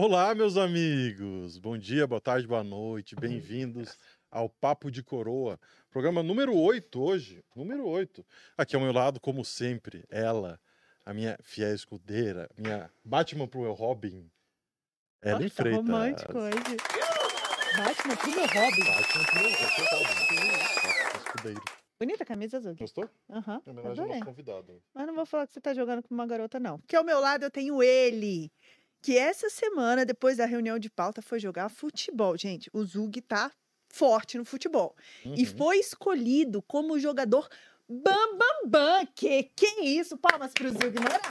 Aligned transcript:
Olá, 0.00 0.32
meus 0.32 0.56
amigos! 0.56 1.58
Bom 1.58 1.76
dia, 1.76 2.06
boa 2.06 2.20
tarde, 2.20 2.46
boa 2.46 2.62
noite, 2.62 3.16
bem-vindos 3.16 3.98
ao 4.30 4.48
Papo 4.48 4.92
de 4.92 5.02
Coroa, 5.02 5.58
programa 5.90 6.22
número 6.22 6.56
8 6.56 7.02
hoje, 7.02 7.44
número 7.52 7.84
8. 7.84 8.24
Aqui 8.56 8.76
ao 8.76 8.80
meu 8.80 8.92
lado, 8.92 9.18
como 9.18 9.44
sempre, 9.44 10.04
ela, 10.08 10.60
a 11.04 11.12
minha 11.12 11.36
fiel 11.42 11.74
escudeira, 11.74 12.48
minha 12.56 12.88
Batman 13.04 13.48
pro 13.48 13.62
meu 13.62 13.72
Robin, 13.72 14.30
Ellen 15.20 15.42
Nossa, 15.42 15.56
tá 15.56 15.62
Freitas. 15.64 15.84
romântico 15.84 16.38
hoje. 16.38 16.76
Batman 17.76 18.16
pro 18.16 18.30
meu 18.30 18.46
hobby. 18.46 18.84
Batman 18.84 19.24
pro 19.24 19.40
meu 19.40 19.50
Robin. 19.50 20.36
Nosso 21.02 21.26
escudeiro. 21.26 21.62
Bonita 22.00 22.24
camisa 22.24 22.58
azul. 22.58 22.76
Gostou? 22.76 23.10
Aham, 23.28 23.60
Em 23.66 23.70
homenagem 23.70 23.88
ao 23.88 23.92
adorei. 24.04 24.20
nosso 24.20 24.24
convidado. 24.30 24.80
Mas 24.94 25.06
não 25.08 25.14
vou 25.16 25.26
falar 25.26 25.48
que 25.48 25.52
você 25.54 25.60
tá 25.60 25.74
jogando 25.74 26.04
com 26.04 26.14
uma 26.14 26.24
garota, 26.28 26.60
não. 26.60 26.78
Porque 26.78 26.94
ao 26.94 27.02
meu 27.02 27.18
lado 27.18 27.42
eu 27.42 27.50
tenho 27.50 27.82
ele. 27.82 28.52
Que 29.08 29.16
essa 29.16 29.48
semana, 29.48 30.04
depois 30.04 30.36
da 30.36 30.44
reunião 30.44 30.78
de 30.78 30.90
pauta, 30.90 31.22
foi 31.22 31.40
jogar 31.40 31.70
futebol. 31.70 32.36
Gente, 32.36 32.68
o 32.74 32.84
Zug 32.84 33.18
tá 33.22 33.50
forte 33.88 34.36
no 34.36 34.44
futebol. 34.44 34.94
E 35.24 35.46
Uhum. 35.46 35.56
foi 35.56 35.78
escolhido 35.78 36.60
como 36.60 36.98
jogador 36.98 37.48
bam, 37.88 38.36
bam, 38.36 38.66
bam. 38.68 39.06
Que 39.14 39.44
que 39.44 39.64
isso? 39.80 40.18
Palmas 40.18 40.52
pro 40.52 40.68
Zug 40.68 40.94
Moraes. 41.00 41.22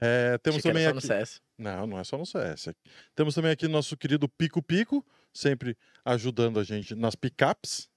É, 0.00 0.38
temos 0.38 0.60
Achei 0.60 0.70
também 0.70 0.86
aqui... 0.86 0.94
no 0.94 1.00
CS. 1.00 1.42
Não, 1.58 1.84
não 1.88 1.98
é 1.98 2.04
só 2.04 2.16
no 2.16 2.24
CS. 2.24 2.68
Temos 3.16 3.34
também 3.34 3.50
aqui 3.50 3.66
nosso 3.66 3.96
querido 3.96 4.28
Pico 4.28 4.62
Pico, 4.62 5.04
sempre 5.34 5.76
ajudando 6.04 6.60
a 6.60 6.62
gente 6.62 6.94
nas 6.94 7.16
picapes. 7.16 7.90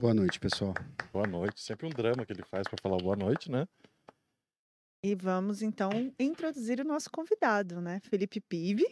Boa 0.00 0.14
noite, 0.14 0.40
pessoal. 0.40 0.72
Boa 1.12 1.26
noite. 1.26 1.60
Sempre 1.60 1.86
um 1.86 1.90
drama 1.90 2.24
que 2.24 2.32
ele 2.32 2.42
faz 2.42 2.66
para 2.66 2.78
falar 2.82 2.96
boa 2.96 3.16
noite, 3.16 3.50
né? 3.50 3.68
E 5.02 5.14
vamos 5.14 5.62
então 5.62 5.90
introduzir 6.18 6.80
o 6.80 6.84
nosso 6.84 7.10
convidado, 7.10 7.80
né? 7.80 8.00
Felipe 8.04 8.40
Pive, 8.40 8.86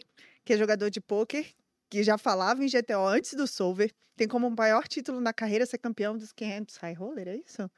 que 0.45 0.53
é 0.53 0.57
jogador 0.57 0.89
de 0.89 1.01
pôquer, 1.01 1.53
que 1.89 2.01
já 2.01 2.17
falava 2.17 2.63
em 2.63 2.67
GTO 2.67 3.05
antes 3.05 3.33
do 3.33 3.45
Solver, 3.45 3.91
tem 4.15 4.27
como 4.27 4.49
maior 4.49 4.87
título 4.87 5.21
na 5.21 5.31
carreira 5.31 5.65
ser 5.65 5.77
campeão 5.77 6.17
dos 6.17 6.31
500 6.31 6.77
High 6.77 6.93
Roller, 6.93 7.27
é 7.27 7.35
isso? 7.35 7.69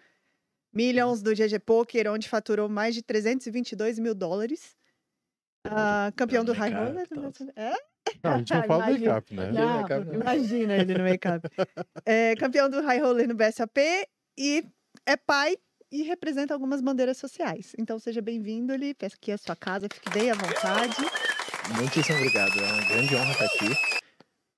Millions 0.72 1.22
do 1.22 1.34
GG 1.34 1.60
Poker, 1.66 2.12
onde 2.12 2.30
faturou 2.30 2.70
mais 2.70 2.96
de 2.96 3.02
322 3.02 4.00
mil 4.00 4.14
dólares. 4.14 4.78
Ah, 5.66 6.12
campeão 6.16 6.46
do 6.46 6.54
no 6.54 6.60
High 6.60 6.72
Roller. 6.72 7.08
né? 7.12 7.54
É? 7.56 7.74
Não, 8.24 8.34
a 8.34 8.38
gente 8.38 8.54
não 8.54 8.64
fala 8.64 8.86
do 8.86 8.92
make-up, 8.94 9.36
né? 9.36 9.52
Não, 9.52 9.82
make-up 9.82 10.06
não. 10.06 10.14
imagina 10.14 10.76
ele 10.78 10.94
no 10.94 11.04
make-up. 11.04 11.48
É, 12.06 12.36
campeão 12.36 12.70
do 12.70 12.82
High 12.82 13.00
Roller 13.00 13.28
no 13.28 13.36
BSAP 13.36 13.78
e 14.38 14.64
é 15.06 15.18
pai 15.18 15.58
e 15.92 16.04
representa 16.04 16.54
algumas 16.54 16.82
bandeiras 16.82 17.18
sociais. 17.18 17.74
Então 17.78 17.98
seja 18.00 18.22
bem-vindo, 18.22 18.74
ele 18.74 18.94
peço 18.94 19.18
que 19.20 19.32
a 19.32 19.38
sua 19.38 19.56
casa 19.56 19.88
fique 19.92 20.10
bem 20.12 20.32
à 20.32 20.36
vontade. 20.36 20.96
Muitíssimo 21.76 22.18
obrigado. 22.18 22.60
É 22.60 22.64
uma 22.74 22.86
grande 22.90 23.16
honra 23.16 23.32
estar 23.32 23.46
aqui. 23.46 24.02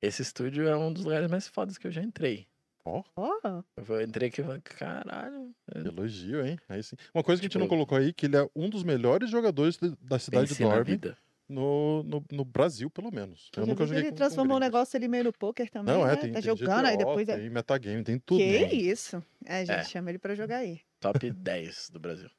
Esse 0.02 0.22
estúdio 0.22 0.68
é 0.68 0.76
um 0.76 0.92
dos 0.92 1.04
lugares 1.04 1.30
mais 1.30 1.48
fodas 1.48 1.78
que 1.78 1.88
eu 1.88 1.92
já 1.92 2.02
entrei. 2.02 2.48
Ó, 2.84 3.04
Oh, 3.16 3.62
Eu 3.78 4.02
entrei 4.02 4.30
aqui 4.30 4.42
e 4.42 4.44
falei, 4.44 4.62
caralho. 4.62 5.52
elogio, 5.76 6.44
hein? 6.46 6.58
Aí 6.68 6.82
sim. 6.82 6.96
Uma 7.14 7.24
coisa 7.24 7.40
que 7.40 7.46
a 7.46 7.48
gente 7.50 7.58
não 7.60 7.66
Tipo, 7.68 7.76
colocou 7.76 7.98
aí, 7.98 8.12
que 8.12 8.26
ele 8.26 8.38
é 8.38 8.48
um 8.56 8.68
dos 8.70 8.84
melhores 8.84 9.30
jogadores 9.30 9.78
de- 9.78 9.96
da 10.02 10.18
cidade 10.18 10.48
de 10.52 10.84
vida. 10.84 11.16
no, 11.48 12.02
no, 12.04 12.24
no 12.32 12.44
Brasil, 12.46 12.90
pelo 12.90 13.12
menos. 13.14 13.52
Eu 13.56 13.68
nunca 13.68 13.86
joguei 13.86 14.00
ele 14.02 14.10
com- 14.10 14.12
com 14.14 14.18
transformou 14.18 14.56
o 14.58 14.60
gringos. 14.60 14.74
negócio 14.74 14.98
ali 14.98 15.08
meio 15.08 15.26
no 15.26 15.34
poker 15.34 15.70
também, 15.70 15.94
Não, 15.94 16.06
né? 16.06 16.14
é, 16.14 16.16
tem, 16.16 16.30
tá 16.32 16.42
tem 16.42 16.42
jogando, 16.42 16.86
aí 16.86 16.96
GTO, 16.96 17.06
depois... 17.06 17.30
é- 17.30 17.38
tem 17.38 17.50
metagame, 17.52 18.04
tem 18.04 18.18
tudo. 18.18 18.40
Que 18.40 18.60
né? 18.62 18.74
isso? 18.74 19.24
É, 19.46 19.58
a 19.58 19.66
gente 19.66 19.80
É. 19.80 19.84
chama 19.84 20.10
ele 20.10 20.18
pra 20.18 20.34
jogar 20.34 20.58
aí. 20.58 20.80
Top 21.02 21.20
10 21.30 21.90
do 21.90 22.00
Brasil. 22.00 22.30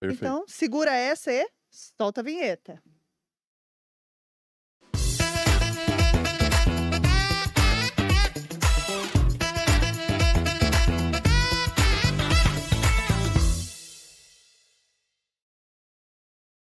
Perfeito. 0.00 0.24
Então, 0.24 0.44
segura 0.48 0.92
essa 0.92 1.32
e 1.32 1.46
solta 1.70 2.20
a 2.20 2.24
vinheta. 2.24 2.82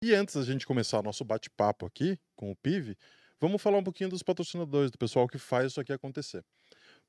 E 0.02 0.14
antes 0.14 0.36
da 0.36 0.44
gente 0.44 0.68
começar 0.68 1.00
o 1.00 1.04
nosso 1.04 1.26
bate-papo 1.26 1.84
aqui 1.84 2.20
com 2.36 2.52
o 2.52 2.56
PIV, 2.56 2.96
vamos 3.42 3.60
falar 3.60 3.80
um 3.80 3.84
pouquinho 3.84 4.08
dos 4.08 4.22
patrocinadores, 4.22 4.92
do 4.92 5.00
pessoal 5.00 5.28
que 5.28 5.40
faz 5.40 5.72
isso 5.72 5.82
aqui 5.82 5.92
acontecer. 5.92 6.46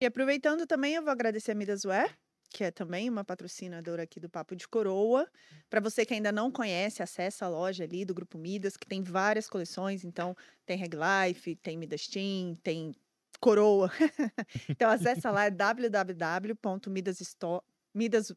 E 0.00 0.04
aproveitando 0.04 0.66
também, 0.66 0.94
eu 0.94 1.02
vou 1.02 1.10
agradecer 1.10 1.52
a 1.52 1.54
Midaswear, 1.54 2.18
que 2.56 2.64
é 2.64 2.70
também 2.70 3.10
uma 3.10 3.22
patrocinadora 3.22 4.04
aqui 4.04 4.18
do 4.18 4.30
Papo 4.30 4.56
de 4.56 4.66
Coroa. 4.66 5.30
Para 5.68 5.78
você 5.78 6.06
que 6.06 6.14
ainda 6.14 6.32
não 6.32 6.50
conhece, 6.50 7.02
acessa 7.02 7.44
a 7.44 7.50
loja 7.50 7.84
ali 7.84 8.02
do 8.02 8.14
Grupo 8.14 8.38
Midas, 8.38 8.78
que 8.78 8.86
tem 8.86 9.02
várias 9.02 9.46
coleções. 9.46 10.06
Então, 10.06 10.34
tem 10.64 10.78
Reg 10.78 10.96
Life, 10.96 11.54
tem 11.56 11.76
Midas 11.76 12.08
Team, 12.08 12.54
tem 12.62 12.94
Coroa. 13.40 13.90
então, 14.70 14.88
acessa 14.88 15.30
lá, 15.30 15.44
é 15.44 15.50
www.midasstore... 15.50 17.62
Midas... 17.94 18.32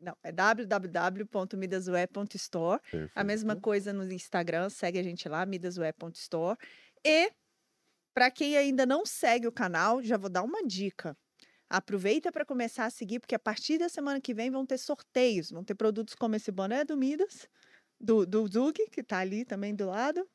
Não, 0.00 0.16
é 0.24 0.32
www.midaswear.store. 0.32 2.80
A 3.14 3.22
mesma 3.22 3.54
coisa 3.54 3.92
no 3.92 4.12
Instagram, 4.12 4.70
segue 4.70 4.98
a 4.98 5.04
gente 5.04 5.28
lá, 5.28 5.46
midasweb.store. 5.46 6.58
E 7.06 7.30
para 8.12 8.28
quem 8.28 8.56
ainda 8.56 8.84
não 8.84 9.06
segue 9.06 9.46
o 9.46 9.52
canal, 9.52 10.02
já 10.02 10.16
vou 10.16 10.28
dar 10.28 10.42
uma 10.42 10.66
dica. 10.66 11.16
Aproveita 11.76 12.30
para 12.30 12.44
começar 12.44 12.84
a 12.84 12.90
seguir, 12.90 13.18
porque 13.18 13.34
a 13.34 13.38
partir 13.38 13.78
da 13.78 13.88
semana 13.88 14.20
que 14.20 14.34
vem 14.34 14.50
vão 14.50 14.66
ter 14.66 14.76
sorteios, 14.76 15.50
vão 15.50 15.64
ter 15.64 15.74
produtos 15.74 16.14
como 16.14 16.36
esse 16.36 16.52
boné 16.52 16.84
do 16.84 16.98
Midas, 16.98 17.48
do, 17.98 18.26
do 18.26 18.46
Zug, 18.46 18.78
que 18.90 19.00
está 19.00 19.20
ali 19.20 19.42
também 19.42 19.74
do 19.74 19.86
lado, 19.86 20.28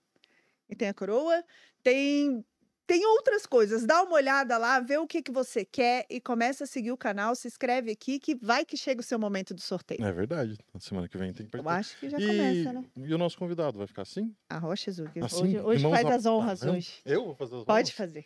e 0.67 0.75
tem 0.75 0.87
a 0.89 0.93
coroa, 0.95 1.43
tem 1.83 2.43
tem 2.87 3.05
outras 3.05 3.45
coisas. 3.45 3.85
Dá 3.85 4.01
uma 4.01 4.13
olhada 4.13 4.57
lá, 4.57 4.79
vê 4.79 4.97
o 4.97 5.05
que, 5.05 5.21
que 5.21 5.29
você 5.31 5.65
quer 5.65 6.05
e 6.09 6.21
começa 6.21 6.63
a 6.63 6.67
seguir 6.67 6.93
o 6.93 6.97
canal, 6.97 7.35
se 7.35 7.45
inscreve 7.45 7.91
aqui, 7.91 8.17
que 8.17 8.33
vai 8.33 8.65
que 8.65 8.77
chega 8.77 9.01
o 9.01 9.03
seu 9.03 9.19
momento 9.19 9.53
do 9.53 9.59
sorteio. 9.59 10.03
É 10.03 10.11
verdade. 10.11 10.57
Na 10.73 10.79
semana 10.79 11.07
que 11.09 11.17
vem 11.17 11.33
tem 11.33 11.45
que 11.45 11.55
Eu 11.57 11.63
participar. 11.63 11.79
acho 11.79 11.99
que 11.99 12.09
já 12.09 12.17
e... 12.17 12.25
começa, 12.25 12.73
né? 12.73 12.85
e 12.95 13.13
o 13.13 13.17
nosso 13.17 13.37
convidado 13.37 13.77
vai 13.77 13.87
ficar 13.87 14.03
assim? 14.03 14.33
A 14.49 14.57
Rocha 14.57 14.89
Zug. 14.89 15.11
Assim, 15.19 15.43
hoje 15.43 15.59
hoje 15.59 15.89
faz 15.89 16.03
na- 16.07 16.15
as 16.15 16.25
honras 16.25 16.63
Ah, 16.63 16.67
eu? 16.67 16.73
hoje. 16.75 16.93
Eu 17.05 17.25
vou 17.25 17.35
fazer 17.35 17.57
as 17.57 17.65
Pode 17.65 17.87
honras? 17.87 17.91
fazer. 17.91 18.25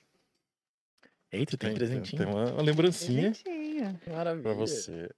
Eita, 1.31 1.57
tem, 1.57 1.69
Tem, 1.69 1.77
presentinho. 1.77 2.21
tem 2.23 2.31
uma, 2.33 2.51
uma 2.53 2.61
lembrancinha 2.61 3.31
Presentinho. 3.31 3.99
Maravilha. 4.07 4.43
pra 4.43 4.53
você. 4.53 5.09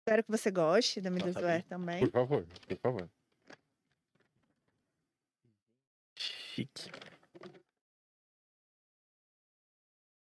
Espero 0.00 0.24
que 0.24 0.30
você 0.30 0.50
goste 0.50 1.00
da 1.00 1.10
Midas 1.10 1.34
Wear 1.36 1.62
também. 1.64 2.00
Por 2.00 2.10
favor, 2.10 2.46
por 2.46 2.76
favor. 2.78 3.10
Chique. 6.16 6.90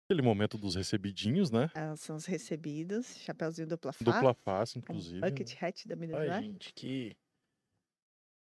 Aquele 0.05 0.21
momento 0.21 0.57
dos 0.57 0.75
recebidinhos, 0.75 1.51
né? 1.51 1.69
Elas 1.75 1.99
são 1.99 2.15
os 2.15 2.25
recebidos, 2.25 3.17
chapéuzinho 3.17 3.67
dupla 3.67 3.91
face, 3.91 4.03
Dupla 4.03 4.33
face, 4.33 4.77
um 4.77 4.79
inclusive. 4.79 5.19
bucket 5.19 5.61
hat 5.61 5.87
da 5.87 5.95
Midas 5.95 6.15
Olha, 6.17 6.29
Wear. 6.31 6.43
gente, 6.43 6.73
que 6.73 7.17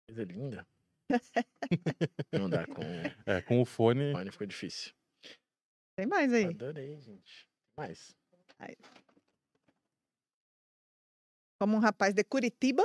coisa 0.08 0.24
linda. 0.26 0.68
Não 2.32 2.50
dá 2.50 2.66
com 2.68 2.82
o 2.82 2.86
É, 3.26 3.42
com 3.42 3.62
o 3.62 3.66
fone. 3.66 4.12
fone, 4.14 4.32
ficou 4.32 4.46
difícil. 4.48 4.94
Tem 5.96 6.06
mais 6.06 6.32
aí. 6.34 6.46
Adorei, 6.46 7.00
gente. 7.00 7.48
Mais. 7.78 8.16
Como 11.60 11.78
um 11.78 11.80
rapaz 11.80 12.14
de 12.14 12.24
Curitiba. 12.24 12.84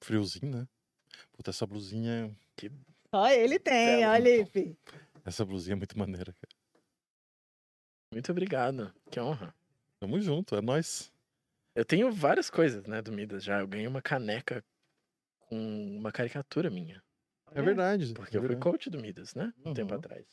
friozinho, 0.00 0.50
né? 0.50 0.68
Puta, 1.32 1.50
essa 1.50 1.66
blusinha. 1.66 2.34
Ó, 3.12 3.28
ele 3.28 3.58
tem, 3.58 3.98
Belo. 4.00 4.12
olha 4.12 4.30
aí. 4.32 4.76
Essa 5.24 5.44
blusinha 5.44 5.74
é 5.74 5.76
muito 5.76 5.96
maneira, 5.98 6.32
cara. 6.32 6.54
Muito 8.12 8.30
obrigado. 8.32 8.92
Que 9.10 9.20
honra. 9.20 9.54
Tamo 10.00 10.20
junto, 10.20 10.56
é 10.56 10.60
nóis. 10.60 11.12
Eu 11.74 11.84
tenho 11.84 12.10
várias 12.12 12.50
coisas, 12.50 12.84
né, 12.86 13.00
do 13.00 13.12
Midas 13.12 13.42
já. 13.44 13.60
Eu 13.60 13.66
ganhei 13.68 13.86
uma 13.86 14.02
caneca 14.02 14.64
com 15.38 15.56
uma 15.96 16.10
caricatura 16.12 16.68
minha. 16.70 17.02
É 17.52 17.62
verdade. 17.62 18.12
Porque 18.14 18.36
é 18.36 18.38
eu 18.38 18.42
fui 18.42 18.48
verdade. 18.48 18.70
coach 18.70 18.90
do 18.90 19.00
Midas, 19.00 19.34
né? 19.34 19.52
Um 19.64 19.72
tempo 19.74 19.92
Uhum. 19.92 19.98
atrás. 19.98 20.26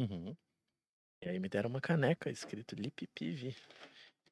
Uhum. 0.00 0.36
E 1.20 1.28
aí 1.28 1.38
me 1.38 1.48
deram 1.48 1.68
uma 1.68 1.80
caneca 1.80 2.30
escrito 2.30 2.74
Lipipivi. 2.74 3.56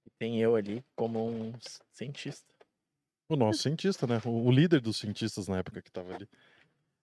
E 0.05 0.11
tem 0.19 0.41
eu 0.41 0.55
ali 0.55 0.85
como 0.95 1.29
um 1.29 1.53
cientista. 1.93 2.47
O 3.29 3.35
nosso 3.35 3.63
cientista, 3.63 4.07
né? 4.07 4.21
O 4.25 4.51
líder 4.51 4.81
dos 4.81 4.99
cientistas 4.99 5.49
na 5.49 5.59
época 5.59 5.83
que 5.83 5.91
tava 5.91 6.15
ali. 6.15 6.29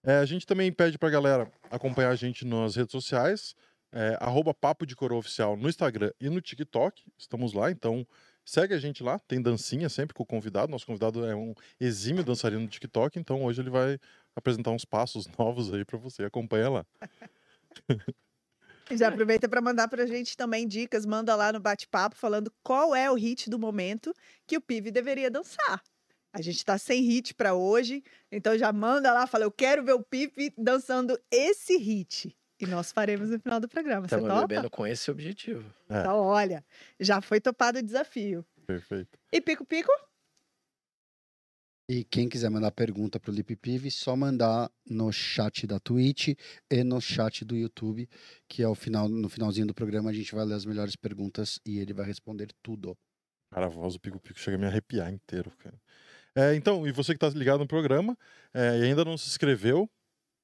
É, 0.02 0.16
a 0.16 0.24
gente 0.24 0.46
também 0.46 0.72
pede 0.72 0.98
pra 0.98 1.10
galera 1.10 1.50
acompanhar 1.70 2.10
a 2.10 2.14
gente 2.14 2.44
nas 2.44 2.76
redes 2.76 2.92
sociais, 2.92 3.54
é, 3.92 4.18
Papo 4.60 4.84
de 4.86 4.96
Coroa 4.96 5.18
Oficial 5.18 5.56
no 5.56 5.68
Instagram 5.68 6.12
e 6.20 6.28
no 6.28 6.40
TikTok. 6.40 7.04
Estamos 7.18 7.52
lá, 7.52 7.70
então 7.70 8.06
segue 8.44 8.74
a 8.74 8.78
gente 8.78 9.02
lá. 9.02 9.18
Tem 9.18 9.40
dancinha 9.40 9.88
sempre 9.88 10.14
com 10.14 10.22
o 10.22 10.26
convidado. 10.26 10.70
Nosso 10.70 10.86
convidado 10.86 11.24
é 11.26 11.34
um 11.34 11.54
exímio 11.78 12.24
dançarino 12.24 12.62
no 12.62 12.68
TikTok, 12.68 13.18
então 13.18 13.44
hoje 13.44 13.60
ele 13.60 13.70
vai 13.70 13.98
apresentar 14.34 14.70
uns 14.70 14.84
passos 14.84 15.26
novos 15.38 15.72
aí 15.72 15.84
para 15.84 15.98
você. 15.98 16.24
Acompanha 16.24 16.70
lá. 16.70 16.86
Já 18.92 19.08
aproveita 19.08 19.48
para 19.48 19.60
mandar 19.60 19.88
para 19.88 20.02
a 20.02 20.06
gente 20.06 20.36
também 20.36 20.66
dicas, 20.66 21.06
manda 21.06 21.34
lá 21.34 21.52
no 21.52 21.60
bate-papo 21.60 22.16
falando 22.16 22.52
qual 22.62 22.94
é 22.94 23.10
o 23.10 23.14
hit 23.14 23.48
do 23.48 23.58
momento 23.58 24.14
que 24.46 24.56
o 24.56 24.60
PIV 24.60 24.90
deveria 24.90 25.30
dançar. 25.30 25.82
A 26.32 26.42
gente 26.42 26.56
está 26.56 26.76
sem 26.76 27.02
hit 27.02 27.32
para 27.34 27.54
hoje, 27.54 28.02
então 28.30 28.58
já 28.58 28.72
manda 28.72 29.12
lá, 29.12 29.26
fala, 29.26 29.44
eu 29.44 29.52
quero 29.52 29.84
ver 29.84 29.92
o 29.92 30.02
PIV 30.02 30.52
dançando 30.58 31.18
esse 31.30 31.76
hit. 31.76 32.36
E 32.60 32.66
nós 32.66 32.92
faremos 32.92 33.30
no 33.30 33.38
final 33.38 33.60
do 33.60 33.68
programa. 33.68 34.06
Estamos 34.06 34.26
Você 34.26 34.30
topa? 34.34 34.46
bebendo 34.46 34.70
com 34.70 34.86
esse 34.86 35.10
objetivo. 35.10 35.64
É. 35.88 36.00
Então, 36.00 36.18
olha, 36.18 36.64
já 36.98 37.20
foi 37.20 37.40
topado 37.40 37.78
o 37.78 37.82
desafio. 37.82 38.44
Perfeito. 38.66 39.18
E 39.32 39.40
pico-pico? 39.40 39.90
E 41.86 42.02
quem 42.02 42.30
quiser 42.30 42.48
mandar 42.48 42.70
pergunta 42.70 43.20
pro 43.20 43.30
Lip 43.30 43.54
Pive, 43.56 43.90
só 43.90 44.16
mandar 44.16 44.70
no 44.88 45.12
chat 45.12 45.66
da 45.66 45.78
Twitch 45.78 46.28
e 46.70 46.82
no 46.82 46.98
chat 46.98 47.44
do 47.44 47.54
YouTube, 47.54 48.08
que 48.48 48.62
é 48.62 48.68
o 48.68 48.74
final, 48.74 49.06
no 49.06 49.28
finalzinho 49.28 49.66
do 49.66 49.74
programa 49.74 50.08
a 50.08 50.12
gente 50.14 50.34
vai 50.34 50.46
ler 50.46 50.54
as 50.54 50.64
melhores 50.64 50.96
perguntas 50.96 51.60
e 51.64 51.78
ele 51.78 51.92
vai 51.92 52.06
responder 52.06 52.48
tudo. 52.62 52.96
Cara, 53.52 53.66
a 53.66 53.68
voz 53.68 53.92
do 53.92 54.00
Pico 54.00 54.18
Pico 54.18 54.38
chega 54.38 54.56
a 54.56 54.60
me 54.60 54.66
arrepiar 54.66 55.12
inteiro, 55.12 55.50
cara. 55.58 55.78
É, 56.34 56.54
então, 56.54 56.86
e 56.86 56.90
você 56.90 57.12
que 57.12 57.24
está 57.24 57.38
ligado 57.38 57.60
no 57.60 57.66
programa 57.66 58.16
é, 58.52 58.78
e 58.78 58.82
ainda 58.84 59.04
não 59.04 59.18
se 59.18 59.28
inscreveu, 59.28 59.88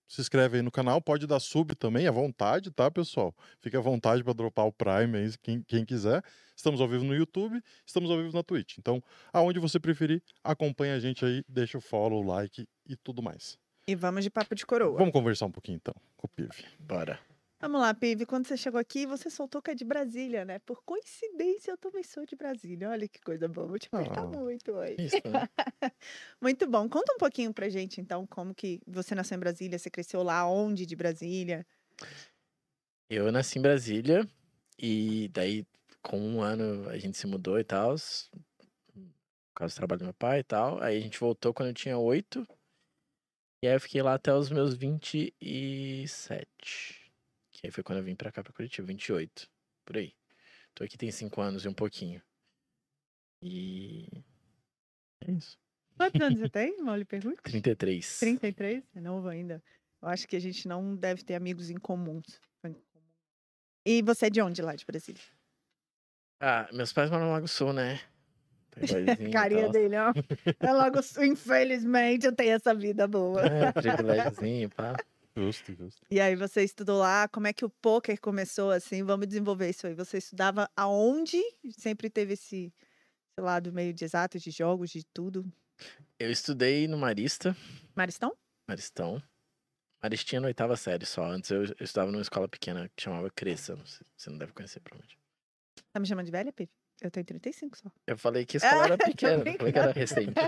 se 0.07 0.21
inscreve 0.21 0.59
aí 0.59 0.63
no 0.63 0.71
canal, 0.71 1.01
pode 1.01 1.27
dar 1.27 1.41
sub 1.41 1.75
também, 1.75 2.07
à 2.07 2.11
vontade, 2.11 2.71
tá, 2.71 2.91
pessoal? 2.91 3.35
Fique 3.61 3.77
à 3.77 3.81
vontade 3.81 4.23
para 4.23 4.33
dropar 4.35 4.67
o 4.67 4.73
Prime 4.73 5.17
aí, 5.17 5.39
quem, 5.39 5.63
quem 5.63 5.85
quiser. 5.85 6.23
Estamos 6.61 6.79
ao 6.79 6.87
vivo 6.87 7.05
no 7.05 7.15
YouTube, 7.15 7.59
estamos 7.87 8.11
ao 8.11 8.19
vivo 8.19 8.37
na 8.37 8.43
Twitch. 8.43 8.77
Então, 8.77 9.03
aonde 9.33 9.59
você 9.59 9.81
preferir, 9.81 10.23
acompanha 10.45 10.95
a 10.95 11.01
gente 11.01 11.25
aí, 11.25 11.43
deixa 11.49 11.79
o 11.79 11.81
follow, 11.81 12.23
o 12.23 12.27
like 12.27 12.69
e 12.87 12.97
tudo 12.97 13.23
mais. 13.23 13.59
E 13.89 13.95
vamos 13.95 14.23
de 14.25 14.29
papo 14.31 14.55
de 14.55 14.67
coroa. 14.67 14.99
Vamos 14.99 15.11
conversar 15.13 15.47
um 15.47 15.51
pouquinho 15.51 15.77
então 15.77 15.95
com 16.19 16.27
o 16.27 16.29
Piv. 16.29 16.51
Bora. 16.79 17.19
Vamos 17.59 17.81
lá, 17.81 17.95
Pive. 17.95 18.27
Quando 18.27 18.47
você 18.47 18.59
chegou 18.59 18.79
aqui, 18.79 19.07
você 19.07 19.31
soltou 19.31 19.63
que 19.63 19.71
é 19.71 19.75
de 19.75 19.85
Brasília, 19.87 20.45
né? 20.45 20.59
Por 20.59 20.83
coincidência, 20.85 21.71
eu 21.71 21.79
também 21.79 22.03
sou 22.03 22.27
de 22.27 22.37
Brasília. 22.37 22.91
Olha 22.91 23.09
que 23.09 23.21
coisa 23.23 23.49
boa. 23.49 23.67
Vou 23.67 23.79
te 23.79 23.89
apertar 23.91 24.25
Ah. 24.25 24.27
muito 24.27 24.73
hoje. 24.73 24.97
Isso, 24.99 25.17
né? 25.29 25.49
Muito 26.43 26.67
bom. 26.67 26.87
Conta 26.91 27.15
um 27.15 27.19
pouquinho 27.19 27.55
pra 27.55 27.71
gente, 27.71 28.03
então, 28.03 28.27
como 28.27 28.55
que 28.55 28.81
você 28.87 29.15
nasceu 29.15 29.37
em 29.37 29.41
Brasília, 29.41 29.79
você 29.79 29.89
cresceu 29.89 30.23
lá, 30.23 30.47
onde 30.47 30.85
de 30.85 30.95
Brasília? 30.95 31.67
Eu 33.09 33.33
nasci 33.33 33.59
em 33.59 33.63
Brasília 33.63 34.29
e 34.79 35.29
daí 35.33 35.67
com 36.03 36.19
um 36.19 36.43
ano 36.43 36.89
a 36.89 36.99
gente 36.99 37.17
se 37.17 37.27
mudou 37.27 37.59
e 37.59 37.65
tal. 37.65 37.95
Por 37.95 39.55
causa 39.55 39.75
do 39.75 39.77
trabalho 39.77 39.99
do 40.01 40.05
meu 40.05 40.15
pai 40.15 40.41
e 40.41 40.45
tal. 40.45 40.83
Aí 40.83 40.97
a 40.97 41.01
gente 41.01 41.19
voltou 41.19 41.53
quando 41.53 41.69
eu 41.69 41.75
tinha 41.75 41.99
oito. 41.99 42.47
E 43.63 43.69
aí 43.69 43.75
eu 43.75 43.81
fiquei 43.81 44.03
lá 44.03 44.15
até 44.15 44.35
os 44.35 44.51
meus 44.51 44.75
27. 44.75 47.13
Que 47.53 47.67
aí 47.67 47.71
foi 47.71 47.85
quando 47.85 47.99
eu 47.99 48.05
vim 48.05 48.17
pra 48.17 48.33
cá, 48.33 48.43
pra 48.43 48.53
Curitiba, 48.53 48.87
28. 48.87 49.49
Por 49.85 49.99
aí. 49.99 50.15
Tô 50.75 50.85
aqui 50.85 50.97
tem 50.97 51.11
cinco 51.11 51.41
anos 51.41 51.65
e 51.65 51.69
um 51.69 51.75
pouquinho. 51.75 52.23
E. 53.43 54.07
É 55.21 55.33
isso. 55.33 55.59
Quantos 55.97 56.21
anos 56.21 56.39
você 56.39 56.49
tem? 56.53 56.83
Mal 56.83 56.97
lhe 56.97 57.05
pergunto. 57.05 57.43
33. 57.43 58.21
33? 58.21 58.85
É 58.95 59.01
novo 59.01 59.29
ainda. 59.29 59.63
Eu 60.01 60.09
acho 60.09 60.27
que 60.27 60.37
a 60.37 60.41
gente 60.41 60.67
não 60.67 60.97
deve 60.97 61.23
ter 61.23 61.35
amigos 61.35 61.69
em 61.69 61.77
comuns. 61.77 62.41
E 63.85 64.03
você 64.03 64.27
é 64.27 64.31
de 64.31 64.41
onde 64.41 64.63
lá 64.63 64.75
de 64.75 64.85
Brasília? 64.85 65.23
Ah, 66.41 66.69
meus 66.73 66.93
pais 66.93 67.11
moram 67.11 67.27
no 67.27 67.33
Lago 67.33 67.47
Sul, 67.47 67.73
né? 67.73 68.01
E 69.21 69.31
Carinha 69.31 69.69
dele, 69.69 69.97
ó. 69.97 70.13
É 70.59 70.73
logo, 70.73 71.01
infelizmente, 71.23 72.25
eu 72.25 72.35
tenho 72.35 72.53
essa 72.53 72.75
vida 72.75 73.07
boa. 73.07 73.43
É, 73.43 73.73
privilégiozinho, 73.73 74.71
pá. 74.71 74.97
Justo, 75.37 75.75
justo. 75.75 76.01
E 76.11 76.21
aí 76.21 76.35
você 76.35 76.63
estudou 76.63 76.99
lá, 76.99 77.29
como 77.29 77.47
é 77.47 77.53
que 77.53 77.65
o 77.65 77.71
poker 77.71 78.19
começou 78.21 78.71
assim? 78.71 79.03
Vamos 79.03 79.27
desenvolver 79.27 79.69
isso 79.69 79.87
aí. 79.87 79.95
Você 79.95 80.19
estudava 80.19 80.69
aonde? 80.77 81.41
Sempre 81.71 82.09
teve 82.09 82.35
esse, 82.35 82.73
esse 83.31 83.41
lado 83.41 83.73
meio 83.73 83.93
de 83.93 84.05
exatos, 84.05 84.43
de 84.43 84.51
jogos, 84.51 84.91
de 84.91 85.05
tudo. 85.05 85.45
Eu 86.19 86.31
estudei 86.31 86.87
no 86.89 86.97
Marista, 86.97 87.57
Maristão? 87.95 88.35
Maristão. 88.69 89.23
Maristinha 90.03 90.41
na 90.41 90.47
oitava 90.47 90.77
série 90.77 91.05
só. 91.05 91.25
Antes 91.25 91.51
eu, 91.51 91.65
eu 91.65 91.75
estudava 91.81 92.11
numa 92.11 92.23
escola 92.23 92.49
pequena 92.49 92.91
que 92.97 93.03
chamava 93.03 93.31
Cresça. 93.31 93.77
Não 93.77 93.87
sei, 93.87 94.07
você 94.17 94.31
não 94.31 94.39
deve 94.39 94.53
conhecer, 94.53 94.81
provavelmente. 94.81 95.20
Tá 95.93 96.01
me 96.01 96.07
chamando 96.07 96.27
de 96.27 96.33
velha, 96.33 96.53
Pipe? 96.53 96.73
Eu 97.01 97.11
tenho 97.11 97.25
35 97.25 97.79
só. 97.79 97.91
Eu 98.07 98.19
falei 98.19 98.45
que 98.45 98.57
a 98.57 98.59
escola 98.59 98.85
era 98.85 98.99
tô 98.99 99.07
pequena, 99.07 99.45
falei 99.57 99.73
que 99.73 99.79
era 99.79 99.93
recente. 99.93 100.35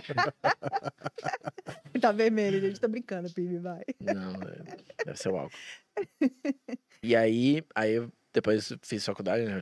Tá 2.00 2.10
vermelho, 2.10 2.60
gente. 2.60 2.80
Tá 2.80 2.88
brincando, 2.88 3.32
Pipe, 3.32 3.58
vai. 3.58 3.82
Não, 4.00 4.32
é- 4.42 5.04
deve 5.04 5.18
ser 5.18 5.28
o 5.28 5.36
álcool. 5.36 5.56
E 7.04 7.16
aí, 7.16 7.64
aí 7.74 7.94
eu 7.94 8.12
depois 8.32 8.72
fiz 8.82 9.04
faculdade, 9.04 9.44
né? 9.44 9.60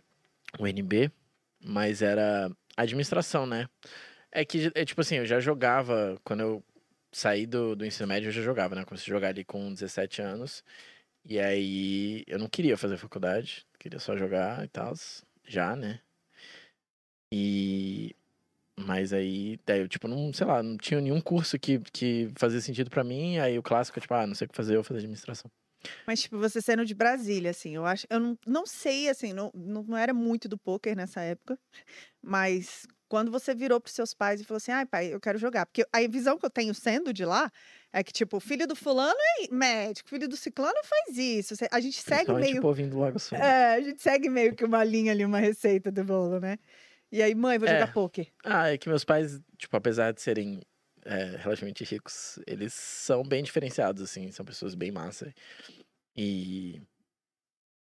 O 0.58 0.66
NB, 0.66 1.10
mas 1.64 2.02
era 2.02 2.50
administração, 2.76 3.46
né? 3.46 3.66
É 4.30 4.44
que, 4.44 4.70
é 4.74 4.84
tipo 4.84 5.00
assim, 5.00 5.16
eu 5.16 5.24
já 5.24 5.40
jogava, 5.40 6.18
quando 6.22 6.40
eu 6.40 6.64
saí 7.10 7.46
do, 7.46 7.74
do 7.74 7.86
ensino 7.86 8.06
médio, 8.06 8.28
eu 8.28 8.32
já 8.32 8.42
jogava, 8.42 8.74
né? 8.74 8.84
Comecei 8.84 9.10
a 9.10 9.16
jogar 9.16 9.28
ali 9.28 9.42
com 9.42 9.72
17 9.72 10.20
anos. 10.20 10.62
E 11.24 11.40
aí, 11.40 12.24
eu 12.26 12.38
não 12.38 12.46
queria 12.46 12.76
fazer 12.76 12.98
faculdade, 12.98 13.66
queria 13.78 13.98
só 13.98 14.14
jogar 14.14 14.62
e 14.64 14.68
tal, 14.68 14.92
já, 15.50 15.74
né? 15.76 16.00
E... 17.32 18.14
Mas 18.78 19.12
aí, 19.12 19.58
daí 19.66 19.80
eu, 19.80 19.88
tipo, 19.88 20.08
não, 20.08 20.32
sei 20.32 20.46
lá, 20.46 20.62
não 20.62 20.78
tinha 20.78 21.00
nenhum 21.00 21.20
curso 21.20 21.58
que, 21.58 21.78
que 21.92 22.30
fazia 22.36 22.60
sentido 22.60 22.90
pra 22.90 23.04
mim. 23.04 23.38
Aí 23.38 23.58
o 23.58 23.62
clássico, 23.62 24.00
tipo, 24.00 24.14
ah, 24.14 24.26
não 24.26 24.34
sei 24.34 24.46
o 24.46 24.48
que 24.48 24.56
fazer, 24.56 24.72
eu 24.72 24.78
vou 24.78 24.84
fazer 24.84 25.00
administração. 25.00 25.50
Mas, 26.06 26.22
tipo, 26.22 26.38
você 26.38 26.60
sendo 26.60 26.84
de 26.84 26.94
Brasília, 26.94 27.50
assim, 27.50 27.74
eu 27.74 27.84
acho. 27.84 28.06
Eu 28.08 28.20
não, 28.20 28.38
não 28.46 28.66
sei, 28.66 29.08
assim, 29.08 29.32
não, 29.32 29.50
não 29.54 29.82
não 29.82 29.96
era 29.96 30.14
muito 30.14 30.48
do 30.48 30.58
poker 30.58 30.96
nessa 30.96 31.20
época. 31.20 31.58
Mas 32.22 32.86
quando 33.08 33.30
você 33.30 33.54
virou 33.54 33.80
pros 33.80 33.94
seus 33.94 34.14
pais 34.14 34.40
e 34.40 34.44
falou 34.44 34.58
assim, 34.58 34.72
ai, 34.72 34.86
pai, 34.86 35.12
eu 35.12 35.20
quero 35.20 35.38
jogar. 35.38 35.66
Porque 35.66 35.84
a 35.92 36.00
visão 36.08 36.38
que 36.38 36.46
eu 36.46 36.50
tenho 36.50 36.74
sendo 36.74 37.12
de 37.12 37.24
lá 37.24 37.50
é 37.92 38.02
que, 38.04 38.12
tipo, 38.12 38.36
o 38.36 38.40
filho 38.40 38.66
do 38.66 38.76
fulano 38.76 39.18
é 39.40 39.52
médico, 39.54 40.08
filho 40.08 40.28
do 40.28 40.36
ciclano 40.36 40.78
faz 40.84 41.18
isso. 41.18 41.54
A 41.70 41.80
gente 41.80 42.00
segue 42.00 42.32
meio. 42.32 42.58
o 42.58 42.62
povinho 42.62 42.90
do 42.90 42.98
Lago 42.98 43.18
Sul. 43.18 43.36
É, 43.38 43.74
a 43.74 43.80
gente 43.80 44.00
segue 44.00 44.28
meio 44.28 44.54
que 44.54 44.64
uma 44.64 44.84
linha 44.84 45.12
ali, 45.12 45.24
uma 45.24 45.40
receita 45.40 45.90
do 45.90 46.04
bolo, 46.04 46.38
né? 46.38 46.58
E 47.10 47.20
aí, 47.22 47.34
mãe, 47.34 47.58
vou 47.58 47.68
É. 47.68 47.72
jogar 47.72 47.92
poker. 47.92 48.28
Ah, 48.44 48.72
é 48.72 48.78
que 48.78 48.88
meus 48.88 49.04
pais, 49.04 49.40
tipo, 49.58 49.76
apesar 49.76 50.12
de 50.12 50.20
serem 50.22 50.60
é, 51.04 51.36
relativamente 51.38 51.82
ricos, 51.82 52.38
eles 52.46 52.72
são 52.74 53.22
bem 53.24 53.42
diferenciados, 53.42 54.02
assim, 54.02 54.30
são 54.30 54.44
pessoas 54.44 54.74
bem 54.74 54.92
massa. 54.92 55.32
E 56.16 56.80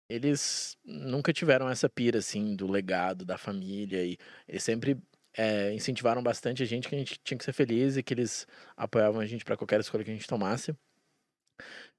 eles 0.08 0.76
nunca 0.84 1.32
tiveram 1.32 1.68
essa 1.68 1.88
pira, 1.88 2.18
assim, 2.18 2.56
do 2.56 2.66
legado 2.66 3.24
da 3.24 3.36
família. 3.38 4.04
E 4.04 4.16
eles 4.48 4.62
sempre 4.62 4.96
é, 5.36 5.72
incentivaram 5.72 6.22
bastante 6.22 6.62
a 6.62 6.66
gente 6.66 6.88
que 6.88 6.94
a 6.94 6.98
gente 6.98 7.20
tinha 7.22 7.38
que 7.38 7.44
ser 7.44 7.52
feliz 7.52 7.96
e 7.96 8.02
que 8.02 8.14
eles 8.14 8.46
apoiavam 8.76 9.20
a 9.20 9.26
gente 9.26 9.44
pra 9.44 9.56
qualquer 9.56 9.80
escolha 9.80 10.04
que 10.04 10.10
a 10.10 10.14
gente 10.14 10.26
tomasse. 10.26 10.74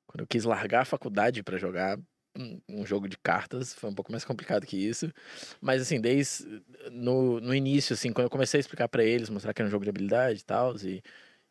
Quando 0.05 0.21
eu 0.21 0.27
quis 0.27 0.43
largar 0.43 0.81
a 0.81 0.85
faculdade 0.85 1.41
pra 1.43 1.57
jogar 1.57 1.97
um- 2.35 2.61
um 2.69 2.85
jogo 2.85 3.07
de 3.09 3.17
cartas, 3.17 3.73
foi 3.73 3.89
um 3.89 3.95
pouco 3.95 4.11
mais 4.11 4.25
complicado 4.25 4.65
que 4.65 4.77
isso. 4.77 5.11
Mas 5.61 5.81
assim, 5.81 5.99
desde 5.99 6.61
no, 6.91 7.39
no 7.39 7.53
início, 7.55 7.93
assim, 7.93 8.11
quando 8.11 8.25
eu 8.25 8.29
comecei 8.29 8.57
a 8.59 8.61
explicar 8.61 8.87
pra 8.87 9.03
eles, 9.03 9.29
mostrar 9.29 9.53
que 9.53 9.61
era 9.61 9.67
um 9.67 9.71
jogo 9.71 9.83
de 9.83 9.89
habilidade 9.89 10.41
e 10.41 10.43
tal, 10.43 10.75
e, 10.77 11.01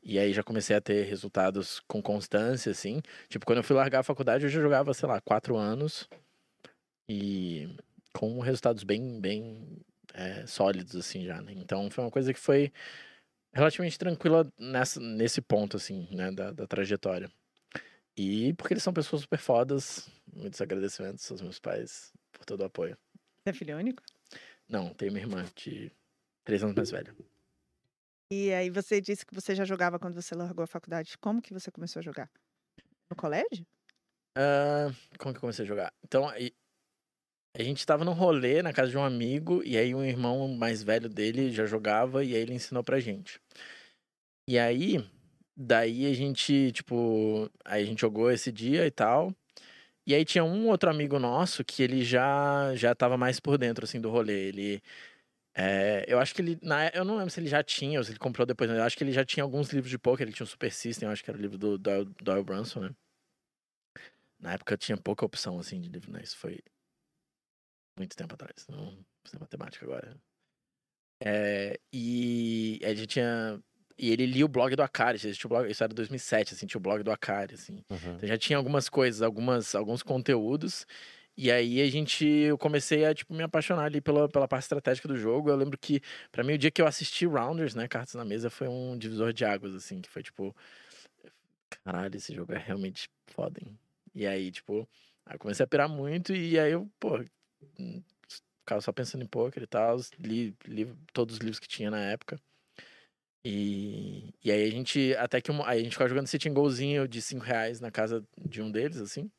e 0.03 0.19
aí 0.19 0.33
já 0.33 0.43
comecei 0.43 0.77
a 0.77 0.81
ter 0.81 1.05
resultados 1.05 1.81
com 1.87 2.03
constância, 2.03 2.73
assim. 2.73 3.01
Tipo, 3.29 3.47
quando 3.47 3.59
eu 3.59 3.65
fui 3.65 3.77
largar 3.77 4.01
a 4.01 4.03
faculdade, 4.03 4.45
eu 4.45 4.51
já 4.51 4.61
jogava, 4.61 4.93
sei 4.95 5.09
lá, 5.09 5.21
quatro 5.21 5.57
anos. 5.57 6.09
E 7.09 7.69
com 8.15 8.39
resultados 8.41 8.85
bem, 8.85 9.21
bem 9.21 9.81
é, 10.15 10.47
sólidos, 10.47 10.97
assim, 10.97 11.25
já, 11.25 11.41
né? 11.43 11.53
Então 11.53 11.91
foi 11.91 12.05
uma 12.05 12.11
coisa 12.11 12.33
que 12.33 12.41
foi 12.41 12.73
relativamente 13.53 13.99
tranquila 13.99 14.51
nessa, 14.59 15.01
nesse 15.01 15.41
ponto, 15.41 15.77
assim, 15.77 16.09
né, 16.15 16.31
da, 16.31 16.53
da 16.53 16.67
trajetória. 16.67 17.31
E 18.17 18.53
porque 18.55 18.75
eles 18.75 18.83
são 18.83 18.93
pessoas 18.93 19.23
super 19.23 19.39
fodas, 19.39 20.09
muitos 20.33 20.61
agradecimentos 20.61 21.31
aos 21.31 21.41
meus 21.41 21.59
pais 21.59 22.13
por 22.33 22.45
todo 22.45 22.61
o 22.61 22.65
apoio. 22.65 22.97
Você 23.43 23.51
é 23.51 23.53
filho 23.53 23.77
único? 23.77 24.03
Não, 24.69 24.93
tenho 24.95 25.13
uma 25.13 25.19
irmã 25.19 25.45
de 25.57 25.91
três 26.45 26.63
anos 26.63 26.75
mais 26.75 26.91
velha. 26.91 27.15
E 28.33 28.53
aí 28.53 28.71
você 28.71 29.01
disse 29.01 29.27
que 29.27 29.35
você 29.35 29.55
já 29.55 29.65
jogava 29.65 29.99
quando 29.99 30.15
você 30.15 30.35
largou 30.35 30.63
a 30.63 30.67
faculdade. 30.67 31.19
Como 31.19 31.43
que 31.43 31.53
você 31.53 31.71
começou 31.71 32.01
a 32.01 32.03
jogar? 32.03 32.31
No 33.11 33.17
colégio? 33.17 33.67
Ah, 34.37 34.89
como 35.19 35.35
que 35.35 35.39
eu 35.39 35.41
comecei 35.41 35.65
a 35.65 35.69
jogar? 35.69 35.93
Então, 36.05 36.29
aí, 36.29 36.55
a 37.55 37.63
gente 37.63 37.85
tava 37.85 38.05
num 38.05 38.13
rolê 38.13 38.63
na 38.63 38.73
casa 38.73 38.91
de 38.91 38.99
um 38.99 39.05
amigo, 39.05 39.63
e 39.65 39.77
aí 39.77 39.95
um 39.95 40.05
irmão 40.05 40.49
mais 40.49 40.83
velho 40.83 41.09
dele 41.09 41.51
já 41.53 41.67
jogava, 41.67 42.25
e 42.25 42.35
aí 42.35 42.41
ele 42.41 42.55
ensinou 42.55 42.85
pra 42.85 43.01
gente. 43.01 43.41
E 44.49 44.59
aí, 44.59 45.05
daí 45.57 46.07
a 46.07 46.13
gente, 46.15 46.73
tipo, 46.73 47.51
aí 47.65 47.83
a 47.83 47.87
gente 47.87 48.01
jogou 48.01 48.31
esse 48.31 48.51
dia 48.53 48.87
e 48.87 48.91
tal. 48.91 49.35
E 50.07 50.15
aí 50.15 50.25
tinha 50.25 50.45
um 50.45 50.69
outro 50.69 50.91
amigo 50.91 51.19
nosso 51.19 51.65
que 51.65 51.83
ele 51.83 52.03
já 52.05 52.75
já 52.77 52.95
tava 52.95 53.17
mais 53.17 53.41
por 53.41 53.59
dentro, 53.59 53.85
assim, 53.85 54.01
do 54.01 54.11
rolê. 54.11 54.49
Ele... 54.49 54.83
É, 55.55 56.05
eu 56.09 56.19
acho 56.21 56.35
que 56.35 56.43
ele. 56.43 56.59
Na, 56.63 56.89
eu 56.91 57.05
não 57.05 57.17
lembro 57.17 57.31
se 57.31 57.41
ele 57.41 57.49
já 57.49 57.63
tinha 57.63 57.99
ou 58.01 58.05
se 58.05 58.13
ele 58.13 58.19
comprou 58.19 58.47
depois, 58.47 58.71
eu 58.71 58.83
acho 58.83 58.97
que 58.97 59.05
ele 59.05 59.13
já 59.13 59.25
tinha 59.25 59.45
alguns 59.45 59.71
livros 59.73 59.91
de 59.91 59.99
poker. 59.99 60.27
Ele 60.27 60.35
tinha 60.35 60.45
o 60.45 60.49
Super 60.49 60.73
System, 60.73 61.09
eu 61.09 61.13
acho 61.13 61.25
que 61.25 61.31
era 61.31 61.39
o 61.39 61.43
livro 61.43 61.59
do 61.59 61.79
Doyle, 61.79 62.11
Doyle 62.23 62.45
Brunson, 62.45 62.81
né? 62.81 62.91
Na 64.39 64.55
época 64.55 64.77
tinha 64.77 64.97
pouca 64.97 65.25
opção, 65.25 65.59
assim, 65.59 65.81
de 65.81 65.89
livro, 65.89 66.11
né? 66.13 66.23
Isso 66.23 66.37
foi 66.39 66.61
muito 68.01 68.17
tempo 68.17 68.35
atrás. 68.35 68.67
Não 68.69 68.97
fiz 69.25 69.39
matemática 69.39 69.85
agora. 69.85 70.17
É, 71.23 71.79
e 71.93 72.81
ele 72.83 73.07
tinha. 73.07 73.63
E 73.99 74.11
ele 74.11 74.25
lia 74.25 74.47
o 74.47 74.49
blog 74.49 74.75
do 74.75 74.83
Akari. 74.83 75.21
O 75.45 75.49
blog, 75.49 75.71
isso 75.71 75.85
era 75.85 75.93
2007, 75.93 76.55
assim, 76.55 76.67
tinha 76.67 76.79
o 76.79 76.83
blog 76.83 77.03
do 77.03 77.13
Akari, 77.13 77.55
assim. 77.55 77.85
Uhum. 77.91 78.15
Então 78.17 78.29
já 78.29 78.39
tinha 78.39 78.57
algumas 78.57 78.89
coisas, 78.89 79.21
algumas, 79.21 79.75
alguns 79.75 80.03
conteúdos. 80.03 80.87
E 81.37 81.51
aí 81.51 81.81
a 81.83 81.91
gente, 81.91 82.27
eu 82.27 82.57
comecei 82.57 83.05
a, 83.05 83.15
tipo, 83.15 83.35
me 83.35 83.43
apaixonar 83.43 83.85
ali 83.85 84.01
pela, 84.01 84.29
pela 84.29 84.49
parte 84.49 84.63
estratégica 84.63 85.07
do 85.07 85.17
jogo. 85.17 85.51
Eu 85.51 85.57
lembro 85.57 85.79
que, 85.79 86.01
para 86.33 86.43
mim, 86.43 86.55
o 86.55 86.59
dia 86.59 86.71
que 86.71 86.81
eu 86.81 86.87
assisti 86.87 87.27
Rounders, 87.27 87.75
né, 87.75 87.87
Cartas 87.87 88.15
na 88.15 88.25
Mesa, 88.25 88.49
foi 88.51 88.69
um 88.69 88.97
divisor 88.97 89.33
de 89.33 89.45
águas, 89.45 89.75
assim, 89.75 90.01
que 90.01 90.09
foi, 90.09 90.23
tipo... 90.23 90.55
Caralho, 91.85 92.17
esse 92.17 92.35
jogo 92.35 92.53
é 92.53 92.59
realmente 92.59 93.09
foda, 93.27 93.61
hein? 93.63 93.79
E 94.15 94.27
aí, 94.27 94.51
tipo, 94.51 94.89
aí 95.25 95.35
eu 95.35 95.39
comecei 95.39 95.63
a 95.63 95.67
pirar 95.67 95.89
muito 95.89 96.35
e 96.35 96.59
aí 96.59 96.73
eu, 96.73 96.91
pô, 96.99 97.23
ficava 98.61 98.81
só 98.81 98.93
pensando 98.93 99.25
em 99.25 99.27
poker 99.27 99.63
e 99.63 99.67
tal, 99.67 99.99
li, 100.19 100.57
li 100.67 100.95
todos 101.13 101.37
os 101.37 101.41
livros 101.41 101.59
que 101.59 101.69
tinha 101.69 101.91
na 101.91 101.99
época. 101.99 102.41
E, 103.45 104.35
e 104.45 104.53
aí 104.53 104.65
a 104.65 104.71
gente, 104.71 105.15
até 105.17 105.41
que 105.41 105.51
uma, 105.51 105.67
aí 105.67 105.81
a 105.81 105.83
gente 105.83 105.93
ficava 105.93 106.11
jogando 106.11 106.27
sitting 106.27 106.53
golzinho 106.53 107.09
de 107.09 107.23
5 107.23 107.45
reais 107.45 107.81
na 107.81 107.91
casa 107.91 108.25
de 108.39 108.61
um 108.61 108.71
deles, 108.71 108.99
assim. 108.99 109.31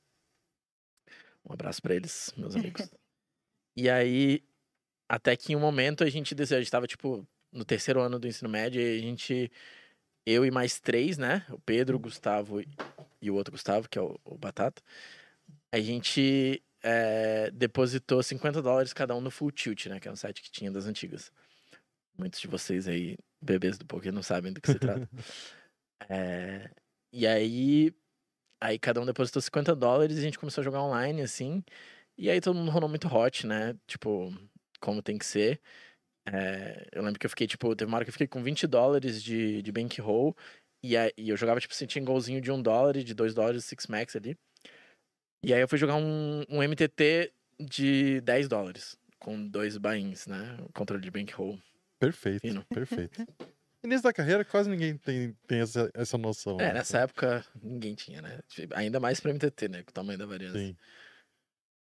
Um 1.45 1.53
abraço 1.53 1.81
pra 1.81 1.95
eles, 1.95 2.33
meus 2.35 2.55
amigos. 2.55 2.89
e 3.77 3.89
aí, 3.89 4.43
até 5.07 5.35
que 5.37 5.53
em 5.53 5.55
um 5.55 5.59
momento 5.59 6.03
a 6.03 6.09
gente 6.09 6.35
decidiu, 6.35 6.57
a 6.57 6.61
gente 6.61 6.71
tava, 6.71 6.87
tipo, 6.87 7.25
no 7.51 7.63
terceiro 7.63 8.01
ano 8.01 8.19
do 8.19 8.27
ensino 8.27 8.49
médio, 8.49 8.81
e 8.81 8.97
a 8.97 9.01
gente, 9.01 9.51
eu 10.25 10.45
e 10.45 10.51
mais 10.51 10.79
três, 10.79 11.17
né? 11.17 11.45
O 11.49 11.59
Pedro, 11.59 11.97
o 11.97 11.99
Gustavo 11.99 12.59
e 13.21 13.29
o 13.29 13.35
outro 13.35 13.51
Gustavo, 13.51 13.87
que 13.87 13.99
é 13.99 14.01
o, 14.01 14.19
o 14.25 14.37
Batata. 14.37 14.81
A 15.71 15.79
gente 15.79 16.61
é, 16.83 17.51
depositou 17.51 18.21
50 18.23 18.61
dólares 18.61 18.93
cada 18.93 19.15
um 19.15 19.21
no 19.21 19.31
Full 19.31 19.51
Tilt, 19.51 19.88
né? 19.88 19.99
Que 19.99 20.08
é 20.08 20.12
um 20.12 20.15
site 20.15 20.41
que 20.41 20.51
tinha 20.51 20.71
das 20.71 20.86
antigas. 20.86 21.32
Muitos 22.17 22.39
de 22.39 22.47
vocês 22.47 22.88
aí, 22.88 23.17
bebês 23.41 23.77
do 23.77 23.86
poker, 23.86 24.12
não 24.12 24.23
sabem 24.23 24.51
do 24.53 24.62
que 24.62 24.71
se 24.71 24.79
trata. 24.79 25.10
é, 26.10 26.69
e 27.12 27.25
aí, 27.27 27.93
aí 28.62 28.79
cada 28.79 29.01
um 29.01 29.06
depositou 29.06 29.41
50 29.41 29.75
dólares 29.75 30.17
e 30.17 30.19
a 30.19 30.23
gente 30.23 30.39
começou 30.39 30.62
a 30.62 30.65
jogar 30.65 30.82
online, 30.84 31.21
assim. 31.21 31.63
E 32.17 32.29
aí 32.29 32.41
todo 32.41 32.56
mundo 32.56 32.71
rolou 32.71 32.89
muito 32.89 33.08
hot, 33.08 33.47
né? 33.47 33.75
Tipo, 33.88 34.34
como 34.79 35.01
tem 35.01 35.17
que 35.17 35.25
ser. 35.25 35.62
É, 36.27 36.88
eu 36.91 37.01
lembro 37.03 37.19
que 37.19 37.25
eu 37.25 37.29
fiquei, 37.29 37.47
tipo, 37.47 37.75
teve 37.75 37.89
uma 37.89 37.97
hora 37.97 38.06
que 38.06 38.10
eu 38.10 38.13
fiquei 38.13 38.27
com 38.27 38.43
20 38.43 38.67
dólares 38.67 39.23
de, 39.23 39.62
de 39.62 39.71
bankroll. 39.71 40.36
E, 40.84 40.97
aí, 40.97 41.12
e 41.17 41.29
eu 41.29 41.38
jogava, 41.38 41.60
tipo, 41.60 41.73
tinha 41.88 42.01
um 42.01 42.06
golzinho 42.06 42.41
de 42.41 42.51
1 42.51 42.62
dólar 42.62 42.97
e 42.97 43.03
de 43.03 43.13
2 43.13 43.34
dólares, 43.34 43.65
6 43.65 43.88
max 43.88 44.15
ali. 44.15 44.38
E 45.43 45.54
aí 45.54 45.62
eu 45.62 45.67
fui 45.67 45.77
jogar 45.77 45.95
um, 45.95 46.43
um 46.49 46.62
MTT 46.62 47.34
de 47.60 48.21
10 48.21 48.47
dólares, 48.47 48.97
com 49.19 49.47
dois 49.47 49.77
bains, 49.77 50.27
né? 50.27 50.58
O 50.62 50.71
controle 50.71 51.01
de 51.01 51.10
bankroll. 51.10 51.60
Perfeito, 51.99 52.41
Fino. 52.41 52.65
perfeito. 52.65 53.25
Início 53.84 54.04
da 54.04 54.13
carreira, 54.13 54.45
quase 54.45 54.69
ninguém 54.69 54.95
tem, 54.95 55.36
tem 55.47 55.60
essa, 55.60 55.89
essa 55.95 56.15
noção. 56.15 56.60
É, 56.60 56.67
né? 56.67 56.73
nessa 56.73 56.99
época 56.99 57.43
ninguém 57.62 57.95
tinha, 57.95 58.21
né? 58.21 58.39
Ainda 58.75 58.99
mais 58.99 59.19
pra 59.19 59.32
MTT, 59.32 59.69
né? 59.69 59.84
Com 59.84 59.89
o 59.89 59.93
tamanho 59.93 60.19
da 60.19 60.27
variância. 60.27 60.60
Sim. 60.60 60.77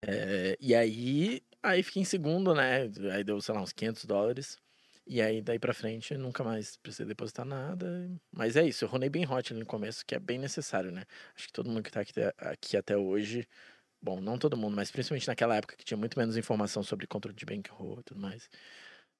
É, 0.06 0.56
e 0.60 0.76
aí, 0.76 1.42
aí 1.64 1.82
fiquei 1.82 2.04
em 2.04 2.06
segundo, 2.06 2.54
né? 2.54 2.84
Aí 3.12 3.24
deu, 3.24 3.42
sei 3.42 3.56
lá, 3.56 3.62
uns 3.62 3.74
500 3.74 4.06
dólares. 4.06 4.58
E 5.10 5.22
aí, 5.24 5.42
daí 5.42 5.58
pra 5.60 5.74
frente, 5.74 6.16
nunca 6.18 6.44
mais 6.44 6.78
precisei 6.78 7.08
depositar 7.08 7.46
nada. 7.46 8.10
Mas 8.32 8.56
é 8.56 8.68
isso, 8.68 8.86
eu 8.86 8.90
ronei 8.90 9.10
bem 9.10 9.26
hot 9.28 9.52
ali 9.52 9.60
no 9.60 9.66
começo, 9.66 10.06
que 10.06 10.14
é 10.16 10.20
bem 10.20 10.38
necessário, 10.38 10.92
né? 10.92 11.04
Acho 11.36 11.48
que 11.48 11.54
todo 11.54 11.68
mundo 11.70 11.82
que 11.84 11.92
tá 11.92 12.02
aqui, 12.02 12.14
aqui 12.38 12.78
até 12.78 12.96
hoje. 12.96 13.48
Bom, 14.02 14.22
não 14.22 14.38
todo 14.38 14.58
mundo, 14.58 14.76
mas 14.76 14.92
principalmente 14.92 15.28
naquela 15.30 15.56
época 15.58 15.78
que 15.78 15.86
tinha 15.86 15.98
muito 15.98 16.20
menos 16.20 16.38
informação 16.38 16.84
sobre 16.84 17.08
controle 17.08 17.38
de 17.38 17.46
bankroll 17.46 18.02
e 18.02 18.04
tudo 18.04 18.20
mais. 18.22 18.50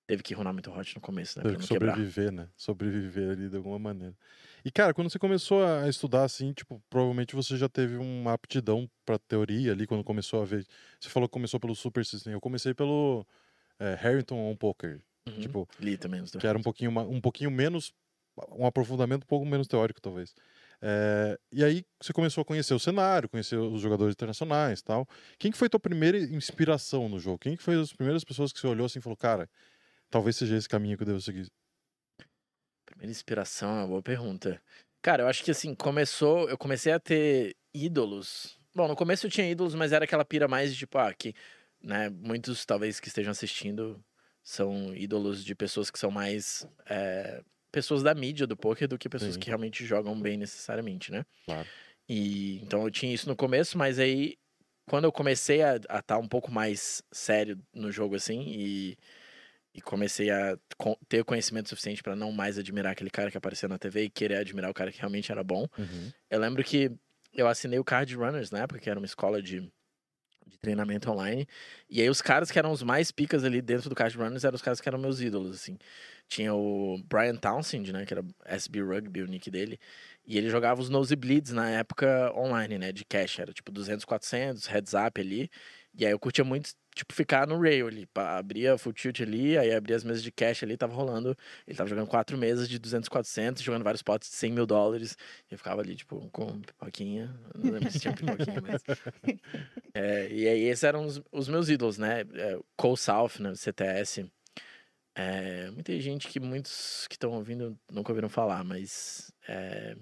Teve 0.08 0.24
que 0.24 0.34
ronar 0.36 0.54
muito 0.54 0.72
hot 0.72 0.96
no 0.96 1.02
começo, 1.02 1.40
né? 1.40 1.46
Teve 1.46 1.56
Pra 1.56 1.58
que 1.58 1.62
não 1.64 1.70
quebrar. 1.70 2.08
sobreviver, 2.08 2.32
né? 2.34 2.50
Sobreviver 2.58 3.32
ali 3.32 3.50
de 3.50 3.56
alguma 3.56 3.80
maneira. 3.80 4.18
E, 4.66 4.70
cara, 4.72 4.94
quando 4.94 5.10
você 5.10 5.18
começou 5.18 5.64
a 5.66 5.88
estudar 5.88 6.24
assim, 6.26 6.52
tipo, 6.52 6.84
provavelmente 6.90 7.34
você 7.34 7.56
já 7.58 7.70
teve 7.70 7.96
uma 7.96 8.34
aptidão 8.34 8.90
pra 9.06 9.18
teoria 9.18 9.72
ali, 9.72 9.88
quando 9.88 10.04
começou 10.04 10.42
a 10.42 10.46
ver. 10.46 10.66
Você 11.00 11.10
falou 11.10 11.30
que 11.30 11.34
começou 11.34 11.58
pelo 11.60 11.74
Super 11.76 12.06
System. 12.06 12.34
Eu 12.34 12.42
comecei 12.42 12.74
pelo 12.74 13.26
é, 13.80 13.96
Harrington 13.96 14.38
on 14.40 14.58
Poker. 14.58 15.02
Uhum. 15.30 15.40
Tipo, 15.40 15.70
Li 15.80 15.98
também 15.98 16.22
os 16.22 16.32
dois. 16.32 16.42
que 16.42 16.48
era 16.48 16.58
um 16.58 16.62
pouquinho, 16.62 16.92
um 17.00 17.22
pouquinho 17.22 17.52
menos. 17.52 17.94
Um 18.52 18.66
aprofundamento 18.66 19.24
um 19.24 19.28
pouco 19.28 19.46
menos 19.46 19.68
teórico, 19.68 20.02
talvez. 20.02 20.34
É, 20.82 21.38
e 21.52 21.62
aí 21.64 21.86
você 22.02 22.14
começou 22.14 22.42
a 22.42 22.46
conhecer 22.46 22.74
o 22.74 22.80
cenário, 22.80 23.28
conhecer 23.28 23.58
os 23.58 23.82
jogadores 23.82 24.14
internacionais 24.14 24.82
tal. 24.82 25.06
Quem 25.38 25.52
que 25.52 25.58
foi 25.58 25.68
tua 25.68 25.80
primeira 25.80 26.18
inspiração 26.18 27.10
no 27.10 27.20
jogo? 27.20 27.40
Quem 27.40 27.58
que 27.58 27.64
foi 27.64 27.80
as 27.80 27.92
primeiras 27.92 28.24
pessoas 28.24 28.54
que 28.54 28.60
você 28.60 28.68
olhou 28.68 28.86
assim 28.86 29.00
e 29.00 29.02
falou, 29.02 29.18
cara, 29.18 29.50
talvez 30.10 30.38
seja 30.38 30.56
esse 30.56 30.70
caminho 30.70 30.96
que 30.96 31.04
eu 31.04 31.08
devo 31.08 31.22
seguir? 31.22 31.48
Primeira 32.86 33.12
inspiração 33.12 33.70
é 33.70 33.74
uma 33.82 33.88
boa 33.88 34.02
pergunta. 34.02 34.62
Cara, 35.02 35.24
eu 35.24 35.28
acho 35.28 35.44
que 35.44 35.52
assim, 35.52 35.76
começou. 35.76 36.50
Eu 36.50 36.58
comecei 36.58 36.92
a 36.92 37.00
ter 37.00 37.56
ídolos. 37.74 38.58
Bom, 38.74 38.88
no 38.88 38.96
começo 38.96 39.28
eu 39.28 39.32
tinha 39.32 39.50
ídolos, 39.50 39.76
mas 39.76 39.92
era 39.92 40.06
aquela 40.06 40.24
pira 40.24 40.48
mais 40.48 40.72
de 40.72 40.80
tipo, 40.80 40.98
ah, 40.98 41.14
que, 41.14 41.34
né, 41.82 42.10
muitos 42.10 42.66
talvez 42.66 43.00
que 43.00 43.08
estejam 43.08 43.32
assistindo 43.32 44.02
são 44.44 44.96
ídolos 44.96 45.44
de 45.44 45.54
pessoas 45.56 45.92
que 45.92 46.00
são 46.00 46.12
mais. 46.12 46.68
é, 46.90 47.42
pessoas 47.72 48.02
da 48.02 48.14
mídia 48.16 48.48
do 48.48 48.58
poker 48.58 48.88
do 48.88 48.98
que 48.98 49.08
pessoas 49.08 49.36
Sim. 49.36 49.40
que 49.40 49.48
realmente 49.48 49.86
jogam 49.86 50.20
bem 50.20 50.38
necessariamente, 50.38 51.12
né? 51.12 51.26
Claro. 51.46 51.68
E 52.08 52.60
então 52.64 52.84
eu 52.84 52.92
tinha 52.92 53.14
isso 53.14 53.30
no 53.30 53.36
começo, 53.36 53.78
mas 53.78 54.00
aí 54.00 54.38
quando 54.88 55.06
eu 55.06 55.12
comecei 55.12 55.62
a 55.62 55.76
estar 55.76 56.18
um 56.18 56.28
pouco 56.28 56.52
mais 56.52 57.04
sério 57.12 57.60
no 57.72 57.92
jogo 57.92 58.16
assim 58.16 58.42
e, 58.48 58.98
e 59.76 59.82
comecei 59.82 60.32
a 60.32 60.58
ter 61.08 61.24
conhecimento 61.24 61.70
suficiente 61.70 62.02
pra 62.02 62.16
não 62.16 62.32
mais 62.32 62.58
admirar 62.58 62.94
aquele 62.94 63.12
cara 63.12 63.30
que 63.30 63.38
aparecia 63.38 63.70
na 63.70 63.78
TV 63.78 64.06
e 64.06 64.10
querer 64.10 64.38
admirar 64.38 64.72
o 64.72 64.74
cara 64.74 64.92
que 64.92 65.00
realmente 65.00 65.32
era 65.32 65.44
bom. 65.44 65.68
Uhum. 65.78 66.12
Eu 66.28 66.40
lembro 66.40 66.64
que 66.64 66.92
eu 67.32 67.48
assinei 67.48 67.78
o 67.78 67.84
Card 67.84 68.16
Runners 68.16 68.50
na 68.50 68.62
época, 68.64 68.80
que 68.80 68.90
era 68.90 69.00
uma 69.00 69.06
escola 69.06 69.40
de, 69.42 69.72
de 70.50 70.58
treinamento 70.58 71.10
online. 71.12 71.48
E 71.90 72.02
aí 72.02 72.10
os 72.10 72.22
caras 72.22 72.52
que 72.52 72.60
eram 72.60 72.72
os 72.72 72.84
mais 72.84 73.12
picas 73.12 73.44
ali 73.44 73.62
dentro 73.62 73.90
do 73.90 73.96
Card 73.96 74.18
Runners 74.18 74.44
eram 74.44 74.56
os 74.56 74.62
caras 74.62 74.82
que 74.82 74.90
eram 74.90 75.00
meus 75.00 75.22
ídolos, 75.22 75.56
assim. 75.56 75.78
Tinha 76.28 76.54
o 76.54 77.02
Brian 77.10 77.36
Townsend, 77.36 77.92
né, 77.92 78.06
que 78.06 78.14
era 78.14 78.24
SB 78.46 78.82
Rugby, 78.82 79.24
o 79.24 79.28
nick 79.28 79.50
dele. 79.50 79.80
E 80.26 80.38
ele 80.38 80.50
jogava 80.50 80.80
os 80.80 80.90
nosebleeds 80.90 81.52
na 81.52 81.70
época 81.70 82.32
online, 82.36 82.78
né, 82.78 82.92
de 82.92 83.04
cash. 83.04 83.40
Era 83.40 83.52
tipo 83.52 83.72
200, 83.72 84.06
400, 84.06 84.68
heads 84.68 84.94
up 84.94 85.20
ali. 85.20 85.50
E 86.00 86.06
aí 86.06 86.14
eu 86.14 86.20
curtia 86.20 86.46
muito, 86.46 86.72
tipo, 86.96 87.14
ficar 87.14 87.46
no 87.46 87.60
rail 87.60 87.86
ali. 87.88 88.06
pá, 88.06 88.38
Abria 88.38 88.78
full 88.78 88.94
tilt 88.94 89.20
ali, 89.20 89.58
aí 89.58 89.74
abria 89.74 89.98
as 89.98 90.04
mesas 90.06 90.24
de 90.24 90.32
cash 90.32 90.64
ali, 90.64 90.78
tava 90.78 90.94
rolando. 90.94 91.36
Ele 91.68 91.76
tava 91.76 91.90
jogando 91.90 92.08
quatro 92.08 92.38
mesas 92.38 92.70
de 92.70 92.80
200, 92.80 93.10
400, 93.10 93.62
jogando 93.62 93.84
vários 93.84 94.02
potes 94.02 94.30
de 94.30 94.36
100 94.38 94.54
mil 94.54 94.66
dólares. 94.66 95.18
E 95.52 95.54
eu 95.54 95.58
ficava 95.58 95.82
ali, 95.82 95.98
tipo, 95.98 96.30
com 96.32 96.62
pipoquinha. 96.62 97.36
Não 97.54 97.72
lembro 97.74 97.92
se 97.92 98.00
tinha 98.00 98.14
pipoquinha, 98.14 98.62
mas... 98.62 98.82
É, 99.94 100.32
e 100.32 100.48
aí 100.48 100.64
esses 100.66 100.84
eram 100.84 101.06
os, 101.06 101.22
os 101.32 101.50
meus 101.50 101.68
ídolos, 101.68 101.98
né? 101.98 102.22
É, 102.34 102.58
Cole 102.78 102.96
South, 102.98 103.40
né? 103.40 103.54
CTS. 103.56 104.32
É, 105.16 105.70
muita 105.72 106.00
gente 106.00 106.28
que 106.30 106.40
muitos 106.40 107.08
que 107.10 107.16
estão 107.16 107.32
ouvindo 107.32 107.78
nunca 107.92 108.12
ouviram 108.12 108.30
falar, 108.30 108.64
mas... 108.64 109.32
é, 109.48 109.96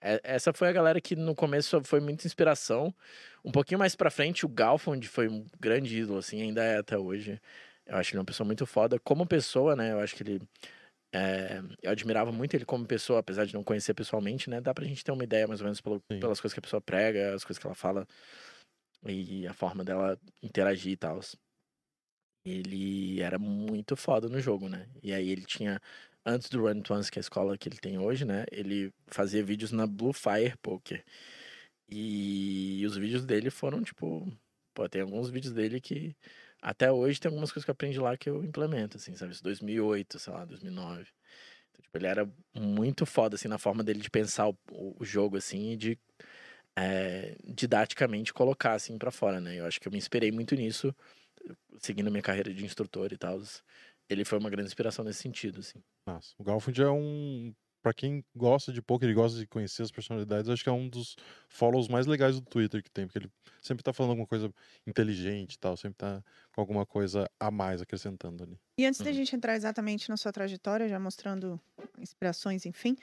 essa 0.00 0.52
foi 0.52 0.68
a 0.68 0.72
galera 0.72 1.00
que 1.00 1.16
no 1.16 1.34
começo 1.34 1.82
foi 1.84 2.00
muita 2.00 2.26
inspiração. 2.26 2.94
Um 3.44 3.50
pouquinho 3.52 3.78
mais 3.78 3.96
pra 3.96 4.10
frente, 4.10 4.44
o 4.46 4.48
Galfond 4.48 5.06
foi 5.08 5.28
um 5.28 5.46
grande 5.60 5.98
ídolo, 5.98 6.18
assim, 6.18 6.40
ainda 6.42 6.62
é 6.62 6.78
até 6.78 6.96
hoje. 6.98 7.40
Eu 7.86 7.96
acho 7.96 8.12
ele 8.12 8.18
uma 8.20 8.24
pessoa 8.24 8.46
muito 8.46 8.66
foda. 8.66 8.98
Como 9.00 9.26
pessoa, 9.26 9.74
né? 9.74 9.92
Eu 9.92 10.00
acho 10.00 10.14
que 10.14 10.22
ele. 10.22 10.40
é, 11.14 11.60
eu 11.82 11.90
admirava 11.90 12.30
muito 12.32 12.54
ele 12.54 12.64
como 12.64 12.86
pessoa, 12.86 13.20
apesar 13.20 13.44
de 13.46 13.54
não 13.54 13.64
conhecer 13.64 13.94
pessoalmente, 13.94 14.50
né? 14.50 14.60
Dá 14.60 14.74
pra 14.74 14.84
gente 14.84 15.02
ter 15.04 15.12
uma 15.12 15.24
ideia, 15.24 15.48
mais 15.48 15.60
ou 15.60 15.64
menos, 15.64 15.80
pelo- 15.80 16.00
pelas 16.20 16.40
coisas 16.40 16.52
que 16.54 16.60
a 16.60 16.62
pessoa 16.62 16.80
prega, 16.82 17.34
as 17.34 17.44
coisas 17.44 17.58
que 17.60 17.66
ela 17.66 17.74
fala 17.74 18.06
e 19.06 19.46
a 19.46 19.54
forma 19.54 19.84
dela 19.84 20.18
interagir 20.42 20.92
e 20.92 20.96
tal. 20.96 21.20
Ele 22.44 23.20
era 23.20 23.38
muito 23.38 23.96
foda 23.96 24.28
no 24.28 24.40
jogo, 24.40 24.68
né? 24.68 24.88
E 25.02 25.12
aí 25.12 25.28
ele 25.30 25.44
tinha. 25.44 25.80
Antes 26.24 26.48
do 26.50 26.62
Run 26.62 26.82
Once, 26.90 27.10
que 27.10 27.18
é 27.18 27.20
a 27.20 27.22
escola 27.22 27.56
que 27.56 27.68
ele 27.68 27.78
tem 27.78 27.98
hoje, 27.98 28.24
né? 28.24 28.44
Ele 28.52 28.92
fazia 29.06 29.42
vídeos 29.42 29.72
na 29.72 29.86
Blue 29.86 30.12
Fire 30.12 30.56
Poker. 30.62 31.04
E 31.88 32.84
os 32.86 32.96
vídeos 32.96 33.24
dele 33.24 33.50
foram, 33.50 33.82
tipo. 33.82 34.30
Pô, 34.74 34.88
tem 34.88 35.02
alguns 35.02 35.30
vídeos 35.30 35.54
dele 35.54 35.80
que. 35.80 36.14
Até 36.60 36.90
hoje 36.92 37.20
tem 37.20 37.28
algumas 37.30 37.52
coisas 37.52 37.64
que 37.64 37.70
eu 37.70 37.72
aprendi 37.72 37.98
lá 37.98 38.16
que 38.16 38.28
eu 38.28 38.44
implemento, 38.44 38.96
assim, 38.96 39.14
sabe? 39.14 39.32
Isso 39.32 39.42
2008, 39.42 40.18
sei 40.18 40.32
lá, 40.32 40.44
2009. 40.44 41.06
Então, 41.70 41.82
tipo, 41.82 41.96
ele 41.98 42.06
era 42.06 42.28
muito 42.54 43.06
foda, 43.06 43.36
assim, 43.36 43.48
na 43.48 43.58
forma 43.58 43.84
dele 43.84 44.00
de 44.00 44.10
pensar 44.10 44.48
o, 44.48 44.56
o 44.72 45.04
jogo, 45.04 45.36
assim, 45.36 45.72
e 45.72 45.76
de 45.76 45.98
é, 46.78 47.36
didaticamente 47.44 48.32
colocar 48.32 48.74
assim 48.74 48.96
para 48.98 49.10
fora, 49.10 49.40
né? 49.40 49.56
Eu 49.58 49.66
acho 49.66 49.80
que 49.80 49.88
eu 49.88 49.92
me 49.92 49.98
inspirei 49.98 50.30
muito 50.30 50.54
nisso, 50.54 50.94
seguindo 51.78 52.10
minha 52.10 52.22
carreira 52.22 52.52
de 52.54 52.64
instrutor 52.64 53.12
e 53.12 53.16
tal. 53.16 53.40
Ele 54.08 54.24
foi 54.24 54.38
uma 54.38 54.50
grande 54.50 54.68
inspiração 54.68 55.04
nesse 55.04 55.20
sentido, 55.20 55.60
assim. 55.60 55.82
Nossa, 56.08 56.34
o 56.38 56.44
Galfund 56.44 56.80
é 56.80 56.88
um 56.90 57.54
para 57.82 57.92
quem 57.94 58.24
gosta 58.34 58.72
de 58.72 58.80
poker 58.82 59.08
e 59.08 59.14
gosta 59.14 59.38
de 59.38 59.46
conhecer 59.46 59.82
as 59.82 59.90
personalidades, 59.90 60.48
acho 60.50 60.62
que 60.64 60.68
é 60.70 60.72
um 60.72 60.88
dos 60.88 61.14
follows 61.48 61.86
mais 61.86 62.06
legais 62.06 62.34
do 62.40 62.44
Twitter 62.46 62.82
que 62.82 62.90
tem, 62.90 63.06
porque 63.06 63.18
ele 63.18 63.30
sempre 63.62 63.84
tá 63.84 63.92
falando 63.92 64.10
alguma 64.12 64.26
coisa 64.26 64.50
inteligente 64.86 65.54
e 65.54 65.58
tal, 65.58 65.76
sempre 65.76 65.96
tá 65.98 66.22
com 66.52 66.60
alguma 66.62 66.86
coisa 66.86 67.30
a 67.38 67.50
mais 67.50 67.80
acrescentando 67.82 68.42
ali. 68.42 68.58
E 68.78 68.86
antes 68.86 69.00
da 69.02 69.10
Uhum. 69.10 69.12
gente 69.12 69.34
entrar 69.34 69.56
exatamente 69.56 70.08
na 70.08 70.16
sua 70.16 70.32
trajetória, 70.32 70.88
já 70.88 70.98
mostrando 71.00 71.60
inspirações, 71.98 72.64
enfim, 72.64 72.96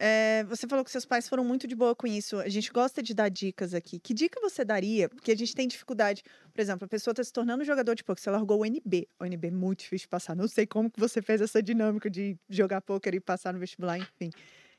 é, 0.00 0.44
você 0.44 0.66
falou 0.66 0.82
que 0.84 0.90
seus 0.90 1.04
pais 1.04 1.28
foram 1.28 1.44
muito 1.44 1.68
de 1.68 1.74
boa 1.76 1.94
com 1.94 2.06
isso. 2.06 2.38
A 2.40 2.48
gente 2.48 2.72
gosta 2.72 3.02
de 3.02 3.12
dar 3.12 3.28
dicas 3.28 3.74
aqui. 3.74 3.98
Que 4.00 4.14
dica 4.14 4.40
você 4.40 4.64
daria? 4.64 5.08
Porque 5.10 5.30
a 5.30 5.36
gente 5.36 5.54
tem 5.54 5.68
dificuldade. 5.68 6.22
Por 6.52 6.60
exemplo, 6.60 6.86
a 6.86 6.88
pessoa 6.88 7.12
está 7.12 7.22
se 7.22 7.32
tornando 7.32 7.62
jogador 7.64 7.94
de 7.94 8.02
poker, 8.02 8.22
você 8.22 8.30
largou 8.30 8.60
o 8.60 8.64
NB. 8.66 9.06
O 9.20 9.24
NB 9.26 9.48
é 9.48 9.50
muito 9.50 9.80
difícil 9.80 10.06
de 10.06 10.08
passar. 10.08 10.34
Não 10.34 10.48
sei 10.48 10.66
como 10.66 10.90
que 10.90 10.98
você 10.98 11.20
fez 11.20 11.40
essa 11.42 11.62
dinâmica 11.62 12.08
de 12.10 12.36
jogar 12.48 12.80
poker 12.80 13.14
e 13.14 13.20
passar 13.20 13.52
no 13.52 13.58
vestibular, 13.60 13.98
enfim. 13.98 14.30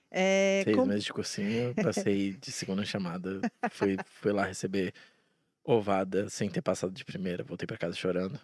É, 0.10 0.62
Seis 0.66 0.76
como- 0.76 0.88
meses 0.90 1.04
de 1.06 1.14
cursinho, 1.14 1.74
passei 1.76 2.34
de 2.34 2.52
segunda 2.52 2.84
chamada, 2.84 3.40
fui, 3.72 3.96
fui 4.06 4.32
lá 4.34 4.44
receber 4.46 4.94
ovada 5.64 6.28
sem 6.30 6.50
ter 6.50 6.62
passado 6.62 6.92
de 6.92 7.06
primeira, 7.06 7.44
voltei 7.44 7.66
pra 7.68 7.78
casa 7.78 7.96
chorando. 7.96 8.38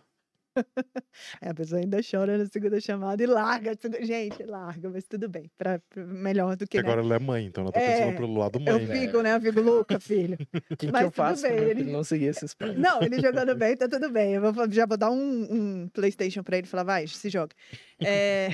É, 1.42 1.50
a 1.50 1.54
pessoa 1.54 1.82
ainda 1.82 2.00
chora 2.10 2.38
na 2.38 2.46
segunda 2.46 2.80
chamada 2.80 3.22
e 3.22 3.26
larga. 3.26 3.78
Gente, 4.02 4.44
larga, 4.44 4.90
mas 4.90 5.06
tudo 5.08 5.28
bem. 5.28 5.50
Pra, 5.58 5.80
pra- 5.90 6.04
melhor 6.06 6.56
do 6.56 6.66
que. 6.68 6.78
Porque 6.78 6.82
né? 6.82 6.84
agora 6.94 7.02
ela 7.02 7.16
é 7.16 7.20
mãe, 7.20 7.46
então 7.46 7.64
ela 7.64 7.72
tá 7.72 7.80
É, 7.80 8.00
pensando 8.00 8.18
pelo 8.18 8.38
lado 8.38 8.60
Eu 8.60 8.74
mãe. 8.78 8.86
né? 8.86 9.00
fico, 9.00 9.22
né? 9.22 9.36
Eu 9.36 9.42
fico 9.42 9.62
louca, 9.62 10.00
filho. 10.00 10.38
O 10.72 10.78
que, 10.78 10.92
que 10.92 11.04
eu 11.04 11.12
faço 11.12 11.42
bem, 11.44 11.52
meu 11.56 11.70
ele- 11.70 11.84
não 11.92 12.04
seguir 12.04 12.26
esses 12.26 12.54
pais? 12.54 12.78
Não, 12.78 13.02
ele 13.02 13.20
jogando 13.20 13.56
bem, 13.58 13.76
tá 13.76 13.88
tudo 13.88 14.10
bem. 14.12 14.34
Eu 14.34 14.54
vou, 14.54 14.72
já 14.72 14.86
vou 14.86 14.98
dar 14.98 15.10
um, 15.12 15.48
um 15.84 15.90
PlayStation 15.90 16.44
pra 16.44 16.58
ele 16.58 16.68
e 16.68 16.70
falar, 16.70 16.84
vai, 16.84 17.08
se 17.08 17.30
joga. 17.30 17.56
É, 18.00 18.50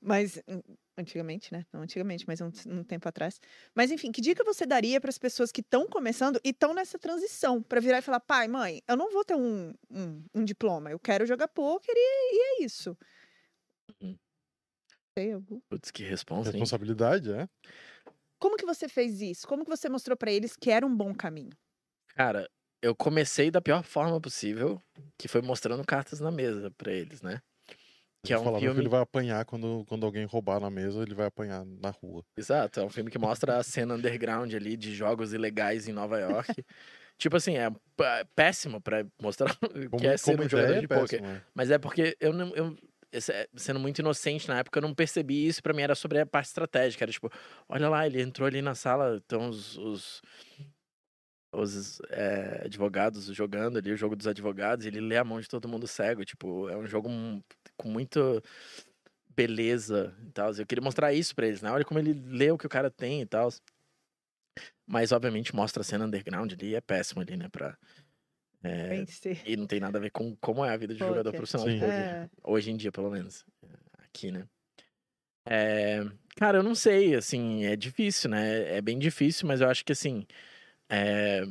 mas, 0.00 0.40
hum, 0.48 0.60
antigamente, 0.96 1.52
né? 1.52 1.66
Não 1.72 1.82
antigamente, 1.82 2.24
mas 2.26 2.40
um, 2.40 2.50
um 2.66 2.84
tempo 2.84 3.08
atrás. 3.08 3.40
Mas, 3.74 3.90
enfim, 3.90 4.12
que 4.12 4.20
dica 4.20 4.44
você 4.44 4.66
daria 4.66 5.00
para 5.00 5.10
as 5.10 5.18
pessoas 5.18 5.52
que 5.52 5.60
estão 5.60 5.86
começando 5.86 6.40
e 6.44 6.50
estão 6.50 6.74
nessa 6.74 6.98
transição? 6.98 7.62
Pra 7.62 7.80
virar 7.80 7.98
e 7.98 8.02
falar, 8.02 8.20
pai, 8.20 8.48
mãe, 8.48 8.82
eu 8.88 8.96
não 8.96 9.10
vou 9.10 9.24
ter 9.24 9.34
um, 9.34 9.72
um, 9.90 10.24
um 10.34 10.44
diploma, 10.44 10.90
eu 10.90 10.98
quero 10.98 11.26
jogar 11.26 11.48
pôquer 11.48 11.94
e, 11.96 12.60
e 12.60 12.62
é 12.62 12.64
isso. 12.64 12.96
Uhum. 14.00 14.16
Sei, 15.18 15.32
Putz, 15.68 15.90
que 15.90 16.02
responsa? 16.02 16.50
Responsabilidade, 16.50 17.32
é? 17.32 17.48
Como 18.38 18.56
que 18.56 18.66
você 18.66 18.88
fez 18.88 19.20
isso? 19.20 19.46
Como 19.46 19.64
que 19.64 19.70
você 19.70 19.88
mostrou 19.88 20.16
pra 20.16 20.30
eles 20.30 20.56
que 20.56 20.70
era 20.70 20.86
um 20.86 20.94
bom 20.94 21.14
caminho? 21.14 21.56
Cara, 22.08 22.48
eu 22.82 22.94
comecei 22.94 23.50
da 23.50 23.60
pior 23.60 23.82
forma 23.82 24.20
possível, 24.20 24.80
que 25.18 25.28
foi 25.28 25.40
mostrando 25.42 25.84
cartas 25.84 26.20
na 26.20 26.30
mesa 26.30 26.70
pra 26.70 26.92
eles, 26.92 27.22
né? 27.22 27.40
Que 28.26 28.32
é 28.32 28.36
Ele 28.36 28.40
um 28.42 28.44
fala, 28.44 28.58
"Meu 28.58 28.68
filme... 28.70 28.76
filho 28.76 28.90
vai 28.90 29.00
apanhar 29.00 29.44
quando, 29.44 29.84
quando 29.86 30.04
alguém 30.04 30.24
roubar 30.24 30.60
na 30.60 30.70
mesa, 30.70 31.02
ele 31.02 31.14
vai 31.14 31.26
apanhar 31.26 31.64
na 31.64 31.90
rua. 31.90 32.24
Exato, 32.36 32.80
é 32.80 32.84
um 32.84 32.90
filme 32.90 33.10
que 33.10 33.18
mostra 33.18 33.56
a 33.56 33.62
cena 33.62 33.94
underground 33.94 34.52
ali 34.54 34.76
de 34.76 34.94
jogos 34.94 35.32
ilegais 35.32 35.88
em 35.88 35.92
Nova 35.92 36.18
York. 36.18 36.52
tipo 37.18 37.36
assim, 37.36 37.56
é 37.56 37.70
péssimo 38.34 38.80
pra 38.80 39.04
mostrar 39.20 39.54
Como, 39.90 39.98
que 39.98 40.06
é 40.06 40.16
ser 40.16 40.38
um 40.38 40.48
jogador 40.48 40.74
é 40.74 40.80
de 40.80 40.88
péssimo, 40.88 41.26
é. 41.26 41.42
Mas 41.54 41.70
é 41.70 41.78
porque 41.78 42.16
eu 42.20 42.32
não. 42.32 42.54
Eu, 42.54 42.76
é- 43.12 43.48
sendo 43.56 43.80
muito 43.80 44.00
inocente 44.00 44.48
na 44.48 44.58
época, 44.58 44.78
eu 44.78 44.82
não 44.82 44.94
percebi 44.94 45.46
isso. 45.46 45.62
Pra 45.62 45.72
mim 45.72 45.82
era 45.82 45.94
sobre 45.94 46.18
a 46.18 46.26
parte 46.26 46.46
estratégica. 46.46 47.04
Era 47.04 47.12
tipo, 47.12 47.30
olha 47.68 47.88
lá, 47.88 48.06
ele 48.06 48.20
entrou 48.20 48.46
ali 48.46 48.60
na 48.60 48.74
sala, 48.74 49.16
estão 49.16 49.48
os. 49.48 49.76
os 49.78 50.22
os 51.52 52.00
é, 52.10 52.62
advogados 52.66 53.24
jogando 53.26 53.78
ali, 53.78 53.90
o 53.90 53.96
jogo 53.96 54.14
dos 54.14 54.26
advogados, 54.26 54.84
ele 54.84 55.00
lê 55.00 55.16
a 55.16 55.24
mão 55.24 55.40
de 55.40 55.48
todo 55.48 55.68
mundo 55.68 55.86
cego. 55.86 56.24
Tipo, 56.24 56.68
é 56.68 56.76
um 56.76 56.86
jogo 56.86 57.08
com 57.76 57.88
muito 57.88 58.42
beleza 59.34 60.14
e 60.26 60.30
tal. 60.30 60.52
Eu 60.52 60.66
queria 60.66 60.82
mostrar 60.82 61.12
isso 61.12 61.34
pra 61.34 61.46
eles, 61.46 61.62
né? 61.62 61.70
Olha 61.70 61.84
como 61.84 62.00
ele 62.00 62.12
lê 62.12 62.50
o 62.50 62.58
que 62.58 62.66
o 62.66 62.70
cara 62.70 62.90
tem 62.90 63.20
e 63.20 63.26
tal. 63.26 63.52
Mas, 64.86 65.12
obviamente, 65.12 65.54
mostra 65.54 65.82
a 65.82 65.84
cena 65.84 66.06
underground 66.06 66.52
ali, 66.52 66.74
é 66.74 66.80
péssimo 66.80 67.20
ali, 67.20 67.36
né? 67.36 67.48
Pra, 67.48 67.76
é, 68.62 69.04
e 69.44 69.56
não 69.56 69.66
tem 69.66 69.78
nada 69.78 69.98
a 69.98 70.00
ver 70.00 70.10
com 70.10 70.34
como 70.36 70.64
é 70.64 70.70
a 70.70 70.76
vida 70.76 70.94
de 70.94 70.98
jogador 70.98 71.32
profissional. 71.32 71.68
É. 71.68 72.28
Hoje 72.42 72.70
em 72.70 72.76
dia, 72.76 72.90
pelo 72.90 73.10
menos. 73.10 73.44
Aqui, 73.98 74.32
né? 74.32 74.48
É, 75.48 76.04
Cara, 76.36 76.58
eu 76.58 76.62
não 76.62 76.74
sei, 76.74 77.14
assim, 77.14 77.64
é 77.64 77.76
difícil, 77.76 78.28
né? 78.28 78.76
É 78.76 78.80
bem 78.82 78.98
difícil, 78.98 79.46
mas 79.46 79.60
eu 79.60 79.68
acho 79.70 79.84
que, 79.84 79.92
assim... 79.92 80.26
é, 80.88 81.42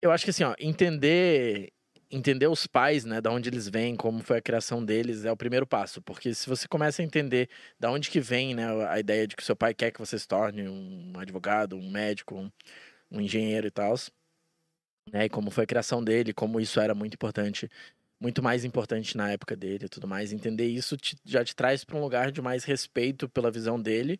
Eu 0.00 0.10
acho 0.10 0.24
que, 0.24 0.30
assim, 0.30 0.44
ó, 0.44 0.54
entender... 0.58 1.72
Entender 2.08 2.46
os 2.46 2.68
pais, 2.68 3.04
né, 3.04 3.20
da 3.20 3.32
onde 3.32 3.48
eles 3.48 3.68
vêm, 3.68 3.96
como 3.96 4.22
foi 4.22 4.38
a 4.38 4.42
criação 4.42 4.84
deles, 4.84 5.24
é 5.24 5.32
o 5.32 5.36
primeiro 5.36 5.66
passo. 5.66 6.00
Porque 6.00 6.32
se 6.34 6.48
você 6.48 6.68
começa 6.68 7.02
a 7.02 7.04
entender 7.04 7.48
da 7.80 7.90
onde 7.90 8.10
que 8.10 8.20
vem, 8.20 8.54
né, 8.54 8.64
a 8.88 9.00
ideia 9.00 9.26
de 9.26 9.34
que 9.34 9.42
seu 9.44 9.56
pai 9.56 9.74
quer 9.74 9.90
que 9.90 9.98
você 9.98 10.16
se 10.18 10.26
torne 10.28 10.68
um 10.68 11.12
advogado, 11.18 11.76
um 11.76 11.90
médico, 11.90 12.36
um, 12.36 12.50
um 13.10 13.20
engenheiro 13.20 13.66
e 13.66 13.70
tal, 13.72 13.94
né, 15.12 15.26
e 15.26 15.28
como 15.28 15.50
foi 15.50 15.64
a 15.64 15.66
criação 15.66 16.02
dele, 16.02 16.32
como 16.34 16.60
isso 16.60 16.80
era 16.80 16.94
muito 16.94 17.14
importante, 17.14 17.68
muito 18.20 18.42
mais 18.42 18.64
importante 18.64 19.16
na 19.16 19.30
época 19.32 19.56
dele 19.56 19.86
e 19.86 19.88
tudo 19.88 20.06
mais. 20.08 20.32
Entender 20.32 20.66
isso 20.66 20.96
te- 20.96 21.16
já 21.24 21.44
te 21.44 21.54
traz 21.54 21.84
para 21.84 21.96
um 21.96 22.00
lugar 22.00 22.32
de 22.32 22.40
mais 22.42 22.64
respeito 22.64 23.28
pela 23.28 23.50
visão 23.50 23.80
dele. 23.80 24.18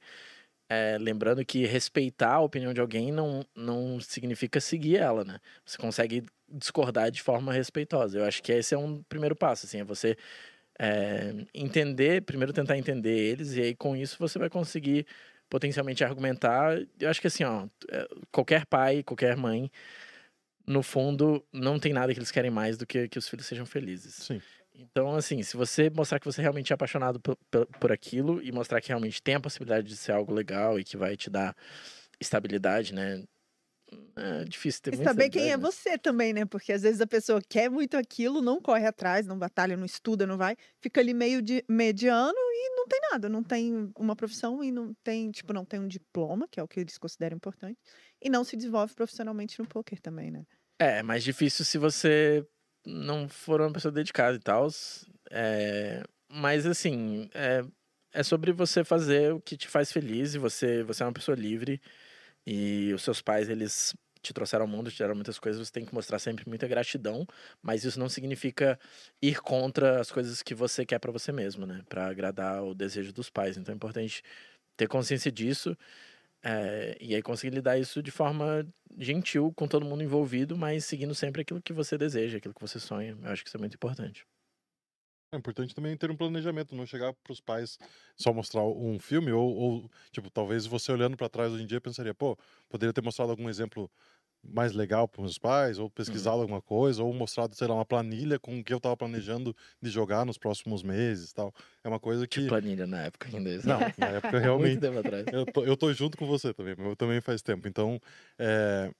É, 0.69 0.99
lembrando 0.99 1.45
que 1.45 1.65
respeitar 1.65 2.35
a 2.35 2.41
opinião 2.41 2.75
de 2.75 2.81
alguém 2.81 3.13
não, 3.13 3.47
não 3.55 4.01
significa 4.01 4.61
seguir 4.61 4.97
ela, 4.97 5.25
né? 5.25 5.39
Você 5.65 5.79
consegue 5.79 6.25
discordar 6.49 7.11
de 7.11 7.23
forma 7.23 7.53
respeitosa. 7.53 8.19
Eu 8.19 8.25
acho 8.25 8.43
que 8.43 8.53
esse 8.53 8.75
é 8.75 8.79
um 8.79 9.03
primeiro 9.05 9.37
passo, 9.37 9.67
assim, 9.67 9.79
é 9.81 9.85
você 9.85 10.17
é, 10.79 11.33
entender, 11.55 12.23
primeiro 12.23 12.53
tentar 12.53 12.77
entender 12.77 13.17
eles, 13.17 13.55
e 13.55 13.63
aí 13.63 13.75
com 13.75 13.97
isso 13.97 14.17
você 14.19 14.39
vai 14.39 14.51
conseguir 14.51 15.07
potencialmente 15.49 16.05
argumentar. 16.05 16.79
Eu 16.99 17.09
acho 17.11 17.21
que 17.21 17.29
assim, 17.29 17.45
ó, 17.45 17.67
é, 17.91 18.09
qualquer 18.33 18.67
pai, 18.67 19.03
qualquer 19.03 19.37
mãe, 19.37 19.71
no 20.67 20.83
fundo, 20.83 21.45
não 21.53 21.79
tem 21.79 21.93
nada 21.93 22.13
que 22.13 22.19
eles 22.19 22.33
querem 22.33 22.51
mais 22.51 22.77
do 22.77 22.87
que 22.87 23.09
que 23.09 23.19
os 23.19 23.29
filhos 23.29 23.47
sejam 23.47 23.65
felizes. 23.65 24.15
Sim. 24.15 24.41
Então, 24.79 25.15
assim, 25.15 25.43
se 25.43 25.57
você 25.57 25.89
mostrar 25.89 26.21
que 26.21 26.27
você 26.27 26.43
realmente 26.43 26.73
é 26.73 26.75
apaixonado 26.75 27.19
por, 27.21 27.37
por, 27.51 27.67
por 27.67 27.93
aquilo 27.93 28.43
e 28.43 28.53
mostrar 28.53 28.81
que 28.81 28.89
realmente 28.89 29.23
tem 29.23 29.35
a 29.35 29.41
possibilidade 29.41 29.87
de 29.87 29.97
ser 29.97 30.13
algo 30.13 30.33
legal 30.33 30.79
e 30.79 30.85
que 30.85 30.97
vai 30.97 31.17
te 31.17 31.31
dar 31.31 31.57
estabilidade, 32.21 32.95
né? 32.95 33.25
É 34.17 34.45
difícil 34.45 34.83
ter 34.83 34.95
E 34.95 34.97
saber 34.97 35.31
quem 35.31 35.53
é 35.53 35.57
você 35.57 35.97
também, 35.97 36.33
né? 36.33 36.45
Porque 36.45 36.73
às 36.73 36.83
vezes 36.83 37.01
a 37.01 37.07
pessoa 37.07 37.41
quer 37.49 37.71
muito 37.71 37.97
aquilo, 37.97 38.43
não 38.43 38.61
corre 38.61 38.87
atrás, 38.87 39.27
não 39.27 39.39
batalha, 39.39 39.77
não 39.77 39.85
estuda, 39.85 40.27
não 40.27 40.37
vai, 40.37 40.57
fica 40.81 41.01
ali 41.01 41.15
meio 41.15 41.41
de 41.41 41.65
mediano 41.69 42.35
e 42.35 42.77
não 42.77 42.87
tem 42.87 43.01
nada, 43.13 43.29
não 43.29 43.43
tem 43.43 43.93
uma 43.97 44.17
profissão 44.17 44.63
e 44.63 44.73
não 44.73 44.93
tem, 45.05 45.31
tipo, 45.31 45.53
não 45.53 45.65
tem 45.65 45.79
um 45.81 45.89
diploma, 45.89 46.49
que 46.51 46.59
é 46.59 46.63
o 46.63 46.69
que 46.69 46.81
eles 46.81 46.99
consideram 46.99 47.37
importante, 47.37 47.79
e 48.21 48.29
não 48.29 48.43
se 48.43 48.57
desenvolve 48.57 48.95
profissionalmente 48.95 49.59
no 49.59 49.67
poker 49.67 50.01
também, 50.01 50.31
né? 50.31 50.45
É, 50.81 50.99
é 50.99 51.03
mais 51.03 51.23
difícil 51.23 51.65
se 51.65 51.79
você 51.79 52.45
não 52.87 53.29
for 53.29 53.61
uma 53.61 53.73
pessoa 53.73 53.93
dedicada 53.93 54.37
e 54.37 54.41
tal. 54.41 54.69
É, 55.31 56.03
mas 56.31 56.67
assim, 56.67 57.29
é, 57.35 57.65
é 58.13 58.23
sobre 58.23 58.53
você 58.53 58.85
fazer 58.85 59.33
o 59.35 59.41
que 59.41 59.57
te 59.57 59.69
faz 59.69 59.93
feliz 59.93 60.35
e 60.35 60.39
você, 60.39 60.83
você 60.85 61.03
é 61.03 61.07
uma 61.07 61.13
pessoa 61.13 61.37
livre 61.37 61.81
e 62.47 62.93
os 62.95 63.03
seus 63.03 63.21
pais, 63.23 63.49
eles 63.49 63.95
te 64.23 64.33
trouxeram 64.33 64.65
ao 64.65 64.69
mundo, 64.69 64.91
te 64.91 64.99
deram 64.99 65.15
muitas 65.15 65.39
coisas, 65.39 65.67
você 65.69 65.73
tem 65.73 65.85
que 65.85 65.95
mostrar 65.95 66.19
sempre 66.19 66.49
muita 66.49 66.67
gratidão, 66.67 67.27
mas 67.63 67.85
isso 67.85 67.99
não 67.99 68.09
significa 68.09 68.79
ir 69.23 69.41
contra 69.41 70.01
as 70.01 70.11
coisas 70.11 70.43
que 70.43 70.55
você 70.55 70.85
quer 70.87 70.99
pra 70.99 71.13
você 71.13 71.33
mesmo, 71.33 71.67
né? 71.67 71.83
Pra 71.89 72.09
agradar 72.09 72.65
o 72.65 72.75
desejo 72.75 73.13
dos 73.13 73.31
pais. 73.31 73.57
Então 73.57 73.73
é 73.73 73.77
importante 73.77 74.23
ter 74.77 74.89
consciência 74.89 75.31
disso 75.33 75.77
é, 76.47 76.97
e 77.01 77.15
aí 77.15 77.23
conseguir 77.23 77.55
lidar 77.57 77.79
isso 77.79 78.03
de 78.03 78.11
forma 78.11 78.67
gentil 78.99 79.53
com 79.55 79.69
todo 79.69 79.85
mundo 79.87 80.03
envolvido, 80.05 80.57
mas 80.57 80.85
seguindo 80.85 81.15
sempre 81.15 81.43
aquilo 81.43 81.63
que 81.63 81.73
você 81.73 81.99
deseja, 81.99 82.39
aquilo 82.39 82.55
que 82.55 82.61
você 82.61 82.81
sonha. 82.81 83.19
Eu 83.23 83.31
acho 83.31 83.43
que 83.45 83.49
isso 83.49 83.57
é 83.57 83.61
muito 83.61 83.75
importante. 83.77 84.27
É 85.33 85.37
importante 85.37 85.75
também 85.75 85.97
ter 85.97 86.11
um 86.11 86.17
planejamento, 86.17 86.75
não 86.75 86.87
chegar 86.87 87.13
pros 87.25 87.41
pais 87.41 87.79
só 88.17 88.33
mostrar 88.33 88.63
um 88.63 88.99
filme, 88.99 89.33
ou, 89.33 89.55
ou, 89.57 89.91
tipo, 90.13 90.31
talvez 90.31 90.67
você 90.67 90.93
olhando 90.93 91.17
pra 91.17 91.29
trás 91.29 91.53
hoje 91.53 91.65
em 91.65 91.67
dia 91.67 91.81
pensaria, 91.81 92.15
pô, 92.15 92.39
poderia 92.69 92.93
ter 92.93 93.03
mostrado 93.03 93.33
algum 93.33 93.49
exemplo 93.49 93.91
mais 94.49 94.73
legal 94.73 95.09
para 95.09 95.23
meus 95.23 95.39
pais, 95.39 95.79
ou 95.79 95.91
pesquisado 95.91 96.41
alguma 96.41 96.61
coisa, 96.63 97.03
ou 97.03 97.13
mostrado, 97.13 97.55
sei 97.55 97.67
lá, 97.67 97.75
uma 97.75 97.85
planilha 97.85 98.39
com 98.39 98.59
o 98.59 98.65
que 98.65 98.73
eu 98.73 98.81
tava 98.81 98.97
planejando 98.97 99.55
de 99.81 99.91
jogar 99.91 100.25
nos 100.27 100.39
próximos 100.39 100.83
meses 100.83 101.33
tal. 101.33 101.53
É 101.85 101.89
uma 101.89 102.01
coisa 102.01 102.27
que. 102.27 102.41
Tipo 102.41 102.49
planilha 102.49 102.87
na 102.87 103.03
época 103.03 103.29
ainda. 103.29 103.51
isso. 103.55 103.67
Não, 103.69 103.79
na 103.99 104.07
época 104.09 104.41
Muito 104.41 104.43
realmente. 104.43 104.81
tempo 104.81 104.99
atrás. 104.99 105.25
Eu 105.33 105.47
tô, 105.47 105.65
eu 105.65 105.77
tô 105.77 105.93
junto 105.93 106.17
com 106.17 106.27
você 106.27 106.53
também, 106.55 106.75
mas 106.77 106.87
eu 106.87 106.97
também 106.97 107.21
faz 107.21 107.43
tempo. 107.43 107.67
Então, 107.69 108.01
é... 108.39 108.91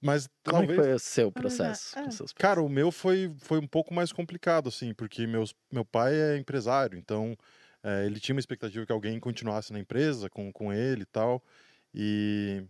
mas 0.00 0.28
Como 0.44 0.62
é 0.62 0.66
que 0.66 0.74
talvez. 0.74 0.76
foi 0.76 0.94
o 0.94 0.98
seu 0.98 1.32
processo? 1.32 1.98
é. 1.98 2.04
com 2.04 2.10
seus 2.10 2.32
pais? 2.32 2.40
Cara, 2.40 2.62
o 2.62 2.68
meu 2.68 2.90
foi, 2.90 3.34
foi 3.38 3.58
um 3.58 3.66
pouco 3.66 3.92
mais 3.94 4.12
complicado, 4.12 4.68
assim, 4.68 4.94
porque 4.94 5.26
meus, 5.26 5.54
meu 5.72 5.84
pai 5.84 6.14
é 6.14 6.36
empresário, 6.38 6.98
então 6.98 7.36
eh, 7.82 8.06
ele 8.06 8.20
tinha 8.20 8.34
uma 8.34 8.40
expectativa 8.40 8.84
que 8.86 8.92
alguém 8.92 9.18
continuasse 9.20 9.72
na 9.72 9.78
empresa 9.78 10.28
com, 10.30 10.52
com 10.52 10.72
ele 10.72 11.02
e 11.02 11.06
tal. 11.06 11.42
E 11.94 12.62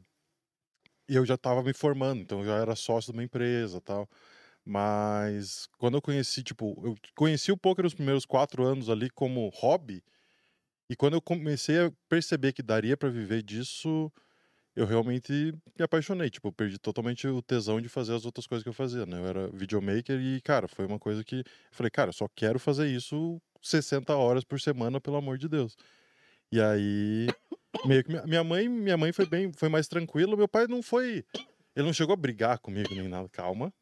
eu 1.17 1.27
já 1.27 1.35
estava 1.35 1.63
me 1.63 1.73
formando, 1.73 2.21
então 2.23 2.41
eu 2.41 2.47
já 2.47 2.57
era 2.57 2.77
sócio 2.77 3.13
de 3.13 3.19
uma 3.19 3.25
empresa 3.25 3.81
tal. 3.81 4.09
Mas 4.65 5.69
quando 5.79 5.97
eu 5.97 6.03
conheci, 6.03 6.43
tipo, 6.43 6.81
eu 6.85 6.97
conheci 7.17 7.53
o 7.53 7.57
poker 7.57 7.85
nos 7.85 7.95
primeiros 7.95 8.27
quatro 8.27 8.65
anos 8.65 8.89
ali 8.91 9.11
como 9.11 9.49
hobby. 9.51 10.03
E 10.91 10.97
quando 10.97 11.15
eu 11.15 11.23
comecei 11.23 11.79
a 11.87 11.93
perceber 12.09 12.53
que 12.53 12.63
daria 12.63 12.97
para 12.97 13.09
viver 13.09 13.43
disso, 13.43 14.13
eu 14.77 14.87
realmente 14.87 15.33
me 15.79 15.85
apaixonei. 15.85 16.31
Tipo, 16.31 16.49
eu 16.49 16.53
perdi 16.53 16.79
totalmente 16.79 17.27
o 17.29 17.43
tesão 17.43 17.81
de 17.81 17.89
fazer 17.89 18.15
as 18.15 18.25
outras 18.25 18.47
coisas 18.47 18.63
que 18.63 18.69
eu 18.69 18.73
fazia, 18.75 19.07
né? 19.07 19.19
Eu 19.19 19.27
era 19.27 19.49
videomaker 19.49 20.21
e, 20.21 20.41
cara, 20.41 20.69
foi 20.69 20.87
uma 20.87 20.99
coisa 20.99 21.25
que. 21.25 21.37
Eu 21.41 21.45
falei, 21.73 21.91
cara, 21.91 22.11
eu 22.11 22.15
só 22.15 22.29
quero 22.35 22.59
fazer 22.59 22.89
isso 22.89 23.41
60 23.63 24.15
horas 24.17 24.45
por 24.45 24.61
semana, 24.61 25.01
pelo 25.01 25.17
amor 25.17 25.39
de 25.39 25.49
Deus. 25.49 25.77
E 26.53 26.61
aí. 26.61 27.29
Meio 27.87 28.05
que 28.05 28.27
minha 28.27 28.45
mãe, 28.45 28.69
minha 28.69 28.97
mãe 28.97 29.13
foi 29.13 29.27
bem, 29.27 29.53
foi 29.53 29.69
mais 29.69 29.89
tranquila. 29.89 30.37
Meu 30.37 30.49
pai 30.49 30.67
não 30.67 30.83
foi. 30.83 31.25
Ele 31.75 31.87
não 31.87 31.93
chegou 31.93 32.13
a 32.13 32.17
brigar 32.17 32.59
comigo 32.59 32.95
nem 32.95 33.09
nada. 33.09 33.29
Calma. 33.29 33.73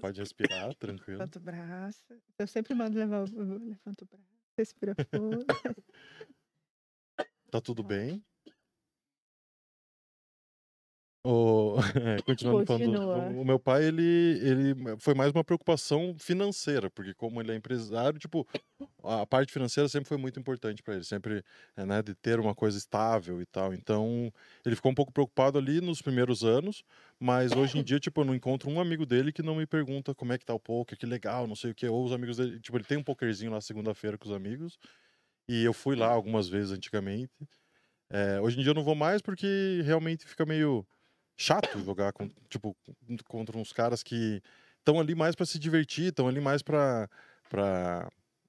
Pode 0.00 0.20
respirar, 0.20 0.74
tranquilo. 0.74 1.18
Levanta 1.18 1.38
o 1.38 1.42
braço. 1.42 2.14
Eu 2.38 2.46
sempre 2.46 2.74
mando 2.74 2.98
levar 2.98 3.22
o. 3.22 3.58
Levanta 3.58 4.04
o 4.04 4.06
braço. 4.06 4.40
Respira 4.56 4.94
fundo. 5.10 5.44
Tá 7.50 7.60
tudo 7.60 7.82
bem? 7.82 8.24
O... 11.22 11.76
é, 12.16 12.22
continuando 12.22 12.64
falando, 12.64 12.84
Continua. 12.84 13.28
o, 13.28 13.42
o 13.42 13.44
meu 13.44 13.58
pai, 13.58 13.84
ele, 13.84 14.02
ele 14.42 14.74
foi 14.98 15.12
mais 15.12 15.30
uma 15.32 15.44
preocupação 15.44 16.14
financeira, 16.18 16.88
porque 16.90 17.12
como 17.12 17.42
ele 17.42 17.52
é 17.52 17.54
empresário, 17.54 18.18
tipo, 18.18 18.48
a 19.04 19.26
parte 19.26 19.52
financeira 19.52 19.86
sempre 19.86 20.08
foi 20.08 20.16
muito 20.16 20.40
importante 20.40 20.82
para 20.82 20.94
ele, 20.94 21.04
sempre, 21.04 21.44
é, 21.76 21.84
né, 21.84 22.02
de 22.02 22.14
ter 22.14 22.40
uma 22.40 22.54
coisa 22.54 22.78
estável 22.78 23.42
e 23.42 23.44
tal. 23.44 23.74
Então, 23.74 24.32
ele 24.64 24.74
ficou 24.74 24.90
um 24.90 24.94
pouco 24.94 25.12
preocupado 25.12 25.58
ali 25.58 25.82
nos 25.82 26.00
primeiros 26.00 26.42
anos, 26.42 26.82
mas 27.18 27.52
hoje 27.52 27.78
em 27.78 27.82
dia, 27.82 28.00
tipo, 28.00 28.22
eu 28.22 28.24
não 28.24 28.34
encontro 28.34 28.70
um 28.70 28.80
amigo 28.80 29.04
dele 29.04 29.30
que 29.30 29.42
não 29.42 29.56
me 29.56 29.66
pergunta 29.66 30.14
como 30.14 30.32
é 30.32 30.38
que 30.38 30.46
tá 30.46 30.54
o 30.54 30.60
poker, 30.60 30.96
que 30.96 31.04
legal, 31.04 31.46
não 31.46 31.56
sei 31.56 31.72
o 31.72 31.74
que, 31.74 31.86
ou 31.86 32.02
os 32.02 32.12
amigos 32.12 32.38
dele, 32.38 32.58
tipo, 32.60 32.78
ele 32.78 32.84
tem 32.84 32.96
um 32.96 33.04
pokerzinho 33.04 33.52
lá 33.52 33.60
segunda-feira 33.60 34.16
com 34.16 34.26
os 34.26 34.34
amigos, 34.34 34.78
e 35.46 35.64
eu 35.64 35.74
fui 35.74 35.96
lá 35.96 36.08
algumas 36.08 36.48
vezes 36.48 36.72
antigamente. 36.72 37.46
É, 38.08 38.40
hoje 38.40 38.58
em 38.58 38.62
dia 38.62 38.70
eu 38.70 38.74
não 38.74 38.82
vou 38.82 38.94
mais 38.94 39.20
porque 39.20 39.82
realmente 39.84 40.26
fica 40.26 40.44
meio 40.46 40.84
chato 41.42 41.80
jogar 41.80 42.12
com, 42.12 42.30
tipo, 42.48 42.76
contra 43.28 43.56
uns 43.58 43.72
caras 43.72 44.02
que 44.02 44.42
estão 44.78 45.00
ali 45.00 45.14
mais 45.14 45.34
para 45.34 45.46
se 45.46 45.58
divertir, 45.58 46.06
estão 46.08 46.28
ali 46.28 46.40
mais 46.40 46.62
para 46.62 47.08
para 47.48 48.08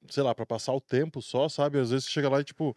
sei 0.09 0.23
lá, 0.23 0.33
para 0.35 0.45
passar 0.45 0.73
o 0.73 0.81
tempo 0.81 1.21
só, 1.21 1.47
sabe? 1.49 1.79
Às 1.79 1.91
vezes 1.91 2.05
você 2.05 2.11
chega 2.11 2.29
lá 2.29 2.41
e 2.41 2.43
tipo, 2.43 2.75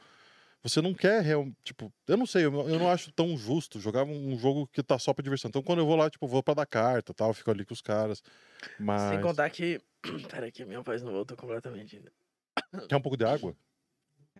você 0.63 0.81
não 0.83 0.95
quer 0.95 1.23
real, 1.23 1.47
tipo, 1.65 1.93
eu 2.09 2.17
não 2.17 2.27
sei, 2.27 2.45
eu, 2.47 2.51
não- 2.51 2.69
eu 2.69 2.79
não 2.79 2.89
acho 2.91 3.13
tão 3.13 3.37
justo 3.37 3.81
jogar 3.81 4.05
um 4.05 4.39
jogo 4.39 4.67
que 4.69 4.83
tá 4.83 4.99
só 4.99 5.13
para 5.15 5.23
diversão. 5.23 5.49
Então 5.49 5.63
quando 5.63 5.81
eu 5.81 5.87
vou 5.87 5.97
lá, 5.97 6.11
tipo, 6.11 6.27
vou 6.29 6.43
para 6.43 6.55
dar 6.55 6.67
carta, 6.67 7.13
tal, 7.15 7.35
fico 7.35 7.51
ali 7.51 7.65
com 7.65 7.75
os 7.75 7.83
caras. 7.83 8.23
Mas 8.79 9.03
Sem 9.03 9.21
contar 9.21 9.51
que. 9.51 9.81
Pera 10.31 10.51
que 10.51 10.65
minha 10.65 10.83
voz 10.83 11.03
não 11.03 11.13
voltou 11.13 11.37
completamente 11.37 11.97
ainda. 11.97 12.13
quer 12.89 12.97
um 12.97 13.01
pouco 13.03 13.17
de 13.17 13.25
água? 13.25 13.57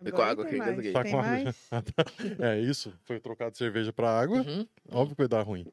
Foi 0.01 0.11
com 0.11 0.17
Agora 0.17 0.31
água 0.31 0.45
que 0.45 0.55
eu 0.55 0.59
mais. 0.59 0.71
engasguei. 0.71 0.93
Tá 0.93 1.03
com 1.03 1.19
água. 1.19 1.55
É 2.55 2.59
isso, 2.59 2.93
foi 3.05 3.19
trocado 3.19 3.57
cerveja 3.57 3.93
para 3.93 4.09
água. 4.09 4.39
Uhum. 4.41 4.67
Óbvio 4.91 5.15
que 5.15 5.21
vai 5.21 5.27
dar 5.27 5.41
ruim. 5.41 5.71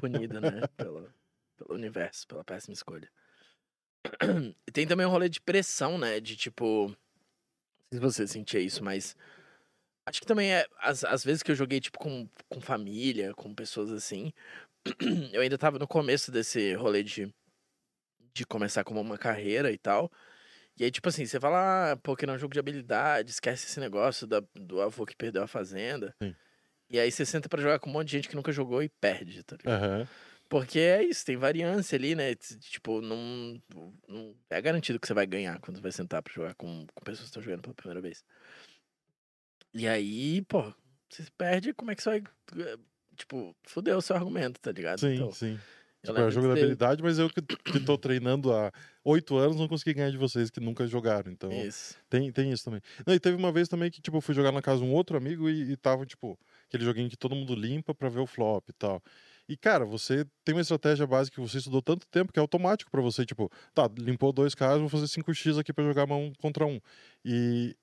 Punida, 0.00 0.40
né? 0.40 0.66
Pelo, 0.76 1.12
pelo 1.56 1.74
universo, 1.74 2.26
pela 2.26 2.44
péssima 2.44 2.72
escolha. 2.72 3.10
E 4.66 4.72
tem 4.72 4.86
também 4.86 5.06
um 5.06 5.10
rolê 5.10 5.28
de 5.28 5.40
pressão, 5.40 5.98
né? 5.98 6.20
De 6.20 6.36
tipo. 6.36 6.88
Não 6.88 6.96
sei 7.90 7.98
se 7.98 8.00
você 8.00 8.26
sentia 8.26 8.60
isso, 8.60 8.82
mas. 8.82 9.16
Acho 10.06 10.20
que 10.20 10.26
também 10.26 10.54
é. 10.54 10.66
As, 10.80 11.04
as 11.04 11.24
vezes 11.24 11.42
que 11.42 11.50
eu 11.50 11.56
joguei, 11.56 11.80
tipo, 11.80 11.98
com, 11.98 12.28
com 12.48 12.60
família, 12.60 13.34
com 13.34 13.54
pessoas 13.54 13.90
assim. 13.90 14.32
Eu 15.32 15.42
ainda 15.42 15.58
tava 15.58 15.78
no 15.78 15.86
começo 15.86 16.30
desse 16.32 16.74
rolê 16.74 17.02
de. 17.02 17.32
De 18.32 18.46
começar 18.46 18.84
como 18.84 19.00
uma 19.00 19.18
carreira 19.18 19.72
e 19.72 19.76
tal. 19.78 20.10
E 20.78 20.84
aí, 20.84 20.90
tipo 20.90 21.08
assim, 21.08 21.26
você 21.26 21.40
fala, 21.40 21.92
ah, 21.92 21.96
Pokémon 21.96 22.32
é 22.32 22.36
um 22.36 22.38
jogo 22.38 22.52
de 22.54 22.60
habilidade, 22.60 23.30
esquece 23.30 23.66
esse 23.66 23.80
negócio 23.80 24.26
da, 24.26 24.40
do 24.54 24.80
avô 24.80 25.04
que 25.04 25.16
perdeu 25.16 25.42
a 25.42 25.48
fazenda. 25.48 26.14
Sim. 26.22 26.34
E 26.90 26.98
aí 26.98 27.10
você 27.10 27.26
senta 27.26 27.48
pra 27.48 27.60
jogar 27.60 27.78
com 27.80 27.90
um 27.90 27.92
monte 27.92 28.06
de 28.08 28.12
gente 28.16 28.28
que 28.28 28.36
nunca 28.36 28.52
jogou 28.52 28.82
e 28.82 28.88
perde, 28.88 29.42
tá 29.42 29.56
ligado? 29.56 29.82
Aham. 29.82 30.08
Porque 30.48 30.78
é 30.78 31.02
isso, 31.02 31.26
tem 31.26 31.36
variância 31.36 31.96
ali, 31.96 32.14
né? 32.14 32.34
Tipo, 32.34 33.02
não, 33.02 33.60
não 34.08 34.34
é 34.48 34.62
garantido 34.62 34.98
que 34.98 35.06
você 35.06 35.12
vai 35.12 35.26
ganhar 35.26 35.58
quando 35.60 35.76
você 35.76 35.82
vai 35.82 35.92
sentar 35.92 36.22
pra 36.22 36.32
jogar 36.32 36.54
com, 36.54 36.86
com 36.94 37.04
pessoas 37.04 37.24
que 37.24 37.26
estão 37.26 37.42
jogando 37.42 37.60
pela 37.62 37.74
primeira 37.74 38.00
vez. 38.00 38.24
E 39.74 39.86
aí, 39.86 40.42
pô, 40.42 40.72
você 41.10 41.24
perde, 41.36 41.74
como 41.74 41.90
é 41.90 41.94
que 41.94 42.02
você 42.02 42.10
vai. 42.10 42.22
eh, 42.64 42.78
Tipo, 43.16 43.54
fudeu 43.64 43.98
o 43.98 44.02
seu 44.02 44.14
argumento, 44.14 44.60
tá 44.60 44.70
ligado? 44.70 45.00
Sim, 45.00 45.14
Então, 45.14 45.32
sim. 45.32 45.58
Tipo, 46.04 46.18
é 46.18 46.20
lembro 46.20 46.30
jogo 46.30 46.46
de 46.46 46.52
habilidade, 46.52 47.02
mas 47.02 47.18
eu 47.18 47.28
que, 47.28 47.42
que 47.42 47.80
tô 47.80 47.98
treinando 47.98 48.52
há 48.52 48.70
oito 49.04 49.36
anos 49.36 49.56
não 49.56 49.66
consegui 49.66 49.94
ganhar 49.94 50.10
de 50.10 50.16
vocês 50.16 50.50
que 50.50 50.60
nunca 50.60 50.86
jogaram. 50.86 51.30
Então, 51.30 51.50
Isso. 51.50 51.96
tem, 52.08 52.30
tem 52.30 52.52
isso 52.52 52.64
também. 52.64 52.80
Não, 53.06 53.14
e 53.14 53.20
teve 53.20 53.36
uma 53.36 53.50
vez 53.50 53.68
também 53.68 53.90
que, 53.90 54.00
tipo, 54.00 54.16
eu 54.16 54.20
fui 54.20 54.34
jogar 54.34 54.52
na 54.52 54.62
casa 54.62 54.80
de 54.80 54.86
um 54.86 54.92
outro 54.92 55.16
amigo 55.16 55.48
e, 55.50 55.72
e 55.72 55.76
tava, 55.76 56.06
tipo, 56.06 56.38
aquele 56.68 56.84
joguinho 56.84 57.10
que 57.10 57.16
todo 57.16 57.34
mundo 57.34 57.54
limpa 57.54 57.94
pra 57.94 58.08
ver 58.08 58.20
o 58.20 58.26
flop 58.26 58.68
e 58.68 58.72
tal. 58.72 59.02
E, 59.48 59.56
cara, 59.56 59.84
você 59.84 60.24
tem 60.44 60.54
uma 60.54 60.60
estratégia 60.60 61.06
básica 61.06 61.34
que 61.34 61.40
você 61.48 61.58
estudou 61.58 61.82
tanto 61.82 62.06
tempo 62.08 62.32
que 62.32 62.38
é 62.38 62.42
automático 62.42 62.90
pra 62.90 63.00
você, 63.00 63.24
tipo, 63.24 63.50
tá, 63.74 63.90
limpou 63.98 64.32
dois 64.32 64.54
caras, 64.54 64.78
vou 64.78 64.88
fazer 64.88 65.08
5x 65.08 65.58
aqui 65.58 65.72
pra 65.72 65.84
jogar 65.84 66.04
um 66.04 66.32
contra 66.34 66.66
um. 66.66 66.78
E, 67.24 67.74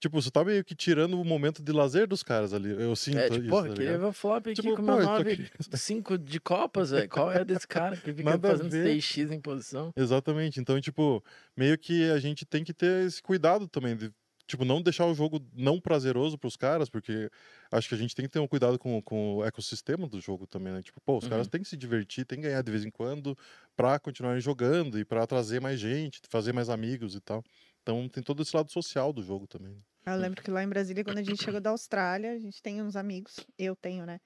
tipo, 0.00 0.20
você 0.20 0.30
tá 0.30 0.44
meio 0.44 0.64
que 0.64 0.74
tirando 0.74 1.20
o 1.20 1.24
momento 1.24 1.62
de 1.62 1.72
lazer 1.72 2.06
dos 2.06 2.22
caras 2.22 2.52
ali. 2.52 2.70
Eu 2.70 2.94
sinto 2.96 3.18
É, 3.18 3.24
tipo, 3.30 3.40
isso, 3.40 3.48
porra, 3.50 3.68
tá 3.68 3.74
queria 3.74 3.98
ver 3.98 4.04
o 4.04 4.12
flop 4.12 4.46
aqui 4.46 4.54
Tipo, 4.54 4.76
com 4.76 4.82
meu 4.82 4.94
eu 4.94 5.00
tô 5.00 5.06
9, 5.06 5.32
aqui- 5.32 5.50
5 5.76 6.18
de 6.18 6.40
copas, 6.40 6.90
velho. 6.90 7.08
Qual 7.08 7.30
é 7.32 7.44
desse 7.44 7.66
cara 7.66 7.96
que 7.96 8.12
fica 8.12 8.22
Nada 8.30 8.48
fazendo 8.50 8.70
ver. 8.70 8.84
6x 9.00 9.30
em 9.32 9.40
posição? 9.40 9.92
Exatamente. 9.96 10.60
Então, 10.60 10.80
tipo, 10.80 11.22
meio 11.56 11.78
que 11.78 12.10
a 12.10 12.18
gente 12.18 12.44
tem 12.44 12.62
que 12.64 12.72
ter 12.74 13.06
esse 13.06 13.22
cuidado 13.22 13.66
também 13.68 13.96
de, 13.96 14.12
tipo, 14.46 14.64
não 14.64 14.80
deixar 14.82 15.06
o 15.06 15.14
jogo 15.14 15.40
não 15.54 15.80
prazeroso 15.80 16.38
pros 16.38 16.56
caras, 16.56 16.88
porque 16.88 17.28
acho 17.72 17.88
que 17.88 17.94
a 17.94 17.98
gente 17.98 18.14
tem 18.14 18.26
que 18.26 18.30
ter 18.32 18.38
um 18.38 18.46
cuidado 18.46 18.78
com, 18.78 19.00
com 19.02 19.36
o 19.36 19.44
ecossistema 19.44 20.06
do 20.06 20.20
jogo 20.20 20.46
também, 20.46 20.72
né? 20.72 20.82
Tipo, 20.82 21.00
pô, 21.00 21.18
os 21.18 21.26
caras 21.26 21.46
Uhum. 21.46 21.50
têm 21.50 21.62
que 21.62 21.68
se 21.68 21.76
divertir, 21.76 22.24
têm 22.24 22.38
que 22.40 22.46
ganhar 22.46 22.62
de 22.62 22.70
vez 22.70 22.84
em 22.84 22.90
quando 22.90 23.36
pra 23.76 23.98
continuarem 23.98 24.40
jogando 24.40 24.98
e 24.98 25.04
pra 25.04 25.26
trazer 25.26 25.60
mais 25.60 25.80
gente, 25.80 26.20
fazer 26.28 26.52
mais 26.52 26.68
amigos 26.68 27.14
e 27.14 27.20
tal. 27.20 27.42
Então, 27.86 28.08
tem 28.08 28.20
todo 28.20 28.42
esse 28.42 28.56
lado 28.56 28.68
social 28.72 29.12
do 29.12 29.22
jogo 29.22 29.46
também. 29.46 29.76
né? 30.04 30.12
Eu 30.12 30.18
lembro 30.18 30.42
que 30.42 30.50
lá 30.50 30.60
em 30.60 30.68
Brasília, 30.68 31.04
quando 31.04 31.18
a 31.18 31.22
gente 31.22 31.40
chegou 31.40 31.60
da 31.60 31.70
Austrália, 31.70 32.32
a 32.32 32.38
gente 32.38 32.60
tem 32.60 32.82
uns 32.82 32.96
amigos, 32.96 33.36
eu 33.56 33.76
tenho, 33.76 34.04
né? 34.04 34.18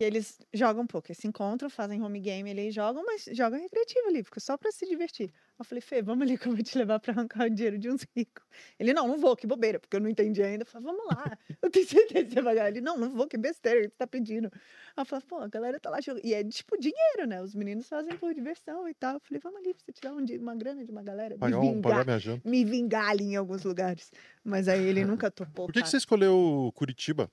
Que 0.00 0.04
eles 0.04 0.38
jogam 0.54 0.86
pouco, 0.86 1.14
se 1.14 1.28
encontram, 1.28 1.68
fazem 1.68 2.00
home 2.00 2.20
game 2.20 2.50
ali, 2.50 2.70
jogam, 2.70 3.04
mas 3.04 3.28
jogam 3.32 3.60
recreativo 3.60 4.08
ali, 4.08 4.24
fica 4.24 4.40
só 4.40 4.56
pra 4.56 4.72
se 4.72 4.86
divertir. 4.88 5.30
Eu 5.58 5.62
falei, 5.62 5.82
Fê, 5.82 6.00
vamos 6.00 6.22
ali 6.22 6.38
que 6.38 6.48
eu 6.48 6.54
vou 6.54 6.64
te 6.64 6.78
levar 6.78 6.98
pra 6.98 7.12
arrancar 7.12 7.44
o 7.44 7.50
dinheiro 7.50 7.78
de 7.78 7.90
uns 7.90 8.06
ricos. 8.16 8.42
Ele, 8.78 8.94
não, 8.94 9.06
não 9.06 9.18
vou, 9.18 9.36
que 9.36 9.46
bobeira, 9.46 9.78
porque 9.78 9.94
eu 9.94 10.00
não 10.00 10.08
entendi 10.08 10.42
ainda. 10.42 10.62
Eu 10.62 10.66
falei, 10.66 10.86
vamos 10.86 11.04
lá, 11.04 11.38
eu 11.60 11.68
tenho 11.68 11.86
certeza 11.86 12.24
que 12.24 12.32
você 12.32 12.40
vai 12.40 12.54
ganhar. 12.54 12.68
Ele, 12.68 12.80
não, 12.80 12.96
não 12.96 13.10
vou, 13.10 13.28
que 13.28 13.36
besteira, 13.36 13.82
que 13.82 13.88
você 13.88 13.94
tá 13.98 14.06
pedindo. 14.06 14.50
Eu 14.96 15.04
falei, 15.04 15.22
pô, 15.28 15.36
a 15.36 15.48
galera 15.48 15.78
tá 15.78 15.90
lá 15.90 16.00
jogando. 16.00 16.24
E 16.24 16.32
é 16.32 16.42
tipo 16.44 16.80
dinheiro, 16.80 17.26
né? 17.28 17.42
Os 17.42 17.54
meninos 17.54 17.86
fazem 17.86 18.16
por 18.16 18.32
diversão 18.32 18.88
e 18.88 18.94
tal. 18.94 19.16
Eu 19.16 19.20
falei, 19.20 19.38
vamos 19.38 19.58
ali 19.58 19.74
pra 19.74 19.84
você 19.84 19.92
tirar 19.92 20.14
um, 20.14 20.24
uma 20.40 20.54
grana 20.54 20.82
de 20.82 20.90
uma 20.90 21.02
galera. 21.02 21.34
Me 21.34 21.40
Pagar, 21.40 21.58
um, 21.58 21.60
vingar, 21.60 21.82
pagar 21.82 22.04
minha 22.06 22.18
janta. 22.18 22.48
me 22.48 22.64
vingar 22.64 23.10
ali 23.10 23.24
em 23.24 23.36
alguns 23.36 23.64
lugares. 23.64 24.10
Mas 24.42 24.66
aí 24.66 24.82
ele 24.82 25.04
nunca 25.04 25.30
topou. 25.30 25.66
Por 25.66 25.74
que, 25.74 25.82
que 25.82 25.90
você 25.90 25.98
escolheu 25.98 26.72
Curitiba? 26.74 27.30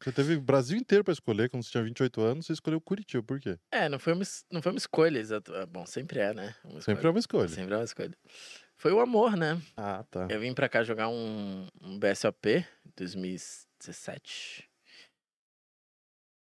Você 0.00 0.12
teve 0.12 0.34
o 0.36 0.40
Brasil 0.40 0.76
inteiro 0.76 1.02
pra 1.02 1.12
escolher, 1.12 1.48
quando 1.48 1.62
você 1.64 1.70
tinha 1.70 1.82
28 1.82 2.20
anos, 2.20 2.46
você 2.46 2.52
escolheu 2.52 2.80
Curitiba. 2.80 3.22
Por 3.22 3.40
quê? 3.40 3.58
É, 3.70 3.88
não 3.88 3.98
foi 3.98 4.12
uma, 4.12 4.24
não 4.50 4.60
foi 4.60 4.72
uma 4.72 4.78
escolha, 4.78 5.18
exato. 5.18 5.54
ah, 5.54 5.64
Bom, 5.66 5.86
sempre 5.86 6.18
é, 6.20 6.34
né? 6.34 6.54
Sempre 6.80 7.06
é 7.06 7.10
uma 7.10 7.18
escolha. 7.18 7.48
Sempre 7.48 7.74
é 7.74 7.76
uma 7.78 7.84
escolha. 7.84 8.14
Foi 8.76 8.92
o 8.92 9.00
amor, 9.00 9.36
né? 9.36 9.60
Ah, 9.76 10.04
tá. 10.10 10.26
Eu 10.30 10.40
vim 10.40 10.52
pra 10.52 10.68
cá 10.68 10.82
jogar 10.82 11.08
um, 11.08 11.66
um 11.80 11.98
BSOP 11.98 12.66
2017. 12.96 14.68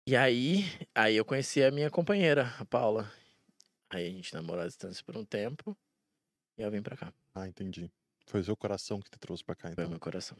E 0.06 0.16
aí, 0.16 0.64
aí 0.94 1.16
eu 1.16 1.24
conheci 1.24 1.62
a 1.62 1.70
minha 1.70 1.90
companheira, 1.90 2.54
a 2.58 2.64
Paula. 2.64 3.10
Aí 3.90 4.06
a 4.06 4.10
gente 4.10 4.32
namorou 4.34 4.62
à 4.62 4.66
distância 4.66 5.02
por 5.04 5.16
um 5.16 5.24
tempo. 5.24 5.76
E 6.56 6.62
eu 6.62 6.70
vim 6.70 6.82
pra 6.82 6.96
cá. 6.96 7.12
Ah, 7.34 7.46
entendi. 7.48 7.90
Foi 8.26 8.40
o 8.40 8.44
seu 8.44 8.56
coração 8.56 9.00
que 9.00 9.10
te 9.10 9.18
trouxe 9.18 9.42
pra 9.44 9.54
cá, 9.54 9.68
Foi 9.68 9.72
então. 9.72 9.90
meu 9.90 9.98
coração. 9.98 10.36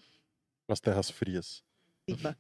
Pras 0.66 0.80
terras 0.80 1.10
frias. 1.10 1.62
Iba. 2.06 2.36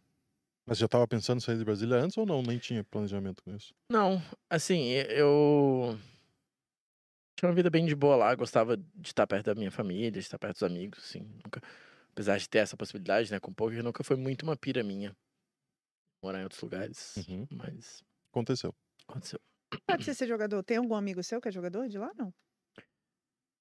Mas 0.68 0.76
já 0.76 0.86
tava 0.86 1.08
pensando 1.08 1.38
em 1.38 1.40
sair 1.40 1.56
de 1.56 1.64
Brasília 1.64 1.96
antes 1.96 2.18
ou 2.18 2.26
não? 2.26 2.42
Nem 2.42 2.58
tinha 2.58 2.84
planejamento 2.84 3.42
com 3.42 3.56
isso? 3.56 3.72
Não, 3.90 4.22
assim, 4.50 4.90
eu. 4.90 5.98
Tinha 7.38 7.48
uma 7.48 7.54
vida 7.54 7.70
bem 7.70 7.86
de 7.86 7.94
boa 7.94 8.16
lá, 8.16 8.34
gostava 8.34 8.76
de 8.76 9.08
estar 9.08 9.26
perto 9.26 9.46
da 9.46 9.54
minha 9.54 9.70
família, 9.70 10.10
de 10.10 10.18
estar 10.18 10.38
perto 10.38 10.54
dos 10.54 10.62
amigos, 10.62 11.02
assim. 11.02 11.20
Nunca... 11.20 11.62
Apesar 12.12 12.36
de 12.36 12.48
ter 12.48 12.58
essa 12.58 12.76
possibilidade, 12.76 13.30
né, 13.30 13.38
com 13.38 13.52
poker, 13.52 13.82
nunca 13.82 14.02
foi 14.04 14.16
muito 14.16 14.42
uma 14.42 14.56
pira 14.56 14.82
minha. 14.82 15.16
Morar 16.22 16.40
em 16.40 16.42
outros 16.42 16.60
lugares. 16.60 17.16
Uhum. 17.16 17.46
Mas 17.52 18.02
Aconteceu. 18.30 18.74
aconteceu. 19.08 19.40
Pode 19.86 20.04
ser 20.04 20.14
ser 20.14 20.26
jogador. 20.26 20.62
Tem 20.62 20.76
algum 20.76 20.94
amigo 20.94 21.22
seu 21.22 21.40
que 21.40 21.48
é 21.48 21.52
jogador 21.52 21.88
de 21.88 21.96
lá? 21.96 22.10
Não. 22.16 22.34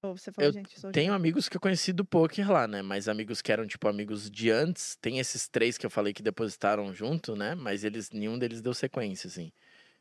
Ou 0.02 0.16
você 0.16 0.30
falou, 0.30 0.48
Eu 0.48 0.52
gente, 0.52 0.78
sou 0.78 0.92
Tenho 0.92 1.12
amigos 1.12 1.48
que 1.48 1.56
eu 1.56 1.60
conheci 1.60 1.92
do 1.92 2.04
poker 2.04 2.50
lá, 2.50 2.68
né? 2.68 2.82
Mas 2.82 3.08
amigos 3.08 3.42
que 3.42 3.50
eram, 3.50 3.66
tipo, 3.66 3.88
amigos 3.88 4.30
de 4.30 4.50
antes. 4.50 4.96
Tem 5.00 5.18
esses 5.18 5.48
três 5.48 5.76
que 5.76 5.84
eu 5.84 5.90
falei 5.90 6.12
que 6.12 6.22
depositaram 6.22 6.94
junto, 6.94 7.34
né? 7.34 7.54
Mas 7.54 7.82
eles, 7.82 8.10
nenhum 8.10 8.38
deles 8.38 8.62
deu 8.62 8.72
sequência, 8.72 9.26
assim. 9.26 9.52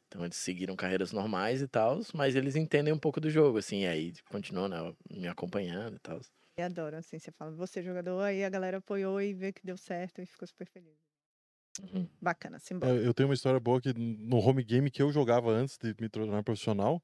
Então 0.07 0.23
eles 0.23 0.37
seguiram 0.37 0.75
carreiras 0.75 1.11
normais 1.11 1.61
e 1.61 1.67
tal, 1.67 1.99
mas 2.13 2.35
eles 2.35 2.55
entendem 2.55 2.93
um 2.93 2.99
pouco 2.99 3.19
do 3.19 3.29
jogo, 3.29 3.57
assim. 3.57 3.81
E 3.81 3.87
aí 3.87 4.13
continuam, 4.29 4.67
né? 4.67 4.93
Me 5.09 5.27
acompanhando 5.27 5.95
e 5.95 5.99
tal. 5.99 6.19
E 6.57 6.61
adoro, 6.61 6.95
assim, 6.95 7.19
você 7.19 7.31
fala, 7.31 7.51
você 7.51 7.79
é 7.79 7.83
jogador, 7.83 8.21
aí 8.21 8.43
a 8.43 8.49
galera 8.49 8.77
apoiou 8.77 9.21
e 9.21 9.33
vê 9.33 9.51
que 9.51 9.65
deu 9.65 9.77
certo 9.77 10.21
e 10.21 10.25
ficou 10.25 10.47
super 10.47 10.65
feliz. 10.65 10.97
Uhum. 11.83 12.07
Bacana, 12.21 12.57
simbora. 12.57 12.91
Eu, 12.91 13.05
eu 13.05 13.13
tenho 13.13 13.29
uma 13.29 13.35
história 13.35 13.59
boa 13.59 13.79
que 13.79 13.93
no 13.93 14.37
home 14.37 14.63
game 14.63 14.89
que 14.89 15.01
eu 15.01 15.11
jogava 15.11 15.51
antes 15.51 15.77
de 15.77 15.93
me 15.99 16.09
tornar 16.09 16.41
profissional, 16.43 17.01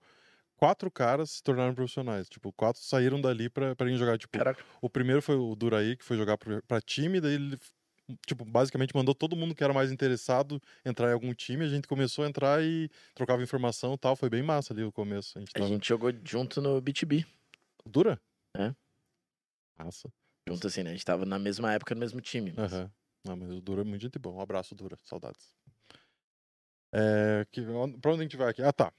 quatro 0.63 0.89
caras 0.89 1.29
se 1.31 1.43
tornaram 1.43 1.75
profissionais. 1.75 2.29
Tipo, 2.29 2.53
quatro 2.53 2.81
saíram 2.81 3.19
dali 3.19 3.49
pra, 3.49 3.75
pra 3.75 3.89
ir 3.91 3.97
jogar. 3.97 4.17
Tipo, 4.17 4.37
Caraca. 4.37 4.63
o 4.81 4.89
primeiro 4.89 5.21
foi 5.21 5.35
o 5.35 5.53
Duraí, 5.57 5.97
que 5.97 6.05
foi 6.05 6.15
jogar 6.15 6.37
pra, 6.37 6.61
pra 6.61 6.79
time, 6.79 7.19
daí 7.19 7.33
ele, 7.33 7.59
tipo, 8.25 8.45
basicamente 8.45 8.95
mandou 8.95 9.13
todo 9.13 9.35
mundo 9.35 9.53
que 9.53 9.61
era 9.61 9.73
mais 9.73 9.91
interessado 9.91 10.61
entrar 10.85 11.09
em 11.09 11.13
algum 11.13 11.33
time. 11.33 11.65
A 11.65 11.67
gente 11.67 11.85
começou 11.85 12.23
a 12.23 12.29
entrar 12.29 12.63
e 12.63 12.89
trocava 13.13 13.43
informação 13.43 13.95
e 13.95 13.97
tal. 13.97 14.15
Foi 14.15 14.29
bem 14.29 14.41
massa 14.41 14.73
ali 14.73 14.85
o 14.85 14.91
começo. 14.91 15.37
A 15.37 15.41
gente 15.41 15.49
A 15.49 15.59
tava... 15.59 15.67
gente 15.67 15.85
jogou 15.85 16.13
junto 16.23 16.61
no 16.61 16.79
BTB. 16.79 17.25
Dura? 17.85 18.17
É. 18.55 18.73
Massa. 19.77 20.09
Junto 20.47 20.67
assim, 20.67 20.81
né? 20.83 20.91
A 20.91 20.93
gente 20.93 21.03
tava 21.03 21.25
na 21.25 21.37
mesma 21.37 21.73
época, 21.73 21.93
no 21.93 21.99
mesmo 21.99 22.21
time. 22.21 22.53
mas- 22.55 22.71
Aham. 22.71 22.89
Não, 23.25 23.35
mas 23.35 23.51
o 23.51 23.59
Dura 23.61 23.81
é 23.81 23.83
muito 23.83 24.01
gente 24.01 24.17
bom. 24.17 24.35
Um 24.35 24.41
abraço, 24.41 24.73
Dura. 24.75 24.97
Saudades. 25.03 25.53
É, 26.93 27.45
que, 27.51 27.61
pra 27.99 28.11
onde 28.11 28.19
a 28.21 28.23
gente 28.23 28.37
vai 28.37 28.49
aqui? 28.49 28.61
Ah, 28.61 28.71
tá. 28.71 28.93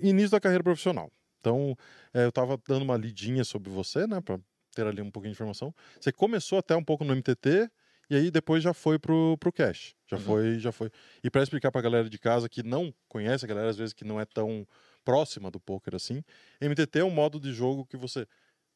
Início 0.00 0.30
da 0.30 0.40
carreira 0.40 0.62
profissional. 0.64 1.10
Então, 1.40 1.76
é, 2.12 2.24
eu 2.24 2.32
tava 2.32 2.60
dando 2.66 2.82
uma 2.82 2.96
lidinha 2.96 3.44
sobre 3.44 3.70
você, 3.70 4.06
né? 4.06 4.20
Pra 4.20 4.38
ter 4.74 4.86
ali 4.86 5.00
um 5.00 5.10
pouquinho 5.10 5.32
de 5.32 5.36
informação. 5.36 5.74
Você 6.00 6.12
começou 6.12 6.58
até 6.58 6.74
um 6.76 6.84
pouco 6.84 7.04
no 7.04 7.12
MTT 7.12 7.70
e 8.10 8.16
aí 8.16 8.30
depois 8.30 8.62
já 8.62 8.72
foi 8.74 8.98
pro, 8.98 9.36
pro 9.38 9.52
Cash. 9.52 9.94
Já 10.06 10.16
Uhum. 10.16 10.18
foi, 10.18 10.58
já 10.58 10.70
foi. 10.72 10.90
E 11.24 11.30
para 11.30 11.42
explicar 11.42 11.70
pra 11.72 11.80
galera 11.80 12.08
de 12.10 12.18
casa 12.18 12.48
que 12.48 12.62
não 12.62 12.92
conhece, 13.08 13.44
a 13.44 13.48
galera 13.48 13.68
às 13.70 13.76
vezes 13.76 13.92
que 13.92 14.04
não 14.04 14.20
é 14.20 14.24
tão 14.24 14.66
próxima 15.04 15.50
do 15.50 15.60
poker 15.60 15.94
assim, 15.94 16.22
MTT 16.60 16.98
é 17.00 17.04
um 17.04 17.10
modo 17.10 17.40
de 17.40 17.52
jogo 17.52 17.86
que 17.86 17.96
você 17.96 18.26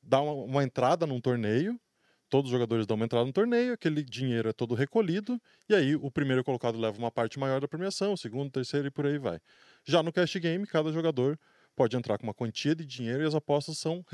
dá 0.02 0.20
uma, 0.20 0.32
uma 0.32 0.64
entrada 0.64 1.06
num 1.06 1.20
torneio, 1.20 1.78
todos 2.28 2.50
os 2.50 2.52
jogadores 2.52 2.86
dão 2.86 2.96
uma 2.96 3.04
entrada 3.04 3.26
no 3.26 3.32
torneio, 3.32 3.72
aquele 3.74 4.02
dinheiro 4.04 4.48
é 4.48 4.52
todo 4.52 4.74
recolhido, 4.74 5.40
e 5.68 5.74
aí 5.74 5.96
o 5.96 6.10
primeiro 6.10 6.44
colocado 6.44 6.78
leva 6.78 6.98
uma 6.98 7.10
parte 7.10 7.38
maior 7.38 7.60
da 7.60 7.68
premiação, 7.68 8.12
o 8.12 8.16
segundo, 8.16 8.48
o 8.48 8.52
terceiro 8.52 8.86
e 8.88 8.90
por 8.90 9.06
aí 9.06 9.18
vai. 9.18 9.40
Já 9.90 10.04
no 10.04 10.12
cash 10.12 10.36
game, 10.36 10.64
cada 10.68 10.92
jogador 10.92 11.36
pode 11.74 11.96
entrar 11.96 12.16
com 12.16 12.22
uma 12.22 12.32
quantia 12.32 12.76
de 12.76 12.86
dinheiro 12.86 13.24
e 13.24 13.26
as 13.26 13.34
apostas 13.34 13.76
são 13.76 14.04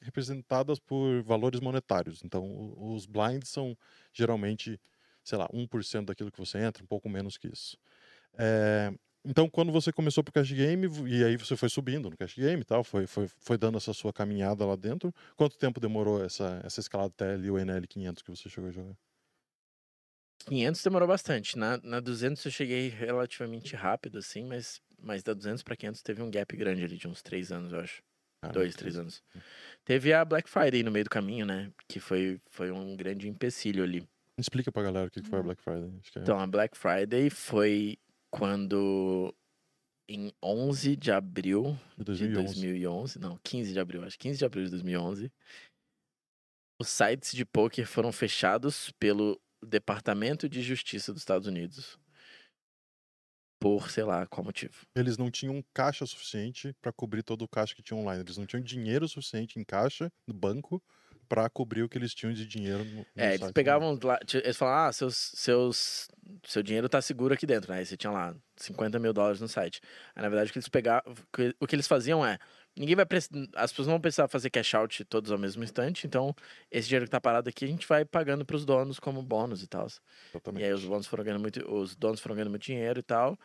representadas 0.00 0.78
por 0.78 1.22
valores 1.22 1.60
monetários. 1.60 2.22
Então, 2.24 2.74
os 2.74 3.04
blinds 3.04 3.50
são 3.50 3.76
geralmente, 4.14 4.80
sei 5.22 5.36
lá, 5.36 5.46
1% 5.52 6.06
daquilo 6.06 6.32
que 6.32 6.38
você 6.38 6.56
entra, 6.58 6.82
um 6.82 6.86
pouco 6.86 7.06
menos 7.06 7.36
que 7.36 7.48
isso. 7.48 7.76
É, 8.38 8.90
então, 9.22 9.46
quando 9.50 9.70
você 9.70 9.92
começou 9.92 10.24
pro 10.24 10.32
cash 10.32 10.52
game, 10.52 10.88
e 11.06 11.22
aí 11.22 11.36
você 11.36 11.54
foi 11.54 11.68
subindo 11.68 12.08
no 12.08 12.16
cash 12.16 12.36
game 12.36 12.62
e 12.62 12.64
tal, 12.64 12.82
foi, 12.82 13.06
foi, 13.06 13.28
foi 13.28 13.58
dando 13.58 13.76
essa 13.76 13.92
sua 13.92 14.10
caminhada 14.10 14.64
lá 14.64 14.74
dentro, 14.74 15.14
quanto 15.36 15.58
tempo 15.58 15.80
demorou 15.80 16.24
essa, 16.24 16.62
essa 16.64 16.80
escalada 16.80 17.12
até 17.14 17.34
ali 17.34 17.50
o 17.50 17.58
NL500 17.58 18.22
que 18.22 18.30
você 18.30 18.48
chegou 18.48 18.70
a 18.70 18.72
jogar? 18.72 18.96
500 20.48 20.82
demorou 20.82 21.06
bastante. 21.08 21.56
Na, 21.58 21.78
na 21.78 22.00
200 22.00 22.44
eu 22.44 22.50
cheguei 22.50 22.88
relativamente 22.88 23.74
rápido, 23.76 24.18
assim, 24.18 24.44
mas, 24.44 24.80
mas 25.00 25.22
da 25.22 25.32
200 25.34 25.62
pra 25.62 25.76
500 25.76 26.02
teve 26.02 26.22
um 26.22 26.30
gap 26.30 26.56
grande 26.56 26.84
ali, 26.84 26.96
de 26.96 27.06
uns 27.08 27.22
3 27.22 27.52
anos, 27.52 27.72
eu 27.72 27.80
acho. 27.80 28.02
Cara, 28.40 28.52
Dois, 28.54 28.76
três 28.76 28.96
anos. 28.96 29.20
Teve 29.84 30.12
a 30.12 30.24
Black 30.24 30.48
Friday 30.48 30.82
no 30.84 30.92
meio 30.92 31.04
do 31.04 31.10
caminho, 31.10 31.44
né? 31.44 31.72
Que 31.88 31.98
foi, 31.98 32.40
foi 32.50 32.70
um 32.70 32.96
grande 32.96 33.28
empecilho 33.28 33.82
ali. 33.82 34.08
Explica 34.38 34.70
pra 34.70 34.84
galera 34.84 35.08
o 35.08 35.10
que 35.10 35.20
foi 35.22 35.40
a 35.40 35.42
Black 35.42 35.60
Friday. 35.60 35.90
Acho 36.00 36.12
que 36.12 36.18
é- 36.20 36.22
Então, 36.22 36.38
a 36.38 36.46
Black 36.46 36.78
Friday 36.78 37.28
foi 37.30 37.98
quando, 38.30 39.34
em 40.08 40.32
11 40.40 40.94
de 40.94 41.10
abril 41.10 41.76
de 41.96 42.04
de 42.04 42.04
2011. 42.04 42.54
2011, 42.54 43.18
não, 43.18 43.36
15 43.42 43.72
de 43.72 43.80
abril, 43.80 44.04
acho, 44.04 44.16
15 44.16 44.38
de 44.38 44.44
abril 44.44 44.64
de 44.66 44.70
2011, 44.70 45.32
os 46.80 46.88
sites 46.88 47.32
de 47.34 47.44
poker 47.44 47.86
foram 47.86 48.12
fechados 48.12 48.92
pelo 49.00 49.40
Departamento 49.62 50.48
de 50.48 50.62
Justiça 50.62 51.12
dos 51.12 51.22
Estados 51.22 51.46
Unidos. 51.46 51.98
Por, 53.60 53.90
sei 53.90 54.04
lá, 54.04 54.24
qual 54.26 54.44
motivo. 54.44 54.86
Eles 54.94 55.18
não 55.18 55.30
tinham 55.30 55.64
caixa 55.74 56.06
suficiente 56.06 56.74
pra 56.80 56.92
cobrir 56.92 57.24
todo 57.24 57.42
o 57.42 57.48
caixa 57.48 57.74
que 57.74 57.82
tinha 57.82 57.98
online. 57.98 58.22
Eles 58.22 58.36
não 58.36 58.46
tinham 58.46 58.62
dinheiro 58.62 59.08
suficiente 59.08 59.58
em 59.58 59.64
caixa, 59.64 60.12
no 60.26 60.32
banco, 60.32 60.80
pra 61.28 61.48
cobrir 61.50 61.82
o 61.82 61.88
que 61.88 61.98
eles 61.98 62.14
tinham 62.14 62.32
de 62.32 62.46
dinheiro 62.46 62.84
no, 62.84 63.06
no 63.14 63.26
É, 63.26 63.34
eles 63.34 63.50
site. 63.50 63.52
pegavam 63.52 63.98
lá, 64.02 64.18
eles 64.44 64.56
falavam, 64.56 64.88
ah, 64.88 64.92
seus, 64.92 65.16
seus, 65.34 66.08
seu 66.44 66.62
dinheiro 66.62 66.88
tá 66.88 67.00
seguro 67.02 67.34
aqui 67.34 67.46
dentro, 67.46 67.72
né? 67.72 67.78
Aí 67.78 67.86
você 67.86 67.96
tinha 67.96 68.12
lá 68.12 68.34
50 68.56 68.98
mil 68.98 69.12
dólares 69.12 69.40
no 69.40 69.48
site. 69.48 69.80
Aí, 70.14 70.22
na 70.22 70.28
verdade, 70.28 70.50
o 70.50 70.52
que 70.52 70.58
eles 70.58 70.68
pegavam, 70.68 71.14
o 71.60 71.66
que 71.66 71.74
eles 71.74 71.88
faziam 71.88 72.24
é, 72.24 72.38
ninguém 72.76 72.94
vai 72.96 73.06
precisar, 73.06 73.46
as 73.56 73.70
pessoas 73.72 73.88
não 73.88 73.94
vão 73.94 74.00
precisar 74.00 74.28
fazer 74.28 74.50
cash 74.50 74.74
out 74.74 75.04
todos 75.04 75.32
ao 75.32 75.38
mesmo 75.38 75.64
instante, 75.64 76.06
então 76.06 76.34
esse 76.70 76.86
dinheiro 76.88 77.06
que 77.06 77.10
tá 77.10 77.20
parado 77.20 77.48
aqui 77.48 77.64
a 77.64 77.68
gente 77.68 77.86
vai 77.88 78.04
pagando 78.04 78.44
pros 78.46 78.64
donos 78.64 78.98
como 79.00 79.22
bônus 79.22 79.62
e 79.62 79.66
tal. 79.66 79.86
E 80.56 80.64
aí 80.64 80.72
os 80.72 80.82
donos 80.82 81.06
foram 81.06 81.24
ganhando 81.24 81.40
muito, 81.42 81.60
os 81.72 81.94
donos 81.96 82.20
foram 82.20 82.34
ganhando 82.36 82.50
muito 82.50 82.62
dinheiro 82.64 82.98
e 83.00 83.02
tal. 83.02 83.38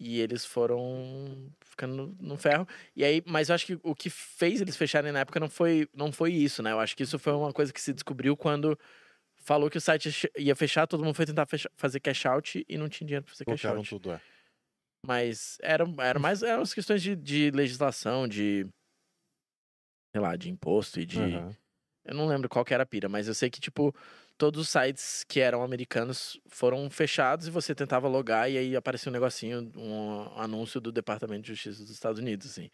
E 0.00 0.18
eles 0.18 0.46
foram 0.46 1.52
ficando 1.60 2.16
no, 2.18 2.38
ferro. 2.38 2.66
E 2.96 3.04
aí, 3.04 3.22
mas 3.26 3.50
eu 3.50 3.54
acho 3.54 3.66
que 3.66 3.78
o 3.82 3.94
que 3.94 4.08
fez 4.08 4.62
eles 4.62 4.74
fecharem 4.74 5.12
na 5.12 5.20
época 5.20 5.38
não 5.38 5.50
foi, 5.50 5.86
não 5.94 6.10
foi 6.10 6.32
isso, 6.32 6.62
né? 6.62 6.72
Eu 6.72 6.80
acho 6.80 6.96
que 6.96 7.02
isso 7.02 7.18
foi 7.18 7.34
uma 7.34 7.52
coisa 7.52 7.70
que 7.70 7.80
se 7.80 7.92
descobriu 7.92 8.34
quando 8.34 8.78
falou 9.36 9.68
que 9.68 9.76
o 9.76 9.80
site 9.80 10.10
ia 10.38 10.56
fechar, 10.56 10.86
todo 10.86 11.04
mundo 11.04 11.14
foi 11.14 11.26
tentar 11.26 11.44
fecha- 11.46 11.70
fazer 11.76 12.00
cash 12.00 12.24
out 12.24 12.64
e 12.66 12.78
não 12.78 12.88
tinha 12.88 13.06
dinheiro 13.06 13.24
pra 13.24 13.34
fazer 13.34 13.44
cash 13.44 13.64
out. 13.66 13.88
tudo, 13.90 14.12
é. 14.12 14.20
Mas 15.06 15.58
era, 15.62 15.84
era 16.00 16.18
mais 16.18 16.42
eram 16.42 16.62
as 16.62 16.72
questões 16.72 17.02
de, 17.02 17.14
de 17.14 17.50
legislação, 17.50 18.26
de 18.26 18.66
sei 20.12 20.20
lá, 20.20 20.34
de 20.34 20.50
imposto 20.50 20.98
e 20.98 21.06
de 21.06 21.18
Aham. 21.20 21.56
eu 22.06 22.14
não 22.14 22.26
lembro 22.26 22.48
qual 22.48 22.64
que 22.64 22.74
era 22.74 22.82
a 22.84 22.86
pira, 22.86 23.08
mas 23.08 23.28
eu 23.28 23.34
sei 23.34 23.50
que, 23.50 23.60
tipo, 23.60 23.94
todos 24.40 24.58
os 24.58 24.70
sites 24.70 25.22
que 25.28 25.38
eram 25.38 25.62
americanos 25.62 26.40
foram 26.48 26.88
fechados 26.88 27.46
e 27.46 27.50
você 27.50 27.74
tentava 27.74 28.08
logar 28.08 28.50
e 28.50 28.56
aí 28.56 28.74
aparecia 28.74 29.10
um 29.10 29.12
negocinho, 29.12 29.70
um 29.76 30.22
anúncio 30.40 30.80
do 30.80 30.90
Departamento 30.90 31.42
de 31.42 31.48
Justiça 31.48 31.82
dos 31.82 31.90
Estados 31.90 32.18
Unidos, 32.18 32.46
assim. 32.46 32.70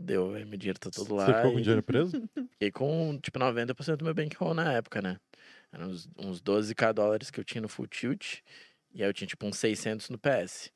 Deu, 0.00 0.28
meu 0.28 0.56
dinheiro 0.56 0.78
tá 0.78 0.88
todo 0.88 1.16
lá. 1.16 1.26
Você 1.26 1.34
ficou 1.34 1.52
com 1.52 1.58
e 1.58 1.62
dinheiro 1.62 1.82
preso? 1.82 2.12
Fiquei 2.52 2.70
com, 2.70 3.18
tipo, 3.20 3.40
90% 3.40 3.96
do 3.96 4.04
meu 4.04 4.14
bankroll 4.14 4.54
na 4.54 4.72
época, 4.72 5.02
né? 5.02 5.18
Eram 5.72 5.88
uns, 5.88 6.08
uns 6.16 6.40
12k 6.40 6.92
dólares 6.92 7.28
que 7.28 7.40
eu 7.40 7.44
tinha 7.44 7.60
no 7.60 7.68
Full 7.68 7.88
Tilt. 7.88 8.38
E 8.94 9.02
aí 9.02 9.08
eu 9.08 9.12
tinha, 9.12 9.26
tipo, 9.26 9.44
uns 9.44 9.58
600 9.58 10.10
no 10.10 10.18
PS. 10.18 10.70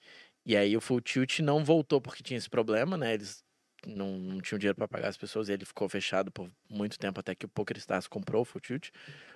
E 0.45 0.57
aí 0.57 0.77
o 0.77 0.81
Full 0.81 1.01
Tilt 1.01 1.39
não 1.39 1.65
voltou 1.65 2.01
porque 2.01 2.25
tinha 2.25 2.37
esse 2.37 2.51
problema, 2.51 2.97
né? 2.97 3.15
Eles 3.15 3.44
não, 3.87 4.19
não 4.19 4.39
dinheiro 4.39 4.75
para 4.75 4.89
pagar 4.89 5.09
as 5.09 5.17
pessoas 5.17 5.49
e 5.49 5.53
ele 5.53 5.65
ficou 5.65 5.89
fechado 5.89 6.31
por 6.31 6.51
muito 6.69 6.99
tempo 6.99 7.21
até 7.21 7.35
que 7.35 7.47
o 7.47 7.49
PokerStars 7.49 8.07
comprou 8.07 8.47
o 8.55 8.61
Tilt. 8.61 8.91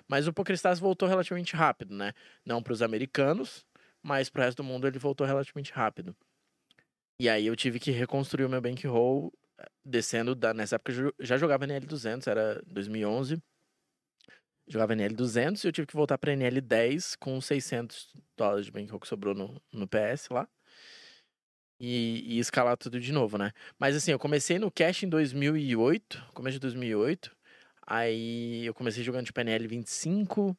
Mas 0.07 0.27
o 0.27 0.33
PokerStars 0.33 0.79
voltou 0.79 1.07
relativamente 1.07 1.55
rápido, 1.55 1.95
né? 1.95 2.13
Não 2.45 2.61
para 2.61 2.73
os 2.73 2.81
americanos, 2.81 3.65
mas 4.01 4.29
para 4.29 4.41
o 4.41 4.45
resto 4.45 4.57
do 4.57 4.63
mundo 4.63 4.87
ele 4.87 4.99
voltou 4.99 5.25
relativamente 5.25 5.71
rápido. 5.71 6.15
E 7.19 7.27
aí 7.27 7.47
eu 7.47 7.55
tive 7.55 7.79
que 7.79 7.91
reconstruir 7.91 8.45
o 8.45 8.49
meu 8.49 8.61
bankroll 8.61 9.33
eh, 9.59 9.69
descendo 9.83 10.33
da 10.33 10.53
nessa 10.53 10.75
época 10.75 10.93
eu 10.93 11.13
já 11.19 11.37
jogava 11.37 11.67
NL200, 11.67 12.27
era 12.27 12.61
2011. 12.65 13.41
Jogava 14.67 14.95
NL200 14.95 15.63
e 15.63 15.67
eu 15.67 15.71
tive 15.71 15.87
que 15.87 15.95
voltar 15.95 16.17
para 16.17 16.31
NL10 16.31 17.17
com 17.19 17.41
600 17.41 18.13
dólares 18.37 18.67
de 18.67 18.71
bankroll 18.71 18.99
que 18.99 19.07
sobrou 19.07 19.33
no, 19.33 19.61
no 19.73 19.87
PS 19.87 20.29
lá. 20.29 20.47
E, 21.79 22.35
e 22.35 22.39
escalar 22.39 22.77
tudo 22.77 22.99
de 22.99 23.11
novo, 23.13 23.37
né? 23.37 23.51
Mas 23.79 23.95
assim, 23.95 24.11
eu 24.11 24.19
comecei 24.19 24.59
no 24.59 24.69
cash 24.71 25.03
em 25.03 25.09
2008, 25.09 26.21
começo 26.33 26.55
de 26.55 26.59
2008. 26.59 27.35
Aí 27.87 28.65
eu 28.65 28.73
comecei 28.73 29.03
jogando 29.03 29.25
tipo 29.25 29.39
NL25, 29.39 30.57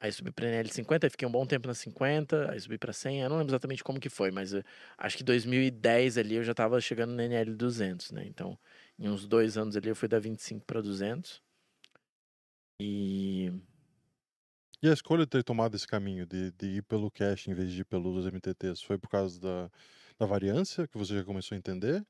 aí 0.00 0.12
subi 0.12 0.30
pra 0.32 0.46
NL50, 0.46 1.06
aí 1.06 1.10
fiquei 1.10 1.26
um 1.28 1.32
bom 1.32 1.44
tempo 1.46 1.66
na 1.68 1.74
50, 1.74 2.50
aí 2.50 2.60
subi 2.60 2.78
pra 2.78 2.92
100. 2.92 3.20
Eu 3.22 3.28
não 3.30 3.38
lembro 3.38 3.50
exatamente 3.52 3.82
como 3.84 3.98
que 4.00 4.08
foi, 4.10 4.30
mas 4.30 4.54
eh, 4.54 4.62
acho 4.98 5.16
que 5.16 5.24
2010 5.24 6.16
ali 6.18 6.36
eu 6.36 6.44
já 6.44 6.54
tava 6.54 6.80
chegando 6.80 7.12
na 7.14 7.24
NL200, 7.24 8.12
né? 8.12 8.24
Então, 8.26 8.58
em 8.98 9.08
uns 9.08 9.26
dois 9.26 9.56
anos 9.58 9.76
ali 9.76 9.88
eu 9.88 9.96
fui 9.96 10.08
da 10.08 10.18
25 10.20 10.64
pra 10.66 10.80
200. 10.80 11.42
E 12.78 13.50
E 14.82 14.88
a 14.88 14.92
escolha 14.92 15.24
de 15.24 15.30
ter 15.30 15.44
tomado 15.44 15.76
esse 15.76 15.86
caminho, 15.86 16.26
de, 16.26 16.50
de 16.52 16.66
ir 16.78 16.82
pelo 16.82 17.10
cash 17.10 17.46
em 17.48 17.54
vez 17.54 17.70
de 17.72 17.82
ir 17.82 17.84
pelos 17.84 18.26
MTTs, 18.26 18.82
foi 18.84 18.98
por 18.98 19.08
causa 19.08 19.40
da, 19.40 19.70
da 20.18 20.26
variância 20.26 20.86
que 20.86 20.96
você 20.98 21.14
já 21.16 21.24
começou 21.24 21.54
a 21.54 21.58
entender? 21.58 22.04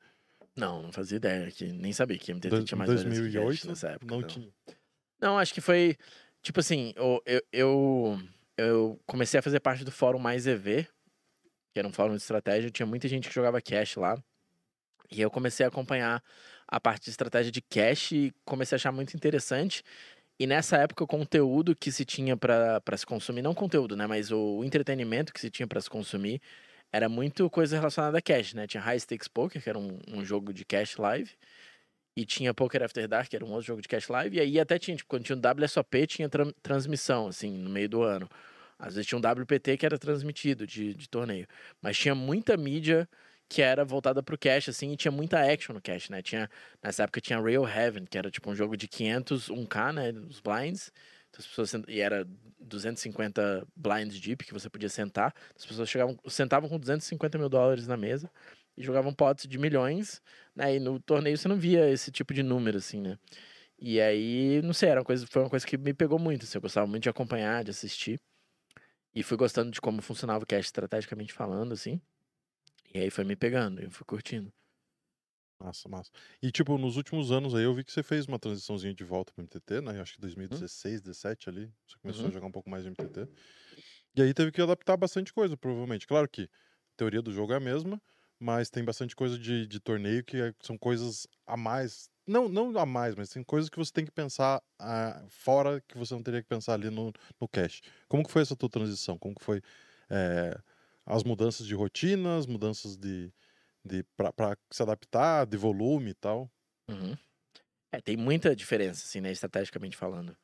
não, 0.54 0.82
não 0.82 0.92
fazia 0.92 1.16
ideia, 1.16 1.50
que 1.50 1.72
nem 1.72 1.92
sabia 1.92 2.18
que 2.18 2.30
MTT 2.30 2.50
Do- 2.50 2.64
tinha 2.64 2.76
mais 2.78 2.90
variância 2.90 3.10
que 3.10 3.32
cash 3.32 3.32
2008 3.32 3.68
nessa 3.68 3.88
época. 3.90 4.06
não, 4.14 4.20
não. 4.20 4.28
tinha. 4.28 4.48
Não, 5.20 5.38
acho 5.38 5.54
que 5.54 5.60
foi. 5.60 5.96
Tipo 6.42 6.60
assim, 6.60 6.92
eu, 6.96 7.22
eu, 7.24 7.40
eu, 7.52 8.18
eu 8.58 9.00
comecei 9.06 9.38
a 9.38 9.42
fazer 9.42 9.60
parte 9.60 9.84
do 9.84 9.90
fórum 9.92 10.18
Mais 10.18 10.46
EV, 10.46 10.86
que 11.72 11.78
era 11.78 11.86
um 11.88 11.92
fórum 11.92 12.14
de 12.16 12.20
estratégia. 12.20 12.70
Tinha 12.70 12.84
muita 12.86 13.08
gente 13.08 13.28
que 13.28 13.34
jogava 13.34 13.60
cash 13.62 13.96
lá. 13.96 14.22
E 15.10 15.20
eu 15.20 15.30
comecei 15.30 15.64
a 15.64 15.68
acompanhar 15.68 16.22
a 16.66 16.80
parte 16.80 17.04
de 17.04 17.10
estratégia 17.10 17.52
de 17.52 17.60
cash 17.62 18.12
e 18.12 18.32
comecei 18.44 18.74
a 18.74 18.78
achar 18.78 18.92
muito 18.92 19.14
interessante. 19.14 19.82
E 20.40 20.46
nessa 20.46 20.76
época, 20.78 21.04
o 21.04 21.06
conteúdo 21.06 21.76
que 21.76 21.92
se 21.92 22.04
tinha 22.04 22.36
para 22.36 22.82
se 22.96 23.06
consumir, 23.06 23.42
não 23.42 23.54
conteúdo, 23.54 23.96
né? 23.96 24.06
Mas 24.06 24.32
o 24.32 24.64
entretenimento 24.64 25.32
que 25.32 25.40
se 25.40 25.50
tinha 25.50 25.66
para 25.68 25.80
se 25.80 25.88
consumir 25.88 26.40
era 26.92 27.08
muito 27.08 27.48
coisa 27.48 27.76
relacionada 27.76 28.18
a 28.18 28.22
cash, 28.22 28.52
né? 28.54 28.66
Tinha 28.66 28.82
High 28.82 29.00
Stakes 29.00 29.28
Poker, 29.28 29.62
que 29.62 29.68
era 29.68 29.78
um, 29.78 29.98
um 30.08 30.24
jogo 30.24 30.52
de 30.52 30.64
cash 30.64 30.96
live. 30.98 31.30
E 32.14 32.26
tinha 32.26 32.52
Poker 32.52 32.82
After 32.82 33.08
Dark, 33.08 33.30
que 33.30 33.36
era 33.36 33.44
um 33.44 33.50
outro 33.50 33.66
jogo 33.66 33.80
de 33.80 33.88
cash 33.88 34.08
live. 34.08 34.36
E 34.36 34.40
aí 34.40 34.60
até 34.60 34.78
tinha, 34.78 34.94
tipo, 34.96 35.08
quando 35.08 35.24
tinha 35.24 35.36
um 35.36 35.40
WSOP, 35.40 36.06
tinha 36.06 36.28
tra 36.28 36.44
transmissão, 36.62 37.28
assim, 37.28 37.50
no 37.50 37.70
meio 37.70 37.88
do 37.88 38.02
ano. 38.02 38.28
Às 38.78 38.94
vezes 38.94 39.06
tinha 39.08 39.18
um 39.18 39.22
WPT 39.22 39.78
que 39.78 39.86
era 39.86 39.98
transmitido 39.98 40.66
de, 40.66 40.92
de 40.92 41.08
torneio. 41.08 41.46
Mas 41.80 41.96
tinha 41.96 42.14
muita 42.14 42.56
mídia 42.56 43.08
que 43.48 43.62
era 43.62 43.84
voltada 43.84 44.22
pro 44.22 44.36
cash, 44.38 44.68
assim, 44.68 44.92
e 44.92 44.96
tinha 44.96 45.12
muita 45.12 45.40
action 45.40 45.74
no 45.74 45.80
cash, 45.80 46.10
né? 46.10 46.22
Tinha, 46.22 46.50
nessa 46.82 47.04
época 47.04 47.20
tinha 47.20 47.40
Rail 47.40 47.66
Heaven, 47.66 48.04
que 48.06 48.18
era 48.18 48.30
tipo 48.30 48.50
um 48.50 48.54
jogo 48.54 48.76
de 48.76 48.88
500, 48.88 49.48
1K, 49.48 49.92
né? 49.92 50.10
Os 50.28 50.40
blinds. 50.40 50.92
Então, 51.32 51.40
as 51.40 51.46
pessoas, 51.46 51.72
e 51.88 52.00
era 52.00 52.28
250 52.60 53.66
blinds 53.74 54.20
deep 54.20 54.44
que 54.44 54.52
você 54.52 54.68
podia 54.68 54.90
sentar. 54.90 55.34
As 55.56 55.64
pessoas 55.64 55.88
chegavam, 55.88 56.18
sentavam 56.28 56.68
com 56.68 56.78
250 56.78 57.38
mil 57.38 57.48
dólares 57.48 57.86
na 57.86 57.96
mesa 57.96 58.30
e 58.76 58.82
jogavam 58.82 59.14
potes 59.14 59.46
de 59.48 59.58
milhões, 59.58 60.20
né? 60.54 60.76
E 60.76 60.78
no 60.78 61.00
torneio 61.00 61.38
você 61.38 61.48
não 61.48 61.56
via 61.56 61.88
esse 61.90 62.10
tipo 62.12 62.34
de 62.34 62.42
número, 62.42 62.76
assim, 62.76 63.00
né? 63.00 63.18
E 63.78 64.00
aí, 64.00 64.60
não 64.62 64.74
sei, 64.74 64.90
era 64.90 65.00
uma 65.00 65.06
coisa, 65.06 65.26
foi 65.26 65.42
uma 65.42 65.50
coisa 65.50 65.66
que 65.66 65.78
me 65.78 65.94
pegou 65.94 66.18
muito, 66.18 66.44
assim, 66.44 66.58
eu 66.58 66.62
gostava 66.62 66.86
muito 66.86 67.02
de 67.04 67.08
acompanhar, 67.08 67.64
de 67.64 67.70
assistir. 67.70 68.20
E 69.14 69.22
fui 69.22 69.36
gostando 69.36 69.70
de 69.70 69.80
como 69.80 70.02
funcionava 70.02 70.44
o 70.44 70.46
cash 70.46 70.66
estrategicamente 70.66 71.32
falando, 71.32 71.72
assim. 71.72 72.00
E 72.94 73.00
aí 73.00 73.10
foi 73.10 73.24
me 73.24 73.36
pegando, 73.36 73.80
eu 73.80 73.90
fui 73.90 74.04
curtindo. 74.06 74.52
Massa, 75.62 75.88
massa. 75.88 76.10
E, 76.42 76.50
tipo, 76.50 76.76
nos 76.76 76.96
últimos 76.96 77.30
anos 77.30 77.54
aí 77.54 77.62
eu 77.62 77.74
vi 77.74 77.84
que 77.84 77.92
você 77.92 78.02
fez 78.02 78.26
uma 78.26 78.38
transiçãozinha 78.38 78.92
de 78.94 79.04
volta 79.04 79.32
pro 79.32 79.42
MTT, 79.42 79.80
né? 79.80 80.00
Acho 80.00 80.14
que 80.14 80.20
2016, 80.20 81.00
17 81.00 81.48
ali. 81.48 81.72
Você 81.86 81.96
começou 82.02 82.24
Uhum. 82.24 82.30
a 82.30 82.32
jogar 82.32 82.46
um 82.46 82.50
pouco 82.52 82.68
mais 82.68 82.82
de 82.82 82.88
MTT. 82.88 83.28
E 84.16 84.22
aí 84.22 84.34
teve 84.34 84.50
que 84.52 84.60
adaptar 84.62 84.96
bastante 84.96 85.32
coisa, 85.32 85.56
provavelmente. 85.56 86.06
Claro 86.06 86.28
que 86.28 86.42
a 86.44 86.48
teoria 86.96 87.22
do 87.22 87.32
jogo 87.32 87.52
é 87.52 87.56
a 87.56 87.60
mesma, 87.60 88.00
mas 88.40 88.70
tem 88.70 88.84
bastante 88.84 89.14
coisa 89.16 89.38
de, 89.38 89.66
de 89.66 89.80
torneio 89.80 90.24
que 90.24 90.36
é- 90.38 90.54
são 90.62 90.76
coisas 90.78 91.26
a 91.46 91.56
mais. 91.56 92.10
Não, 92.26 92.48
não 92.48 92.76
a 92.78 92.86
mais, 92.86 93.14
mas 93.14 93.30
tem 93.30 93.44
coisas 93.44 93.70
que 93.70 93.78
você 93.78 93.92
tem 93.92 94.04
que 94.04 94.12
pensar 94.12 94.62
ah, 94.80 95.24
fora 95.28 95.80
que 95.88 95.96
você 95.98 96.14
não 96.14 96.22
teria 96.22 96.42
que 96.42 96.48
pensar 96.48 96.74
ali 96.74 96.90
no, 96.90 97.12
no 97.40 97.48
cash. 97.48 97.80
Como 98.08 98.24
que 98.24 98.32
foi 98.32 98.42
essa 98.42 98.56
tua 98.56 98.68
transição? 98.70 99.18
Como 99.18 99.34
que 99.34 99.44
foi 99.44 99.60
eh, 100.10 100.56
as 101.06 101.24
mudanças 101.24 101.66
de 101.66 101.74
rotina, 101.74 102.36
as 102.38 102.46
mudanças 102.46 102.96
de, 102.96 103.32
de 103.84 104.04
para 104.16 104.56
se 104.70 104.82
adaptar, 104.82 105.46
de 105.46 105.56
volume 105.56 106.10
e 106.10 106.14
tal? 106.14 106.50
Uhum. 106.88 107.16
É, 107.92 108.00
tem 108.00 108.16
muita 108.16 108.56
diferença, 108.56 109.04
assim, 109.04 109.20
né, 109.20 109.30
estrategicamente 109.30 109.96
falando. 109.96 110.36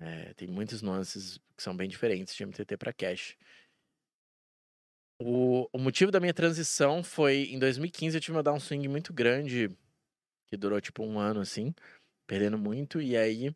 É, 0.00 0.34
tem 0.34 0.48
muitas 0.48 0.82
nuances 0.82 1.38
que 1.56 1.62
são 1.62 1.76
bem 1.76 1.88
diferentes 1.88 2.34
de 2.34 2.42
MTT 2.42 2.76
para 2.76 2.92
cash. 2.92 3.36
O, 5.20 5.68
o 5.72 5.78
motivo 5.78 6.10
da 6.10 6.18
minha 6.18 6.34
transição 6.34 7.04
foi 7.04 7.44
em 7.44 7.58
2015 7.58 8.16
eu 8.16 8.20
tive 8.20 8.36
uma 8.36 8.42
downswing 8.42 8.88
muito 8.88 9.12
grande, 9.12 9.68
que 10.50 10.56
durou 10.56 10.80
tipo 10.80 11.04
um 11.04 11.18
ano, 11.18 11.40
assim, 11.40 11.72
perdendo 12.26 12.58
muito, 12.58 13.00
e 13.00 13.16
aí 13.16 13.54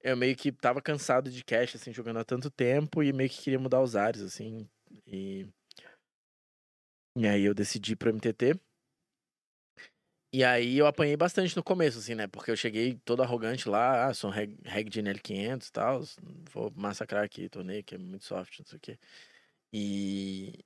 eu 0.00 0.16
meio 0.16 0.34
que 0.36 0.50
tava 0.50 0.80
cansado 0.80 1.30
de 1.30 1.44
cash, 1.44 1.74
assim, 1.76 1.92
jogando 1.92 2.20
há 2.20 2.24
tanto 2.24 2.50
tempo, 2.50 3.02
e 3.02 3.12
meio 3.12 3.28
que 3.28 3.42
queria 3.42 3.58
mudar 3.58 3.82
os 3.82 3.94
ares, 3.96 4.22
assim, 4.22 4.66
e. 5.06 5.46
E 7.16 7.26
aí 7.26 7.42
eu 7.44 7.52
decidi 7.54 7.92
ir 7.92 7.96
pro 7.96 8.10
MTT. 8.10 8.60
E 10.32 10.44
aí 10.44 10.76
eu 10.76 10.86
apanhei 10.86 11.16
bastante 11.16 11.56
no 11.56 11.62
começo, 11.62 11.98
assim, 11.98 12.14
né? 12.14 12.26
Porque 12.26 12.50
eu 12.50 12.56
cheguei 12.56 12.94
todo 13.04 13.22
arrogante 13.22 13.68
lá, 13.68 14.06
ah, 14.08 14.14
sou 14.14 14.28
um 14.30 14.32
reg, 14.32 14.56
reg 14.64 14.90
de 14.90 15.00
NL500 15.00 15.68
e 15.68 15.72
tal, 15.72 16.02
vou 16.52 16.70
massacrar 16.76 17.24
aqui, 17.24 17.48
torneio 17.48 17.82
que 17.84 17.94
é 17.94 17.98
muito 17.98 18.24
soft, 18.24 18.58
não 18.58 18.66
sei 18.66 18.76
o 18.76 18.80
quê. 18.80 18.98
E, 19.72 20.64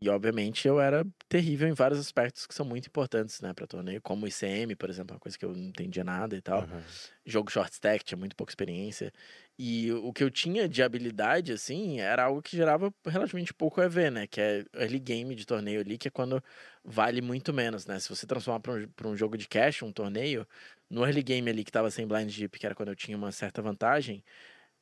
e 0.00 0.08
obviamente 0.10 0.68
eu 0.68 0.80
era 0.80 1.06
terrível 1.28 1.68
em 1.68 1.72
vários 1.74 2.00
aspectos 2.00 2.46
que 2.46 2.54
são 2.54 2.66
muito 2.66 2.88
importantes, 2.88 3.40
né, 3.40 3.54
pra 3.54 3.66
torneio, 3.66 4.02
como 4.02 4.26
ICM, 4.26 4.76
por 4.76 4.90
exemplo, 4.90 5.14
uma 5.14 5.20
coisa 5.20 5.38
que 5.38 5.44
eu 5.44 5.54
não 5.54 5.68
entendia 5.70 6.04
nada 6.04 6.36
e 6.36 6.42
tal. 6.42 6.64
Aham. 6.64 6.82
Jogo 7.26 7.50
short 7.52 7.72
stack, 7.74 8.04
tinha 8.04 8.18
muito 8.18 8.36
pouca 8.36 8.52
experiência. 8.52 9.12
E 9.58 9.92
o 9.92 10.12
que 10.12 10.24
eu 10.24 10.30
tinha 10.30 10.68
de 10.68 10.82
habilidade, 10.82 11.52
assim, 11.52 12.00
era 12.00 12.24
algo 12.24 12.42
que 12.42 12.56
gerava 12.56 12.92
relativamente 13.06 13.54
pouco 13.54 13.80
EV, 13.82 14.10
né? 14.10 14.26
Que 14.26 14.40
é 14.40 14.64
early 14.74 14.98
game 14.98 15.34
de 15.34 15.46
torneio 15.46 15.80
ali, 15.80 15.98
que 15.98 16.08
é 16.08 16.10
quando 16.10 16.42
vale 16.84 17.20
muito 17.20 17.52
menos, 17.52 17.86
né? 17.86 18.00
Se 18.00 18.08
você 18.08 18.26
transformar 18.26 18.60
para 18.60 18.72
um, 18.74 18.88
pra 18.88 19.08
um 19.08 19.16
jogo 19.16 19.36
de 19.36 19.46
cash, 19.48 19.82
um 19.82 19.92
torneio, 19.92 20.46
no 20.90 21.04
early 21.04 21.22
game 21.22 21.48
ali 21.50 21.64
que 21.64 21.70
tava 21.72 21.90
sem 21.90 22.06
blind 22.06 22.34
deep, 22.34 22.58
que 22.58 22.66
era 22.66 22.74
quando 22.74 22.88
eu 22.90 22.96
tinha 22.96 23.16
uma 23.16 23.30
certa 23.30 23.62
vantagem, 23.62 24.24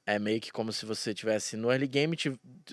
é 0.06 0.18
meio 0.18 0.40
que 0.40 0.50
como 0.52 0.72
se 0.72 0.86
você 0.86 1.14
tivesse 1.14 1.56
no 1.56 1.70
early 1.70 1.86
game, 1.88 2.16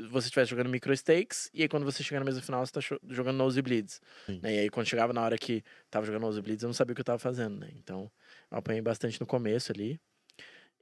você 0.10 0.28
estivesse 0.28 0.50
jogando 0.52 0.70
micro 0.70 0.94
stakes, 0.96 1.50
e 1.54 1.62
aí 1.64 1.70
quando 1.70 1.86
você 1.86 2.04
chega 2.04 2.20
na 2.20 2.26
mesa 2.26 2.42
final, 2.42 2.66
você 2.66 2.72
tá 2.74 2.82
jogando 3.10 3.38
nosebleeds. 3.38 4.02
Né? 4.42 4.56
E 4.56 4.60
aí 4.60 4.70
quando 4.70 4.88
chegava 4.88 5.14
na 5.14 5.22
hora 5.22 5.38
que 5.38 5.64
tava 5.90 6.06
jogando 6.06 6.22
nosebleeds, 6.24 6.64
eu 6.64 6.68
não 6.68 6.74
sabia 6.74 6.94
o 6.94 6.96
que 6.96 7.02
eu 7.02 7.06
tava 7.06 7.20
fazendo, 7.20 7.60
né? 7.60 7.70
Então, 7.76 8.12
eu 8.52 8.58
apanhei 8.58 8.82
bastante 8.82 9.20
no 9.20 9.28
começo 9.28 9.72
ali. 9.72 10.00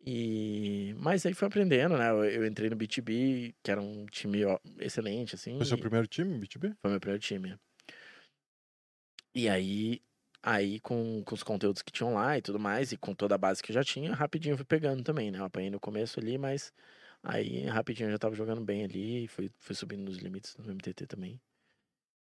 E... 0.04 0.96
Mas 1.00 1.26
aí 1.26 1.34
fui 1.34 1.48
aprendendo, 1.48 1.98
né? 1.98 2.10
Eu, 2.10 2.24
eu 2.26 2.46
entrei 2.46 2.70
no 2.70 2.76
BTB, 2.76 3.56
que 3.64 3.72
era 3.72 3.82
um 3.82 4.06
time 4.06 4.46
ó, 4.46 4.60
excelente, 4.80 5.36
assim. 5.36 5.58
Foi 5.58 5.66
seu 5.66 5.78
e- 5.78 5.82
primeiro 5.82 6.08
time, 6.08 6.38
BTB? 6.38 6.76
foi 6.82 6.92
meu 6.92 7.00
primeiro 7.00 7.22
time. 7.22 7.58
E 9.34 9.50
aí, 9.50 10.02
aí 10.42 10.80
com, 10.80 11.22
com 11.24 11.36
os 11.36 11.44
conteúdos 11.44 11.82
que 11.82 11.92
tinham 11.92 12.14
lá 12.14 12.38
e 12.38 12.42
tudo 12.42 12.60
mais, 12.60 12.92
e 12.92 12.98
com 12.98 13.14
toda 13.14 13.36
a 13.36 13.38
base 13.38 13.62
que 13.62 13.72
eu 13.72 13.74
já 13.74 13.84
tinha, 13.84 14.14
rapidinho 14.14 14.56
fui 14.56 14.66
pegando 14.66 15.04
também, 15.04 15.32
né? 15.32 15.40
Eu 15.40 15.46
apanhei 15.46 15.70
no 15.70 15.80
começo 15.80 16.20
ali, 16.20 16.38
mas 16.38 16.72
aí 17.22 17.66
rapidinho 17.66 18.08
eu 18.08 18.12
já 18.12 18.18
tava 18.18 18.36
jogando 18.36 18.64
bem 18.64 18.84
ali, 18.86 19.28
fui, 19.28 19.52
fui 19.58 19.76
subindo 19.76 20.04
nos 20.04 20.18
limites 20.18 20.56
no 20.58 20.72
MTT 20.72 21.06
também. 21.08 21.42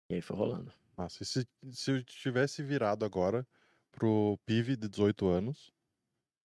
E 0.10 0.16
aí 0.16 0.22
foi 0.22 0.38
rolando. 0.38 0.72
Massa. 0.98 1.22
E 1.22 1.26
se, 1.26 1.48
se 1.72 1.92
eu 1.92 2.04
tivesse 2.04 2.64
virado 2.64 3.06
agora 3.06 3.46
pro 3.92 4.40
PIV 4.46 4.76
de 4.76 4.88
18 4.88 5.28
anos 5.28 5.72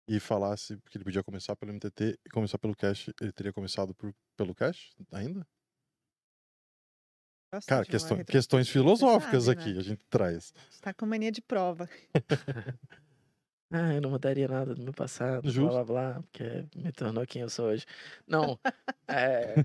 e 0.07 0.19
falasse 0.19 0.77
que 0.89 0.97
ele 0.97 1.03
podia 1.03 1.23
começar 1.23 1.55
pelo 1.55 1.71
MTT 1.71 2.17
e 2.25 2.29
começar 2.29 2.57
pelo 2.57 2.75
Cash, 2.75 3.09
ele 3.21 3.31
teria 3.31 3.51
começado 3.53 3.93
por, 3.93 4.13
pelo 4.37 4.55
Cash 4.55 4.91
ainda? 5.11 5.45
Cara, 7.65 7.81
uma 7.81 7.85
questão- 7.85 8.17
retro- 8.17 8.31
questões 8.31 8.69
filosóficas 8.69 9.45
sabe, 9.45 9.59
aqui 9.59 9.73
né? 9.73 9.79
a 9.79 9.83
gente 9.83 10.05
traz. 10.09 10.53
Você 10.69 10.81
tá 10.81 10.93
com 10.93 11.05
mania 11.05 11.31
de 11.31 11.41
prova. 11.41 11.89
Ah, 13.69 13.93
eu 13.93 13.99
não 13.99 14.11
mudaria 14.11 14.47
nada 14.47 14.73
do 14.73 14.81
meu 14.81 14.93
passado, 14.93 15.49
Justo. 15.49 15.69
blá 15.69 15.83
blá 15.83 16.13
blá, 16.13 16.21
porque 16.23 16.65
me 16.73 16.89
tornou 16.93 17.27
quem 17.27 17.41
eu 17.41 17.49
sou 17.49 17.65
hoje. 17.67 17.85
Não, 18.25 18.57
é, 19.09 19.55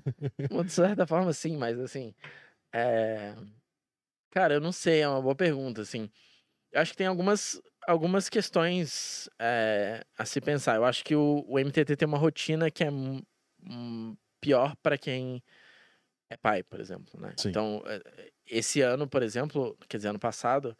de 0.64 0.72
certa 0.72 1.07
forma 1.07 1.32
sim, 1.32 1.57
mas 1.57 1.78
assim, 1.78 2.12
é, 2.74 3.32
cara, 4.30 4.55
eu 4.55 4.61
não 4.61 4.72
sei, 4.72 5.03
é 5.03 5.09
uma 5.09 5.22
boa 5.22 5.36
pergunta, 5.36 5.82
assim. 5.82 6.11
Eu 6.72 6.80
acho 6.80 6.90
que 6.93 6.99
tem 6.99 7.07
algumas, 7.07 7.62
algumas 7.87 8.28
questões 8.28 9.28
é, 9.39 10.05
a 10.16 10.24
se 10.24 10.41
pensar. 10.41 10.76
Eu 10.76 10.85
acho 10.85 11.05
que 11.05 11.14
o, 11.14 11.45
o 11.49 11.59
MTT 11.59 11.97
tem 11.97 12.07
uma 12.09 12.18
rotina 12.18 12.70
que 12.70 12.85
é 12.85 12.91
hum, 12.91 14.16
pior 14.41 14.74
para 14.83 14.99
quem 14.99 15.43
é 16.30 16.37
pai, 16.37 16.62
por 16.62 16.80
exemplo, 16.80 17.20
né? 17.20 17.33
Sim. 17.37 17.51
Então, 17.51 17.83
é, 17.87 18.30
esse 18.47 18.80
ano, 18.80 19.09
por 19.09 19.22
exemplo, 19.22 19.76
quer 19.89 19.99
dizer, 19.99 20.09
ano 20.09 20.18
passado, 20.18 20.76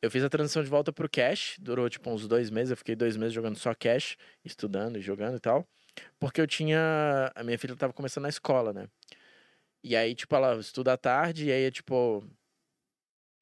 eu 0.00 0.10
fiz 0.10 0.22
a 0.22 0.28
transição 0.28 0.62
de 0.62 0.68
volta 0.68 0.92
pro 0.92 1.08
cash, 1.08 1.56
durou 1.58 1.88
tipo 1.88 2.10
uns 2.10 2.26
dois 2.26 2.50
meses, 2.50 2.70
eu 2.70 2.76
fiquei 2.76 2.94
dois 2.94 3.16
meses 3.16 3.32
jogando 3.32 3.56
só 3.56 3.74
cash, 3.74 4.16
estudando 4.44 4.98
e 4.98 5.00
jogando 5.00 5.36
e 5.36 5.40
tal, 5.40 5.66
porque 6.18 6.40
eu 6.40 6.46
tinha, 6.46 7.30
a 7.34 7.42
minha 7.42 7.58
filha 7.58 7.76
tava 7.76 7.92
começando 7.92 8.22
na 8.22 8.28
escola, 8.28 8.72
né? 8.72 8.88
E 9.84 9.96
aí, 9.96 10.14
tipo, 10.14 10.34
ela 10.36 10.56
estuda 10.56 10.92
à 10.92 10.96
tarde, 10.96 11.46
e 11.46 11.52
aí, 11.52 11.70
tipo, 11.70 12.24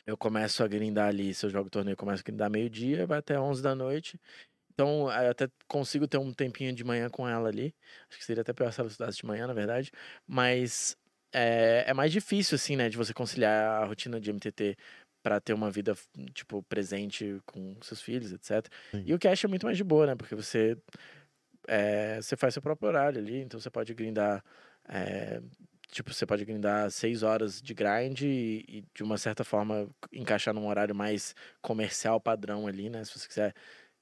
eu 0.07 0.17
começo 0.17 0.63
a 0.65 0.69
grindar 0.69 1.09
ali, 1.09 1.35
se 1.35 1.47
eu 1.47 1.51
jogo 1.51 1.71
torneio, 1.71 1.95
eu 1.95 1.97
começo 1.99 2.23
a 2.23 2.25
grindar 2.25 2.51
meio-dia, 2.51 3.07
vai 3.07 3.19
até 3.19 3.39
11 3.41 3.63
da 3.63 3.75
noite. 3.75 4.19
Então, 4.73 5.11
eu 5.13 5.31
até 5.31 5.49
consigo 5.69 6.09
ter 6.09 6.19
um 6.19 6.33
tempinho 6.33 6.73
de 6.75 6.85
manhã 6.85 7.09
com 7.11 7.29
ela 7.29 7.49
ali. 7.49 7.75
Acho 8.09 8.19
que 8.19 8.25
seria 8.25 8.43
até 8.43 8.53
pior 8.53 8.73
se 8.73 8.81
ela 8.81 8.89
estudasse 8.89 9.19
de 9.19 9.27
manhã, 9.27 9.47
na 9.47 9.53
verdade. 9.55 9.91
Mas 10.27 10.97
é, 11.35 11.85
é 11.89 11.95
mais 11.95 12.13
difícil, 12.13 12.57
assim, 12.57 12.77
né, 12.77 12.89
de 12.89 12.97
você 12.97 13.13
conciliar 13.15 13.83
a 13.83 13.87
rotina 13.87 14.21
de 14.21 14.31
MTT 14.31 14.77
pra 15.23 15.41
ter 15.41 15.53
uma 15.53 15.71
vida, 15.71 15.95
tipo, 16.33 16.63
presente 16.63 17.41
com 17.47 17.77
seus 17.83 18.01
filhos, 18.01 18.33
etc. 18.33 18.75
Sim. 18.95 19.07
E 19.07 19.15
o 19.15 19.19
cash 19.19 19.45
é 19.45 19.49
muito 19.49 19.67
mais 19.67 19.77
de 19.77 19.85
boa, 19.85 20.07
né, 20.07 20.17
porque 20.17 20.35
você, 20.35 20.79
é, 21.69 22.17
você 22.21 22.37
faz 22.37 22.55
seu 22.55 22.63
próprio 22.63 22.89
horário 22.89 23.21
ali, 23.21 23.39
então 23.41 23.61
você 23.61 23.71
pode 23.71 23.95
grindar, 23.95 24.45
é, 24.89 25.41
tipo, 25.91 26.13
você 26.13 26.27
pode 26.27 26.45
grindar 26.45 26.91
seis 26.91 27.23
horas 27.23 27.61
de 27.61 27.75
grind 27.75 28.23
e, 28.23 28.65
e, 28.69 28.85
de 28.95 29.03
uma 29.03 29.19
certa 29.19 29.45
forma, 29.45 29.89
encaixar 30.13 30.55
num 30.55 30.67
horário 30.69 30.95
mais 30.95 31.35
comercial 31.63 32.21
padrão 32.21 32.67
ali, 32.67 32.89
né, 32.91 33.05
se 33.05 33.19
você 33.19 33.29
quiser 33.29 33.55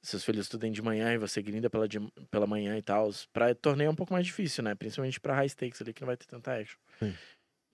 seus 0.02 0.24
filhos 0.24 0.46
estudem 0.46 0.70
de 0.70 0.80
manhã 0.80 1.12
e 1.12 1.18
você 1.18 1.42
grinda 1.42 1.68
pela, 1.68 1.88
de- 1.88 1.98
pela 2.30 2.46
manhã 2.46 2.76
e 2.78 2.82
tal, 2.82 3.10
pra 3.32 3.54
torneio 3.54 3.88
é 3.88 3.90
um 3.90 3.96
pouco 3.96 4.12
mais 4.12 4.24
difícil, 4.24 4.62
né? 4.62 4.74
Principalmente 4.74 5.18
pra 5.20 5.34
high 5.34 5.48
stakes 5.48 5.82
ali, 5.82 5.92
que 5.92 6.00
não 6.02 6.06
vai 6.06 6.16
ter 6.16 6.26
tanta 6.26 6.54
action. 6.56 6.78
Sim. 7.00 7.18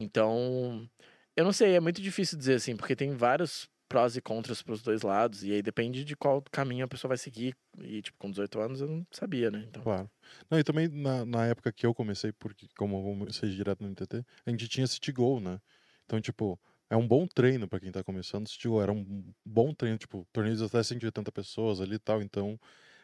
Então, 0.00 0.88
eu 1.36 1.44
não 1.44 1.52
sei, 1.52 1.74
é 1.76 1.80
muito 1.80 2.02
difícil 2.02 2.38
dizer 2.38 2.54
assim, 2.54 2.76
porque 2.76 2.96
tem 2.96 3.14
vários 3.14 3.68
prós 3.88 4.16
e 4.16 4.20
contras 4.20 4.62
pros 4.62 4.82
dois 4.82 5.02
lados. 5.02 5.44
E 5.44 5.52
aí 5.52 5.62
depende 5.62 6.04
de 6.04 6.16
qual 6.16 6.42
caminho 6.50 6.84
a 6.84 6.88
pessoa 6.88 7.10
vai 7.10 7.18
seguir. 7.18 7.56
E, 7.78 8.02
tipo, 8.02 8.18
com 8.18 8.30
18 8.30 8.60
anos 8.60 8.80
eu 8.80 8.88
não 8.88 9.06
sabia, 9.10 9.50
né? 9.50 9.64
Então, 9.68 9.82
Claro. 9.82 10.10
Não, 10.50 10.58
e 10.58 10.64
também 10.64 10.88
na, 10.88 11.24
na 11.24 11.46
época 11.46 11.72
que 11.72 11.86
eu 11.86 11.94
comecei, 11.94 12.32
porque 12.32 12.66
como 12.76 12.98
eu 12.98 13.18
comecei 13.18 13.50
direto 13.50 13.82
no 13.82 13.88
NTT, 13.88 14.24
a 14.46 14.50
gente 14.50 14.68
tinha 14.68 14.86
City 14.86 15.12
Goal, 15.12 15.40
né? 15.40 15.60
Então, 16.04 16.20
tipo, 16.20 16.58
é 16.90 16.96
um 16.96 17.06
bom 17.06 17.26
treino 17.26 17.68
pra 17.68 17.80
quem 17.80 17.90
tá 17.92 18.02
começando. 18.02 18.48
City 18.48 18.68
Goal 18.68 18.82
era 18.82 18.92
um 18.92 19.24
bom 19.44 19.72
treino, 19.74 19.98
tipo, 19.98 20.26
torneios 20.32 20.62
até 20.62 20.82
180 20.82 21.30
pessoas 21.32 21.80
ali 21.80 21.96
e 21.96 21.98
tal. 21.98 22.22
Então, 22.22 22.58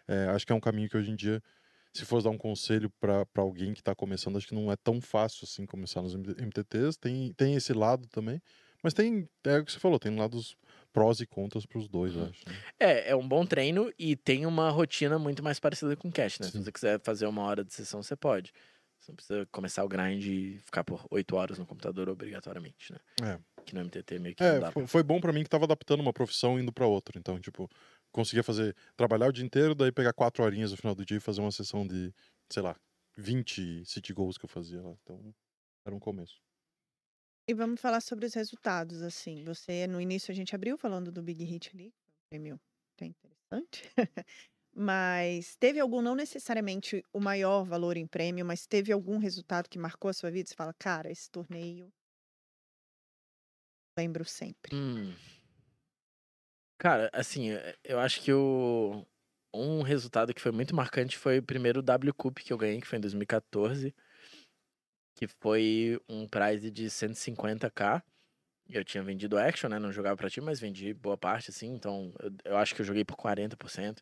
é, 0.09 0.27
acho 0.29 0.47
que 0.47 0.53
é 0.53 0.55
um 0.57 0.61
caminho 0.61 0.89
que 0.89 0.97
hoje 0.97 1.11
em 1.11 1.17
dia, 1.17 1.43
se 1.93 2.05
fosse 2.05 2.25
dar 2.25 2.31
um 2.31 2.39
conselho 2.39 2.91
pra 3.01 3.27
alguém 3.37 3.75
que 3.75 3.83
tá 3.83 3.95
começando, 3.95 4.37
acho 4.37 4.47
que 4.47 4.55
não 4.55 4.71
é 4.71 4.77
tão 4.77 5.01
fácil 5.01 5.45
assim 5.45 5.67
começar 5.67 6.03
nos 6.03 6.15
MTTs. 6.15 6.99
Tem, 6.99 7.33
tem 7.35 7.55
esse 7.55 7.73
lado 7.73 8.07
também. 8.09 8.41
Mas 8.83 8.95
tem, 8.95 9.29
é 9.45 9.59
o 9.59 9.65
que 9.65 9.73
você 9.73 9.79
falou, 9.79 9.99
tem 9.99 10.15
lados 10.17 10.57
prós 10.93 11.21
e 11.21 11.27
contras 11.27 11.65
pros 11.67 11.89
dois, 11.89 12.15
eu 12.15 12.25
acho. 12.25 12.49
né? 12.49 12.57
É, 12.79 13.11
é 13.11 13.17
um 13.17 13.27
bom 13.27 13.45
treino 13.47 13.93
e 13.99 14.17
tem 14.17 14.47
uma 14.47 14.71
rotina 14.71 15.19
muito 15.19 15.43
mais 15.43 15.59
parecida 15.61 15.97
com 15.97 16.11
cash, 16.11 16.39
né? 16.41 16.47
Sim. 16.47 16.53
Se 16.59 16.65
você 16.65 16.73
quiser 16.73 17.01
fazer 17.01 17.27
uma 17.27 17.43
hora 17.43 17.65
de 17.65 17.73
sessão, 17.73 18.03
você 18.03 18.17
pode. 18.17 18.53
Você 18.99 19.13
não 19.13 19.17
precisa 19.17 19.47
começar 19.47 19.83
o 19.85 19.89
grind 19.89 20.25
e 20.27 20.59
ficar 20.59 20.85
por 20.85 21.07
8 21.11 21.35
horas 21.37 21.59
no 21.59 21.65
computador 21.67 22.09
obrigatoriamente, 22.09 22.93
né? 22.93 22.99
É. 23.23 23.39
Que 23.65 23.75
no 23.75 23.81
MTT 23.83 24.19
meio 24.19 24.35
que 24.35 24.43
não 24.43 24.51
É, 24.51 24.61
dá 24.61 24.71
fo- 24.73 24.81
pra... 24.81 24.87
foi 24.89 25.03
bom 25.03 25.21
pra 25.21 25.33
mim 25.33 25.43
que 25.43 25.49
tava 25.49 25.65
adaptando 25.65 26.01
uma 26.01 26.13
profissão 26.13 26.59
indo 26.59 26.73
pra 26.73 26.87
outra. 26.87 27.19
Então, 27.19 27.39
tipo, 27.41 27.69
conseguia 28.13 28.43
fazer, 28.43 28.75
trabalhar 28.97 29.29
o 29.29 29.33
dia 29.33 29.45
inteiro, 29.45 29.75
daí 29.75 29.91
pegar 29.93 30.13
quatro 30.13 30.43
horinhas 30.45 30.71
no 30.73 30.77
final 30.77 30.95
do 30.95 31.05
dia 31.05 31.17
e 31.17 31.21
fazer 31.21 31.41
uma 31.41 31.51
sessão 31.53 31.87
de, 31.87 32.13
sei 32.51 32.63
lá, 32.63 32.77
20 33.17 33.85
city 33.87 34.13
goals 34.13 34.37
que 34.37 34.45
eu 34.45 34.49
fazia 34.51 34.83
lá. 34.83 34.93
Então, 35.03 35.35
era 35.87 35.95
um 35.95 35.99
começo. 36.01 36.37
E 37.49 37.55
vamos 37.55 37.81
falar 37.81 38.01
sobre 38.01 38.27
os 38.27 38.35
resultados, 38.35 39.03
assim. 39.03 39.43
Você, 39.45 39.87
no 39.87 40.01
início, 40.01 40.31
a 40.31 40.35
gente 40.35 40.55
abriu 40.55 40.79
falando 40.79 41.11
do 41.11 41.23
Big 41.23 41.43
Hit 41.45 41.71
ali, 41.75 41.93
prêmio 42.31 42.61
até 42.95 43.07
interessante. 43.07 43.91
mas 44.75 45.57
teve 45.57 45.81
algum, 45.81 46.01
não 46.01 46.15
necessariamente 46.15 47.05
o 47.13 47.21
maior 47.21 47.65
valor 47.65 47.97
em 47.97 48.07
prêmio, 48.07 48.45
mas 48.45 48.67
teve 48.67 48.93
algum 48.93 49.19
resultado 49.19 49.69
que 49.69 49.79
marcou 49.79 50.09
a 50.09 50.13
sua 50.13 50.31
vida? 50.31 50.49
Você 50.49 50.55
fala, 50.55 50.75
cara, 50.79 51.11
esse 51.11 51.31
torneio. 51.31 51.93
Lembro 53.99 54.25
sempre. 54.25 54.75
Hum. 54.75 55.15
Cara, 56.79 57.11
assim, 57.13 57.51
eh, 57.51 57.77
eu 57.85 57.99
acho 57.99 58.23
que 58.23 58.33
o... 58.33 59.05
um 59.53 59.83
resultado 59.83 60.33
que 60.33 60.41
foi 60.41 60.53
muito 60.53 60.75
marcante 60.75 61.19
foi 61.19 61.39
o 61.39 61.43
primeiro 61.43 61.83
W 61.83 62.15
Cup 62.15 62.39
que 62.39 62.53
eu 62.53 62.59
ganhei, 62.59 62.81
que 62.81 62.87
foi 62.87 62.99
em 62.99 63.03
2014. 63.03 63.95
Que 65.21 65.27
foi 65.27 66.01
um 66.09 66.27
prize 66.27 66.71
de 66.71 66.87
150k. 66.87 68.03
Eu 68.71 68.83
tinha 68.83 69.03
vendido 69.03 69.37
Action, 69.37 69.69
né? 69.69 69.79
Não 69.79 69.93
jogava 69.93 70.17
pra 70.17 70.31
ti, 70.31 70.41
mas 70.41 70.59
vendi 70.59 70.95
boa 70.95 71.19
parte, 71.19 71.51
assim. 71.51 71.75
Então, 71.75 72.11
eu, 72.23 72.53
eu 72.53 72.57
acho 72.57 72.75
que 72.75 72.81
eu 72.81 72.87
joguei 72.87 73.05
por 73.05 73.17
40%. 73.17 73.99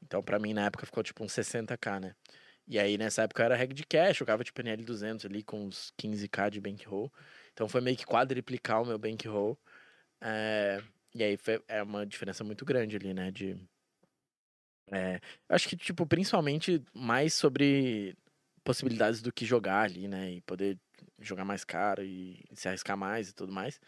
Então, 0.00 0.22
pra 0.22 0.38
mim, 0.38 0.54
na 0.54 0.66
época, 0.66 0.86
ficou 0.86 1.02
tipo 1.02 1.24
uns 1.24 1.32
60k, 1.32 2.00
né? 2.00 2.14
E 2.68 2.78
aí, 2.78 2.96
nessa 2.96 3.22
época, 3.24 3.42
eu 3.42 3.46
era 3.46 3.56
reg 3.56 3.74
de 3.74 3.84
cash. 3.84 4.18
Jogava 4.18 4.44
tipo 4.44 4.62
NL200 4.62 5.26
ali, 5.26 5.42
com 5.42 5.64
uns 5.66 5.92
15k 6.00 6.50
de 6.50 6.60
bankroll. 6.60 7.12
Então, 7.52 7.68
foi 7.68 7.80
meio 7.80 7.96
que 7.96 8.06
quadriplicar 8.06 8.80
o 8.82 8.86
meu 8.86 8.98
bankroll. 8.98 9.58
É... 10.20 10.80
E 11.14 11.24
aí, 11.24 11.36
foi, 11.36 11.60
é 11.66 11.82
uma 11.82 12.06
diferença 12.06 12.44
muito 12.44 12.64
grande 12.64 12.94
ali, 12.96 13.12
né? 13.12 13.32
De... 13.32 13.56
É... 14.92 15.20
Acho 15.48 15.68
que, 15.68 15.76
tipo, 15.76 16.06
principalmente 16.06 16.80
mais 16.94 17.34
sobre 17.34 18.16
possibilidades 18.64 19.22
do 19.22 19.32
que 19.32 19.44
jogar 19.44 19.82
ali, 19.82 20.08
né? 20.08 20.32
E 20.32 20.40
poder 20.42 20.78
jogar 21.18 21.44
mais 21.44 21.64
caro 21.64 22.02
e 22.02 22.44
se 22.54 22.68
arriscar 22.68 22.96
mais 22.96 23.28
e 23.30 23.34
tudo 23.34 23.52
mais. 23.52 23.80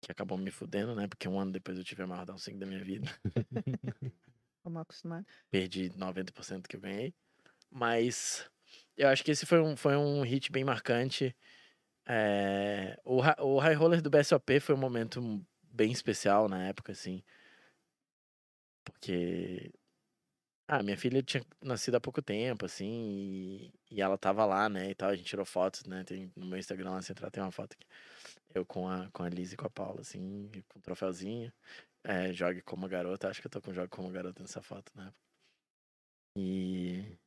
Que 0.00 0.12
acabou 0.12 0.36
me 0.36 0.50
fudendo, 0.50 0.94
né? 0.94 1.08
Porque 1.08 1.28
um 1.28 1.38
ano 1.38 1.52
depois 1.52 1.78
eu 1.78 1.84
tive 1.84 2.02
a 2.02 2.06
maior 2.06 2.24
downswing 2.24 2.58
da 2.58 2.66
minha 2.66 2.82
vida. 2.82 3.08
Como 4.62 4.78
acostumado. 4.78 5.26
Perdi 5.50 5.90
90% 5.90 6.66
que 6.66 6.76
eu 6.76 6.80
ganhei. 6.80 7.14
Mas 7.70 8.48
eu 8.96 9.08
acho 9.08 9.24
que 9.24 9.30
esse 9.30 9.44
foi 9.44 9.60
um, 9.60 9.76
foi 9.76 9.96
um 9.96 10.22
hit 10.22 10.50
bem 10.50 10.64
marcante. 10.64 11.36
É, 12.06 12.98
o, 13.04 13.16
o 13.42 13.58
High 13.58 13.74
Roller 13.74 14.02
do 14.02 14.10
BSOP 14.10 14.60
foi 14.60 14.74
um 14.74 14.78
momento 14.78 15.44
bem 15.62 15.90
especial 15.90 16.48
na 16.48 16.68
época, 16.68 16.92
assim. 16.92 17.22
Porque. 18.84 19.72
Ah, 20.66 20.82
minha 20.82 20.96
filha 20.96 21.22
tinha 21.22 21.44
nascido 21.62 21.96
há 21.96 22.00
pouco 22.00 22.22
tempo, 22.22 22.64
assim, 22.64 22.86
e, 22.86 23.72
e 23.90 24.00
ela 24.00 24.16
tava 24.16 24.46
lá, 24.46 24.66
né, 24.68 24.90
e 24.90 24.94
tal, 24.94 25.10
a 25.10 25.14
gente 25.16 25.26
tirou 25.28 25.44
fotos, 25.44 25.84
né, 25.84 26.02
tem, 26.04 26.32
no 26.34 26.46
meu 26.46 26.58
Instagram 26.58 26.90
lá, 26.92 27.02
se 27.02 27.12
entrar, 27.12 27.30
tem 27.30 27.42
uma 27.42 27.52
foto 27.52 27.74
aqui, 27.74 27.86
eu 28.54 28.64
com 28.66 28.88
a, 28.88 29.10
com 29.12 29.22
a 29.24 29.28
Liz 29.28 29.52
e 29.52 29.56
com 29.56 29.66
a 29.66 29.70
Paula, 29.70 30.00
assim, 30.00 30.50
com 30.68 30.78
um 30.78 30.82
troféuzinho, 30.82 31.52
é, 32.04 32.32
jogue 32.32 32.62
como 32.62 32.88
garota, 32.88 33.28
acho 33.28 33.40
que 33.42 33.46
eu 33.46 33.50
tô 33.50 33.60
com 33.62 33.74
jogue 33.74 33.88
como 33.90 34.10
garota 34.10 34.42
nessa 34.42 34.62
foto, 34.62 34.92
né, 34.96 35.12
e, 36.36 37.18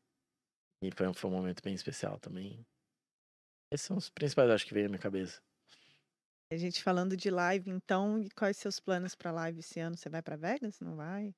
e 0.83 0.91
foi, 0.91 1.13
foi 1.13 1.29
um 1.29 1.33
momento 1.33 1.63
bem 1.63 1.73
especial 1.73 2.19
também. 2.19 2.65
Esses 3.71 3.87
são 3.87 3.97
os 3.97 4.09
principais, 4.09 4.49
acho 4.49 4.65
que 4.65 4.73
veio 4.73 4.85
na 4.87 4.91
minha 4.91 5.01
cabeça. 5.01 5.41
A 6.51 6.57
gente 6.57 6.83
falando 6.83 7.15
de 7.15 7.29
live, 7.29 7.69
então, 7.71 8.19
e 8.19 8.29
quais 8.31 8.57
seus 8.57 8.79
planos 8.81 9.15
pra 9.15 9.31
live 9.31 9.59
esse 9.59 9.79
ano? 9.79 9.95
Você 9.95 10.09
vai 10.09 10.21
pra 10.21 10.35
Vegas? 10.35 10.79
Não 10.81 10.95
vai? 10.95 11.33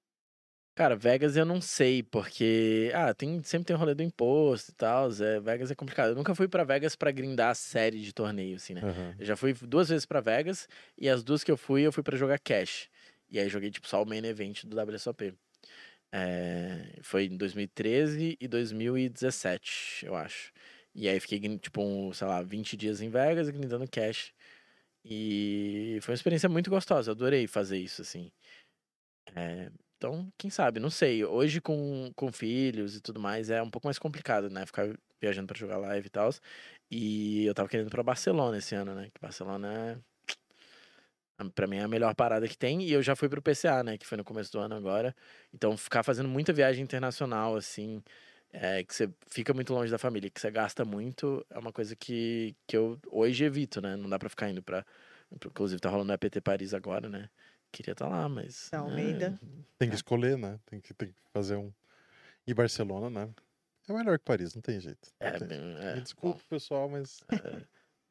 Cara, 0.76 0.96
Vegas 0.96 1.36
eu 1.36 1.46
não 1.46 1.60
sei, 1.60 2.02
porque. 2.02 2.90
Ah, 2.96 3.14
tem, 3.14 3.44
sempre 3.44 3.66
tem 3.66 3.76
o 3.76 3.80
rolê 3.80 3.94
do 3.94 4.02
imposto 4.02 4.72
e 4.72 4.76
tal. 4.76 5.10
É, 5.12 5.40
Vegas 5.40 5.70
é 5.70 5.76
complicado. 5.76 6.10
Eu 6.12 6.16
nunca 6.16 6.34
fui 6.34 6.48
pra 6.48 6.64
Vegas 6.64 6.96
pra 6.96 7.12
grindar 7.12 7.50
a 7.50 7.54
série 7.56 8.00
de 8.00 8.14
torneio, 8.14 8.56
assim, 8.56 8.74
né? 8.74 8.82
Aham. 8.82 9.16
Eu 9.20 9.26
já 9.26 9.36
fui 9.36 9.54
duas 9.54 9.90
vezes 9.90 10.06
pra 10.06 10.22
Vegas 10.22 10.68
e 10.98 11.10
as 11.10 11.22
duas 11.22 11.44
que 11.44 11.52
eu 11.52 11.58
fui, 11.58 11.82
eu 11.82 11.92
fui 11.92 12.02
pra 12.02 12.18
jogar 12.18 12.40
cash. 12.40 12.88
E 13.30 13.38
aí 13.38 13.50
joguei, 13.50 13.70
tipo, 13.70 13.88
só 13.88 14.02
o 14.02 14.06
main 14.06 14.26
event 14.26 14.64
do 14.66 14.76
WSOP. 14.76 15.34
É, 16.12 16.98
foi 17.04 17.26
em 17.26 17.38
2013 17.38 18.38
e 18.40 18.48
2017, 18.48 20.06
eu 20.06 20.16
acho. 20.16 20.52
E 20.96 21.08
aí 21.08 21.20
fiquei, 21.20 21.40
tipo, 21.60 21.82
um, 21.84 22.12
sei 22.14 22.26
lá, 22.28 22.42
20 22.42 22.76
dias 22.76 23.02
em 23.02 23.10
Vegas 23.10 23.50
grindando 23.50 23.88
cash. 23.88 24.32
E 25.06 26.00
foi 26.02 26.14
uma 26.14 26.18
experiência 26.18 26.50
muito 26.50 26.70
gostosa. 26.70 27.12
Eu 27.12 27.16
adorei 27.16 27.48
fazer 27.48 27.78
isso, 27.78 28.02
assim. 28.02 28.32
É, 29.36 29.70
então, 30.00 30.32
quem 30.38 30.50
sabe, 30.50 30.80
não 30.80 30.90
sei. 30.90 31.26
Hoje, 31.26 31.60
com, 31.62 32.12
com 32.16 32.32
filhos 32.32 32.96
e 32.96 33.02
tudo 33.02 33.20
mais, 33.20 33.50
é 33.50 33.62
um 33.62 33.70
pouco 33.70 33.86
mais 33.88 34.00
complicado, 34.00 34.50
né? 34.50 34.66
Ficar 34.66 34.88
viajando 35.22 35.48
pra 35.48 35.58
jogar 35.58 35.78
live 35.78 36.08
e 36.08 36.10
tal. 36.10 36.30
E 36.90 37.46
eu 37.46 37.54
tava 37.54 37.70
querendo 37.70 37.90
pra 37.90 38.02
Barcelona 38.04 38.58
esse 38.60 38.74
ano, 38.76 38.96
né? 38.96 39.10
Que 39.14 39.22
Barcelona 39.22 39.74
é. 41.38 41.46
Pra 41.56 41.68
mim 41.68 41.78
é 41.78 41.84
a 41.84 41.88
melhor 41.88 42.14
parada 42.16 42.48
que 42.48 42.58
tem. 42.58 42.82
E 42.84 42.92
eu 42.92 43.02
já 43.02 43.16
fui 43.16 43.30
pro 43.30 43.42
PCA, 43.42 43.84
né? 43.84 43.98
Que 43.98 44.06
foi 44.06 44.18
no 44.18 44.24
começo 44.26 44.52
do 44.52 44.60
ano 44.60 44.76
agora. 44.76 45.16
Então, 45.54 45.76
ficar 45.78 46.04
fazendo 46.04 46.28
muita 46.28 46.52
viagem 46.54 46.84
internacional, 46.84 47.56
assim. 47.56 48.04
é, 48.54 48.84
que 48.86 48.96
você 48.96 49.10
fica 49.28 49.54
muito 49.54 49.74
longe 49.74 49.92
da 49.92 50.00
família, 50.00 50.30
que 50.32 50.42
você 50.42 50.52
gasta 50.52 50.86
muito, 50.86 51.46
é 51.52 51.60
uma 51.60 51.74
coisa 51.74 51.96
que, 51.96 52.56
que 52.68 52.78
eu 52.78 53.00
hoje 53.12 53.46
evito, 53.46 53.82
né? 53.82 53.96
Não 53.98 54.10
dá 54.10 54.20
pra 54.20 54.30
ficar 54.30 54.50
indo 54.50 54.64
pra. 54.64 54.86
Inclusive, 55.34 55.82
tá 55.82 55.90
rolando 55.90 56.12
o 56.14 56.16
EPT 56.16 56.42
Paris 56.42 56.74
agora, 56.74 57.10
né? 57.10 57.30
Queria 57.72 57.92
estar 57.94 58.08
lá, 58.08 58.28
mas. 58.28 58.70
Da 58.72 58.80
Almeida. 58.80 59.40
Tem 59.78 59.90
que 59.90 59.96
escolher, 59.96 60.38
né? 60.38 60.60
Tem 60.66 60.80
que, 60.82 60.94
tem 60.94 61.10
que 61.10 61.16
fazer 61.32 61.56
um. 61.56 61.72
E 62.48 62.54
Barcelona, 62.54 63.10
né? 63.10 63.34
É 63.88 63.94
melhor 63.94 64.18
que 64.20 64.26
Paris, 64.26 64.54
não 64.56 64.62
tem 64.62 64.80
jeito. 64.80 65.10
É, 65.20 65.32
Não 65.40 65.46
é, 65.46 65.48
tem. 65.50 65.78
é, 65.80 66.00
desculpa, 66.02 66.42
pessoal, 66.50 66.90
mas. 66.90 67.22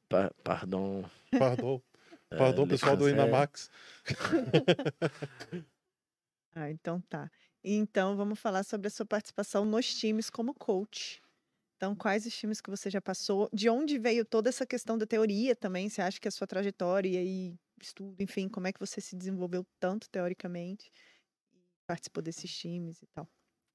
pa- 0.08 0.32
pardon. 0.42 1.04
Pardon. 1.38 1.80
é, 2.30 2.36
Pardon, 2.36 2.62
le 2.64 2.68
pessoal 2.70 2.96
do. 2.96 3.08
Inamax. 3.08 3.70
Ah, 6.54 6.70
então 6.70 7.00
tá. 7.02 7.30
Então 7.62 8.16
vamos 8.16 8.38
falar 8.40 8.64
sobre 8.64 8.88
a 8.88 8.90
sua 8.90 9.06
participação 9.06 9.64
nos 9.64 9.94
times 9.94 10.28
como 10.28 10.52
coach. 10.54 11.22
Então, 11.76 11.94
quais 11.94 12.26
os 12.26 12.36
times 12.36 12.60
que 12.60 12.70
você 12.70 12.90
já 12.90 13.00
passou? 13.00 13.48
De 13.52 13.68
onde 13.68 13.96
veio 13.98 14.24
toda 14.24 14.48
essa 14.48 14.66
questão 14.66 14.98
da 14.98 15.06
teoria 15.06 15.54
também? 15.54 15.88
Você 15.88 16.02
acha 16.02 16.18
que 16.18 16.26
a 16.26 16.30
sua 16.30 16.46
trajetória 16.48 17.22
e 17.22 17.56
estudo, 17.84 18.22
enfim, 18.22 18.48
como 18.48 18.66
é 18.66 18.72
que 18.72 18.80
você 18.80 19.00
se 19.00 19.16
desenvolveu 19.16 19.66
tanto 19.78 20.08
teoricamente 20.08 20.90
e 21.52 21.58
participou 21.86 22.22
desses 22.22 22.56
times 22.56 23.02
e 23.02 23.06
tal? 23.14 23.28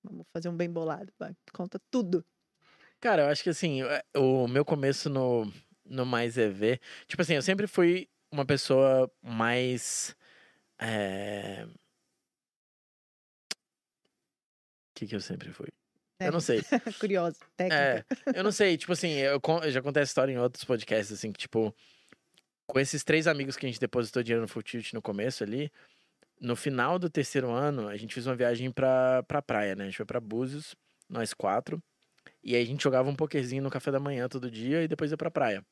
Vamos 0.04 0.26
fazer 0.34 0.50
um 0.50 0.58
bem 0.58 0.70
bolado, 0.70 1.14
vai. 1.18 1.36
Conta 1.54 1.80
tudo. 1.90 2.26
Cara, 3.00 3.24
eu 3.24 3.28
acho 3.28 3.44
que 3.44 3.50
assim, 3.50 3.84
é, 3.84 4.04
o 4.18 4.48
meu 4.48 4.66
começo 4.66 5.10
no, 5.10 5.52
no 5.86 6.06
Mais 6.06 6.38
EV. 6.38 6.80
Tipo 7.08 7.22
assim, 7.22 7.36
eu 7.36 7.42
sempre 7.42 7.68
fui 7.68 8.10
uma 8.32 8.46
pessoa 8.46 9.12
mais. 9.22 10.16
É... 10.80 11.66
O 11.66 11.74
que, 14.96 15.08
que 15.08 15.16
eu 15.16 15.22
sempre 15.22 15.52
fui? 15.52 15.68
Eu 16.20 16.32
não 16.32 16.40
sei. 16.40 16.62
Curioso, 17.00 17.40
técnica. 17.58 18.06
É, 18.34 18.40
eu 18.40 18.44
não 18.44 18.52
sei, 18.52 18.78
tipo 18.78 18.94
assim, 18.94 19.12
eu, 19.12 19.42
eu 19.64 19.72
já 19.72 19.82
contei 19.82 20.04
essa 20.04 20.12
história 20.12 20.32
em 20.32 20.38
outros 20.38 20.64
podcasts, 20.64 21.12
assim, 21.12 21.32
que, 21.32 21.40
tipo, 21.40 21.76
com 22.68 22.80
esses 22.80 23.04
três 23.04 23.28
amigos 23.28 23.56
que 23.58 23.66
a 23.66 23.70
gente 23.70 23.80
depositou 23.80 24.24
dinheiro 24.24 24.42
no 24.42 24.48
Full 24.48 24.64
Tilt 24.64 24.94
no 24.94 25.02
começo 25.02 25.44
ali, 25.44 25.72
no 26.42 26.56
final 26.56 27.00
do 27.00 27.10
terceiro 27.10 27.50
ano, 27.52 27.88
a 27.88 27.98
gente 27.98 28.14
fez 28.14 28.28
uma 28.28 28.36
viagem 28.36 28.72
pra, 28.72 29.24
pra 29.24 29.42
praia, 29.42 29.76
né? 29.76 29.84
A 29.86 29.88
gente 29.88 29.98
foi 29.98 30.06
pra 30.06 30.20
Búzios, 30.20 30.76
nós 31.10 31.34
quatro, 31.34 31.82
e 32.44 32.56
aí 32.56 32.64
a 32.64 32.66
gente 32.66 32.84
jogava 32.84 33.10
um 33.10 33.16
pokerzinho 33.16 33.64
no 33.64 33.70
café 33.72 33.92
da 33.92 34.00
manhã 34.00 34.28
todo 34.30 34.52
dia 34.52 34.84
e 34.84 34.88
depois 34.88 35.12
ia 35.12 35.18
pra 35.18 35.32
praia. 35.32 35.66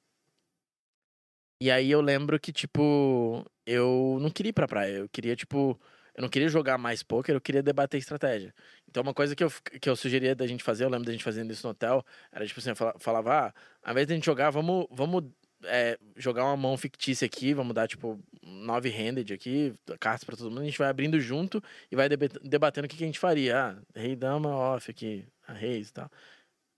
E 1.61 1.69
aí 1.69 1.91
eu 1.91 2.01
lembro 2.01 2.39
que, 2.39 2.51
tipo, 2.51 3.45
eu 3.65 4.17
não 4.19 4.31
queria 4.31 4.49
ir 4.49 4.53
pra 4.53 4.67
praia. 4.67 4.97
Eu 4.97 5.09
queria, 5.09 5.35
tipo, 5.35 5.79
eu 6.15 6.21
não 6.23 6.29
queria 6.29 6.49
jogar 6.49 6.77
mais 6.77 7.03
poker, 7.03 7.35
eu 7.35 7.41
queria 7.41 7.61
debater 7.61 7.99
estratégia. 7.99 8.53
Então, 8.89 9.03
uma 9.03 9.13
coisa 9.13 9.35
que 9.35 9.43
eu, 9.43 9.51
que 9.79 9.87
eu 9.89 9.95
sugeria 9.95 10.35
da 10.35 10.47
gente 10.47 10.63
fazer, 10.63 10.85
eu 10.85 10.89
lembro 10.89 11.05
da 11.05 11.11
gente 11.11 11.23
fazendo 11.23 11.51
isso 11.51 11.65
no 11.67 11.71
hotel, 11.71 12.03
era 12.31 12.47
tipo 12.47 12.59
assim, 12.59 12.71
eu 12.71 12.75
fala- 12.75 12.95
falava, 12.99 13.47
ah, 13.47 13.53
ao 13.83 13.91
invés 13.91 14.07
de 14.07 14.13
a 14.13 14.15
gente 14.15 14.25
jogar, 14.25 14.49
vamos, 14.49 14.87
vamos 14.89 15.23
é, 15.65 15.97
jogar 16.15 16.45
uma 16.45 16.57
mão 16.57 16.77
fictícia 16.77 17.25
aqui, 17.25 17.53
vamos 17.53 17.73
dar, 17.73 17.87
tipo, 17.87 18.19
nove 18.41 18.89
handed 18.89 19.33
aqui, 19.33 19.73
cartas 19.99 20.23
pra 20.23 20.35
todo 20.35 20.49
mundo, 20.49 20.61
a 20.61 20.65
gente 20.65 20.77
vai 20.77 20.89
abrindo 20.89 21.19
junto 21.19 21.63
e 21.91 21.95
vai 21.95 22.07
debatendo 22.09 22.85
o 22.85 22.89
que, 22.89 22.97
que 22.97 23.03
a 23.03 23.07
gente 23.07 23.19
faria. 23.19 23.57
Ah, 23.57 23.77
rei, 23.95 24.15
dama, 24.15 24.55
off 24.55 24.89
aqui, 24.89 25.25
a 25.47 25.53
reis 25.53 25.89
e 25.89 25.93
tal. 25.93 26.09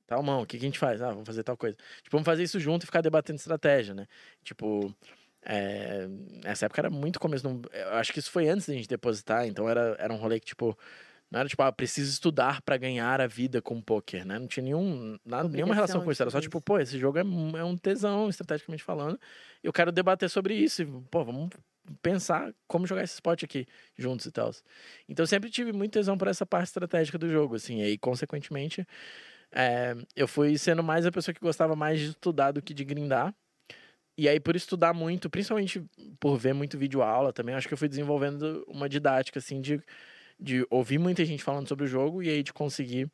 Tal 0.05 0.21
mão, 0.21 0.41
o 0.41 0.45
que, 0.45 0.57
que 0.57 0.65
a 0.65 0.67
gente 0.67 0.79
faz? 0.79 1.01
Ah, 1.01 1.09
vamos 1.09 1.25
fazer 1.25 1.43
tal 1.43 1.55
coisa. 1.57 1.77
Tipo, 2.03 2.11
vamos 2.11 2.25
fazer 2.25 2.43
isso 2.43 2.59
junto 2.59 2.84
e 2.84 2.86
ficar 2.86 3.01
debatendo 3.01 3.38
estratégia, 3.38 3.93
né? 3.93 4.05
Tipo, 4.43 4.93
é, 5.41 6.07
nessa 6.43 6.65
época 6.65 6.81
era 6.81 6.89
muito 6.89 7.19
começo. 7.19 7.47
Não, 7.47 7.61
eu 7.71 7.93
acho 7.93 8.11
que 8.11 8.19
isso 8.19 8.31
foi 8.31 8.47
antes 8.47 8.67
da 8.67 8.73
gente 8.73 8.88
depositar, 8.88 9.47
então 9.47 9.69
era, 9.69 9.95
era 9.99 10.13
um 10.13 10.17
rolê 10.17 10.39
que, 10.39 10.47
tipo, 10.47 10.77
não 11.34 11.39
era 11.39 11.49
tipo, 11.49 11.63
ah, 11.63 11.71
preciso 11.71 12.11
estudar 12.11 12.61
pra 12.61 12.77
ganhar 12.77 13.19
a 13.19 13.25
vida 13.25 13.59
com 13.59 13.81
poker, 13.81 14.23
né? 14.23 14.38
Não 14.38 14.45
tinha 14.47 14.63
nenhum, 14.63 15.17
nada, 15.25 15.49
nenhuma 15.49 15.73
relação 15.73 15.95
com 16.05 16.11
isso. 16.11 16.21
Era 16.21 16.29
só 16.29 16.39
tipo, 16.39 16.61
pô, 16.61 16.77
esse 16.77 16.99
jogo 16.99 17.17
é, 17.17 17.23
um- 17.23 17.57
é 17.57 17.63
um 17.63 17.75
tesão, 17.75 18.29
estrategicamente 18.29 18.84
falando. 18.84 19.19
Eu 19.63 19.73
quero 19.73 19.91
debater 19.91 20.29
sobre 20.29 20.53
isso. 20.53 20.84
E, 20.84 20.86
pô, 20.86 21.25
vamos 21.25 21.49
pensar 22.03 22.53
como 22.67 22.86
jogar 22.86 23.03
esse 23.03 23.15
spot 23.15 23.43
aqui 23.43 23.65
juntos 23.97 24.27
e 24.27 24.31
tal. 24.31 24.51
Então 25.09 25.23
eu 25.23 25.27
sempre 25.27 25.49
tive 25.49 25.73
muito 25.73 25.91
tesão 25.93 26.15
por 26.17 26.27
essa 26.27 26.45
parte 26.45 26.67
estratégica 26.67 27.17
do 27.17 27.27
jogo, 27.27 27.55
assim. 27.55 27.79
E 27.79 27.84
aí, 27.84 27.97
consequentemente, 27.97 28.88
é, 29.51 29.95
eu 30.15 30.27
fui 30.27 30.55
sendo 30.59 30.84
mais 30.84 31.03
a 31.05 31.11
pessoa 31.11 31.34
que 31.34 31.41
gostava 31.41 31.75
mais 31.75 31.99
de 31.99 32.09
estudar 32.09 32.51
do 32.51 32.61
que 32.61 32.75
de 32.75 32.86
grindar. 32.86 33.34
E 34.15 34.29
aí, 34.29 34.39
por 34.39 34.55
estudar 34.55 34.93
muito, 34.93 35.27
principalmente 35.31 35.84
por 36.19 36.38
ver 36.38 36.53
muito 36.53 36.77
vídeo 36.77 37.01
aula 37.01 37.34
também, 37.34 37.55
acho 37.55 37.67
que 37.67 37.73
eu 37.73 37.77
fui 37.77 37.88
desenvolvendo 37.89 38.63
uma 38.67 38.88
didática, 38.88 39.39
assim, 39.39 39.59
de, 39.59 39.81
de 40.43 40.67
ouvir 40.69 40.99
muita 40.99 41.23
gente 41.23 41.41
falando 41.41 41.69
sobre 41.69 41.85
o 41.85 41.87
jogo 41.87 42.21
e 42.21 42.29
aí 42.29 42.43
de 42.43 42.51
conseguir 42.51 43.09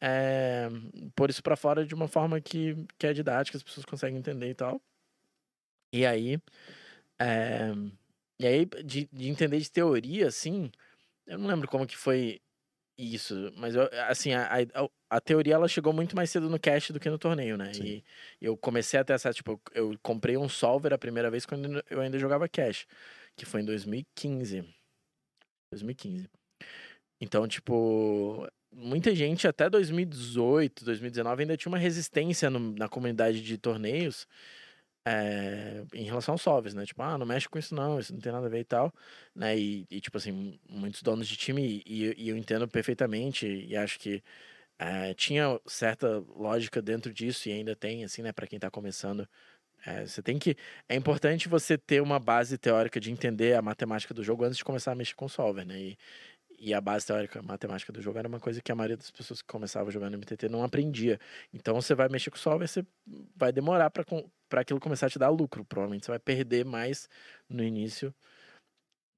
é, 0.00 0.68
pôr 1.16 1.28
isso 1.28 1.42
pra 1.42 1.56
fora 1.56 1.84
de 1.84 1.92
uma 1.92 2.06
forma 2.06 2.40
que, 2.40 2.76
que 2.96 3.08
é 3.08 3.12
didática, 3.12 3.56
as 3.56 3.62
pessoas 3.62 3.84
conseguem 3.84 4.20
entender 4.20 4.48
e 4.48 4.54
tal. 4.54 4.80
E 5.92 6.06
aí, 6.06 6.38
é, 7.20 7.72
e 8.38 8.46
aí 8.46 8.64
de, 8.84 9.08
de 9.12 9.28
entender 9.28 9.58
de 9.58 9.68
teoria, 9.68 10.28
assim, 10.28 10.70
eu 11.26 11.36
não 11.36 11.48
lembro 11.48 11.66
como 11.68 11.88
que 11.88 11.96
foi 11.96 12.40
isso, 12.96 13.52
mas 13.56 13.74
eu, 13.74 13.88
assim, 14.08 14.32
a, 14.32 14.46
a, 14.52 14.88
a 15.10 15.20
teoria 15.20 15.54
ela 15.54 15.66
chegou 15.66 15.92
muito 15.92 16.14
mais 16.14 16.30
cedo 16.30 16.48
no 16.48 16.60
cast 16.60 16.92
do 16.92 17.00
que 17.00 17.10
no 17.10 17.18
torneio, 17.18 17.56
né? 17.56 17.74
Sim. 17.74 18.00
E 18.40 18.44
eu 18.44 18.56
comecei 18.56 19.00
a 19.00 19.04
ter 19.04 19.14
essa, 19.14 19.32
tipo, 19.32 19.60
eu 19.74 19.98
comprei 20.02 20.36
um 20.36 20.48
solver 20.48 20.92
a 20.92 20.98
primeira 20.98 21.30
vez 21.30 21.44
quando 21.44 21.82
eu 21.90 22.00
ainda 22.00 22.18
jogava 22.18 22.48
cash, 22.48 22.86
que 23.34 23.44
foi 23.44 23.62
em 23.62 23.64
2015. 23.64 24.64
2015. 25.72 26.28
Então, 27.20 27.46
tipo, 27.48 28.46
muita 28.72 29.14
gente 29.14 29.46
até 29.48 29.68
2018, 29.70 30.84
2019 30.84 31.42
ainda 31.42 31.56
tinha 31.56 31.70
uma 31.70 31.78
resistência 31.78 32.50
no- 32.50 32.72
na 32.74 32.88
comunidade 32.88 33.42
de 33.42 33.58
torneios 33.58 34.26
é, 35.06 35.84
em 35.94 36.04
relação 36.04 36.34
aos 36.34 36.42
solves, 36.42 36.74
né? 36.74 36.84
Tipo, 36.84 37.02
ah, 37.02 37.16
não 37.18 37.26
mexe 37.26 37.48
com 37.48 37.58
isso 37.58 37.74
não, 37.74 37.98
isso 37.98 38.12
não 38.12 38.20
tem 38.20 38.32
nada 38.32 38.46
a 38.46 38.50
ver 38.50 38.60
e 38.60 38.64
tal, 38.64 38.92
né? 39.34 39.58
E, 39.58 39.86
e, 39.90 40.00
tipo 40.00 40.16
assim, 40.18 40.58
muitos 40.68 41.02
donos 41.02 41.26
de 41.28 41.36
time, 41.36 41.82
e, 41.86 42.14
e 42.24 42.28
eu 42.28 42.36
entendo 42.36 42.68
perfeitamente, 42.68 43.46
e 43.46 43.76
acho 43.76 43.98
que 43.98 44.22
é, 44.78 45.14
tinha 45.14 45.60
certa 45.66 46.18
lógica 46.36 46.82
dentro 46.82 47.12
disso, 47.12 47.48
e 47.48 47.52
ainda 47.52 47.76
tem, 47.76 48.04
assim, 48.04 48.22
né, 48.22 48.32
para 48.32 48.46
quem 48.46 48.58
tá 48.58 48.70
começando. 48.70 49.28
É, 49.86 50.06
você 50.06 50.22
tem 50.22 50.38
que. 50.38 50.56
É 50.88 50.94
importante 50.94 51.48
você 51.48 51.78
ter 51.78 52.02
uma 52.02 52.18
base 52.18 52.58
teórica 52.58 53.00
de 53.00 53.10
entender 53.10 53.54
a 53.56 53.62
matemática 53.62 54.12
do 54.14 54.22
jogo 54.22 54.44
antes 54.44 54.58
de 54.58 54.64
começar 54.64 54.92
a 54.92 54.94
mexer 54.94 55.14
com 55.14 55.24
o 55.26 55.28
solver, 55.28 55.64
né? 55.66 55.78
E, 55.80 55.98
e 56.60 56.74
a 56.74 56.80
base 56.80 57.06
teórica 57.06 57.42
matemática 57.42 57.92
do 57.92 58.02
jogo 58.02 58.18
era 58.18 58.28
uma 58.28 58.40
coisa 58.40 58.60
que 58.62 58.70
a 58.72 58.74
maioria 58.76 58.96
das 58.96 59.10
pessoas 59.10 59.42
que 59.42 59.48
começavam 59.48 59.90
jogando 59.90 60.14
MTT 60.14 60.48
não 60.48 60.62
aprendia. 60.64 61.18
Então 61.52 61.74
você 61.74 61.94
vai 61.94 62.08
mexer 62.08 62.30
com 62.30 62.36
o 62.36 62.40
solver, 62.40 62.68
você 62.68 62.86
vai 63.36 63.52
demorar 63.52 63.90
para 63.90 64.04
para 64.48 64.62
aquilo 64.62 64.80
começar 64.80 65.06
a 65.06 65.10
te 65.10 65.18
dar 65.18 65.30
lucro. 65.30 65.64
Provavelmente 65.64 66.06
você 66.06 66.12
vai 66.12 66.18
perder 66.20 66.64
mais 66.64 67.08
no 67.48 67.62
início 67.64 68.14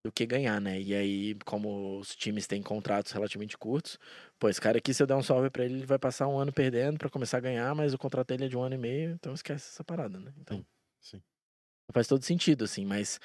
do 0.05 0.11
que 0.13 0.27
ganhar, 0.27 0.61
né? 0.61 0.81
E 0.81 0.95
aí, 0.95 1.35
como 1.45 1.99
os 2.01 2.17
times 2.17 2.47
têm 2.47 2.63
contratos 2.63 3.13
relativamente 3.13 3.57
curtos, 3.57 3.99
esse 4.45 4.61
cara 4.61 4.79
aqui, 4.79 4.93
se 4.93 5.03
eu 5.03 5.07
der 5.07 5.15
um 5.17 5.23
solver 5.23 5.51
pra 5.51 5.65
ele, 5.65 5.75
ele 5.75 5.87
vai 5.87 5.99
passar 5.99 6.27
um 6.29 6.39
ano 6.39 6.53
perdendo 6.53 6.99
para 6.99 7.09
começar 7.11 7.39
a 7.39 7.41
ganhar, 7.41 7.73
mas 7.75 7.95
o 7.95 7.99
contrato 7.99 8.29
dele 8.29 8.47
é 8.47 8.49
de 8.49 8.57
um 8.57 8.63
ano 8.63 8.75
e 8.75 8.79
meio, 8.79 9.11
então 9.13 9.33
esquece 9.33 9.69
essa 9.71 9.85
parada, 9.85 10.19
né? 10.19 10.33
Então, 10.41 10.61
Sim, 10.61 10.67
sim. 11.01 11.23
faz 11.93 12.07
todo 12.09 12.25
sentido, 12.25 12.65
assim, 12.65 12.85
mas 12.85 13.19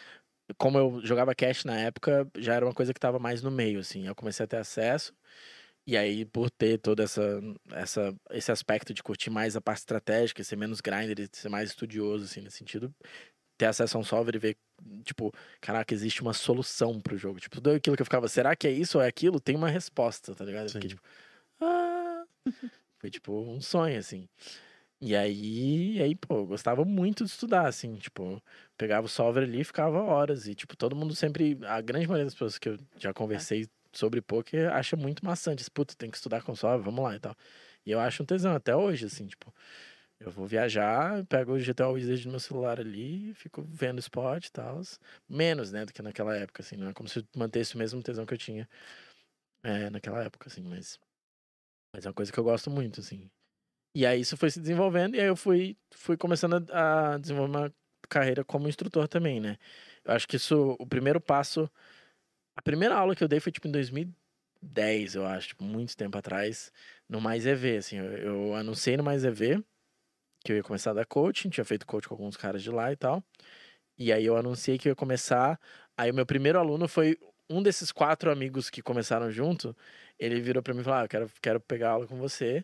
como 0.58 0.78
eu 0.78 1.02
jogava 1.04 1.36
cash 1.36 1.66
na 1.66 1.78
época, 1.78 2.30
já 2.38 2.56
era 2.56 2.66
uma 2.66 2.74
coisa 2.74 2.93
que 2.93 3.00
tava 3.00 3.20
mais 3.20 3.41
no 3.41 3.52
meio, 3.52 3.80
assim. 3.80 4.08
Eu 4.08 4.16
comecei 4.16 4.43
a 4.43 4.48
ter 4.48 4.58
acesso. 4.58 5.14
E 5.86 5.95
aí, 5.98 6.26
por 6.26 6.50
ter 6.52 6.78
todo 6.80 7.02
essa, 7.02 7.22
essa, 7.72 8.16
esse 8.32 8.52
aspecto 8.52 8.93
de 8.93 9.02
curtir 9.02 9.30
mais 9.30 9.56
a 9.56 9.62
parte 9.62 9.80
estratégica, 9.80 10.43
ser 10.43 10.58
menos 10.58 10.82
grinder, 10.82 11.30
ser 11.32 11.50
mais 11.50 11.70
estudioso, 11.70 12.26
assim, 12.26 12.41
nesse 12.41 12.58
sentido, 12.58 12.93
ter 13.58 13.68
acesso 13.68 13.98
a 13.98 14.02
um 14.02 14.04
solver 14.04 14.36
e 14.36 14.39
ver, 14.39 14.58
tipo, 15.04 15.34
caraca, 15.62 15.93
existe 15.93 16.22
uma 16.22 16.34
solução 16.34 17.00
pro 17.00 17.18
jogo. 17.18 17.39
Tipo, 17.39 17.56
tudo 17.56 17.72
aquilo 17.72 17.95
que 17.95 18.02
eu 18.02 18.06
ficava, 18.06 18.28
será 18.28 18.56
que 18.56 18.68
é 18.68 18.72
isso 18.72 18.98
ou 18.98 19.04
é 19.04 19.08
aquilo? 19.08 19.39
Tem 19.39 19.56
uma 19.56 19.70
resposta, 19.70 20.36
tá 20.36 20.45
ligado? 20.45 20.70
Fiquei 20.70 20.89
tipo, 20.89 21.02
ah! 21.62 22.26
Foi 23.00 23.10
tipo 23.10 23.34
um 23.34 23.62
sonho, 23.62 23.98
assim. 23.98 24.28
E 25.00 25.16
aí, 25.16 25.98
e 25.98 26.02
aí, 26.02 26.16
pô, 26.16 26.38
eu 26.38 26.45
gostava 26.48 26.84
muito 26.84 27.24
de 27.24 27.30
estudar, 27.30 27.68
assim, 27.68 27.95
tipo, 27.98 28.41
pegava 28.76 29.06
o 29.06 29.10
solver 29.10 29.43
ali 29.43 29.62
e 29.62 29.64
ficava 29.64 30.02
horas. 30.02 30.48
E, 30.48 30.56
tipo, 30.56 30.76
todo 30.76 30.95
mundo 30.95 31.16
sempre, 31.16 31.58
a 31.66 31.80
grande 31.82 32.08
maioria 32.08 32.26
das 32.26 32.34
pessoas 32.34 32.58
que 32.58 32.70
eu 32.70 32.78
já 32.98 33.14
conversei 33.14 33.68
sobre 33.93 34.22
poker 34.22 34.72
acha 34.74 34.95
muito 34.95 35.24
maçante. 35.24 35.60
Diz, 35.60 35.70
Puta, 35.70 35.93
tem 35.95 36.10
que 36.10 36.18
estudar 36.18 36.41
com 36.41 36.56
solver, 36.56 36.84
vamos 36.84 37.04
lá 37.04 37.16
e 37.16 37.20
tal. 37.20 37.36
E 37.86 37.91
eu 37.91 38.00
acho 38.00 38.24
um 38.24 38.26
tesão 38.26 38.56
até 38.56 38.76
hoje, 38.76 39.06
assim, 39.06 39.28
tipo, 39.28 39.54
eu 40.20 40.32
vou 40.32 40.48
viajar, 40.48 41.24
pego 41.28 41.54
o 41.54 41.60
GTA 41.60 41.89
Wizard 41.89 42.26
no 42.26 42.32
meu 42.32 42.39
celular 42.39 42.80
ali, 42.80 43.34
fico 43.36 43.64
vendo 43.64 44.00
spot 44.00 44.48
e 44.48 44.52
tal. 44.52 44.82
Menos, 45.30 45.72
né, 45.72 45.86
do 45.86 45.93
que 45.93 46.02
naquela 46.02 46.36
época, 46.36 46.64
assim, 46.64 46.76
não 46.76 46.89
é 46.89 46.93
como 46.93 47.08
se 47.10 47.20
eu 47.20 47.24
mantesse 47.36 47.76
o 47.76 47.78
mesmo 47.78 48.02
tesão 48.02 48.26
que 48.26 48.34
eu 48.34 48.38
tinha 48.38 48.68
é, 49.64 49.89
naquela 49.89 50.24
época, 50.24 50.50
assim, 50.50 50.64
mas. 50.64 51.00
Mas 51.93 52.06
é 52.06 52.10
uma 52.10 52.14
coisa 52.16 52.32
que 52.32 52.39
eu 52.39 52.43
gosto 52.43 52.70
muito, 52.72 53.00
assim. 53.02 53.30
E 53.98 54.06
aí 54.06 54.22
isso 54.22 54.38
foi 54.38 54.52
se 54.52 54.60
desenvolvendo 54.60 55.16
e 55.16 55.20
aí 55.20 55.26
eu 55.26 55.36
fui, 55.36 55.76
fui 55.89 56.16
começando 56.16 56.64
a, 56.72 57.18
desenvolver 57.18 57.58
uma 57.58 57.74
carreira 58.08 58.43
como 58.43 58.70
instrutor 58.70 59.08
também, 59.08 59.39
né? 59.39 59.58
Eu 60.06 60.14
acho 60.14 60.28
que 60.28 60.36
isso, 60.36 60.76
o 60.80 60.86
primeiro 60.86 61.20
passo. 61.20 61.68
A 62.56 62.62
primeira 62.62 62.93
aula 62.95 63.16
que 63.16 63.24
eu 63.24 63.28
dei 63.28 63.39
foi 63.39 63.52
tipo 63.52 63.68
em 63.68 63.72
2010, 63.72 65.16
eu 65.16 65.26
acho, 65.26 65.48
tipo, 65.48 65.64
muito 65.64 65.98
tempo 65.98 66.16
atrás, 66.16 66.72
no 67.10 67.20
Mais 67.20 67.48
EV, 67.48 67.78
assim. 67.78 67.98
Eu, 67.98 68.06
eu 68.18 68.56
anunciei 68.56 68.95
no 68.98 69.04
Mais 69.04 69.24
EV 69.26 69.64
que 70.45 70.52
eu 70.52 70.58
ia 70.58 70.64
começar 70.64 70.91
a 70.91 70.93
dar 70.93 71.06
coaching, 71.08 71.50
tinha 71.50 71.66
feito 71.66 71.88
coaching 71.88 72.10
com 72.10 72.14
alguns 72.14 72.38
caras 72.38 72.62
de 72.62 72.70
lá 72.70 72.91
e 72.91 72.95
tal. 72.95 73.24
E 73.98 74.14
aí 74.14 74.28
eu 74.28 74.38
anunciei 74.38 74.78
que 74.78 74.88
eu 74.89 74.91
ia 74.91 74.95
começar. 74.95 75.60
Aí 75.98 76.12
o 76.12 76.14
meu 76.14 76.26
primeiro 76.26 76.60
aluno 76.60 76.88
foi 76.88 77.18
um 77.50 77.64
desses 77.64 77.91
quatro 77.91 78.30
amigos 78.30 78.70
que 78.70 78.84
começaram 78.84 79.32
junto. 79.32 79.76
Ele 80.20 80.39
virou 80.39 80.62
pra 80.62 80.76
mim 80.76 80.82
e 80.82 80.84
falou: 80.84 81.00
ah, 81.00 81.06
eu 81.06 81.10
quero, 81.10 81.32
quero 81.41 81.60
pegar 81.60 81.89
aula 81.91 82.06
com 82.06 82.18
você. 82.18 82.64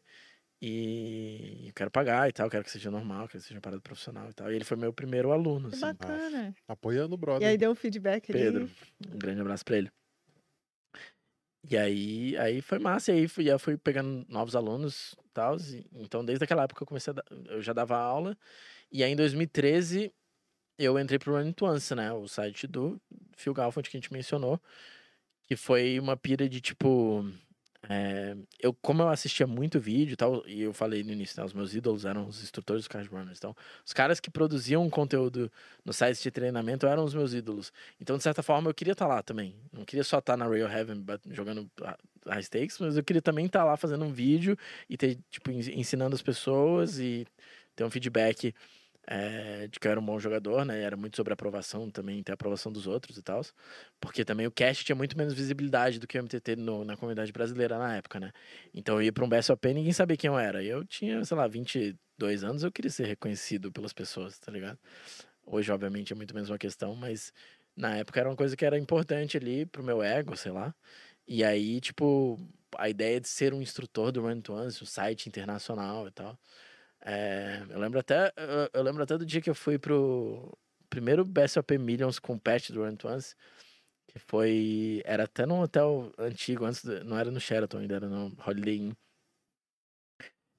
E 0.66 1.68
eu 1.68 1.74
quero 1.74 1.92
pagar 1.92 2.30
e 2.30 2.32
tal, 2.32 2.50
quero 2.50 2.64
que 2.64 2.72
seja 2.72 2.90
normal, 2.90 3.28
quero 3.28 3.40
que 3.42 3.48
seja 3.48 3.56
uma 3.56 3.62
parada 3.62 3.82
profissional 3.82 4.30
e 4.30 4.34
tal. 4.34 4.50
E 4.50 4.56
ele 4.56 4.64
foi 4.64 4.78
meu 4.78 4.94
primeiro 4.94 5.34
aluno, 5.34 5.68
Que 5.68 5.76
assim. 5.76 5.82
bacana. 5.88 6.56
Apoiando 6.66 7.16
o 7.16 7.18
E 7.18 7.20
brother. 7.20 7.48
aí 7.50 7.58
deu 7.58 7.72
um 7.72 7.76
feedback 7.76 8.32
ali. 8.32 8.40
Pedro. 8.40 8.70
Um 9.14 9.18
grande 9.18 9.42
abraço 9.42 9.66
pra 9.66 9.78
ele. 9.78 9.92
E 11.70 11.78
aí, 11.78 12.38
aí 12.38 12.62
foi 12.62 12.80
massa, 12.80 13.12
e 13.12 13.16
aí 13.20 13.28
fui, 13.28 13.50
eu 13.52 13.60
fui 13.60 13.78
pegando 13.78 14.26
novos 14.30 14.56
alunos 14.56 15.14
e 15.26 15.30
tal. 15.34 15.58
Então, 15.96 16.24
desde 16.24 16.44
aquela 16.46 16.64
época 16.64 16.84
eu 16.84 16.88
comecei 16.88 17.12
a 17.12 17.16
dar, 17.16 17.26
eu 17.50 17.62
já 17.62 17.74
dava 17.74 17.98
aula. 17.98 18.38
E 18.92 19.04
aí, 19.04 19.12
em 19.12 19.16
2013, 19.18 20.14
eu 20.78 20.98
entrei 21.00 21.20
pro 21.20 21.34
Run 21.34 21.48
It 21.48 21.64
Once, 21.64 21.94
né? 21.96 22.12
O 22.14 22.28
site 22.28 22.68
do 22.68 23.02
Phil 23.36 23.54
Galfond 23.54 23.90
que 23.90 23.98
a 23.98 24.00
gente 24.00 24.12
mencionou. 24.14 24.62
Que 25.46 25.56
foi 25.58 26.00
uma 26.00 26.16
pira 26.16 26.48
de 26.48 26.62
tipo. 26.62 27.26
É, 27.90 28.36
eu, 28.60 28.74
como 28.74 29.02
eu 29.02 29.10
assistia 29.10 29.46
muito 29.46 29.80
vídeo 29.80 30.14
e 30.14 30.16
tal, 30.16 30.42
e 30.48 30.62
eu 30.62 30.74
falei 30.74 31.04
no 31.04 31.12
início, 31.12 31.38
né, 31.38 31.46
os 31.46 31.54
meus 31.54 31.76
ídolos 31.76 32.06
eram 32.06 32.28
os 32.28 32.42
instrutores 32.42 32.84
dos 32.84 32.88
Cash 32.88 33.08
Runners. 33.08 33.38
Então, 33.38 33.54
os 33.86 33.92
caras 33.92 34.20
que 34.22 34.32
produziam 34.32 34.90
conteúdo 34.90 35.52
no 35.84 35.92
site 35.92 36.22
de 36.24 36.32
treinamento 36.32 36.88
eram 36.88 37.04
os 37.04 37.14
meus 37.14 37.34
ídolos. 37.34 37.74
Então, 38.00 38.16
de 38.18 38.24
certa 38.24 38.42
forma, 38.42 38.70
eu 38.70 38.74
queria 38.74 38.94
estar 38.94 39.08
lá 39.08 39.22
também. 39.22 39.56
Não 39.72 39.84
queria 39.84 40.04
só 40.04 40.20
estar 40.20 40.38
na 40.38 40.48
Rail 40.48 40.68
Heaven 40.68 41.04
jogando 41.32 41.70
high 42.26 42.44
stakes, 42.44 42.80
mas 42.80 42.96
eu 42.96 43.04
queria 43.04 43.22
também 43.22 43.46
estar 43.48 43.66
lá 43.66 43.76
fazendo 43.76 44.06
um 44.06 44.14
vídeo 44.14 44.58
e 44.90 44.96
ter, 44.96 45.18
tipo, 45.30 45.52
ens- 45.52 45.68
ensinando 45.68 46.16
as 46.16 46.22
pessoas 46.22 47.00
e 47.00 47.28
ter 47.76 47.84
um 47.84 47.90
feedback 47.90 48.54
eh, 49.08 49.68
de 49.68 49.80
que 49.80 49.88
eu 49.88 49.92
era 49.92 50.00
um 50.00 50.06
bom 50.06 50.20
jogador, 50.20 50.66
né? 50.66 50.82
Era 50.82 50.96
muito 50.98 51.16
sobre 51.18 51.34
aprovação 51.34 51.90
também, 51.90 52.24
ter 52.24 52.32
aprovação 52.34 52.72
dos 52.72 52.88
outros 52.88 53.18
e 53.18 53.22
tal. 53.22 53.42
Porque 54.00 54.24
também 54.26 54.48
o 54.48 54.52
cash 54.52 54.84
tinha 54.84 54.96
muito 54.96 55.18
menos 55.18 55.34
visibilidade 55.34 56.00
do 56.00 56.08
que 56.08 56.18
o 56.18 56.20
MTT 56.20 56.56
no- 56.56 56.84
na 56.86 56.96
comunidade 56.98 57.32
brasileira 57.32 57.78
na 57.78 57.96
época, 57.98 58.20
né? 58.20 58.32
Então 58.74 58.96
eu 58.96 59.02
ia 59.04 59.14
pra 59.14 59.24
um 59.26 59.30
BSOP 59.30 59.70
e 59.70 59.74
ninguém 59.74 59.94
sabia 59.94 60.18
quem 60.18 60.28
eu 60.30 60.38
era. 60.40 60.64
Eu 60.64 60.86
tinha, 60.86 61.24
sei 61.26 61.38
lá, 61.38 61.48
22 61.48 62.44
anos, 62.44 62.64
eu 62.64 62.72
queria 62.72 62.92
ser 62.92 63.06
reconhecido 63.08 63.72
pelas 63.72 63.94
pessoas, 63.94 64.38
tá 64.40 64.52
ligado? 64.52 64.78
Hoje, 65.46 65.72
obviamente, 65.72 66.14
é 66.14 66.16
muito 66.16 66.34
menos 66.34 66.50
uma 66.50 66.58
questão, 66.58 66.96
mas 66.96 67.34
na 67.76 67.98
época 67.98 68.20
era 68.20 68.30
uma 68.30 68.36
coisa 68.36 68.56
que 68.56 68.66
era 68.66 68.78
importante 68.80 69.38
ali 69.38 69.66
pro 69.66 69.84
meu 69.84 70.02
ego, 70.02 70.36
sei 70.38 70.52
lá. 70.52 70.74
E 71.28 71.44
aí, 71.44 71.82
tipo, 71.82 72.40
a 72.78 72.90
ideia 72.90 73.20
de 73.20 73.28
ser 73.28 73.54
um 73.54 73.62
instrutor 73.62 74.12
do 74.12 74.22
Run 74.22 74.42
to 74.42 74.54
Once, 74.54 74.82
um 74.84 74.88
site 74.88 75.28
internacional 75.30 76.08
e 76.08 76.12
tal. 76.12 76.38
É, 77.06 77.62
eu 77.70 77.80
lembro 77.80 78.00
até 78.00 78.32
eu, 78.38 78.70
eu 78.74 78.84
lembro 78.84 79.04
até 79.04 79.18
do 79.18 79.26
dia 79.26 79.42
que 79.42 79.50
eu 79.50 79.56
fui 79.56 79.78
pro 79.78 80.58
primeiro 80.90 81.26
BSOP 81.26 81.78
Millions 81.78 82.20
com 82.20 82.34
o 82.36 82.40
patch 82.40 82.70
do 82.70 82.84
Run 82.84 82.96
Once, 83.04 83.36
que 84.08 84.20
foi 84.20 85.02
era 85.06 85.24
até 85.24 85.46
num 85.46 85.60
hotel 85.62 86.12
antigo, 86.18 86.66
antes 86.66 86.84
não 87.04 87.18
era 87.18 87.32
no 87.32 87.40
Sheraton 87.40 87.80
ainda, 87.80 87.96
era 87.96 88.08
no 88.08 88.32
Holiday 88.46 88.78
Inn. 88.78 88.94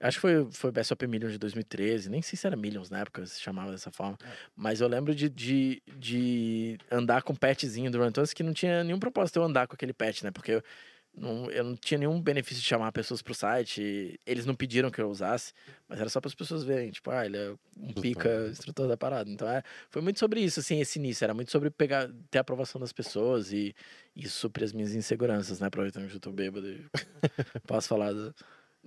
Acho 0.01 0.19
que 0.19 0.23
foi, 0.23 0.53
foi 0.53 0.71
BSOP 0.71 1.07
Millions 1.07 1.33
de 1.33 1.39
2013, 1.39 2.11
nem 2.11 2.21
sei 2.21 2.37
se 2.37 2.47
era 2.47 2.57
Millions 2.57 2.91
na 2.91 2.99
época, 3.01 3.25
se 3.25 3.41
chamava 3.41 3.71
dessa 3.71 3.91
forma. 3.91 4.19
Mas 4.55 4.81
eu 4.83 4.89
lembro 4.89 5.15
de, 5.15 5.31
de, 5.31 5.83
de 5.97 6.79
andar 6.91 7.23
com 7.23 7.33
o 7.33 7.39
petzinho 7.39 7.91
do 7.91 7.99
Run 7.99 8.13
Once 8.19 8.35
que 8.35 8.43
não 8.43 8.53
tinha 8.53 8.85
nenhum 8.85 8.99
propósito 8.99 9.37
eu 9.37 9.45
andar 9.45 9.67
com 9.67 9.75
aquele 9.75 9.95
pet, 9.95 10.23
né? 10.25 10.31
Porque 10.31 10.53
eu 10.53 10.63
não, 11.17 11.51
eu 11.51 11.63
não 11.65 11.77
tinha 11.77 11.99
nenhum 11.99 12.21
benefício 12.21 12.61
de 12.63 12.69
chamar 12.69 12.91
pessoas 12.93 13.23
pro 13.23 13.35
site. 13.35 14.19
Eles 14.27 14.45
não 14.47 14.55
pediram 14.55 14.91
que 14.91 15.01
eu 15.01 15.09
usasse, 15.09 15.53
mas 15.89 16.01
era 16.01 16.09
só 16.09 16.21
para 16.21 16.29
as 16.29 16.35
pessoas 16.35 16.65
verem, 16.65 16.91
tipo, 16.91 17.11
ah, 17.11 17.25
ele 17.25 17.37
é 17.37 17.51
um 17.51 17.57
Instrutor. 17.91 18.03
pica 18.03 18.47
instrutor 18.51 18.89
da 18.89 18.97
parada. 18.97 19.31
Então 19.31 19.49
é, 19.49 19.63
foi 19.91 20.03
muito 20.03 20.19
sobre 20.19 20.41
isso, 20.41 20.59
assim, 20.61 20.81
esse 20.81 20.99
início. 20.99 21.25
Era 21.25 21.33
muito 21.35 21.51
sobre 21.53 21.71
pegar, 21.71 22.11
ter 22.31 22.39
a 22.39 22.41
aprovação 22.41 22.81
das 22.81 22.93
pessoas 22.93 23.53
e 23.53 23.75
isso 24.17 24.39
suprir 24.39 24.65
as 24.65 24.73
minhas 24.73 24.95
inseguranças, 24.95 25.61
né? 25.61 25.69
Aproveitando 25.69 26.09
que 26.09 26.17
eu 26.17 26.21
tô 26.21 26.33
bêbado 26.33 26.69
e 26.69 26.85
posso 27.67 27.89
falar 27.89 28.13
do- 28.13 28.35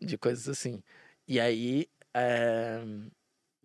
de 0.02 0.18
coisas 0.18 0.48
assim. 0.50 0.82
E 1.28 1.40
aí. 1.40 1.88
é, 2.14 2.82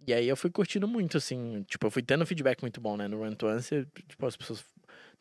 E 0.06 0.12
aí 0.12 0.26
eu 0.28 0.36
fui 0.36 0.50
curtindo 0.50 0.88
muito, 0.88 1.16
assim. 1.16 1.62
Tipo, 1.68 1.86
eu 1.86 1.90
fui 1.90 2.02
tendo 2.02 2.26
feedback 2.26 2.60
muito 2.62 2.80
bom, 2.80 2.96
né? 2.96 3.06
No 3.06 3.18
Run 3.22 3.34
to 3.34 3.46
Answer, 3.46 3.86
tipo, 4.08 4.26
as 4.26 4.36
pessoas 4.36 4.64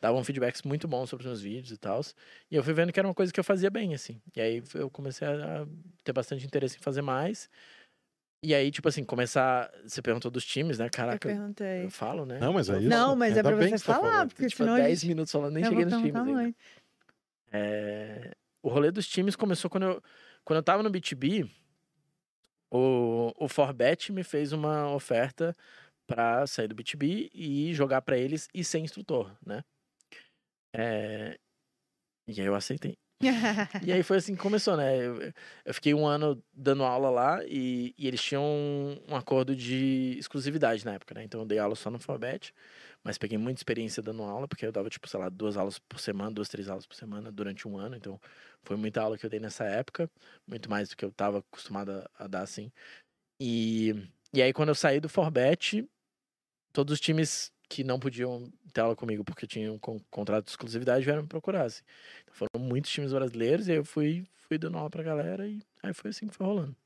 davam 0.02 0.22
feedbacks 0.24 0.62
muito 0.62 0.88
bons 0.88 1.08
sobre 1.08 1.22
os 1.24 1.30
meus 1.30 1.40
vídeos 1.40 1.70
e 1.70 1.76
tal. 1.78 2.00
E 2.50 2.56
eu 2.56 2.62
fui 2.64 2.74
vendo 2.74 2.92
que 2.92 2.98
era 2.98 3.06
uma 3.06 3.14
coisa 3.14 3.32
que 3.32 3.38
eu 3.38 3.44
fazia 3.44 3.70
bem, 3.70 3.94
assim. 3.94 4.20
E 4.34 4.40
aí 4.40 4.60
eu 4.74 4.90
comecei 4.90 5.26
a 5.28 5.64
ter 6.02 6.12
bastante 6.12 6.44
interesse 6.44 6.76
em 6.76 6.80
fazer 6.82 7.02
mais. 7.02 7.48
E 8.44 8.52
aí, 8.52 8.72
tipo 8.72 8.88
assim, 8.88 9.04
começar. 9.04 9.70
Você 9.86 10.02
perguntou 10.02 10.28
dos 10.28 10.44
times, 10.44 10.76
né? 10.80 10.86
Eu 10.86 10.90
Caraca, 10.90 11.28
eu, 11.28 11.32
perguntei. 11.36 11.88
falo, 11.88 12.26
né? 12.26 12.40
Não, 12.40 12.52
mas 12.52 12.68
é 12.68 12.72
Eu 12.74 12.80
isso. 12.80 12.88
Não, 12.88 13.14
mas 13.14 13.34
é 13.34 13.36
Ainda 13.36 13.48
pra 13.48 13.56
bem 13.58 13.68
você 13.78 13.84
tá 13.84 13.94
falar, 13.94 14.10
falando. 14.10 14.28
porque 14.30 14.48
Tipo, 14.48 14.64
senão 14.64 14.74
a 14.74 14.78
10 14.78 14.98
gente... 15.00 15.08
minutos 15.08 15.30
falando, 15.32 15.54
nem 15.54 15.62
eu 15.62 15.70
cheguei 15.70 15.84
nos 15.84 15.94
times 16.02 16.16
ainda. 16.16 16.54
É, 17.52 18.32
O 18.60 18.68
rolê 18.68 18.90
dos 18.90 19.06
times 19.06 19.36
começou 19.36 19.70
quando 19.70 19.84
eu, 19.84 20.02
quando 20.44 20.56
eu 20.56 20.62
tava 20.64 20.82
no 20.82 20.90
BTB. 20.90 21.48
O, 22.70 23.32
o 23.36 23.48
Forbet 23.48 24.10
me 24.12 24.24
fez 24.24 24.50
uma 24.52 24.92
oferta 24.92 25.54
pra 26.08 26.44
sair 26.46 26.66
do 26.66 26.74
BTB 26.74 27.30
e 27.32 27.72
jogar 27.72 28.02
pra 28.02 28.18
eles 28.18 28.48
e 28.52 28.64
ser 28.64 28.78
instrutor, 28.80 29.30
né? 29.46 29.62
É, 30.74 31.38
E 32.26 32.40
aí 32.40 32.46
eu 32.46 32.54
aceitei. 32.54 32.96
E 33.80 33.92
aí 33.92 34.02
foi 34.04 34.18
assim 34.18 34.34
que 34.34 34.42
começou, 34.42 34.76
né? 34.76 34.96
Eu, 35.06 35.32
eu 35.64 35.74
fiquei 35.74 35.94
um 35.94 36.06
ano 36.06 36.42
dando 36.52 36.84
aula 36.84 37.10
lá 37.10 37.44
e, 37.46 37.94
e 37.98 38.06
eles 38.08 38.22
tinham 38.22 38.44
um, 39.08 39.16
acordo 39.16 39.56
de 39.56 40.16
exclusividade 40.18 40.84
na 40.84 40.94
época, 40.94 41.14
né? 41.14 41.24
Então 41.24 41.40
eu 41.40 41.46
dei 41.46 41.58
aula 41.58 41.74
só 41.76 41.90
no 41.90 41.98
Forbet, 41.98 42.54
mas 43.04 43.18
peguei 43.18 43.38
muita 43.38 43.60
experiência 43.60 44.02
dando 44.02 44.22
aula, 44.24 44.48
porque 44.48 44.66
eu 44.66 44.72
dava, 44.72 44.88
tipo, 44.90 45.08
sei 45.08 45.20
lá, 45.20 45.28
duas 45.28 45.56
aulas 45.56 45.78
por 45.78 46.00
semana, 46.00 46.32
duas, 46.32 46.48
três 46.48 46.68
aulas 46.68 46.86
por 46.86 46.96
semana 46.96 47.32
durante 47.32 47.68
um 47.68 47.78
ano. 47.78 47.96
Então 47.96 48.20
foi 48.62 48.76
muita 48.76 49.02
aula 49.02 49.18
que 49.18 49.26
eu 49.26 49.30
dei 49.30 49.40
nessa 49.40 49.64
época, 49.64 50.10
muito 50.46 50.70
mais 50.70 50.88
do 50.90 50.96
que 50.96 51.04
eu 51.04 51.10
estava 51.10 51.38
acostumado 51.38 51.90
a, 51.92 52.10
a 52.24 52.26
dar, 52.28 52.42
assim. 52.42 52.72
E, 53.40 53.94
e 54.34 54.42
aí 54.42 54.52
quando 54.52 54.70
eu 54.70 54.74
saí 54.74 55.00
do 55.00 55.08
Forbet, 55.08 55.88
todos 56.72 56.92
os 56.94 57.00
times 57.00 57.52
que 57.72 57.82
não 57.82 57.98
podiam 57.98 58.52
ter 58.70 58.82
aula 58.82 58.94
comigo 58.94 59.24
porque 59.24 59.46
tinham 59.46 59.78
con 59.78 59.98
contrato 60.10 60.44
de 60.44 60.50
exclusividade 60.50 61.02
vieram 61.06 61.22
me 61.22 61.28
procurar, 61.28 61.64
assim. 61.64 61.82
Então 62.22 62.34
foram 62.34 62.62
muitos 62.62 62.90
times 62.90 63.12
brasileiros 63.14 63.66
e 63.66 63.72
aí 63.72 63.78
eu 63.78 63.84
fui, 63.84 64.26
fui 64.34 64.58
dando 64.58 64.76
aula 64.76 64.90
pra 64.90 65.02
galera 65.02 65.48
e 65.48 65.62
aí 65.82 65.94
foi 65.94 66.10
assim 66.10 66.26
que 66.26 66.34
foi 66.34 66.46
rolando. 66.46 66.76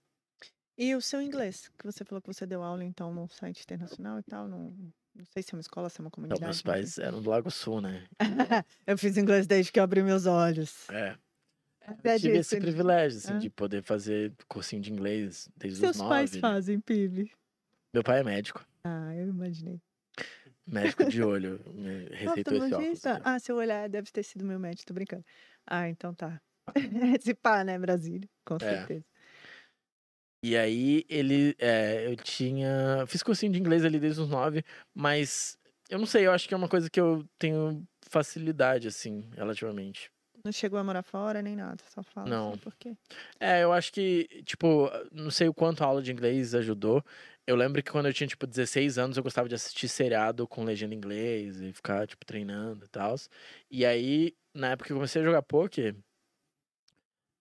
E 0.79 0.95
o 0.95 1.01
seu 1.01 1.21
inglês? 1.21 1.73
Que 1.77 1.85
você 1.85 2.05
falou 2.05 2.23
que 2.23 2.29
você 2.29 2.47
deu 2.47 2.63
aula, 2.63 2.85
então, 2.85 3.13
num 3.13 3.27
site 3.29 3.63
internacional 3.63 4.21
e 4.21 4.23
tal. 4.23 4.47
Não, 4.47 4.73
não 5.13 5.25
sei 5.25 5.43
se 5.43 5.53
é 5.53 5.57
uma 5.57 5.61
escola, 5.61 5.89
se 5.89 6.01
é 6.01 6.03
uma 6.03 6.07
Não, 6.07 6.11
comunidade. 6.13 6.41
meus 6.43 6.59
enfim. 6.59 6.65
pais 6.69 6.99
eram 6.99 7.21
do 7.21 7.31
Lago 7.31 7.51
Sul, 7.51 7.81
né? 7.81 8.05
eu 8.87 8.97
fiz 8.97 9.17
inglês 9.17 9.47
desde 9.49 9.73
que 9.73 9.81
eu 9.81 9.85
abri 9.85 10.05
meus 10.05 10.25
olhos. 10.27 10.89
É. 10.91 11.17
Até 11.81 12.15
Eu 12.15 12.21
tive 12.21 12.39
disso, 12.39 12.55
esse 12.55 12.61
privilégio, 12.61 13.19
assim, 13.19 13.39
de 13.39 13.51
poder 13.51 13.83
fazer 13.83 14.33
cursinho 14.47 14.83
de 14.83 14.93
inglês 14.93 15.49
desde 15.57 15.81
Seus 15.81 15.97
os 15.97 16.03
nove. 16.03 16.15
pais 16.15 16.33
né? 16.33 16.41
fazem, 16.41 16.79
PIB? 16.79 17.33
Meu 17.93 18.05
pai 18.05 18.21
é 18.21 18.23
médico. 18.23 18.65
Ah, 18.85 19.15
eu 19.17 19.29
imaginei. 19.29 19.81
Médico 20.67 21.05
de 21.05 21.23
olho. 21.23 21.61
me 21.73 22.07
receitou 22.15 22.57
esse 22.57 22.75
óculos. 22.75 23.03
Ah, 23.25 23.39
seu 23.39 23.57
olhar 23.57 23.89
deve 23.89 24.11
ter 24.11 24.23
sido 24.23 24.45
meu 24.45 24.59
médico, 24.59 24.87
tô 24.87 24.95
brincando. 24.95 25.25
Ah, 25.67 25.89
então 25.89 26.15
tá. 26.15 26.41
Esse 27.21 27.35
pá, 27.35 27.65
né, 27.65 27.79
Brasília? 27.79 28.29
Com 28.45 28.59
É. 28.61 28.67
certeza. 28.69 29.05
E 30.43 30.57
aí 30.57 31.05
ele. 31.09 31.55
é, 31.59 32.07
eu 32.07 32.17
tinha. 32.17 33.05
Fiz 33.07 33.23
cursinho 33.23 33.53
de 33.53 33.59
inglês 33.59 33.85
ali 33.85 33.99
desde 33.99 34.21
os 34.21 34.29
nove, 34.29 34.65
mas 34.95 35.59
eu 35.91 35.99
não 35.99 36.07
sei, 36.07 36.27
eu 36.27 36.33
acho 36.33 36.47
que 36.49 36.55
é 36.55 36.57
uma 36.57 36.69
coisa 36.69 36.91
que 36.91 37.01
eu 37.01 37.25
tenho 37.39 37.87
facilidade, 38.09 38.89
assim, 38.89 39.29
relativamente. 39.35 40.11
Não 40.45 40.53
chegou 40.53 40.79
a 40.79 40.85
morar 40.85 41.03
fora 41.03 41.43
nem 41.43 41.57
nada, 41.57 41.85
só 41.89 42.03
fala 42.03 42.31
Não. 42.31 42.53
assim, 42.53 42.57
por 42.59 42.75
quê? 42.77 42.97
É, 43.41 43.63
eu 43.65 43.73
acho 43.73 43.93
que, 43.93 44.29
tipo, 44.45 44.91
não 45.13 45.31
sei 45.31 45.49
o 45.49 45.55
quanto 45.55 45.83
a 45.83 45.87
aula 45.87 46.03
de 46.03 46.13
inglês 46.13 46.55
ajudou. 46.55 47.05
Eu 47.47 47.55
lembro 47.57 47.83
que 47.83 47.91
quando 47.93 48.07
eu 48.07 48.13
tinha, 48.13 48.27
tipo, 48.27 48.47
16 48.47 48.99
anos, 48.99 49.17
eu 49.17 49.23
gostava 49.23 49.49
de 49.49 49.55
assistir 49.55 49.89
seriado 49.89 50.49
com 50.49 50.65
legenda 50.65 50.95
em 50.95 50.97
inglês 50.99 51.61
e 51.61 51.73
ficar, 51.73 52.07
tipo, 52.07 52.25
treinando 52.27 52.85
e 52.85 52.89
tal. 52.89 53.15
E 53.71 53.87
aí, 53.87 54.37
na 54.55 54.71
época 54.73 54.89
que 54.89 54.93
eu 54.93 54.97
comecei 54.97 55.23
a 55.23 55.25
jogar 55.25 55.43
poker, 55.43 55.97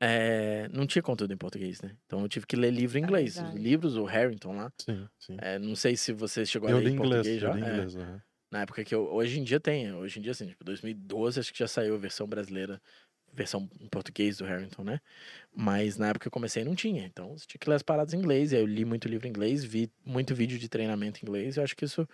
é, 0.02 0.68
não 0.70 0.86
tinha 0.88 1.02
conteúdo 1.02 1.34
em 1.34 1.38
português, 1.38 1.82
né? 1.82 1.98
Então 2.06 2.22
eu 2.22 2.30
tive 2.30 2.46
que 2.46 2.56
ler 2.56 2.72
livro 2.72 2.98
em 2.98 3.02
É 3.02 3.04
inglês. 3.04 3.36
Verdade. 3.36 3.62
livros, 3.64 3.96
o 3.98 4.04
Harrington 4.06 4.56
lá. 4.58 4.72
Sim, 4.78 5.10
sim. 5.20 5.42
É, 5.42 5.60
não 5.60 5.76
sei 5.76 5.98
se 5.98 6.14
você 6.14 6.46
chegou 6.46 6.70
a 6.70 6.72
Eu 6.72 6.80
ler 6.80 6.86
li 6.86 6.90
em 6.90 6.92
inglês, 6.92 7.28
português 7.28 7.42
já. 7.42 7.50
eu 7.50 7.52
li 7.52 7.62
É, 7.62 7.62
inglês. 7.62 7.96
aham. 7.96 8.22
na 8.52 8.62
época 8.64 8.84
que 8.86 8.96
eu. 8.96 9.06
Hoje 9.14 9.40
em 9.40 9.44
dia 9.46 9.60
tem. 9.60 9.94
Hoje 9.96 10.20
em 10.20 10.24
dia, 10.24 10.32
assim, 10.34 10.48
tipo, 10.50 10.64
2012 10.66 11.40
acho 11.42 11.54
que 11.54 11.60
já 11.60 11.68
saiu 11.70 11.96
a 11.96 12.00
versão 12.00 12.28
brasileira, 12.28 12.82
versão 13.36 13.70
em 13.80 13.88
português 13.88 14.38
do 14.38 14.46
Harrington, 14.46 14.84
né? 14.84 15.02
Mas 15.56 15.98
na 15.98 16.08
época 16.10 16.24
que 16.24 16.28
eu 16.28 16.32
comecei 16.32 16.64
não 16.64 16.76
tinha. 16.76 17.06
Então 17.06 17.38
você 17.38 17.46
tinha 17.48 17.60
que 17.60 17.70
ler 17.70 17.76
as 17.76 17.84
paradas 17.84 18.14
em 18.14 18.18
inglês. 18.18 18.52
E 18.52 18.56
aí 18.56 18.62
eu 18.62 18.68
li 18.68 18.86
muito 18.86 19.08
livro 19.08 19.28
em 19.28 19.30
inglês, 19.30 19.64
vi 19.64 19.92
muito 20.06 20.34
vídeo 20.36 20.58
de 20.60 20.70
treinamento 20.70 21.20
em 21.20 21.28
inglês. 21.28 21.56
E 21.56 21.60
eu 21.60 21.64
acho 21.64 21.76
que 21.76 21.86
isso. 21.86 22.08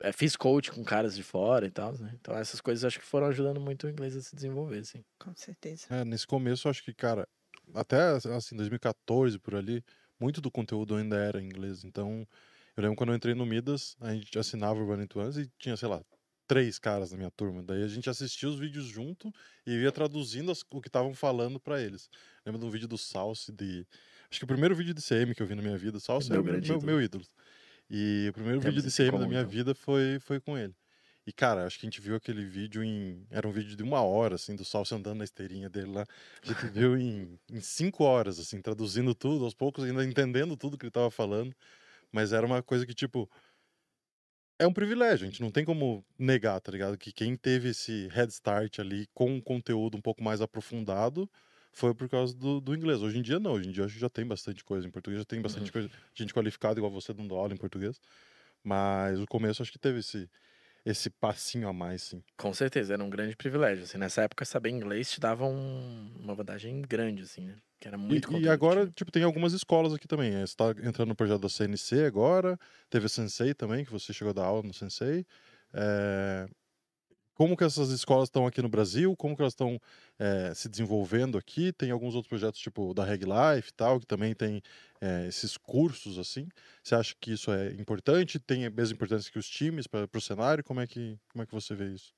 é, 0.00 0.12
fiz 0.12 0.36
coach 0.36 0.70
com 0.72 0.82
caras 0.84 1.14
de 1.16 1.22
fora 1.22 1.66
e 1.66 1.70
tal, 1.70 1.92
né? 1.98 2.12
Então 2.20 2.34
essas 2.36 2.60
coisas 2.60 2.84
acho 2.84 2.98
que 2.98 3.04
foram 3.04 3.26
ajudando 3.28 3.60
muito 3.60 3.86
o 3.86 3.90
inglês 3.90 4.16
a 4.16 4.22
se 4.22 4.34
desenvolver, 4.34 4.78
assim. 4.78 5.04
Com 5.18 5.34
certeza. 5.34 5.86
É, 5.90 6.04
nesse 6.04 6.26
começo, 6.26 6.66
eu 6.66 6.70
acho 6.70 6.82
que, 6.84 6.94
cara, 6.94 7.28
até 7.74 7.98
assim, 8.34 8.56
2014 8.56 9.38
por 9.38 9.54
ali, 9.54 9.84
muito 10.18 10.40
do 10.40 10.50
conteúdo 10.50 10.94
ainda 10.96 11.16
era 11.16 11.40
em 11.40 11.44
inglês. 11.46 11.84
Então, 11.84 12.26
eu 12.76 12.82
lembro 12.82 12.96
quando 12.96 13.10
eu 13.10 13.16
entrei 13.16 13.34
no 13.34 13.46
Midas, 13.46 13.96
a 14.00 14.12
gente 14.14 14.38
assinava 14.38 14.80
o 14.80 14.86
Running 14.86 15.06
Twins 15.06 15.36
e 15.36 15.50
tinha, 15.58 15.76
sei 15.76 15.88
lá, 15.88 16.02
três 16.50 16.80
caras 16.80 17.12
na 17.12 17.16
minha 17.16 17.30
turma. 17.30 17.62
Daí 17.62 17.84
a 17.84 17.86
gente 17.86 18.10
assistia 18.10 18.48
os 18.48 18.58
vídeos 18.58 18.86
junto 18.86 19.32
e 19.64 19.72
ia 19.82 19.92
traduzindo 19.92 20.50
as- 20.50 20.64
o 20.68 20.80
que 20.80 20.88
estavam 20.88 21.14
falando 21.14 21.60
pra 21.60 21.80
eles. 21.80 22.10
Lembro 22.44 22.60
de 22.60 22.66
um 22.66 22.70
vídeo 22.70 22.88
do 22.88 22.98
Salsi 22.98 23.52
de. 23.52 23.86
Acho 24.28 24.40
que 24.40 24.44
o 24.44 24.48
primeiro 24.48 24.74
vídeo 24.74 24.92
de 24.92 25.00
CM 25.00 25.32
que 25.32 25.40
eu 25.42 25.46
vi 25.46 25.54
na 25.54 25.62
minha 25.62 25.78
vida, 25.78 25.98
o 25.98 26.00
Salsi 26.00 26.30
é, 26.30 26.34
meu 26.34 26.42
meu, 26.42 26.56
ídolo. 26.56 26.82
meu 26.82 27.00
ídolo. 27.00 27.24
E 27.88 28.26
o 28.30 28.32
primeiro 28.32 28.58
Temos 28.60 28.74
vídeo 28.74 28.88
de 28.88 28.92
CM 28.96 29.12
da 29.12 29.18
comum, 29.18 29.28
minha 29.28 29.40
então. 29.42 29.50
vida 29.52 29.74
foi, 29.76 30.18
foi 30.20 30.40
com 30.40 30.58
ele. 30.58 30.74
E, 31.26 31.32
cara, 31.32 31.66
acho 31.66 31.78
que 31.78 31.86
a 31.86 31.88
gente 31.88 32.00
viu 32.00 32.16
aquele 32.16 32.44
vídeo 32.44 32.82
em. 32.82 33.24
Era 33.30 33.46
um 33.46 33.52
vídeo 33.52 33.76
de 33.76 33.82
uma 33.84 34.00
hora, 34.02 34.34
assim, 34.34 34.56
do 34.56 34.64
Salsi 34.64 34.92
andando 34.94 35.18
na 35.18 35.24
esteirinha 35.24 35.68
dele 35.70 35.92
lá. 35.92 36.04
A 36.42 36.46
gente 36.46 36.66
viu 36.72 36.96
em, 36.98 37.38
em 37.52 37.60
cinco 37.60 38.02
horas, 38.02 38.40
assim, 38.40 38.60
traduzindo 38.60 39.14
tudo, 39.14 39.44
aos 39.44 39.54
poucos, 39.54 39.84
ainda 39.84 40.04
entendendo 40.04 40.56
tudo 40.56 40.76
que 40.76 40.84
ele 40.86 40.90
tava 40.90 41.10
falando. 41.12 41.54
Mas 42.10 42.32
era 42.32 42.44
uma 42.44 42.60
coisa 42.60 42.84
que, 42.84 42.94
tipo. 42.94 43.30
É 44.60 44.66
um 44.66 44.72
privilégio, 44.74 45.26
a 45.26 45.30
gente 45.30 45.40
não 45.40 45.50
tem 45.50 45.64
como 45.64 46.04
negar, 46.18 46.60
tá 46.60 46.70
ligado? 46.70 46.98
Que 46.98 47.12
quem 47.12 47.34
teve 47.34 47.70
esse 47.70 48.08
head 48.08 48.30
start 48.30 48.78
ali 48.78 49.06
com 49.14 49.30
um 49.32 49.40
conteúdo 49.40 49.96
um 49.96 50.02
pouco 50.02 50.22
mais 50.22 50.42
aprofundado 50.42 51.30
foi 51.72 51.94
por 51.94 52.08
causa 52.10 52.34
do, 52.36 52.60
do 52.60 52.74
inglês. 52.74 53.00
Hoje 53.02 53.18
em 53.18 53.22
dia, 53.22 53.40
não. 53.40 53.52
Hoje 53.54 53.68
em 53.70 53.72
dia, 53.72 53.84
acho 53.86 53.94
que 53.94 54.00
já 54.00 54.10
tem 54.10 54.26
bastante 54.26 54.62
coisa 54.62 54.86
em 54.86 54.90
português, 54.90 55.20
já 55.20 55.24
tem 55.24 55.40
bastante 55.40 55.72
Uhum. 55.72 55.72
coisa, 55.72 55.90
gente 56.14 56.34
qualificada 56.34 56.78
igual 56.78 56.92
você 56.92 57.14
dando 57.14 57.34
aula 57.34 57.54
em 57.54 57.56
português. 57.56 57.98
Mas 58.64 59.20
o 59.20 59.26
começo, 59.26 59.62
acho 59.62 59.72
que 59.72 59.78
teve 59.78 60.00
esse, 60.00 60.30
esse 60.84 61.10
passinho 61.10 61.68
a 61.68 61.72
mais, 61.74 62.02
sim. 62.02 62.24
Com 62.36 62.52
certeza, 62.54 62.94
era 62.94 63.04
um 63.04 63.10
grande 63.10 63.36
privilégio. 63.36 63.84
Assim, 63.84 63.98
nessa 63.98 64.22
época, 64.22 64.44
saber 64.44 64.70
inglês 64.70 65.10
te 65.10 65.20
dava 65.20 65.44
um- 65.44 66.12
uma 66.18 66.34
vantagem 66.34 66.80
grande, 66.82 67.22
assim, 67.22 67.46
né? 67.46 67.58
Que 67.80 67.88
era 67.88 67.98
E, 68.08 68.20
muito 68.20 68.28
e 68.44 68.48
conteúdo, 68.48 68.48
agora, 68.48 68.88
tinha- 68.88 68.90
tipo, 68.90 69.10
tem 69.12 69.22
algumas 69.22 69.52
escolas 69.52 69.92
aqui 69.94 70.08
também. 70.08 70.34
eh, 70.34 70.46
Você 70.46 70.56
tá 70.56 70.70
entrando 70.82 71.08
no 71.10 71.14
projeto 71.16 71.40
da 71.42 71.48
CNC 71.48 72.04
agora. 72.04 72.58
Teve 72.90 73.06
a 73.06 73.08
Sensei 73.08 73.54
também, 73.54 73.84
que 73.84 73.90
você 73.92 74.12
chegou 74.12 74.30
a 74.30 74.34
dar 74.34 74.44
aula 74.46 74.62
no 74.62 74.74
Sensei. 74.74 75.24
É, 75.72 76.48
como 77.34 77.56
que 77.56 77.64
essas 77.64 77.90
escolas 77.90 78.28
estão 78.28 78.46
aqui 78.46 78.62
no 78.62 78.68
Brasil, 78.70 79.16
como 79.16 79.36
que 79.36 79.42
elas 79.42 79.52
estão 79.54 79.80
é, 80.18 80.54
se 80.54 80.68
desenvolvendo 80.68 81.38
aqui. 81.38 81.72
Tem 81.72 81.90
alguns 81.92 82.14
outros 82.16 82.28
projetos, 82.30 82.60
tipo 82.60 82.94
da 82.94 83.04
Reg 83.04 83.24
Life 83.24 83.70
e 83.70 83.74
tal, 83.74 84.00
que 84.00 84.06
também 84.06 84.34
tem 84.34 84.62
é, 85.00 85.26
esses 85.28 85.56
cursos 85.58 86.18
assim. 86.18 86.48
Você 86.84 86.94
acha 86.96 87.14
que 87.20 87.32
isso 87.32 87.52
é 87.52 87.72
importante? 87.74 88.38
Tem 88.40 88.66
a 88.66 88.70
mesma 88.70 88.94
importância 88.96 89.32
que 89.32 89.38
os 89.40 89.48
times 89.50 89.86
para 89.86 90.08
o 90.14 90.20
cenário? 90.22 90.64
Como 90.64 90.80
é, 90.80 90.86
que, 90.86 91.18
como 91.32 91.42
é 91.44 91.46
que 91.46 91.54
você 91.54 91.74
vê 91.74 91.94
isso? 91.94 92.14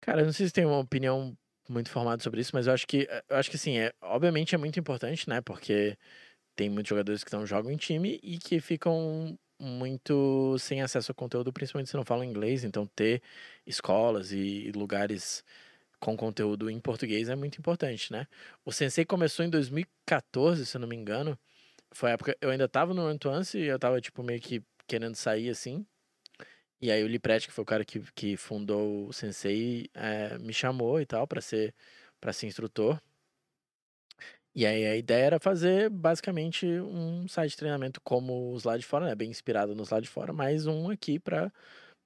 Cara, 0.00 0.20
eu 0.22 0.26
não 0.26 0.32
sei 0.32 0.46
se 0.46 0.52
tem 0.52 0.66
uma 0.66 0.78
opinião 0.78 1.36
muito 1.72 1.90
formada 1.90 2.22
sobre 2.22 2.40
isso, 2.40 2.52
mas 2.54 2.66
eu 2.66 2.72
acho 2.74 2.86
que, 2.86 3.08
eu 3.28 3.36
acho 3.36 3.50
que 3.50 3.58
sim, 3.58 3.78
é, 3.78 3.92
obviamente 4.02 4.54
é 4.54 4.58
muito 4.58 4.78
importante, 4.78 5.28
né? 5.28 5.40
Porque 5.40 5.96
tem 6.56 6.70
muitos 6.70 6.90
jogadores 6.90 7.24
que 7.24 7.32
não 7.32 7.46
jogam 7.46 7.70
em 7.72 7.76
time 7.76 8.20
e 8.22 8.38
que 8.38 8.60
ficam 8.60 9.38
muito 9.60 10.56
sem 10.58 10.82
acesso 10.82 11.12
ao 11.12 11.16
conteúdo, 11.16 11.52
principalmente 11.52 11.90
se 11.90 11.96
não 11.96 12.04
falam 12.04 12.24
inglês. 12.24 12.64
Então, 12.64 12.86
ter 12.86 13.22
escolas 13.66 14.32
e 14.32 14.72
lugares 14.74 15.44
com 16.00 16.16
conteúdo 16.16 16.68
em 16.70 16.80
português 16.80 17.28
é 17.28 17.36
muito 17.36 17.58
importante, 17.58 18.12
né? 18.12 18.26
O 18.64 18.72
Sensei 18.72 19.04
começou 19.04 19.44
em 19.44 19.50
2014, 19.50 20.66
se 20.66 20.76
eu 20.76 20.80
não 20.80 20.88
me 20.88 20.96
engano. 20.96 21.38
Foi 21.92 22.10
a 22.10 22.14
época, 22.14 22.36
eu 22.40 22.50
ainda 22.50 22.68
tava 22.68 22.94
no 22.94 23.02
Antoine 23.06 23.44
e 23.54 23.64
eu 23.66 23.78
tava, 23.78 24.00
tipo, 24.00 24.22
meio 24.22 24.40
que 24.40 24.62
querendo 24.86 25.14
sair, 25.16 25.50
assim. 25.50 25.86
E 26.82 26.90
aí 26.90 27.02
o 27.04 27.06
Liprete, 27.08 27.46
que 27.46 27.52
foi 27.54 27.62
o 27.62 27.66
cara 27.66 27.84
que, 27.84 28.00
que 28.12 28.36
fundou 28.36 29.06
o 29.08 29.12
Sensei, 29.12 29.88
é, 29.94 30.36
me 30.38 30.52
chamou 30.52 31.00
e 31.00 31.06
tal 31.06 31.26
para 31.28 31.40
ser, 31.40 31.74
pra 32.20 32.32
ser 32.32 32.46
instrutor. 32.48 33.00
E 34.54 34.66
aí 34.66 34.84
a 34.86 34.96
ideia 34.96 35.24
era 35.26 35.40
fazer 35.40 35.88
basicamente 35.88 36.66
um 36.66 37.26
site 37.26 37.52
de 37.52 37.56
treinamento 37.56 38.00
como 38.02 38.52
os 38.52 38.64
lá 38.64 38.76
de 38.76 38.84
fora, 38.84 39.06
né? 39.06 39.14
Bem 39.14 39.30
inspirado 39.30 39.74
nos 39.74 39.88
lá 39.90 39.98
de 40.00 40.08
fora, 40.08 40.32
mas 40.32 40.66
um 40.66 40.90
aqui 40.90 41.18
para 41.18 41.50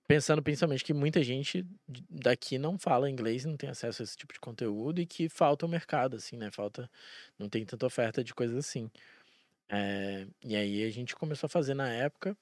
pensando 0.08 0.42
principalmente 0.42 0.84
que 0.84 0.94
muita 0.94 1.22
gente 1.22 1.66
daqui 2.10 2.58
não 2.58 2.78
fala 2.78 3.10
inglês, 3.10 3.44
não 3.44 3.56
tem 3.56 3.70
acesso 3.70 4.02
a 4.02 4.04
esse 4.04 4.16
tipo 4.16 4.32
de 4.34 4.40
conteúdo 4.40 5.00
e 5.00 5.06
que 5.06 5.28
falta 5.28 5.66
o 5.66 5.68
mercado, 5.68 6.16
assim, 6.16 6.36
né? 6.36 6.50
Falta, 6.52 6.90
não 7.38 7.48
tem 7.48 7.64
tanta 7.66 7.86
oferta 7.86 8.22
de 8.24 8.34
coisas 8.34 8.56
assim. 8.58 8.90
É, 9.70 10.26
e 10.44 10.56
aí 10.56 10.84
a 10.84 10.90
gente 10.90 11.16
começou 11.16 11.46
a 11.48 11.50
fazer 11.50 11.74
na 11.74 11.88
época. 11.92 12.36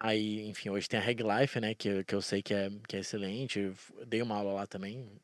Aí, 0.00 0.46
enfim, 0.48 0.70
hoje 0.70 0.88
tem 0.88 0.98
a 0.98 1.02
Reg 1.02 1.22
Life, 1.22 1.60
né? 1.60 1.74
Que, 1.74 2.04
que 2.04 2.14
eu 2.14 2.20
sei 2.20 2.42
que 2.42 2.52
é, 2.52 2.68
que 2.88 2.96
é 2.96 3.00
excelente. 3.00 3.58
Eu 3.58 3.74
dei 4.06 4.20
uma 4.22 4.36
aula 4.36 4.52
lá 4.52 4.66
também. 4.66 5.20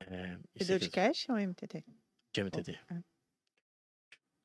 É, 0.00 0.36
Você 0.56 0.64
deu 0.64 0.78
de 0.78 0.90
cash 0.90 1.28
ou 1.28 1.36
MTT? 1.36 1.84
De 2.32 2.44
MTT. 2.44 2.78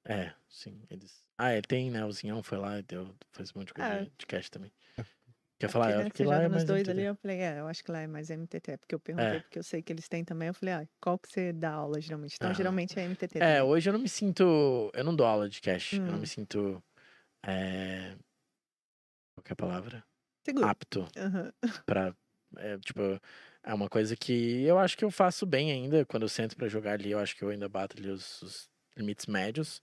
É. 0.05 0.13
é, 0.13 0.35
sim. 0.47 0.81
Eles... 0.89 1.25
Ah, 1.37 1.53
ele 1.53 1.61
tem, 1.61 1.91
né? 1.91 2.05
O 2.05 2.11
Zinhão 2.11 2.41
foi 2.41 2.57
lá 2.57 2.79
e 2.79 2.83
deu, 2.83 3.15
fez 3.31 3.51
um 3.53 3.59
monte 3.59 3.67
de 3.67 3.73
coisa 3.73 4.01
ah. 4.01 4.07
de 4.17 4.25
cash 4.25 4.49
também. 4.49 4.71
Quer 5.59 5.65
é 5.65 5.69
falar? 5.69 6.03
Porque, 6.03 6.23
né, 6.23 6.29
lá 6.29 6.41
é 6.41 6.47
mais 6.47 6.63
dois 6.63 6.83
MTT. 6.83 6.91
ali, 6.91 7.03
eu 7.03 7.15
falei, 7.15 7.37
é, 7.39 7.59
eu 7.59 7.67
acho 7.67 7.83
que 7.83 7.91
lá 7.91 7.99
é 7.99 8.07
mais 8.07 8.29
MTT. 8.29 8.77
Porque 8.77 8.95
eu 8.95 8.99
perguntei, 8.99 9.37
é. 9.37 9.39
porque 9.41 9.59
eu 9.59 9.63
sei 9.63 9.81
que 9.81 9.91
eles 9.91 10.07
têm 10.07 10.23
também. 10.23 10.47
Eu 10.47 10.53
falei, 10.53 10.73
ah, 10.73 10.87
qual 11.01 11.19
que 11.19 11.29
você 11.29 11.51
dá 11.51 11.73
aula 11.73 11.99
geralmente? 11.99 12.35
Então, 12.35 12.51
ah. 12.51 12.53
geralmente 12.53 12.97
é 12.97 13.03
MTT. 13.03 13.39
É, 13.39 13.57
também. 13.57 13.61
hoje 13.63 13.89
eu 13.89 13.93
não 13.93 13.99
me 13.99 14.07
sinto. 14.07 14.89
Eu 14.93 15.03
não 15.03 15.13
dou 15.13 15.27
aula 15.27 15.49
de 15.49 15.59
cash. 15.59 15.93
Hum. 15.93 15.97
Eu 15.97 16.11
não 16.11 16.15
hum. 16.15 16.21
me 16.21 16.27
sinto. 16.27 16.81
É... 17.45 18.15
Qual 19.41 19.49
é 19.49 19.53
a 19.53 19.55
palavra? 19.55 20.03
Seguro. 20.45 20.67
Apto. 20.67 21.07
Uhum. 21.17 21.51
Pra. 21.85 22.15
É, 22.57 22.77
tipo, 22.79 22.99
é 23.63 23.73
uma 23.73 23.87
coisa 23.87 24.15
que 24.15 24.63
eu 24.63 24.79
acho 24.79 24.97
que 24.97 25.05
eu 25.05 25.11
faço 25.11 25.45
bem 25.45 25.71
ainda. 25.71 26.05
Quando 26.05 26.23
eu 26.23 26.29
sento 26.29 26.55
para 26.55 26.67
jogar 26.67 26.93
ali, 26.93 27.11
eu 27.11 27.19
acho 27.19 27.35
que 27.35 27.43
eu 27.43 27.49
ainda 27.49 27.69
bato 27.69 27.97
ali 27.97 28.09
os, 28.09 28.41
os, 28.41 28.69
limites 28.97 29.27
médios. 29.27 29.81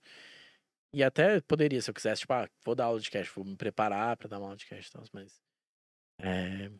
E 0.93 1.03
até 1.03 1.39
poderia, 1.41 1.81
se 1.81 1.89
eu 1.89 1.93
quisesse, 1.93 2.21
tipo, 2.21 2.33
ah, 2.33 2.49
vou 2.63 2.75
dar 2.75 2.85
aula 2.85 2.99
de 2.99 3.09
cash, 3.09 3.29
vou 3.29 3.45
me 3.45 3.55
preparar 3.55 4.17
para 4.17 4.27
dar 4.27 4.39
uma 4.39 4.47
aula 4.47 4.57
de 4.57 4.65
cash 4.65 4.87
e 4.87 4.91
tal, 4.91 5.03
mas. 5.13 5.41
É, 6.19 6.71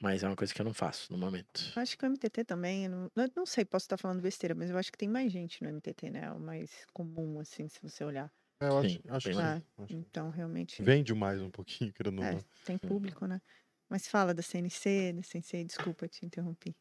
mas 0.00 0.22
é 0.22 0.26
uma 0.26 0.36
coisa 0.36 0.54
que 0.54 0.60
eu 0.60 0.64
não 0.64 0.74
faço 0.74 1.10
no 1.12 1.18
momento. 1.18 1.72
Acho 1.74 1.96
que 1.96 2.04
o 2.04 2.08
MTT 2.08 2.44
também, 2.44 2.88
não, 2.88 3.10
não 3.34 3.46
sei, 3.46 3.64
posso 3.64 3.84
estar 3.84 3.96
falando 3.96 4.20
besteira, 4.20 4.54
mas 4.54 4.70
eu 4.70 4.78
acho 4.78 4.92
que 4.92 4.98
tem 4.98 5.08
mais 5.08 5.32
gente 5.32 5.62
no 5.62 5.68
MTT, 5.70 6.10
né? 6.10 6.24
É 6.26 6.30
o 6.30 6.38
mais 6.38 6.86
comum, 6.92 7.40
assim, 7.40 7.68
se 7.68 7.80
você 7.82 8.04
olhar. 8.04 8.30
É, 8.60 8.68
eu 8.68 8.78
acho, 8.78 9.00
acho 9.08 9.30
que 9.30 9.38
ah, 9.38 9.62
Então, 9.90 10.30
realmente. 10.30 10.82
Vende 10.82 11.14
mais 11.14 11.40
um 11.40 11.50
pouquinho, 11.50 11.92
querendo 11.94 12.22
é, 12.22 12.38
Tem 12.64 12.78
público, 12.78 13.26
né? 13.26 13.40
Mas 13.88 14.08
fala 14.08 14.34
da 14.34 14.42
CNC, 14.42 15.12
da 15.12 15.22
CNC, 15.22 15.64
desculpa 15.64 16.08
te 16.08 16.24
interrompi. 16.24 16.74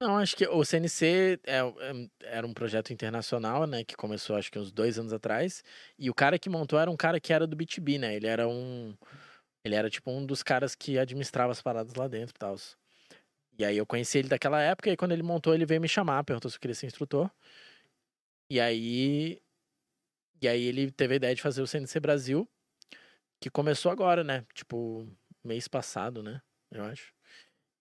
Não, 0.00 0.18
acho 0.18 0.36
que 0.36 0.46
o 0.46 0.64
CNC 0.64 1.40
é, 1.44 1.58
é, 1.58 2.08
era 2.22 2.46
um 2.46 2.52
projeto 2.52 2.92
internacional, 2.92 3.66
né? 3.66 3.84
Que 3.84 3.96
começou 3.96 4.36
acho 4.36 4.50
que 4.50 4.58
uns 4.58 4.72
dois 4.72 4.98
anos 4.98 5.12
atrás. 5.12 5.62
E 5.98 6.10
o 6.10 6.14
cara 6.14 6.38
que 6.38 6.50
montou 6.50 6.78
era 6.78 6.90
um 6.90 6.96
cara 6.96 7.20
que 7.20 7.32
era 7.32 7.46
do 7.46 7.56
B2B, 7.56 7.98
né? 7.98 8.14
Ele 8.14 8.26
era 8.26 8.48
um. 8.48 8.96
Ele 9.64 9.74
era 9.74 9.88
tipo 9.88 10.10
um 10.10 10.24
dos 10.26 10.42
caras 10.42 10.74
que 10.74 10.98
administrava 10.98 11.52
as 11.52 11.62
paradas 11.62 11.94
lá 11.94 12.08
dentro 12.08 12.34
e 12.34 12.38
tal. 12.38 12.56
E 13.58 13.64
aí 13.64 13.76
eu 13.76 13.86
conheci 13.86 14.18
ele 14.18 14.28
daquela 14.28 14.60
época, 14.60 14.90
e 14.90 14.96
quando 14.96 15.12
ele 15.12 15.22
montou, 15.22 15.54
ele 15.54 15.64
veio 15.64 15.80
me 15.80 15.88
chamar, 15.88 16.24
perguntou 16.24 16.50
se 16.50 16.56
eu 16.56 16.60
queria 16.60 16.74
ser 16.74 16.86
instrutor. 16.86 17.30
E 18.50 18.60
aí. 18.60 19.40
E 20.44 20.48
aí 20.48 20.66
ele 20.66 20.90
teve 20.90 21.14
a 21.14 21.16
ideia 21.16 21.34
de 21.34 21.40
fazer 21.40 21.62
o 21.62 21.66
CNC 21.66 21.98
Brasil, 22.00 22.46
que 23.40 23.48
começou 23.48 23.90
agora, 23.90 24.22
né? 24.22 24.44
Tipo, 24.52 25.08
mês 25.42 25.66
passado, 25.66 26.22
né? 26.22 26.42
Eu 26.70 26.84
acho. 26.84 27.14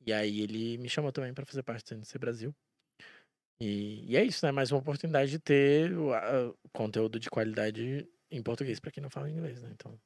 E 0.06 0.14
aí 0.14 0.40
ele 0.40 0.78
me 0.78 0.88
chamou 0.88 1.12
também 1.12 1.34
para 1.34 1.46
fazer 1.46 1.62
parte 1.62 1.84
do 1.84 1.90
CNC 1.90 2.18
Brasil. 2.18 2.56
E, 3.60 4.06
e, 4.10 4.16
é 4.16 4.24
isso, 4.24 4.46
né? 4.46 4.54
Mais 4.54 4.72
uma 4.72 4.80
oportunidade 4.80 5.30
de 5.30 5.40
ter 5.40 5.92
o, 5.92 6.14
a, 6.14 6.54
conteúdo 6.72 7.20
de 7.20 7.30
qualidade 7.30 8.08
em 8.32 8.42
português 8.42 8.80
para 8.80 8.92
quem 8.92 9.04
não 9.04 9.10
fala 9.10 9.30
inglês, 9.30 9.62
né? 9.62 9.70
Então. 9.74 10.00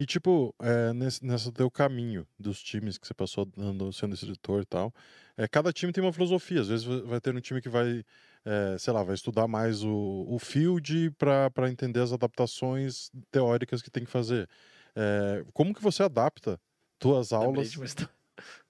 E 0.00 0.06
tipo, 0.06 0.54
é, 0.58 0.94
nesse, 0.94 1.22
nesse 1.22 1.52
teu 1.52 1.70
caminho 1.70 2.26
dos 2.38 2.62
times 2.62 2.96
que 2.96 3.06
você 3.06 3.12
passou 3.12 3.46
sendo 3.92 4.14
instrutor 4.14 4.62
e 4.62 4.64
tal, 4.64 4.90
é, 5.36 5.46
cada 5.46 5.70
time 5.70 5.92
tem 5.92 6.02
uma 6.02 6.14
filosofia. 6.14 6.62
Às 6.62 6.68
vezes 6.68 6.86
vai 6.86 7.20
ter 7.20 7.36
um 7.36 7.40
time 7.42 7.60
que 7.60 7.68
vai, 7.68 8.02
é, 8.44 8.76
sei 8.78 8.92
lá, 8.92 9.02
vai 9.02 9.14
estudar 9.14 9.46
mais 9.46 9.82
o, 9.82 10.26
o 10.28 10.38
field 10.38 11.10
para 11.12 11.70
entender 11.70 12.00
as 12.00 12.12
adaptações 12.12 13.10
teóricas 13.30 13.82
que 13.82 13.90
tem 13.90 14.04
que 14.04 14.10
fazer. 14.10 14.48
É, 14.96 15.44
como 15.52 15.74
que 15.74 15.82
você 15.82 16.02
adapta 16.02 16.58
tuas 16.98 17.32
aulas. 17.32 17.74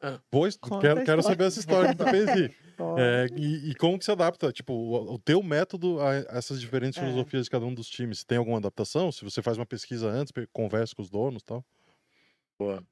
Ah. 0.00 0.20
Pois, 0.30 0.56
quero, 0.80 1.04
quero 1.04 1.22
saber 1.22 1.44
essa 1.44 1.60
história 1.60 1.90
que 1.90 1.96
tu 1.96 2.10
fez 2.10 2.28
aí. 2.28 2.54
É, 2.98 3.26
e, 3.36 3.70
e, 3.70 3.74
como 3.74 3.98
que 3.98 4.04
se 4.04 4.10
adapta, 4.10 4.50
tipo, 4.50 4.72
o, 4.72 5.14
o 5.14 5.18
teu 5.18 5.42
método 5.42 6.00
a 6.00 6.14
essas 6.36 6.60
diferentes 6.60 6.98
é. 6.98 7.02
filosofias 7.02 7.44
de 7.44 7.50
cada 7.50 7.66
um 7.66 7.74
dos 7.74 7.88
times? 7.88 8.24
Tem 8.24 8.38
alguma 8.38 8.56
adaptação? 8.56 9.12
Se 9.12 9.22
você 9.22 9.42
faz 9.42 9.58
uma 9.58 9.66
pesquisa 9.66 10.08
antes, 10.08 10.32
conversa 10.52 10.94
com 10.96 11.02
os 11.02 11.10
donos 11.10 11.42
e 11.42 11.44
tal? 11.44 11.64
Boa. 12.58 12.82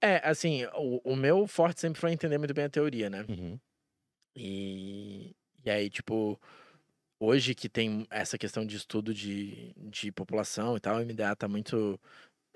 É, 0.00 0.20
assim, 0.28 0.64
o, 0.74 1.00
o, 1.12 1.16
meu 1.16 1.46
forte 1.46 1.80
sempre 1.80 2.00
foi 2.00 2.12
entender 2.12 2.38
muito 2.38 2.54
bem 2.54 2.64
a 2.64 2.70
teoria, 2.70 3.10
né? 3.10 3.24
Uhum. 3.28 3.58
E, 4.36 5.34
e 5.64 5.70
aí, 5.70 5.90
tipo, 5.90 6.40
hoje 7.18 7.54
que 7.54 7.68
tem 7.68 8.06
essa 8.10 8.38
questão 8.38 8.66
de 8.66 8.76
estudo 8.76 9.14
de, 9.14 9.72
de 9.76 10.12
população 10.12 10.76
e 10.76 10.80
tal, 10.80 10.96
o 10.98 11.00
MDA 11.04 11.34
tá 11.36 11.48
muito 11.48 11.98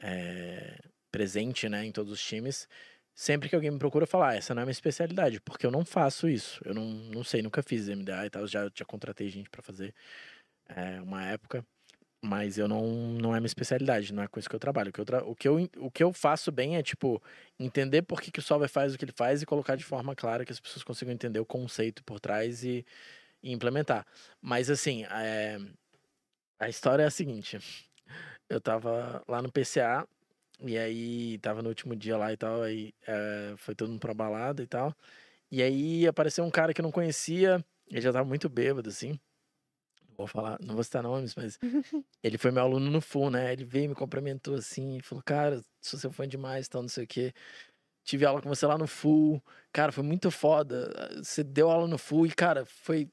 é, 0.01 0.79
presente, 1.11 1.69
né, 1.69 1.85
em 1.85 1.93
todos 1.93 2.13
os 2.13 2.23
times. 2.23 2.69
Sempre 3.15 3.49
que 3.49 3.55
alguém 3.57 3.71
me 3.71 3.79
procura, 3.79 4.07
falar, 4.07 4.31
ah, 4.31 4.37
essa 4.37 4.55
não 4.55 4.63
é 4.63 4.65
minha 4.65 4.73
especialidade, 4.73 5.41
porque 5.41 5.67
eu 5.67 5.71
não 5.73 5.85
faço 5.85 6.29
isso. 6.29 6.61
Eu 6.65 6.75
não, 6.75 6.85
não 6.87 7.25
sei, 7.25 7.43
nunca 7.43 7.63
fiz 7.63 7.89
MDA 7.89 8.27
e 8.27 8.31
tal, 8.31 8.47
já, 8.47 8.71
já 8.75 8.85
contratei 8.85 9.29
gente 9.29 9.51
para 9.51 9.63
fazer 9.63 9.95
é, 10.69 11.01
uma 11.01 11.25
época, 11.25 11.67
mas 12.23 12.59
eu 12.59 12.67
não, 12.67 12.87
não 13.13 13.35
é 13.35 13.39
minha 13.39 13.47
especialidade, 13.47 14.13
não 14.13 14.23
é 14.23 14.29
com 14.29 14.41
isso 14.41 14.49
que 14.49 14.57
eu 14.57 14.61
trabalho. 14.61 14.91
O 14.91 14.93
que 14.93 15.01
eu, 15.01 15.05
tra... 15.05 15.25
o 15.25 15.35
que 15.35 15.49
eu, 15.49 15.71
o 15.79 15.91
que 15.91 16.03
eu 16.03 16.13
faço 16.13 16.51
bem 16.51 16.77
é, 16.77 16.83
tipo, 16.83 17.23
entender 17.59 18.03
por 18.03 18.21
que, 18.21 18.31
que 18.31 18.41
o 18.41 18.43
software 18.43 18.69
faz 18.69 18.95
o 18.95 18.99
que 18.99 19.05
ele 19.05 19.13
faz 19.13 19.41
e 19.43 19.47
colocar 19.47 19.77
de 19.77 19.85
forma 19.85 20.15
clara 20.17 20.45
que 20.45 20.53
as 20.53 20.61
pessoas 20.61 20.83
consigam 20.83 21.15
entender 21.15 21.39
o 21.41 21.47
conceito 21.47 22.03
por 22.05 22.19
trás 22.21 22.65
e, 22.65 22.85
e 23.43 23.53
implementar. 23.53 24.07
Mas, 24.41 24.69
assim, 24.71 25.05
é... 25.05 25.59
a 26.59 26.69
história 26.69 27.05
é 27.05 27.07
a 27.07 27.11
seguinte. 27.11 27.59
Eu 28.49 28.61
tava 28.61 29.23
lá 29.29 29.43
no 29.43 29.53
PCA 29.53 30.07
e 30.61 30.77
aí, 30.79 31.39
tava 31.39 31.63
no 31.63 31.69
último 31.69 31.95
dia 31.95 32.17
lá 32.17 32.33
e 32.33 32.37
tal, 32.37 32.63
aí 32.63 32.93
é, 33.07 33.55
foi 33.57 33.75
todo 33.75 33.91
mundo 33.91 34.01
pra 34.01 34.15
balada 34.15 34.63
e 34.63 34.67
tal. 34.67 34.95
E 35.51 35.63
aí 35.63 36.07
apareceu 36.07 36.45
um 36.45 36.51
cara 36.51 36.75
que 36.75 36.81
eu 36.81 36.83
não 36.83 36.93
conhecia, 36.93 37.65
ele 37.89 38.01
já 38.01 38.13
tava 38.13 38.29
muito 38.29 38.49
bêbado, 38.49 38.89
assim. 38.89 39.19
Vou 40.19 40.27
falar, 40.27 40.59
não 40.61 40.75
vou 40.75 40.83
citar 40.83 41.03
nomes, 41.03 41.37
mas 41.37 41.59
ele 42.25 42.37
foi 42.37 42.51
meu 42.51 42.65
aluno 42.65 42.91
no 42.91 43.01
FUL, 43.01 43.31
né? 43.31 43.53
Ele 43.53 43.65
veio, 43.65 43.89
me 43.89 43.95
cumprimentou 43.95 44.57
assim, 44.57 44.99
falou, 45.01 45.23
cara, 45.25 45.63
sou 45.81 45.99
seu 45.99 46.11
fã 46.11 46.27
demais, 46.27 46.67
tal, 46.69 46.83
não 46.83 46.89
sei 46.89 47.05
o 47.05 47.07
quê. 47.07 47.33
Tive 48.05 48.25
aula 48.27 48.43
com 48.43 48.49
você 48.49 48.67
lá 48.67 48.77
no 48.79 48.87
FUL, 48.87 49.43
cara, 49.73 49.93
foi 49.93 50.03
muito 50.03 50.31
foda. 50.31 50.91
Você 51.23 51.45
deu 51.45 51.71
aula 51.71 51.87
no 51.87 51.99
FUL 51.99 52.27
e, 52.27 52.33
cara, 52.35 52.65
foi 52.67 53.09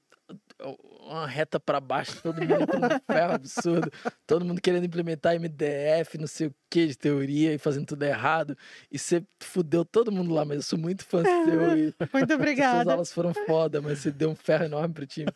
uma 1.02 1.28
reta 1.28 1.60
para 1.60 1.80
baixo, 1.80 2.22
todo 2.22 2.42
mundo 2.42 2.68
com 2.68 2.78
um 2.78 3.14
ferro 3.14 3.34
absurdo, 3.36 3.92
todo 4.26 4.46
mundo 4.46 4.62
querendo 4.62 4.86
implementar 4.86 5.36
MDF, 5.36 6.18
não 6.18 6.28
sei 6.28 6.48
o 6.48 6.56
que 6.70 6.88
de 6.88 6.98
teoria 6.98 7.54
e 7.54 7.58
fazendo 7.58 7.86
tudo 7.86 8.04
errado. 8.04 8.58
E 8.92 8.98
você 8.98 9.24
fudeu 9.40 9.84
todo 9.84 10.12
mundo 10.12 10.34
lá, 10.34 10.46
mas 10.46 10.58
eu 10.58 10.64
sou 10.64 10.80
muito 10.80 11.06
fã 11.06 11.24
seu. 11.24 11.66
E 11.76 11.94
muito 12.14 12.34
obrigada. 12.34 12.84
Suas 12.84 12.88
aulas 12.88 13.14
foram 13.14 13.34
foda, 13.34 13.82
mas 13.82 14.00
você 14.00 14.12
deu 14.12 14.30
um 14.30 14.36
ferro 14.36 14.66
enorme 14.66 14.94
pro 14.94 15.06
time. 15.06 15.32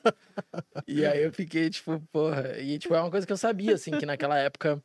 E 0.87 1.05
aí 1.05 1.23
eu 1.23 1.31
fiquei, 1.31 1.69
tipo, 1.69 1.99
porra. 2.11 2.57
E, 2.59 2.77
tipo, 2.79 2.93
é 2.95 3.01
uma 3.01 3.11
coisa 3.11 3.27
que 3.27 3.33
eu 3.33 3.37
sabia, 3.37 3.75
assim, 3.75 3.91
que 3.91 4.05
naquela 4.05 4.37
época 4.37 4.81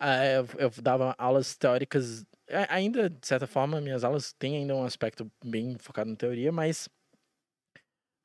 é, 0.00 0.38
eu 0.58 0.70
dava 0.82 1.14
aulas 1.18 1.56
teóricas 1.56 2.24
ainda, 2.68 3.08
de 3.08 3.26
certa 3.26 3.46
forma, 3.46 3.80
minhas 3.80 4.04
aulas 4.04 4.32
têm 4.32 4.56
ainda 4.56 4.74
um 4.74 4.84
aspecto 4.84 5.30
bem 5.44 5.76
focado 5.78 6.10
na 6.10 6.16
teoria, 6.16 6.50
mas. 6.52 6.88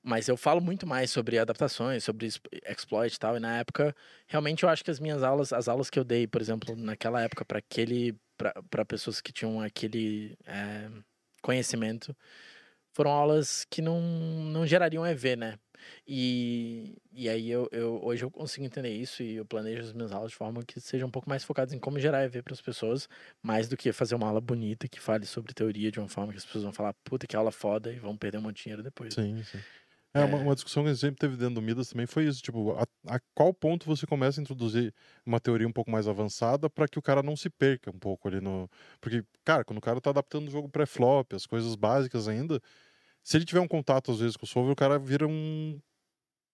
Mas 0.05 0.27
eu 0.27 0.37
falo 0.37 0.61
muito 0.61 0.85
mais 0.85 1.09
sobre 1.11 1.37
adaptações, 1.39 2.03
sobre 2.03 2.27
exploit 2.67 3.15
e 3.15 3.19
tal. 3.19 3.37
E 3.37 3.39
na 3.39 3.57
época, 3.59 3.95
realmente 4.27 4.63
eu 4.63 4.69
acho 4.69 4.83
que 4.83 4.91
as 4.91 4.99
minhas 4.99 5.23
aulas, 5.23 5.51
as 5.53 5.67
aulas 5.67 5.89
que 5.89 5.97
eu 5.99 6.03
dei, 6.03 6.27
por 6.27 6.41
exemplo, 6.41 6.75
naquela 6.75 7.21
época, 7.21 7.43
para 7.45 7.59
aquele. 7.59 8.15
para 8.69 8.85
pessoas 8.85 9.21
que 9.21 9.33
tinham 9.33 9.61
aquele 9.61 10.37
eh, 10.45 10.89
conhecimento, 11.41 12.15
foram 12.93 13.11
aulas 13.11 13.65
que 13.69 13.81
não, 13.81 14.01
não 14.01 14.65
gerariam 14.65 15.05
EV, 15.05 15.35
né? 15.35 15.59
E, 16.07 16.97
e 17.11 17.27
aí 17.29 17.49
eu, 17.49 17.67
eu 17.71 17.99
hoje 18.03 18.23
eu 18.25 18.31
consigo 18.31 18.65
entender 18.65 18.89
isso 18.89 19.21
e 19.21 19.35
eu 19.35 19.45
planejo 19.45 19.81
as 19.83 19.93
minhas 19.93 20.11
aulas 20.11 20.31
de 20.31 20.37
forma 20.37 20.63
que 20.63 20.79
sejam 20.79 21.07
um 21.07 21.11
pouco 21.11 21.29
mais 21.29 21.43
focadas 21.43 21.73
em 21.73 21.79
como 21.79 21.99
gerar 21.99 22.23
EV 22.23 22.41
para 22.43 22.53
as 22.53 22.61
pessoas, 22.61 23.07
mais 23.43 23.67
do 23.67 23.75
que 23.77 23.91
fazer 23.91 24.15
uma 24.15 24.27
aula 24.27 24.41
bonita 24.41 24.87
que 24.87 24.99
fale 24.99 25.25
sobre 25.25 25.53
teoria 25.53 25.91
de 25.91 25.99
uma 25.99 26.07
forma 26.09 26.31
que 26.31 26.37
as 26.39 26.45
pessoas 26.45 26.63
vão 26.63 26.73
falar, 26.73 26.93
puta, 27.03 27.27
que 27.27 27.35
aula 27.35 27.51
foda, 27.51 27.91
e 27.91 27.99
vão 27.99 28.15
perder 28.17 28.37
um 28.37 28.41
monte 28.41 28.57
de 28.57 28.63
dinheiro 28.63 28.83
depois. 28.83 29.15
Sim, 29.15 29.43
sim. 29.43 29.65
É, 30.15 30.23
Uma, 30.23 30.37
É. 30.37 30.41
uma 30.41 30.55
discussão 30.55 30.83
que 30.83 30.89
a 30.89 30.93
gente 30.93 31.01
sempre 31.01 31.19
teve 31.19 31.35
dentro 31.35 31.55
do 31.55 31.61
Midas 31.61 31.89
também 31.89 32.05
foi 32.07 32.25
isso, 32.25 32.41
tipo, 32.41 32.71
a, 32.71 32.85
a 33.15 33.19
qual 33.35 33.53
ponto 33.53 33.85
você 33.85 34.07
começa 34.07 34.39
a 34.39 34.43
introduzir 34.43 34.93
uma 35.25 35.39
teoria 35.39 35.67
um 35.67 35.71
pouco 35.73 35.91
mais 35.91 36.07
avançada 36.07 36.69
para 36.69 36.87
que 36.87 36.97
o 36.97 37.01
cara 37.01 37.21
não 37.21 37.35
se 37.35 37.49
perca 37.49 37.91
um 37.91 37.99
pouco 37.99 38.27
ali 38.27 38.39
no... 38.39 38.69
Porque, 39.01 39.23
cara, 39.43 39.63
quando 39.65 39.77
o 39.79 39.81
cara 39.81 39.99
tá 39.99 40.09
adaptando 40.11 40.47
o 40.47 40.51
jogo 40.51 40.69
pré-flop, 40.69 41.33
as 41.33 41.45
coisas 41.45 41.75
básicas 41.75 42.27
ainda, 42.27 42.61
se 43.23 43.37
ele 43.37 43.45
tiver 43.45 43.59
um 43.61 43.67
contato 43.67 44.11
às 44.11 44.19
vezes 44.19 44.37
com 44.37 44.45
o 44.45 44.47
solver, 44.47 44.71
o 44.71 44.75
cara 44.75 44.97
vira 44.97 45.27
um 45.27 45.79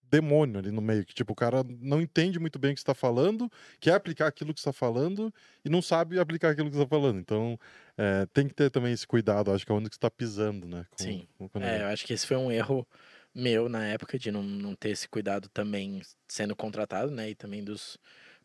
demônio 0.03 0.59
ali 0.59 0.71
no 0.71 0.81
meio, 0.81 1.05
que 1.05 1.13
tipo, 1.13 1.31
o 1.31 1.35
cara 1.35 1.63
não 1.79 2.01
entende 2.01 2.37
muito 2.37 2.59
bem 2.59 2.71
o 2.71 2.73
que 2.73 2.81
está 2.81 2.93
falando, 2.93 3.49
quer 3.79 3.93
aplicar 3.93 4.27
aquilo 4.27 4.53
que 4.53 4.59
está 4.59 4.73
falando 4.73 5.33
e 5.63 5.69
não 5.69 5.81
sabe 5.81 6.19
aplicar 6.19 6.49
aquilo 6.49 6.69
que 6.69 6.75
está 6.75 6.85
falando. 6.85 7.17
Então, 7.19 7.57
é, 7.97 8.25
tem 8.33 8.45
que 8.45 8.53
ter 8.53 8.69
também 8.69 8.91
esse 8.91 9.07
cuidado, 9.07 9.53
acho 9.53 9.65
que 9.65 9.71
é 9.71 9.75
onde 9.75 9.89
que 9.89 9.95
está 9.95 10.11
pisando, 10.11 10.67
né? 10.67 10.85
com- 10.91 11.03
Sim. 11.03 11.27
com- 11.37 11.49
É, 11.61 11.83
eu 11.83 11.87
acho 11.87 12.05
que 12.05 12.11
esse 12.11 12.27
foi 12.27 12.35
um 12.35 12.51
erro 12.51 12.85
meu 13.33 13.69
na 13.69 13.85
época 13.87 14.19
de 14.19 14.31
não, 14.31 14.43
não 14.43 14.75
ter 14.75 14.89
esse 14.89 15.07
cuidado 15.07 15.49
também 15.49 16.01
sendo 16.27 16.55
contratado, 16.55 17.11
né? 17.11 17.29
E 17.29 17.35
também 17.35 17.63
dos, 17.63 17.97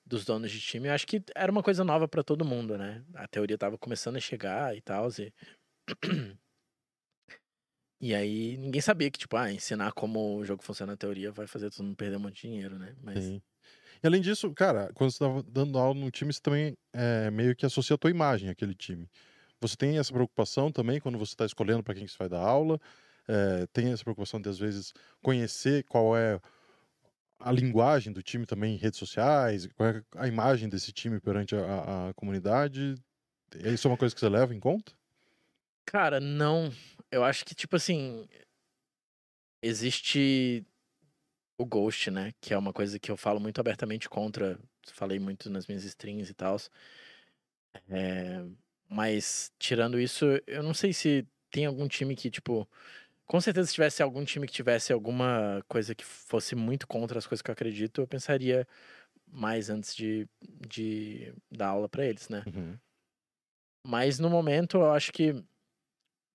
dos 0.04 0.24
donos 0.24 0.50
de 0.50 0.60
time. 0.60 0.88
Eu 0.88 0.94
acho 0.94 1.06
que 1.06 1.22
era 1.34 1.50
uma 1.50 1.62
coisa 1.62 1.84
nova 1.84 2.08
para 2.08 2.22
todo 2.22 2.44
mundo, 2.44 2.78
né? 2.78 3.04
A 3.14 3.26
teoria 3.28 3.58
tava 3.58 3.78
começando 3.78 4.16
a 4.16 4.20
chegar 4.20 4.76
e 4.76 4.80
tal. 4.80 5.08
E... 5.18 5.32
e 8.00 8.14
aí 8.14 8.56
ninguém 8.58 8.80
sabia 8.80 9.10
que, 9.10 9.18
tipo, 9.18 9.36
ah, 9.36 9.52
ensinar 9.52 9.92
como 9.92 10.36
o 10.36 10.44
jogo 10.44 10.62
funciona 10.62 10.92
na 10.92 10.96
teoria 10.96 11.32
vai 11.32 11.46
fazer 11.46 11.70
todo 11.70 11.84
mundo 11.84 11.96
perder 11.96 12.16
um 12.16 12.20
monte 12.20 12.42
de 12.42 12.48
dinheiro, 12.48 12.78
né? 12.78 12.94
Mas 13.02 13.24
Sim. 13.24 13.42
E 14.02 14.06
além 14.06 14.20
disso, 14.20 14.52
cara, 14.54 14.90
quando 14.94 15.10
você 15.10 15.18
tá 15.18 15.26
dando 15.48 15.78
aula 15.78 15.98
no 15.98 16.10
time, 16.10 16.32
você 16.32 16.40
também 16.40 16.76
é, 16.92 17.30
meio 17.30 17.56
que 17.56 17.66
associa 17.66 17.94
a 17.94 17.98
tua 17.98 18.10
imagem 18.10 18.50
àquele 18.50 18.74
time. 18.74 19.08
Você 19.60 19.76
tem 19.76 19.98
essa 19.98 20.12
preocupação 20.12 20.70
também 20.70 21.00
quando 21.00 21.18
você 21.18 21.32
está 21.32 21.46
escolhendo 21.46 21.82
para 21.82 21.94
quem 21.94 22.04
que 22.04 22.12
você 22.12 22.18
vai 22.18 22.28
dar 22.28 22.40
aula? 22.40 22.80
É, 23.28 23.66
tem 23.72 23.92
essa 23.92 24.04
preocupação 24.04 24.40
de, 24.40 24.48
às 24.48 24.58
vezes, 24.58 24.92
conhecer 25.22 25.84
qual 25.84 26.16
é 26.16 26.40
a 27.38 27.52
linguagem 27.52 28.12
do 28.12 28.22
time 28.22 28.46
também 28.46 28.74
em 28.74 28.78
redes 28.78 28.98
sociais, 28.98 29.66
qual 29.76 29.88
é 29.90 30.02
a 30.16 30.26
imagem 30.26 30.68
desse 30.68 30.92
time 30.92 31.20
perante 31.20 31.54
a, 31.54 32.08
a- 32.08 32.14
comunidade? 32.14 32.94
Isso 33.64 33.86
é 33.86 33.90
uma 33.90 33.96
coisa 33.96 34.14
que 34.14 34.20
você 34.20 34.28
leva 34.28 34.54
em 34.54 34.60
conta? 34.60 34.92
Cara, 35.84 36.20
não. 36.20 36.72
Eu 37.10 37.24
acho 37.24 37.44
que, 37.44 37.54
tipo 37.54 37.76
assim. 37.76 38.26
Existe 39.62 40.64
o 41.58 41.64
Ghost, 41.64 42.10
né? 42.10 42.32
Que 42.40 42.54
é 42.54 42.58
uma 42.58 42.72
coisa 42.72 42.98
que 42.98 43.10
eu 43.10 43.16
falo 43.16 43.40
muito 43.40 43.60
abertamente 43.60 44.08
contra. 44.08 44.58
Falei 44.92 45.18
muito 45.18 45.50
nas 45.50 45.66
minhas 45.66 45.84
streams 45.84 46.30
e 46.30 46.34
tal. 46.34 46.58
mas, 48.88 49.52
tirando 49.58 49.98
isso, 49.98 50.24
eu 50.46 50.62
não 50.62 50.74
sei 50.74 50.92
se 50.92 51.26
tem 51.50 51.66
algum 51.66 51.88
time 51.88 52.14
que, 52.14 52.30
tipo. 52.30 52.68
Com 53.26 53.40
certeza, 53.40 53.66
se 53.66 53.74
tivesse 53.74 54.02
algum 54.02 54.24
time 54.24 54.46
que 54.46 54.52
tivesse 54.52 54.92
alguma 54.92 55.62
coisa 55.68 55.94
que 55.94 56.04
fosse 56.04 56.54
muito 56.54 56.86
contra 56.86 57.18
as 57.18 57.26
coisas 57.26 57.42
que 57.42 57.50
eu 57.50 57.52
acredito, 57.52 58.00
eu 58.00 58.06
pensaria 58.06 58.66
mais 59.26 59.68
antes 59.68 59.94
de, 59.94 60.28
de 60.68 61.34
dar 61.50 61.68
aula 61.68 61.88
pra 61.88 62.06
eles, 62.06 62.28
né? 62.28 62.44
Uhum. 62.46 62.78
Mas 63.84 64.18
no 64.18 64.30
momento, 64.30 64.76
eu 64.76 64.92
acho 64.92 65.12
que 65.12 65.44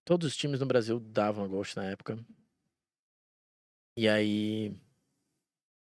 todos 0.05 0.27
os 0.27 0.35
times 0.35 0.59
no 0.59 0.65
Brasil 0.65 0.99
davam 0.99 1.47
Ghost 1.47 1.77
na 1.77 1.85
época. 1.85 2.17
E 3.97 4.07
aí 4.07 4.75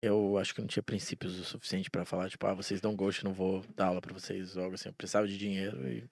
eu 0.01 0.37
acho 0.37 0.53
que 0.53 0.59
não 0.59 0.67
tinha 0.67 0.83
princípios 0.83 1.39
o 1.39 1.45
suficiente 1.45 1.89
pra 1.89 2.03
falar, 2.03 2.29
tipo, 2.29 2.45
ah, 2.45 2.53
vocês 2.53 2.81
dão 2.81 2.95
Ghost, 2.95 3.23
não 3.23 3.33
vou 3.33 3.61
dar 3.75 3.87
aula 3.87 4.01
pra 4.01 4.13
vocês, 4.13 4.57
ou 4.57 4.63
algo 4.63 4.75
assim. 4.75 4.89
Eu 4.89 4.93
precisava 4.93 5.27
de 5.27 5.37
dinheiro 5.37 5.87
e, 5.87 6.09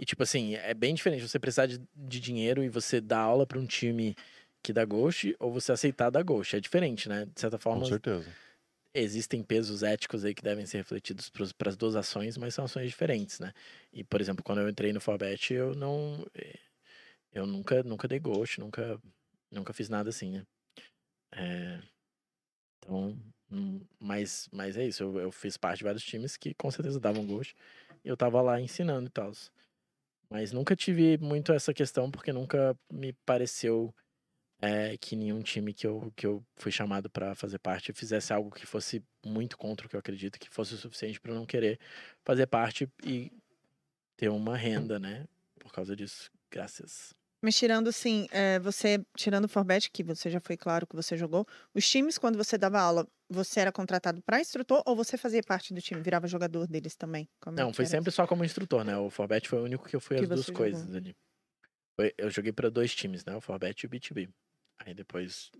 e 0.00 0.06
tipo 0.06 0.24
assim, 0.24 0.56
é 0.56 0.74
bem 0.74 0.94
diferente 0.94 1.28
você 1.28 1.38
precisar 1.40 1.66
de, 1.66 1.80
de 1.96 2.20
dinheiro 2.20 2.64
e 2.64 2.70
você 2.70 3.00
dar 3.02 3.20
aula 3.20 3.46
pra 3.46 3.58
um 3.60 3.66
time 3.66 4.16
que 4.62 4.72
dá 4.72 4.84
Ghost 4.86 5.36
ou 5.40 5.52
você 5.52 5.72
aceitar 5.72 6.10
dar 6.10 6.24
Ghost. 6.24 6.56
É 6.56 6.60
diferente, 6.60 7.08
né? 7.08 7.26
De 7.26 7.40
certa 7.40 7.58
Com 7.58 7.82
forma, 7.82 7.84
certeza. 7.84 8.36
existem 8.94 9.42
pesos 9.42 9.82
éticos 9.82 10.24
aí 10.24 10.34
que 10.34 10.42
devem 10.42 10.66
ser 10.66 10.78
refletidos 10.78 11.30
para 11.30 11.68
as 11.70 11.76
duas 11.76 11.96
ações, 11.96 12.36
mas 12.36 12.54
são 12.54 12.64
ações 12.64 12.88
diferentes, 12.90 13.38
né? 13.40 13.52
E, 13.92 14.02
por 14.04 14.20
exemplo, 14.20 14.42
quando 14.44 14.60
eu 14.60 14.68
entrei 14.68 14.92
no 14.92 15.00
Forbet, 15.00 15.54
eu 15.54 15.74
não. 15.74 16.26
eh, 16.34 16.58
Eu 17.32 17.46
nunca, 17.46 17.82
nunca 17.84 18.08
dei 18.08 18.20
ghost, 18.20 18.60
nunca, 18.60 19.00
nunca 19.50 19.72
fiz 19.74 19.88
nada 19.88 20.10
assim, 20.10 20.32
né? 20.32 20.46
É, 21.32 21.80
então, 22.78 23.16
hum, 23.50 23.80
mas, 23.98 24.48
mas 24.52 24.76
é 24.76 24.86
isso. 24.86 25.02
Eu, 25.02 25.20
eu 25.20 25.32
fiz 25.32 25.56
parte 25.56 25.78
de 25.78 25.84
vários 25.84 26.04
times 26.04 26.36
que 26.36 26.54
com 26.54 26.70
certeza 26.70 27.00
davam 27.00 27.26
ghost. 27.26 27.54
E 28.04 28.08
eu 28.08 28.16
tava 28.16 28.40
lá 28.42 28.60
ensinando 28.60 29.08
e 29.08 29.10
tal. 29.10 29.32
Mas 30.30 30.52
nunca 30.52 30.76
tive 30.76 31.18
muito 31.18 31.52
essa 31.52 31.74
questão, 31.74 32.10
porque 32.10 32.32
nunca 32.32 32.78
me 32.90 33.12
pareceu 33.26 33.92
é, 34.60 34.96
que 34.96 35.16
nenhum 35.16 35.42
time 35.42 35.74
que 35.74 35.86
eu, 35.86 36.12
que 36.16 36.26
eu 36.26 36.44
fui 36.56 36.70
chamado 36.70 37.10
pra 37.10 37.34
fazer 37.34 37.58
parte 37.58 37.92
fizesse 37.92 38.32
algo 38.32 38.50
que 38.50 38.66
fosse 38.66 39.02
muito 39.24 39.58
contra 39.58 39.86
o 39.86 39.90
que 39.90 39.96
eu 39.96 40.00
acredito, 40.00 40.38
que 40.38 40.48
fosse 40.48 40.74
o 40.74 40.76
suficiente 40.76 41.20
eu 41.24 41.34
não 41.34 41.46
querer 41.46 41.80
fazer 42.24 42.46
parte 42.46 42.88
e 43.04 43.32
ter 44.16 44.28
uma 44.28 44.56
renda, 44.56 44.98
né? 44.98 45.26
Por 45.58 45.72
causa 45.72 45.96
disso, 45.96 46.30
graças. 46.50 47.19
Mas 47.42 47.56
tirando 47.56 47.88
assim, 47.88 48.26
é, 48.30 48.58
você, 48.58 49.02
tirando 49.16 49.46
o 49.46 49.48
Forbet, 49.48 49.90
que 49.90 50.02
você 50.04 50.30
já 50.30 50.40
foi 50.40 50.56
claro 50.56 50.86
que 50.86 50.94
você 50.94 51.16
jogou, 51.16 51.46
os 51.74 51.88
times, 51.88 52.18
quando 52.18 52.36
você 52.36 52.58
dava 52.58 52.78
aula, 52.80 53.06
você 53.30 53.60
era 53.60 53.72
contratado 53.72 54.22
para 54.22 54.40
instrutor 54.40 54.82
ou 54.86 54.94
você 54.94 55.16
fazia 55.16 55.42
parte 55.42 55.72
do 55.72 55.80
time, 55.80 56.02
virava 56.02 56.26
jogador 56.28 56.66
deles 56.66 56.96
também? 56.96 57.28
Como 57.40 57.58
é 57.58 57.62
Não, 57.62 57.72
foi 57.72 57.86
sempre 57.86 58.10
só 58.10 58.26
como 58.26 58.44
instrutor, 58.44 58.84
né? 58.84 58.96
O 58.96 59.08
Forbet 59.10 59.48
foi 59.48 59.58
o 59.60 59.64
único 59.64 59.88
que 59.88 59.96
eu 59.96 60.00
fui 60.00 60.18
Que 60.18 60.24
as 60.24 60.28
duas 60.30 60.50
coisas 60.50 60.82
jogou. 60.82 60.96
ali. 60.96 61.14
Foi- 61.96 62.14
eu 62.18 62.30
joguei 62.30 62.52
pra 62.52 62.70
dois 62.70 62.94
times, 62.94 63.24
né? 63.24 63.36
O 63.36 63.40
Forbet 63.40 63.84
e 63.84 63.86
o 63.86 63.90
BTB. 63.90 64.30
Aí 64.80 64.94
depois, 64.94 65.50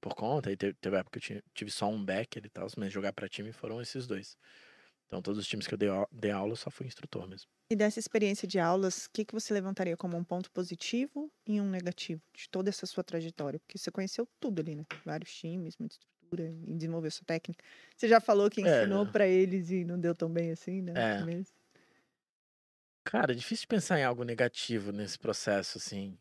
por 0.00 0.14
conta, 0.14 0.50
aí 0.50 0.56
teve, 0.56 0.74
teve 0.80 0.96
época 0.98 1.20
que 1.20 1.34
eu 1.34 1.42
tive 1.54 1.70
só 1.70 1.88
um 1.88 2.04
backer 2.04 2.44
e 2.46 2.50
tal, 2.50 2.66
mas 2.78 2.92
jogar 2.92 3.12
pra 3.12 3.28
time 3.28 3.52
foram 3.52 3.80
esses 3.82 4.06
dois. 4.06 4.36
Então 5.06 5.22
todos 5.22 5.38
os 5.40 5.48
times 5.48 5.66
que 5.66 5.74
eu 5.74 5.78
dei, 5.78 5.90
dei 6.12 6.30
aula 6.32 6.52
eu 6.52 6.56
só 6.56 6.70
fui 6.70 6.86
instrutor 6.86 7.28
mesmo. 7.28 7.50
E 7.72 7.76
dessa 7.76 8.00
experiência 8.00 8.48
de 8.48 8.58
aulas, 8.58 9.06
o 9.06 9.10
que, 9.12 9.24
que 9.24 9.32
você 9.32 9.54
levantaria 9.54 9.96
como 9.96 10.16
um 10.16 10.24
ponto 10.24 10.50
positivo 10.50 11.30
e 11.46 11.60
um 11.60 11.70
negativo 11.70 12.20
de 12.36 12.48
toda 12.50 12.68
essa 12.68 12.84
sua 12.84 13.04
trajetória? 13.04 13.60
Porque 13.60 13.78
você 13.78 13.90
conheceu 13.92 14.26
tudo 14.40 14.60
ali, 14.60 14.74
né? 14.74 14.84
Vários 15.04 15.32
times, 15.32 15.76
muita 15.78 15.94
estrutura 15.94 16.52
e 16.66 16.74
desenvolveu 16.74 17.10
sua 17.12 17.24
técnica. 17.24 17.64
Você 17.96 18.08
já 18.08 18.20
falou 18.20 18.50
que 18.50 18.60
É. 18.62 18.86
ensinou 18.90 19.06
pra 19.06 19.26
eles 19.28 19.70
e 19.70 19.84
não 19.84 20.00
deu 20.00 20.14
tão 20.16 20.28
bem 20.32 20.50
assim, 20.50 20.82
né? 20.82 20.94
É. 20.94 21.30
Cara, 23.04 23.32
é 23.32 23.34
difícil 23.34 23.66
pensar 23.68 23.98
em 23.98 24.04
algo 24.04 24.24
negativo 24.24 24.92
nesse 24.92 25.18
processo, 25.18 25.78
assim. 25.78 26.18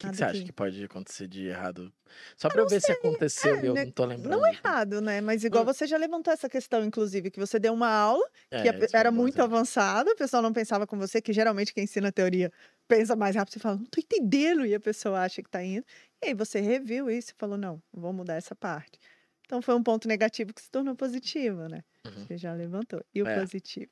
O 0.00 0.02
que, 0.02 0.10
que 0.10 0.16
você 0.16 0.24
acha 0.24 0.44
que- 0.44 0.52
pode 0.52 0.82
acontecer 0.82 1.28
de 1.28 1.44
errado? 1.46 1.92
Só 2.36 2.50
pra 2.50 2.62
eu 2.62 2.66
ver 2.66 2.80
se 2.80 2.90
aconteceu 2.92 3.58
É, 3.58 3.62
e 3.62 3.66
eu 3.66 3.74
né, 3.74 3.84
não 3.84 3.90
tô 3.92 4.04
lembrando. 4.04 4.40
Não 4.40 4.46
errado, 4.46 5.00
né? 5.00 5.20
Mas 5.20 5.44
igual 5.44 5.64
Hum. 5.64 5.66
você 5.66 5.86
já 5.86 5.96
levantou 5.96 6.32
essa 6.32 6.48
questão, 6.48 6.84
inclusive, 6.84 7.30
que 7.30 7.40
você 7.40 7.58
deu 7.58 7.72
uma 7.72 7.88
aula 7.88 8.28
É, 8.50 8.66
que 8.66 8.96
era 8.96 9.10
bom 9.10 9.10
muito 9.10 9.40
avançada, 9.42 10.10
o 10.12 10.16
pessoal 10.16 10.42
não 10.42 10.52
pensava 10.52 10.86
com 10.86 10.98
você, 10.98 11.22
que 11.22 11.32
geralmente 11.32 11.72
quem 11.72 11.84
ensina 11.84 12.12
teoria 12.12 12.52
pensa 12.88 13.16
mais 13.16 13.34
rápido, 13.36 13.54
você 13.54 13.60
fala, 13.60 13.76
não 13.76 13.84
tô 13.86 14.00
entendendo, 14.00 14.66
e 14.66 14.74
a 14.74 14.80
pessoa 14.80 15.20
acha 15.22 15.42
que 15.42 15.48
tá 15.50 15.62
indo. 15.62 15.84
E 16.22 16.28
aí 16.28 16.34
você 16.34 16.60
reviu 16.60 17.10
isso 17.10 17.30
e 17.32 17.34
falou, 17.38 17.56
não, 17.56 17.82
vou 17.92 18.12
mudar 18.12 18.34
essa 18.34 18.54
parte. 18.54 18.98
Então 19.46 19.62
foi 19.62 19.74
um 19.74 19.82
ponto 19.82 20.06
negativo 20.08 20.52
que 20.54 20.60
se 20.62 20.70
tornou 20.70 20.94
positivo, 20.96 21.68
né? 21.68 21.82
Uhum. 22.06 22.28
Você 22.28 22.36
já 22.38 22.52
levantou. 22.54 23.00
E 23.14 23.22
o 23.22 23.26
É. 23.26 23.28
positivo? 23.28 23.90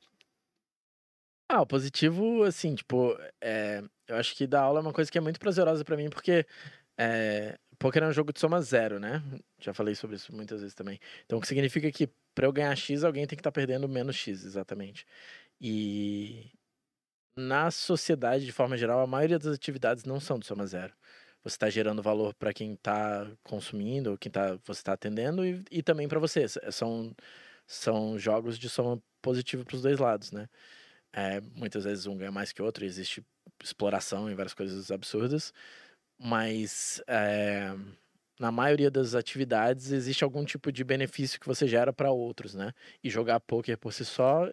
Ah, 1.48 1.62
o 1.62 1.66
positivo, 1.66 2.42
assim, 2.42 2.74
tipo, 2.74 3.16
é, 3.40 3.82
eu 4.06 4.16
acho 4.16 4.34
que 4.36 4.46
dar 4.46 4.62
aula 4.62 4.80
é 4.80 4.82
uma 4.82 4.92
coisa 4.92 5.10
que 5.10 5.16
é 5.16 5.20
muito 5.20 5.40
prazerosa 5.40 5.82
pra 5.84 5.96
mim, 5.96 6.10
porque 6.10 6.46
é, 6.98 7.58
poker 7.78 8.02
é 8.02 8.06
um 8.08 8.12
jogo 8.12 8.32
de 8.32 8.40
soma 8.40 8.60
zero, 8.60 8.98
né? 9.00 9.22
Já 9.58 9.72
falei 9.72 9.94
sobre 9.94 10.16
isso 10.16 10.34
muitas 10.34 10.60
vezes 10.60 10.74
também. 10.74 11.00
Então, 11.24 11.38
o 11.38 11.40
que 11.40 11.48
significa 11.48 11.90
que 11.90 12.08
pra 12.34 12.46
eu 12.46 12.52
ganhar 12.52 12.74
X, 12.76 13.02
alguém 13.04 13.26
tem 13.26 13.36
que 13.36 13.40
estar 13.40 13.52
perdendo 13.52 13.88
menos 13.88 14.16
X, 14.16 14.44
exatamente. 14.44 15.06
E 15.60 16.50
na 17.36 17.70
sociedade, 17.70 18.44
de 18.46 18.52
forma 18.52 18.76
geral, 18.76 19.00
a 19.00 19.06
maioria 19.06 19.38
das 19.38 19.54
atividades 19.54 20.04
não 20.04 20.20
são 20.20 20.38
de 20.38 20.46
soma 20.46 20.66
zero. 20.66 20.94
Você 21.44 21.56
está 21.56 21.70
gerando 21.70 22.02
valor 22.02 22.34
para 22.34 22.52
quem 22.52 22.74
está 22.74 23.30
consumindo, 23.44 24.18
quem 24.18 24.30
tá, 24.32 24.56
você 24.64 24.80
está 24.80 24.92
atendendo 24.94 25.46
e, 25.46 25.64
e 25.70 25.82
também 25.82 26.08
para 26.08 26.18
você. 26.20 26.46
São 26.72 27.14
são 27.66 28.18
jogos 28.18 28.58
de 28.58 28.68
soma 28.68 29.02
positiva 29.22 29.64
para 29.64 29.76
os 29.76 29.82
dois 29.82 29.98
lados, 29.98 30.32
né? 30.32 30.48
É, 31.12 31.40
muitas 31.54 31.84
vezes 31.84 32.06
um 32.06 32.16
ganha 32.16 32.30
mais 32.30 32.52
que 32.52 32.60
o 32.62 32.64
outro, 32.64 32.84
existe 32.84 33.24
exploração 33.62 34.30
e 34.30 34.34
várias 34.34 34.54
coisas 34.54 34.90
absurdas, 34.90 35.52
mas 36.18 37.02
é, 37.06 37.74
na 38.38 38.52
maioria 38.52 38.90
das 38.90 39.14
atividades 39.14 39.90
existe 39.92 40.22
algum 40.24 40.44
tipo 40.44 40.70
de 40.70 40.84
benefício 40.84 41.40
que 41.40 41.46
você 41.46 41.66
gera 41.66 41.92
para 41.92 42.10
outros, 42.10 42.54
né? 42.54 42.72
E 43.02 43.10
jogar 43.10 43.40
poker 43.40 43.76
por 43.78 43.92
si 43.92 44.04
só 44.04 44.50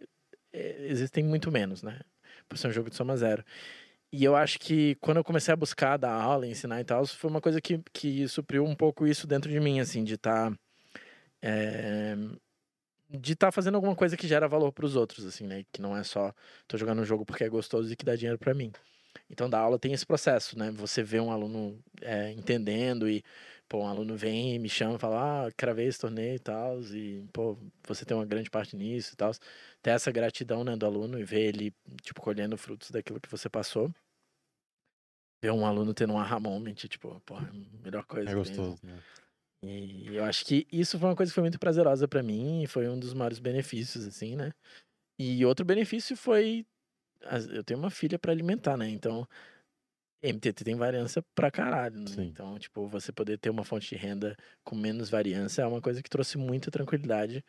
é, 0.54 0.88
existem 0.88 1.24
muito 1.24 1.52
menos, 1.52 1.84
né? 1.84 2.00
Por 2.50 2.58
ser 2.58 2.68
um 2.68 2.72
jogo 2.72 2.90
de 2.90 2.96
soma 2.96 3.18
zero. 3.18 3.44
E 4.12 4.24
eu 4.24 4.36
acho 4.36 4.60
que 4.60 4.96
quando 4.96 5.18
eu 5.18 5.24
comecei 5.24 5.54
a 5.54 5.58
buscar 5.58 5.98
dar 5.98 6.14
aula, 6.14 6.48
ensinar 6.48 6.80
e 6.82 6.86
tal, 6.86 7.06
foi 7.06 7.30
uma 7.30 7.42
coisa 7.42 7.60
que, 7.62 7.82
que 7.92 8.28
supriu 8.28 8.64
um 8.66 8.76
pouco 8.76 9.06
isso 9.08 9.28
dentro 9.28 9.52
de 9.52 9.60
mim, 9.60 9.80
assim, 9.80 10.04
de 10.04 10.16
estar. 10.16 10.52
Tá, 10.52 10.58
é, 11.42 12.16
de 13.10 13.34
estar 13.34 13.48
tá 13.48 13.52
fazendo 13.52 13.76
alguma 13.76 13.96
coisa 13.96 14.18
que 14.18 14.28
gera 14.28 14.48
valor 14.48 14.72
para 14.72 14.86
os 14.86 14.96
outros, 14.96 15.26
assim, 15.26 15.46
né? 15.46 15.66
Que 15.72 15.82
não 15.82 15.96
é 15.96 16.04
só 16.04 16.34
tô 16.68 16.78
jogando 16.78 17.02
um 17.02 17.06
jogo 17.06 17.26
porque 17.26 17.44
é 17.44 17.50
gostoso 17.50 17.92
e 17.92 17.96
que 17.96 18.06
dá 18.06 18.16
dinheiro 18.16 18.40
para 18.40 18.54
mim. 18.54 18.72
Então, 19.30 19.50
da 19.50 19.60
aula 19.60 19.80
tem 19.80 19.94
esse 19.94 20.06
processo, 20.06 20.58
né? 20.58 20.72
Você 20.72 21.02
vê 21.04 21.20
um 21.20 21.32
aluno 21.32 21.80
é, 22.02 22.32
entendendo 22.32 23.10
e, 23.10 23.24
pô, 23.68 23.80
um 23.80 23.88
aluno 23.88 24.16
vem 24.16 24.56
e 24.56 24.60
me 24.60 24.70
chama 24.70 24.96
e 24.96 25.00
fala, 25.00 25.48
ah, 25.48 25.52
cravei 25.56 25.88
esse 25.88 26.00
torneio 26.00 26.36
e 26.36 26.40
tal, 26.40 26.82
e, 26.82 27.26
pô, 27.34 27.58
você 27.88 28.06
tem 28.06 28.16
uma 28.16 28.26
grande 28.26 28.50
parte 28.50 28.76
nisso 28.76 29.14
e 29.14 29.16
tal. 29.18 29.32
Ter 29.82 29.92
essa 29.92 30.12
gratidão, 30.12 30.64
né, 30.64 30.76
do 30.76 30.86
aluno 30.86 31.20
e 31.20 31.24
ver 31.24 31.42
ele, 31.42 31.74
tipo, 32.02 32.22
colhendo 32.22 32.58
frutos 32.58 32.92
daquilo 32.92 33.20
que 33.20 33.30
você 33.30 33.50
passou. 33.50 33.92
Ver 35.42 35.52
um 35.52 35.66
aluno 35.66 35.94
tendo 35.94 36.14
um 36.14 36.20
aha 36.20 36.40
moment, 36.40 36.76
tipo, 36.76 37.22
pô, 37.26 37.36
melhor 37.84 38.06
coisa. 38.06 38.32
É 38.32 38.36
gostoso, 38.36 38.80
né? 38.84 39.00
E 39.68 40.16
eu 40.16 40.24
acho 40.24 40.46
que 40.46 40.68
isso 40.72 41.00
foi 41.00 41.10
uma 41.10 41.16
coisa 41.16 41.32
que 41.32 41.36
foi 41.36 41.44
muito 41.44 41.60
prazerosa 41.60 42.08
para 42.08 42.24
mim 42.24 42.64
e 42.64 42.68
foi 42.68 42.88
um 42.90 43.00
dos 43.00 43.14
maiores 43.14 43.40
benefícios, 43.40 44.06
assim, 44.06 44.36
né? 44.36 44.52
E 45.20 45.46
outro 45.46 45.66
benefício 45.66 46.16
foi. 46.18 46.66
Eu 47.52 47.64
tenho 47.64 47.80
uma 47.80 47.90
filha 47.90 48.20
para 48.20 48.32
alimentar, 48.32 48.78
né? 48.78 48.90
Então, 48.90 49.28
MTT 50.24 50.64
tem 50.64 50.76
variância 50.76 51.24
pra 51.36 51.52
caralho, 51.52 51.98
né? 52.00 52.06
Então, 52.26 52.58
tipo, 52.60 52.88
você 52.88 53.12
poder 53.12 53.38
ter 53.40 53.50
uma 53.50 53.64
fonte 53.64 53.90
de 53.90 53.96
renda 53.96 54.36
com 54.64 54.76
menos 54.76 55.10
variância 55.10 55.62
é 55.62 55.68
uma 55.68 55.82
coisa 55.82 56.02
que 56.04 56.10
trouxe 56.10 56.38
muita 56.38 56.72
tranquilidade. 56.72 57.44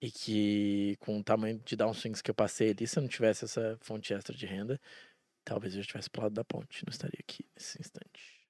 E 0.00 0.10
que, 0.10 0.96
com 1.00 1.18
o 1.18 1.24
tamanho 1.24 1.58
de 1.64 1.74
downswings 1.74 2.20
que 2.20 2.30
eu 2.30 2.34
passei 2.34 2.70
ali, 2.70 2.86
se 2.86 2.98
eu 2.98 3.02
não 3.02 3.08
tivesse 3.08 3.46
essa 3.46 3.78
fonte 3.80 4.12
extra 4.12 4.36
de 4.36 4.44
renda, 4.44 4.78
talvez 5.44 5.74
eu 5.74 5.80
estivesse 5.80 6.10
pro 6.10 6.22
lado 6.22 6.34
da 6.34 6.44
ponte, 6.44 6.84
não 6.86 6.90
estaria 6.90 7.18
aqui 7.20 7.46
nesse 7.54 7.80
instante. 7.80 8.45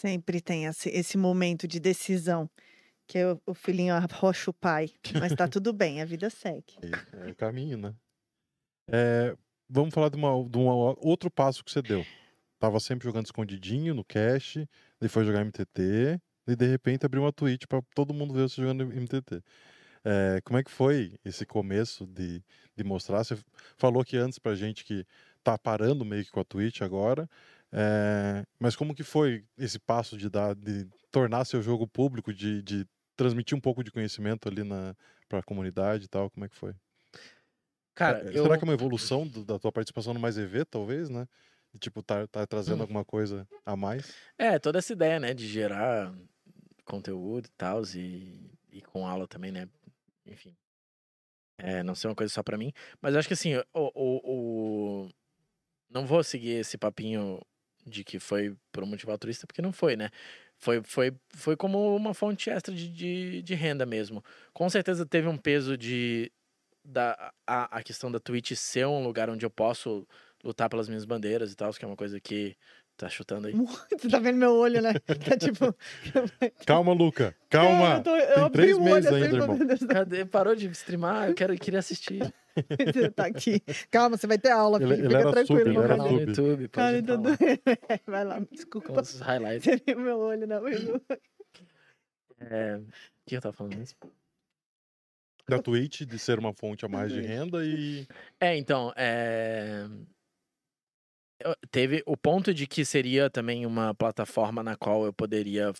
Sempre 0.00 0.40
tem 0.40 0.66
esse, 0.66 0.88
esse 0.90 1.18
momento 1.18 1.66
de 1.66 1.80
decisão. 1.80 2.48
Que 3.06 3.24
o, 3.24 3.40
o 3.46 3.54
filhinho 3.54 3.94
arrocha 3.94 4.50
o 4.50 4.54
pai. 4.54 4.90
Mas 5.18 5.34
tá 5.34 5.48
tudo 5.48 5.72
bem, 5.72 6.00
a 6.00 6.04
vida 6.04 6.30
segue. 6.30 6.74
É, 6.82 7.28
é 7.28 7.30
o 7.30 7.34
caminho, 7.34 7.78
né? 7.78 7.94
É, 8.90 9.34
vamos 9.68 9.92
falar 9.92 10.08
de, 10.08 10.16
uma, 10.16 10.30
de 10.48 10.58
um 10.58 10.66
outro 10.66 11.30
passo 11.30 11.64
que 11.64 11.70
você 11.70 11.82
deu. 11.82 12.04
Tava 12.58 12.80
sempre 12.80 13.04
jogando 13.04 13.26
escondidinho 13.26 13.94
no 13.94 14.04
cash, 14.04 14.58
daí 15.00 15.08
foi 15.08 15.24
jogar 15.24 15.42
MTT, 15.42 16.20
e 16.46 16.56
de 16.56 16.66
repente 16.66 17.06
abriu 17.06 17.22
uma 17.22 17.32
Twitch 17.32 17.66
para 17.68 17.80
todo 17.94 18.14
mundo 18.14 18.34
ver 18.34 18.42
você 18.42 18.60
jogando 18.60 18.84
MTT. 18.84 19.42
É, 20.04 20.40
como 20.42 20.58
é 20.58 20.64
que 20.64 20.70
foi 20.70 21.18
esse 21.24 21.44
começo 21.44 22.06
de, 22.06 22.42
de 22.74 22.84
mostrar? 22.84 23.22
Você 23.22 23.36
falou 23.76 24.04
que 24.04 24.16
antes 24.16 24.38
pra 24.38 24.54
gente 24.54 24.84
que 24.84 25.04
tá 25.44 25.58
parando 25.58 26.04
meio 26.04 26.24
que 26.24 26.30
com 26.30 26.40
a 26.40 26.44
Twitch 26.44 26.80
agora, 26.80 27.28
é, 27.72 28.44
mas 28.58 28.74
como 28.74 28.94
que 28.94 29.02
foi 29.02 29.44
esse 29.56 29.78
passo 29.78 30.16
de 30.16 30.30
dar, 30.30 30.54
de 30.54 30.88
tornar 31.10 31.44
seu 31.44 31.60
jogo 31.60 31.86
público, 31.86 32.32
de, 32.32 32.62
de 32.62 32.86
transmitir 33.16 33.56
um 33.56 33.60
pouco 33.60 33.84
de 33.84 33.90
conhecimento 33.90 34.48
ali 34.48 34.64
na 34.64 34.94
para 35.28 35.40
a 35.40 35.42
comunidade 35.42 36.06
e 36.06 36.08
tal? 36.08 36.30
Como 36.30 36.46
é 36.46 36.48
que 36.48 36.56
foi? 36.56 36.74
Cara, 37.94 38.20
é, 38.20 38.38
eu... 38.38 38.44
será 38.44 38.56
que 38.56 38.64
é 38.64 38.68
uma 38.68 38.74
evolução 38.74 39.26
do, 39.26 39.44
da 39.44 39.58
tua 39.58 39.70
participação 39.70 40.14
no 40.14 40.20
Mais 40.20 40.38
EV, 40.38 40.64
talvez, 40.64 41.10
né? 41.10 41.26
De, 41.72 41.78
tipo, 41.78 42.02
tá, 42.02 42.26
tá 42.26 42.46
trazendo 42.46 42.78
hum. 42.78 42.82
alguma 42.82 43.04
coisa 43.04 43.46
a 43.66 43.76
mais? 43.76 44.14
É, 44.38 44.58
toda 44.58 44.78
essa 44.78 44.92
ideia, 44.92 45.20
né, 45.20 45.34
de 45.34 45.46
gerar 45.46 46.14
conteúdo 46.84 47.46
e 47.46 47.50
tal, 47.58 47.82
e, 47.94 48.50
e 48.70 48.80
com 48.80 49.06
aula 49.06 49.28
também, 49.28 49.52
né? 49.52 49.68
Enfim. 50.24 50.56
É, 51.58 51.82
não 51.82 51.94
ser 51.94 52.06
uma 52.06 52.14
coisa 52.14 52.32
só 52.32 52.42
para 52.42 52.56
mim. 52.56 52.72
Mas 53.02 53.12
eu 53.12 53.18
acho 53.18 53.28
que 53.28 53.34
assim, 53.34 53.56
o, 53.56 53.64
o, 53.74 54.20
o, 55.04 55.08
Não 55.90 56.06
vou 56.06 56.22
seguir 56.22 56.52
esse 56.52 56.78
papinho 56.78 57.44
de 57.88 58.04
que 58.04 58.18
foi 58.18 58.56
por 58.72 58.82
um 58.84 58.86
motivo 58.86 59.10
altruísta, 59.12 59.46
porque 59.46 59.62
não 59.62 59.72
foi, 59.72 59.96
né? 59.96 60.10
Foi, 60.58 60.82
foi, 60.82 61.14
foi 61.34 61.56
como 61.56 61.94
uma 61.96 62.14
fonte 62.14 62.50
extra 62.50 62.74
de, 62.74 62.88
de, 62.88 63.42
de 63.42 63.54
renda 63.54 63.86
mesmo. 63.86 64.24
Com 64.52 64.68
certeza 64.68 65.06
teve 65.06 65.28
um 65.28 65.36
peso 65.38 65.76
de 65.76 66.32
da, 66.84 67.32
a, 67.46 67.78
a 67.78 67.82
questão 67.82 68.10
da 68.10 68.18
Twitch 68.18 68.52
ser 68.54 68.86
um 68.86 69.02
lugar 69.04 69.28
onde 69.30 69.44
eu 69.44 69.50
posso 69.50 70.06
lutar 70.42 70.68
pelas 70.68 70.88
minhas 70.88 71.04
bandeiras 71.04 71.52
e 71.52 71.56
tal, 71.56 71.72
que 71.72 71.84
é 71.84 71.88
uma 71.88 71.96
coisa 71.96 72.20
que 72.20 72.56
Tá 72.98 73.08
chutando 73.08 73.46
aí? 73.46 73.54
Você 73.54 74.08
tá 74.08 74.18
vendo 74.18 74.38
meu 74.38 74.52
olho, 74.56 74.82
né? 74.82 74.92
Tá 75.24 75.36
tipo. 75.36 75.72
Calma, 76.66 76.92
Luca. 76.92 77.32
Calma. 77.48 77.94
É, 77.94 77.98
eu 77.98 78.02
tô, 78.02 78.16
eu 78.16 78.34
Tem 78.34 78.50
três 78.50 78.78
meses 78.78 79.06
assim, 79.06 79.22
ainda, 79.22 79.36
irmão. 79.36 79.58
Cadê? 79.88 80.24
Parou 80.24 80.56
de 80.56 80.66
streamar? 80.70 81.28
Eu 81.28 81.34
quero, 81.34 81.56
queria 81.56 81.78
assistir. 81.78 82.20
tá 83.14 83.26
aqui. 83.26 83.62
Calma, 83.88 84.16
você 84.16 84.26
vai 84.26 84.36
ter 84.36 84.50
aula, 84.50 84.80
filho. 84.80 84.94
Ele, 84.94 85.02
ele 85.02 85.16
Fica 85.16 85.30
tranquilo. 85.30 85.58
Sub, 85.60 85.70
ele 85.70 85.78
era 85.78 85.96
no 85.96 86.20
YouTube. 86.20 86.68
Cara, 86.70 87.00
tudo... 87.00 87.28
vai 88.04 88.24
lá, 88.24 88.42
desculpa. 88.50 88.92
Com 88.92 89.00
os 89.00 89.20
highlights. 89.20 89.64
Você 89.64 89.82
viu 89.86 90.00
meu 90.00 90.18
olho, 90.18 90.46
não, 90.48 90.60
meu 90.60 91.00
É... 92.40 92.78
O 92.78 92.84
que 93.28 93.36
eu 93.36 93.40
tava 93.40 93.52
falando 93.52 93.76
mesmo? 93.76 93.96
Da 95.48 95.60
Twitch, 95.60 96.00
de 96.00 96.18
ser 96.18 96.40
uma 96.40 96.52
fonte 96.52 96.84
a 96.84 96.88
mais 96.88 97.12
de 97.12 97.20
renda 97.20 97.64
e. 97.64 98.08
É, 98.40 98.56
então, 98.56 98.92
é 98.96 99.86
teve 101.70 102.02
o 102.06 102.16
ponto 102.16 102.52
de 102.52 102.66
que 102.66 102.84
seria 102.84 103.30
também 103.30 103.66
uma 103.66 103.94
plataforma 103.94 104.62
na 104.62 104.76
qual 104.76 105.04
eu 105.04 105.12
poderia 105.12 105.72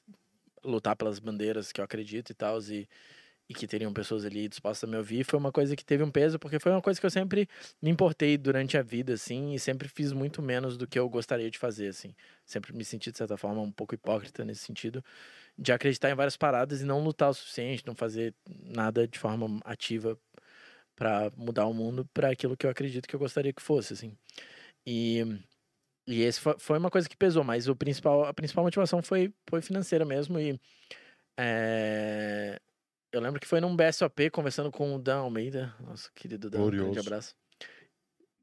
lutar 0.65 0.97
pelas 0.97 1.19
bandeiras 1.19 1.73
que 1.73 1.81
eu 1.81 1.85
acredito 1.85 2.31
e 2.31 2.35
tal, 2.35 2.61
e, 2.63 2.89
e 3.49 3.55
que 3.55 3.67
teriam 3.67 3.93
pessoas 3.93 4.25
ali 4.25 4.49
dispostas 4.49 4.89
a 4.89 4.91
me 4.91 4.99
ouvir, 4.99 5.25
foi 5.25 5.39
uma 5.39 5.51
coisa 5.51 5.75
que 5.75 5.85
teve 5.85 6.03
um 6.03 6.11
peso, 6.11 6.39
porque 6.39 6.59
foi 6.59 6.71
uma 6.73 6.83
coisa 6.83 7.01
que 7.01 7.07
eu 7.07 7.11
sempre 7.11 7.49
me 7.81 7.91
importei 7.91 8.37
durante 8.37 8.77
a 8.77 8.83
vida, 8.83 9.15
assim, 9.15 9.55
e 9.55 9.59
sempre 9.59 9.89
fiz 9.89 10.13
muito 10.13 10.43
menos 10.43 10.77
do 10.77 10.87
que 10.87 10.99
eu 10.99 11.09
gostaria 11.09 11.51
de 11.51 11.59
fazer, 11.59 11.89
assim. 11.89 12.15
Sempre 12.45 12.73
me 12.75 12.85
senti, 12.85 13.11
de 13.11 13.19
certa 13.19 13.37
forma, 13.37 13.61
um 13.63 13.73
pouco 13.73 13.95
hipócrita 13.95 14.45
nesse 14.45 14.65
sentido, 14.65 15.03
de 15.57 15.73
acreditar 15.73 16.11
em 16.11 16.15
várias 16.15 16.37
paradas 16.37 16.83
e 16.83 16.85
não 16.85 17.03
lutar 17.03 17.31
o 17.31 17.35
suficiente, 17.35 17.87
não 17.87 17.95
fazer 17.95 18.35
nada 18.47 19.09
de 19.09 19.19
forma 19.19 19.61
ativa 19.65 20.19
para 20.95 21.31
mudar 21.37 21.67
o 21.67 21.73
mundo 21.75 22.09
para 22.13 22.31
aquilo 22.31 22.57
que 22.57 22.67
eu 22.67 22.71
acredito 22.71 23.09
que 23.09 23.15
eu 23.15 23.21
gostaria 23.21 23.53
que 23.53 23.63
fosse, 23.63 23.93
assim. 23.95 24.17
E, 24.87 25.25
e 26.09 26.23
esse 26.23 26.41
foi, 26.41 26.55
foi 26.59 26.79
uma 26.79 26.91
coisa 26.91 27.07
que 27.07 27.17
pesou, 27.17 27.45
mas 27.45 27.69
o 27.69 27.77
principal, 27.77 28.25
a 28.25 28.33
principal 28.33 28.65
motivação 28.65 29.03
foi, 29.03 29.31
foi 29.47 29.61
financeira 29.61 30.07
mesmo. 30.07 30.41
E 30.41 30.59
é, 31.39 32.59
eu 33.13 33.21
lembro 33.21 33.39
que 33.39 33.47
foi 33.47 33.61
num 33.61 33.77
BSOP 33.77 34.31
conversando 34.31 34.73
com 34.73 34.95
o 34.95 34.99
Dan 34.99 35.19
Almeida, 35.19 35.75
nosso 35.81 36.11
querido 36.15 36.49
Dan, 36.49 36.63
um 36.63 36.71
grande 36.71 36.99
abraço. 36.99 37.37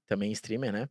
Também 0.06 0.32
streamer, 0.32 0.72
né? 0.72 0.88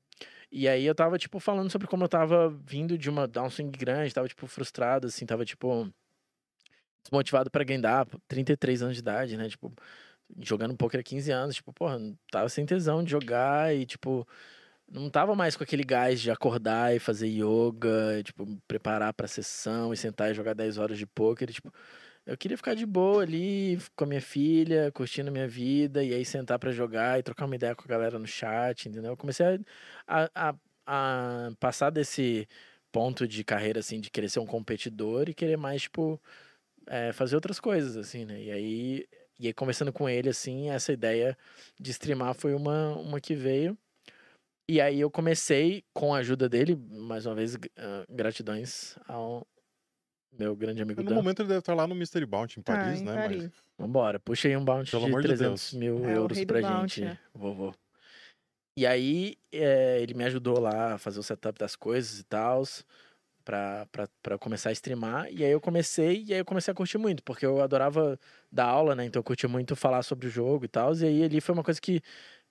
E 0.50 0.66
aí 0.68 0.84
eu 0.84 0.96
tava, 0.96 1.16
tipo, 1.16 1.38
falando 1.38 1.70
sobre 1.70 1.86
como 1.86 2.02
eu 2.02 2.08
tava 2.08 2.50
vindo 2.50 2.98
de 2.98 3.08
uma 3.08 3.28
downswing 3.28 3.70
grande, 3.70 4.12
tava, 4.12 4.26
tipo, 4.26 4.44
frustrado, 4.48 5.06
assim, 5.06 5.24
tava, 5.24 5.44
tipo, 5.44 5.88
desmotivado 7.04 7.52
pra 7.52 7.62
grindar, 7.62 8.04
33 8.26 8.82
anos 8.82 8.96
de 8.96 9.00
idade, 9.00 9.36
né? 9.36 9.48
Tipo, 9.48 9.72
jogando 10.40 10.76
poker 10.76 10.98
há 10.98 11.04
15 11.04 11.30
anos, 11.30 11.54
tipo, 11.54 11.72
porra, 11.72 12.00
tava 12.32 12.48
sem 12.48 12.66
tesão 12.66 13.04
de 13.04 13.12
jogar 13.12 13.72
e, 13.72 13.86
tipo, 13.86 14.26
não 14.90 15.10
tava 15.10 15.34
mais 15.34 15.56
com 15.56 15.64
aquele 15.64 15.84
gás 15.84 16.20
de 16.20 16.30
acordar 16.30 16.94
e 16.94 16.98
fazer 16.98 17.28
yoga, 17.28 18.22
tipo, 18.22 18.46
preparar 18.68 19.12
pra 19.14 19.26
sessão 19.26 19.92
e 19.92 19.96
sentar 19.96 20.30
e 20.30 20.34
jogar 20.34 20.54
10 20.54 20.78
horas 20.78 20.98
de 20.98 21.06
poker. 21.06 21.50
Tipo, 21.52 21.72
eu 22.26 22.36
queria 22.36 22.56
ficar 22.56 22.74
de 22.74 22.86
boa 22.86 23.22
ali 23.22 23.78
com 23.96 24.04
a 24.04 24.06
minha 24.06 24.20
filha, 24.20 24.90
curtindo 24.92 25.28
a 25.28 25.32
minha 25.32 25.48
vida, 25.48 26.02
e 26.02 26.14
aí 26.14 26.24
sentar 26.24 26.58
para 26.58 26.72
jogar 26.72 27.18
e 27.18 27.22
trocar 27.22 27.46
uma 27.46 27.54
ideia 27.56 27.74
com 27.74 27.84
a 27.84 27.88
galera 27.88 28.18
no 28.18 28.26
chat, 28.26 28.88
entendeu? 28.88 29.12
Eu 29.12 29.16
comecei 29.16 29.46
a, 30.06 30.30
a, 30.34 30.54
a, 30.86 31.50
passar 31.60 31.90
desse 31.90 32.48
ponto 32.92 33.26
de 33.28 33.44
carreira, 33.44 33.80
assim, 33.80 34.00
de 34.00 34.10
querer 34.10 34.28
ser 34.28 34.40
um 34.40 34.46
competidor 34.46 35.28
e 35.28 35.34
querer 35.34 35.56
mais, 35.56 35.82
tipo, 35.82 36.20
é, 36.86 37.12
fazer 37.12 37.34
outras 37.36 37.60
coisas, 37.60 37.96
assim, 37.96 38.24
né? 38.24 38.40
E 38.42 38.50
aí, 38.50 39.06
e 39.38 39.46
aí, 39.48 39.52
conversando 39.52 39.92
com 39.92 40.08
ele, 40.08 40.28
assim, 40.28 40.70
essa 40.70 40.92
ideia 40.92 41.36
de 41.78 41.90
streamar 41.90 42.34
foi 42.34 42.54
uma, 42.54 42.96
uma 42.96 43.20
que 43.20 43.34
veio. 43.34 43.76
E 44.68 44.80
aí 44.80 45.00
eu 45.00 45.10
comecei, 45.10 45.84
com 45.92 46.14
a 46.14 46.18
ajuda 46.18 46.48
dele, 46.48 46.74
mais 46.74 47.26
uma 47.26 47.34
vez, 47.34 47.54
uh, 47.54 47.58
gratidões 48.08 48.96
ao 49.06 49.46
meu 50.38 50.56
grande 50.56 50.82
amigo 50.82 51.02
No 51.02 51.10
Dan. 51.10 51.14
momento 51.14 51.40
ele 51.42 51.48
deve 51.48 51.60
estar 51.60 51.74
lá 51.74 51.86
no 51.86 51.94
Mystery 51.94 52.26
Bounty, 52.26 52.58
em 52.58 52.62
tá, 52.62 52.76
Paris, 52.76 53.00
ah, 53.02 53.04
né? 53.04 53.14
Paris. 53.14 53.42
Mas... 53.42 53.52
Vambora, 53.78 54.18
puxa 54.18 54.48
aí 54.48 54.56
um 54.56 54.64
bounty 54.64 54.90
Pelo 54.90 55.06
de 55.06 55.22
300 55.22 55.70
de 55.70 55.78
mil 55.78 56.08
é, 56.08 56.16
euros 56.16 56.44
pra 56.44 56.60
gente, 56.60 56.72
bounty, 56.72 57.00
né? 57.02 57.18
vovô. 57.34 57.74
E 58.76 58.86
aí 58.86 59.36
é, 59.52 60.00
ele 60.00 60.14
me 60.14 60.24
ajudou 60.24 60.58
lá 60.60 60.94
a 60.94 60.98
fazer 60.98 61.20
o 61.20 61.22
setup 61.22 61.58
das 61.58 61.76
coisas 61.76 62.18
e 62.18 62.24
tal. 62.24 62.62
pra, 63.44 63.86
pra, 63.92 64.08
pra 64.22 64.34
eu 64.34 64.38
começar 64.38 64.70
a 64.70 64.72
streamar. 64.72 65.30
E 65.30 65.44
aí 65.44 65.50
eu 65.50 65.60
comecei, 65.60 66.24
e 66.26 66.32
aí 66.32 66.40
eu 66.40 66.44
comecei 66.44 66.72
a 66.72 66.74
curtir 66.74 66.98
muito, 66.98 67.22
porque 67.22 67.44
eu 67.44 67.60
adorava 67.60 68.18
dar 68.50 68.66
aula, 68.66 68.94
né? 68.94 69.04
Então 69.04 69.20
eu 69.20 69.24
curtia 69.24 69.48
muito 69.48 69.76
falar 69.76 70.02
sobre 70.02 70.26
o 70.26 70.30
jogo 70.30 70.64
e 70.64 70.68
tal. 70.68 70.94
E 70.94 71.04
aí 71.04 71.22
ali 71.22 71.40
foi 71.40 71.52
uma 71.52 71.62
coisa 71.62 71.80
que 71.80 72.00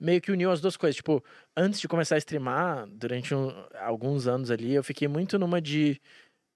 meio 0.04 0.22
que 0.22 0.32
uniu 0.32 0.52
as 0.52 0.60
duas 0.60 0.76
coisas. 0.76 0.98
Tipo, 0.98 1.24
antes 1.56 1.80
de 1.80 1.88
começar 1.88 2.16
a 2.16 2.18
streamar, 2.18 2.86
durante 2.90 3.34
um, 3.34 3.50
alguns 3.80 4.28
anos 4.28 4.52
ali, 4.52 4.74
eu 4.74 4.84
fiquei 4.84 5.08
muito 5.08 5.40
numa 5.40 5.62
de 5.62 6.00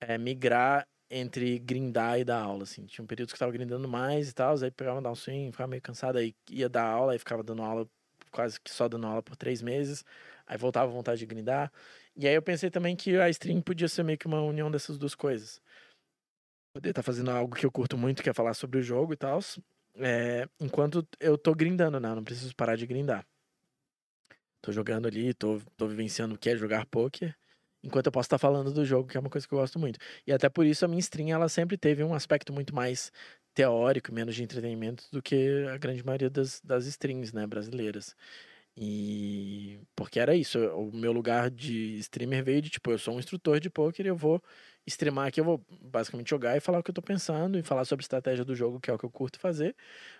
é, 0.02 0.18
migrar 0.18 0.86
entre 1.10 1.58
grindar 1.60 2.20
e 2.20 2.26
dar 2.26 2.42
aula, 2.42 2.64
assim. 2.64 2.86
Tinha 2.86 3.04
um 3.04 3.08
período 3.08 3.30
que 3.30 3.36
eu 3.36 3.40
tava 3.40 3.52
grindando 3.52 3.88
mais 3.88 4.30
e 4.30 4.34
tal, 4.34 4.62
aí 4.62 4.70
pegava 4.70 5.02
dar 5.02 5.12
um 5.12 5.16
swing, 5.16 5.52
ficava 5.52 5.70
meio 5.70 5.82
cansado, 5.82 6.18
aí 6.18 6.36
ia 6.50 6.68
dar 6.68 6.84
aula, 6.86 7.14
aí 7.14 7.20
ficava 7.20 7.42
dando 7.42 7.62
aula, 7.62 7.88
quase 8.32 8.60
que 8.60 8.70
só 8.70 8.90
dando 8.90 9.08
aula 9.08 9.24
por 9.24 9.38
três 9.38 9.62
meses, 9.62 10.04
aí 10.46 10.58
voltava 10.58 10.92
à 10.92 10.94
vontade 10.94 11.20
de 11.20 11.26
grindar. 11.26 11.72
E 12.18 12.28
aí 12.28 12.36
eu 12.36 12.42
pensei 12.42 12.70
também 12.70 12.96
que 12.98 13.18
a 13.18 13.30
stream 13.30 13.62
podia 13.62 13.88
ser 13.88 14.04
meio 14.04 14.18
que 14.18 14.28
uma 14.28 14.42
união 14.42 14.70
dessas 14.70 14.98
duas 14.98 15.16
coisas. 15.16 15.62
Poder 16.76 16.90
estar 16.90 17.02
tá 17.02 17.06
fazendo 17.06 17.32
algo 17.32 17.56
que 17.56 17.66
eu 17.66 17.72
curto 17.72 17.98
muito, 17.98 18.22
que 18.22 18.30
é 18.30 18.34
falar 18.34 18.54
sobre 18.54 18.80
o 18.80 18.84
jogo 18.84 19.14
e 19.14 19.18
tal, 19.18 19.40
é, 19.96 20.48
enquanto 20.60 21.08
eu 21.20 21.38
tô 21.38 21.56
grindando, 21.56 22.00
né? 22.00 22.10
Eu 22.10 22.16
não 22.18 22.24
preciso 22.24 22.56
parar 22.56 22.76
de 22.76 22.86
grindar. 22.86 23.26
Tô 24.62 24.72
jogando 24.72 25.08
ali, 25.08 25.34
tô, 25.34 25.60
tô 25.78 25.88
vivenciando 25.88 26.36
o 26.36 26.38
que 26.38 26.50
é 26.50 26.56
jogar 26.58 26.86
poker 26.88 27.36
enquanto 27.84 28.08
eu 28.08 28.12
posso 28.12 28.26
estar 28.28 28.38
falando 28.38 28.72
do 28.74 28.84
jogo, 28.86 29.08
que 29.08 29.18
é 29.18 29.20
uma 29.20 29.30
coisa 29.30 29.48
que 29.48 29.54
eu 29.54 29.60
gosto 29.60 29.80
muito. 29.80 30.00
E 30.26 30.32
até 30.34 30.50
por 30.50 30.66
isso 30.66 30.84
a 30.86 30.88
minha 30.88 31.00
stream 31.00 31.30
ela 31.30 31.48
sempre 31.50 31.78
teve 31.78 32.04
um 32.04 32.14
aspecto 32.14 32.52
muito 32.52 32.76
mais 32.76 33.12
teórico, 33.54 34.14
menos 34.14 34.36
de 34.36 34.44
entretenimento 34.44 35.06
do 35.12 35.22
que 35.22 35.66
a 35.74 35.78
grande 35.78 36.06
maioria 36.06 36.30
das, 36.30 36.62
das 36.62 36.86
streams, 36.86 37.34
né, 37.34 37.48
brasileiras. 37.48 38.16
E 38.80 39.80
porque 39.96 40.20
era 40.20 40.36
isso, 40.36 40.60
o 40.76 40.92
meu 40.96 41.12
lugar 41.12 41.50
de 41.50 41.98
streamer 41.98 42.44
veio 42.44 42.62
de 42.62 42.70
tipo, 42.70 42.92
eu 42.92 43.00
sou 43.00 43.16
um 43.16 43.20
instrutor 43.20 43.60
de 43.60 43.70
poker 43.72 44.06
e 44.06 44.10
eu 44.10 44.16
vou 44.16 44.42
streamar 44.86 45.28
aqui, 45.28 45.40
eu 45.42 45.44
vou 45.46 45.66
basicamente 45.82 46.30
jogar 46.30 46.56
e 46.56 46.60
falar 46.60 46.80
o 46.80 46.84
que 46.84 46.92
eu 46.92 46.94
tô 46.96 47.02
pensando 47.02 47.58
e 47.58 47.64
falar 47.64 47.86
sobre 47.86 48.04
estratégia 48.04 48.46
do 48.46 48.56
jogo, 48.56 48.80
que 48.80 48.92
é 48.92 48.94
o 48.94 48.98
que 48.98 49.06
eu 49.06 49.10
curto 49.10 49.40
fazer. 49.40 49.76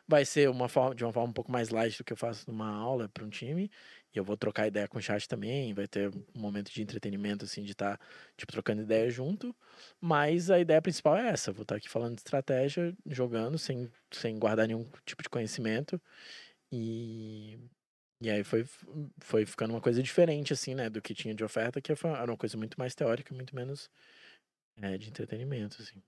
Vai 0.08 0.26
ser 0.26 0.50
uma 0.50 0.68
forma 0.68 0.96
de 0.96 1.04
uma 1.04 1.14
forma 1.14 1.30
um 1.30 1.34
pouco 1.34 1.52
mais 1.52 1.70
light 1.70 1.98
do 1.98 2.04
que 2.04 2.14
eu 2.14 2.18
faço 2.18 2.50
numa 2.50 2.70
aula 2.70 3.08
para 3.10 3.24
um 3.24 3.30
time 3.30 3.70
eu 4.14 4.24
vou 4.24 4.38
trocar 4.38 4.68
ideia 4.68 4.88
com 4.88 4.98
o 4.98 5.02
chat 5.02 5.28
também, 5.28 5.74
vai 5.74 5.88
ter 5.88 6.10
um 6.10 6.42
momento 6.42 6.72
de 6.72 6.82
entretenimento, 6.82 7.46
assim, 7.46 7.64
de 7.64 7.74
estar, 7.74 7.98
tá, 7.98 8.06
tipo, 8.36 8.52
trocando 8.52 8.82
ideia 8.82 9.10
junto. 9.10 9.56
Mas 10.02 10.50
a 10.50 10.60
ideia 10.60 10.82
principal 10.82 11.18
é 11.18 11.30
essa, 11.30 11.52
vou 11.52 11.64
estar 11.64 11.76
tá 11.76 11.78
aqui 11.78 11.90
falando 11.90 12.16
de 12.16 12.22
estratégia, 12.22 12.96
jogando, 13.06 13.58
sem, 13.58 13.92
sem 14.12 14.40
guardar 14.40 14.68
nenhum 14.68 14.90
tipo 15.06 15.22
de 15.24 15.30
conhecimento. 15.30 16.02
E, 16.72 17.60
e 18.22 18.30
aí 18.30 18.44
foi, 18.44 18.66
foi 19.20 19.46
ficando 19.46 19.74
uma 19.74 19.82
coisa 19.82 20.02
diferente, 20.02 20.54
assim, 20.54 20.76
né, 20.76 20.90
do 20.90 21.02
que 21.02 21.14
tinha 21.14 21.36
de 21.36 21.44
oferta, 21.44 21.82
que 21.82 21.92
era 21.92 22.32
uma 22.32 22.38
coisa 22.38 22.58
muito 22.58 22.78
mais 22.80 22.96
teórica, 22.96 23.36
muito 23.36 23.56
menos 23.56 23.90
é, 24.82 24.98
de 24.98 25.10
entretenimento, 25.10 25.82
assim. 25.82 26.02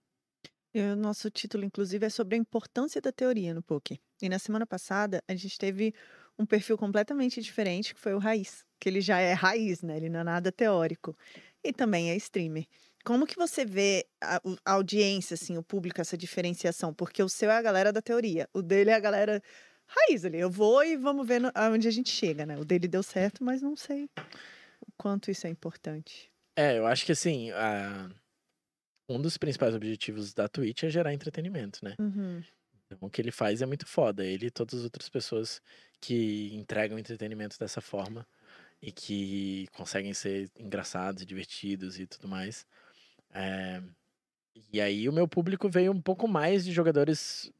E 0.73 0.81
o 0.81 0.95
nosso 0.95 1.31
título, 1.31 1.63
inclusive, 1.63 2.05
é 2.05 2.09
sobre 2.09 2.35
a 2.35 2.37
importância 2.37 3.01
da 3.01 3.11
teoria 3.11 3.53
no 3.53 3.63
poker. 3.63 3.99
E 4.21 4.29
na 4.29 4.37
semana 4.37 4.67
passada, 4.67 5.23
a 5.27 5.33
gente 5.33 5.57
teve 5.57 5.95
um 6.39 6.45
perfil 6.45 6.77
completamente 6.77 7.41
diferente, 7.41 7.93
que 7.93 7.99
foi 7.99 8.13
o 8.13 8.17
Raiz, 8.17 8.65
que 8.79 8.87
ele 8.87 9.01
já 9.01 9.19
é 9.19 9.33
raiz, 9.33 9.81
né? 9.81 9.97
Ele 9.97 10.09
não 10.09 10.21
é 10.21 10.23
nada 10.23 10.51
teórico. 10.51 11.15
E 11.61 11.73
também 11.73 12.09
é 12.09 12.15
streamer. 12.15 12.65
Como 13.03 13.27
que 13.27 13.35
você 13.35 13.65
vê 13.65 14.07
a, 14.23 14.41
a 14.65 14.71
audiência, 14.71 15.33
assim, 15.33 15.57
o 15.57 15.63
público, 15.63 15.99
essa 15.99 16.17
diferenciação? 16.17 16.93
Porque 16.93 17.21
o 17.21 17.27
seu 17.27 17.51
é 17.51 17.57
a 17.57 17.61
galera 17.61 17.91
da 17.91 18.01
teoria, 18.01 18.47
o 18.53 18.61
dele 18.61 18.89
é 18.89 18.93
a 18.93 18.99
galera 18.99 19.43
raiz 19.85 20.23
ali. 20.23 20.39
Eu 20.39 20.49
vou 20.49 20.81
e 20.83 20.95
vamos 20.95 21.27
ver 21.27 21.41
no, 21.41 21.51
aonde 21.53 21.87
a 21.87 21.91
gente 21.91 22.09
chega, 22.09 22.45
né? 22.45 22.57
O 22.57 22.63
dele 22.63 22.87
deu 22.87 23.03
certo, 23.03 23.43
mas 23.43 23.61
não 23.61 23.75
sei 23.75 24.05
o 24.05 24.91
quanto 24.97 25.29
isso 25.29 25.45
é 25.45 25.49
importante. 25.49 26.31
É, 26.55 26.77
eu 26.77 26.85
acho 26.85 27.05
que 27.05 27.11
assim, 27.11 27.51
a... 27.51 28.09
um 29.09 29.21
dos 29.21 29.37
principais 29.37 29.75
objetivos 29.75 30.33
da 30.33 30.47
Twitch 30.47 30.83
é 30.83 30.89
gerar 30.89 31.13
entretenimento, 31.13 31.79
né? 31.83 31.95
Uhum. 31.99 32.41
Então, 32.91 33.07
o 33.07 33.09
que 33.09 33.21
ele 33.21 33.31
faz 33.31 33.61
é 33.61 33.65
muito 33.65 33.85
foda. 33.85 34.25
Ele 34.25 34.47
e 34.47 34.51
todas 34.51 34.79
as 34.79 34.83
outras 34.83 35.07
pessoas 35.09 35.61
que 36.01 36.49
entregam 36.55 36.97
entretenimento 36.97 37.57
dessa 37.59 37.81
forma 37.81 38.25
e 38.81 38.91
que 38.91 39.67
conseguem 39.73 40.13
ser 40.13 40.49
engraçados, 40.57 41.25
divertidos 41.25 41.99
e 41.99 42.07
tudo 42.07 42.27
mais. 42.27 42.65
É... 43.31 43.81
E 44.73 44.81
aí 44.81 45.07
o 45.07 45.13
meu 45.13 45.27
público 45.27 45.69
veio 45.69 45.91
um 45.91 46.01
pouco 46.01 46.27
mais 46.27 46.65
de 46.65 46.71
jogadores, 46.71 47.51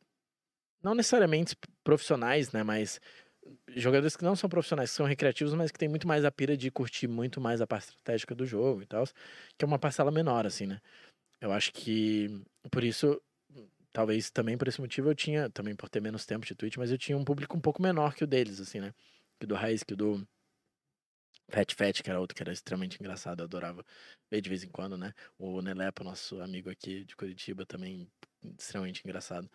não 0.83 0.95
necessariamente 0.95 1.55
profissionais, 1.83 2.51
né? 2.51 2.63
Mas 2.63 2.99
jogadores 3.75 4.15
que 4.15 4.23
não 4.23 4.35
são 4.35 4.49
profissionais, 4.49 4.91
que 4.91 4.97
são 4.97 5.05
recreativos, 5.05 5.53
mas 5.53 5.71
que 5.71 5.79
tem 5.79 5.89
muito 5.89 6.07
mais 6.07 6.25
a 6.25 6.31
pira 6.31 6.57
de 6.57 6.71
curtir 6.71 7.07
muito 7.07 7.39
mais 7.41 7.61
a 7.61 7.67
parte 7.67 7.89
estratégica 7.89 8.35
do 8.35 8.45
jogo 8.45 8.81
e 8.81 8.85
tal, 8.85 9.05
que 9.57 9.65
é 9.65 9.67
uma 9.67 9.79
parcela 9.79 10.11
menor, 10.11 10.45
assim, 10.45 10.65
né? 10.67 10.81
Eu 11.41 11.51
acho 11.51 11.71
que 11.73 12.43
por 12.71 12.83
isso 12.83 13.21
talvez 13.91 14.29
também 14.29 14.57
por 14.57 14.67
esse 14.67 14.79
motivo 14.81 15.09
eu 15.09 15.15
tinha, 15.15 15.49
também 15.49 15.75
por 15.75 15.89
ter 15.89 16.01
menos 16.01 16.25
tempo 16.25 16.45
de 16.45 16.55
Twitch, 16.55 16.77
mas 16.77 16.91
eu 16.91 16.97
tinha 16.97 17.17
um 17.17 17.23
público 17.25 17.57
um 17.57 17.61
pouco 17.61 17.81
menor 17.81 18.15
que 18.15 18.23
o 18.23 18.27
deles, 18.27 18.59
assim, 18.59 18.79
né? 18.79 18.93
Que 19.39 19.45
o 19.45 19.47
do 19.47 19.55
Raiz, 19.55 19.83
que 19.83 19.93
o 19.93 19.97
do 19.97 20.27
Fat 21.49 21.73
Fat, 21.73 22.03
que 22.03 22.09
era 22.09 22.19
outro 22.19 22.35
que 22.35 22.43
era 22.43 22.51
extremamente 22.51 22.97
engraçado, 22.99 23.39
eu 23.41 23.45
adorava 23.45 23.83
ver 24.29 24.41
de 24.41 24.49
vez 24.49 24.63
em 24.63 24.69
quando, 24.69 24.97
né? 24.97 25.13
O 25.37 25.61
Nelepo, 25.61 26.03
nosso 26.03 26.39
amigo 26.41 26.69
aqui 26.69 27.03
de 27.03 27.15
Curitiba, 27.15 27.65
também 27.65 28.07
extremamente 28.57 29.01
engraçado. 29.03 29.49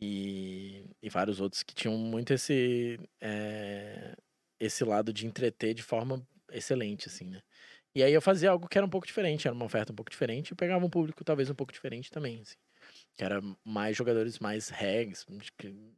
E, 0.00 0.86
e 1.02 1.10
vários 1.10 1.40
outros 1.40 1.62
que 1.62 1.74
tinham 1.74 1.96
muito 1.98 2.32
esse, 2.32 2.98
é, 3.20 4.16
esse 4.58 4.84
lado 4.84 5.12
de 5.12 5.26
entreter 5.26 5.74
de 5.74 5.82
forma 5.82 6.26
excelente, 6.50 7.08
assim, 7.08 7.28
né? 7.28 7.42
E 7.94 8.02
aí 8.02 8.12
eu 8.12 8.22
fazia 8.22 8.50
algo 8.50 8.68
que 8.68 8.78
era 8.78 8.86
um 8.86 8.90
pouco 8.90 9.06
diferente, 9.06 9.46
era 9.46 9.54
uma 9.54 9.66
oferta 9.66 9.92
um 9.92 9.96
pouco 9.96 10.10
diferente, 10.10 10.52
e 10.52 10.54
pegava 10.54 10.84
um 10.84 10.90
público 10.90 11.22
talvez 11.24 11.50
um 11.50 11.54
pouco 11.54 11.72
diferente 11.72 12.10
também, 12.10 12.40
assim 12.40 12.56
que 13.16 13.24
era 13.24 13.40
mais 13.64 13.96
jogadores 13.96 14.38
mais 14.38 14.68
regs, 14.68 15.26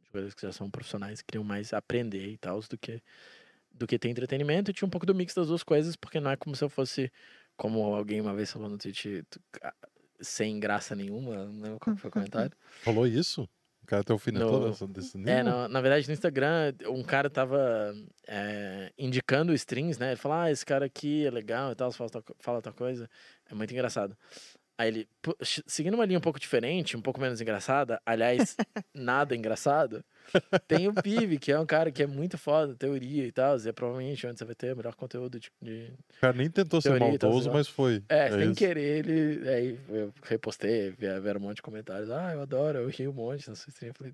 jogadores 0.05 0.33
que 0.33 0.41
já 0.41 0.51
são 0.51 0.69
profissionais, 0.69 1.21
queriam 1.21 1.43
mais 1.43 1.73
aprender 1.73 2.27
e 2.27 2.37
tal, 2.37 2.59
do 2.61 2.77
que 2.77 3.01
do 3.71 3.85
que 3.85 3.99
ter 3.99 4.07
entretenimento, 4.07 4.71
e 4.71 4.73
tinha 4.73 4.87
um 4.87 4.89
pouco 4.89 5.05
do 5.05 5.13
mix 5.13 5.33
das 5.33 5.47
duas 5.47 5.61
coisas, 5.61 5.97
porque 5.97 6.19
não 6.19 6.31
é 6.31 6.37
como 6.37 6.55
se 6.55 6.63
eu 6.63 6.69
fosse, 6.69 7.11
como 7.57 7.81
alguém 7.93 8.21
uma 8.21 8.33
vez 8.33 8.49
falou 8.49 8.69
no 8.69 8.77
Twitch, 8.77 9.05
sem 10.21 10.59
graça 10.59 10.95
nenhuma, 10.95 11.45
não 11.45 11.77
qual 11.77 11.95
foi 11.97 12.09
o 12.09 12.13
comentário. 12.13 12.55
Falou 12.83 13.05
isso? 13.05 13.47
O 13.83 13.87
cara 13.87 14.03
tem 14.03 14.15
o 14.15 14.19
no, 14.31 14.87
desse 14.87 15.15
nível? 15.15 15.31
É, 15.31 15.43
na, 15.43 15.67
na, 15.67 15.79
verdade, 15.79 16.07
no 16.07 16.13
Instagram, 16.13 16.73
um 16.87 17.03
cara 17.03 17.29
tava 17.29 17.93
é, 18.27 18.91
indicando 18.97 19.53
streams, 19.53 19.99
né? 19.99 20.09
Ele 20.09 20.15
falou, 20.15 20.39
ah, 20.39 20.51
esse 20.51 20.65
cara 20.65 20.87
aqui 20.87 21.23
é 21.23 21.29
legal 21.29 21.71
e 21.71 21.75
tal, 21.75 21.91
fala, 21.91 22.09
fala 22.39 22.61
tal 22.63 22.73
coisa. 22.73 23.07
É 23.47 23.53
muito 23.53 23.71
engraçado. 23.71 24.17
Aí 24.77 24.89
ele, 24.89 25.07
seguindo 25.41 25.93
uma 25.93 26.05
linha 26.05 26.19
um 26.19 26.21
pouco 26.21 26.39
diferente, 26.39 26.97
um 26.97 27.01
pouco 27.01 27.21
menos 27.21 27.39
engraçada, 27.39 28.01
aliás, 28.05 28.57
nada 28.93 29.33
engraçado, 29.33 30.03
tem 30.67 30.87
o 30.87 30.93
Pive, 30.93 31.39
que 31.39 31.51
é 31.51 31.59
um 31.59 31.65
cara 31.65 31.91
que 31.91 32.03
é 32.03 32.07
muito 32.07 32.37
foda, 32.37 32.75
teoria 32.75 33.25
e 33.25 33.31
tal, 33.31 33.57
e 33.57 33.69
é 33.69 33.71
provavelmente 33.71 34.27
onde 34.27 34.37
você 34.37 34.43
vai 34.43 34.55
ter 34.55 34.73
o 34.73 34.77
melhor 34.77 34.93
conteúdo 34.95 35.39
de. 35.39 35.49
de 35.61 35.93
o 36.17 36.19
cara 36.19 36.33
nem 36.33 36.49
tentou 36.49 36.81
ser 36.81 36.99
maldoso, 36.99 37.49
mas 37.51 37.69
foi. 37.69 38.03
É, 38.09 38.27
é 38.27 38.31
sem 38.31 38.51
isso. 38.51 38.55
querer, 38.55 39.05
ele. 39.05 39.49
Aí 39.49 39.79
eu 39.89 40.13
repostei, 40.23 40.91
vieram 40.91 41.39
um 41.39 41.43
monte 41.43 41.57
de 41.57 41.61
comentários. 41.61 42.09
Ah, 42.09 42.33
eu 42.33 42.41
adoro, 42.41 42.79
eu 42.79 42.89
ri 42.89 43.07
um 43.07 43.13
monte 43.13 43.47
na 43.47 43.55
sua 43.55 43.69
stream. 43.69 43.91
Eu 43.91 43.95
falei, 43.95 44.13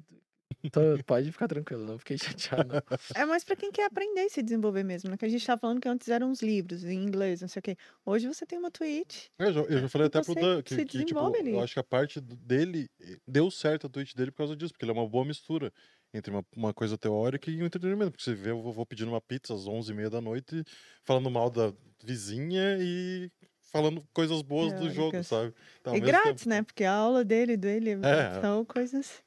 então, 0.63 0.83
pode 1.05 1.31
ficar 1.31 1.47
tranquilo, 1.47 1.85
não 1.85 1.97
fiquei 1.97 2.17
chateado. 2.57 2.73
Não. 2.73 2.81
É 3.15 3.25
mais 3.25 3.43
para 3.43 3.55
quem 3.55 3.71
quer 3.71 3.85
aprender 3.85 4.21
e 4.21 4.29
se 4.29 4.41
desenvolver 4.41 4.83
mesmo, 4.83 5.09
né? 5.09 5.17
Que 5.17 5.25
a 5.25 5.29
gente 5.29 5.45
tava 5.45 5.59
falando 5.59 5.81
que 5.81 5.87
antes 5.87 6.07
eram 6.07 6.29
uns 6.29 6.41
livros 6.41 6.83
em 6.83 7.01
inglês, 7.03 7.41
não 7.41 7.47
sei 7.47 7.59
o 7.59 7.63
quê. 7.63 7.77
Hoje 8.05 8.27
você 8.27 8.45
tem 8.45 8.59
uma 8.59 8.71
Twitch. 8.71 9.27
Eu 9.39 9.53
já, 9.53 9.61
eu 9.61 9.79
já 9.79 9.89
falei 9.89 10.07
até 10.07 10.21
pro 10.21 10.35
Dan 10.35 10.61
que, 10.61 10.85
que 10.85 11.05
tipo, 11.05 11.19
ali. 11.19 11.51
eu 11.51 11.61
acho 11.61 11.73
que 11.73 11.79
a 11.79 11.83
parte 11.83 12.21
dele 12.21 12.89
deu 13.27 13.49
certo 13.49 13.87
a 13.87 13.89
Twitch 13.89 14.13
dele 14.13 14.31
por 14.31 14.37
causa 14.37 14.55
disso, 14.55 14.73
porque 14.73 14.85
ele 14.85 14.91
é 14.91 14.95
uma 14.95 15.07
boa 15.07 15.25
mistura 15.25 15.71
entre 16.13 16.31
uma, 16.31 16.45
uma 16.55 16.73
coisa 16.73 16.97
teórica 16.97 17.49
e 17.49 17.61
um 17.61 17.65
entretenimento. 17.65 18.11
Porque 18.11 18.23
você 18.23 18.33
vê, 18.33 18.51
eu 18.51 18.61
vou 18.61 18.85
pedindo 18.85 19.09
uma 19.09 19.21
pizza 19.21 19.53
às 19.53 19.65
11h30 19.65 20.09
da 20.09 20.21
noite, 20.21 20.63
falando 21.03 21.29
mal 21.29 21.49
da 21.49 21.73
vizinha 22.03 22.77
e 22.79 23.31
falando 23.71 24.05
coisas 24.13 24.41
boas 24.41 24.73
do 24.73 24.89
jogo, 24.89 25.23
sabe? 25.23 25.53
Então, 25.79 25.95
e 25.95 25.99
grátis, 25.99 26.43
tempo... 26.43 26.49
né? 26.49 26.63
Porque 26.63 26.83
a 26.83 26.93
aula 26.93 27.23
dele, 27.23 27.55
dele, 27.55 27.91
é. 28.03 28.41
são 28.41 28.65
coisas. 28.65 29.23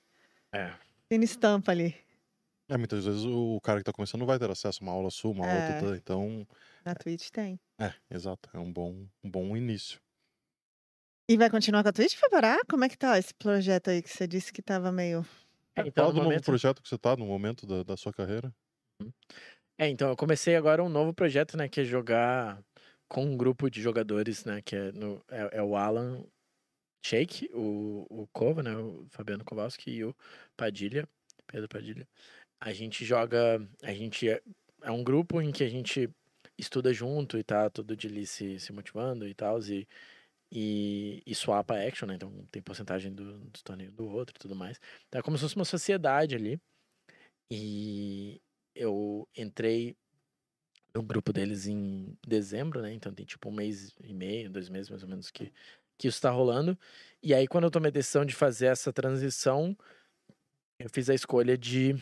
É. 0.52 0.72
Tem 1.08 1.22
estampa 1.22 1.72
ali. 1.72 1.94
É, 2.68 2.78
muitas 2.78 3.04
vezes 3.04 3.24
o 3.24 3.60
cara 3.62 3.78
que 3.78 3.84
tá 3.84 3.92
começando 3.92 4.20
não 4.20 4.26
vai 4.26 4.38
ter 4.38 4.50
acesso 4.50 4.82
a 4.82 4.86
uma 4.86 4.92
aula 4.92 5.10
sua, 5.10 5.32
uma 5.32 5.46
é. 5.46 5.74
outra, 5.74 5.96
então... 5.96 6.46
Na 6.84 6.94
Twitch 6.94 7.28
tem. 7.30 7.60
É, 7.78 7.92
exato. 8.10 8.48
É 8.54 8.58
um 8.58 8.72
bom, 8.72 9.06
um 9.22 9.30
bom 9.30 9.56
início. 9.56 10.00
E 11.28 11.36
vai 11.36 11.50
continuar 11.50 11.82
com 11.82 11.90
a 11.90 11.92
Twitch, 11.92 12.18
parar? 12.30 12.58
Como 12.68 12.84
é 12.84 12.88
que 12.88 12.96
tá 12.96 13.18
esse 13.18 13.34
projeto 13.34 13.88
aí 13.90 14.02
que 14.02 14.10
você 14.10 14.26
disse 14.26 14.52
que 14.52 14.62
tava 14.62 14.90
meio... 14.90 15.26
É, 15.76 15.86
então, 15.86 16.04
Fala 16.04 16.14
do 16.14 16.22
momento... 16.22 16.32
novo 16.32 16.44
projeto 16.44 16.82
que 16.82 16.88
você 16.88 16.96
tá 16.96 17.16
no 17.16 17.26
momento 17.26 17.66
da, 17.66 17.82
da 17.82 17.96
sua 17.96 18.12
carreira. 18.12 18.54
Uhum. 19.00 19.12
É, 19.78 19.88
então, 19.88 20.08
eu 20.08 20.16
comecei 20.16 20.54
agora 20.56 20.82
um 20.82 20.88
novo 20.88 21.12
projeto, 21.12 21.56
né, 21.56 21.68
que 21.68 21.80
é 21.80 21.84
jogar 21.84 22.62
com 23.08 23.24
um 23.24 23.36
grupo 23.36 23.68
de 23.68 23.82
jogadores, 23.82 24.44
né, 24.44 24.62
que 24.62 24.76
é, 24.76 24.92
no, 24.92 25.22
é, 25.28 25.58
é 25.58 25.62
o 25.62 25.76
Alan 25.76 26.24
Shake, 27.04 27.50
o, 27.52 28.06
o 28.08 28.26
Kova, 28.28 28.62
né, 28.62 28.74
o 28.74 29.06
Fabiano 29.10 29.44
Kowalski 29.44 29.90
e 29.90 30.04
o 30.04 30.16
Padilha, 30.56 31.06
Pedro 31.46 31.68
Padilha. 31.68 32.08
A 32.60 32.72
gente 32.72 33.04
joga, 33.04 33.60
a 33.82 33.92
gente 33.92 34.28
é, 34.28 34.42
é 34.82 34.90
um 34.90 35.04
grupo 35.04 35.40
em 35.40 35.52
que 35.52 35.62
a 35.62 35.68
gente 35.68 36.08
estuda 36.58 36.94
junto 36.94 37.36
e 37.36 37.44
tá 37.44 37.68
todo 37.68 37.96
dia 37.96 38.10
ali 38.10 38.26
se, 38.26 38.58
se 38.58 38.72
motivando 38.72 39.28
e 39.28 39.34
tal, 39.34 39.60
e, 39.60 39.86
e, 40.50 41.22
e 41.26 41.34
swapa 41.34 41.74
action, 41.76 42.06
né? 42.08 42.14
Então 42.14 42.30
tem 42.50 42.62
porcentagem 42.62 43.12
do, 43.12 43.38
do 43.38 43.62
torneio 43.62 43.92
do 43.92 44.06
outro 44.06 44.34
e 44.36 44.40
tudo 44.40 44.56
mais. 44.56 44.80
Então 45.08 45.18
é 45.18 45.22
como 45.22 45.36
se 45.36 45.42
fosse 45.42 45.56
uma 45.56 45.64
sociedade 45.64 46.34
ali. 46.34 46.58
E 47.50 48.40
eu 48.74 49.28
entrei 49.36 49.94
no 50.94 51.02
grupo 51.02 51.32
deles 51.32 51.66
em 51.66 52.16
dezembro, 52.26 52.80
né? 52.80 52.92
Então 52.94 53.12
tem 53.12 53.26
tipo 53.26 53.48
um 53.50 53.52
mês 53.52 53.94
e 54.02 54.14
meio, 54.14 54.48
dois 54.48 54.68
meses 54.68 54.88
mais 54.88 55.02
ou 55.02 55.08
menos 55.08 55.30
que, 55.30 55.52
que 55.98 56.08
isso 56.08 56.20
tá 56.20 56.30
rolando. 56.30 56.78
E 57.22 57.32
aí, 57.34 57.46
quando 57.46 57.64
eu 57.64 57.70
tomei 57.70 57.88
a 57.88 57.92
decisão 57.92 58.24
de 58.24 58.34
fazer 58.34 58.66
essa 58.66 58.92
transição, 58.92 59.76
eu 60.78 60.90
fiz 60.90 61.08
a 61.08 61.14
escolha 61.14 61.56
de 61.56 61.94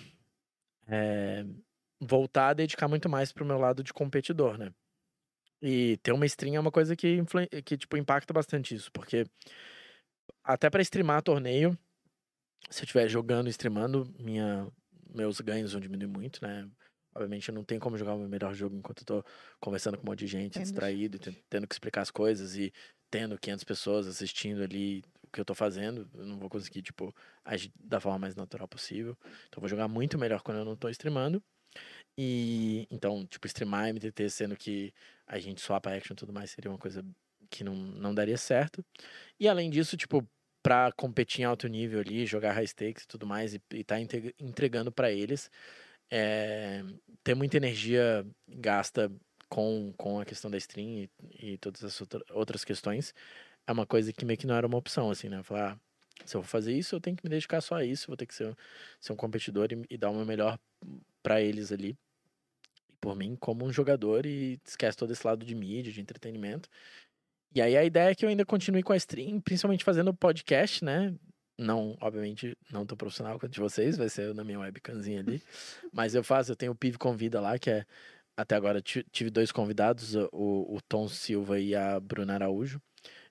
é, 0.86 1.44
voltar 2.00 2.48
a 2.48 2.54
dedicar 2.54 2.88
muito 2.88 3.08
mais 3.08 3.32
pro 3.32 3.44
meu 3.44 3.58
lado 3.58 3.82
de 3.82 3.92
competidor, 3.92 4.58
né? 4.58 4.72
E 5.60 5.96
ter 5.98 6.12
uma 6.12 6.26
stream 6.26 6.56
é 6.56 6.60
uma 6.60 6.72
coisa 6.72 6.96
que, 6.96 7.18
que 7.64 7.76
tipo, 7.76 7.96
impacta 7.96 8.34
bastante 8.34 8.74
isso, 8.74 8.90
porque 8.90 9.24
até 10.42 10.68
para 10.68 10.82
streamar 10.82 11.22
torneio, 11.22 11.78
se 12.68 12.80
eu 12.80 12.84
estiver 12.84 13.08
jogando 13.08 13.46
e 13.46 13.50
streamando, 13.50 14.12
minha, 14.18 14.66
meus 15.14 15.40
ganhos 15.40 15.72
vão 15.72 15.80
diminuir 15.80 16.08
muito, 16.08 16.42
né? 16.42 16.68
Obviamente 17.14 17.52
não 17.52 17.62
tem 17.62 17.78
como 17.78 17.96
jogar 17.96 18.14
o 18.14 18.18
meu 18.18 18.28
melhor 18.28 18.54
jogo 18.54 18.74
enquanto 18.74 19.02
eu 19.02 19.06
tô 19.06 19.24
conversando 19.60 19.96
com 19.96 20.02
um 20.02 20.10
monte 20.10 20.20
de 20.20 20.26
gente, 20.26 20.58
Entendi. 20.58 20.64
distraído, 20.64 21.18
tendo 21.48 21.68
que 21.68 21.74
explicar 21.74 22.00
as 22.00 22.10
coisas 22.10 22.56
e 22.56 22.72
tendo 23.12 23.38
500 23.38 23.64
pessoas 23.64 24.06
assistindo 24.08 24.62
ali 24.62 25.04
o 25.22 25.30
que 25.30 25.38
eu 25.40 25.44
tô 25.44 25.54
fazendo. 25.54 26.08
Eu 26.14 26.24
não 26.26 26.38
vou 26.38 26.48
conseguir, 26.48 26.82
tipo, 26.82 27.14
agir 27.44 27.70
da 27.78 28.00
forma 28.00 28.18
mais 28.18 28.34
natural 28.34 28.66
possível. 28.66 29.16
Então 29.48 29.60
vou 29.60 29.68
jogar 29.68 29.86
muito 29.86 30.18
melhor 30.18 30.42
quando 30.42 30.58
eu 30.58 30.64
não 30.64 30.74
tô 30.74 30.88
streamando. 30.88 31.42
E 32.18 32.86
então, 32.90 33.26
tipo, 33.26 33.46
streamar 33.46 33.88
MTT 33.90 34.30
sendo 34.30 34.56
que 34.56 34.92
a 35.26 35.38
gente 35.38 35.60
swap 35.60 35.86
action 35.86 36.14
e 36.14 36.16
tudo 36.16 36.32
mais 36.32 36.50
seria 36.50 36.70
uma 36.70 36.78
coisa 36.78 37.04
que 37.50 37.62
não, 37.62 37.74
não 37.76 38.14
daria 38.14 38.38
certo. 38.38 38.84
E 39.40 39.48
além 39.48 39.70
disso, 39.70 39.96
tipo, 39.96 40.26
pra 40.62 40.92
competir 40.92 41.42
em 41.42 41.44
alto 41.44 41.68
nível 41.68 42.00
ali, 42.00 42.26
jogar 42.26 42.52
high 42.52 42.66
stakes 42.66 43.04
e 43.04 43.08
tudo 43.08 43.26
mais, 43.26 43.54
e, 43.54 43.62
e 43.74 43.84
tá 43.84 43.96
entregando 44.40 44.92
para 44.92 45.12
eles, 45.12 45.50
é, 46.10 46.82
ter 47.24 47.34
muita 47.34 47.56
energia 47.58 48.26
gasta 48.48 49.10
com, 49.52 49.92
com 49.98 50.18
a 50.18 50.24
questão 50.24 50.50
da 50.50 50.56
stream 50.56 50.88
e, 50.88 51.10
e 51.38 51.58
todas 51.58 51.84
as 51.84 52.02
outras 52.30 52.64
questões, 52.64 53.12
é 53.66 53.72
uma 53.72 53.84
coisa 53.84 54.10
que 54.10 54.24
meio 54.24 54.38
que 54.38 54.46
não 54.46 54.54
era 54.54 54.66
uma 54.66 54.78
opção, 54.78 55.10
assim, 55.10 55.28
né? 55.28 55.42
Falar, 55.42 55.72
ah, 55.72 55.78
se 56.24 56.34
eu 56.34 56.40
vou 56.40 56.48
fazer 56.48 56.72
isso, 56.72 56.94
eu 56.94 57.00
tenho 57.02 57.14
que 57.14 57.22
me 57.22 57.28
dedicar 57.28 57.60
só 57.60 57.74
a 57.74 57.84
isso, 57.84 58.06
vou 58.06 58.16
ter 58.16 58.24
que 58.24 58.34
ser, 58.34 58.56
ser 58.98 59.12
um 59.12 59.16
competidor 59.16 59.68
e, 59.70 59.84
e 59.90 59.98
dar 59.98 60.08
o 60.08 60.14
meu 60.14 60.24
melhor 60.24 60.58
para 61.22 61.42
eles 61.42 61.70
ali. 61.70 61.94
Por 62.98 63.14
mim, 63.14 63.36
como 63.36 63.66
um 63.66 63.70
jogador, 63.70 64.24
e 64.24 64.58
esquece 64.64 64.96
todo 64.96 65.12
esse 65.12 65.26
lado 65.26 65.44
de 65.44 65.54
mídia, 65.54 65.92
de 65.92 66.00
entretenimento. 66.00 66.66
E 67.54 67.60
aí 67.60 67.76
a 67.76 67.84
ideia 67.84 68.10
é 68.10 68.14
que 68.14 68.24
eu 68.24 68.30
ainda 68.30 68.46
continue 68.46 68.82
com 68.82 68.94
a 68.94 68.96
stream, 68.96 69.38
principalmente 69.38 69.84
fazendo 69.84 70.14
podcast, 70.14 70.82
né? 70.82 71.14
Não, 71.58 71.94
obviamente, 72.00 72.56
não 72.70 72.86
tão 72.86 72.96
profissional 72.96 73.38
quanto 73.38 73.52
de 73.52 73.60
vocês, 73.60 73.98
vai 73.98 74.08
ser 74.08 74.34
na 74.34 74.44
minha 74.44 74.60
webcamzinha 74.60 75.20
ali. 75.20 75.42
Mas 75.92 76.14
eu 76.14 76.24
faço, 76.24 76.52
eu 76.52 76.56
tenho 76.56 76.72
o 76.72 76.74
PIV 76.74 76.96
Convida 76.96 77.38
lá, 77.38 77.58
que 77.58 77.68
é. 77.68 77.84
Até 78.36 78.54
agora 78.56 78.80
tive 78.80 79.30
dois 79.30 79.52
convidados, 79.52 80.14
o, 80.32 80.76
o 80.76 80.78
Tom 80.88 81.08
Silva 81.08 81.60
e 81.60 81.74
a 81.74 82.00
Bruna 82.00 82.34
Araújo. 82.34 82.80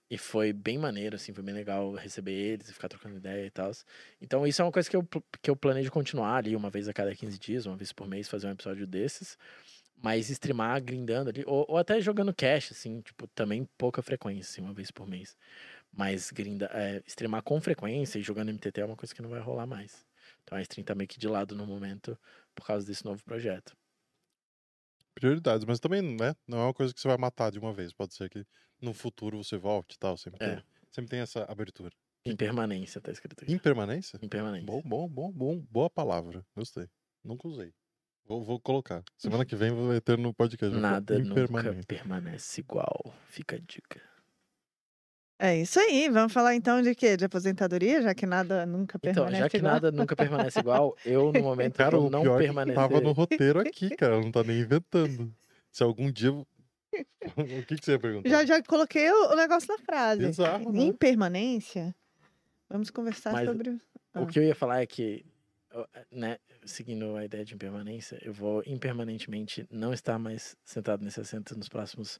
E 0.10 0.18
foi 0.18 0.52
bem 0.52 0.78
maneiro, 0.78 1.16
assim, 1.16 1.34
foi 1.34 1.42
bem 1.44 1.56
legal 1.56 1.94
receber 1.96 2.34
eles 2.34 2.68
e 2.70 2.74
ficar 2.74 2.90
trocando 2.90 3.16
ideia 3.16 3.46
e 3.46 3.50
tal. 3.50 3.72
Então, 4.22 4.46
isso 4.46 4.62
é 4.62 4.66
uma 4.66 4.72
coisa 4.72 4.90
que 4.90 4.96
eu, 4.96 5.08
que 5.42 5.50
eu 5.50 5.56
planejo 5.56 5.90
continuar 5.90 6.36
ali, 6.36 6.54
uma 6.54 6.70
vez 6.70 6.90
a 6.90 6.94
cada 6.94 7.16
15 7.16 7.40
dias, 7.40 7.66
uma 7.66 7.78
vez 7.78 7.94
por 7.94 8.08
mês, 8.08 8.28
fazer 8.28 8.48
um 8.48 8.52
episódio 8.52 8.86
desses. 8.86 9.38
Mas 10.04 10.30
streamar 10.30 10.82
grindando 10.84 11.30
ali, 11.30 11.44
ou, 11.48 11.66
ou 11.70 11.78
até 11.78 12.02
jogando 12.02 12.34
cash, 12.34 12.72
assim, 12.74 13.02
tipo, 13.02 13.26
também 13.28 13.68
pouca 13.78 14.02
frequência, 14.02 14.52
assim, 14.52 14.62
uma 14.62 14.74
vez 14.74 14.92
por 14.92 15.08
mês. 15.08 15.38
Mas 15.94 16.32
grinda, 16.32 16.70
é, 16.74 17.02
streamar 17.08 17.44
com 17.44 17.62
frequência 17.62 18.20
e 18.20 18.22
jogando 18.22 18.50
MTT 18.50 18.82
é 18.82 18.86
uma 18.86 18.98
coisa 18.98 19.16
que 19.16 19.22
não 19.22 19.30
vai 19.30 19.40
rolar 19.40 19.68
mais. 19.68 20.06
Então 20.44 20.58
a 20.58 20.62
stream 20.62 20.84
tá 20.86 20.96
meio 20.96 21.08
que 21.08 21.20
de 21.20 21.28
lado 21.28 21.56
no 21.56 21.66
momento 21.66 22.18
por 22.56 22.66
causa 22.66 22.86
desse 22.86 23.06
novo 23.06 23.24
projeto. 23.24 23.76
Prioridades, 25.22 25.66
mas 25.66 25.80
também 25.80 26.02
né, 26.02 26.36
não 26.48 26.58
é 26.58 26.64
uma 26.64 26.74
coisa 26.74 26.92
que 26.92 27.00
você 27.00 27.08
vai 27.08 27.16
matar 27.16 27.52
de 27.52 27.60
uma 27.60 27.72
vez. 27.72 27.94
Pode 27.94 28.16
ser 28.16 28.28
que 28.28 28.44
no 28.82 28.92
futuro 28.92 29.44
você 29.44 29.56
volte 29.56 29.94
e 29.94 30.00
tal. 30.00 30.18
Sempre, 30.18 30.44
é. 30.44 30.56
tem, 30.56 30.64
sempre 30.90 31.12
tem 31.12 31.20
essa 31.20 31.44
abertura. 31.44 31.92
Impermanência, 32.26 33.00
tá 33.00 33.12
escrito 33.12 33.44
aqui. 33.44 33.54
Impermanência? 33.54 34.20
Impermanência. 34.20 34.66
Bom, 34.66 34.82
bom, 34.84 35.08
bom, 35.08 35.32
bom. 35.32 35.60
Boa 35.70 35.92
palavra. 35.92 36.44
Gostei. 36.56 36.88
Nunca 37.24 37.48
usei. 37.48 37.72
Vou, 38.26 38.44
vou 38.44 38.60
colocar. 38.60 39.04
Semana 39.16 39.46
que 39.46 39.56
vem 39.56 39.70
vai 39.70 40.02
ter 40.02 40.18
no 40.18 40.34
podcast. 40.34 40.76
Nada 40.76 41.20
nunca 41.20 41.48
permanece 41.86 42.62
igual. 42.62 43.14
Fica 43.28 43.58
a 43.58 43.60
dica. 43.60 44.02
É 45.44 45.58
isso 45.58 45.80
aí. 45.80 46.08
Vamos 46.08 46.32
falar 46.32 46.54
então 46.54 46.84
de 46.84 46.94
quê? 46.94 47.18
De 47.18 47.26
aposentadoria, 47.26 48.00
já 48.00 48.14
que 48.14 48.28
nada 48.28 48.64
nunca 48.64 49.00
permanece 49.00 49.18
igual. 49.18 49.28
Então, 49.32 49.44
já 49.44 49.50
que 49.50 49.58
igual. 49.58 49.74
nada 49.74 49.92
nunca 49.92 50.16
permanece 50.16 50.60
igual, 50.60 50.98
eu 51.04 51.32
no 51.34 51.42
momento 51.42 51.78
cara, 51.78 51.96
eu 51.96 52.12
não 52.12 52.38
permanecer... 52.38 52.76
tava 52.76 53.02
no 53.02 53.12
roteiro 53.12 53.60
aqui, 53.60 53.90
cara. 53.96 54.22
Não 54.22 54.32
tá 54.32 54.44
nem 54.44 54.60
inventando. 54.60 55.34
Se 55.72 55.82
algum 55.82 56.12
dia 56.12 56.32
o 57.36 57.66
que, 57.66 57.76
que 57.76 57.84
você 57.86 57.94
ia 57.94 58.00
perguntar? 58.00 58.30
Já, 58.30 58.46
já 58.46 58.62
coloquei 58.62 59.10
o, 59.10 59.36
negócio 59.36 59.68
na 59.68 59.80
frase. 59.80 60.26
Exato. 60.26 60.72
Né? 60.72 60.84
Impermanência. 60.84 61.96
Vamos 62.70 62.92
conversar 62.92 63.34
Mas 63.34 63.48
sobre. 63.48 63.80
Ah. 64.14 64.22
O 64.22 64.28
que 64.28 64.38
eu 64.38 64.44
ia 64.44 64.54
falar 64.54 64.82
é 64.82 64.86
que, 64.86 65.26
né, 66.12 66.38
seguindo 66.64 67.16
a 67.16 67.26
ideia 67.26 67.44
de 67.44 67.56
impermanência, 67.56 68.20
eu 68.22 68.32
vou 68.32 68.62
impermanentemente 68.68 69.66
não 69.72 69.92
estar 69.92 70.20
mais 70.20 70.56
sentado 70.64 71.04
nesse 71.04 71.20
assento 71.20 71.58
nos 71.58 71.68
próximos 71.68 72.20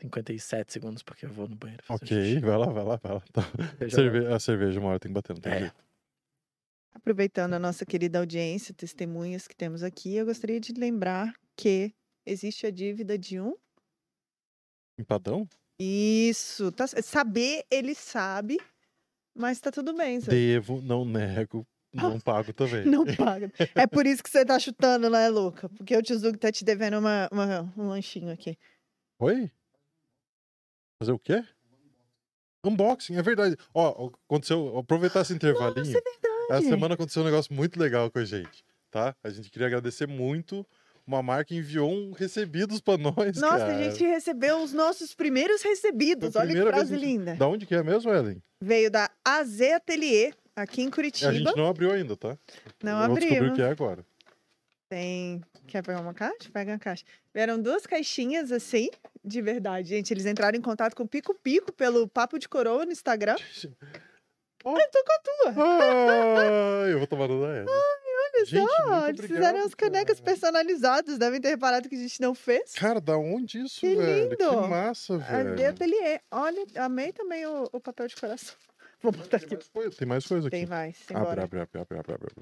57 0.00 0.72
segundos, 0.72 1.02
porque 1.02 1.26
eu 1.26 1.30
vou 1.30 1.46
no 1.48 1.56
banheiro. 1.56 1.82
Ok, 1.88 2.40
vai 2.40 2.56
lá, 2.56 2.66
vai 2.66 2.84
lá, 2.84 2.96
vai 2.96 3.12
lá. 3.14 3.22
Tá. 3.32 3.42
Cerve 3.90 4.26
a 4.26 4.38
cerveja 4.38 4.80
uma 4.80 4.90
hora 4.90 5.00
tem 5.00 5.10
que 5.10 5.14
bater, 5.14 5.34
não 5.34 5.40
tem 5.40 5.52
é. 5.52 5.60
jeito. 5.60 5.84
Aproveitando 6.92 7.54
a 7.54 7.58
nossa 7.58 7.86
querida 7.86 8.18
audiência, 8.18 8.74
testemunhas 8.74 9.46
que 9.46 9.54
temos 9.54 9.82
aqui, 9.82 10.16
eu 10.16 10.26
gostaria 10.26 10.58
de 10.58 10.72
lembrar 10.72 11.32
que 11.56 11.94
existe 12.26 12.66
a 12.66 12.70
dívida 12.70 13.16
de 13.16 13.40
um 13.40 13.54
empadão? 14.98 15.48
Isso, 15.78 16.70
tá, 16.72 16.86
saber 16.86 17.64
ele 17.70 17.94
sabe, 17.94 18.58
mas 19.34 19.60
tá 19.60 19.70
tudo 19.70 19.94
bem. 19.94 20.20
Sabe? 20.20 20.36
Devo, 20.36 20.82
não 20.82 21.04
nego, 21.04 21.66
não 21.92 22.18
pago 22.20 22.52
também. 22.52 22.84
Não 22.84 23.04
paga. 23.04 23.50
É 23.74 23.86
por 23.86 24.06
isso 24.06 24.22
que 24.22 24.30
você 24.30 24.44
tá 24.44 24.58
chutando, 24.58 25.08
né, 25.08 25.28
Luca? 25.28 25.68
Porque 25.70 25.96
o 25.96 26.02
Tizug 26.02 26.36
tá 26.38 26.52
te 26.52 26.64
devendo 26.64 26.98
uma, 26.98 27.28
uma, 27.32 27.72
um 27.76 27.88
lanchinho 27.88 28.30
aqui. 28.30 28.58
Oi? 29.18 29.50
Fazer 31.00 31.12
o 31.12 31.18
quê? 31.18 31.42
Unboxing, 32.64 33.16
é 33.16 33.22
verdade. 33.22 33.56
Ó, 33.74 34.10
aconteceu, 34.26 34.76
aproveitar 34.78 35.22
esse 35.22 35.32
intervalinho. 35.32 35.86
Nossa, 35.86 35.98
é 35.98 36.02
verdade. 36.02 36.46
Essa 36.50 36.68
semana 36.68 36.94
aconteceu 36.94 37.22
um 37.22 37.24
negócio 37.24 37.54
muito 37.54 37.80
legal 37.80 38.10
com 38.10 38.18
a 38.18 38.24
gente, 38.24 38.62
tá? 38.90 39.16
A 39.24 39.30
gente 39.30 39.50
queria 39.50 39.66
agradecer 39.68 40.06
muito 40.06 40.66
uma 41.06 41.22
marca 41.22 41.54
enviou 41.54 41.90
um 41.90 42.12
recebidos 42.12 42.80
para 42.80 42.98
nós. 42.98 43.36
Nossa, 43.38 43.58
cara. 43.58 43.76
a 43.76 43.82
gente 43.82 44.04
recebeu 44.04 44.62
os 44.62 44.72
nossos 44.72 45.14
primeiros 45.14 45.62
recebidos. 45.62 46.36
Olha 46.36 46.54
que 46.54 46.70
frase 46.70 46.94
gente... 46.94 47.04
linda. 47.04 47.34
Da 47.34 47.48
onde 47.48 47.66
que 47.66 47.74
é 47.74 47.82
mesmo, 47.82 48.12
Ellen? 48.12 48.40
Veio 48.62 48.90
da 48.90 49.10
AZ 49.24 49.60
Atelier, 49.60 50.34
aqui 50.54 50.82
em 50.82 50.90
Curitiba. 50.90 51.30
A 51.30 51.34
gente 51.34 51.56
não 51.56 51.66
abriu 51.66 51.90
ainda, 51.90 52.16
tá? 52.16 52.38
Não 52.82 52.98
abriu. 52.98 53.28
Descobrir 53.28 53.50
o 53.50 53.54
que 53.54 53.62
é 53.62 53.70
agora. 53.70 54.04
Tem. 54.88 55.40
Quer 55.70 55.84
pegar 55.84 56.00
uma 56.00 56.12
caixa? 56.12 56.50
Pega 56.52 56.72
uma 56.72 56.78
caixa. 56.80 57.04
Vieram 57.32 57.62
duas 57.62 57.86
caixinhas 57.86 58.50
assim, 58.50 58.90
de 59.24 59.40
verdade, 59.40 59.88
gente. 59.88 60.12
Eles 60.12 60.26
entraram 60.26 60.58
em 60.58 60.60
contato 60.60 60.96
com 60.96 61.04
o 61.04 61.08
Pico 61.08 61.32
Pico 61.32 61.72
pelo 61.72 62.08
Papo 62.08 62.40
de 62.40 62.48
Coroa 62.48 62.84
no 62.84 62.92
Instagram. 62.92 63.36
Oh. 64.62 64.76
Eu 64.76 64.90
tô 64.90 65.02
com 65.02 65.12
a 65.12 65.54
tua. 65.54 65.64
Ah, 65.64 66.86
eu 66.90 66.98
vou 66.98 67.06
tomar 67.06 67.26
no 67.26 67.40
da 67.40 67.46
Ellen. 67.46 67.66
Olha 67.66 68.44
Gente, 68.44 68.70
só, 68.70 69.08
eles 69.08 69.26
fizeram 69.26 69.64
as 69.64 69.74
canecas 69.74 70.20
personalizadas. 70.20 71.16
Devem 71.16 71.40
ter 71.40 71.48
reparado 71.48 71.88
que 71.88 71.94
a 71.94 71.98
gente 71.98 72.20
não 72.20 72.34
fez. 72.34 72.74
Cara, 72.74 73.00
da 73.00 73.16
onde 73.16 73.62
isso, 73.62 73.80
que 73.80 73.96
velho? 73.96 74.28
Lindo. 74.28 74.36
Que 74.36 74.68
massa, 74.68 75.16
velho. 75.16 75.66
A 75.66 75.70
ateliê. 75.70 76.20
Olha, 76.30 76.66
amei 76.76 77.10
também 77.10 77.46
o, 77.46 77.70
o, 77.72 77.80
papel 77.80 78.06
de 78.06 78.16
coração. 78.16 78.54
Vou 79.02 79.12
botar 79.12 79.38
tem 79.38 79.46
aqui. 79.46 79.54
Mais 79.54 79.68
coisa, 79.68 79.96
tem 79.96 80.08
mais 80.08 80.26
coisa 80.26 80.48
aqui. 80.48 80.56
Tem 80.56 80.66
mais. 80.66 80.98
Abre, 81.10 81.42
abre, 81.42 81.60
abre, 81.60 81.80
abre, 81.80 81.98
abre, 81.98 82.14
abre. 82.14 82.34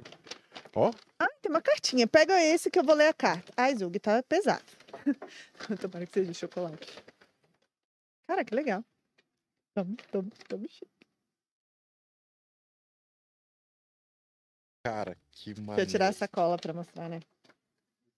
Ó. 0.75 0.91
Ah, 1.19 1.29
tem 1.41 1.51
uma 1.51 1.63
cartinha. 1.63 2.07
Pega 2.07 2.43
esse 2.43 2.71
que 2.71 2.79
eu 2.79 2.85
vou 2.85 2.95
ler 2.95 3.09
a 3.09 3.15
carta. 3.15 3.53
Ai, 3.57 3.77
Zug, 3.77 3.99
tá 4.01 4.23
pesado. 4.23 4.65
Tomara 5.81 6.07
que 6.07 6.13
seja 6.13 6.35
chocolate. 6.35 7.03
Cara, 8.27 8.45
que 8.45 8.55
legal. 8.55 8.85
Toma, 9.75 9.97
toma, 10.11 10.31
toma. 10.49 10.67
Cara, 14.85 15.17
que 15.31 15.51
maneiro. 15.51 15.77
Deixa 15.77 15.83
eu 15.83 15.87
tirar 15.87 16.07
essa 16.07 16.27
cola 16.27 16.57
pra 16.59 16.73
mostrar, 16.73 17.09
né? 17.09 17.21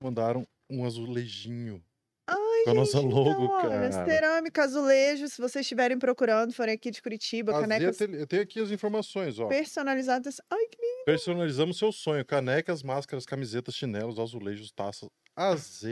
Mandaram 0.02 0.46
um 0.68 0.84
azulejinho. 0.84 1.84
Ai, 2.60 2.64
com 2.64 2.70
a 2.70 2.74
nossa 2.74 3.00
logo, 3.00 3.44
então, 3.44 3.60
cara. 3.62 3.92
cerâmica, 4.04 4.64
azulejo, 4.64 5.28
se 5.28 5.40
vocês 5.40 5.64
estiverem 5.64 5.98
procurando, 5.98 6.52
forem 6.52 6.74
aqui 6.74 6.90
de 6.90 7.02
Curitiba, 7.02 7.52
As 7.52 7.60
canecas... 7.60 8.00
Eu 8.00 8.26
tenho 8.26 8.42
aqui 8.42 8.60
as 8.60 8.70
informações, 8.70 9.38
ó. 9.38 9.48
Personalizadas. 9.48 10.40
Ai, 10.50 10.66
que 10.66 10.80
lindo! 10.80 11.04
Personalizamos 11.04 11.78
seu 11.78 11.90
sonho. 11.90 12.24
Canecas, 12.24 12.82
máscaras, 12.82 13.24
camisetas, 13.24 13.74
chinelos, 13.74 14.18
azulejos, 14.18 14.70
taças. 14.72 15.08
AZ 15.34 15.82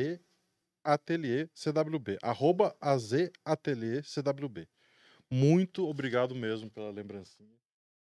Atelier 0.85 1.49
CWB. 1.55 2.19
Arroba 2.23 2.77
AZ 2.81 3.31
Atelier 3.45 4.03
CWB. 4.05 4.69
Muito 5.31 5.86
obrigado 5.86 6.35
mesmo 6.35 6.70
pela 6.70 6.90
lembrancinha. 6.90 7.57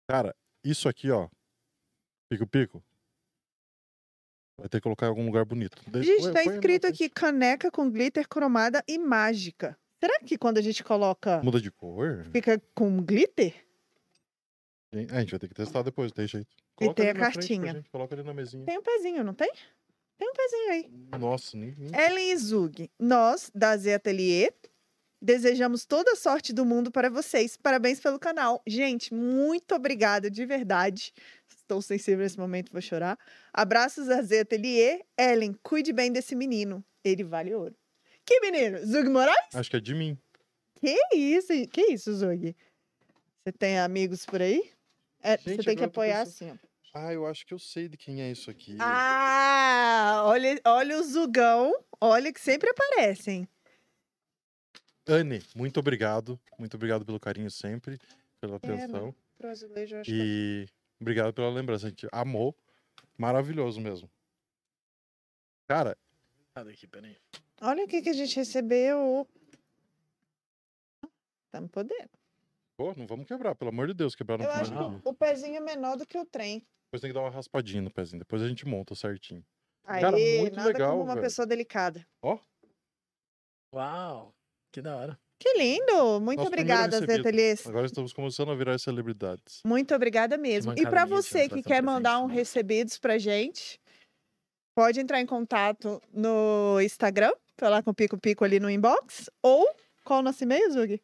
Cara, 0.08 0.34
isso 0.64 0.88
aqui, 0.88 1.10
ó. 1.10 1.28
Pico-pico. 2.30 2.82
Vai 4.58 4.68
ter 4.68 4.78
que 4.78 4.82
colocar 4.84 5.06
em 5.06 5.08
algum 5.10 5.26
lugar 5.26 5.44
bonito. 5.44 5.82
De- 5.90 6.02
Gente, 6.02 6.32
tá 6.32 6.42
escrito 6.42 6.86
aqui 6.86 7.08
caneca 7.08 7.70
com 7.70 7.90
glitter 7.90 8.26
cromada 8.26 8.82
e 8.88 8.98
mágica. 8.98 9.78
Será 10.00 10.18
que 10.20 10.38
quando 10.38 10.58
a 10.58 10.62
gente 10.62 10.82
coloca 10.82 11.42
Muda 11.42 11.60
de 11.60 11.70
cor? 11.70 12.24
fica 12.32 12.60
com 12.74 13.02
glitter? 13.02 13.54
A 15.10 15.20
gente 15.20 15.30
vai 15.30 15.38
ter 15.40 15.48
que 15.48 15.54
testar 15.54 15.82
depois, 15.82 16.10
tem 16.10 16.26
jeito. 16.26 16.48
E 16.80 16.92
tem 16.94 17.10
a 17.10 17.14
cartinha. 17.14 17.72
gente, 17.74 17.90
Coloca 17.90 18.14
ali 18.14 18.22
na 18.22 18.32
mesinha. 18.32 18.64
Tem 18.64 18.78
um 18.78 18.82
pezinho, 18.82 19.22
não 19.24 19.34
tem? 19.34 19.50
Tem 20.18 20.28
um 20.28 20.32
pezinho 20.32 20.70
aí. 20.70 20.90
Nossa, 21.18 21.56
nem, 21.56 21.74
nem- 21.76 21.90
Ellen 22.00 22.30
e 22.32 22.36
Zug, 22.38 22.90
nós, 22.98 23.50
da 23.54 23.76
Z 23.76 23.94
Atelier, 23.94 24.54
desejamos 25.20 25.84
toda 25.84 26.12
a 26.12 26.16
sorte 26.16 26.52
do 26.54 26.64
mundo 26.64 26.90
para 26.90 27.10
vocês. 27.10 27.56
Parabéns 27.58 28.00
pelo 28.00 28.18
canal. 28.18 28.62
Gente, 28.66 29.12
muito 29.12 29.74
obrigada, 29.74 30.30
de 30.30 30.46
verdade. 30.46 31.12
Estou 31.66 31.82
sensível 31.82 32.22
nesse 32.22 32.38
momento, 32.38 32.70
vou 32.70 32.80
chorar. 32.80 33.18
Abraços 33.52 34.06
da 34.06 34.22
Z 34.22 34.38
Atelier. 34.38 35.04
Ellen, 35.18 35.52
cuide 35.64 35.92
bem 35.92 36.12
desse 36.12 36.36
menino. 36.36 36.84
Ele 37.02 37.24
vale 37.24 37.52
ouro. 37.52 37.74
Que 38.24 38.38
menino? 38.38 38.78
Zug 38.86 39.08
Moraes? 39.08 39.52
Acho 39.52 39.68
que 39.68 39.76
é 39.76 39.80
de 39.80 39.92
mim. 39.92 40.16
Que 40.76 40.96
isso? 41.12 41.48
Que 41.72 41.92
isso, 41.92 42.14
Zug? 42.14 42.54
Você 43.42 43.52
tem 43.52 43.80
amigos 43.80 44.24
por 44.24 44.40
aí? 44.40 44.70
É, 45.20 45.36
você 45.36 45.56
Gente, 45.56 45.64
tem 45.64 45.76
que 45.76 45.82
apoiar 45.82 46.20
assim, 46.20 46.52
ó. 46.52 46.56
Ah, 46.94 47.12
eu 47.12 47.26
acho 47.26 47.44
que 47.44 47.52
eu 47.52 47.58
sei 47.58 47.88
de 47.88 47.96
quem 47.96 48.22
é 48.22 48.30
isso 48.30 48.48
aqui. 48.48 48.76
Ah, 48.78 50.22
olha, 50.24 50.60
olha 50.64 50.98
o 51.00 51.02
Zugão. 51.02 51.72
Olha 52.00 52.32
que 52.32 52.40
sempre 52.40 52.70
aparecem. 52.70 53.48
Anne, 55.04 55.42
muito 55.54 55.80
obrigado. 55.80 56.38
Muito 56.60 56.74
obrigado 56.74 57.04
pelo 57.04 57.18
carinho 57.18 57.50
sempre, 57.50 57.98
pela 58.40 58.56
atenção. 58.56 59.12
Azulejo, 59.42 59.96
eu 59.96 60.00
acho 60.00 60.10
que 60.10 60.16
E 60.16 60.68
obrigado 61.00 61.32
pela 61.32 61.50
lembrança. 61.50 61.86
A 61.86 61.90
gente 61.90 62.06
amou. 62.12 62.56
Maravilhoso 63.18 63.80
mesmo. 63.80 64.10
Cara, 65.68 65.96
aqui, 66.54 66.86
peraí. 66.86 67.16
Olha 67.60 67.84
o 67.84 67.88
que, 67.88 68.02
que 68.02 68.10
a 68.10 68.12
gente 68.12 68.36
recebeu. 68.36 69.26
Tá 71.50 71.60
me 71.60 71.68
podendo. 71.68 72.10
pô, 72.76 72.92
não 72.94 73.06
vamos 73.06 73.26
quebrar, 73.26 73.54
pelo 73.54 73.70
amor 73.70 73.86
de 73.88 73.94
Deus, 73.94 74.14
quebrar 74.14 74.36
no 74.38 74.44
Eu 74.44 74.50
acho 74.52 74.70
que 74.70 74.76
não. 74.76 75.00
o, 75.04 75.10
o 75.10 75.14
pezinho 75.14 75.56
é 75.56 75.60
menor 75.60 75.96
do 75.96 76.06
que 76.06 76.18
o 76.18 76.26
trem. 76.26 76.66
Depois 76.86 77.00
tem 77.00 77.10
que 77.10 77.14
dar 77.14 77.22
uma 77.22 77.30
raspadinha 77.30 77.82
no 77.82 77.90
pezinho. 77.90 78.18
Depois 78.20 78.42
a 78.42 78.48
gente 78.48 78.66
monta 78.66 78.94
certinho. 78.94 79.44
Aí, 79.84 80.00
Cara, 80.02 80.16
muito 80.16 80.56
nada 80.56 80.68
legal, 80.68 80.90
como 80.92 81.04
uma 81.04 81.14
velho. 81.14 81.24
pessoa 81.24 81.46
delicada. 81.46 82.06
Uau, 83.72 84.34
que 84.72 84.82
da 84.82 84.96
hora. 84.96 85.20
Que 85.38 85.58
lindo! 85.58 86.20
Muito 86.20 86.40
primeiro 86.40 86.46
obrigada, 86.46 86.98
Zé. 86.98 87.68
Agora 87.68 87.86
estamos 87.86 88.12
começando 88.12 88.50
a 88.50 88.54
virar 88.54 88.78
celebridades. 88.78 89.60
Muito 89.64 89.94
obrigada 89.94 90.38
mesmo. 90.38 90.72
E 90.76 90.82
para 90.82 91.04
você 91.04 91.48
que 91.48 91.56
que 91.56 91.62
quer 91.62 91.82
mandar 91.82 92.20
um 92.20 92.28
né? 92.28 92.34
recebidos 92.34 92.98
pra 92.98 93.18
gente, 93.18 93.78
pode 94.74 95.00
entrar 95.00 95.20
em 95.20 95.26
contato 95.26 96.00
no 96.12 96.80
Instagram, 96.80 97.32
falar 97.56 97.82
com 97.82 97.90
o 97.90 97.94
Pico 97.94 98.18
Pico 98.18 98.44
ali 98.44 98.58
no 98.58 98.70
inbox, 98.70 99.30
ou 99.42 99.66
qual 100.04 100.20
o 100.20 100.22
nosso 100.22 100.42
e-mail, 100.42 100.70
Zug? 100.72 101.00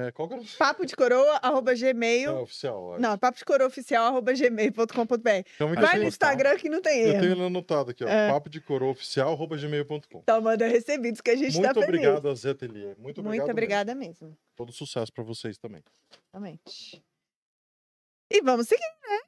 É, 0.00 0.12
qual 0.12 0.28
que 0.28 0.34
era 0.34 0.42
Papo 0.56 0.86
de 0.86 0.94
coroa, 0.94 1.38
arroba 1.42 1.72
é, 1.72 1.74
gmail. 1.74 2.36
oficial? 2.42 2.92
acho. 2.92 3.02
Não, 3.02 3.18
papo 3.18 3.36
de 3.38 3.44
coroa 3.44 3.66
oficial, 3.66 4.06
arroba 4.06 4.32
gmail.com.br. 4.32 4.84
Que 4.86 5.64
Vai 5.64 5.84
eu 5.84 5.88
tenho- 5.90 6.02
no 6.02 6.08
Instagram 6.08 6.56
que 6.56 6.68
não 6.68 6.80
tem 6.80 7.00
Eu 7.00 7.08
erro. 7.08 7.20
tenho 7.20 7.32
ele 7.32 7.44
anotado 7.46 7.90
aqui, 7.90 8.04
ó. 8.04 8.08
É. 8.08 8.30
Papo 8.30 8.48
de 8.48 8.60
coroa 8.60 8.92
oficial, 8.92 9.32
arroba 9.32 9.56
gmail.com. 9.56 10.18
Então 10.18 10.40
manda 10.40 10.66
recebidos 10.68 11.20
que 11.20 11.30
a 11.30 11.36
gente 11.36 11.54
tá 11.60 11.74
Muito 11.74 11.80
feliz. 11.86 11.88
obrigado 12.06 12.36
Zé 12.36 12.50
Atelier. 12.50 12.96
Muito 12.98 13.20
obrigado. 13.20 13.24
Muito 13.24 13.40
mesmo. 13.40 13.50
obrigada 13.52 13.94
mesmo. 13.94 14.38
Todo 14.54 14.70
sucesso 14.72 15.12
pra 15.12 15.24
vocês 15.24 15.58
também. 15.58 15.82
Exatamente. 16.32 17.02
E 18.30 18.40
vamos 18.42 18.68
seguir, 18.68 18.82
né? 19.08 19.18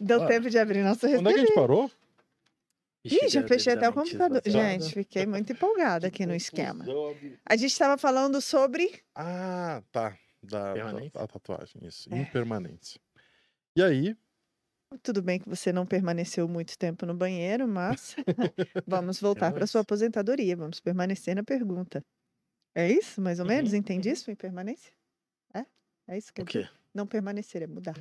Deu 0.00 0.18
Bora. 0.18 0.30
tempo 0.30 0.50
de 0.50 0.58
abrir 0.58 0.82
nosso 0.82 1.06
Onde 1.06 1.14
é 1.16 1.18
que 1.18 1.24
a 1.26 1.30
recebido. 1.30 1.46
gente 1.46 1.54
parou? 1.54 1.90
Ih, 3.04 3.28
já 3.28 3.42
fechei 3.46 3.72
até 3.72 3.88
o 3.88 3.92
computador. 3.92 4.42
Gente, 4.46 4.92
fiquei 4.92 5.26
muito 5.26 5.52
empolgada 5.52 6.06
aqui 6.06 6.24
no 6.24 6.32
Que 6.32 6.36
esquema. 6.36 6.84
A 7.44 7.56
gente 7.56 7.72
estava 7.72 7.98
falando 7.98 8.40
sobre. 8.40 9.02
Ah, 9.14 9.82
tá. 9.90 10.16
Da, 10.42 10.74
da, 10.74 10.92
da 11.12 11.26
tatuagem, 11.26 11.86
isso. 11.86 12.12
É. 12.12 12.18
Impermanência. 12.18 13.00
E 13.76 13.82
aí, 13.82 14.16
Tudo 15.02 15.22
bem 15.22 15.40
que 15.40 15.48
você 15.48 15.72
não 15.72 15.86
permaneceu 15.86 16.46
muito 16.46 16.76
tempo 16.78 17.06
no 17.06 17.14
banheiro, 17.14 17.66
mas 17.66 18.14
vamos 18.86 19.20
voltar 19.20 19.52
para 19.52 19.66
sua 19.66 19.80
aposentadoria. 19.80 20.56
Vamos 20.56 20.80
permanecer 20.80 21.34
na 21.34 21.42
pergunta. 21.42 22.04
É 22.74 22.90
isso, 22.90 23.20
mais 23.22 23.40
ou 23.40 23.46
Uhum, 23.46 23.52
menos? 23.52 23.74
Entendi 23.74 24.10
isso? 24.10 24.30
Impermanência? 24.30 24.92
É? 25.54 25.66
É 26.08 26.18
isso 26.18 26.32
que 26.32 26.40
O 26.40 26.42
eu 26.42 26.46
quê? 26.46 26.68
Não 26.94 27.06
permanecer, 27.06 27.62
é 27.62 27.66
mudar. 27.66 27.96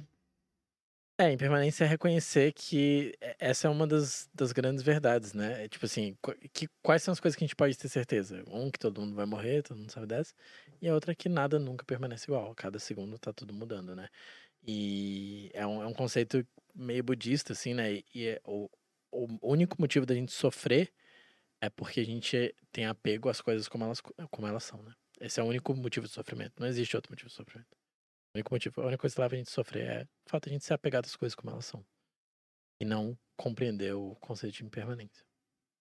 É, 1.21 1.31
impermanência 1.31 1.83
é 1.83 1.87
reconhecer 1.87 2.51
que 2.51 3.13
essa 3.37 3.67
é 3.67 3.69
uma 3.69 3.85
das, 3.85 4.27
das 4.33 4.51
grandes 4.51 4.81
verdades, 4.81 5.33
né? 5.33 5.65
É 5.65 5.67
Tipo 5.67 5.85
assim, 5.85 6.17
qu- 6.19 6.35
que, 6.51 6.67
quais 6.81 7.03
são 7.03 7.11
as 7.11 7.19
coisas 7.19 7.37
que 7.37 7.43
a 7.43 7.47
gente 7.47 7.55
pode 7.55 7.77
ter 7.77 7.87
certeza? 7.89 8.43
Um, 8.47 8.71
que 8.71 8.79
todo 8.79 8.99
mundo 9.01 9.15
vai 9.15 9.27
morrer, 9.27 9.61
todo 9.61 9.77
mundo 9.77 9.91
sabe 9.91 10.07
dessa. 10.07 10.33
E 10.81 10.89
a 10.89 10.93
outra 10.95 11.11
é 11.11 11.15
que 11.15 11.29
nada 11.29 11.59
nunca 11.59 11.85
permanece 11.85 12.25
igual. 12.25 12.55
Cada 12.55 12.79
segundo 12.79 13.19
tá 13.19 13.31
tudo 13.31 13.53
mudando, 13.53 13.95
né? 13.95 14.09
E 14.65 15.51
é 15.53 15.65
um, 15.67 15.83
é 15.83 15.87
um 15.87 15.93
conceito 15.93 16.43
meio 16.73 17.03
budista, 17.03 17.53
assim, 17.53 17.75
né? 17.75 18.01
E 18.15 18.27
é 18.27 18.41
o, 18.43 18.67
o 19.11 19.27
único 19.43 19.75
motivo 19.79 20.07
da 20.07 20.15
gente 20.15 20.31
sofrer 20.31 20.91
é 21.61 21.69
porque 21.69 21.99
a 22.01 22.05
gente 22.05 22.55
tem 22.71 22.85
apego 22.87 23.29
às 23.29 23.41
coisas 23.41 23.67
como 23.67 23.83
elas, 23.85 24.01
como 24.31 24.47
elas 24.47 24.63
são, 24.63 24.81
né? 24.83 24.93
Esse 25.19 25.39
é 25.39 25.43
o 25.43 25.47
único 25.47 25.75
motivo 25.75 26.07
de 26.07 26.13
sofrimento. 26.13 26.53
Não 26.59 26.67
existe 26.67 26.95
outro 26.95 27.11
motivo 27.11 27.29
de 27.29 27.35
sofrimento. 27.35 27.80
O 28.33 28.37
único 28.37 28.53
motivo, 28.53 28.81
a 28.81 28.85
única 28.85 29.01
coisa 29.01 29.15
que 29.15 29.21
leva 29.21 29.35
a 29.35 29.37
gente 29.37 29.49
a 29.49 29.51
sofrer 29.51 29.89
é 29.89 30.03
o 30.03 30.29
fato 30.29 30.45
de 30.45 30.51
a 30.51 30.53
gente 30.53 30.65
ser 30.65 30.73
apegado 30.73 31.05
às 31.05 31.15
coisas 31.15 31.35
como 31.35 31.51
elas 31.51 31.65
são. 31.65 31.85
E 32.79 32.85
não 32.85 33.17
compreender 33.35 33.93
o 33.93 34.15
conceito 34.15 34.55
de 34.55 34.65
impermanência. 34.65 35.25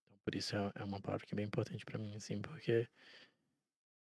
Então, 0.07 0.19
por 0.25 0.35
isso 0.35 0.57
é, 0.57 0.73
é 0.75 0.85
uma 0.85 1.01
palavra 1.01 1.25
que 1.25 1.35
é 1.35 1.37
bem 1.37 1.47
importante 1.47 1.85
pra 1.85 1.99
mim, 1.99 2.17
assim, 2.17 2.41
porque 2.41 2.89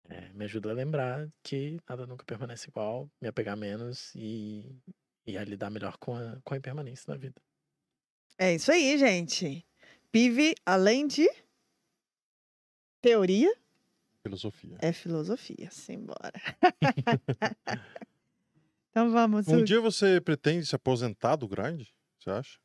é, 0.09 0.33
me 0.33 0.43
ajuda 0.43 0.69
a 0.69 0.73
lembrar 0.73 1.29
que 1.41 1.77
nada 1.87 2.05
nunca 2.05 2.25
permanece 2.25 2.67
igual, 2.69 3.09
me 3.21 3.29
apegar 3.29 3.55
menos 3.55 4.13
e, 4.15 4.79
e 5.25 5.37
a 5.37 5.43
lidar 5.43 5.69
melhor 5.69 5.97
com 5.97 6.15
a, 6.15 6.39
com 6.43 6.53
a 6.53 6.57
impermanência 6.57 7.05
na 7.11 7.17
vida. 7.17 7.41
É 8.37 8.53
isso 8.53 8.69
aí, 8.69 8.97
gente. 8.97 9.65
PIV, 10.11 10.55
além 10.65 11.07
de 11.07 11.25
teoria, 13.01 13.55
filosofia. 14.23 14.77
é 14.81 14.91
filosofia. 14.91 15.71
Simbora. 15.71 16.33
então 18.95 19.11
vamos. 19.11 19.45
Um 19.49 19.61
dia 19.61 19.81
você 19.81 20.21
pretende 20.21 20.65
se 20.65 20.73
aposentar 20.73 21.35
do 21.35 21.49
grind? 21.49 21.85
Você 22.17 22.29
acha? 22.29 22.57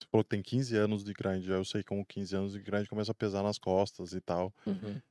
Você 0.00 0.06
falou 0.12 0.22
que 0.22 0.30
tem 0.30 0.40
15 0.40 0.76
anos 0.76 1.02
de 1.02 1.12
grind. 1.12 1.42
Já 1.42 1.54
eu 1.54 1.64
sei 1.64 1.82
como 1.82 2.06
15 2.06 2.36
anos 2.36 2.52
de 2.52 2.60
grind 2.60 2.86
começa 2.86 3.10
a 3.10 3.14
pesar 3.16 3.42
nas 3.42 3.58
costas 3.58 4.12
e 4.12 4.20
tal. 4.20 4.54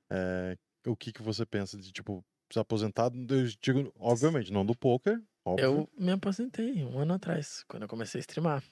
É, 0.10 0.58
o 0.86 0.95
que, 0.95 1.12
que 1.12 1.22
você 1.22 1.45
pensa 1.45 1.78
de, 1.78 1.91
tipo, 1.91 2.24
se 2.49 2.58
aposentar? 2.58 3.12
Eu 3.14 3.48
digo, 3.62 3.91
obviamente, 3.99 4.49
não 4.49 4.66
do 4.66 4.74
poker. 4.74 5.22
Óbvio. 5.44 5.66
Eu 5.66 5.90
me 5.98 6.14
aposentei 6.14 6.86
um 6.86 6.98
ano 6.98 7.16
atrás, 7.16 7.66
quando 7.68 7.84
eu 7.84 7.90
comecei 7.90 8.20
a 8.20 8.22
streamar. 8.22 8.64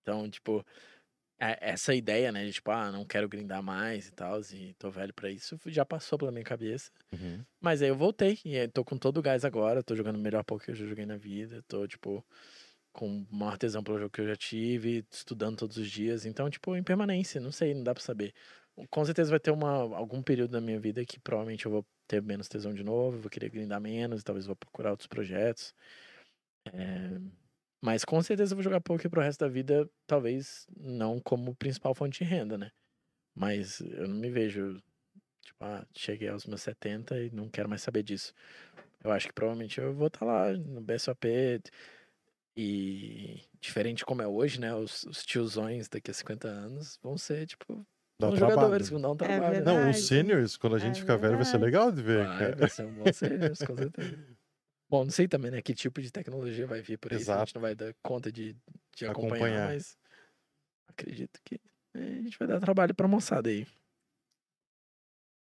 Então, 0.00 0.30
tipo, 0.30 0.64
essa 1.40 1.94
ideia, 1.94 2.30
né, 2.30 2.44
de 2.44 2.52
tipo, 2.52 2.70
ah, 2.70 2.92
não 2.92 3.04
quero 3.04 3.28
grindar 3.28 3.62
mais 3.62 4.08
e 4.08 4.12
tal, 4.12 4.40
e 4.52 4.74
tô 4.74 4.90
velho 4.90 5.14
pra 5.14 5.30
isso, 5.30 5.58
já 5.66 5.84
passou 5.84 6.18
pela 6.18 6.30
minha 6.30 6.44
cabeça. 6.44 6.90
Uhum. 7.12 7.42
Mas 7.60 7.80
aí 7.80 7.88
eu 7.88 7.96
voltei, 7.96 8.38
e 8.44 8.58
aí 8.58 8.68
tô 8.68 8.84
com 8.84 8.98
todo 8.98 9.18
o 9.18 9.22
gás 9.22 9.44
agora, 9.44 9.82
tô 9.82 9.96
jogando 9.96 10.16
o 10.16 10.20
melhor 10.20 10.44
poker 10.44 10.66
que 10.66 10.70
eu 10.72 10.74
já 10.74 10.86
joguei 10.86 11.06
na 11.06 11.16
vida, 11.16 11.62
tô, 11.66 11.86
tipo, 11.88 12.24
com 12.92 13.08
o 13.08 13.26
maior 13.34 13.56
tesão 13.56 13.82
pelo 13.82 13.98
jogo 13.98 14.10
que 14.10 14.20
eu 14.20 14.26
já 14.26 14.36
tive, 14.36 15.04
estudando 15.10 15.56
todos 15.58 15.76
os 15.76 15.90
dias. 15.90 16.26
Então, 16.26 16.50
tipo, 16.50 16.76
em 16.76 16.82
permanência, 16.82 17.40
não 17.40 17.52
sei, 17.52 17.74
não 17.74 17.82
dá 17.82 17.94
pra 17.94 18.02
saber. 18.02 18.34
Com 18.90 19.04
certeza 19.04 19.30
vai 19.30 19.40
ter 19.40 19.50
uma, 19.50 19.70
algum 19.96 20.22
período 20.22 20.52
da 20.52 20.60
minha 20.60 20.78
vida 20.78 21.04
que 21.04 21.18
provavelmente 21.18 21.66
eu 21.66 21.72
vou 21.72 21.86
ter 22.06 22.22
menos 22.22 22.48
tesão 22.48 22.74
de 22.74 22.82
novo, 22.82 23.18
vou 23.18 23.30
querer 23.30 23.50
grindar 23.50 23.80
menos, 23.80 24.22
talvez 24.22 24.46
vou 24.46 24.56
procurar 24.56 24.90
outros 24.90 25.06
projetos. 25.06 25.74
É, 26.72 27.20
Mas 27.82 28.04
com 28.04 28.20
certeza 28.22 28.52
eu 28.52 28.56
vou 28.56 28.62
jogar 28.62 28.80
poker 28.80 29.10
pro 29.10 29.22
resto 29.22 29.40
da 29.40 29.48
vida, 29.48 29.88
talvez 30.06 30.66
não 30.76 31.18
como 31.20 31.54
principal 31.54 31.94
fonte 31.94 32.22
de 32.24 32.30
renda, 32.30 32.58
né? 32.58 32.70
Mas 33.34 33.80
eu 33.80 34.06
não 34.08 34.16
me 34.16 34.30
vejo, 34.30 34.82
tipo, 35.42 35.64
ah, 35.64 35.86
cheguei 35.96 36.28
aos 36.28 36.46
meus 36.46 36.62
70 36.62 37.18
e 37.20 37.30
não 37.30 37.48
quero 37.48 37.68
mais 37.68 37.82
saber 37.82 38.02
disso. 38.02 38.34
Eu 39.02 39.10
acho 39.12 39.28
que 39.28 39.32
provavelmente 39.32 39.80
eu 39.80 39.94
vou 39.94 40.08
estar 40.08 40.26
lá 40.26 40.52
no 40.52 40.80
BSOP 40.80 41.26
e 42.56 43.40
diferente 43.60 44.04
como 44.04 44.22
é 44.22 44.26
hoje, 44.26 44.60
né? 44.60 44.74
Os, 44.74 45.04
os 45.04 45.24
tiozões 45.24 45.88
daqui 45.88 46.10
a 46.10 46.14
50 46.14 46.48
anos 46.48 46.98
vão 47.02 47.16
ser, 47.16 47.46
tipo, 47.46 47.86
Dá 48.18 48.28
trabalho. 48.30 48.52
jogadores, 48.52 48.88
que 48.88 48.92
vão 48.92 49.00
dar 49.02 49.10
um 49.12 49.16
trabalho. 49.16 49.58
né? 49.58 49.60
Não, 49.64 49.90
os 49.90 49.96
seniors, 50.06 50.56
quando 50.56 50.76
a 50.76 50.78
É 50.78 50.82
gente 50.82 51.00
ficar 51.00 51.16
velho, 51.16 51.36
vai 51.36 51.44
ser 51.46 51.58
legal 51.58 51.90
de 51.90 52.02
ver, 52.02 52.26
Vai, 52.26 52.38
cara. 52.38 52.56
vai 52.56 52.68
ser 52.68 52.84
um 52.86 52.92
bom 52.94 53.12
seniors, 53.12 53.58
com 53.62 53.76
certeza. 53.76 54.16
Bom, 54.90 55.04
não 55.04 55.10
sei 55.10 55.28
também, 55.28 55.50
né? 55.52 55.62
Que 55.62 55.72
tipo 55.74 56.02
de 56.02 56.10
tecnologia 56.10 56.66
vai 56.66 56.82
vir 56.82 56.98
por 56.98 57.12
aí, 57.12 57.18
a 57.20 57.36
gente 57.38 57.54
Exato. 57.54 57.54
não 57.54 57.62
vai 57.62 57.74
dar 57.76 57.94
conta 58.02 58.30
de, 58.32 58.56
de 58.96 59.06
acompanhar, 59.06 59.60
Acompanhar. 59.60 59.60
mas 59.62 59.96
acredito 60.88 61.40
que 61.44 61.60
eh, 61.94 62.18
a 62.20 62.22
gente 62.22 62.38
vai 62.38 62.48
dar 62.48 62.60
trabalho 62.60 62.94
pra 62.94 63.08
moçada 63.08 63.50
aí. 63.50 63.66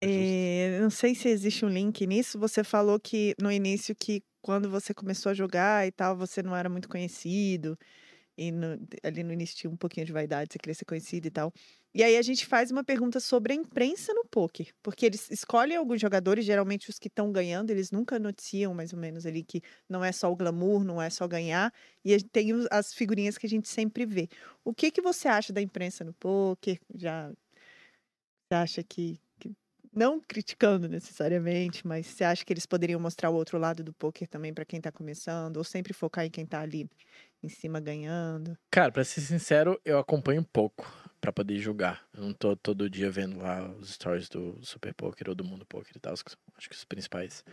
É, 0.03 0.79
não 0.81 0.89
sei 0.89 1.13
se 1.13 1.29
existe 1.29 1.63
um 1.65 1.69
link 1.69 2.05
nisso. 2.07 2.39
Você 2.39 2.63
falou 2.63 2.99
que 2.99 3.35
no 3.39 3.51
início 3.51 3.95
que 3.95 4.23
quando 4.41 4.69
você 4.69 4.93
começou 4.93 5.29
a 5.29 5.33
jogar 5.35 5.85
e 5.87 5.91
tal, 5.91 6.15
você 6.17 6.41
não 6.41 6.55
era 6.55 6.67
muito 6.69 6.89
conhecido. 6.89 7.77
E 8.41 8.51
no- 8.51 8.77
ali 9.03 9.23
no 9.23 9.33
início 9.33 9.55
tinha 9.57 9.69
um 9.71 9.77
pouquinho 9.77 10.05
de 10.05 10.11
vaidade, 10.13 10.51
você 10.53 10.59
queria 10.59 10.73
ser 10.75 10.85
conhecido 10.85 11.27
e 11.27 11.31
tal. 11.31 11.53
E 11.93 12.03
aí 12.03 12.15
a 12.17 12.21
gente 12.21 12.45
faz 12.45 12.71
uma 12.71 12.83
pergunta 12.83 13.19
sobre 13.19 13.51
a 13.53 13.55
imprensa 13.55 14.13
no 14.13 14.23
poker, 14.25 14.73
porque 14.81 15.05
eles 15.05 15.29
escolhem 15.29 15.75
alguns 15.77 15.99
jogadores, 15.99 16.45
geralmente 16.45 16.89
os 16.89 16.97
que 16.97 17.07
estão 17.09 17.31
ganhando, 17.31 17.69
eles 17.69 17.91
nunca 17.91 18.17
noticiam 18.17 18.73
mais 18.73 18.93
ou 18.93 18.99
menos 18.99 19.25
ali 19.25 19.43
que 19.43 19.61
não 19.89 20.03
é 20.03 20.11
só 20.13 20.31
o 20.31 20.35
glamour, 20.35 20.83
não 20.85 21.01
é 21.01 21.09
só 21.09 21.27
ganhar, 21.27 21.73
e 22.03 22.17
tem 22.23 22.49
as 22.71 22.93
figurinhas 22.93 23.37
que 23.37 23.45
a 23.45 23.49
gente 23.49 23.67
sempre 23.67 24.05
vê. 24.05 24.29
O 24.63 24.73
que 24.73 24.89
que 24.91 25.01
você 25.01 25.27
acha 25.27 25.51
da 25.51 25.61
imprensa 25.61 26.03
no 26.05 26.13
poker? 26.13 26.79
Já 26.95 27.31
você 28.49 28.55
acha 28.55 28.83
que, 28.83 29.19
que- 29.39 29.53
não 29.93 30.19
criticando 30.21 30.87
necessariamente, 30.87 31.85
mas 31.85 32.07
você 32.07 32.23
acha 32.23 32.45
que 32.45 32.53
eles 32.53 32.65
poderiam 32.65 32.99
mostrar 32.99 33.29
o 33.29 33.35
outro 33.35 33.57
lado 33.57 33.83
do 33.83 33.93
poker 33.93 34.27
também 34.27 34.53
para 34.53 34.65
quem 34.65 34.79
tá 34.81 34.91
começando, 34.91 35.57
ou 35.57 35.63
sempre 35.63 35.93
focar 35.93 36.25
em 36.25 36.29
quem 36.31 36.45
tá 36.45 36.61
ali 36.61 36.89
em 37.43 37.49
cima 37.49 37.79
ganhando? 37.79 38.57
Cara, 38.69 38.91
pra 38.91 39.03
ser 39.03 39.21
sincero, 39.21 39.79
eu 39.83 39.97
acompanho 39.97 40.43
pouco 40.43 40.91
pra 41.19 41.31
poder 41.31 41.57
julgar. 41.59 42.05
Eu 42.13 42.23
não 42.23 42.33
tô 42.33 42.55
todo 42.55 42.89
dia 42.89 43.11
vendo 43.11 43.37
lá 43.37 43.69
os 43.71 43.93
stories 43.93 44.27
do 44.27 44.57
Super 44.63 44.93
Poker 44.93 45.29
ou 45.29 45.35
do 45.35 45.43
Mundo 45.43 45.65
Poker 45.65 45.93
e 45.95 45.99
tal, 45.99 46.13
acho 46.13 46.23
que 46.69 46.75
os 46.75 46.85
principais, 46.85 47.43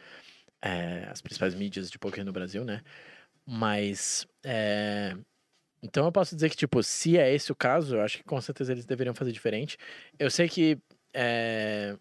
é, 0.62 1.06
as 1.10 1.20
principais 1.20 1.54
mídias 1.54 1.90
de 1.90 1.98
poker 1.98 2.24
no 2.24 2.32
Brasil, 2.32 2.64
né? 2.64 2.82
Mas, 3.46 4.26
é, 4.44 5.16
então 5.82 6.04
eu 6.04 6.12
posso 6.12 6.34
dizer 6.34 6.50
que, 6.50 6.56
tipo, 6.56 6.82
se 6.82 7.16
é 7.16 7.32
esse 7.32 7.52
o 7.52 7.54
caso, 7.56 7.96
eu 7.96 8.02
acho 8.02 8.18
que 8.18 8.24
com 8.24 8.40
certeza 8.40 8.72
eles 8.72 8.86
deveriam 8.86 9.14
fazer 9.14 9.32
diferente. 9.32 9.76
Eu 10.18 10.30
sei 10.30 10.48
que 10.48 10.78
é, 11.14 11.96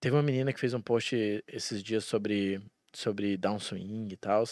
teve 0.00 0.16
uma 0.16 0.22
menina 0.22 0.52
que 0.52 0.60
fez 0.60 0.74
um 0.74 0.80
post 0.80 1.14
esses 1.46 1.82
dias 1.82 2.04
sobre, 2.04 2.60
sobre 2.92 3.36
downswing 3.36 4.08
e 4.10 4.16
tal, 4.16 4.44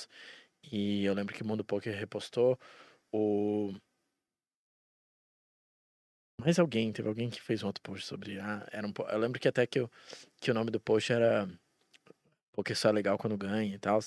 e 0.72 1.04
eu 1.04 1.14
lembro 1.14 1.34
que 1.34 1.42
o 1.42 1.46
Mundo 1.46 1.64
Poker 1.64 1.94
repostou 1.96 2.58
o 3.12 3.72
mais 6.40 6.58
alguém, 6.58 6.92
teve 6.92 7.08
alguém 7.08 7.30
que 7.30 7.40
fez 7.40 7.62
um 7.62 7.66
outro 7.66 7.82
post 7.82 8.06
sobre. 8.06 8.38
Ah, 8.40 8.66
era 8.72 8.86
um, 8.86 8.92
eu 9.10 9.18
lembro 9.18 9.40
que 9.40 9.48
até 9.48 9.66
que, 9.66 9.78
eu, 9.80 9.90
que 10.40 10.50
o 10.50 10.54
nome 10.54 10.70
do 10.70 10.80
post 10.80 11.12
era 11.12 11.48
Porque 12.52 12.74
só 12.74 12.88
é 12.88 12.92
legal 12.92 13.18
quando 13.18 13.36
ganha 13.36 13.74
e 13.74 13.78
tal. 13.78 14.00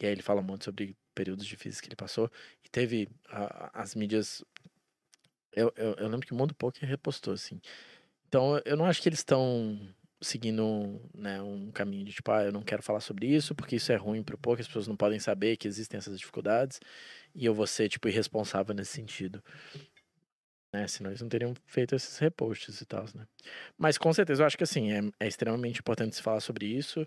E 0.00 0.06
aí 0.06 0.12
ele 0.12 0.22
fala 0.22 0.42
muito 0.42 0.64
sobre 0.64 0.96
períodos 1.14 1.46
difíceis 1.46 1.80
que 1.80 1.88
ele 1.88 1.96
passou. 1.96 2.30
E 2.64 2.68
teve 2.68 3.08
as 3.72 3.94
mídias. 3.94 4.44
Eu, 5.52 5.72
eu, 5.76 5.94
eu 5.94 6.08
lembro 6.08 6.26
que 6.26 6.32
o 6.32 6.36
Mundo 6.36 6.54
Poker 6.54 6.88
repostou, 6.88 7.32
assim. 7.34 7.60
Então 8.28 8.60
eu 8.64 8.76
não 8.76 8.86
acho 8.86 9.02
que 9.02 9.08
eles 9.08 9.20
estão 9.20 9.78
seguindo 10.20 11.00
né, 11.14 11.40
um 11.42 11.70
caminho 11.70 12.04
de 12.04 12.12
tipo, 12.12 12.30
ah, 12.30 12.44
eu 12.44 12.52
não 12.52 12.62
quero 12.62 12.82
falar 12.82 13.00
sobre 13.00 13.26
isso 13.26 13.54
porque 13.54 13.76
isso 13.76 13.92
é 13.92 13.96
ruim 13.96 14.22
pro 14.22 14.38
poker, 14.38 14.60
as 14.62 14.66
pessoas 14.66 14.88
não 14.88 14.96
podem 14.96 15.18
saber 15.18 15.56
que 15.56 15.68
existem 15.68 15.98
essas 15.98 16.18
dificuldades 16.18 16.80
e 17.34 17.44
eu 17.44 17.54
vou 17.54 17.66
ser, 17.66 17.88
tipo, 17.88 18.08
irresponsável 18.08 18.74
nesse 18.74 18.92
sentido 18.92 19.42
né? 20.76 20.86
Senão 20.86 21.10
eles 21.10 21.22
não 21.22 21.28
teriam 21.28 21.54
feito 21.66 21.94
esses 21.94 22.18
reposts 22.18 22.80
e 22.80 22.84
tal, 22.86 23.04
né? 23.14 23.26
Mas 23.78 23.98
com 23.98 24.12
certeza 24.12 24.42
eu 24.42 24.46
acho 24.46 24.56
que 24.56 24.64
assim, 24.64 24.92
é, 24.92 25.00
é 25.20 25.28
extremamente 25.28 25.80
importante 25.80 26.16
se 26.16 26.22
falar 26.22 26.40
sobre 26.40 26.66
isso. 26.66 27.06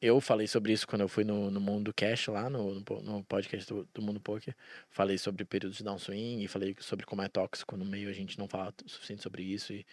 Eu 0.00 0.20
falei 0.20 0.48
sobre 0.48 0.72
isso 0.72 0.86
quando 0.86 1.02
eu 1.02 1.08
fui 1.08 1.22
no, 1.24 1.50
no 1.50 1.60
Mundo 1.60 1.94
Cash 1.94 2.26
lá, 2.28 2.50
no, 2.50 2.80
no 2.80 3.24
podcast 3.24 3.72
do, 3.72 3.88
do 3.94 4.02
Mundo 4.02 4.20
Poker. 4.20 4.54
Falei 4.90 5.16
sobre 5.16 5.44
períodos 5.44 5.78
de 5.78 5.84
downswing 5.84 6.42
e 6.42 6.48
falei 6.48 6.74
sobre 6.80 7.06
como 7.06 7.22
é 7.22 7.28
tóxico 7.28 7.76
no 7.76 7.84
meio 7.84 8.10
a 8.10 8.12
gente 8.12 8.38
não 8.38 8.48
fala 8.48 8.74
o 8.84 8.88
suficiente 8.88 9.22
sobre 9.22 9.42
isso 9.44 9.72
e, 9.72 9.86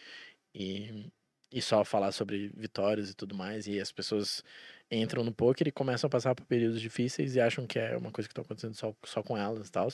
e, 0.55 1.11
e 1.51 1.61
só 1.61 1.83
falar 1.83 2.11
sobre 2.11 2.49
vitórias 2.55 3.09
e 3.09 3.13
tudo 3.15 3.35
mais. 3.35 3.67
E 3.67 3.79
as 3.79 3.91
pessoas 3.91 4.43
entram 4.91 5.23
no 5.23 5.33
poker 5.33 5.67
e 5.67 5.71
começam 5.71 6.07
a 6.07 6.11
passar 6.11 6.35
por 6.35 6.45
períodos 6.45 6.81
difíceis 6.81 7.35
e 7.35 7.41
acham 7.41 7.65
que 7.67 7.79
é 7.79 7.97
uma 7.97 8.11
coisa 8.11 8.27
que 8.27 8.31
está 8.33 8.41
acontecendo 8.41 8.75
só, 8.75 8.93
só 9.03 9.23
com 9.23 9.37
elas 9.37 9.67
e 9.67 9.71
tal. 9.71 9.87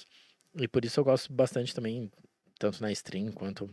E 0.55 0.67
por 0.67 0.85
isso 0.85 0.99
eu 0.99 1.03
gosto 1.03 1.31
bastante 1.33 1.73
também 1.73 2.11
tanto 2.59 2.81
na 2.81 2.91
stream 2.91 3.31
quanto. 3.31 3.69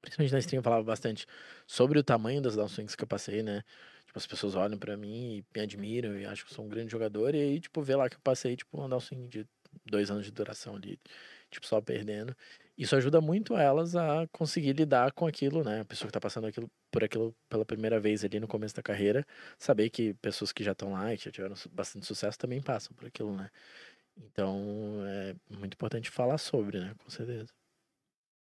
Principalmente 0.00 0.32
na 0.32 0.38
stream 0.38 0.60
eu 0.60 0.64
falava 0.64 0.82
bastante 0.82 1.26
sobre 1.66 1.98
o 1.98 2.02
tamanho 2.02 2.40
das 2.40 2.56
downswings 2.56 2.94
que 2.94 3.04
eu 3.04 3.08
passei, 3.08 3.42
né? 3.42 3.62
Tipo, 4.06 4.18
as 4.18 4.26
pessoas 4.26 4.54
olham 4.54 4.78
pra 4.78 4.96
mim 4.96 5.36
e 5.38 5.44
me 5.54 5.62
admiram 5.62 6.18
e 6.18 6.24
acham 6.24 6.46
que 6.46 6.54
sou 6.54 6.64
um 6.64 6.68
grande 6.68 6.90
jogador. 6.90 7.34
E 7.34 7.40
aí, 7.40 7.60
tipo, 7.60 7.82
vê 7.82 7.94
lá 7.94 8.08
que 8.08 8.16
eu 8.16 8.20
passei, 8.20 8.56
tipo, 8.56 8.78
uma 8.78 8.88
downswing 8.88 9.28
de 9.28 9.46
dois 9.84 10.10
anos 10.10 10.24
de 10.24 10.32
duração 10.32 10.76
ali, 10.76 10.98
tipo, 11.50 11.66
só 11.66 11.80
perdendo. 11.80 12.34
Isso 12.76 12.96
ajuda 12.96 13.20
muito 13.20 13.56
elas 13.56 13.94
a 13.94 14.26
conseguir 14.32 14.72
lidar 14.72 15.12
com 15.12 15.26
aquilo, 15.26 15.62
né? 15.62 15.80
A 15.80 15.84
pessoa 15.84 16.08
que 16.08 16.12
tá 16.12 16.20
passando 16.20 16.46
aquilo, 16.46 16.70
por 16.90 17.04
aquilo 17.04 17.34
pela 17.48 17.64
primeira 17.64 18.00
vez 18.00 18.24
ali 18.24 18.40
no 18.40 18.48
começo 18.48 18.74
da 18.74 18.82
carreira, 18.82 19.26
saber 19.58 19.90
que 19.90 20.14
pessoas 20.14 20.52
que 20.52 20.64
já 20.64 20.72
estão 20.72 20.92
lá 20.92 21.12
e 21.14 21.18
que 21.18 21.24
já 21.26 21.30
tiveram 21.32 21.54
bastante 21.72 22.06
sucesso 22.06 22.38
também 22.38 22.62
passam 22.62 22.94
por 22.96 23.06
aquilo, 23.06 23.34
né? 23.36 23.50
Então, 24.16 25.02
é 25.06 25.34
muito 25.56 25.74
importante 25.74 26.10
falar 26.10 26.38
sobre, 26.38 26.80
né? 26.80 26.94
Com 27.04 27.10
certeza. 27.10 27.52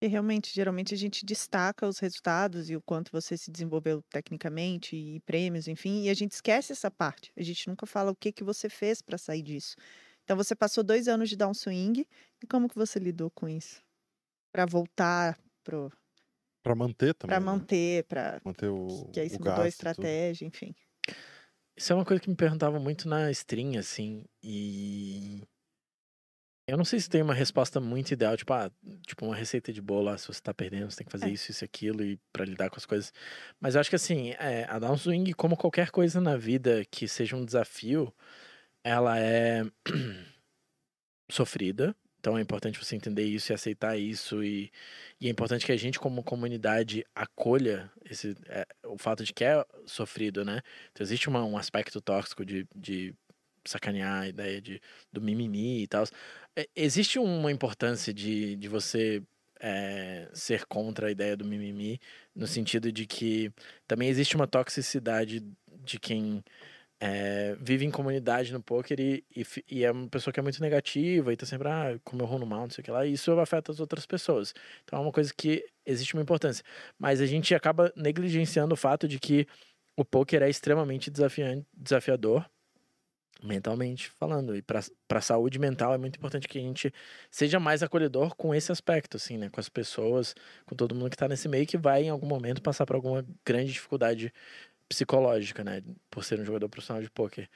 E 0.02 0.08
realmente, 0.08 0.54
geralmente 0.54 0.94
a 0.94 0.98
gente 0.98 1.26
destaca 1.26 1.88
os 1.88 2.00
resultados 2.00 2.70
e 2.70 2.76
o 2.76 2.82
quanto 2.82 3.12
você 3.12 3.38
se 3.38 3.50
desenvolveu 3.50 4.02
tecnicamente 4.12 4.96
e 4.96 5.20
prêmios, 5.22 5.68
enfim, 5.68 6.04
e 6.04 6.10
a 6.10 6.14
gente 6.14 6.34
esquece 6.34 6.74
essa 6.74 6.92
parte. 6.92 7.32
A 7.36 7.42
gente 7.44 7.68
nunca 7.68 7.86
fala 7.86 8.12
o 8.12 8.16
que 8.16 8.32
que 8.32 8.44
você 8.44 8.70
fez 8.70 9.02
para 9.02 9.18
sair 9.18 9.42
disso. 9.42 9.76
Então 10.24 10.36
você 10.36 10.56
passou 10.56 10.84
dois 10.84 11.08
anos 11.08 11.30
de 11.30 11.38
downswing 11.38 12.06
e 12.44 12.48
como 12.48 12.68
que 12.68 12.76
você 12.76 13.00
lidou 13.00 13.32
com 13.32 13.48
isso? 13.48 13.82
Para 14.54 14.66
voltar 14.66 15.40
pro, 15.64 15.92
Pra 16.66 16.74
manter 16.74 17.14
também. 17.14 17.36
para 17.36 17.46
né? 17.46 17.46
manter, 17.46 18.04
para 18.06 18.42
Manter 18.44 18.70
o. 18.70 18.88
que 19.14 19.20
aí 19.20 19.30
você 19.30 19.38
mudou 19.38 19.52
a 19.54 19.58
tudo. 19.58 19.68
estratégia, 19.68 20.48
enfim. 20.48 20.74
Isso 21.78 21.94
é 21.94 21.96
uma 21.96 22.04
coisa 22.06 22.20
que 22.22 22.30
me 22.30 22.36
perguntavam 22.36 22.80
muito 22.80 23.08
na 23.08 23.30
stream, 23.32 23.78
assim, 23.78 24.26
e. 24.44 25.44
Eu 26.68 26.78
não 26.78 26.84
sei 26.86 27.00
se 27.00 27.08
tem 27.08 27.22
uma 27.22 27.34
resposta 27.36 27.80
muito 27.80 28.10
ideal, 28.12 28.36
tipo, 28.36 28.52
ah, 28.52 28.72
tipo 29.06 29.24
uma 29.24 29.36
receita 29.36 29.72
de 29.72 29.80
bolo, 29.80 30.10
ah, 30.10 30.18
se 30.18 30.28
você 30.28 30.42
tá 30.42 30.52
perdendo, 30.52 30.90
você 30.90 30.98
tem 30.98 31.06
que 31.06 31.12
fazer 31.12 31.30
É. 31.30 31.32
isso, 31.32 31.52
isso 31.52 31.64
e 31.64 31.66
aquilo, 31.66 32.04
e 32.04 32.20
pra 32.34 32.44
lidar 32.44 32.72
com 32.72 32.78
as 32.78 32.88
coisas. 32.88 33.14
Mas 33.60 33.76
eu 33.76 33.82
acho 33.82 33.90
que, 33.92 33.96
assim, 33.96 34.32
é, 34.40 34.64
a 34.68 34.80
downswing, 34.80 35.32
como 35.34 35.56
qualquer 35.56 35.92
coisa 35.92 36.20
na 36.20 36.36
vida 36.36 36.84
que 36.90 37.08
seja 37.08 37.36
um 37.36 37.46
desafio, 37.46 38.12
ela 38.84 39.20
é 39.20 39.64
sofrida. 41.30 41.96
Então 42.26 42.40
é 42.40 42.42
importante 42.42 42.84
você 42.84 42.96
entender 42.96 43.24
isso 43.24 43.52
e 43.52 43.54
aceitar 43.54 44.00
isso. 44.00 44.44
E, 44.44 44.72
e 45.22 45.28
é 45.28 45.30
importante 45.30 45.64
que 45.64 45.72
a 45.72 45.78
gente, 45.78 46.00
como 46.00 46.24
comunidade, 46.24 47.06
acolha 47.14 47.92
esse, 48.04 48.36
é, 48.48 48.66
o 48.84 48.98
fato 48.98 49.24
de 49.24 49.32
que 49.32 49.44
é 49.44 49.64
sofrido, 49.86 50.44
né? 50.44 50.64
Então 50.92 51.04
existe 51.04 51.30
uma, 51.30 51.46
um 51.46 51.56
aspecto 51.56 52.02
tóxico 52.02 52.44
de, 52.44 52.68
de 52.76 53.14
sacanear 53.64 54.24
a 54.24 54.28
ideia 54.28 54.60
de, 54.60 54.82
do 55.14 55.22
mimimi 55.22 55.84
e 55.84 55.88
tal. 55.88 56.04
É, 56.56 56.68
Existe 56.76 57.20
uma 57.20 57.52
importância 57.52 58.12
de, 58.12 58.56
de 58.56 58.68
você 58.68 59.22
é, 59.60 60.28
ser 60.34 60.66
contra 60.66 61.10
a 61.10 61.12
ideia 61.12 61.38
do 61.38 61.46
mimimi, 61.46 62.00
no 62.36 62.48
sentido 62.48 62.92
de 62.92 63.06
que 63.06 63.52
também 63.88 64.10
existe 64.10 64.36
uma 64.36 64.48
toxicidade 64.48 65.44
de 65.84 66.00
quem 66.00 66.44
é, 67.00 67.56
vive 67.60 67.86
em 67.86 67.92
comunidade 67.92 68.54
no 68.54 68.62
poker 68.62 69.00
e, 69.00 69.24
e, 69.36 69.46
e 69.70 69.84
é 69.84 69.92
uma 69.92 70.08
pessoa 70.08 70.34
que 70.34 70.40
é 70.40 70.44
muito 70.44 70.62
negativa 70.62 71.32
e 71.32 71.38
tá 71.38 71.46
sempre, 71.46 71.68
ah, 71.68 72.00
como 72.04 72.24
eu 72.24 72.40
no 72.40 72.46
mal, 72.46 72.62
não 72.62 72.70
sei 72.70 72.82
o 72.82 72.86
que 72.86 72.92
lá, 72.92 73.06
e 73.06 73.14
isso 73.14 73.32
afeta 73.40 73.72
as 73.72 73.80
outras 73.80 74.06
pessoas. 74.06 74.54
Então 74.84 75.00
é 75.00 75.02
uma 75.02 75.12
coisa 75.12 75.34
que 75.36 75.66
existe 75.86 76.14
uma 76.14 76.24
importância. 76.24 76.64
Mas 76.98 77.22
a 77.22 77.26
gente 77.26 77.54
acaba 77.54 77.92
negligenciando 77.96 78.74
o 78.74 78.78
fato 78.78 79.08
de 79.08 79.20
que 79.20 79.48
o 79.98 80.04
poker 80.06 80.42
é 80.44 80.50
extremamente 80.50 81.10
desafiante, 81.12 81.66
desafiador 81.74 82.46
mentalmente 83.44 84.10
falando 84.10 84.56
e 84.56 84.62
para 84.62 84.82
a 85.10 85.22
saúde 85.22 85.60
mental 85.60 85.94
é 85.94 85.98
muito 85.98 86.18
importante 86.18 86.48
que 86.48 86.58
a 86.58 86.62
gente 86.62 86.92
seja 87.30 87.60
mais 87.60 87.84
acolhedor 87.84 88.36
com 88.36 88.56
esse 88.56 88.72
aspecto 88.72 89.18
assim 89.18 89.38
né 89.38 89.50
com 89.50 89.60
as 89.60 89.70
pessoas 89.70 90.34
com 90.66 90.76
todo 90.76 90.96
mundo 90.96 91.10
que 91.10 91.16
está 91.16 91.28
nesse 91.28 91.48
meio 91.48 91.68
que 91.68 91.78
vai 91.78 92.04
em 92.04 92.10
algum 92.10 92.28
momento 92.28 92.62
passar 92.62 92.86
por 92.86 92.96
alguma 92.96 93.26
grande 93.46 93.74
dificuldade 93.74 94.34
psicológica 94.90 95.64
né 95.64 95.82
por 96.10 96.24
ser 96.24 96.40
um 96.40 96.46
jogador 96.46 96.70
profissional 96.70 97.02
de 97.04 97.10
poker 97.12 97.50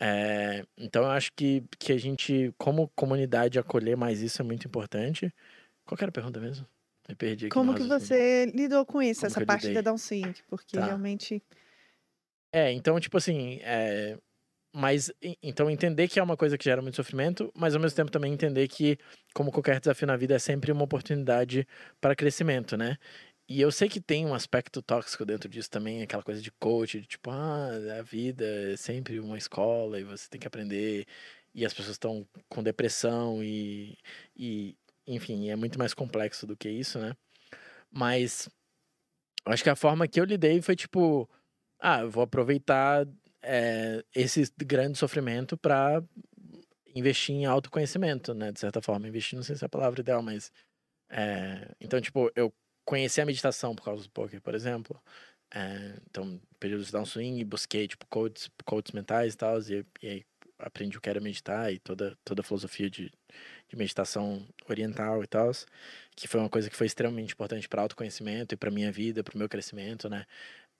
É, 0.00 0.64
então 0.78 1.02
eu 1.04 1.10
acho 1.10 1.30
que 1.36 1.62
que 1.78 1.92
a 1.92 1.98
gente 1.98 2.52
como 2.58 2.88
comunidade 2.96 3.58
acolher 3.58 3.96
mais 3.96 4.22
isso 4.22 4.42
é 4.42 4.44
muito 4.44 4.66
importante 4.68 5.32
qual 5.86 5.98
era 6.00 6.10
a 6.10 6.12
pergunta 6.12 6.40
mesmo 6.40 6.66
me 7.08 7.14
perdi 7.16 7.46
aqui 7.48 7.54
Como 7.54 7.74
que 7.74 7.82
você 7.82 8.46
lidou 8.46 8.86
com 8.86 9.02
isso, 9.02 9.20
Como 9.20 9.26
essa 9.26 9.40
parte 9.42 9.70
da 9.72 9.80
downswing? 9.80 10.32
Porque 10.48 10.76
Tá. 10.76 10.86
realmente 10.86 11.42
É, 12.52 12.72
então, 12.72 12.98
tipo 12.98 13.16
assim, 13.16 13.60
é... 13.62 14.18
mas 14.74 15.12
então 15.42 15.70
entender 15.70 16.08
que 16.08 16.20
é 16.20 16.22
uma 16.22 16.36
coisa 16.36 16.58
que 16.58 16.64
gera 16.64 16.82
muito 16.82 16.96
sofrimento, 16.96 17.52
mas 17.56 17.74
ao 17.74 17.80
mesmo 17.82 17.96
tempo 17.96 18.10
também 18.12 18.32
entender 18.32 18.68
que, 18.68 18.98
como 19.34 19.52
qualquer 19.52 19.80
desafio 19.80 20.06
na 20.08 20.16
vida, 20.16 20.34
é 20.36 20.38
sempre 20.40 20.72
uma 20.72 20.84
oportunidade 20.84 21.66
para 22.00 22.16
crescimento, 22.16 22.76
né? 22.76 22.98
E 23.50 23.60
eu 23.60 23.72
sei 23.72 23.88
que 23.88 24.00
tem 24.00 24.24
um 24.24 24.32
aspecto 24.32 24.80
tóxico 24.80 25.24
dentro 25.26 25.48
disso 25.48 25.68
também, 25.68 26.02
aquela 26.02 26.22
coisa 26.22 26.40
de 26.40 26.52
coach, 26.52 27.00
de 27.00 27.06
tipo, 27.08 27.30
ah, 27.32 27.68
a 27.98 28.02
vida 28.02 28.44
é 28.44 28.76
sempre 28.76 29.18
uma 29.18 29.36
escola 29.36 29.98
e 29.98 30.04
você 30.04 30.28
tem 30.30 30.40
que 30.40 30.46
aprender, 30.46 31.04
e 31.52 31.66
as 31.66 31.74
pessoas 31.74 31.96
estão 31.96 32.24
com 32.48 32.62
depressão 32.62 33.42
e, 33.42 33.98
e, 34.36 34.76
enfim, 35.04 35.50
é 35.50 35.56
muito 35.56 35.80
mais 35.80 35.92
complexo 35.92 36.46
do 36.46 36.56
que 36.56 36.68
isso, 36.70 37.00
né? 37.00 37.16
Mas 37.90 38.48
acho 39.46 39.64
que 39.64 39.70
a 39.70 39.76
forma 39.76 40.08
que 40.08 40.20
eu 40.20 40.24
lidei 40.24 40.62
foi 40.62 40.76
tipo 40.76 41.28
ah, 41.80 42.02
eu 42.02 42.10
vou 42.10 42.22
aproveitar 42.24 43.06
é, 43.42 44.04
esse 44.14 44.44
grande 44.58 44.98
sofrimento 44.98 45.56
para 45.58 46.02
investir 46.94 47.34
em 47.34 47.46
autoconhecimento, 47.46 48.34
né? 48.34 48.52
De 48.52 48.60
certa 48.60 48.82
forma, 48.82 49.08
investir 49.08 49.36
não 49.36 49.42
sei 49.44 49.56
se 49.56 49.64
é 49.64 49.66
a 49.66 49.68
palavra 49.68 50.00
ideal, 50.00 50.22
mas 50.22 50.52
é, 51.10 51.74
então 51.80 52.00
tipo 52.00 52.30
eu 52.36 52.54
conheci 52.84 53.20
a 53.20 53.26
meditação 53.26 53.74
por 53.74 53.84
causa 53.84 54.02
do 54.04 54.10
poker, 54.10 54.40
por 54.40 54.54
exemplo. 54.54 55.00
É, 55.52 55.94
então, 56.08 56.40
período 56.60 56.84
de 56.84 56.92
downswing, 56.92 57.44
busquei 57.44 57.88
tipo 57.88 58.06
coaches, 58.06 58.50
coaches 58.64 58.92
mentais 58.92 59.34
e 59.34 59.36
tal, 59.36 59.60
e, 59.60 59.84
e 60.02 60.08
aí 60.08 60.24
aprendi 60.58 60.96
o 60.96 61.00
que 61.00 61.08
era 61.08 61.20
meditar 61.20 61.72
e 61.72 61.78
toda 61.78 62.16
toda 62.24 62.42
a 62.42 62.44
filosofia 62.44 62.90
de, 62.90 63.10
de 63.68 63.76
meditação 63.76 64.46
oriental 64.68 65.22
e 65.24 65.26
tal, 65.26 65.50
que 66.14 66.28
foi 66.28 66.40
uma 66.40 66.48
coisa 66.48 66.68
que 66.70 66.76
foi 66.76 66.86
extremamente 66.86 67.32
importante 67.32 67.68
para 67.68 67.82
autoconhecimento 67.82 68.54
e 68.54 68.56
para 68.56 68.70
minha 68.70 68.92
vida, 68.92 69.24
para 69.24 69.34
o 69.34 69.38
meu 69.38 69.48
crescimento, 69.48 70.08
né? 70.08 70.26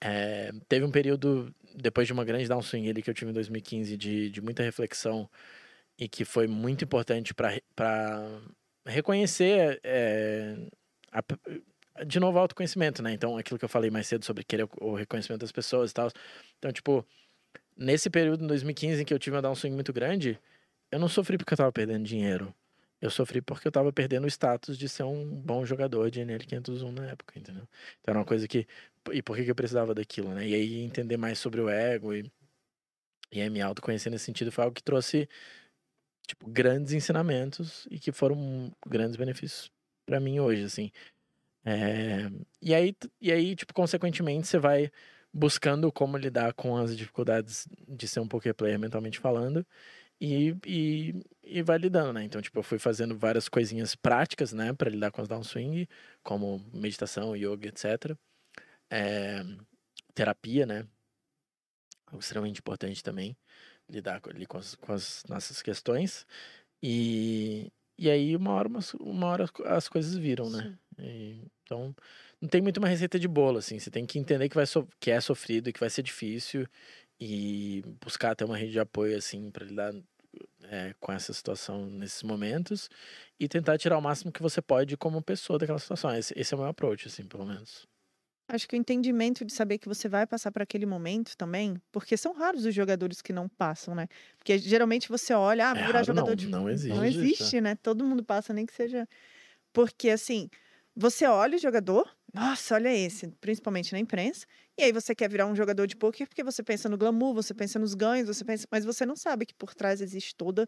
É, 0.03 0.51
teve 0.67 0.85
um 0.85 0.91
período, 0.91 1.53
depois 1.75 2.07
de 2.07 2.13
uma 2.13 2.25
grande 2.25 2.47
downswing 2.47 2.89
ali 2.89 3.03
que 3.03 3.09
eu 3.09 3.13
tive 3.13 3.31
em 3.31 3.33
2015, 3.33 3.95
de, 3.97 4.29
de 4.31 4.41
muita 4.41 4.63
reflexão 4.63 5.29
e 5.97 6.09
que 6.09 6.25
foi 6.25 6.47
muito 6.47 6.83
importante 6.83 7.33
para 7.33 8.41
reconhecer 8.85 9.79
é, 9.83 10.57
a, 11.11 11.23
de 12.05 12.19
novo 12.19 12.39
autoconhecimento, 12.39 13.03
né? 13.03 13.13
Então, 13.13 13.37
aquilo 13.37 13.59
que 13.59 13.65
eu 13.65 13.69
falei 13.69 13.89
mais 13.89 14.07
cedo 14.07 14.25
sobre 14.25 14.43
querer 14.43 14.67
o, 14.79 14.95
reconhecimento 14.95 15.41
das 15.41 15.51
pessoas 15.51 15.91
e 15.91 15.93
tal. 15.93 16.09
Então, 16.57 16.71
tipo, 16.71 17.05
nesse 17.77 18.09
período, 18.09 18.43
em 18.43 18.47
2015, 18.47 19.01
em 19.01 19.05
que 19.05 19.13
eu 19.13 19.19
tive 19.19 19.35
uma 19.35 19.41
downswing 19.41 19.71
muito 19.71 19.93
grande, 19.93 20.39
eu 20.91 20.99
não 20.99 21.09
sofri 21.09 21.37
porque 21.37 21.53
eu 21.53 21.57
tava 21.57 21.71
perdendo 21.71 22.05
dinheiro. 22.05 22.53
Eu 23.01 23.09
sofri 23.09 23.41
porque 23.41 23.67
eu 23.67 23.71
tava 23.71 23.91
perdendo 23.91 24.25
o 24.25 24.27
status 24.27 24.77
de 24.77 24.87
ser 24.87 25.03
um 25.03 25.25
bom 25.25 25.65
jogador 25.65 26.11
de 26.11 26.21
NL 26.21 26.45
501 26.45 26.91
na 26.91 27.07
época, 27.07 27.39
entendeu? 27.39 27.67
Então 27.99 28.11
era 28.11 28.19
uma 28.19 28.25
coisa 28.25 28.47
que. 28.47 28.67
E 29.11 29.21
por 29.23 29.35
que 29.35 29.49
eu 29.49 29.55
precisava 29.55 29.95
daquilo, 29.95 30.33
né? 30.33 30.47
E 30.47 30.53
aí 30.53 30.81
entender 30.81 31.17
mais 31.17 31.39
sobre 31.39 31.59
o 31.61 31.67
ego 31.69 32.13
e, 32.13 32.31
e 33.31 33.41
aí 33.41 33.49
me 33.49 33.61
autoconhecer 33.61 34.11
nesse 34.11 34.25
sentido 34.25 34.51
foi 34.51 34.63
algo 34.65 34.75
que 34.75 34.83
trouxe, 34.83 35.27
tipo, 36.27 36.47
grandes 36.49 36.93
ensinamentos 36.93 37.87
e 37.89 37.99
que 37.99 38.11
foram 38.11 38.71
grandes 38.87 39.15
benefícios 39.15 39.71
para 40.05 40.19
mim 40.19 40.39
hoje, 40.39 40.63
assim. 40.63 40.91
É... 41.65 42.29
E, 42.61 42.73
aí, 42.73 42.95
e 43.19 43.31
aí, 43.31 43.55
tipo, 43.55 43.73
consequentemente, 43.73 44.47
você 44.47 44.59
vai 44.59 44.91
buscando 45.33 45.91
como 45.91 46.17
lidar 46.17 46.53
com 46.53 46.75
as 46.77 46.95
dificuldades 46.95 47.67
de 47.87 48.07
ser 48.07 48.19
um 48.19 48.27
poker 48.27 48.53
player 48.53 48.77
mentalmente 48.79 49.19
falando 49.19 49.65
e, 50.21 50.55
e, 50.65 51.25
e 51.43 51.61
vai 51.63 51.77
lidando, 51.79 52.13
né? 52.13 52.23
Então, 52.23 52.41
tipo, 52.41 52.59
eu 52.59 52.63
fui 52.63 52.77
fazendo 52.77 53.17
várias 53.17 53.49
coisinhas 53.49 53.95
práticas, 53.95 54.53
né, 54.53 54.71
para 54.73 54.89
lidar 54.89 55.11
com 55.11 55.21
as 55.21 55.27
downswing, 55.27 55.87
como 56.23 56.63
meditação, 56.73 57.35
yoga, 57.35 57.67
etc. 57.69 58.15
É, 58.89 59.43
terapia, 60.13 60.65
né? 60.65 60.87
Algo 62.07 62.19
extremamente 62.19 62.59
importante 62.59 63.03
também, 63.03 63.35
lidar 63.89 64.21
ali 64.29 64.45
com 64.45 64.57
as, 64.57 64.75
com 64.75 64.93
as 64.93 65.23
nossas 65.27 65.61
questões. 65.61 66.27
E, 66.83 67.71
e 67.97 68.09
aí, 68.09 68.35
uma 68.35 68.51
hora, 68.53 68.69
uma 68.99 69.27
hora 69.27 69.45
as 69.65 69.89
coisas 69.89 70.15
viram, 70.15 70.49
né? 70.49 70.77
E, 70.99 71.47
então, 71.63 71.95
não 72.41 72.49
tem 72.49 72.61
muito 72.61 72.77
uma 72.77 72.87
receita 72.87 73.19
de 73.19 73.27
bolo, 73.27 73.57
assim. 73.59 73.79
Você 73.79 73.89
tem 73.91 74.05
que 74.05 74.19
entender 74.19 74.49
que, 74.49 74.55
vai 74.55 74.65
so 74.65 74.87
que 74.99 75.11
é 75.11 75.19
sofrido 75.21 75.69
e 75.69 75.73
que 75.73 75.79
vai 75.79 75.89
ser 75.89 76.03
difícil 76.03 76.67
e 77.19 77.83
buscar 78.03 78.35
ter 78.35 78.45
uma 78.45 78.57
rede 78.57 78.73
de 78.73 78.79
apoio, 78.79 79.17
assim, 79.17 79.51
para 79.51 79.65
lidar 79.65 79.93
é, 80.63 80.93
com 80.99 81.11
essa 81.13 81.33
situação 81.33 81.87
nesses 81.87 82.23
momentos 82.23 82.89
e 83.39 83.47
tentar 83.47 83.77
tirar 83.77 83.97
o 83.97 84.01
máximo 84.01 84.31
que 84.31 84.41
você 84.41 84.61
pode 84.61 84.97
como 84.97 85.21
pessoa 85.23 85.59
daquela 85.59 85.79
situação. 85.79 86.13
Esse, 86.15 86.33
esse 86.37 86.53
é 86.53 86.57
o 86.57 86.59
meu 86.61 86.69
approach, 86.69 87.07
assim, 87.07 87.25
pelo 87.27 87.45
menos. 87.45 87.87
Acho 88.47 88.67
que 88.67 88.75
o 88.75 88.77
entendimento 88.77 89.45
de 89.45 89.53
saber 89.53 89.77
que 89.77 89.87
você 89.87 90.09
vai 90.09 90.27
passar 90.27 90.51
por 90.51 90.61
aquele 90.61 90.85
momento 90.85 91.37
também, 91.37 91.75
porque 91.91 92.17
são 92.17 92.33
raros 92.33 92.65
os 92.65 92.75
jogadores 92.75 93.21
que 93.21 93.31
não 93.31 93.47
passam, 93.47 93.95
né? 93.95 94.07
Porque 94.37 94.57
geralmente 94.57 95.07
você 95.07 95.33
olha, 95.33 95.69
ah, 95.69 95.73
vou 95.73 95.85
É 95.85 95.85
virar 95.85 96.03
jogador 96.03 96.35
não, 96.35 96.35
de. 96.35 96.47
não 96.47 96.69
existe. 96.69 96.89
Não 96.89 97.05
existe, 97.05 97.61
né? 97.61 97.75
Todo 97.75 98.03
mundo 98.05 98.23
passa, 98.25 98.53
nem 98.53 98.65
que 98.65 98.73
seja. 98.73 99.07
Porque 99.73 100.09
assim, 100.09 100.49
você 100.95 101.25
olha 101.25 101.55
o 101.55 101.59
jogador, 101.59 102.09
nossa, 102.33 102.75
olha 102.75 102.89
esse, 102.95 103.27
principalmente 103.41 103.93
na 103.93 103.99
imprensa, 103.99 104.45
e 104.77 104.83
aí 104.83 104.91
você 104.91 105.15
quer 105.15 105.29
virar 105.29 105.47
um 105.47 105.55
jogador 105.55 105.87
de 105.87 105.95
poker 105.95 106.27
porque 106.27 106.43
você 106.43 106.63
pensa 106.63 106.89
no 106.89 106.97
glamour, 106.97 107.33
você 107.33 107.53
pensa 107.53 107.79
nos 107.79 107.93
ganhos, 107.93 108.27
você 108.27 108.43
pensa, 108.45 108.67
mas 108.71 108.85
você 108.85 109.05
não 109.05 109.15
sabe 109.15 109.45
que 109.45 109.55
por 109.55 109.73
trás 109.75 110.01
existe 110.01 110.35
toda 110.35 110.67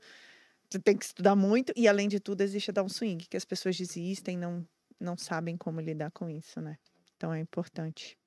você 0.71 0.79
tem 0.79 0.97
que 0.97 1.05
estudar 1.05 1.35
muito 1.35 1.71
e 1.75 1.87
além 1.87 2.07
de 2.09 2.19
tudo 2.19 2.41
existe 2.41 2.71
a 2.71 2.73
downswing, 2.73 3.19
que 3.19 3.37
as 3.37 3.45
pessoas 3.45 3.77
desistem, 3.77 4.37
não 4.37 4.67
não 4.99 5.17
sabem 5.17 5.57
como 5.57 5.81
lidar 5.81 6.11
com 6.11 6.29
isso, 6.29 6.61
né? 6.61 6.77
Então 7.15 7.33
é 7.33 7.39
importante. 7.39 8.17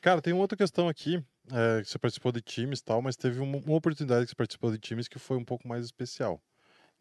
Cara, 0.00 0.20
tem 0.22 0.32
uma 0.32 0.42
outra 0.42 0.56
questão 0.56 0.88
aqui. 0.88 1.22
é, 1.52 1.82
você 1.84 1.98
participou 1.98 2.32
de 2.32 2.40
times 2.42 2.80
e 2.80 2.84
tal, 2.84 3.00
mas 3.02 3.16
teve 3.16 3.40
uma, 3.40 3.58
uma 3.58 3.76
oportunidade 3.76 4.24
que 4.26 4.30
você 4.30 4.36
participou 4.36 4.70
de 4.70 4.78
times 4.78 5.08
que 5.08 5.18
foi 5.18 5.36
um 5.36 5.44
pouco 5.44 5.66
mais 5.68 5.84
especial. 5.84 6.42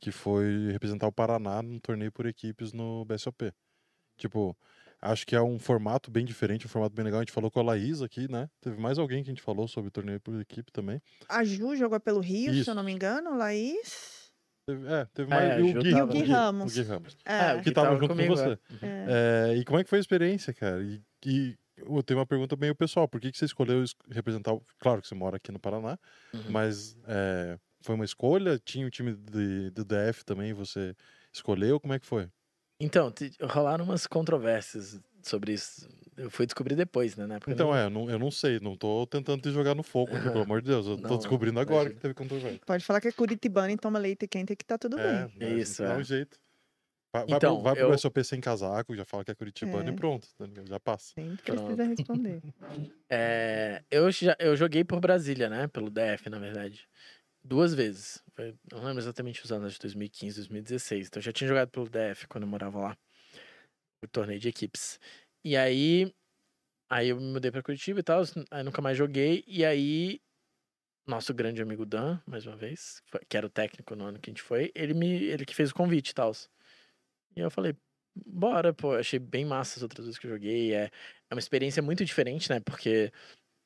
Que 0.02 0.12
foi 0.12 0.72
representar 0.72 1.08
o 1.08 1.14
Paraná 1.14 1.62
num 1.64 1.80
torneio 1.80 2.12
por 2.12 2.26
equipes 2.28 2.74
no 2.74 3.06
BSOP. 3.06 3.54
Tipo, 4.18 4.58
acho 5.02 5.26
que 5.26 5.36
é 5.36 5.42
um 5.42 5.58
formato 5.60 6.10
bem 6.12 6.26
diferente, 6.26 6.66
um 6.66 6.70
formato 6.70 6.96
bem 6.96 7.06
legal. 7.06 7.20
A 7.20 7.24
gente 7.24 7.32
falou 7.32 7.50
com 7.52 7.60
a 7.60 7.64
Laís 7.64 8.02
aqui, 8.02 8.30
né? 8.30 8.50
Teve 8.62 8.80
mais 8.82 8.98
alguém 8.98 9.24
que 9.24 9.30
a 9.30 9.34
gente 9.34 9.42
falou 9.42 9.68
sobre 9.68 9.90
o 9.90 9.92
torneio 9.92 10.20
por 10.20 10.40
equipe 10.42 10.72
também. 10.72 11.02
A 11.30 11.44
Ju 11.44 11.76
jogou 11.76 12.00
pelo 12.00 12.20
Rio, 12.20 12.52
se 12.54 12.60
Isso. 12.62 12.72
eu 12.72 12.76
não 12.76 12.84
me 12.84 12.92
engano, 12.92 13.38
Laís. 13.38 14.18
Teve- 14.68 14.86
é, 14.88 15.06
teve 15.14 15.32
É, 15.32 15.36
mais. 15.36 15.52
a 15.52 15.60
e 15.60 15.64
o 15.64 15.82
Gui, 15.82 15.92
tava. 15.92 16.04
o 16.04 16.08
Gui, 16.14 16.24
Ramos. 16.24 16.74
O 16.74 16.76
Gui 16.76 16.88
Ramos. 16.90 17.18
É, 17.24 17.54
o 17.54 17.58
Que 17.60 17.64
Gui 17.66 17.72
tava 17.72 17.88
tava 17.88 18.00
junto 18.00 18.10
comigo, 18.10 18.36
com 18.36 18.42
você. 18.42 18.60
é. 18.82 18.86
é. 18.86 19.52
É, 19.54 19.56
e 19.58 19.64
como 19.64 19.80
é 19.80 19.84
que 19.84 19.90
foi 19.90 20.00
a 20.00 20.02
experiência, 20.02 20.54
cara? 20.54 20.82
E, 20.84 21.02
e 21.26 21.56
eu 21.78 22.04
tenho 22.04 22.20
uma 22.20 22.26
pergunta 22.26 22.56
bem 22.56 22.74
pessoal. 22.76 23.08
Por 23.08 23.22
que, 23.22 23.32
que 23.32 23.38
você 23.38 23.46
escolheu 23.46 23.82
es- 23.84 23.96
representar... 24.10 24.54
o- 24.54 24.66
Claro 24.80 25.02
que 25.02 25.08
você 25.08 25.16
mora 25.16 25.38
aqui 25.38 25.52
no 25.54 25.60
Paraná, 25.60 25.98
Uhum. 26.34 26.50
mas 26.50 26.98
é, 27.08 27.58
foi 27.82 27.96
uma 27.96 28.04
escolha? 28.04 28.60
Tinha 28.60 28.86
o 28.86 28.90
time 28.90 29.14
de, 29.16 29.70
do 29.70 29.86
DF 29.86 30.26
também, 30.26 30.52
você 30.54 30.94
escolheu? 31.32 31.80
Como 31.80 31.94
é 31.94 32.00
que 32.00 32.06
foi? 32.06 32.28
Então, 32.80 33.12
te- 33.12 33.32
rolaram 33.42 33.86
umas 33.86 34.06
controvérsias 34.06 35.00
sobre 35.24 35.54
isso. 35.54 35.90
Eu 36.16 36.30
fui 36.30 36.46
descobrir 36.46 36.76
depois, 36.76 37.16
né? 37.16 37.26
Na 37.26 37.38
Então, 37.48 37.72
nem- 37.72 37.82
é, 37.82 37.86
eu 37.86 37.90
não, 37.90 38.10
eu 38.10 38.20
não 38.20 38.32
sei, 38.32 38.60
não 38.60 38.76
tô 38.76 39.06
tentando 39.08 39.42
te 39.42 39.52
jogar 39.52 39.76
no 39.76 39.84
fogo 39.84 40.16
aqui, 40.16 40.30
pelo 40.30 40.42
amor 40.50 40.62
de 40.62 40.68
Deus. 40.68 40.86
Eu 40.86 40.98
Não, 40.98 41.10
tô 41.10 41.18
descobrindo 41.18 41.60
agora 41.60 41.82
imagina. 41.82 41.96
que 41.96 42.02
teve 42.02 42.14
controvérsia. 42.14 42.62
Pode 42.66 42.86
falar 42.86 43.02
que 43.02 43.08
é 43.08 43.12
Curitibano 43.12 43.72
e 43.72 43.78
toma 43.78 44.00
leite 44.00 44.28
quente 44.28 44.56
que 44.56 44.66
tá 44.66 44.78
tudo 44.78 45.00
É, 45.00 45.26
bem. 45.28 45.34
mas 45.40 45.70
Isso, 45.70 45.84
Dá 45.84 45.94
é. 45.94 45.98
um 45.98 46.04
jeito. 46.04 46.40
Vai, 47.14 47.26
vai 47.26 47.38
Então, 47.38 47.56
pro, 47.56 47.64
vai 47.64 47.76
pro 47.76 47.84
eu- 47.94 47.98
SOP 47.98 48.24
sem 48.24 48.40
casaco, 48.40 48.96
já 48.96 49.06
fala 49.06 49.24
que 49.24 49.32
é 49.32 49.36
Curitibano 49.36 49.90
É. 49.90 49.94
e 49.94 49.96
pronto, 49.96 50.28
tá 50.38 50.46
já 50.66 50.80
passa. 50.80 51.14
Nem 51.18 51.36
Pronto. 51.38 51.64
precisa 51.64 51.84
responder. 51.84 52.42
É, 53.10 53.84
eu, 53.90 54.12
já, 54.12 54.36
eu 54.38 54.54
joguei 54.58 54.84
por 54.84 55.00
Brasília, 55.00 55.48
né? 55.50 55.68
Pelo 55.70 55.90
DF, 55.90 56.30
na 56.30 56.38
verdade. 56.40 56.86
Duas 57.48 57.74
vezes. 57.74 58.22
Não 58.70 58.84
lembro 58.84 59.00
exatamente 59.00 59.42
os 59.42 59.54
anos 59.54 59.74
de 59.74 59.80
2015, 59.80 60.36
2016. 60.36 61.08
Então 61.08 61.20
eu 61.22 61.24
já 61.24 61.32
tinha 61.32 61.48
jogado 61.48 61.70
pelo 61.70 61.88
DF 61.88 62.28
quando 62.28 62.44
eu 62.44 62.50
morava 62.50 62.78
lá. 62.78 62.98
O 64.04 64.08
torneio 64.08 64.38
de 64.38 64.50
equipes. 64.50 65.00
E 65.46 65.56
aí. 65.56 66.14
Aí 66.90 67.08
eu 67.10 67.16
me 67.18 67.32
mudei 67.32 67.50
pra 67.50 67.64
Curitiba 67.64 68.02
e 68.02 68.04
tal. 68.04 68.22
Aí 68.52 68.64
nunca 68.64 68.82
mais 68.82 68.98
joguei. 68.98 69.46
E 69.48 69.64
aí. 69.64 70.20
Nosso 71.08 71.34
grande 71.34 71.62
amigo 71.62 71.86
Dan, 71.86 72.20
mais 72.28 72.46
uma 72.46 72.58
vez, 72.58 73.02
que 73.30 73.38
era 73.38 73.48
o 73.48 73.50
técnico 73.50 73.96
no 73.96 74.04
ano 74.04 74.20
que 74.20 74.30
a 74.30 74.32
gente 74.32 74.42
foi, 74.42 74.74
ele 74.76 74.94
me 74.94 75.08
ele 75.08 75.46
que 75.46 75.56
fez 75.56 75.72
o 75.72 75.74
convite 75.74 76.10
e 76.10 76.14
tal. 76.14 76.34
E 77.34 77.40
eu 77.40 77.50
falei, 77.50 77.74
bora, 78.14 78.74
pô, 78.74 78.94
achei 78.94 79.18
bem 79.18 79.46
massa 79.46 79.80
as 79.80 79.84
outras 79.84 80.06
vezes 80.06 80.20
que 80.20 80.28
eu 80.28 80.32
joguei. 80.32 80.74
É, 80.74 80.92
é 81.30 81.34
uma 81.34 81.40
experiência 81.40 81.82
muito 81.82 82.04
diferente, 82.04 82.50
né? 82.50 82.60
Porque 82.60 83.10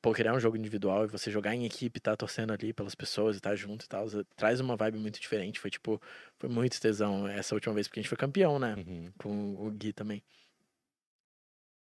poker 0.02 0.26
é 0.26 0.32
um 0.32 0.40
jogo 0.40 0.56
individual 0.56 1.04
e 1.04 1.08
você 1.08 1.30
jogar 1.30 1.54
em 1.54 1.64
equipe, 1.64 2.00
tá 2.00 2.16
torcendo 2.16 2.52
ali 2.52 2.72
pelas 2.72 2.94
pessoas 2.94 3.36
e 3.36 3.40
tá 3.40 3.54
junto 3.54 3.84
e 3.84 3.88
tal, 3.88 4.06
traz 4.36 4.60
uma 4.60 4.76
vibe 4.76 4.98
muito 4.98 5.20
diferente. 5.20 5.60
Foi 5.60 5.70
tipo, 5.70 6.02
foi 6.38 6.50
muito 6.50 6.78
tesão 6.80 7.26
essa 7.28 7.54
última 7.54 7.72
vez, 7.72 7.86
porque 7.86 8.00
a 8.00 8.02
gente 8.02 8.08
foi 8.08 8.18
campeão, 8.18 8.58
né? 8.58 8.74
Uhum. 8.74 9.12
Com 9.16 9.54
o 9.54 9.70
Gui 9.70 9.92
também. 9.92 10.22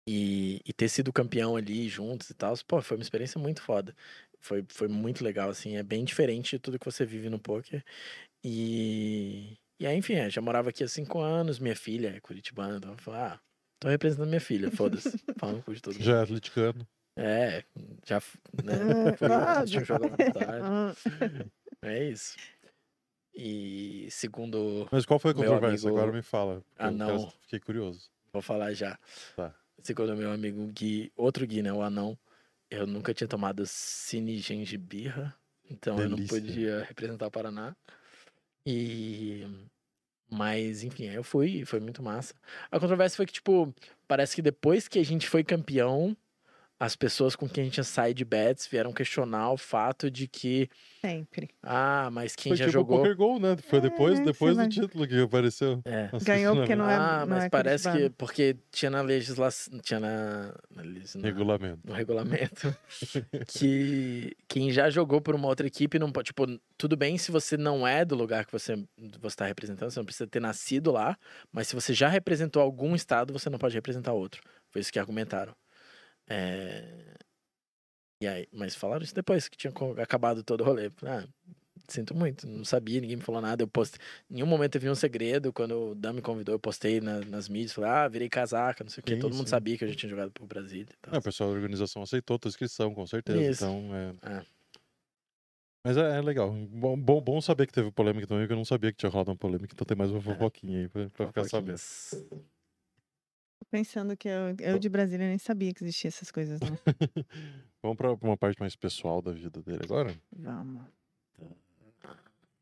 E, 0.07 0.61
e 0.65 0.73
ter 0.73 0.89
sido 0.89 1.11
campeão 1.11 1.55
ali 1.55 1.87
juntos 1.89 2.29
e 2.29 2.33
tal, 2.33 2.53
pô, 2.67 2.81
foi 2.81 2.97
uma 2.97 3.03
experiência 3.03 3.39
muito 3.39 3.61
foda. 3.61 3.95
Foi, 4.39 4.63
foi 4.69 4.87
muito 4.87 5.23
legal, 5.23 5.49
assim, 5.49 5.77
é 5.77 5.83
bem 5.83 6.03
diferente 6.03 6.51
de 6.51 6.59
tudo 6.59 6.79
que 6.79 6.85
você 6.85 7.05
vive 7.05 7.29
no 7.29 7.39
poker. 7.39 7.83
E, 8.43 9.57
e 9.79 9.85
aí, 9.85 9.97
enfim, 9.97 10.13
é, 10.13 10.29
já 10.29 10.41
morava 10.41 10.69
aqui 10.69 10.83
há 10.83 10.87
cinco 10.87 11.19
anos, 11.19 11.59
minha 11.59 11.75
filha 11.75 12.15
é 12.15 12.19
curitibana, 12.19 12.77
então 12.77 12.91
eu 12.91 12.97
falei, 12.97 13.21
ah, 13.21 13.39
tô 13.79 13.87
representando 13.87 14.29
minha 14.29 14.41
filha, 14.41 14.71
foda-se. 14.71 15.17
Fala 15.39 15.53
no 15.53 15.63
cu 15.63 15.73
de 15.73 15.81
todo 15.81 15.93
mundo. 15.93 16.03
Já 16.03 16.17
é 16.17 16.23
atleticano. 16.23 16.87
É, 17.15 17.63
já 18.05 18.21
né, 18.63 18.73
É, 19.13 19.17
fui 19.17 19.27
ah, 19.27 19.59
assistir 19.59 19.81
um 19.81 19.85
jogo 19.85 20.07
vontade. 20.09 20.61
Ah, 20.63 20.93
É 21.81 22.09
isso. 22.09 22.37
E 23.33 24.07
segundo. 24.11 24.87
Mas 24.91 25.05
qual 25.05 25.19
foi 25.19 25.31
a 25.31 25.33
Meu 25.33 25.43
controvérsia? 25.43 25.87
amigo- 25.89 25.99
Agora 26.01 26.15
me 26.15 26.21
fala. 26.23 26.63
Ah, 26.77 26.91
não. 26.91 27.29
Fiquei 27.41 27.59
curioso. 27.59 28.09
Vou 28.33 28.41
falar 28.41 28.73
já. 28.73 28.97
Tá. 29.35 29.53
Segundo 29.83 30.15
meu 30.15 30.31
amigo 30.31 30.65
Gui, 30.67 31.11
outro 31.15 31.45
Gui, 31.47 31.61
né? 31.61 31.71
O 31.73 31.81
anão. 31.81 32.17
Eu 32.69 32.85
nunca 32.87 33.13
tinha 33.13 33.27
tomado 33.27 33.65
cine 33.65 34.37
gengibirra. 34.37 35.35
Então 35.69 35.99
eu 35.99 36.07
não 36.09 36.15
Delícia. 36.17 36.39
podia 36.41 36.83
representar 36.83 37.27
o 37.27 37.31
Paraná. 37.31 37.75
E. 38.65 39.45
Mas, 40.29 40.83
enfim, 40.83 41.09
aí 41.09 41.15
eu 41.15 41.23
fui 41.23 41.61
e 41.61 41.65
foi 41.65 41.79
muito 41.81 42.01
massa. 42.01 42.33
A 42.71 42.79
controvérsia 42.79 43.17
foi 43.17 43.25
que, 43.25 43.33
tipo, 43.33 43.73
parece 44.07 44.33
que 44.35 44.41
depois 44.41 44.87
que 44.87 44.97
a 44.97 45.03
gente 45.03 45.27
foi 45.27 45.43
campeão, 45.43 46.15
as 46.83 46.95
pessoas 46.95 47.35
com 47.35 47.47
quem 47.47 47.61
a 47.61 47.65
gente 47.65 47.75
tinha 47.75 47.83
side 47.83 48.25
bets 48.25 48.65
vieram 48.65 48.91
questionar 48.91 49.51
o 49.51 49.57
fato 49.57 50.09
de 50.09 50.27
que, 50.27 50.67
Sempre. 50.99 51.49
ah, 51.61 52.09
mas 52.11 52.35
quem 52.35 52.49
Foi 52.49 52.57
já 52.57 52.65
tipo 52.65 52.71
jogou. 52.73 52.97
o 52.97 52.99
Poker 53.01 53.15
Gol, 53.15 53.39
né? 53.39 53.55
Foi 53.57 53.77
É, 53.77 53.81
depois, 53.83 54.19
depois 54.19 54.57
do 54.57 54.67
título 54.67 55.07
que 55.07 55.21
apareceu. 55.21 55.79
É. 55.85 56.09
Ganhou 56.23 56.53
isso 56.53 56.61
porque 56.61 56.75
não 56.75 56.89
é- 56.89 56.95
Ah, 56.95 57.25
mas 57.27 57.47
parece 57.49 57.91
que. 57.91 58.09
Porque 58.17 58.57
tinha 58.71 58.89
na 58.89 59.01
legislação. 59.01 59.77
Tinha 59.79 59.99
na. 59.99 60.55
na- 60.75 60.81
Regulamento. 61.21 61.79
no 61.85 61.93
regulamento 61.93 62.75
que 63.47 64.35
quem 64.47 64.71
já 64.71 64.89
jogou 64.89 65.21
por 65.21 65.35
uma 65.35 65.47
outra 65.47 65.67
equipe 65.67 65.99
não 65.99 66.11
pode. 66.11 66.27
Tipo, 66.27 66.45
tudo 66.77 66.95
bem 66.97 67.17
se 67.17 67.31
você 67.31 67.57
não 67.57 67.87
é 67.87 68.03
do 68.03 68.15
lugar 68.15 68.45
que 68.45 68.51
você 68.51 68.73
está 69.25 69.45
representando, 69.45 69.91
você 69.91 69.99
não 69.99 70.05
precisa 70.05 70.27
ter 70.27 70.39
nascido 70.39 70.91
lá, 70.91 71.17
mas 71.51 71.67
se 71.67 71.75
você 71.75 71.93
já 71.93 72.07
representou 72.07 72.61
algum 72.61 72.95
estado, 72.95 73.31
você 73.33 73.49
não 73.49 73.59
pode 73.59 73.75
representar 73.75 74.13
outro. 74.13 74.41
Foi 74.71 74.81
isso 74.81 74.91
que 74.91 74.99
argumentaram. 74.99 75.53
É, 76.31 77.15
E 78.21 78.27
aí, 78.27 78.47
mas 78.53 78.75
falaram 78.75 79.03
isso 79.03 79.15
depois 79.15 79.47
que 79.49 79.57
tinha 79.57 79.73
acabado 80.01 80.43
todo 80.43 80.61
o 80.61 80.63
rolê. 80.63 80.91
Ah, 81.03 81.25
sinto 81.87 82.15
muito, 82.15 82.47
não 82.47 82.63
sabia, 82.63 83.01
ninguém 83.01 83.17
me 83.17 83.23
falou 83.23 83.41
nada. 83.41 83.63
Eu 83.63 83.67
postei. 83.67 83.99
Em 84.29 84.35
nenhum 84.35 84.45
momento 84.45 84.73
teve 84.73 84.89
um 84.89 84.95
segredo. 84.95 85.51
Quando 85.51 85.91
o 85.91 85.95
Dan 85.95 86.13
me 86.13 86.21
convidou, 86.21 86.53
eu 86.53 86.59
postei 86.59 87.01
na- 87.01 87.21
nas 87.21 87.49
mídias, 87.49 87.73
falei, 87.73 87.89
ah, 87.89 88.07
virei 88.07 88.29
casaca, 88.29 88.83
não 88.83 88.91
sei 88.91 89.01
o 89.01 89.03
quê. 89.05 89.13
Sim, 89.15 89.19
Todo 89.19 89.33
mundo 89.35 89.45
sim. 89.45 89.49
sabia 89.49 89.77
que 89.77 89.83
eu 89.83 89.87
já 89.89 89.95
tinha 89.95 90.09
jogado 90.09 90.31
e 90.31 90.85
tal. 91.01 91.15
É, 91.15 91.17
o 91.17 91.21
pessoal 91.21 91.49
da 91.49 91.55
organização 91.55 92.03
aceitou 92.03 92.35
a 92.35 92.39
tua 92.39 92.49
inscrição, 92.49 92.93
com 92.93 93.05
certeza. 93.07 93.41
Isso. 93.41 93.63
Então, 93.65 93.89
é... 93.95 94.37
É. 94.39 94.45
Mas 95.83 95.97
é, 95.97 96.17
é 96.17 96.21
legal. 96.21 96.51
Bom, 96.51 96.95
bom, 96.95 97.19
bom 97.19 97.41
saber 97.41 97.65
que 97.65 97.73
teve 97.73 97.91
polêmica 97.91 98.27
também, 98.27 98.43
porque 98.43 98.53
eu 98.53 98.57
não 98.57 98.65
sabia 98.65 98.91
que 98.91 98.97
tinha 98.99 99.09
rolado 99.09 99.31
uma 99.31 99.37
polêmica. 99.37 99.73
Então 99.73 99.83
tem 99.83 99.97
mais 99.97 100.11
uma 100.11 100.21
fofoquinha 100.21 100.81
aí 100.81 100.87
pra, 100.87 101.09
pra 101.09 101.27
ficar 101.27 101.45
sabendo. 101.45 101.79
Pensando 103.69 104.17
que 104.17 104.27
eu, 104.27 104.55
eu 104.59 104.79
de 104.79 104.89
Brasília 104.89 105.27
nem 105.27 105.37
sabia 105.37 105.73
que 105.73 105.83
existia 105.83 106.07
essas 106.09 106.31
coisas, 106.31 106.59
não. 106.59 106.69
Vamos 107.81 107.97
pra 107.97 108.13
uma 108.13 108.37
parte 108.37 108.59
mais 108.59 108.75
pessoal 108.75 109.21
da 109.21 109.31
vida 109.31 109.61
dele 109.61 109.81
agora? 109.83 110.13
Vamos. 110.31 110.83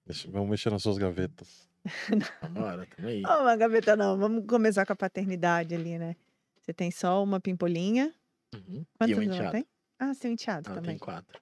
Deixa- 0.06 0.30
vamos 0.32 0.50
mexer 0.50 0.70
nas 0.72 0.82
suas 0.82 0.98
gavetas. 0.98 1.68
Tamo 2.42 3.08
aí. 3.08 3.22
Oh, 3.26 3.42
uma 3.44 3.56
gaveta 3.56 3.96
não. 3.96 4.18
Vamos 4.18 4.46
começar 4.48 4.86
com 4.86 4.94
a 4.94 4.96
paternidade 4.96 5.74
ali, 5.76 5.98
né? 5.98 6.16
Você 6.62 6.74
tem 6.74 6.92
só 6.92 7.24
uma 7.24 7.40
pimpolinha. 7.40 8.14
Uhum. 8.54 8.82
E 8.82 8.98
Quantos 8.98 9.16
ela 9.18 9.26
enteado. 9.26 9.52
tem? 9.52 9.68
Ah, 10.00 10.14
seu 10.14 10.32
enteado 10.32 10.68
Ela 10.70 10.76
também. 10.78 10.92
tem 10.92 11.00
quatro. 11.00 11.40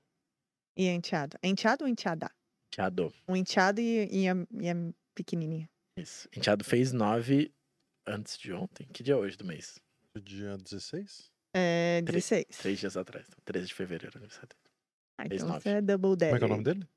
E 0.75 0.87
é 0.87 0.93
enteado. 0.93 1.37
É 1.41 1.47
enteado 1.47 1.83
ou 1.83 1.89
enteada? 1.89 2.29
Enteado. 2.73 3.13
Um 3.27 3.35
enteado 3.35 3.79
e, 3.79 4.07
e, 4.11 4.27
a, 4.29 4.33
e 4.59 4.69
a 4.69 4.75
pequenininha. 5.15 5.69
Isso. 5.97 6.27
Enteado 6.35 6.63
fez 6.63 6.91
nove 6.91 7.51
antes 8.07 8.37
de 8.37 8.51
ontem. 8.53 8.87
Que 8.93 9.03
dia 9.03 9.13
é 9.13 9.17
hoje 9.17 9.37
do 9.37 9.45
mês? 9.45 9.79
Dia 10.23 10.57
16? 10.57 11.31
É 11.53 12.01
Três- 12.05 12.23
16. 12.29 12.57
Três 12.59 12.79
dias 12.79 12.97
atrás. 12.97 13.25
Então, 13.27 13.39
13 13.45 13.67
de 13.67 13.73
fevereiro, 13.73 14.17
aniversário 14.17 14.49
dele. 14.49 14.61
Ah, 15.19 15.25
então 15.25 15.47
você 15.59 15.69
é 15.69 15.81
double 15.81 16.15
daddy. 16.15 16.31
Como 16.31 16.35
é 16.35 16.39
que 16.39 16.43
é 16.43 16.47
o 16.47 16.49
nome 16.49 16.63
dele? 16.63 16.87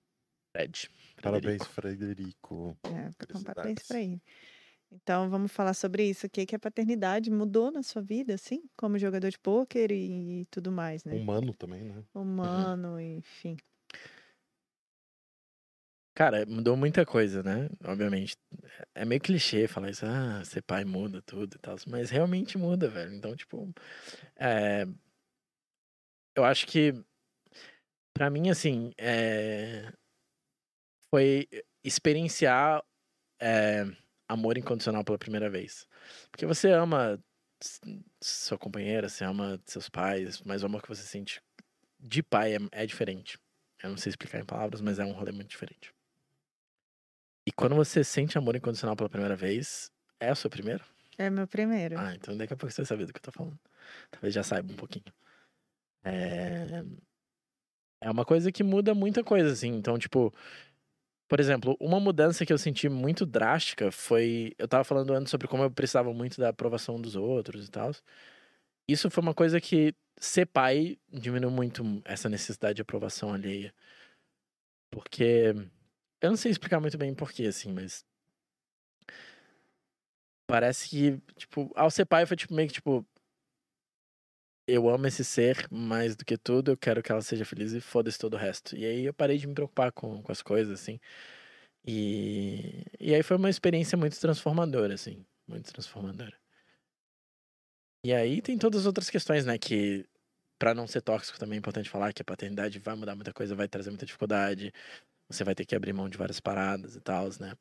Fred. 0.57 0.91
Parabéns, 1.23 1.67
Frederico. 1.67 2.77
É, 2.85 2.89
então, 3.23 3.43
parabéns 3.43 3.81
Felicidades. 3.83 3.87
pra 3.89 4.01
ele. 4.01 4.23
Então, 4.93 5.31
vamos 5.31 5.53
falar 5.53 5.73
sobre 5.75 6.09
isso. 6.11 6.27
O 6.27 6.31
que, 6.31 6.45
que 6.45 6.57
a 6.57 6.59
paternidade 6.59 7.31
mudou 7.31 7.71
na 7.71 7.83
sua 7.83 8.03
vida, 8.03 8.35
assim? 8.35 8.65
Como 8.77 8.99
jogador 8.99 9.31
de 9.31 9.39
pôquer 9.39 9.93
e, 9.93 10.45
tudo 10.51 10.73
mais, 10.73 11.05
né? 11.05 11.15
Humano 11.15 11.55
também, 11.55 11.85
né? 11.85 12.03
Humano, 12.13 13.01
enfim. 13.01 13.57
Cara, 16.15 16.45
mudou 16.47 16.77
muita 16.77 17.07
coisa, 17.07 17.43
né? 17.43 17.69
Obviamente. 17.85 18.37
É 18.95 19.05
meio 19.05 19.21
clichê 19.21 19.67
falar 19.69 19.91
isso, 19.91 20.05
ah, 20.07 20.43
ser 20.45 20.63
pai 20.63 20.85
muda 20.85 21.23
tudo 21.23 21.57
e 21.57 21.59
tal. 21.59 21.77
Mas 21.89 22.11
realmente 22.11 22.59
muda, 22.59 22.89
velho. 22.89 23.15
Então, 23.15 23.35
tipo. 23.37 23.73
é, 24.37 24.87
Eu 26.35 26.45
acho 26.45 26.67
que. 26.67 26.93
Pra 28.13 28.29
mim, 28.31 28.51
assim. 28.51 28.93
é, 28.99 29.93
Foi 31.13 31.49
experienciar 31.85 32.83
é, 33.41 33.85
amor 34.29 34.57
incondicional 34.57 35.05
pela 35.05 35.19
primeira 35.19 35.51
vez. 35.51 35.87
Porque 36.31 36.47
você 36.47 36.71
ama 36.71 37.23
sua 38.23 38.57
companheira, 38.59 39.09
você 39.09 39.25
ama 39.25 39.61
seus 39.67 39.89
pais, 39.89 40.41
mas 40.43 40.63
o 40.63 40.67
amor 40.67 40.83
que 40.83 40.89
você 40.89 41.03
sente 41.03 41.43
de 41.99 42.23
pai 42.23 42.57
é, 42.57 42.59
é 42.73 42.87
diferente. 42.87 43.39
Eu 43.83 43.91
não 43.91 43.97
sei 43.97 44.11
explicar 44.11 44.41
em 44.41 44.47
palavras, 44.47 44.81
mas 44.81 44.99
é 44.99 45.05
um 45.05 45.13
rolê 45.13 45.33
muito 45.33 45.51
diferente. 45.51 45.93
E 47.47 47.53
quando 47.53 47.75
você 47.75 48.05
sente 48.05 48.37
amor 48.37 48.57
incondicional 48.57 48.97
pela 48.97 49.09
primeira 49.09 49.37
vez, 49.37 49.91
é 50.19 50.31
o 50.31 50.37
seu 50.37 50.51
primeiro? 50.51 50.85
É 51.19 51.29
meu 51.29 51.47
primeiro. 51.47 51.99
Ah, 51.99 52.15
então 52.15 52.37
daqui 52.37 52.53
a 52.53 52.57
pouco 52.57 52.73
você 52.73 52.83
vai 52.83 52.87
saber 52.87 53.07
do 53.07 53.13
que 53.13 53.19
eu 53.19 53.23
tô 53.23 53.33
falando. 53.33 53.59
Talvez 54.11 54.33
já 54.35 54.43
saiba 54.43 54.73
um 54.73 54.77
pouquinho. 54.77 55.05
É... 56.05 56.85
é 58.01 58.11
uma 58.11 58.25
coisa 58.25 58.51
que 58.51 58.63
muda 58.63 58.95
muita 58.95 59.23
coisa, 59.23 59.53
assim. 59.53 59.69
Então, 59.69 59.99
tipo, 59.99 60.33
por 61.29 61.39
exemplo, 61.39 61.77
uma 61.79 62.01
mudança 62.01 62.45
que 62.45 62.53
eu 62.53 62.59
senti 62.59 62.89
muito 62.89 63.25
drástica 63.25 63.93
foi. 63.93 64.53
Eu 64.59 64.67
tava 64.67 64.83
falando 64.83 65.13
antes 65.13 65.31
sobre 65.31 65.47
como 65.47 65.63
eu 65.63 65.71
precisava 65.71 66.13
muito 66.13 66.41
da 66.41 66.49
aprovação 66.49 67.01
dos 67.01 67.17
outros 67.17 67.69
e 67.69 67.71
tal. 67.71 67.93
Isso 68.89 69.11
foi 69.11 69.23
uma 69.23 69.35
coisa 69.35 69.61
que 69.61 69.95
ser 70.19 70.47
pai 70.47 70.99
diminuiu 71.09 71.51
muito 71.51 71.85
essa 72.05 72.29
necessidade 72.29 72.77
de 72.77 72.83
aprovação 72.83 73.33
alheia. 73.33 73.73
Porque. 74.91 75.55
Eu 76.21 76.31
não 76.31 76.37
sei 76.37 76.51
explicar 76.51 76.81
muito 76.81 76.99
bem 76.99 77.15
porquê, 77.15 77.45
assim, 77.47 77.73
mas. 77.73 78.05
Parece 80.47 80.89
que, 80.89 81.19
tipo, 81.37 81.71
ao 81.77 81.91
ser 81.91 82.05
pai 82.07 82.27
foi 82.27 82.37
tipo 82.37 82.55
meio 82.55 82.69
que 82.69 82.75
tipo. 82.75 83.07
Eu 84.67 84.89
amo 84.89 85.07
esse 85.07 85.25
ser 85.25 85.67
mais 85.71 86.15
do 86.15 86.25
que 86.25 86.37
tudo, 86.39 86.71
eu 86.71 86.77
quero 86.77 87.03
que 87.03 87.11
ela 87.11 87.21
seja 87.23 87.45
feliz 87.45 87.73
e 87.73 87.81
foda-se 87.81 88.19
todo 88.19 88.35
o 88.35 88.37
resto. 88.37 88.77
E 88.77 88.85
aí 88.87 89.05
eu 89.05 89.13
parei 89.15 89.37
de 89.37 89.47
me 89.47 89.55
preocupar 89.55 89.91
com, 89.93 90.23
com 90.23 90.31
as 90.33 90.43
coisas, 90.43 90.81
assim. 90.81 91.01
E, 91.87 92.85
e 93.01 93.15
aí 93.15 93.23
foi 93.23 93.37
uma 93.37 93.51
experiência 93.51 93.99
muito 93.99 94.21
transformadora, 94.21 94.95
assim. 94.95 95.25
Muito 95.49 95.73
transformadora. 95.73 96.39
E 98.05 98.13
aí 98.13 98.41
tem 98.41 98.57
todas 98.59 98.81
as 98.81 98.87
outras 98.87 99.11
questões, 99.11 99.45
né? 99.45 99.59
Que 99.59 100.07
pra 100.59 100.75
não 100.75 100.87
ser 100.87 101.03
tóxico 101.03 101.39
também 101.39 101.57
é 101.57 101.61
importante 101.61 101.91
falar 101.91 102.13
que 102.13 102.23
a 102.23 102.25
paternidade 102.25 102.79
vai 102.79 102.95
mudar 102.95 103.15
muita 103.15 103.33
coisa, 103.33 103.55
vai 103.55 103.69
trazer 103.69 103.91
muita 103.91 104.07
dificuldade. 104.07 104.73
Você 105.31 105.45
vai 105.45 105.55
ter 105.55 105.65
que 105.65 105.75
abrir 105.77 105.93
mão 105.93 106.09
de 106.09 106.19
várias 106.19 106.41
paradas 106.41 106.97
e 106.97 107.01
tal, 107.01 107.29
né? 107.39 107.55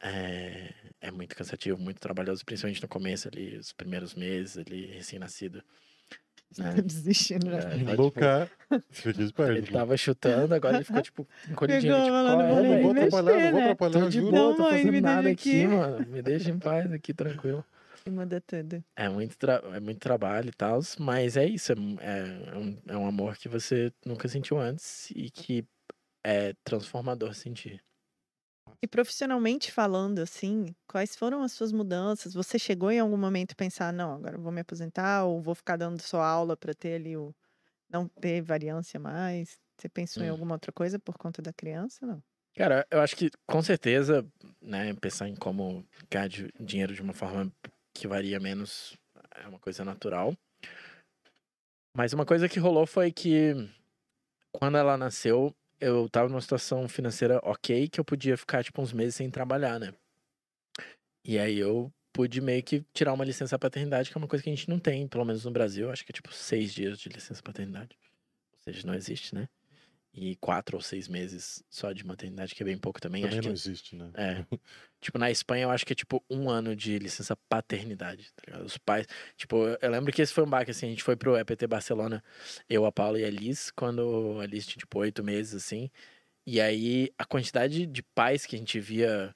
É, 0.00 0.72
é 1.00 1.10
muito 1.10 1.34
cansativo, 1.36 1.78
muito 1.78 2.00
trabalhoso, 2.00 2.44
principalmente 2.44 2.82
no 2.82 2.88
começo 2.88 3.28
ali, 3.28 3.56
os 3.56 3.72
primeiros 3.72 4.14
meses 4.14 4.58
ali, 4.58 4.86
recém-nascido. 4.86 5.62
né? 6.58 6.74
Desistindo 6.82 7.50
já. 7.50 7.58
É, 7.58 7.62
tá, 7.62 7.92
tipo, 7.92 7.96
Luca, 7.96 8.50
esperto. 8.90 9.52
ele 9.52 9.66
tava 9.66 9.96
chutando, 9.96 10.54
agora 10.54 10.76
ele 10.76 10.84
ficou, 10.84 11.02
tipo, 11.02 11.28
encolhidinho. 11.50 11.92
Pegou 11.94 12.04
Tipo, 12.04 12.16
no 12.16 12.42
é, 12.42 12.52
Não, 12.52 12.64
não 12.64 12.82
vou 12.82 12.90
atrapalhar, 12.90 13.34
não 13.34 13.50
vou 13.50 13.58
né? 13.60 13.64
atrapalhar, 13.64 14.00
Tô 14.00 14.08
de 14.08 14.20
juro. 14.20 14.32
boa, 14.32 14.50
tô 14.54 14.62
Não, 14.62 14.70
mãe, 14.70 14.84
fazendo 14.84 15.00
nada 15.00 15.30
aqui, 15.30 15.50
aqui. 15.50 15.66
mano. 15.66 16.06
Me 16.06 16.22
deixa 16.22 16.50
em 16.50 16.58
paz 16.58 16.92
aqui, 16.92 17.14
tranquilo. 17.14 17.64
E 18.06 18.10
muda 18.10 18.40
tudo. 18.40 18.84
É 18.96 19.08
muito, 19.08 19.36
tra- 19.38 19.62
é 19.72 19.80
muito 19.80 19.98
trabalho 19.98 20.50
e 20.50 20.52
tal, 20.52 20.80
mas 20.98 21.36
é 21.36 21.46
isso. 21.46 21.72
É, 21.72 21.74
é, 21.74 22.56
um, 22.56 22.76
é 22.88 22.96
um 22.96 23.06
amor 23.06 23.36
que 23.36 23.48
você 23.48 23.92
nunca 24.04 24.28
sentiu 24.28 24.58
antes 24.58 25.10
e 25.10 25.30
que 25.30 25.64
é 26.24 26.54
transformador 26.64 27.34
sentir. 27.34 27.82
E 28.82 28.86
profissionalmente 28.86 29.72
falando, 29.72 30.18
assim, 30.20 30.74
quais 30.86 31.16
foram 31.16 31.42
as 31.42 31.52
suas 31.52 31.72
mudanças? 31.72 32.34
Você 32.34 32.58
chegou 32.58 32.90
em 32.90 33.00
algum 33.00 33.16
momento 33.16 33.52
a 33.52 33.54
pensar, 33.54 33.92
não, 33.92 34.12
agora 34.14 34.36
vou 34.38 34.52
me 34.52 34.60
aposentar 34.60 35.24
ou 35.24 35.40
vou 35.40 35.54
ficar 35.54 35.76
dando 35.76 36.00
só 36.02 36.20
aula 36.20 36.56
para 36.56 36.74
ter 36.74 36.94
ali 36.96 37.16
o 37.16 37.34
não 37.90 38.08
ter 38.08 38.42
variância 38.42 39.00
mais? 39.00 39.58
Você 39.80 39.88
pensou 39.88 40.26
em 40.26 40.28
Hum. 40.28 40.30
alguma 40.30 40.54
outra 40.56 40.72
coisa 40.72 40.98
por 41.00 41.18
conta 41.18 41.42
da 41.42 41.52
criança, 41.52 42.06
não? 42.06 42.22
Cara, 42.56 42.86
eu 42.90 43.00
acho 43.00 43.16
que 43.16 43.30
com 43.48 43.60
certeza, 43.62 44.24
né, 44.62 44.94
pensar 44.94 45.28
em 45.28 45.34
como 45.34 45.84
ganhar 46.10 46.28
dinheiro 46.60 46.94
de 46.94 47.02
uma 47.02 47.12
forma 47.12 47.52
que 47.92 48.06
varia 48.06 48.38
menos 48.38 48.96
é 49.34 49.46
uma 49.48 49.58
coisa 49.58 49.84
natural. 49.84 50.34
Mas 51.96 52.12
uma 52.12 52.26
coisa 52.26 52.48
que 52.48 52.58
rolou 52.58 52.86
foi 52.86 53.12
que 53.12 53.52
quando 54.52 54.78
ela 54.78 54.96
nasceu, 54.96 55.54
eu 55.84 56.08
tava 56.08 56.28
numa 56.28 56.40
situação 56.40 56.88
financeira 56.88 57.38
ok, 57.42 57.88
que 57.88 58.00
eu 58.00 58.04
podia 58.04 58.36
ficar 58.36 58.64
tipo 58.64 58.80
uns 58.80 58.92
meses 58.92 59.14
sem 59.16 59.30
trabalhar, 59.30 59.78
né? 59.78 59.92
E 61.22 61.38
aí 61.38 61.58
eu 61.58 61.92
pude 62.12 62.40
meio 62.40 62.62
que 62.62 62.82
tirar 62.94 63.12
uma 63.12 63.24
licença 63.24 63.58
paternidade, 63.58 64.10
que 64.10 64.16
é 64.16 64.18
uma 64.18 64.28
coisa 64.28 64.42
que 64.42 64.48
a 64.48 64.54
gente 64.54 64.68
não 64.68 64.78
tem, 64.78 65.06
pelo 65.06 65.24
menos 65.24 65.44
no 65.44 65.50
Brasil, 65.50 65.90
acho 65.90 66.04
que 66.04 66.10
é 66.10 66.14
tipo 66.14 66.32
seis 66.32 66.72
dias 66.72 66.98
de 66.98 67.08
licença 67.10 67.42
paternidade. 67.42 67.96
Ou 68.52 68.72
seja, 68.72 68.86
não 68.86 68.94
existe, 68.94 69.34
né? 69.34 69.48
E 70.16 70.36
quatro 70.36 70.76
ou 70.76 70.82
seis 70.82 71.08
meses 71.08 71.64
só 71.68 71.90
de 71.92 72.06
maternidade, 72.06 72.54
que 72.54 72.62
é 72.62 72.66
bem 72.66 72.78
pouco 72.78 73.00
também. 73.00 73.22
Também 73.22 73.38
acho 73.40 73.48
não 73.48 73.54
que, 73.54 73.60
existe, 73.60 73.96
né? 73.96 74.10
é. 74.14 74.44
Tipo, 75.00 75.18
na 75.18 75.30
Espanha 75.30 75.64
eu 75.64 75.70
acho 75.70 75.84
que 75.84 75.92
é 75.92 75.96
tipo 75.96 76.24
um 76.30 76.48
ano 76.48 76.74
de 76.74 76.98
licença 76.98 77.36
paternidade, 77.48 78.32
tá 78.34 78.42
ligado? 78.46 78.64
Os 78.64 78.78
pais. 78.78 79.06
Tipo, 79.36 79.66
eu- 79.66 79.78
eu 79.82 79.90
lembro 79.90 80.10
que 80.12 80.22
esse 80.22 80.32
foi 80.32 80.44
um 80.44 80.48
baque, 80.48 80.70
assim, 80.70 80.86
a 80.86 80.90
gente 80.90 81.02
foi 81.02 81.14
pro 81.16 81.36
EPT 81.36 81.66
Barcelona, 81.66 82.22
eu, 82.70 82.86
a 82.86 82.92
Paula 82.92 83.18
e 83.18 83.24
a 83.24 83.30
Liz, 83.30 83.70
quando 83.72 84.38
a 84.40 84.46
Liz 84.46 84.66
tinha 84.66 84.78
tipo 84.78 84.98
oito 85.00 85.22
meses, 85.22 85.54
assim. 85.54 85.90
E 86.46 86.60
aí 86.60 87.10
a 87.18 87.24
quantidade 87.24 87.86
de 87.86 88.02
pais 88.02 88.46
que 88.46 88.56
a 88.56 88.58
gente 88.58 88.78
via 88.80 89.34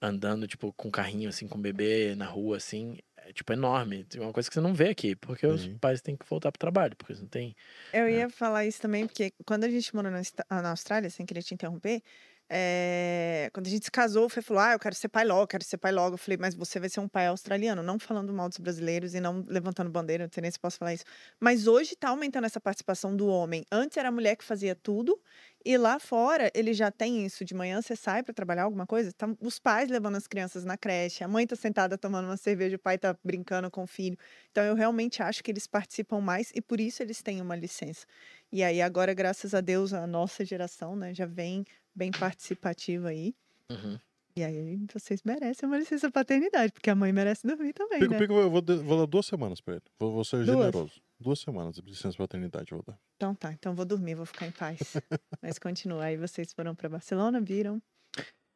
andando, 0.00 0.46
tipo, 0.46 0.72
com 0.74 0.90
carrinho, 0.90 1.28
assim, 1.28 1.48
com 1.48 1.60
bebê 1.60 2.14
na 2.14 2.26
rua, 2.26 2.58
assim, 2.58 2.98
é, 3.26 3.32
tipo, 3.32 3.52
enorme. 3.52 4.04
Tem 4.04 4.20
uma 4.20 4.32
coisa 4.32 4.48
que 4.48 4.54
você 4.54 4.60
não 4.60 4.74
vê 4.74 4.88
aqui, 4.90 5.16
porque 5.16 5.46
os 5.46 5.66
Sim. 5.66 5.78
pais 5.80 6.00
têm 6.00 6.16
que 6.16 6.26
voltar 6.28 6.52
pro 6.52 6.58
trabalho, 6.58 6.96
porque 6.96 7.12
eles 7.12 7.22
não 7.22 7.28
têm. 7.28 7.54
Eu 7.92 8.06
É. 8.06 8.10
ia 8.10 8.28
falar 8.28 8.66
isso 8.66 8.80
também, 8.80 9.06
porque 9.06 9.32
quando 9.46 9.64
a 9.64 9.70
gente 9.70 9.94
morou 9.94 10.10
na 10.12 10.70
Austrália, 10.70 11.08
sem 11.10 11.24
querer 11.24 11.42
te 11.42 11.54
interromper, 11.54 12.02
é, 12.50 13.50
quando 13.52 13.66
a 13.66 13.70
gente 13.70 13.84
se 13.84 13.90
casou, 13.90 14.24
o 14.24 14.28
Fê 14.28 14.40
falou: 14.40 14.62
Ah, 14.62 14.72
eu 14.72 14.78
quero 14.78 14.94
ser 14.94 15.08
pai 15.08 15.24
logo, 15.24 15.46
quero 15.46 15.62
ser 15.64 15.76
pai 15.76 15.92
logo. 15.92 16.14
Eu 16.14 16.18
falei, 16.18 16.38
mas 16.40 16.54
você 16.54 16.80
vai 16.80 16.88
ser 16.88 17.00
um 17.00 17.08
pai 17.08 17.26
australiano, 17.26 17.82
não 17.82 17.98
falando 17.98 18.32
mal 18.32 18.48
dos 18.48 18.58
brasileiros 18.58 19.14
e 19.14 19.20
não 19.20 19.44
levantando 19.46 19.90
bandeira, 19.90 20.24
não 20.24 20.30
sei 20.32 20.40
nem 20.40 20.50
se 20.50 20.58
posso 20.58 20.78
falar 20.78 20.94
isso. 20.94 21.04
Mas 21.38 21.66
hoje 21.66 21.94
tá 21.94 22.08
aumentando 22.08 22.46
essa 22.46 22.60
participação 22.60 23.14
do 23.14 23.26
homem. 23.26 23.64
Antes 23.70 23.98
era 23.98 24.08
a 24.08 24.12
mulher 24.12 24.36
que 24.36 24.44
fazia 24.44 24.74
tudo, 24.74 25.20
e 25.64 25.76
lá 25.76 25.98
fora 25.98 26.50
ele 26.54 26.72
já 26.72 26.90
tem 26.90 27.26
isso. 27.26 27.44
De 27.44 27.54
manhã 27.54 27.82
você 27.82 27.94
sai 27.94 28.22
para 28.22 28.32
trabalhar 28.32 28.62
alguma 28.62 28.86
coisa, 28.86 29.12
tá 29.12 29.28
os 29.40 29.58
pais 29.58 29.90
levando 29.90 30.16
as 30.16 30.26
crianças 30.26 30.64
na 30.64 30.78
creche, 30.78 31.22
a 31.22 31.28
mãe 31.28 31.46
tá 31.46 31.56
sentada 31.56 31.98
tomando 31.98 32.26
uma 32.26 32.36
cerveja, 32.36 32.76
o 32.76 32.78
pai 32.78 32.96
tá 32.96 33.16
brincando 33.22 33.70
com 33.70 33.82
o 33.82 33.86
filho. 33.86 34.16
Então 34.50 34.64
eu 34.64 34.74
realmente 34.74 35.22
acho 35.22 35.42
que 35.44 35.50
eles 35.50 35.66
participam 35.66 36.20
mais 36.20 36.50
e 36.54 36.62
por 36.62 36.80
isso 36.80 37.02
eles 37.02 37.22
têm 37.22 37.42
uma 37.42 37.56
licença. 37.56 38.06
E 38.50 38.62
aí 38.62 38.80
agora, 38.80 39.12
graças 39.12 39.54
a 39.54 39.60
Deus, 39.60 39.92
a 39.92 40.06
nossa 40.06 40.44
geração, 40.44 40.96
né, 40.96 41.12
já 41.12 41.26
vem 41.26 41.64
bem 41.98 42.12
participativa 42.12 43.08
aí. 43.08 43.34
Uhum. 43.70 43.98
E 44.36 44.44
aí 44.44 44.78
vocês 44.92 45.20
merecem 45.24 45.68
uma 45.68 45.76
licença 45.76 46.08
paternidade, 46.12 46.72
porque 46.72 46.88
a 46.88 46.94
mãe 46.94 47.12
merece 47.12 47.44
dormir 47.44 47.72
também, 47.72 47.98
Pico, 47.98 48.12
né? 48.12 48.18
pico, 48.20 48.34
eu 48.34 48.48
vou, 48.48 48.62
vou 48.62 48.98
dar 48.98 49.06
duas 49.06 49.26
semanas 49.26 49.60
pra 49.60 49.74
ele. 49.74 49.82
Vou, 49.98 50.12
vou 50.12 50.24
ser 50.24 50.44
Duas? 50.44 50.46
generoso. 50.46 51.02
Duas 51.18 51.40
semanas 51.40 51.74
de 51.74 51.80
licença 51.82 52.16
paternidade 52.16 52.70
eu 52.70 52.78
vou 52.78 52.84
dar. 52.86 53.00
Então 53.16 53.34
tá, 53.34 53.52
então 53.52 53.74
vou 53.74 53.84
dormir, 53.84 54.14
vou 54.14 54.24
ficar 54.24 54.46
em 54.46 54.52
paz. 54.52 54.78
Mas 55.42 55.58
continua. 55.58 56.04
Aí 56.04 56.16
vocês 56.16 56.52
foram 56.52 56.72
para 56.72 56.88
Barcelona, 56.88 57.40
viram? 57.40 57.82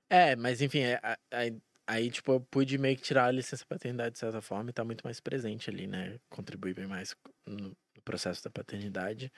É, 0.09 0.37
mas 0.37 0.61
enfim, 0.61 0.81
é, 0.81 1.01
aí, 1.33 1.57
aí, 1.87 2.11
tipo, 2.11 2.33
eu 2.33 2.41
pude 2.41 2.77
meio 2.77 2.95
que 2.97 3.03
tirar 3.03 3.25
a 3.25 3.33
licença 3.33 3.65
paternidade 3.67 4.13
de 4.13 4.19
certa 4.19 4.43
forma 4.43 4.69
e 4.69 4.73
tá 4.73 4.85
muito 4.85 5.03
mais 5.03 5.21
presente 5.21 5.71
ali, 5.71 5.87
né? 5.87 6.19
Contribuir 6.29 6.75
bem 6.75 6.87
mais 6.87 7.17
no 7.47 7.75
processo 8.05 8.45
da 8.45 8.51
paternidade. 8.51 9.33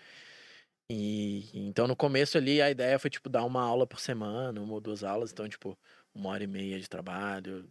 E 0.90 1.50
então 1.54 1.86
no 1.88 1.96
começo 1.96 2.36
ali 2.36 2.60
a 2.60 2.70
ideia 2.70 2.98
foi, 2.98 3.10
tipo, 3.10 3.28
dar 3.28 3.44
uma 3.44 3.62
aula 3.62 3.86
por 3.86 4.00
semana, 4.00 4.60
uma 4.60 4.74
ou 4.74 4.80
duas 4.80 5.02
aulas, 5.02 5.32
então, 5.32 5.48
tipo, 5.48 5.78
uma 6.14 6.30
hora 6.30 6.44
e 6.44 6.46
meia 6.46 6.78
de 6.78 6.88
trabalho, 6.88 7.70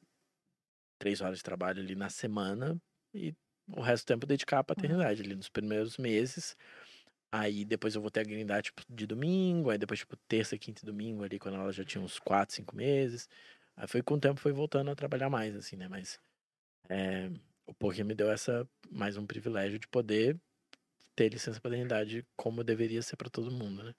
três 0.98 1.22
horas 1.22 1.38
de 1.38 1.44
trabalho 1.44 1.82
ali 1.82 1.96
na 1.96 2.10
semana 2.10 2.82
e 3.14 3.36
o 3.68 3.82
resto 3.82 4.06
do 4.06 4.08
tempo 4.08 4.26
dedicar 4.26 4.60
à 4.60 4.64
paternidade 4.64 5.22
ali 5.22 5.36
nos 5.36 5.50
primeiros 5.50 5.98
meses. 5.98 6.56
Aí 7.32 7.66
depois 7.66 7.96
eu 7.96 8.02
vou 8.02 8.12
ter 8.12 8.22
a 8.22 8.24
grindar, 8.24 8.62
tipo, 8.62 8.84
de 8.90 9.08
domingo, 9.08 9.70
aí 9.70 9.78
depois, 9.78 10.00
tipo, 10.00 10.16
terça, 10.28 10.58
quinta 10.58 10.82
e 10.84 10.86
domingo 10.86 11.24
ali, 11.24 11.40
quando 11.40 11.56
ela 11.56 11.72
já 11.72 11.84
tinha 11.84 12.04
uns 12.04 12.20
quatro, 12.20 12.56
cinco 12.56 12.76
meses. 12.76 13.28
Aí 13.76 13.88
foi 13.88 14.02
com 14.04 14.16
o 14.16 14.20
tempo, 14.20 14.40
foi 14.40 14.52
voltando 14.54 14.92
a 14.92 14.96
trabalhar 14.96 15.30
mais, 15.30 15.56
assim, 15.56 15.76
né? 15.76 15.88
Mas 15.88 16.20
é, 16.90 17.32
o 17.66 17.74
poker 17.74 18.06
me 18.06 18.14
deu 18.16 18.32
essa, 18.32 18.68
mais 18.92 19.18
um 19.18 19.26
privilégio 19.26 19.80
de 19.80 19.88
poder 19.88 20.40
ter 21.16 21.30
licença 21.30 21.60
paternidade 21.62 22.26
como 22.36 22.64
deveria 22.64 23.02
ser 23.02 23.16
para 23.18 23.30
todo 23.30 23.52
mundo, 23.52 23.84
né? 23.84 23.94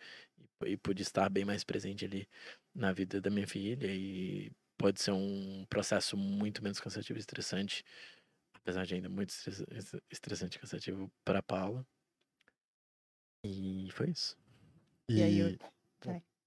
E, 0.65 0.73
e 0.73 0.77
pude 0.77 1.03
estar 1.03 1.29
bem 1.29 1.45
mais 1.45 1.63
presente 1.65 2.05
ali 2.05 2.29
na 2.75 2.93
vida 2.93 3.21
da 3.21 3.31
minha 3.31 3.47
filha 3.47 3.87
e 3.93 4.51
pode 4.77 5.01
ser 5.01 5.13
um 5.13 5.65
processo 5.69 6.17
muito 6.17 6.63
menos 6.63 6.81
cansativo 6.81 7.19
e 7.19 7.21
estressante, 7.21 7.85
apesar 8.55 8.85
de 8.85 8.95
ainda 8.95 9.09
muito 9.09 9.31
estress- 9.31 10.01
estressante 10.11 10.57
e 10.57 10.61
cansativo 10.61 11.11
para 11.25 11.43
Paula. 11.43 11.87
E 13.45 13.89
foi 13.93 14.11
isso. 14.11 14.37
E 15.09 15.23
aí 15.23 15.39
eu- 15.39 15.59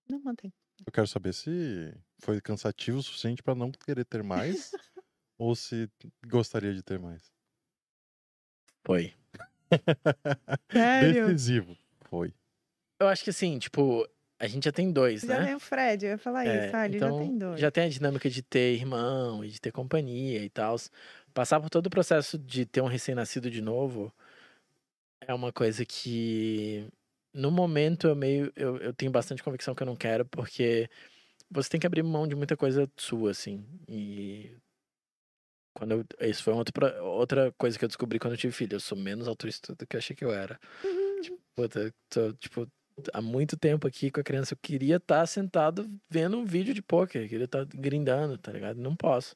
Não, 0.09 0.19
mantém. 0.21 0.53
Eu 0.85 0.91
quero 0.91 1.07
saber 1.07 1.33
se 1.33 1.93
foi 2.19 2.39
cansativo 2.41 2.97
o 2.99 3.03
suficiente 3.03 3.43
pra 3.43 3.53
não 3.55 3.71
querer 3.71 4.05
ter 4.05 4.23
mais 4.23 4.71
ou 5.37 5.55
se 5.55 5.89
gostaria 6.25 6.73
de 6.73 6.81
ter 6.83 6.99
mais. 6.99 7.31
Foi. 8.85 9.13
Sério? 10.71 11.27
Decisivo. 11.27 11.77
Foi. 12.09 12.33
Eu 12.99 13.07
acho 13.07 13.23
que 13.23 13.29
assim, 13.29 13.59
tipo, 13.59 14.07
a 14.39 14.47
gente 14.47 14.65
já 14.65 14.71
tem 14.71 14.91
dois, 14.91 15.21
Já 15.21 15.39
né? 15.39 15.45
tem 15.47 15.55
o 15.55 15.59
Fred, 15.59 16.05
eu 16.05 16.11
ia 16.11 16.17
falar 16.17 16.45
É, 16.45 16.67
isso. 16.67 16.75
Ah, 16.75 16.85
ele 16.85 16.97
então, 16.97 17.09
já 17.19 17.23
tem 17.25 17.37
dois. 17.37 17.59
já 17.59 17.71
tem 17.71 17.83
a 17.85 17.89
dinâmica 17.89 18.29
de 18.29 18.41
ter 18.41 18.73
irmão 18.73 19.43
e 19.43 19.49
de 19.49 19.59
ter 19.61 19.71
companhia 19.71 20.43
e 20.43 20.49
tal. 20.49 20.75
Passar 21.33 21.59
por 21.59 21.69
todo 21.69 21.87
o 21.87 21.89
processo 21.89 22.37
de 22.37 22.65
ter 22.65 22.81
um 22.81 22.87
recém-nascido 22.87 23.49
de 23.51 23.61
novo 23.61 24.11
é 25.21 25.33
uma 25.33 25.51
coisa 25.51 25.85
que, 25.85 26.87
no 27.33 27.51
momento, 27.51 28.07
eu 28.07 28.15
meio. 28.15 28.51
Eu, 28.55 28.77
eu 28.77 28.93
tenho 28.93 29.11
bastante 29.11 29.43
convicção 29.43 29.75
que 29.75 29.83
eu 29.83 29.87
não 29.87 29.95
quero, 29.95 30.25
porque 30.25 30.89
você 31.51 31.69
tem 31.69 31.79
que 31.79 31.87
abrir 31.87 32.03
mão 32.03 32.27
de 32.27 32.35
muita 32.35 32.57
coisa 32.57 32.89
sua, 32.97 33.31
assim. 33.31 33.65
E. 33.87 34.51
Quando 35.77 35.91
eu, 35.91 36.27
isso 36.27 36.41
foi 36.41 36.53
pro- 36.73 37.05
outra 37.05 37.51
coisa 37.51 37.77
que 37.77 37.85
eu 37.85 37.87
descobri 37.87 38.17
quando 38.17 38.33
eu 38.33 38.37
tive 38.37 38.51
filho. 38.51 38.73
Eu 38.73 38.79
sou 38.79 38.97
menos 38.97 39.27
altruísta 39.27 39.75
do 39.75 39.85
que 39.85 39.95
eu 39.95 39.99
achei 39.99 40.15
que 40.15 40.25
eu 40.25 40.33
era. 40.33 40.59
Tipo, 41.21 41.37
puta, 41.55 41.93
tô, 42.09 42.33
tipo, 42.33 42.67
há 43.13 43.21
muito 43.21 43.55
tempo 43.55 43.87
aqui 43.87 44.09
com 44.09 44.19
a 44.19 44.23
criança. 44.23 44.55
Eu 44.55 44.59
queria 44.59 44.95
estar 44.95 45.23
sentado 45.27 45.87
vendo 46.09 46.35
um 46.35 46.45
vídeo 46.45 46.73
de 46.73 46.81
poker, 46.81 47.29
queria 47.29 47.45
estar 47.45 47.63
grindando, 47.65 48.39
tá 48.39 48.51
ligado? 48.51 48.77
Não 48.79 48.95
posso. 48.95 49.35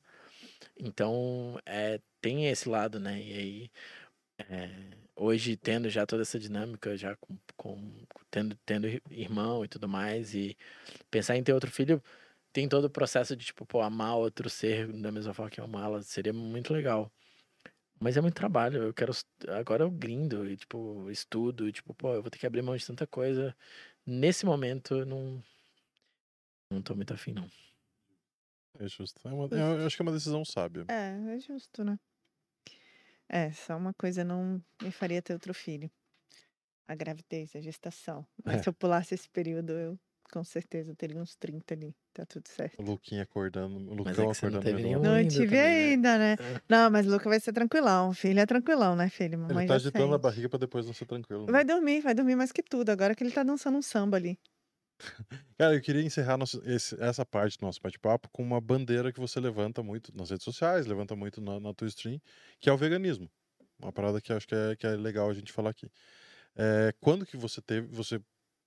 Então, 0.76 1.60
é, 1.64 2.00
tem 2.20 2.48
esse 2.48 2.68
lado, 2.68 3.00
né? 3.00 3.22
E 3.22 3.34
aí, 3.34 3.72
é, 4.40 4.70
hoje, 5.16 5.56
tendo 5.56 5.90
já 5.92 6.08
toda 6.08 6.24
essa 6.24 6.40
dinâmica, 6.40 6.98
já 6.98 7.16
com, 7.18 7.38
com- 7.56 7.94
tendo, 8.32 8.58
tendo 8.66 8.88
ir- 8.88 9.04
irmão 9.12 9.64
e 9.64 9.68
tudo 9.68 9.88
mais, 9.88 10.34
e 10.34 10.58
pensar 11.12 11.38
em 11.38 11.44
ter 11.44 11.54
outro 11.54 11.70
filho, 11.70 12.02
tem 12.54 12.68
todo 12.68 12.86
o 12.86 12.90
processo 12.90 13.36
de, 13.36 13.46
tipo, 13.46 13.66
pô, 13.66 13.82
amar 13.82 14.16
outro 14.18 14.50
ser 14.50 14.92
da 14.92 15.12
mesma 15.12 15.34
forma 15.34 15.50
que 15.50 15.60
eu 15.60 15.66
amá-la, 15.66 16.02
seria 16.04 16.34
muito 16.34 16.74
legal. 16.74 17.12
Mas 18.00 18.18
é 18.18 18.22
muito 18.22 18.34
trabalho, 18.36 18.84
eu 18.84 18.94
quero. 18.94 19.12
Agora 19.50 19.84
eu 19.84 19.92
grindo 19.92 20.50
e, 20.50 20.58
tipo, 20.58 21.10
estudo, 21.12 21.68
e, 21.68 21.72
tipo, 21.72 21.94
pô, 21.94 22.14
eu 22.16 22.22
vou 22.22 22.32
ter 22.32 22.40
que 22.40 22.48
abrir 22.48 22.62
mão 22.62 22.76
de 22.76 22.86
tanta 22.86 23.06
coisa. 23.06 23.56
Nesse 24.06 24.46
momento, 24.46 24.96
eu 24.96 25.06
não. 25.06 25.44
Não 26.72 26.82
tô 26.82 26.96
muito 26.96 27.14
afim, 27.14 27.34
não. 27.34 27.48
É 28.80 28.88
justo. 28.88 29.22
É 29.28 29.32
uma- 29.32 29.48
eu 29.52 29.86
acho 29.86 29.96
que 29.96 30.02
é 30.02 30.06
uma 30.06 30.12
decisão 30.12 30.44
sábia. 30.44 30.86
É, 30.88 31.36
é 31.36 31.40
justo, 31.40 31.84
né? 31.84 32.00
É, 33.30 33.52
só 33.52 33.78
uma 33.78 33.94
coisa 33.94 34.24
não 34.24 34.62
me 34.82 34.92
faria 34.92 35.22
ter 35.22 35.34
outro 35.34 35.54
filho. 35.54 35.90
A 36.88 36.96
gravidez, 36.96 37.56
a 37.56 37.62
gestação. 37.62 38.26
Mas 38.44 38.58
É. 38.58 38.64
se 38.64 38.70
eu 38.70 38.74
pulasse 38.74 39.14
esse 39.14 39.30
período, 39.30 39.72
eu 39.74 40.00
com 40.32 40.44
certeza 40.44 40.96
teria 40.96 41.22
uns 41.22 41.36
30 41.36 41.74
ali. 41.74 41.96
Tá 42.14 42.26
tudo 42.26 42.48
certo. 42.48 42.80
O 42.80 42.84
Luquinha 42.84 43.24
acordando. 43.24 43.78
O 43.78 43.80
Mas 43.80 43.98
Lucão 43.98 44.12
é 44.12 44.16
que 44.16 44.38
você 44.38 44.50
não 44.50 44.60
acordando. 44.60 44.64
teve 44.64 44.82
menor. 44.84 45.02
nenhum 45.02 45.24
Não, 45.24 45.28
tive 45.30 45.46
também, 45.46 45.62
né? 45.62 45.90
ainda, 45.92 46.18
né? 46.18 46.34
É. 46.40 46.62
Não, 46.68 46.90
mas 46.90 47.06
o 47.08 47.10
Luca 47.12 47.30
vai 47.30 47.40
ser 47.40 47.54
tranquilão. 47.54 48.14
Filho 48.14 48.40
é 48.40 48.46
tranquilão, 48.46 48.96
né, 48.96 49.10
filho? 49.10 49.38
Mamãe 49.38 49.58
Ele 49.60 49.68
tá 49.68 49.76
agitando 49.76 50.06
a 50.06 50.12
sente. 50.14 50.22
barriga 50.22 50.50
pra 50.50 50.58
depois 50.60 50.86
não 50.86 50.94
ser 50.94 51.06
tranquilo. 51.06 51.46
né? 51.46 51.52
Vai 51.52 51.64
dormir, 51.66 52.02
vai 52.02 52.14
dormir 52.16 52.36
mais 52.36 52.52
que 52.52 52.64
tudo. 52.64 52.90
Agora 52.90 53.14
que 53.14 53.24
ele 53.24 53.32
tá 53.32 53.44
dançando 53.44 53.78
um 53.78 53.82
samba 53.82 54.18
ali. 54.18 54.40
Cara, 55.58 55.74
eu 55.76 55.82
queria 55.82 56.02
encerrar 56.02 56.38
nosso- 56.38 56.62
esse- 56.66 57.02
essa 57.02 57.26
parte 57.26 57.58
do 57.58 57.66
nosso 57.66 57.80
bate-papo 57.82 58.30
com 58.32 58.44
uma 58.44 58.60
bandeira 58.62 59.12
que 59.12 59.20
você 59.20 59.40
levanta 59.40 59.82
muito 59.84 60.16
nas 60.16 60.30
redes 60.30 60.44
sociais, 60.44 60.86
levanta 60.86 61.16
muito 61.16 61.42
na, 61.42 61.60
na 61.60 61.74
tua 61.74 61.88
stream, 61.88 62.20
que 62.60 62.70
é 62.70 62.74
o 62.74 62.78
veganismo. 62.78 63.30
Uma 63.82 63.92
parada 63.92 64.22
que 64.22 64.32
eu 64.32 64.38
acho 64.38 64.48
que 64.48 64.54
é, 64.56 64.76
que 64.76 64.86
é 64.86 64.92
legal 64.96 65.30
a 65.30 65.34
gente 65.34 65.52
falar 65.52 65.72
aqui. 65.72 65.90
É, 66.56 66.94
quando 67.00 67.26
que 67.26 67.38
você 67.38 67.62
teve, 67.62 67.88
você 67.88 68.22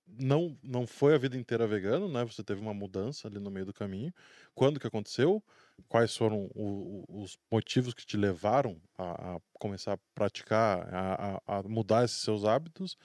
não, 0.07 0.57
não 0.63 0.87
foi 0.87 1.15
a 1.15 1.17
vida 1.17 1.37
inteira 1.37 1.67
vegano, 1.67 2.07
né? 2.11 2.23
Você 2.25 2.43
teve 2.43 2.61
uma 2.61 2.73
mudança 2.73 3.27
ali 3.27 3.39
no 3.39 3.51
meio 3.51 3.65
do 3.65 3.73
caminho. 3.73 4.13
Quando 4.53 4.79
que 4.79 4.87
aconteceu? 4.87 5.43
Quais 5.87 6.15
foram 6.15 6.49
o- 6.55 7.05
os 7.23 7.37
motivos 7.51 7.93
que 7.93 8.05
te 8.05 8.17
levaram 8.17 8.81
a, 8.97 9.35
a 9.37 9.39
começar 9.59 9.93
a 9.93 9.97
praticar, 10.15 10.87
a, 10.93 11.41
a- 11.59 11.63
mudar 11.63 12.05
esses 12.05 12.17
seus 12.21 12.43
hábitos? 12.45 12.97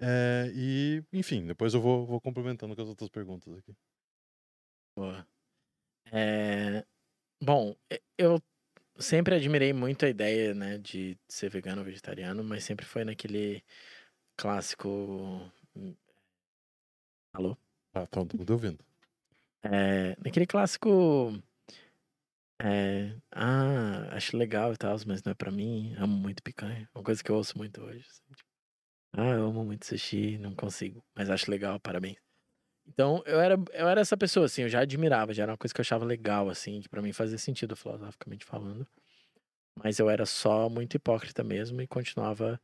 É, 0.00 0.50
e, 0.54 1.04
enfim, 1.12 1.46
depois 1.46 1.74
eu 1.74 1.80
vou, 1.80 2.06
vou 2.06 2.20
complementando 2.20 2.76
com 2.76 2.82
as 2.82 2.88
outras 2.88 3.10
perguntas 3.10 3.54
aqui. 3.56 3.74
Boa. 4.96 5.26
É, 6.12 6.86
Bom, 7.42 7.76
e- 7.92 8.02
eu 8.18 8.42
sempre 8.98 9.34
admirei 9.36 9.72
muito 9.74 10.06
a 10.06 10.10
ideia, 10.10 10.54
né, 10.54 10.78
de 10.78 11.18
ser 11.28 11.50
vegano 11.50 11.80
ou 11.82 11.86
vegetariano, 11.86 12.44
mas 12.44 12.64
sempre 12.64 12.86
foi 12.86 13.04
naquele 13.04 13.64
clássico. 14.36 14.88
Alô? 17.36 17.54
Ah, 17.92 18.06
tá 18.06 18.06
todo 18.06 18.38
mundo 18.38 18.50
ouvindo. 18.50 18.82
É, 19.62 20.16
naquele 20.24 20.46
clássico. 20.46 21.38
É, 22.58 23.14
ah, 23.30 24.08
acho 24.12 24.38
legal 24.38 24.72
e 24.72 24.76
tal, 24.78 24.96
mas 25.06 25.22
não 25.22 25.32
é 25.32 25.34
pra 25.34 25.50
mim. 25.50 25.94
Amo 25.98 26.16
muito 26.16 26.42
picanha. 26.42 26.88
Uma 26.94 27.04
coisa 27.04 27.22
que 27.22 27.30
eu 27.30 27.36
ouço 27.36 27.58
muito 27.58 27.82
hoje. 27.82 28.06
assim, 28.08 28.22
tipo, 28.34 28.48
ah, 29.12 29.32
eu 29.32 29.48
amo 29.48 29.66
muito 29.66 29.84
sushi, 29.84 30.38
não 30.38 30.54
consigo, 30.54 31.04
mas 31.14 31.28
acho 31.28 31.50
legal, 31.50 31.78
parabéns. 31.78 32.16
Então, 32.86 33.22
eu 33.26 33.38
era, 33.38 33.56
eu 33.74 33.86
era 33.86 34.00
essa 34.00 34.16
pessoa, 34.16 34.46
assim, 34.46 34.62
eu 34.62 34.68
já 34.70 34.80
admirava, 34.80 35.34
já 35.34 35.42
era 35.42 35.52
uma 35.52 35.58
coisa 35.58 35.74
que 35.74 35.80
eu 35.80 35.82
achava 35.82 36.06
legal, 36.06 36.48
assim, 36.48 36.80
que 36.80 36.88
pra 36.88 37.02
mim 37.02 37.12
fazia 37.12 37.36
sentido 37.36 37.76
filosoficamente 37.76 38.46
falando. 38.46 38.88
Mas 39.74 39.98
eu 39.98 40.08
era 40.08 40.24
só 40.24 40.70
muito 40.70 40.94
hipócrita 40.94 41.44
mesmo 41.44 41.82
e 41.82 41.86
continuava 41.86 42.58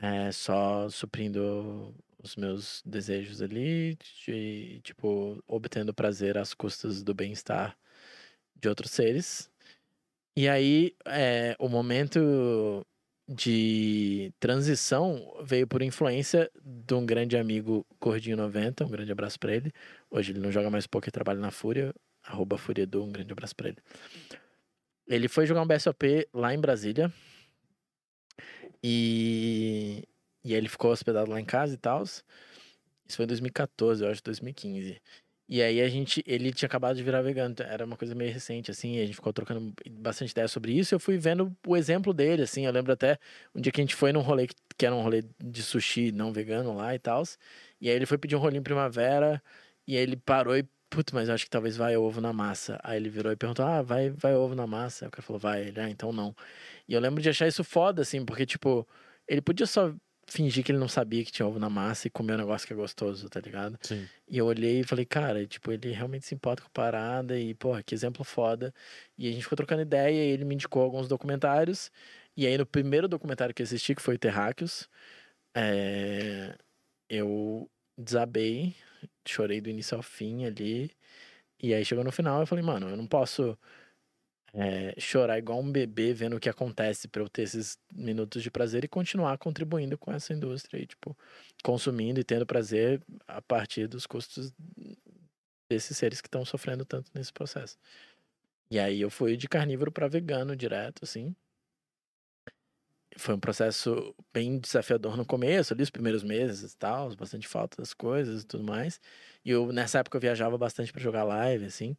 é, 0.00 0.32
só 0.32 0.88
suprindo 0.88 1.94
os 2.22 2.36
meus 2.36 2.82
desejos 2.84 3.42
ali, 3.42 3.96
de, 3.96 4.80
tipo, 4.82 5.42
obtendo 5.46 5.94
prazer 5.94 6.38
às 6.38 6.54
custas 6.54 7.02
do 7.02 7.14
bem-estar 7.14 7.76
de 8.54 8.68
outros 8.68 8.90
seres. 8.90 9.50
E 10.36 10.48
aí, 10.48 10.94
é, 11.06 11.56
o 11.58 11.68
momento 11.68 12.86
de 13.28 14.32
transição 14.38 15.36
veio 15.42 15.66
por 15.66 15.82
influência 15.82 16.50
de 16.62 16.94
um 16.94 17.04
grande 17.04 17.36
amigo 17.36 17.84
Gordinho 18.00 18.36
90, 18.36 18.84
um 18.84 18.90
grande 18.90 19.10
abraço 19.10 19.38
pra 19.38 19.54
ele. 19.54 19.72
Hoje 20.10 20.32
ele 20.32 20.40
não 20.40 20.52
joga 20.52 20.70
mais 20.70 20.86
poker, 20.86 21.12
trabalha 21.12 21.40
na 21.40 21.50
Fúria, 21.50 21.92
arroba 22.22 22.56
Fúria 22.56 22.82
Edu, 22.82 23.02
um 23.02 23.10
grande 23.10 23.32
abraço 23.32 23.56
pra 23.56 23.68
ele. 23.68 23.78
Ele 25.08 25.28
foi 25.28 25.46
jogar 25.46 25.62
um 25.62 25.66
BSOP 25.66 26.28
lá 26.32 26.54
em 26.54 26.60
Brasília. 26.60 27.12
E, 28.82 30.04
e 30.46 30.52
aí 30.52 30.58
ele 30.58 30.68
ficou 30.68 30.90
hospedado 30.92 31.30
lá 31.30 31.40
em 31.40 31.44
casa 31.44 31.74
e 31.74 31.76
tal. 31.76 32.02
Isso 32.04 32.24
foi 33.16 33.24
em 33.24 33.28
2014, 33.28 34.04
eu 34.04 34.10
acho, 34.10 34.22
2015. 34.22 35.00
E 35.48 35.62
aí 35.62 35.80
a 35.80 35.88
gente, 35.88 36.24
ele 36.26 36.52
tinha 36.52 36.66
acabado 36.66 36.96
de 36.96 37.02
virar 37.04 37.22
vegano, 37.22 37.52
então 37.52 37.64
era 37.66 37.84
uma 37.84 37.96
coisa 37.96 38.14
meio 38.16 38.32
recente, 38.32 38.70
assim, 38.70 38.98
a 38.98 39.06
gente 39.06 39.14
ficou 39.14 39.32
trocando 39.32 39.72
bastante 39.92 40.30
ideia 40.32 40.48
sobre 40.48 40.72
isso. 40.72 40.94
Eu 40.94 41.00
fui 41.00 41.16
vendo 41.18 41.56
o 41.66 41.76
exemplo 41.76 42.12
dele, 42.12 42.42
assim, 42.42 42.66
eu 42.66 42.72
lembro 42.72 42.92
até 42.92 43.18
um 43.54 43.60
dia 43.60 43.70
que 43.72 43.80
a 43.80 43.84
gente 43.84 43.94
foi 43.94 44.12
num 44.12 44.20
rolê 44.20 44.48
que 44.76 44.86
era 44.86 44.94
um 44.94 45.02
rolê 45.02 45.24
de 45.42 45.62
sushi 45.62 46.12
não 46.12 46.32
vegano 46.32 46.74
lá 46.76 46.94
e 46.94 46.98
tal. 46.98 47.22
E 47.80 47.88
aí 47.88 47.94
ele 47.96 48.06
foi 48.06 48.18
pedir 48.18 48.36
um 48.36 48.38
rolinho 48.40 48.62
primavera, 48.62 49.42
e 49.86 49.96
aí 49.96 50.02
ele 50.02 50.16
parou 50.16 50.56
e, 50.56 50.64
putz, 50.90 51.12
mas 51.12 51.28
eu 51.28 51.34
acho 51.34 51.44
que 51.44 51.50
talvez 51.50 51.76
vai 51.76 51.96
ovo 51.96 52.20
na 52.20 52.32
massa. 52.32 52.78
Aí 52.82 52.96
ele 52.96 53.08
virou 53.08 53.32
e 53.32 53.36
perguntou, 53.36 53.64
ah, 53.64 53.82
vai, 53.82 54.10
vai 54.10 54.34
ovo 54.34 54.54
na 54.54 54.66
massa? 54.66 55.04
Aí 55.04 55.08
o 55.08 55.10
cara 55.12 55.22
falou, 55.22 55.40
vai, 55.40 55.62
ele, 55.68 55.80
ah, 55.80 55.88
então 55.90 56.12
não. 56.12 56.34
E 56.88 56.94
eu 56.94 57.00
lembro 57.00 57.22
de 57.22 57.28
achar 57.28 57.46
isso 57.48 57.62
foda, 57.64 58.02
assim, 58.02 58.24
porque, 58.24 58.46
tipo, 58.46 58.86
ele 59.28 59.40
podia 59.40 59.66
só 59.66 59.94
fingir 60.26 60.64
que 60.64 60.72
ele 60.72 60.78
não 60.78 60.88
sabia 60.88 61.24
que 61.24 61.30
tinha 61.30 61.46
ovo 61.46 61.58
na 61.58 61.70
massa 61.70 62.06
e 62.08 62.10
comer 62.10 62.34
um 62.34 62.38
negócio 62.38 62.66
que 62.66 62.72
é 62.72 62.76
gostoso, 62.76 63.28
tá 63.28 63.40
ligado? 63.40 63.78
Sim. 63.82 64.08
E 64.28 64.38
eu 64.38 64.46
olhei 64.46 64.80
e 64.80 64.84
falei, 64.84 65.04
cara, 65.04 65.46
tipo, 65.46 65.70
ele 65.72 65.92
realmente 65.92 66.26
se 66.26 66.34
importa 66.34 66.62
com 66.62 66.68
a 66.68 66.70
parada 66.70 67.38
e, 67.38 67.54
porra, 67.54 67.82
que 67.82 67.94
exemplo 67.94 68.24
foda. 68.24 68.74
E 69.16 69.28
a 69.28 69.32
gente 69.32 69.42
ficou 69.42 69.56
trocando 69.56 69.82
ideia 69.82 70.24
e 70.24 70.30
ele 70.32 70.44
me 70.44 70.54
indicou 70.54 70.82
alguns 70.82 71.08
documentários. 71.08 71.90
E 72.36 72.46
aí, 72.46 72.58
no 72.58 72.66
primeiro 72.66 73.08
documentário 73.08 73.54
que 73.54 73.62
eu 73.62 73.64
assisti, 73.64 73.94
que 73.94 74.02
foi 74.02 74.18
Terráqueos, 74.18 74.88
é... 75.54 76.56
eu 77.08 77.70
desabei, 77.96 78.74
chorei 79.26 79.60
do 79.60 79.70
início 79.70 79.96
ao 79.96 80.02
fim 80.02 80.44
ali. 80.44 80.90
E 81.62 81.72
aí 81.74 81.84
chegou 81.84 82.04
no 82.04 82.12
final, 82.12 82.40
eu 82.40 82.46
falei, 82.46 82.64
mano, 82.64 82.88
eu 82.88 82.96
não 82.96 83.06
posso 83.06 83.58
é, 84.54 84.94
chorar 84.98 85.38
igual 85.38 85.60
um 85.60 85.70
bebê 85.70 86.12
vendo 86.14 86.36
o 86.36 86.40
que 86.40 86.48
acontece 86.48 87.08
para 87.08 87.22
eu 87.22 87.28
ter 87.28 87.42
esses 87.42 87.78
minutos 87.92 88.42
de 88.42 88.50
prazer 88.50 88.84
e 88.84 88.88
continuar 88.88 89.36
contribuindo 89.38 89.98
com 89.98 90.12
essa 90.12 90.32
indústria 90.32 90.80
e, 90.82 90.86
tipo, 90.86 91.16
consumindo 91.64 92.20
e 92.20 92.24
tendo 92.24 92.46
prazer 92.46 93.02
a 93.26 93.42
partir 93.42 93.86
dos 93.86 94.06
custos 94.06 94.52
desses 95.68 95.96
seres 95.96 96.20
que 96.20 96.28
estão 96.28 96.44
sofrendo 96.44 96.84
tanto 96.84 97.10
nesse 97.14 97.32
processo. 97.32 97.76
E 98.70 98.78
aí 98.78 99.00
eu 99.00 99.10
fui 99.10 99.36
de 99.36 99.48
carnívoro 99.48 99.92
para 99.92 100.08
vegano 100.08 100.56
direto, 100.56 101.04
assim. 101.04 101.34
Foi 103.18 103.34
um 103.34 103.40
processo 103.40 104.14
bem 104.32 104.58
desafiador 104.58 105.16
no 105.16 105.24
começo, 105.24 105.72
ali 105.72 105.82
os 105.82 105.88
primeiros 105.90 106.22
meses 106.22 106.72
e 106.74 106.76
tal, 106.76 107.14
bastante 107.16 107.48
falta 107.48 107.76
das 107.80 107.94
coisas 107.94 108.42
e 108.42 108.46
tudo 108.46 108.62
mais. 108.64 109.00
E 109.44 109.50
eu, 109.50 109.72
nessa 109.72 110.00
época, 110.00 110.16
eu 110.18 110.20
viajava 110.20 110.58
bastante 110.58 110.92
para 110.92 111.00
jogar 111.02 111.24
live, 111.24 111.64
assim. 111.64 111.96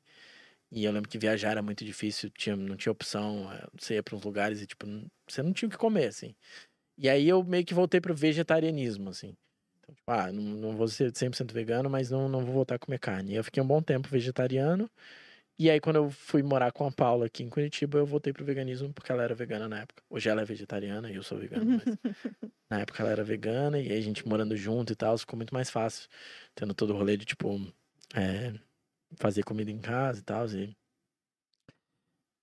E 0.71 0.83
eu 0.85 0.91
lembro 0.91 1.09
que 1.09 1.17
viajar 1.17 1.51
era 1.51 1.61
muito 1.61 1.85
difícil, 1.85 2.29
tinha, 2.31 2.55
não 2.55 2.75
tinha 2.75 2.91
opção. 2.91 3.51
eh, 3.53 3.67
Você 3.79 3.95
ia 3.95 4.03
para 4.03 4.15
uns 4.15 4.23
lugares 4.23 4.61
e, 4.61 4.67
tipo, 4.67 4.85
n- 4.85 5.07
você 5.27 5.41
não 5.41 5.53
tinha 5.53 5.67
o 5.67 5.71
que 5.71 5.77
comer, 5.77 6.07
assim. 6.07 6.35
E 6.97 7.09
aí 7.09 7.27
eu 7.29 7.43
meio 7.43 7.65
que 7.65 7.73
voltei 7.73 8.01
pro 8.01 8.15
vegetarianismo, 8.15 9.09
assim. 9.09 9.35
Então, 9.79 9.95
tipo, 9.95 10.11
ah, 10.11 10.31
não, 10.31 10.43
não 10.43 10.77
vou 10.77 10.87
ser 10.87 11.15
100% 11.15 11.53
vegano, 11.53 11.89
mas 11.89 12.11
não, 12.11 12.29
não 12.29 12.43
vou 12.45 12.53
voltar 12.53 12.75
a 12.75 12.79
comer 12.79 12.99
carne. 12.99 13.33
E 13.33 13.35
eu 13.35 13.43
fiquei 13.43 13.61
um 13.63 13.67
bom 13.67 13.81
tempo 13.81 14.09
vegetariano. 14.09 14.89
E 15.59 15.69
aí, 15.71 15.79
quando 15.79 15.97
eu 15.97 16.11
fui 16.11 16.43
morar 16.43 16.71
com 16.71 16.85
a 16.87 16.91
Paula 16.91 17.25
aqui 17.27 17.43
em 17.43 17.49
Curitiba, 17.49 17.97
eu 17.99 18.05
voltei 18.05 18.33
pro 18.33 18.45
veganismo 18.45 18.93
porque 18.93 19.11
ela 19.11 19.23
era 19.23 19.35
vegana 19.35 19.67
na 19.69 19.81
época. 19.81 20.03
Hoje 20.09 20.29
ela 20.29 20.41
é 20.41 20.45
vegetariana 20.45 21.11
e 21.11 21.15
eu 21.15 21.23
sou 21.23 21.37
vegano, 21.39 21.71
mas 21.73 21.97
na 22.69 22.81
época 22.81 23.03
ela 23.03 23.11
era 23.11 23.23
vegana 23.23 23.79
e 23.79 23.91
aí 23.91 23.97
a 23.97 24.01
gente 24.01 24.27
morando 24.27 24.55
junto 24.57 24.93
e 24.93 24.95
tal, 24.95 25.17
ficou 25.17 25.37
muito 25.37 25.53
mais 25.53 25.69
fácil. 25.69 26.09
Tendo 26.55 26.73
todo 26.75 26.93
o 26.93 26.97
rolê 26.97 27.17
de, 27.17 27.25
tipo, 27.25 27.59
é, 28.15 28.53
fazer 29.15 29.43
comida 29.43 29.71
em 29.71 29.79
casa 29.79 30.19
e 30.19 30.23
tal. 30.23 30.45
E, 30.49 30.75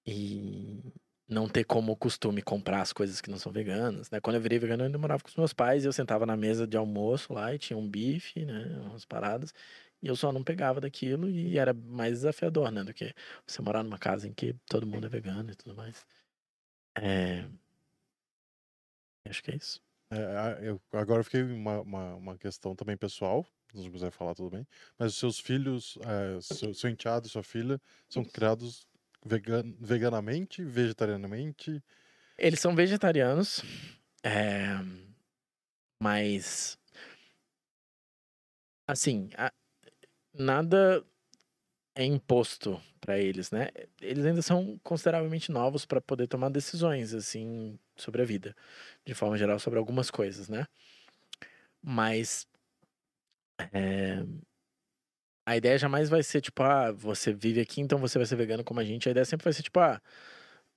e 0.07 0.93
não 1.29 1.49
ter 1.49 1.65
como 1.65 1.97
costume 1.97 2.43
comprar 2.43 2.83
as 2.83 2.93
coisas 2.93 3.21
que 3.21 3.31
não 3.31 3.39
são 3.39 3.53
veganas, 3.53 4.11
né? 4.11 4.21
Quando 4.21 4.37
eu 4.37 4.43
virei 4.43 4.59
vegano, 4.59 4.83
eu 4.83 4.87
ainda 4.87 4.99
morava 4.99 5.23
com 5.23 5.29
os 5.29 5.37
meus 5.37 5.53
pais 5.53 5.85
e 5.85 5.89
eu 5.89 5.93
sentava 5.93 6.27
na 6.27 6.37
mesa 6.37 6.67
de 6.67 6.77
almoço 6.77 7.33
lá 7.33 7.55
e 7.55 7.59
tinha 7.59 7.79
um 7.79 7.89
bife, 7.89 8.45
né? 8.45 8.65
Umas 8.87 9.05
paradas. 9.05 9.53
E 10.03 10.07
eu 10.07 10.17
só 10.17 10.33
não 10.33 10.45
pegava 10.45 10.81
daquilo 10.81 11.29
e 11.31 11.59
era 11.59 11.73
mais 11.73 12.13
desafiador, 12.19 12.71
né? 12.71 12.85
Do 12.85 12.93
que 12.93 13.15
você 13.47 13.63
morar 13.63 13.83
numa 13.83 13.99
casa 13.99 14.29
em 14.29 14.33
que 14.35 14.55
todo 14.67 14.87
mundo 14.87 15.07
é 15.07 15.09
vegano 15.09 15.51
e 15.51 15.55
tudo 15.55 15.75
mais. 15.75 16.07
É... 16.97 17.47
Acho 19.27 19.43
que 19.43 19.51
é 19.51 19.57
isso. 19.57 19.81
É, 20.11 20.59
eu, 20.63 20.81
agora 20.93 21.21
eu 21.21 21.25
fiquei 21.25 21.43
uma, 21.43 21.81
uma, 21.81 22.15
uma 22.15 22.39
questão 22.39 22.77
também 22.77 22.97
pessoal, 22.97 23.47
se 23.79 23.85
não 23.85 23.91
quiser 23.93 24.11
falar, 24.11 24.35
tudo 24.35 24.51
bem. 24.51 24.67
Mas 24.99 25.13
os 25.13 25.19
seus 25.19 25.39
filhos, 25.39 25.99
é, 26.03 26.41
seu, 26.41 26.75
seu 26.75 26.91
enteado 26.91 27.27
e 27.27 27.31
sua 27.31 27.43
filha 27.43 27.81
são 28.09 28.25
criados 28.25 28.87
vegan, 29.25 29.75
veganamente, 29.81 30.65
vegetarianamente? 30.65 31.83
Eles 32.37 32.61
são 32.61 32.75
vegetarianos, 32.75 33.63
é, 34.23 34.77
mas 36.01 36.79
assim, 38.87 39.31
a- 39.37 39.53
nada 40.35 41.05
é 41.97 42.05
imposto 42.05 42.81
para 43.01 43.19
eles, 43.19 43.51
né? 43.51 43.69
Eles 44.01 44.25
ainda 44.27 44.43
são 44.43 44.79
consideravelmente 44.83 45.53
novos 45.53 45.85
para 45.87 46.01
poder 46.01 46.29
tomar 46.29 46.51
decisões 46.51 47.15
assim 47.15 47.79
sobre 47.97 48.23
a 48.23 48.25
vida, 48.25 48.57
de 49.07 49.15
forma 49.15 49.39
geral 49.39 49.59
sobre 49.61 49.79
algumas 49.79 50.11
coisas, 50.11 50.49
né? 50.49 50.67
Mas 51.83 52.47
é, 53.73 54.25
a 55.47 55.57
ideia 55.57 55.77
jamais 55.79 56.09
vai 56.09 56.23
ser 56.23 56.41
tipo, 56.41 56.63
ah, 56.63 56.91
você 56.93 57.33
vive 57.33 57.61
aqui, 57.61 57.81
então 57.81 57.99
você 57.99 58.19
vai 58.19 58.27
ser 58.27 58.37
vegano 58.37 58.65
como 58.65 58.81
a 58.81 58.85
gente. 58.85 59.09
A 59.09 59.13
ideia 59.13 59.25
sempre 59.25 59.45
vai 59.45 59.53
ser 59.53 59.63
tipo, 59.63 59.79
ah, 59.81 60.01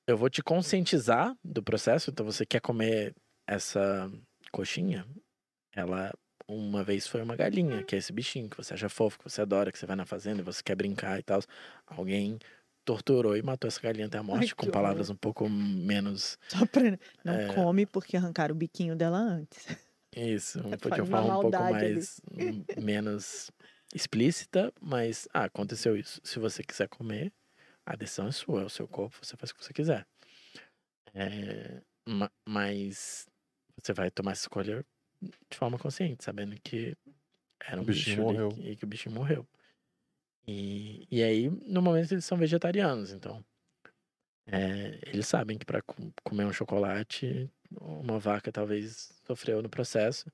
eu 0.07 0.17
vou 0.17 0.29
te 0.29 0.41
conscientizar 0.43 1.35
do 1.43 1.63
processo. 1.63 2.09
Então, 2.09 2.25
você 2.25 2.45
quer 2.45 2.59
comer 2.61 3.13
essa 3.47 4.11
coxinha? 4.51 5.05
Ela 5.75 6.13
uma 6.49 6.81
vez 6.81 7.05
foi 7.05 7.21
uma 7.21 7.35
galinha, 7.35 7.83
que 7.83 7.93
é 7.93 7.97
esse 7.97 8.13
bichinho 8.13 8.49
que 8.49 8.55
você 8.55 8.73
acha 8.73 8.87
fofo, 8.87 9.17
que 9.19 9.29
você 9.29 9.41
adora, 9.41 9.69
que 9.69 9.77
você 9.77 9.85
vai 9.85 9.97
na 9.97 10.05
fazenda 10.05 10.39
e 10.41 10.43
você 10.45 10.63
quer 10.63 10.75
brincar 10.75 11.19
e 11.19 11.23
tal. 11.23 11.41
Alguém 11.85 12.39
torturou 12.85 13.35
e 13.35 13.41
matou 13.41 13.67
essa 13.67 13.81
galinha 13.81 14.07
até 14.07 14.17
a 14.17 14.23
morte, 14.23 14.55
que 14.55 14.55
com 14.55 14.67
horror. 14.67 14.73
palavras 14.73 15.09
um 15.09 15.15
pouco 15.15 15.49
menos. 15.49 16.37
Só 16.47 16.65
pra... 16.65 16.97
Não 17.23 17.33
É. 17.33 17.53
come 17.53 17.85
porque 17.85 18.15
arrancaram 18.15 18.55
o 18.55 18.57
biquinho 18.57 18.95
dela 18.95 19.17
antes. 19.17 19.67
Isso, 20.15 20.59
É, 20.69 20.77
de 20.77 20.83
uma 20.83 20.87
faz 20.87 20.97
uma 20.99 21.05
forma 21.05 21.29
um 21.29 21.37
pouco 21.37 21.63
mais. 21.63 22.19
hum, 22.33 22.65
menos 22.75 23.51
explícita, 23.93 24.73
mas. 24.81 25.27
Ah, 25.33 25.45
aconteceu 25.45 25.95
isso. 25.97 26.19
Se 26.23 26.39
você 26.39 26.63
quiser 26.63 26.87
comer, 26.89 27.33
a 27.85 27.95
decisão 27.95 28.27
é 28.27 28.31
sua, 28.31 28.61
é 28.63 28.65
o 28.65 28.69
seu 28.69 28.87
corpo, 28.87 29.17
você 29.25 29.37
faz 29.37 29.51
o 29.51 29.55
que 29.55 29.63
você 29.65 29.73
quiser. 29.73 30.07
É, 31.13 31.81
ma- 32.07 32.31
mas 32.47 33.27
você 33.81 33.93
vai 33.93 34.11
tomar 34.11 34.33
essa 34.33 34.43
escolha 34.43 34.85
de 35.21 35.57
forma 35.57 35.77
consciente, 35.79 36.23
sabendo 36.23 36.55
que 36.61 36.95
era 37.65 37.81
O 37.81 37.83
um 37.83 37.85
bichinho 37.85 38.17
bicho 38.17 38.21
morreu. 38.21 38.49
e 38.57 38.75
que 38.75 38.85
o 38.85 38.87
bichinho 38.87 39.15
morreu. 39.15 39.47
E, 40.47 41.07
e 41.11 41.23
aí, 41.23 41.49
no 41.49 41.81
momento, 41.81 42.13
eles 42.13 42.25
são 42.25 42.37
vegetarianos, 42.37 43.11
então. 43.11 43.45
é, 44.45 44.99
eles 45.09 45.27
sabem 45.27 45.57
que 45.57 45.65
para 45.65 45.81
comer 46.23 46.45
um 46.45 46.53
chocolate, 46.53 47.51
uma 47.71 48.19
vaca 48.19 48.51
talvez 48.51 49.11
sofreu 49.25 49.61
no 49.61 49.69
processo, 49.69 50.31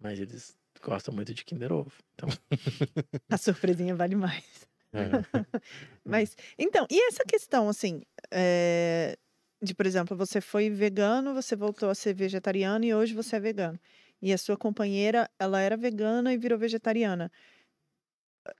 mas 0.00 0.20
eles 0.20 0.56
gostam 0.82 1.14
muito 1.14 1.32
de 1.32 1.44
Kinder 1.44 1.72
Ovo. 1.72 1.92
Então, 2.14 2.28
A 3.30 3.36
surpresinha 3.36 3.94
vale 3.94 4.16
mais. 4.16 4.66
É. 4.92 5.08
Mas, 6.04 6.36
então, 6.58 6.86
e 6.90 7.08
essa 7.08 7.24
questão, 7.24 7.68
assim, 7.68 8.02
é, 8.30 9.16
de, 9.62 9.74
por 9.74 9.86
exemplo, 9.86 10.16
você 10.16 10.40
foi 10.40 10.68
vegano, 10.68 11.32
você 11.32 11.56
voltou 11.56 11.88
a 11.88 11.94
ser 11.94 12.14
vegetariano 12.14 12.84
e 12.84 12.94
hoje 12.94 13.14
você 13.14 13.36
é 13.36 13.40
vegano. 13.40 13.80
E 14.20 14.32
a 14.32 14.38
sua 14.38 14.56
companheira, 14.56 15.30
ela 15.38 15.60
era 15.60 15.76
vegana 15.76 16.32
e 16.32 16.36
virou 16.36 16.58
vegetariana. 16.58 17.30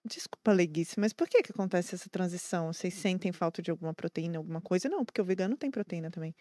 Desculpa, 0.05 0.53
Leguice, 0.53 0.99
mas 0.99 1.13
por 1.13 1.29
que 1.29 1.43
que 1.43 1.51
acontece 1.53 1.95
essa 1.95 2.09
transição? 2.09 2.73
Vocês 2.73 2.95
sentem 2.95 3.33
falta 3.33 3.61
de 3.61 3.71
alguma 3.71 3.93
proteína, 3.93 4.39
alguma 4.39 4.61
coisa? 4.61 4.89
Não, 4.89 5.05
porque 5.05 5.21
o 5.21 5.25
vegano 5.25 5.57
tem 5.57 5.71
proteína 5.71 6.11
também. 6.11 6.35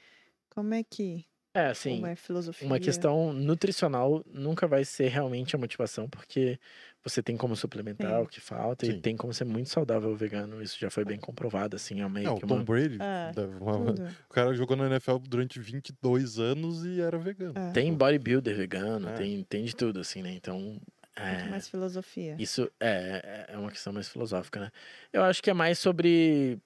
Como 0.50 0.74
é 0.74 0.84
que, 0.84 1.26
é 1.54 1.68
assim, 1.68 1.96
como 1.96 2.08
é 2.08 2.12
a 2.14 2.16
filosofia? 2.16 2.66
uma 2.68 2.80
questão 2.80 3.34
nutricional 3.34 4.24
nunca 4.34 4.68
vai 4.68 4.84
ser 4.86 5.08
realmente 5.10 5.56
a 5.56 5.60
motivação, 5.60 6.08
porque 6.10 6.60
você 7.04 7.22
tem 7.24 7.36
como 7.36 7.56
suplementar 7.56 8.18
Sim. 8.20 8.24
o 8.24 8.28
que 8.28 8.40
falta 8.40 8.86
Sim. 8.86 8.92
e 8.94 9.02
tem 9.02 9.18
como 9.18 9.34
ser 9.34 9.44
muito 9.46 9.70
saudável 9.70 10.16
vegano. 10.16 10.62
Isso 10.62 10.78
já 10.80 10.90
foi 10.90 11.04
bem 11.04 11.20
comprovado, 11.20 11.76
assim, 11.76 12.00
é 12.02 12.08
meio 12.08 12.32
o 12.34 12.36
que 12.40 12.46
Tom 12.46 12.56
uma... 12.58 12.64
Brady, 12.64 12.98
É, 13.02 13.32
uma- 13.60 13.92
o 14.30 14.34
cara 14.34 14.54
jogou 14.54 14.78
na 14.78 14.86
NFL 14.86 15.18
durante 15.28 15.60
22 15.60 16.38
anos 16.38 16.86
e 16.86 17.02
era 17.02 17.18
vegano. 17.18 17.54
É. 17.58 17.72
Tem 17.72 17.92
bodybuilder 17.94 18.56
vegano, 18.56 19.10
É. 19.10 19.14
tem, 19.14 19.44
tem 19.44 19.64
de 19.66 19.76
tudo, 19.76 20.00
assim, 20.00 20.22
né? 20.22 20.32
Então, 20.34 20.60
Muito 20.60 20.82
é, 21.16 21.50
mais 21.50 21.68
filosofia. 21.68 22.36
Isso 22.40 22.72
é, 22.80 23.46
é 23.50 23.58
uma 23.58 23.72
questão 23.72 23.92
mais 23.92 24.08
filosófica, 24.08 24.60
né? 24.60 24.72
Eu 25.12 25.24
acho 25.24 25.42
que 25.42 25.50
é 25.50 25.54
mais 25.54 25.80
sobre 25.80 26.60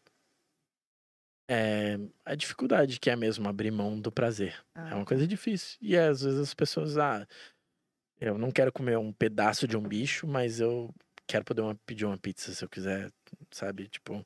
é 1.47 1.97
a 2.23 2.35
dificuldade 2.35 2.99
que 2.99 3.09
é 3.09 3.15
mesmo 3.15 3.47
abrir 3.47 3.71
mão 3.71 3.99
do 3.99 4.11
prazer. 4.11 4.55
Ah, 4.73 4.91
É 4.91 4.95
uma 4.95 5.05
coisa 5.05 5.27
difícil. 5.27 5.77
E 5.81 5.95
às 5.97 6.21
vezes 6.21 6.39
as 6.39 6.53
pessoas, 6.53 6.97
ah, 6.97 7.27
eu 8.19 8.37
não 8.37 8.51
quero 8.51 8.71
comer 8.71 8.97
um 8.97 9.11
pedaço 9.13 9.67
de 9.67 9.77
um 9.77 9.81
bicho, 9.81 10.25
mas 10.27 10.59
eu 10.59 10.93
quero 11.27 11.43
poder 11.45 11.61
uma- 11.61 11.75
pedir 11.85 12.05
uma 12.05 12.17
pizza 12.17 12.53
se 12.53 12.63
eu 12.63 12.69
quiser, 12.69 13.11
sabe? 13.51 13.87
Tipo. 13.87 14.25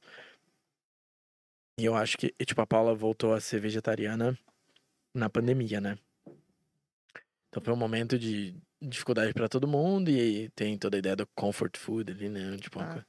E 1.79 1.85
eu 1.85 1.95
acho 1.95 2.17
que, 2.17 2.33
tipo, 2.45 2.61
a 2.61 2.67
Paula 2.67 2.93
voltou 2.93 3.33
a 3.33 3.39
ser 3.39 3.59
vegetariana 3.61 4.37
na 5.13 5.29
pandemia, 5.29 5.79
né? 5.79 5.97
Então 7.47 7.63
foi 7.63 7.73
um 7.73 7.77
momento 7.77 8.19
de 8.19 8.55
dificuldade 8.81 9.33
pra 9.33 9.49
todo 9.49 9.67
mundo 9.67 10.09
e 10.09 10.49
tem 10.49 10.77
toda 10.77 10.97
a 10.97 10.99
ideia 10.99 11.15
do 11.15 11.25
comfort 11.35 11.77
food 11.77 12.11
ali, 12.11 12.29
né? 12.29 12.57
Tipo, 12.57 12.79
uma 12.79 12.85
Ah. 12.85 12.91
coisa- 12.93 13.07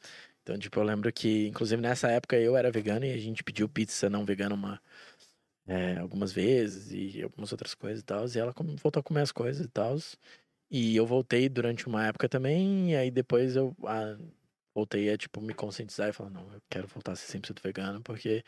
então, 0.50 0.58
tipo, 0.58 0.80
eu 0.80 0.84
lembro 0.84 1.12
que, 1.12 1.46
inclusive, 1.48 1.80
nessa 1.80 2.08
época 2.10 2.36
eu 2.36 2.56
era 2.56 2.70
vegano 2.72 3.04
e 3.04 3.12
a 3.12 3.16
gente 3.18 3.44
pediu 3.44 3.68
pizza 3.68 4.10
não 4.10 4.24
vegana 4.24 4.54
uma, 4.54 4.80
é, 5.66 5.98
algumas 5.98 6.32
vezes 6.32 6.90
e 6.92 7.22
algumas 7.22 7.52
outras 7.52 7.74
coisas 7.74 8.00
e 8.02 8.04
tal. 8.04 8.26
E 8.28 8.38
ela 8.38 8.54
voltou 8.82 9.00
a 9.00 9.04
comer 9.04 9.22
as 9.22 9.32
coisas 9.32 9.66
e 9.66 9.68
tal. 9.68 9.96
E 10.70 10.96
eu 10.96 11.06
voltei 11.06 11.48
durante 11.48 11.86
uma 11.88 12.06
época 12.06 12.28
também, 12.28 12.92
e 12.92 12.96
aí 12.96 13.10
depois 13.10 13.56
eu 13.56 13.76
ah, 13.86 14.18
voltei 14.74 15.10
a, 15.12 15.18
tipo, 15.18 15.40
me 15.40 15.54
conscientizar 15.54 16.08
e 16.10 16.12
falar, 16.12 16.30
não, 16.30 16.52
eu 16.54 16.62
quero 16.70 16.88
voltar 16.88 17.12
a 17.12 17.16
ser 17.16 17.26
100% 17.32 17.62
vegano, 17.62 18.02
porque 18.02 18.44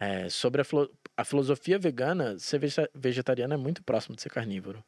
é, 0.00 0.28
sobre 0.30 0.60
a, 0.62 0.64
filo- 0.64 0.90
a 1.16 1.24
filosofia 1.24 1.78
vegana, 1.78 2.38
ser 2.38 2.58
vegeta- 2.58 2.90
vegetariano 2.94 3.54
é 3.54 3.56
muito 3.56 3.82
próximo 3.84 4.16
de 4.16 4.22
ser 4.22 4.30
carnívoro. 4.30 4.84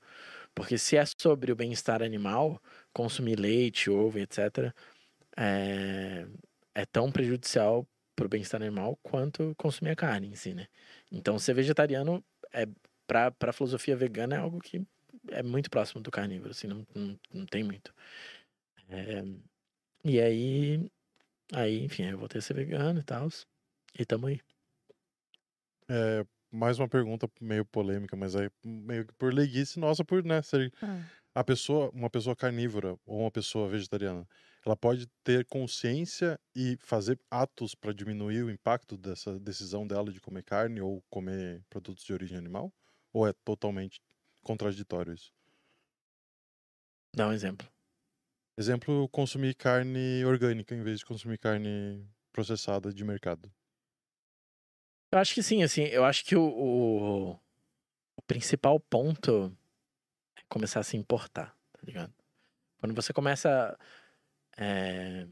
Porque 0.55 0.79
se 0.79 0.97
é 0.97 1.05
sobre 1.07 1.53
o 1.53 1.57
bem-estar 1.57 2.03
animal, 2.03 2.63
consumir 2.93 3.37
leite, 3.39 3.91
ovo, 3.91 4.19
etc., 4.19 4.75
é, 5.37 6.27
é 6.75 6.87
tão 6.87 7.11
prejudicial 7.11 7.87
para 8.15 8.27
o 8.27 8.29
bem-estar 8.29 8.63
animal 8.63 8.97
quanto 9.03 9.55
consumir 9.57 9.91
a 9.91 9.97
carne 9.97 10.29
em 10.29 10.35
si, 10.37 10.55
né? 10.55 10.69
Então, 11.11 11.39
ser 11.39 11.55
vegetariano, 11.55 12.25
é, 12.53 12.67
para 13.07 13.33
a 13.41 13.53
filosofia 13.53 13.97
vegana, 13.97 14.37
é 14.37 14.39
algo 14.39 14.61
que 14.61 14.87
é 15.31 15.43
muito 15.43 15.71
próximo 15.71 16.01
do 16.01 16.11
carnívoro, 16.11 16.51
assim, 16.51 16.67
não, 16.67 16.87
não, 16.95 17.19
não 17.33 17.47
tem 17.47 17.63
muito. 17.63 17.93
É, 18.89 19.25
e 20.05 20.21
aí, 20.21 20.91
aí, 21.53 21.85
enfim, 21.85 22.05
eu 22.05 22.19
voltei 22.19 22.39
a 22.39 22.43
ser 22.43 22.55
vegano 22.55 23.01
e 23.01 23.03
tal, 23.03 23.29
e 23.99 24.05
tamo 24.05 24.27
aí. 24.27 24.41
É, 25.89 26.25
mais 26.51 26.79
uma 26.79 26.89
pergunta 26.89 27.29
meio 27.41 27.65
polêmica, 27.65 28.17
mas 28.17 28.37
aí 28.37 28.49
meio 28.65 29.07
que 29.07 29.15
por 29.15 29.33
leiguice 29.33 29.79
nossa, 29.79 30.05
por 30.05 30.25
né, 30.25 30.41
ser 30.41 30.73
ah. 30.83 31.03
a 31.35 31.45
pessoa, 31.45 31.91
uma 31.91 32.09
pessoa 32.09 32.37
carnívora 32.37 32.97
ou 33.05 33.21
uma 33.21 33.31
pessoa 33.31 33.69
vegetariana, 33.69 34.27
ela 34.65 34.77
pode 34.77 35.07
ter 35.23 35.45
consciência 35.45 36.41
e 36.55 36.77
fazer 36.81 37.21
atos 37.31 37.75
para 37.75 37.93
diminuir 37.93 38.43
o 38.43 38.51
impacto 38.51 38.97
dessa 38.97 39.39
decisão 39.39 39.87
dela 39.87 40.11
de 40.11 40.21
comer 40.21 40.43
carne 40.43 40.81
ou 40.81 41.03
comer 41.11 41.63
produtos 41.69 42.05
de 42.05 42.13
origem 42.13 42.39
animal? 42.39 42.73
Ou 43.13 43.29
é 43.29 43.33
totalmente 43.45 44.01
contraditório 44.43 45.13
isso? 45.13 45.33
Dá 47.15 47.29
um 47.29 47.33
exemplo. 47.33 47.69
Exemplo, 48.57 49.09
consumir 49.11 49.55
carne 49.55 50.25
orgânica 50.25 50.75
em 50.75 50.83
vez 50.83 51.01
de 51.01 51.07
consumir 51.07 51.39
carne 51.39 52.09
processada 52.33 52.93
de 52.93 53.05
mercado. 53.05 53.53
Eu 55.13 55.19
acho 55.19 55.35
que 55.35 55.43
sim, 55.43 55.63
assim, 55.63 55.83
eu 55.83 56.05
acho 56.05 56.25
que 56.25 56.35
o, 56.35 56.43
o, 56.43 57.31
o 58.17 58.23
principal 58.27 58.81
ponto 58.81 59.57
é 60.37 60.43
começar 60.49 60.81
a 60.81 60.85
se 60.85 60.97
importar, 60.97 61.57
tá 61.73 61.81
ligado? 61.83 62.13
Quando 62.79 62.95
você 62.95 63.13
começa 63.13 63.79
é, 64.57 65.27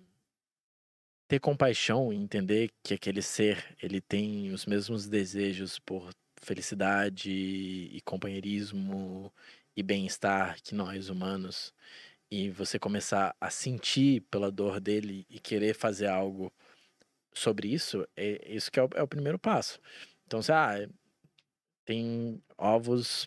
ter 1.28 1.40
compaixão 1.40 2.12
e 2.12 2.16
entender 2.16 2.70
que 2.82 2.94
aquele 2.94 3.22
ser, 3.22 3.76
ele 3.82 4.00
tem 4.00 4.52
os 4.52 4.66
mesmos 4.66 5.08
desejos 5.08 5.78
por 5.78 6.10
felicidade 6.42 7.30
e 7.30 8.00
companheirismo 8.04 9.32
e 9.76 9.82
bem-estar 9.82 10.60
que 10.62 10.74
nós 10.74 11.08
humanos, 11.08 11.72
e 12.30 12.50
você 12.50 12.78
começar 12.78 13.34
a 13.40 13.50
sentir 13.50 14.22
pela 14.30 14.50
dor 14.50 14.80
dele 14.80 15.26
e 15.30 15.38
querer 15.38 15.74
fazer 15.74 16.08
algo 16.08 16.52
sobre 17.34 17.68
isso, 17.68 18.06
é 18.16 18.54
isso 18.54 18.70
que 18.70 18.80
é 18.80 18.82
o, 18.84 18.88
é 18.94 19.02
o 19.02 19.08
primeiro 19.08 19.38
passo. 19.38 19.78
Então, 20.26 20.42
você, 20.42 20.52
ah, 20.52 20.88
tem 21.84 22.42
ovos. 22.56 23.26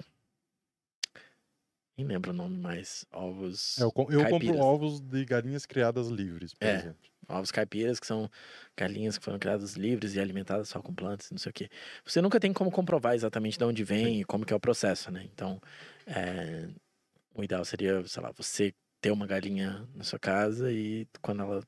Nem 1.98 2.08
lembro 2.08 2.32
o 2.32 2.34
nome 2.34 2.58
mais. 2.58 3.06
Ovos. 3.12 3.78
É, 3.78 3.84
eu, 3.84 3.92
com- 3.92 4.12
eu 4.12 4.26
compro 4.28 4.56
ovos 4.56 5.02
de 5.02 5.26
galinhas 5.26 5.66
criadas 5.66 6.08
livres, 6.08 6.54
por 6.54 6.70
É. 6.70 6.72
exemplo. 6.72 7.10
Ovos 7.28 7.52
caipiras, 7.52 8.00
que 8.00 8.06
são 8.08 8.30
galinhas 8.78 9.18
que 9.18 9.24
foram 9.26 9.40
criadas 9.40 9.74
livres 9.74 10.14
e 10.16 10.20
alimentadas 10.20 10.70
só 10.70 10.82
com 10.82 10.94
plantas, 10.94 11.32
não 11.32 11.38
sei 11.38 11.50
o 11.50 11.54
quê. 11.54 11.70
Você 12.06 12.22
nunca 12.22 12.40
tem 12.40 12.54
como 12.54 12.72
comprovar 12.72 13.16
exatamente 13.16 13.58
de 13.58 13.64
onde 13.66 13.84
vem 13.84 14.22
e 14.22 14.26
como 14.26 14.46
que 14.46 14.54
é 14.54 14.56
o 14.56 14.60
processo, 14.60 15.12
né? 15.12 15.24
Então, 15.26 15.60
é, 16.06 16.70
o 17.36 17.44
ideal 17.44 17.66
seria, 17.66 18.06
sei 18.08 18.24
lá, 18.24 18.32
você 18.32 18.74
ter 19.02 19.12
uma 19.12 19.28
galinha 19.28 19.88
na 19.96 20.04
sua 20.06 20.20
casa 20.20 20.72
e 20.72 21.08
quando 21.22 21.44
ela 21.44 21.62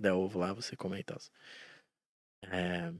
der 0.00 0.12
ovo 0.14 0.38
lá, 0.40 0.52
você 0.54 0.76
comer 0.76 1.00
e 1.00 1.04
tal. 1.04 1.18
É, 2.42 2.92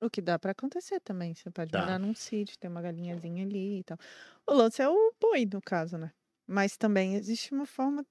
O 0.00 0.10
que 0.10 0.20
dá 0.22 0.38
pra 0.38 0.50
acontecer 0.52 1.00
também. 1.00 1.34
Você 1.34 1.50
pode 1.50 1.72
Dá. 1.72 1.76
morar 1.76 1.98
num 1.98 2.14
sítio, 2.14 2.58
ter 2.58 2.68
uma 2.68 2.82
galinhazinha 2.82 3.44
ali 3.44 3.78
e 3.80 3.84
tal. 3.84 3.98
O 4.46 4.52
lance 4.54 4.82
é 4.82 4.88
o 4.88 5.14
boi, 5.20 5.46
no 5.52 5.60
caso, 5.62 5.96
né? 5.98 6.12
Mas 6.48 6.76
também 6.76 7.14
existe 7.14 7.52
uma 7.52 7.66
forma. 7.66 8.04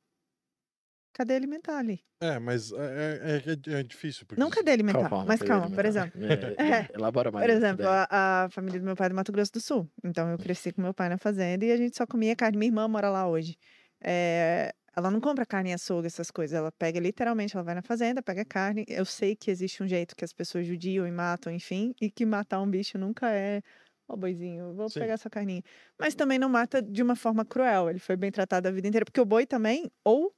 Cadeia 1.13 1.37
alimentar 1.37 1.79
ali. 1.79 1.99
É, 2.21 2.37
mas 2.39 2.71
é, 2.71 2.77
é- 2.77 3.73
é- 3.73 3.79
é 3.79 3.83
difícil. 3.83 4.25
Porque 4.27 4.39
Não 4.39 4.49
qual 4.51 4.63
alimentar, 4.67 5.09
forma 5.09 5.25
mas 5.25 5.41
calma, 5.41 5.67
ia 5.67 5.75
por 5.75 5.85
alimentar? 5.85 6.11
exemplo. 6.11 6.19
É, 6.59 6.69
É. 6.81 6.87
Elabora 6.93 7.31
mais. 7.31 7.45
Por 7.45 7.51
exemplo, 7.55 7.85
a, 7.87 8.43
a 8.45 8.49
família 8.49 8.79
do 8.79 8.85
meu 8.85 8.95
pai 8.95 9.07
é 9.07 9.09
do 9.09 9.15
Mato 9.15 9.31
Grosso 9.31 9.51
do 9.53 9.59
Sul. 9.61 9.89
Então 10.03 10.29
eu 10.29 10.37
cresci 10.37 10.71
com 10.71 10.81
meu 10.81 10.93
pai 10.93 11.09
na 11.09 11.17
fazenda 11.17 11.65
e 11.65 11.71
a 11.71 11.77
gente 11.77 11.97
só 11.97 12.05
comia 12.05 12.35
carne. 12.35 12.57
Minha 12.57 12.69
irmã 12.69 12.87
mora 12.87 13.09
lá 13.09 13.27
hoje. 13.27 13.55
É, 14.03 14.73
ela 14.95 15.09
não 15.11 15.19
compra 15.19 15.45
carne 15.45 15.71
em 15.71 15.73
açougue, 15.73 16.07
essas 16.07 16.29
coisas. 16.31 16.55
Ela 16.57 16.71
pega 16.71 16.99
literalmente, 16.99 17.55
ela 17.55 17.63
vai 17.63 17.73
na 17.75 17.81
fazenda, 17.83 18.21
pega 18.21 18.43
carne. 18.45 18.83
Eu 18.87 19.05
sei 19.05 19.35
que 19.35 19.49
existe 19.51 19.81
um 19.83 19.87
jeito 19.87 20.15
que 20.15 20.25
as 20.25 20.33
pessoas 20.33 20.65
judiam 20.67 21.07
e 21.07 21.11
matam, 21.11 21.51
enfim, 21.53 21.93
e 22.01 22.09
que 22.11 22.25
matar 22.25 22.61
um 22.61 22.69
bicho 22.69 22.97
nunca 22.97 23.29
é. 23.31 23.61
Ó, 24.07 24.15
boizinho, 24.15 24.73
vou 24.73 24.89
Sim. 24.89 24.91
pegar 24.91 25.17
sua 25.17 25.29
carninha. 25.31 25.61
Mas 25.99 26.15
também 26.15 26.39
não 26.39 26.49
mata 26.49 26.81
de 26.81 27.03
uma 27.03 27.15
forma 27.15 27.45
cruel. 27.45 27.89
Ele 27.89 27.99
foi 27.99 28.15
bem 28.15 28.31
tratado 28.31 28.67
a 28.67 28.71
vida 28.71 28.87
inteira. 28.87 29.05
Porque 29.05 29.19
o 29.21 29.25
boi 29.25 29.45
também, 29.45 29.91
ou 30.03 30.33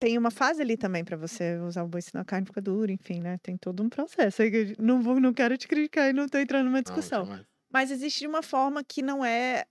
tem 0.00 0.16
uma 0.16 0.30
fase 0.30 0.62
ali 0.62 0.76
também 0.76 1.04
pra 1.04 1.16
você 1.16 1.56
usar 1.58 1.82
o 1.82 1.88
boi, 1.88 2.00
senão 2.02 2.22
a 2.22 2.24
carne 2.24 2.46
fica 2.46 2.60
dura, 2.62 2.92
enfim, 2.92 3.20
né? 3.20 3.38
Tem 3.42 3.56
todo 3.56 3.82
um 3.82 3.88
processo. 3.88 4.42
aí 4.42 4.74
Não, 4.78 5.02
vou, 5.02 5.18
não 5.20 5.32
quero 5.34 5.56
te 5.58 5.66
criticar 5.66 6.08
e 6.10 6.12
não 6.12 6.28
tô 6.28 6.38
entrando 6.38 6.66
numa 6.66 6.82
Não, 6.84 7.08
discussão. 7.08 7.28
jamais. 7.28 7.46
Mas 7.72 7.90
existe 7.90 8.20
de 8.20 8.26
uma 8.26 8.42
forma 8.42 8.82
que 8.84 9.02
não 9.02 9.24
é 9.24 9.64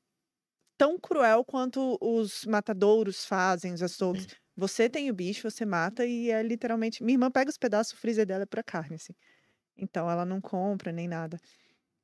tão 0.78 1.00
cruel 1.00 1.46
quanto 1.46 1.98
os 2.02 2.46
matadouros 2.46 3.26
fazem, 3.26 3.74
os 3.74 3.84
açougues. 3.84 4.26
Sim. 4.26 4.38
Você 4.56 4.90
tem 4.90 5.10
o 5.12 5.16
bicho, 5.16 5.50
você 5.50 5.66
mata 5.66 6.06
e 6.06 6.32
é 6.32 6.44
literalmente. 6.44 7.04
Minha 7.04 7.16
irmã 7.16 7.32
pega 7.32 7.50
os 7.52 7.58
pedaços, 7.58 7.94
o 7.94 7.98
freezer 7.98 8.26
dela 8.28 8.44
é 8.44 8.48
pra 8.48 8.64
carne, 8.64 8.96
assim. 8.96 9.14
Então 9.78 10.10
ela 10.12 10.26
não 10.26 10.42
compra 10.42 10.92
nem 10.92 11.08
nada. 11.08 11.40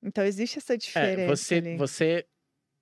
Então 0.04 0.24
existe 0.24 0.58
essa 0.58 0.78
diferença. 0.78 1.22
É, 1.22 1.28
você, 1.28 1.56
ali. 1.56 1.78
você 1.78 2.26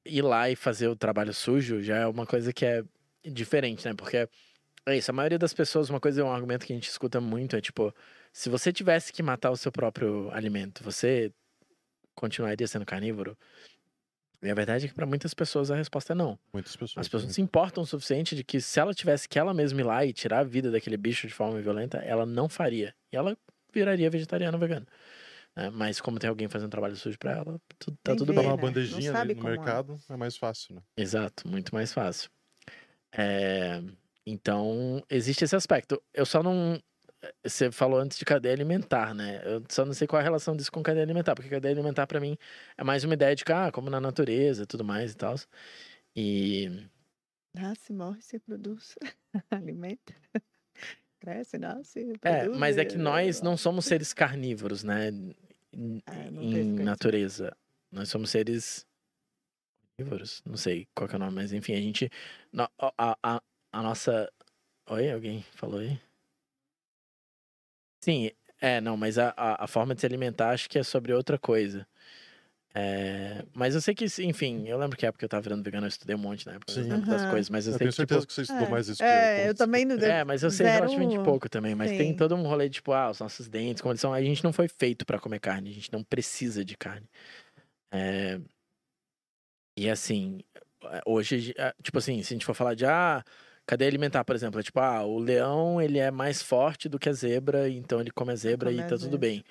ir 0.06 0.22
lá 0.22 0.50
e 0.50 0.56
fazer 0.56 0.88
o 0.88 0.96
trabalho 0.96 1.34
sujo 1.34 1.82
já 1.82 1.98
é 1.98 2.08
uma 2.08 2.26
coisa 2.26 2.52
que 2.52 2.66
é 2.66 2.84
diferente, 3.24 3.88
né? 3.88 3.94
Porque 3.94 4.28
é 4.86 4.98
isso, 4.98 5.12
a 5.12 5.14
maioria 5.14 5.38
das 5.38 5.54
pessoas, 5.54 5.90
uma 5.90 6.00
coisa, 6.00 6.24
um 6.24 6.32
argumento 6.32 6.66
que 6.66 6.74
a 6.74 6.76
gente 6.76 6.90
escuta 6.90 7.22
muito 7.22 7.56
é 7.56 7.62
tipo, 7.62 7.94
se 8.34 8.50
você 8.50 8.74
tivesse 8.74 9.14
que 9.14 9.22
matar 9.22 9.52
o 9.52 9.58
seu 9.58 9.72
próprio 9.72 10.32
alimento, 10.32 10.84
você 10.84 11.32
continuaria 12.16 12.68
sendo 12.68 12.86
carnívoro? 12.86 13.38
E 14.42 14.50
a 14.50 14.56
verdade 14.56 14.86
é 14.86 14.88
que 14.90 14.96
para 14.96 15.06
muitas 15.06 15.36
pessoas 15.36 15.70
a 15.70 15.76
resposta 15.76 16.14
é 16.14 16.16
não. 16.16 16.38
Muitas 16.52 16.76
pessoas. 16.76 17.06
As 17.06 17.08
pessoas 17.08 17.26
não 17.26 17.32
se 17.32 17.42
importam 17.42 17.84
o 17.84 17.86
suficiente 17.86 18.36
de 18.36 18.44
que 18.44 18.60
se 18.60 18.80
ela 18.80 18.92
tivesse 18.92 19.30
que 19.30 19.38
ela 19.38 19.54
mesma 19.54 19.82
ir 19.82 19.84
lá 19.84 20.04
e 20.04 20.12
tirar 20.12 20.40
a 20.40 20.44
vida 20.44 20.72
daquele 20.72 20.98
bicho 20.98 21.28
de 21.28 21.34
forma 21.34 21.62
violenta, 21.62 22.00
ela 22.00 22.26
não 22.26 22.50
faria. 22.50 22.96
E 23.14 23.16
ela 23.16 23.38
viraria 23.72 24.10
vegetariana 24.10 24.58
ou 24.58 24.60
vegana. 24.60 24.88
Né? 25.56 25.70
Mas 25.70 26.00
como 26.00 26.20
tem 26.20 26.30
alguém 26.30 26.48
fazendo 26.48 26.72
trabalho 26.72 26.96
sujo 26.96 27.18
pra 27.18 27.34
ela, 27.34 27.62
tudo, 27.78 27.98
tá 28.04 28.12
Nem 28.12 28.18
tudo 28.18 28.34
vê, 28.34 28.40
bem. 28.40 28.48
uma 28.48 28.56
né? 28.56 28.62
Não 28.62 28.68
bandejinha 28.68 29.18
ali 29.18 29.36
no 29.36 29.48
é. 29.48 29.52
mercado 29.52 30.00
é 30.10 30.16
mais 30.16 30.38
fácil, 30.38 30.76
né? 30.76 30.82
Exato, 30.98 31.48
muito 31.48 31.74
mais 31.74 31.94
fácil. 31.94 32.30
É, 33.14 33.82
então, 34.26 35.04
existe 35.10 35.44
esse 35.44 35.56
aspecto. 35.56 36.02
Eu 36.14 36.26
só 36.26 36.42
não. 36.42 36.82
Você 37.46 37.72
falou 37.72 38.00
antes 38.00 38.18
de 38.18 38.26
cadeia 38.26 38.54
alimentar, 38.54 39.14
né? 39.14 39.42
Eu 39.46 39.64
só 39.70 39.86
não 39.86 39.94
sei 39.94 40.08
qual 40.08 40.20
a 40.20 40.24
relação 40.24 40.56
disso 40.56 40.72
com 40.72 40.82
cadeia 40.82 41.04
alimentar, 41.04 41.36
porque 41.36 41.50
cadeia 41.50 41.74
alimentar 41.74 42.08
pra 42.08 42.20
mim 42.20 42.36
é 42.78 42.84
mais 42.84 43.04
uma 43.04 43.14
ideia 43.14 43.36
de 43.36 43.46
que, 43.46 43.52
ah, 43.52 43.72
como 43.72 43.92
na 43.92 44.02
natureza 44.02 44.64
e 44.64 44.66
tudo 44.66 44.84
mais 44.84 45.12
e 45.12 45.18
tal. 45.18 45.36
E. 46.16 46.88
Nasce, 47.56 47.94
morre, 47.94 48.22
se 48.22 48.40
produz. 48.40 48.96
Alimenta. 49.52 50.14
Cresce, 51.20 51.60
nasce. 51.60 52.14
É, 52.24 52.40
produz, 52.40 52.58
mas 52.58 52.78
é 52.78 52.86
que 52.86 52.98
nós 52.98 53.42
não 53.42 53.56
somos 53.56 53.86
seres 53.86 54.14
carnívoros, 54.14 54.84
né? 54.84 55.12
Em, 55.74 56.02
Ah, 56.06 56.32
não 56.32 56.44
em 56.44 56.74
natureza. 56.84 57.56
Nós 57.92 58.10
somos 58.10 58.30
seres 58.30 58.86
carnívoros. 59.98 60.42
Não 60.46 60.58
sei 60.58 60.88
qual 60.96 61.08
que 61.08 61.16
é 61.16 61.18
o 61.18 61.20
nome, 61.20 61.36
mas 61.36 61.54
enfim, 61.54 61.74
a 61.74 61.82
gente. 61.82 62.10
a, 62.98 63.18
a, 63.24 63.42
a 63.72 63.82
nossa. 63.82 64.32
Oi, 64.90 65.12
alguém 65.12 65.44
falou 65.56 65.80
aí? 65.80 66.00
Sim, 68.04 68.32
É, 68.60 68.80
não, 68.82 68.96
mas 68.98 69.18
a, 69.18 69.30
a, 69.36 69.64
a 69.66 69.68
forma 69.68 69.96
de 69.96 70.02
se 70.02 70.06
alimentar 70.08 70.52
acho 70.52 70.70
que 70.70 70.78
é 70.80 70.84
sobre 70.84 71.14
outra 71.14 71.38
coisa. 71.40 71.88
É, 72.74 73.44
mas 73.54 73.76
eu 73.76 73.82
sei 73.82 73.94
que, 73.94 74.06
enfim, 74.24 74.66
eu 74.68 74.78
lembro 74.78 74.98
que 74.98 75.06
a 75.06 75.10
época 75.10 75.20
que 75.20 75.26
eu 75.26 75.30
tava 75.30 75.42
virando 75.42 75.64
vegano, 75.64 75.86
eu 75.86 75.90
estudei 75.90 76.16
um 76.16 76.20
monte 76.20 76.46
na 76.46 76.54
época, 76.54 76.72
eu 76.72 76.76
Sim. 76.76 76.88
lembro 76.88 77.08
das 77.10 77.26
Aham. 77.26 77.26
coisas, 77.26 77.50
mas 77.50 77.68
eu, 77.68 77.74
Eu 77.74 77.80
sei 77.80 77.80
tenho 77.80 77.90
que, 77.90 77.96
certeza 77.96 78.26
tipo, 78.26 78.28
que 78.28 78.34
você 78.34 78.42
estudou 78.44 78.68
É. 78.68 78.72
mais 78.72 78.88
isso 78.88 79.04
É, 79.04 79.48
eu. 79.48 79.50
eu 79.50 79.56
também 79.56 79.86
não. 79.86 79.98
É, 79.98 80.24
mas 80.24 80.42
eu 80.44 80.50
sei 80.52 80.70
zero- 80.70 80.70
relativamente 80.70 81.20
pouco 81.20 81.50
também. 81.50 81.76
Mas 81.76 81.92
tem 81.92 82.14
Sim. 82.14 82.16
todo 82.16 82.34
um 82.36 82.44
rolê 82.44 82.70
de, 82.70 82.76
tipo, 82.76 82.94
ah, 82.94 83.10
os 83.12 83.20
nossos 83.20 83.50
dentes, 83.50 83.82
como 83.82 83.92
eles 83.92 84.02
são. 84.02 84.14
A 84.14 84.22
gente 84.24 84.44
não 84.44 84.54
foi 84.54 84.68
feito 84.70 85.06
pra 85.06 85.20
comer 85.20 85.40
carne, 85.40 85.70
a 85.70 85.74
gente 85.74 85.92
não 85.92 86.04
precisa 86.04 86.64
de 86.64 86.78
carne. 86.78 87.08
É, 87.94 88.40
E 89.78 89.90
assim, 89.90 90.40
é, 90.86 91.02
hoje, 91.06 91.54
tipo 91.84 91.98
assim, 91.98 92.22
se 92.24 92.34
a 92.34 92.36
gente 92.36 92.46
for 92.46 92.54
falar 92.54 92.74
de, 92.76 92.86
ah, 92.86 93.24
cadeia 93.66 93.90
alimentar, 93.90 94.24
por 94.26 94.36
exemplo, 94.36 94.60
é 94.60 94.64
tipo, 94.64 94.80
ah, 94.80 95.04
o 95.06 95.18
leão, 95.20 95.82
ele 95.82 95.98
é 96.00 96.12
mais 96.12 96.42
forte 96.42 96.90
do 96.90 97.00
que 97.00 97.10
a 97.10 97.14
zebra, 97.14 97.70
então 97.70 98.00
ele 98.02 98.12
come 98.12 98.32
a 98.34 98.36
zebra 98.36 98.72
come 98.72 98.74
e 98.74 98.84
a 98.84 98.84
tá 98.84 98.98
tudo 98.98 99.18
zebra. 99.18 99.18
bem. 99.18 99.44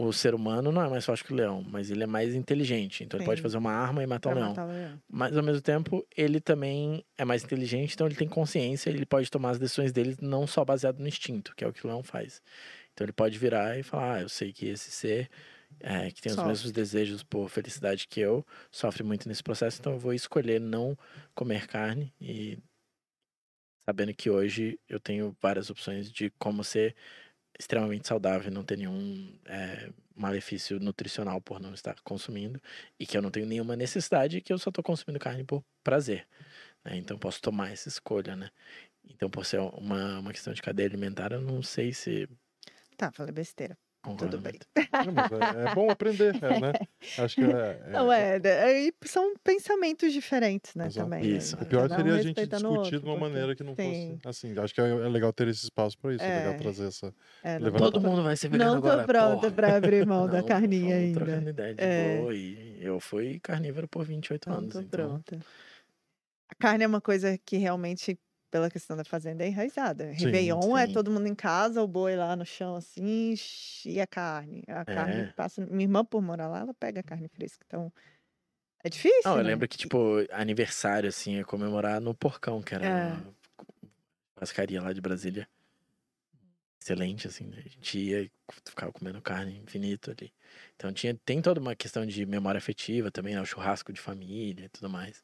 O 0.00 0.12
ser 0.12 0.32
humano 0.32 0.70
não 0.70 0.80
é 0.80 0.88
mais 0.88 1.04
forte 1.04 1.24
que 1.24 1.32
o 1.32 1.36
leão, 1.36 1.60
mas 1.60 1.90
ele 1.90 2.04
é 2.04 2.06
mais 2.06 2.32
inteligente, 2.32 3.02
então 3.02 3.18
ele 3.18 3.26
pode 3.26 3.40
Sim. 3.40 3.42
fazer 3.42 3.58
uma 3.58 3.72
arma 3.72 4.00
e 4.00 4.06
matar 4.06 4.32
leão. 4.32 4.50
matar 4.50 4.68
o 4.68 4.70
leão. 4.70 5.02
Mas 5.10 5.36
ao 5.36 5.42
mesmo 5.42 5.60
tempo, 5.60 6.06
ele 6.16 6.40
também 6.40 7.04
é 7.16 7.24
mais 7.24 7.42
inteligente, 7.42 7.94
então 7.94 8.06
ele 8.06 8.14
tem 8.14 8.28
consciência, 8.28 8.90
ele 8.90 9.04
pode 9.04 9.28
tomar 9.28 9.50
as 9.50 9.58
decisões 9.58 9.90
dele 9.90 10.16
não 10.20 10.46
só 10.46 10.64
baseado 10.64 11.00
no 11.00 11.08
instinto, 11.08 11.52
que 11.56 11.64
é 11.64 11.66
o 11.66 11.72
que 11.72 11.84
o 11.84 11.88
leão 11.88 12.00
faz. 12.04 12.40
Então 12.92 13.04
ele 13.04 13.12
pode 13.12 13.36
virar 13.38 13.76
e 13.76 13.82
falar: 13.82 14.14
ah, 14.14 14.20
eu 14.20 14.28
sei 14.28 14.52
que 14.52 14.66
esse 14.66 14.88
ser 14.92 15.28
é, 15.80 16.12
que 16.12 16.22
tem 16.22 16.30
os 16.30 16.36
Sofre. 16.36 16.48
mesmos 16.48 16.70
desejos 16.70 17.24
por 17.24 17.48
felicidade 17.48 18.06
que 18.06 18.20
eu 18.20 18.46
sofre 18.70 19.02
muito 19.02 19.28
nesse 19.28 19.42
processo, 19.42 19.80
então 19.80 19.94
eu 19.94 19.98
vou 19.98 20.12
escolher 20.12 20.60
não 20.60 20.96
comer 21.34 21.66
carne 21.66 22.14
e 22.20 22.56
sabendo 23.84 24.14
que 24.14 24.30
hoje 24.30 24.78
eu 24.88 25.00
tenho 25.00 25.36
várias 25.40 25.70
opções 25.70 26.12
de 26.12 26.30
como 26.38 26.62
ser 26.62 26.94
extremamente 27.58 28.06
saudável, 28.06 28.50
não 28.52 28.64
ter 28.64 28.78
nenhum 28.78 29.32
é, 29.46 29.90
malefício 30.14 30.78
nutricional 30.80 31.40
por 31.40 31.60
não 31.60 31.74
estar 31.74 32.00
consumindo 32.02 32.60
e 32.98 33.06
que 33.06 33.16
eu 33.16 33.22
não 33.22 33.30
tenho 33.30 33.46
nenhuma 33.46 33.76
necessidade, 33.76 34.40
que 34.40 34.52
eu 34.52 34.58
só 34.58 34.70
estou 34.70 34.84
consumindo 34.84 35.18
carne 35.18 35.44
por 35.44 35.64
prazer. 35.82 36.26
né? 36.84 36.96
Então 36.96 37.18
posso 37.18 37.40
tomar 37.40 37.72
essa 37.72 37.88
escolha, 37.88 38.36
né? 38.36 38.50
Então, 39.10 39.30
por 39.30 39.44
ser 39.44 39.58
uma, 39.60 40.18
uma 40.18 40.32
questão 40.32 40.52
de 40.52 40.62
cadeia 40.62 40.88
alimentar, 40.88 41.32
eu 41.32 41.40
não 41.40 41.62
sei 41.62 41.92
se. 41.92 42.28
Tá, 42.96 43.10
falei 43.10 43.32
besteira. 43.32 43.76
Tudo 44.16 44.38
bem. 44.38 44.54
é, 44.76 45.70
é 45.70 45.74
bom 45.74 45.90
aprender, 45.90 46.34
é, 46.42 46.60
né? 46.60 46.72
Acho 47.18 47.34
que 47.36 47.42
é. 47.44 47.90
Não, 47.90 48.12
é, 48.12 48.40
é, 48.42 48.80
e 48.88 48.92
são 49.04 49.34
pensamentos 49.44 50.12
diferentes, 50.12 50.74
né, 50.74 50.86
Exato. 50.86 51.08
também. 51.08 51.36
Isso. 51.36 51.56
né? 51.56 51.62
O 51.62 51.66
pior 51.66 51.88
Cada 51.88 51.94
um 51.94 51.96
seria 51.98 52.14
a 52.18 52.22
gente 52.22 52.46
discutir 52.46 52.66
outro, 52.66 53.00
de 53.00 53.04
uma 53.06 53.16
maneira 53.16 53.54
que 53.54 53.62
não 53.64 53.74
Sim. 53.74 54.18
fosse 54.22 54.28
assim. 54.46 54.58
Acho 54.58 54.74
que 54.74 54.80
é, 54.80 54.88
é 54.88 55.08
legal 55.08 55.32
ter 55.32 55.48
esse 55.48 55.64
espaço 55.64 55.98
para 55.98 56.14
isso. 56.14 56.24
É, 56.24 56.38
legal 56.38 56.52
É. 56.54 56.56
trazer 56.58 56.86
essa. 56.88 57.14
É, 57.42 57.58
não 57.58 57.72
Todo 57.72 58.00
mundo 58.00 58.22
vai 58.22 58.36
ser 58.36 58.48
vegano 58.48 58.74
Não 58.74 58.80
tô 58.80 58.88
agora. 58.88 59.04
pronta 59.06 59.40
porra. 59.40 59.50
pra 59.52 59.76
abrir 59.76 60.06
mão 60.06 60.26
da 60.28 60.38
Não, 60.40 60.46
carninha 60.46 60.82
vamos 60.96 61.04
ainda. 61.04 61.20
trocando 61.24 61.50
ideia 61.50 61.74
de 61.74 61.82
É. 61.82 62.16
boa. 62.18 62.34
E 62.34 62.78
eu 62.80 63.00
fui 63.00 63.38
carnívoro 63.40 63.88
por 63.88 64.04
28 64.04 64.48
Não 64.48 64.56
anos. 64.58 64.72
tô 64.72 64.80
então... 64.80 65.08
pronta. 65.08 65.38
A 66.50 66.54
carne 66.54 66.84
é 66.84 66.86
uma 66.86 67.00
coisa 67.00 67.36
que 67.44 67.56
realmente, 67.58 68.18
pela 68.50 68.70
questão 68.70 68.96
da 68.96 69.04
fazenda, 69.04 69.44
é 69.44 69.48
enraizada. 69.48 70.06
Réveillon 70.12 70.76
é 70.76 70.86
sim. 70.86 70.92
todo 70.92 71.10
mundo 71.10 71.26
em 71.26 71.34
casa, 71.34 71.82
o 71.82 71.88
boi 71.88 72.16
lá 72.16 72.34
no 72.36 72.44
chão 72.46 72.76
assim, 72.76 73.34
e 73.84 74.00
a 74.00 74.06
carne. 74.06 74.62
A 74.68 74.84
carne 74.84 75.26
É. 75.26 75.32
passa. 75.36 75.64
Minha 75.66 75.84
irmã, 75.84 76.04
por 76.04 76.22
morar 76.22 76.48
lá, 76.48 76.60
ela 76.60 76.74
pega 76.74 77.00
a 77.00 77.02
carne 77.02 77.28
fresca. 77.28 77.64
Então, 77.66 77.92
é 78.84 78.88
difícil. 78.90 79.20
Não, 79.24 79.36
eu 79.38 79.44
né? 79.44 79.50
lembro 79.50 79.68
que, 79.68 79.76
tipo, 79.76 79.98
aniversário, 80.30 81.08
assim, 81.08 81.36
é 81.38 81.44
comemorar 81.44 82.00
no 82.00 82.14
Porcão, 82.14 82.62
que 82.62 82.74
era 82.74 82.84
É. 82.84 82.88
uma 82.88 83.34
pascaria 84.34 84.80
lá 84.82 84.92
de 84.92 85.00
Brasília. 85.00 85.48
Excelente, 86.80 87.26
assim, 87.26 87.44
né? 87.46 87.58
A 87.64 87.68
gente 87.68 87.98
ia 87.98 88.22
e 88.22 88.30
ficava 88.64 88.92
comendo 88.92 89.20
carne 89.20 89.58
infinito 89.58 90.10
ali. 90.10 90.32
Então 90.74 90.92
tinha, 90.92 91.14
tem 91.24 91.42
toda 91.42 91.60
uma 91.60 91.74
questão 91.76 92.06
de 92.06 92.24
memória 92.24 92.58
afetiva 92.58 93.10
também, 93.10 93.34
né? 93.34 93.40
O 93.42 93.46
churrasco 93.46 93.92
de 93.92 94.00
família 94.00 94.66
e 94.66 94.68
tudo 94.68 94.88
mais. 94.88 95.22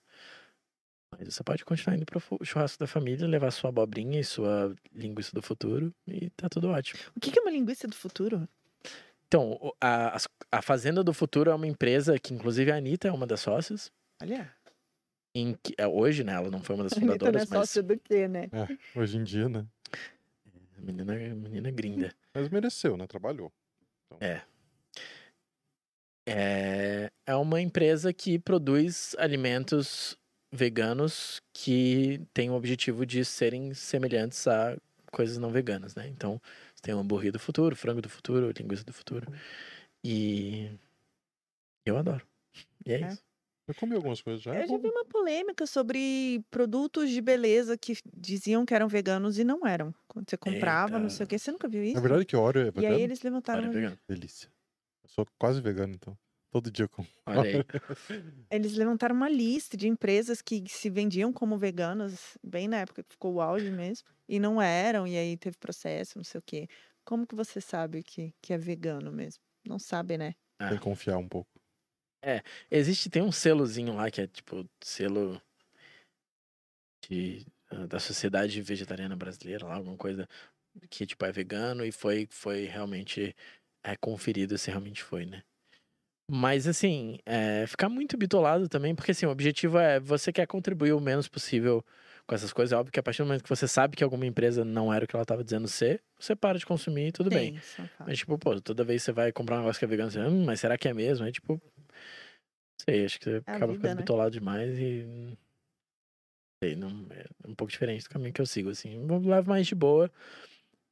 Mas 1.19 1.35
você 1.35 1.43
pode 1.43 1.65
continuar 1.65 1.97
indo 1.97 2.07
pro 2.07 2.21
churrasco 2.43 2.79
da 2.79 2.87
família, 2.87 3.27
levar 3.27 3.51
sua 3.51 3.71
abobrinha 3.71 4.21
e 4.21 4.25
sua 4.25 4.75
linguiça 4.93 5.33
do 5.33 5.43
futuro 5.43 5.95
e 6.07 6.31
tá 6.31 6.49
tudo 6.49 6.69
ótimo. 6.69 7.01
O 7.17 7.21
que 7.21 7.39
é 7.39 7.43
uma 7.43 7.51
linguiça 7.51 7.87
do 7.87 7.95
futuro? 7.95 8.49
Então, 9.27 9.73
a, 9.81 10.17
a 10.53 10.63
Fazenda 10.63 11.03
do 11.03 11.13
Futuro 11.13 11.51
é 11.51 11.55
uma 11.55 11.67
empresa 11.67 12.19
que, 12.21 12.33
inclusive, 12.33 12.71
a 12.71 12.77
Anitta 12.77 13.09
é 13.09 13.13
uma 13.13 13.27
das 13.27 13.41
sócias. 13.41 13.91
Olha, 14.23 14.49
Em 15.35 15.59
que, 15.61 15.75
é, 15.77 15.89
hoje, 15.89 16.23
né? 16.23 16.35
Ela 16.35 16.51
não 16.51 16.63
foi 16.63 16.77
uma 16.77 16.85
das 16.85 16.93
a 16.95 16.97
Anitta 16.97 17.09
não 17.09 17.15
é 17.15 17.19
fundadoras, 17.19 17.49
mas 17.51 17.59
sócia 17.59 17.83
do 17.83 17.99
quê, 17.99 18.29
né? 18.29 18.49
É, 18.53 18.99
hoje 18.99 19.17
em 19.17 19.25
dia, 19.25 19.49
né? 19.49 19.67
menina, 20.79 21.15
menina 21.35 21.71
grinda. 21.71 22.15
Mas 22.33 22.49
mereceu, 22.49 22.97
né? 22.97 23.07
Trabalhou. 23.07 23.53
É, 26.27 27.11
é 27.27 27.35
uma 27.35 27.61
empresa 27.61 28.13
que 28.13 28.39
produz 28.39 29.15
alimentos 29.19 30.17
veganos 30.55 31.41
que 31.53 32.21
têm 32.33 32.51
o 32.51 32.55
objetivo 32.55 33.05
de 33.05 33.25
serem 33.25 33.75
semelhantes 33.75 34.47
a 34.47 34.77
coisas 35.13 35.39
não 35.39 35.51
veganas, 35.51 35.95
né? 35.95 36.09
Então, 36.09 36.41
você 36.75 36.83
tem 36.83 36.95
o 36.95 36.99
hambúrguer 36.99 37.33
do 37.33 37.39
futuro, 37.39 37.77
frango 37.77 38.01
do 38.03 38.09
futuro, 38.09 38.53
linguiça 38.57 38.85
do 38.85 38.93
futuro. 38.93 39.27
E 40.05 40.71
eu 41.85 41.97
adoro. 41.97 42.27
E 42.87 42.93
é, 42.93 43.01
É. 43.01 43.09
isso. 43.09 43.23
Eu 43.67 43.75
comi 43.75 43.95
algumas 43.97 44.21
coisas 44.21 44.43
já. 44.43 44.55
é 44.55 44.63
Eu 44.65 44.69
já 44.69 44.77
vi 44.77 44.89
uma 44.89 45.07
polêmica 45.07 45.67
sobre 45.67 46.45
produtos 46.51 47.09
de 47.09 47.19
beleza 47.23 47.79
que 47.79 47.97
diziam 48.15 48.67
que 48.67 48.75
eram 48.75 48.87
veganos 48.89 49.39
e 49.39 49.45
não 49.45 49.67
eram. 49.67 49.95
Quando 50.07 50.29
você 50.29 50.37
comprava, 50.37 50.99
não 50.99 51.09
sei 51.09 51.21
o 51.21 51.25
Eita. 51.25 51.31
quê. 51.31 51.39
Você 51.39 51.51
nunca 51.51 51.67
viu 51.67 51.83
isso? 51.83 51.95
Na 51.95 52.01
verdade, 52.01 52.27
que 52.27 52.37
Oreo 52.37 52.65
é 52.65 52.69
e 52.69 52.71
vegano. 52.71 52.95
aí 52.97 53.03
eles 53.03 53.23
levantaram. 53.23 53.63
Olha, 53.63 53.71
vegano. 53.73 53.99
Delícia. 54.07 54.51
Eu 55.03 55.09
sou 55.09 55.27
quase 55.39 55.63
vegano, 55.63 55.95
então. 55.95 56.15
Todo 56.55 56.71
dia 56.71 56.85
eu 56.85 56.89
como. 56.89 57.09
Olha 57.27 57.43
aí. 57.43 57.65
Eles 58.49 58.75
levantaram 58.75 59.13
uma 59.13 59.29
lista 59.29 59.77
de 59.77 59.89
empresas 59.89 60.41
que 60.41 60.63
se 60.69 60.89
vendiam 60.89 61.33
como 61.33 61.59
veganas, 61.59 62.39
bem 62.45 62.69
na 62.69 62.77
época 62.77 63.03
que 63.03 63.11
ficou 63.11 63.35
o 63.35 63.41
auge 63.41 63.73
mesmo, 63.73 64.07
e 64.29 64.39
não 64.39 64.63
eram, 64.63 65.05
e 65.05 65.19
aí 65.19 65.37
teve 65.37 65.59
processo, 65.59 66.17
não 66.17 66.23
sei 66.23 66.39
o 66.39 66.43
quê. 66.43 66.69
Como 67.05 67.27
que 67.27 67.35
você 67.35 67.61
sabe 67.61 68.05
que, 68.05 68.33
que 68.41 68.53
é 68.53 68.57
vegano 68.57 69.11
mesmo? 69.11 69.43
Não 69.67 69.81
sabe, 69.81 70.17
né? 70.17 70.37
Ah. 70.61 70.69
Tem 70.69 70.79
que 70.79 70.85
confiar 70.85 71.19
um 71.19 71.27
pouco. 71.27 71.51
Existe, 72.71 73.11
tem 73.11 73.21
um 73.21 73.33
selozinho 73.33 73.97
lá 73.97 74.09
que 74.09 74.21
é 74.21 74.29
tipo 74.29 74.65
selo 74.81 75.43
de, 77.11 77.45
ah, 77.69 77.85
da 77.89 77.99
Sociedade 77.99 78.63
Vegetariana 78.63 79.17
Brasileira, 79.17 79.67
lá, 79.67 79.75
alguma 79.75 79.97
coisa 79.97 80.29
que 80.89 81.05
tipo 81.05 81.25
é 81.25 81.33
vegano 81.33 81.85
e 81.85 81.91
foi, 81.91 82.29
foi 82.31 82.67
realmente 82.67 83.35
é, 83.83 83.97
conferido 83.97 84.57
se 84.57 84.71
realmente 84.71 85.03
foi, 85.03 85.27
né? 85.27 85.43
Mas 86.31 86.67
assim, 86.67 87.19
é, 87.27 87.67
ficar 87.67 87.89
muito 87.89 88.17
bitolado 88.17 88.69
também, 88.69 88.95
porque 88.95 89.11
assim, 89.11 89.27
o 89.27 89.31
objetivo 89.31 89.79
é 89.79 90.01
você 90.01 90.33
quer 90.33 90.47
contribuir 90.47 90.93
o 90.93 91.01
menos 91.01 91.29
possível 91.29 91.85
com 92.27 92.35
essas 92.35 92.53
coisas. 92.53 92.73
É 92.73 92.77
óbvio 92.77 92.91
que 92.93 92.99
a 92.99 93.03
partir 93.03 93.23
do 93.23 93.27
momento 93.27 93.43
que 93.43 93.49
você 93.49 93.69
sabe 93.69 93.97
que 93.97 94.03
alguma 94.03 94.25
empresa 94.25 94.65
não 94.65 94.93
era 94.93 95.05
o 95.05 95.09
que 95.09 95.15
ela 95.15 95.23
estava 95.23 95.45
dizendo 95.45 95.69
ser, 95.69 96.03
você 96.19 96.35
para 96.35 96.59
de 96.59 96.65
consumir 96.65 97.09
e 97.09 97.13
tudo 97.13 97.29
bem. 97.29 97.53
Tem, 97.53 97.61
só 97.61 97.83
fala. 97.89 98.09
Mas, 98.09 98.19
tipo, 98.19 98.39
pô, 98.39 98.59
toda 98.61 98.85
vez 98.85 99.03
que 99.03 99.07
você 99.07 99.13
vai 99.13 99.33
comprar 99.33 99.57
um 99.57 99.59
negócio 99.61 99.79
que 99.79 99.85
é 99.85 99.89
vegano, 99.89 100.11
você, 100.11 100.21
hum, 100.21 100.45
mas 100.47 100.61
será 100.61 100.79
que 100.79 100.89
é 100.89 100.95
mesmo? 100.95 101.27
Aí, 101.27 101.33
tipo, 101.33 101.61
sei, 102.89 103.05
acho 103.05 103.19
que 103.19 103.25
você 103.25 103.37
É 103.37 103.41
acaba 103.53 103.67
vida, 103.67 103.75
ficando 103.75 103.97
né? 103.97 104.03
bitolado 104.03 104.31
demais 104.31 104.79
e. 104.79 105.37
Sei, 106.63 106.75
não, 106.75 106.89
é 107.11 107.27
um 107.47 107.55
pouco 107.55 107.71
diferente 107.71 108.05
do 108.05 108.09
caminho 108.09 108.33
que 108.33 108.41
eu 108.41 108.47
sigo, 108.47 108.71
assim. 108.71 109.07
Eu 109.07 109.19
levo 109.19 109.51
mais 109.51 109.67
de 109.67 109.75
boa 109.75 110.11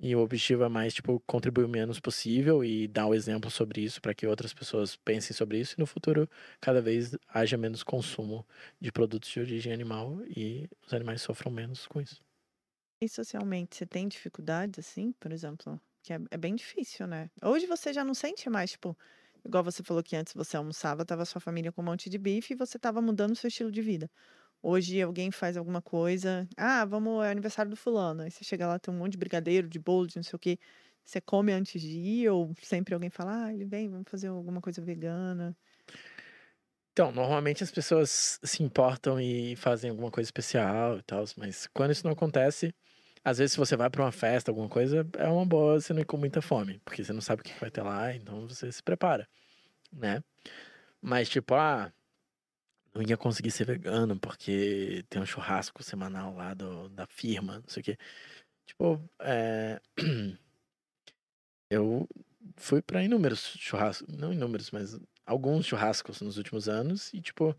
e 0.02 0.16
o 0.16 0.20
objetivo 0.20 0.64
é 0.64 0.68
mais, 0.68 0.92
tipo, 0.94 1.20
contribuir 1.26 1.64
o 1.64 1.68
menos 1.68 2.00
possível 2.00 2.64
e 2.64 2.88
dar 2.88 3.06
o 3.06 3.14
exemplo 3.14 3.50
sobre 3.50 3.82
isso 3.82 4.02
para 4.02 4.14
que 4.14 4.26
outras 4.26 4.52
pessoas 4.54 4.96
pensem 4.96 5.34
sobre 5.36 5.60
isso 5.60 5.76
e 5.78 5.80
no 5.80 5.86
futuro 5.86 6.28
cada 6.60 6.82
vez 6.82 7.16
haja 7.28 7.56
menos 7.56 7.82
consumo 7.84 8.46
de 8.80 8.92
produtos 8.92 9.30
de 9.30 9.40
origem 9.40 9.72
animal 9.72 10.20
e 10.26 10.68
os 10.86 10.92
animais 10.92 11.22
sofram 11.22 11.52
menos 11.52 11.86
com 11.86 12.00
isso. 12.00 12.20
E 13.00 13.08
socialmente, 13.08 13.76
você 13.76 13.86
tem 13.86 14.08
dificuldades, 14.08 14.78
assim, 14.78 15.12
por 15.12 15.32
exemplo? 15.32 15.80
Que 16.02 16.12
é, 16.14 16.18
é 16.30 16.36
bem 16.38 16.54
difícil, 16.54 17.06
né? 17.06 17.30
Hoje 17.42 17.66
você 17.66 17.92
já 17.92 18.04
não 18.04 18.14
sente 18.14 18.48
mais, 18.48 18.72
tipo, 18.72 18.96
igual 19.44 19.64
você 19.64 19.82
falou 19.82 20.02
que 20.02 20.16
antes 20.16 20.32
você 20.34 20.56
almoçava, 20.56 21.04
tava 21.04 21.24
sua 21.24 21.40
família 21.40 21.72
com 21.72 21.82
um 21.82 21.84
monte 21.84 22.08
de 22.08 22.18
bife 22.18 22.54
e 22.54 22.56
você 22.56 22.78
tava 22.78 23.02
mudando 23.02 23.32
o 23.32 23.36
seu 23.36 23.48
estilo 23.48 23.70
de 23.72 23.82
vida. 23.82 24.10
Hoje 24.62 25.00
alguém 25.02 25.30
faz 25.30 25.56
alguma 25.56 25.82
coisa, 25.82 26.48
ah, 26.56 26.84
vamos, 26.84 27.24
é 27.24 27.30
aniversário 27.30 27.70
do 27.70 27.76
fulano. 27.76 28.22
Aí 28.22 28.30
você 28.30 28.44
chega 28.44 28.66
lá, 28.66 28.78
tem 28.78 28.94
um 28.94 28.98
monte 28.98 29.12
de 29.12 29.18
brigadeiro, 29.18 29.68
de 29.68 29.78
bolo, 29.78 30.06
de 30.06 30.16
não 30.16 30.22
sei 30.22 30.36
o 30.36 30.38
quê. 30.38 30.58
Você 31.04 31.20
come 31.20 31.52
antes 31.52 31.80
de 31.82 31.98
ir, 31.98 32.28
ou 32.30 32.54
sempre 32.62 32.94
alguém 32.94 33.10
fala, 33.10 33.46
ah, 33.46 33.52
ele 33.52 33.64
vem, 33.64 33.88
vamos 33.90 34.08
fazer 34.10 34.28
alguma 34.28 34.60
coisa 34.60 34.80
vegana. 34.80 35.56
Então, 36.92 37.10
normalmente 37.10 37.64
as 37.64 37.70
pessoas 37.70 38.38
se 38.42 38.62
importam 38.62 39.18
e 39.20 39.56
fazem 39.56 39.90
alguma 39.90 40.10
coisa 40.10 40.28
especial 40.28 40.98
e 40.98 41.02
tal, 41.02 41.24
mas 41.38 41.66
quando 41.68 41.90
isso 41.90 42.04
não 42.04 42.12
acontece, 42.12 42.74
às 43.24 43.38
vezes 43.38 43.52
se 43.52 43.58
você 43.58 43.76
vai 43.76 43.88
pra 43.88 44.02
uma 44.04 44.12
festa, 44.12 44.50
alguma 44.50 44.68
coisa, 44.68 45.06
é 45.16 45.26
uma 45.28 45.46
boa 45.46 45.80
você 45.80 45.94
não 45.94 46.02
ir 46.02 46.04
com 46.04 46.18
muita 46.18 46.42
fome, 46.42 46.80
porque 46.84 47.02
você 47.02 47.12
não 47.12 47.22
sabe 47.22 47.40
o 47.40 47.44
que 47.44 47.58
vai 47.58 47.70
ter 47.70 47.82
lá, 47.82 48.14
então 48.14 48.46
você 48.46 48.70
se 48.70 48.82
prepara, 48.82 49.26
né? 49.92 50.22
Mas 51.02 51.28
tipo, 51.28 51.54
ah, 51.54 51.92
não 52.94 53.02
ia 53.02 53.16
conseguir 53.16 53.50
ser 53.50 53.64
vegano 53.66 54.18
porque 54.18 55.04
tem 55.08 55.20
um 55.20 55.26
churrasco 55.26 55.82
semanal 55.82 56.34
lá 56.34 56.54
do, 56.54 56.88
da 56.90 57.06
firma, 57.06 57.60
não 57.60 57.68
sei 57.68 57.80
o 57.80 57.84
quê. 57.84 57.98
Tipo, 58.66 59.00
é... 59.20 59.80
Eu 61.70 62.06
fui 62.56 62.82
pra 62.82 63.02
inúmeros 63.02 63.56
churrascos, 63.58 64.06
não 64.14 64.30
inúmeros, 64.30 64.70
mas 64.70 65.00
alguns 65.24 65.64
churrascos 65.64 66.20
nos 66.20 66.36
últimos 66.36 66.68
anos. 66.68 67.14
E, 67.14 67.20
tipo, 67.22 67.56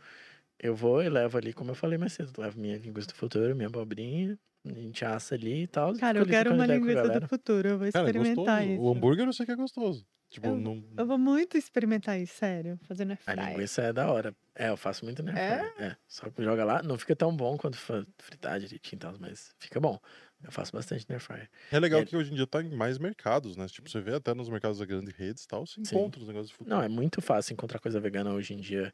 eu 0.59 0.75
vou 0.75 1.01
e 1.01 1.09
levo 1.09 1.37
ali, 1.37 1.51
como 1.51 1.71
eu 1.71 1.75
falei 1.75 1.97
mais 1.97 2.13
cedo, 2.13 2.31
levo 2.37 2.59
minha 2.59 2.77
linguiça 2.77 3.07
do 3.07 3.15
futuro, 3.15 3.55
minha 3.55 3.67
abobrinha, 3.67 4.37
a 4.65 4.79
gente 4.79 5.03
assa 5.03 5.35
ali 5.35 5.63
e 5.63 5.67
tal. 5.67 5.95
Cara, 5.97 6.19
eu 6.19 6.25
quero 6.25 6.53
uma 6.53 6.65
linguiça 6.65 7.19
do 7.19 7.27
futuro. 7.27 7.67
Eu 7.67 7.77
vou 7.79 7.91
Cara, 7.91 8.05
é 8.05 8.09
experimentar 8.09 8.67
isso. 8.67 8.81
O 8.81 8.91
hambúrguer 8.91 9.25
eu 9.25 9.33
sei 9.33 9.45
que 9.45 9.51
é 9.51 9.55
gostoso. 9.55 10.05
Tipo, 10.33 10.47
Eu- 10.47 10.57
não. 10.57 10.83
Eu 10.97 11.05
vou 11.05 11.17
muito 11.19 11.55
experimentar 11.59 12.19
isso, 12.19 12.33
sério. 12.33 12.79
Fazendo 12.87 13.11
air 13.11 13.19
A 13.27 13.33
fryer. 13.33 13.49
linguiça 13.49 13.83
é 13.83 13.93
da 13.93 14.11
hora. 14.11 14.35
É, 14.55 14.69
eu 14.69 14.75
faço 14.77 15.05
muito, 15.05 15.21
né? 15.21 15.33
É? 15.79 15.95
Só 16.07 16.27
que 16.31 16.43
joga 16.43 16.65
lá, 16.65 16.81
não 16.81 16.97
fica 16.97 17.15
tão 17.15 17.35
bom 17.35 17.55
quanto 17.55 17.77
fritar 17.77 18.59
direitinho 18.59 18.97
e 18.97 18.99
tal, 18.99 19.13
mas 19.19 19.53
fica 19.59 19.79
bom. 19.79 19.99
Eu 20.43 20.51
faço 20.51 20.71
bastante 20.71 21.05
fryer. 21.19 21.47
É 21.71 21.79
legal 21.79 22.01
É. 22.01 22.05
que 22.05 22.17
hoje 22.17 22.31
em 22.31 22.35
dia 22.35 22.47
tá 22.47 22.63
em 22.63 22.75
mais 22.75 22.97
mercados, 22.97 23.55
né? 23.55 23.67
Tipo, 23.67 23.87
você 23.87 24.01
vê 24.01 24.15
até 24.15 24.33
nos 24.33 24.49
mercados 24.49 24.79
das 24.79 24.87
grandes 24.87 25.13
redes 25.13 25.43
e 25.43 25.47
tal, 25.47 25.67
você 25.67 25.75
Sim. 25.85 25.95
encontra 25.97 26.19
os 26.19 26.27
negócios 26.27 26.49
de 26.49 26.55
futuro. 26.55 26.75
Não, 26.75 26.81
é 26.83 26.89
muito 26.89 27.21
fácil 27.21 27.53
encontrar 27.53 27.77
coisa 27.79 27.99
vegana 27.99 28.33
hoje 28.33 28.55
em 28.55 28.59
dia 28.59 28.91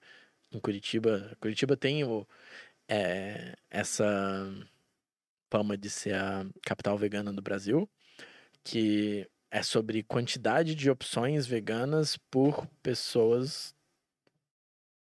em 0.52 0.60
Curitiba. 0.60 1.36
Curitiba 1.40 1.78
tem 1.78 2.04
o, 2.04 2.28
é, 2.90 3.56
essa 3.70 4.06
fama 5.50 5.78
de 5.78 5.90
ser 5.90 6.16
a 6.16 6.46
capital 6.66 6.98
vegana 6.98 7.32
do 7.32 7.42
Brasil, 7.42 7.90
que 8.64 9.26
é 9.52 9.64
sobre 9.64 10.04
quantidade 10.04 10.76
de 10.76 10.90
opções 10.90 11.46
veganas 11.48 12.18
por 12.30 12.68
pessoas 12.84 13.76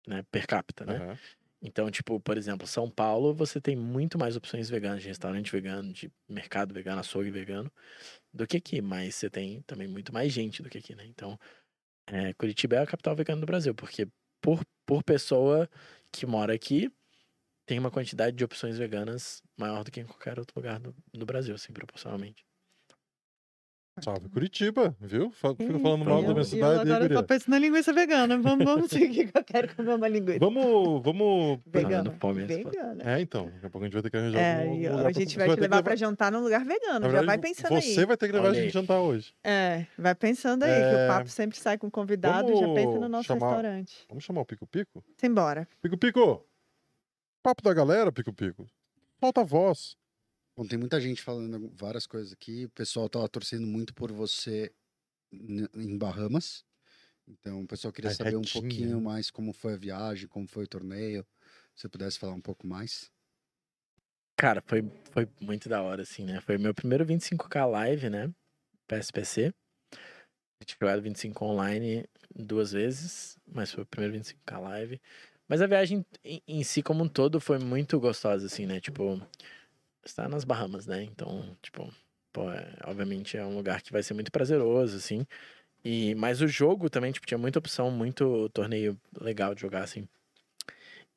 né, 0.07 0.23
per 0.31 0.47
capita, 0.47 0.85
né? 0.85 0.97
Aham. 0.97 1.19
Então, 1.67 1.91
tipo, 1.91 2.21
por 2.21 2.37
exemplo, 2.37 2.67
São 2.67 2.91
Paulo, 2.91 3.33
você 3.33 3.59
tem 3.59 3.75
muito 3.75 4.19
mais 4.19 4.37
opções 4.37 4.69
veganas, 4.69 5.01
de 5.01 5.09
restaurante 5.09 5.51
vegano, 5.51 5.95
de 5.95 6.13
mercado 6.29 6.75
vegano, 6.75 7.01
açougue 7.01 7.31
vegano, 7.31 7.73
do 8.33 8.47
que 8.47 8.59
aqui. 8.59 8.83
Mas 8.83 9.15
você 9.15 9.31
tem 9.31 9.63
também 9.63 9.89
muito 9.89 10.13
mais 10.13 10.31
gente 10.31 10.63
do 10.63 10.69
que 10.69 10.77
aqui, 10.77 10.95
né? 10.95 11.07
Então, 11.07 11.39
é, 12.07 12.35
Curitiba 12.35 12.77
é 12.77 12.79
a 12.81 12.87
capital 12.87 13.17
vegana 13.17 13.41
do 13.41 13.47
Brasil, 13.47 13.75
porque 13.75 14.07
por, 14.43 14.61
por 14.85 15.03
pessoa 15.03 15.67
que 16.13 16.27
mora 16.27 16.53
aqui, 16.55 16.93
tem 17.67 17.79
uma 17.79 17.91
quantidade 17.91 18.37
de 18.37 18.45
opções 18.45 18.77
veganas 18.77 19.43
maior 19.57 19.85
do 19.85 19.91
que 19.91 20.01
em 20.01 20.05
qualquer 20.05 20.39
outro 20.39 20.55
lugar 20.59 20.79
do, 20.79 20.95
do 21.15 21.25
Brasil, 21.25 21.55
assim, 21.55 21.73
proporcionalmente. 21.73 22.45
Salve 24.03 24.29
Curitiba, 24.29 24.95
viu? 25.01 25.31
Fica 25.31 25.55
Ih, 25.63 25.79
falando 25.81 26.05
mal 26.05 26.17
eu- 26.19 26.23
da 26.23 26.29
minha 26.31 26.41
eu 26.41 26.45
cidade. 26.45 26.75
aí, 26.75 26.81
agora 26.81 27.01
guria. 27.05 27.17
tô 27.17 27.23
pensando 27.23 27.51
na 27.51 27.59
linguiça 27.61 27.93
vegana. 27.93 28.37
Vamos, 28.39 28.65
vamos 28.65 28.91
seguir 28.91 29.31
que 29.31 29.39
eu 29.39 29.45
quero 29.45 29.77
comer 29.77 29.95
uma 29.95 30.09
linguiça. 30.09 30.41
Vamos, 30.41 31.01
vamos. 31.03 31.61
Vegana. 31.67 32.11
foto. 32.19 32.35
Vegana. 32.35 33.03
É, 33.05 33.21
então, 33.21 33.45
daqui 33.47 33.67
a 33.67 33.71
pouco 33.71 33.79
a 33.79 33.85
gente 33.87 33.93
vai 33.93 34.03
ter 34.03 34.11
que 34.11 34.17
arranjar 34.17 34.41
É, 34.41 34.65
um 34.67 34.75
lugar 34.75 34.93
a 34.95 35.03
pra- 35.03 35.13
gente 35.13 35.31
você 35.33 35.39
vai 35.39 35.49
te 35.49 35.55
que 35.55 35.61
levar 35.61 35.83
pra 35.85 35.95
jantar 35.95 36.33
num 36.33 36.41
lugar 36.43 36.65
vegano. 36.65 36.93
Na 37.01 37.07
Já 37.07 37.13
verdade, 37.13 37.27
vai 37.27 37.39
pensando 37.39 37.81
Você 37.81 38.01
aí. 38.01 38.07
vai 38.07 38.17
ter 38.17 38.27
que 38.27 38.33
levar 38.33 38.49
a 38.49 38.55
gente 38.55 38.73
jantar 38.73 39.01
hoje. 39.01 39.33
É, 39.45 39.87
vai 39.97 40.15
pensando 40.17 40.65
aí, 40.65 40.71
que 40.73 40.97
É, 40.97 41.05
o 41.05 41.09
papo 41.09 41.29
sempre 41.29 41.57
sai 41.57 41.79
com 41.79 41.89
convidado. 41.89 42.49
Já 42.49 42.67
pensa 42.75 42.87
no 42.87 42.93
vamos 42.95 43.11
nosso 43.11 43.25
chamar- 43.29 43.47
restaurante. 43.47 44.05
Vamos 44.09 44.25
chamar 44.25 44.41
o 44.41 44.45
Pico 44.45 44.67
Pico? 44.67 45.05
Simbora. 45.17 45.69
Pico 45.81 45.97
Pico! 45.97 46.45
Papo 47.45 47.63
da 47.63 47.73
galera, 47.73 48.11
Pico 48.11 48.33
Pico. 48.33 48.67
Solta 49.21 49.43
a 49.43 49.45
voz. 49.45 49.97
Bom, 50.57 50.67
tem 50.67 50.79
muita 50.79 51.01
gente 51.01 51.21
falando 51.21 51.71
várias 51.75 52.07
coisas 52.07 52.33
aqui. 52.33 52.67
O 52.67 52.71
pessoal 52.71 53.09
tava 53.09 53.29
torcendo 53.29 53.67
muito 53.67 53.93
por 53.93 54.13
você 54.13 54.73
em 55.33 55.99
Bahamas. 55.99 56.65
Então, 57.27 57.63
o 57.63 57.67
pessoal 57.67 57.93
queria 57.93 58.11
saber 58.15 58.37
um 58.37 58.43
pouquinho 58.43 59.01
mais 59.01 59.31
como 59.31 59.53
foi 59.53 59.75
a 59.75 59.79
viagem, 59.79 60.29
como 60.29 60.47
foi 60.47 60.65
o 60.65 60.69
torneio. 60.69 61.27
Se 61.75 61.83
você 61.83 61.89
pudesse 61.89 62.19
falar 62.19 62.35
um 62.35 62.41
pouco 62.41 62.67
mais. 62.67 63.11
Cara, 64.37 64.63
foi, 64.67 64.85
foi 65.11 65.29
muito 65.41 65.69
da 65.69 65.83
hora, 65.83 66.03
assim, 66.03 66.25
né? 66.25 66.41
Foi 66.41 66.59
meu 66.59 66.75
primeiro 66.75 67.05
25k 67.05 67.67
live, 67.67 68.11
né? 68.11 68.33
PSPC. 68.87 69.53
Eu 70.61 70.67
tinha 70.67 70.77
jogado 70.81 71.03
25 71.03 71.45
online 71.45 72.09
duas 72.35 72.73
vezes, 72.73 73.39
mas 73.47 73.73
foi 73.73 73.83
o 73.83 73.87
primeiro 73.87 74.15
25k 74.15 74.61
live. 74.61 75.01
Mas 75.49 75.61
a 75.61 75.67
viagem 75.67 76.05
em, 76.25 76.43
em 76.47 76.63
si, 76.65 76.83
como 76.83 77.05
um 77.05 77.09
todo, 77.09 77.41
foi 77.41 77.59
muito 77.59 77.99
gostosa, 77.99 78.47
assim, 78.47 78.67
né? 78.67 78.81
Tipo, 78.81 79.21
está 80.05 80.29
nas 80.29 80.45
Bahamas, 80.45 80.87
né? 80.87 81.03
Então, 81.05 81.57
tipo, 81.63 81.93
pô, 82.33 82.51
é- 82.51 82.77
obviamente 82.87 83.37
é 83.37 83.45
um 83.47 83.57
lugar 83.57 83.83
que 83.83 83.93
vai 83.93 84.03
ser 84.03 84.15
muito 84.15 84.31
prazeroso, 84.33 84.97
assim. 84.97 85.27
E, 85.85 86.15
mas 86.17 86.41
o 86.43 86.49
jogo 86.49 86.91
também, 86.91 87.13
tipo, 87.13 87.27
tinha 87.27 87.39
muita 87.39 87.59
opção, 87.61 87.91
muito 87.91 88.49
torneio 88.51 88.99
legal 89.21 89.55
de 89.55 89.63
jogar, 89.63 89.85
assim. 89.85 90.09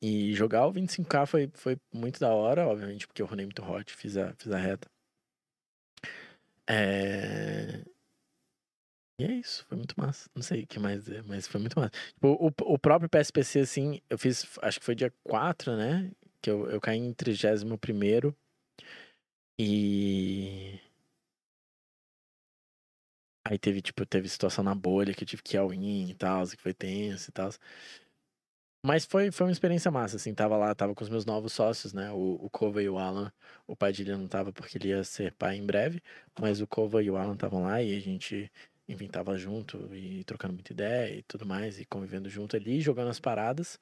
E 0.01 0.33
jogar 0.33 0.65
o 0.67 0.71
25k 0.71 1.25
foi, 1.25 1.49
foi 1.53 1.77
muito 1.93 2.19
da 2.19 2.29
hora, 2.33 2.67
obviamente, 2.67 3.07
porque 3.07 3.21
eu 3.21 3.25
runei 3.25 3.45
muito 3.45 3.63
hot, 3.63 3.91
fiz 3.95 4.15
a, 4.17 4.33
fiz 4.35 4.51
a 4.51 4.57
reta. 4.57 4.87
É... 6.67 7.83
E 9.19 9.23
é 9.25 9.31
isso, 9.31 9.65
foi 9.67 9.77
muito 9.77 9.95
massa. 9.99 10.29
Não 10.35 10.43
sei 10.43 10.63
o 10.63 10.67
que 10.67 10.79
mais 10.79 11.03
dizer, 11.05 11.23
mas 11.23 11.47
foi 11.47 11.59
muito 11.59 11.79
massa. 11.79 11.91
Tipo, 12.13 12.27
o, 12.39 12.73
o 12.73 12.79
próprio 12.79 13.09
PSPC, 13.09 13.59
assim, 13.61 14.01
eu 14.09 14.17
fiz, 14.17 14.45
acho 14.61 14.79
que 14.79 14.85
foi 14.85 14.93
dia 14.95 15.11
4, 15.23 15.75
né? 15.75 16.11
Que 16.41 16.51
eu, 16.51 16.69
eu 16.69 16.79
caí 16.79 16.99
em 16.99 17.13
31 17.13 17.77
E. 19.59 20.79
Aí 23.43 23.57
teve, 23.57 23.81
tipo, 23.81 24.05
teve 24.05 24.27
situação 24.29 24.63
na 24.63 24.75
bolha 24.75 25.13
que 25.13 25.23
eu 25.23 25.27
tive 25.27 25.41
que 25.41 25.55
ir 25.55 25.59
ao 25.59 25.73
in 25.73 26.09
e 26.09 26.13
tal, 26.15 26.45
que 26.47 26.57
foi 26.61 26.73
tenso 26.73 27.29
e 27.29 27.33
tal. 27.33 27.49
Mas 28.85 29.05
foi, 29.05 29.31
foi 29.31 29.47
uma 29.47 29.51
experiência 29.51 29.91
massa, 29.91 30.15
assim, 30.15 30.33
tava 30.33 30.55
lá, 30.55 30.73
tava 30.73 30.93
com 30.95 31.03
os 31.03 31.09
meus 31.09 31.25
novos 31.25 31.51
sócios, 31.51 31.93
né, 31.93 32.11
o, 32.11 32.35
o 32.45 32.49
Kova 32.49 32.81
e 32.81 32.87
o 32.87 32.97
Alan, 32.97 33.31
o 33.65 33.75
pai 33.75 33.91
dele 33.91 34.15
não 34.15 34.27
tava 34.27 34.53
porque 34.53 34.77
ele 34.77 34.89
ia 34.89 35.03
ser 35.03 35.33
pai 35.33 35.57
em 35.57 35.65
breve, 35.65 36.01
mas 36.39 36.61
o 36.61 36.67
Kova 36.67 37.03
e 37.03 37.09
o 37.09 37.17
Alan 37.17 37.33
estavam 37.33 37.63
lá 37.63 37.81
e 37.81 37.95
a 37.97 37.99
gente, 37.99 38.49
enfim, 38.87 39.07
tava 39.07 39.35
junto 39.37 39.93
e 39.95 40.23
trocando 40.23 40.53
muita 40.53 40.71
ideia 40.73 41.15
e 41.17 41.23
tudo 41.23 41.45
mais, 41.45 41.79
e 41.79 41.85
convivendo 41.85 42.29
junto 42.29 42.55
ali, 42.55 42.79
jogando 42.79 43.09
as 43.09 43.19
paradas, 43.19 43.79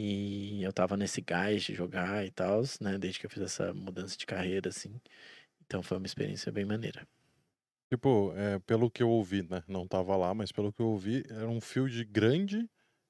e 0.00 0.62
eu 0.62 0.72
tava 0.72 0.96
nesse 0.96 1.20
gás 1.20 1.62
de 1.62 1.74
jogar 1.74 2.24
e 2.26 2.30
tal, 2.30 2.62
né, 2.80 2.98
desde 2.98 3.20
que 3.20 3.26
eu 3.26 3.30
fiz 3.30 3.42
essa 3.42 3.72
mudança 3.74 4.16
de 4.16 4.26
carreira, 4.26 4.68
assim, 4.70 5.00
então 5.66 5.82
foi 5.82 5.96
uma 5.98 6.06
experiência 6.06 6.52
bem 6.52 6.64
maneira. 6.64 7.06
Tipo, 7.92 8.32
é, 8.36 8.58
pelo 8.60 8.90
que 8.90 9.02
eu 9.02 9.08
ouvi, 9.10 9.42
né? 9.42 9.64
Não 9.66 9.86
tava 9.86 10.16
lá, 10.16 10.32
mas 10.32 10.52
pelo 10.52 10.72
que 10.72 10.80
eu 10.80 10.86
ouvi, 10.86 11.24
era 11.28 11.48
um 11.48 11.60
field 11.60 12.04
grande 12.04 12.68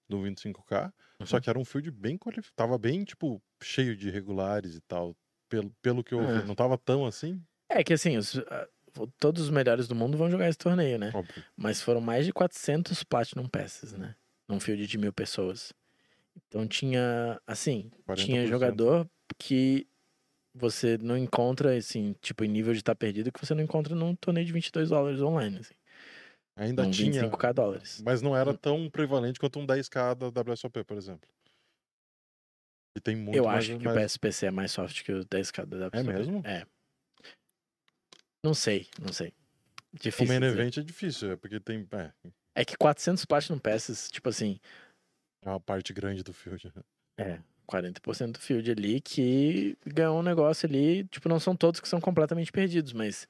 do 0.08 0.22
25K, 0.22 0.90
só 1.24 1.36
Uhum. 1.36 1.42
que 1.42 1.50
era 1.50 1.58
um 1.58 1.64
field 1.66 1.90
bem 1.90 2.16
qualificado. 2.16 2.56
Tava 2.56 2.78
bem, 2.78 3.04
tipo, 3.04 3.42
cheio 3.62 3.94
de 3.94 4.08
regulares 4.10 4.74
e 4.76 4.80
tal. 4.80 5.14
Pelo, 5.50 5.70
pelo 5.82 6.02
que 6.02 6.14
eu 6.14 6.20
ouvi. 6.20 6.38
Ah. 6.38 6.44
Não 6.46 6.54
tava 6.54 6.78
tão 6.78 7.04
assim, 7.04 7.42
É 7.68 7.84
que 7.84 7.92
assim, 7.92 8.16
os- 8.16 8.38
ah, 8.38 8.68
todos 9.18 9.42
os 9.42 9.50
melhores 9.50 9.86
do 9.86 9.94
mundo 9.94 10.16
vão 10.16 10.30
jogar 10.30 10.48
esse 10.48 10.58
torneio, 10.58 10.98
né? 10.98 11.12
óbvio. 11.14 11.44
Mas 11.56 11.82
foram 11.82 12.00
mais 12.00 12.24
de 12.24 12.32
400 12.32 13.04
Platinum 13.04 13.46
Passes, 13.48 13.92
né? 13.92 14.16
Num 14.48 14.58
field 14.58 14.86
de 14.86 14.98
mil 14.98 15.12
pessoas. 15.12 15.72
Então 16.36 16.66
tinha, 16.66 17.40
assim, 17.46 17.90
tinha 18.16 18.44
40%. 18.44 18.48
jogador 18.48 19.10
que 19.38 19.86
você 20.54 20.98
não 20.98 21.16
encontra, 21.16 21.76
assim, 21.76 22.14
tipo, 22.20 22.44
em 22.44 22.48
nível 22.48 22.72
de 22.72 22.80
estar 22.80 22.94
perdido, 22.94 23.30
que 23.32 23.44
você 23.44 23.54
não 23.54 23.62
encontra 23.62 23.94
num 23.94 24.14
torneio 24.16 24.46
de 24.46 24.52
22 24.52 24.88
dólares 24.88 25.20
online, 25.20 25.58
assim. 25.58 25.74
Ainda 26.56 26.82
Num 26.84 26.90
tinha. 26.90 27.22
25k 27.30 27.52
dólares. 27.54 28.02
Mas 28.04 28.20
não 28.20 28.36
era 28.36 28.50
Hum. 28.50 28.56
tão 28.56 28.90
prevalente 28.90 29.38
quanto 29.38 29.58
um 29.58 29.66
10k 29.66 30.14
da 30.14 30.28
WSOP, 30.30 30.82
por 30.84 30.96
exemplo. 30.96 31.28
E 32.96 33.00
tem 33.00 33.14
muito 33.16 33.36
Eu 33.36 33.44
mais- 33.44 33.58
acho 33.70 33.78
que 33.78 33.84
mais- 33.84 33.96
o 33.96 34.00
PSPC 34.00 34.46
é 34.46 34.50
mais 34.50 34.72
soft 34.72 35.04
que 35.04 35.12
o 35.12 35.24
10k 35.24 35.64
da 35.64 35.86
WSOP. 35.88 36.06
mesmo? 36.12 36.42
É. 36.44 36.66
Não 38.44 38.54
sei, 38.54 38.88
não 39.00 39.12
sei. 39.12 39.28
O 39.92 39.98
Difícil 39.98 40.26
main 40.26 40.40
dizer. 40.40 40.58
event 40.60 40.76
é 40.78 40.82
difícil, 40.82 41.30
é 41.32 41.36
porque 41.36 41.60
tem. 41.60 41.86
É, 41.92 42.12
É 42.56 42.64
que 42.64 42.76
400 42.76 43.24
Platinum 43.24 43.58
Passes, 43.58 44.10
tipo 44.10 44.28
assim, 44.28 44.58
é 45.42 45.48
uma 45.48 45.60
parte 45.60 45.92
grande 45.92 46.22
do 46.22 46.32
field. 46.32 46.72
É, 47.18 47.40
40% 47.66 48.32
do 48.32 48.40
field 48.40 48.70
ali 48.70 49.00
que 49.00 49.76
ganhou 49.86 50.18
um 50.18 50.22
negócio 50.22 50.68
ali. 50.68 51.04
Tipo, 51.04 51.28
não 51.28 51.38
são 51.40 51.54
todos 51.56 51.80
que 51.80 51.88
são 51.88 52.00
completamente 52.00 52.50
perdidos, 52.52 52.92
mas 52.92 53.28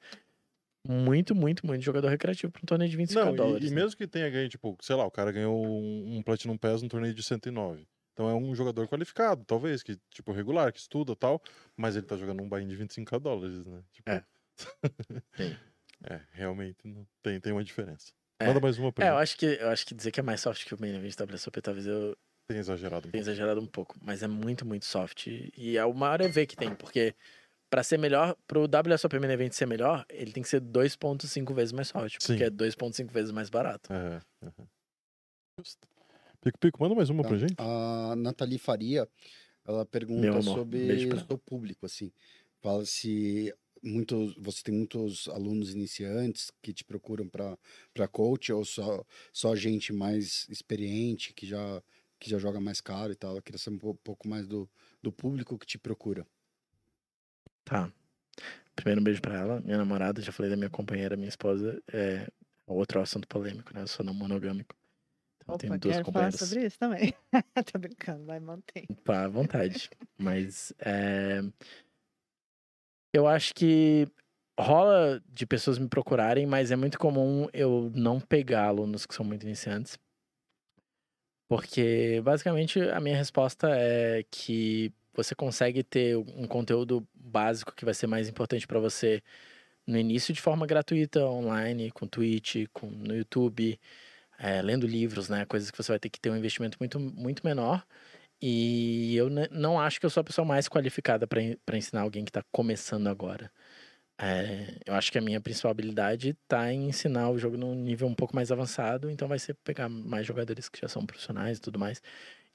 muito, 0.87 1.35
muito, 1.35 1.65
muito 1.65 1.83
jogador 1.83 2.07
recreativo 2.09 2.51
para 2.51 2.61
um 2.63 2.65
torneio 2.65 2.89
de 2.89 2.97
25 2.97 3.23
Não, 3.25 3.33
e- 3.33 3.37
dólares. 3.37 3.67
e, 3.71 3.73
né? 3.73 3.81
mesmo 3.81 3.97
que 3.97 4.07
tenha 4.07 4.29
ganho, 4.29 4.49
tipo, 4.49 4.75
sei 4.81 4.95
lá, 4.95 5.05
o 5.05 5.11
cara 5.11 5.31
ganhou 5.31 5.63
um, 5.65 6.17
um 6.17 6.23
Platinum 6.23 6.57
Pass 6.57 6.81
no 6.81 6.89
torneio 6.89 7.13
de 7.13 7.21
109. 7.23 7.87
Então 8.13 8.29
é 8.29 8.33
um 8.33 8.53
jogador 8.53 8.87
qualificado, 8.87 9.43
talvez, 9.45 9.81
que, 9.83 9.97
tipo, 10.09 10.31
regular, 10.31 10.73
que 10.73 10.79
estuda 10.79 11.13
e 11.13 11.15
tal, 11.15 11.41
mas 11.77 11.95
ele 11.95 12.05
tá 12.05 12.17
jogando 12.17 12.41
um 12.43 12.49
buy 12.49 12.65
de 12.65 12.75
25k 12.75 13.19
dólares, 13.19 13.65
né? 13.65 13.83
Tipo, 13.91 14.09
É. 14.09 14.23
É, 16.03 16.19
realmente 16.31 16.87
não, 16.87 17.07
tem, 17.21 17.39
tem 17.39 17.53
uma 17.53 17.63
diferença. 17.63 18.11
É. 18.41 18.47
Manda 18.47 18.59
mais 18.59 18.77
uma 18.77 18.91
pra 18.91 19.05
É, 19.05 19.09
eu 19.09 19.13
mim. 19.15 19.19
acho, 19.21 19.37
que, 19.37 19.45
eu 19.45 19.69
acho 19.69 19.85
que 19.85 19.93
dizer 19.93 20.11
que 20.11 20.19
é 20.19 20.23
mais 20.23 20.41
soft 20.41 20.65
que 20.65 20.73
o 20.73 20.77
main 20.81 20.95
event 20.95 21.15
da 21.15 21.25
WSOP, 21.25 21.61
talvez 21.61 21.85
eu 21.87 22.17
Tem 22.47 22.57
exagerado 22.57 23.07
um 23.07 23.11
tenha 23.11 23.21
pouco. 23.23 23.29
exagerado 23.31 23.61
um 23.61 23.67
pouco. 23.67 23.97
Mas 24.01 24.23
é 24.23 24.27
muito, 24.27 24.65
muito 24.65 24.85
soft. 24.85 25.27
E 25.27 25.77
é 25.77 25.85
o 25.85 25.93
maior 25.93 26.21
EV 26.21 26.45
que 26.47 26.55
tem, 26.55 26.73
porque 26.75 27.15
para 27.69 27.83
ser 27.83 27.97
melhor, 27.97 28.35
pro 28.47 28.63
WSOP 28.67 29.19
main 29.19 29.31
event 29.31 29.53
ser 29.53 29.65
melhor, 29.65 30.05
ele 30.09 30.31
tem 30.31 30.43
que 30.43 30.49
ser 30.49 30.59
2.5 30.59 31.53
vezes 31.53 31.71
mais 31.71 31.87
soft, 31.87 32.17
Sim. 32.19 32.27
porque 32.27 32.43
é 32.45 32.49
2.5 32.49 33.11
vezes 33.11 33.31
mais 33.31 33.49
barato. 33.49 33.91
É, 33.93 34.19
aham. 34.43 34.67
Justo. 35.59 35.87
Pico, 36.41 36.57
Pico, 36.59 36.81
manda 36.81 36.95
mais 36.95 37.09
uma 37.09 37.21
Tá. 37.23 37.29
pra 37.29 37.37
gente. 37.37 37.55
A 37.59 38.15
Nathalie 38.17 38.57
Faria, 38.57 39.07
ela 39.65 39.77
Meu 39.77 39.85
pergunta 39.85 40.31
amor, 40.31 40.43
sobre 40.43 40.79
beijo 40.87 41.07
pra 41.09 41.17
o 41.17 41.25
seu 41.27 41.37
público, 41.37 41.85
assim. 41.85 42.11
Fala 42.61 42.83
se 42.85 43.53
muitos, 43.81 44.35
você 44.35 44.63
tem 44.63 44.75
muitos 44.75 45.27
alunos 45.29 45.73
iniciantes 45.73 46.51
que 46.61 46.73
te 46.73 46.83
procuram 46.83 47.27
para 47.27 48.07
coach 48.07 48.51
ou 48.51 48.63
só, 48.63 49.03
só 49.33 49.55
gente 49.55 49.91
mais 49.91 50.47
experiente 50.49 51.33
que 51.33 51.45
já, 51.45 51.81
que 52.19 52.29
já 52.29 52.37
joga 52.37 52.59
mais 52.59 52.81
caro 52.81 53.11
e 53.11 53.15
tal? 53.15 53.35
Eu 53.35 53.41
queria 53.41 53.59
saber 53.59 53.85
um 53.85 53.95
pouco 53.95 54.27
mais 54.27 54.47
do, 54.47 54.69
do 55.01 55.11
público 55.11 55.57
que 55.57 55.65
te 55.65 55.77
procura. 55.77 56.25
Tá. 57.63 57.91
Primeiro 58.75 59.01
um 59.01 59.03
beijo 59.03 59.21
pra 59.21 59.37
ela, 59.37 59.61
minha 59.61 59.77
namorada, 59.77 60.21
já 60.21 60.31
falei 60.31 60.49
da 60.49 60.57
minha 60.57 60.69
companheira, 60.69 61.15
minha 61.15 61.29
esposa. 61.29 61.81
É 61.91 62.27
outro 62.65 63.01
assunto 63.01 63.27
polêmico, 63.27 63.73
né? 63.73 63.81
Eu 63.81 63.87
sou 63.87 64.05
não 64.05 64.13
monogâmico. 64.13 64.75
Então, 65.37 65.55
Opa, 65.55 65.61
tenho 65.61 65.79
duas 65.79 65.95
quero 65.95 66.05
companheiras. 66.05 66.39
falar 66.39 66.49
sobre 66.49 66.65
isso 66.65 66.79
também. 66.79 67.13
Tô 67.71 67.79
brincando, 67.79 68.25
vai, 68.25 68.39
mantém. 68.39 68.85
Tá, 69.03 69.25
à 69.25 69.27
vontade. 69.27 69.89
Mas 70.17 70.73
é... 70.79 71.41
eu 73.13 73.27
acho 73.27 73.53
que 73.53 74.07
rola 74.59 75.21
de 75.29 75.45
pessoas 75.45 75.77
me 75.77 75.87
procurarem, 75.87 76.45
mas 76.45 76.71
é 76.71 76.75
muito 76.75 76.99
comum 76.99 77.47
eu 77.53 77.91
não 77.95 78.19
pegar 78.19 78.65
alunos 78.67 79.05
que 79.05 79.13
são 79.15 79.25
muito 79.25 79.43
iniciantes. 79.43 79.97
Porque, 81.47 82.21
basicamente, 82.23 82.79
a 82.79 82.99
minha 82.99 83.17
resposta 83.17 83.67
é 83.71 84.23
que 84.31 84.93
você 85.13 85.35
consegue 85.35 85.83
ter 85.83 86.15
um 86.15 86.47
conteúdo 86.47 87.05
básico 87.13 87.75
que 87.75 87.83
vai 87.83 87.93
ser 87.93 88.07
mais 88.07 88.29
importante 88.29 88.65
para 88.65 88.79
você 88.79 89.21
no 89.85 89.97
início 89.97 90.33
de 90.33 90.41
forma 90.41 90.65
gratuita, 90.65 91.25
online, 91.25 91.91
com 91.91 92.07
Twitch, 92.07 92.67
com, 92.71 92.87
no 92.87 93.15
YouTube, 93.15 93.79
é, 94.39 94.61
lendo 94.61 94.87
livros, 94.87 95.29
né? 95.29 95.45
Coisas 95.45 95.69
que 95.71 95.77
você 95.77 95.91
vai 95.91 95.99
ter 95.99 96.09
que 96.09 96.19
ter 96.19 96.29
um 96.29 96.37
investimento 96.37 96.77
muito, 96.79 96.99
muito 96.99 97.45
menor. 97.45 97.85
E 98.41 99.15
eu 99.15 99.29
não 99.51 99.79
acho 99.79 99.99
que 99.99 100.05
eu 100.05 100.09
sou 100.09 100.21
a 100.21 100.23
pessoa 100.23 100.45
mais 100.45 100.67
qualificada 100.67 101.27
para 101.27 101.77
ensinar 101.77 102.01
alguém 102.01 102.25
que 102.25 102.31
está 102.31 102.43
começando 102.51 103.07
agora. 103.07 103.51
É, 104.19 104.77
eu 104.85 104.93
acho 104.95 105.11
que 105.11 105.17
a 105.17 105.21
minha 105.21 105.41
principal 105.41 105.71
habilidade 105.71 106.31
está 106.43 106.71
em 106.71 106.89
ensinar 106.89 107.29
o 107.31 107.37
jogo 107.39 107.57
num 107.57 107.75
nível 107.75 108.07
um 108.07 108.15
pouco 108.15 108.35
mais 108.35 108.51
avançado, 108.51 109.09
então 109.09 109.27
vai 109.27 109.39
ser 109.39 109.55
pegar 109.63 109.89
mais 109.89 110.27
jogadores 110.27 110.69
que 110.69 110.79
já 110.79 110.87
são 110.87 111.05
profissionais 111.05 111.57
e 111.57 111.61
tudo 111.61 111.79
mais. 111.79 112.01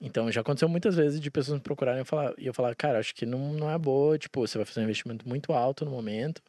Então 0.01 0.31
já 0.33 0.43
aconteceu 0.43 0.69
muitas 0.69 0.97
vezes 0.97 1.21
de 1.21 1.31
pessoas 1.31 1.59
me 1.59 1.63
procurarem 1.63 2.01
e 2.01 2.03
eu 2.03 2.07
falar, 2.07 2.35
e 2.39 2.47
eu 2.47 2.55
falar, 2.55 2.75
cara, 2.77 2.99
acho 3.01 3.15
que 3.15 3.27
não, 3.27 3.53
não 3.55 3.71
é 3.71 3.79
boa, 3.79 4.19
tipo, 4.19 4.41
você 4.47 4.59
vai 4.59 4.65
fazer 4.67 4.81
um 4.81 4.85
investimento 4.85 5.29
muito 5.29 5.53
alto 5.53 5.85
no 5.85 5.91
momento, 5.91 6.43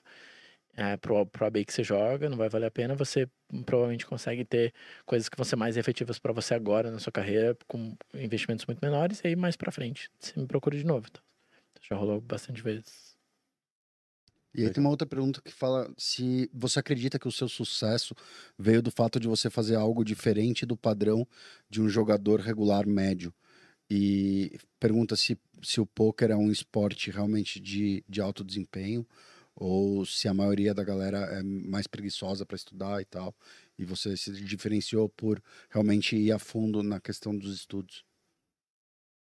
é, 0.78 0.96
pro, 0.96 1.26
pro 1.26 1.48
AB 1.48 1.66
que 1.66 1.74
você 1.74 1.84
joga, 1.84 2.30
não 2.30 2.38
vai 2.38 2.48
valer 2.48 2.68
a 2.68 2.72
pena, 2.72 2.94
você 2.94 3.28
provavelmente 3.66 4.06
consegue 4.06 4.46
ter 4.46 4.72
coisas 5.08 5.28
que 5.28 5.36
vão 5.36 5.44
ser 5.44 5.56
mais 5.56 5.76
efetivas 5.76 6.20
para 6.20 6.32
você 6.32 6.54
agora 6.54 6.92
na 6.92 7.00
sua 7.00 7.12
carreira, 7.12 7.58
com 7.68 7.98
investimentos 8.14 8.64
muito 8.68 8.80
menores, 8.80 9.20
e 9.22 9.28
aí 9.28 9.36
mais 9.36 9.56
para 9.56 9.72
frente 9.72 10.10
você 10.20 10.40
me 10.40 10.46
procura 10.46 10.78
de 10.78 10.86
novo. 10.86 11.08
Então, 11.10 11.22
já 11.82 11.96
rolou 11.96 12.22
bastante 12.22 12.62
vezes. 12.62 13.18
E 14.54 14.66
aí 14.66 14.72
tem 14.72 14.82
uma 14.82 14.90
outra 14.90 15.08
pergunta 15.08 15.42
que 15.42 15.52
fala 15.52 15.92
se 15.98 16.50
você 16.54 16.80
acredita 16.80 17.20
que 17.20 17.28
o 17.28 17.32
seu 17.32 17.50
sucesso 17.50 18.16
veio 18.58 18.82
do 18.82 18.92
fato 18.92 19.20
de 19.20 19.28
você 19.28 19.50
fazer 19.50 19.76
algo 19.76 20.06
diferente 20.06 20.66
do 20.66 20.78
padrão 20.78 21.28
de 21.70 21.82
um 21.82 21.90
jogador 21.90 22.40
regular 22.40 22.88
médio. 22.88 23.34
E 23.90 24.60
pergunta 24.80 25.16
se, 25.16 25.40
se 25.62 25.80
o 25.80 25.86
poker 25.86 26.32
é 26.32 26.36
um 26.36 26.52
esporte 26.52 27.10
realmente 27.12 27.60
de, 27.60 28.04
de 28.08 28.20
alto 28.20 28.44
desempenho 28.44 29.06
ou 29.60 30.06
se 30.06 30.28
a 30.28 30.34
maioria 30.34 30.72
da 30.72 30.84
galera 30.84 31.18
é 31.18 31.42
mais 31.42 31.88
preguiçosa 31.88 32.46
para 32.46 32.56
estudar 32.56 33.02
e 33.02 33.06
tal, 33.06 33.36
e 33.78 33.84
você 33.84 34.16
se 34.16 34.32
diferenciou 34.32 35.10
por 35.10 35.42
realmente 35.70 36.16
ir 36.16 36.32
a 36.32 36.38
fundo 36.38 36.84
na 36.84 37.02
questão 37.02 37.36
dos 37.36 37.54
estudos. 37.56 38.06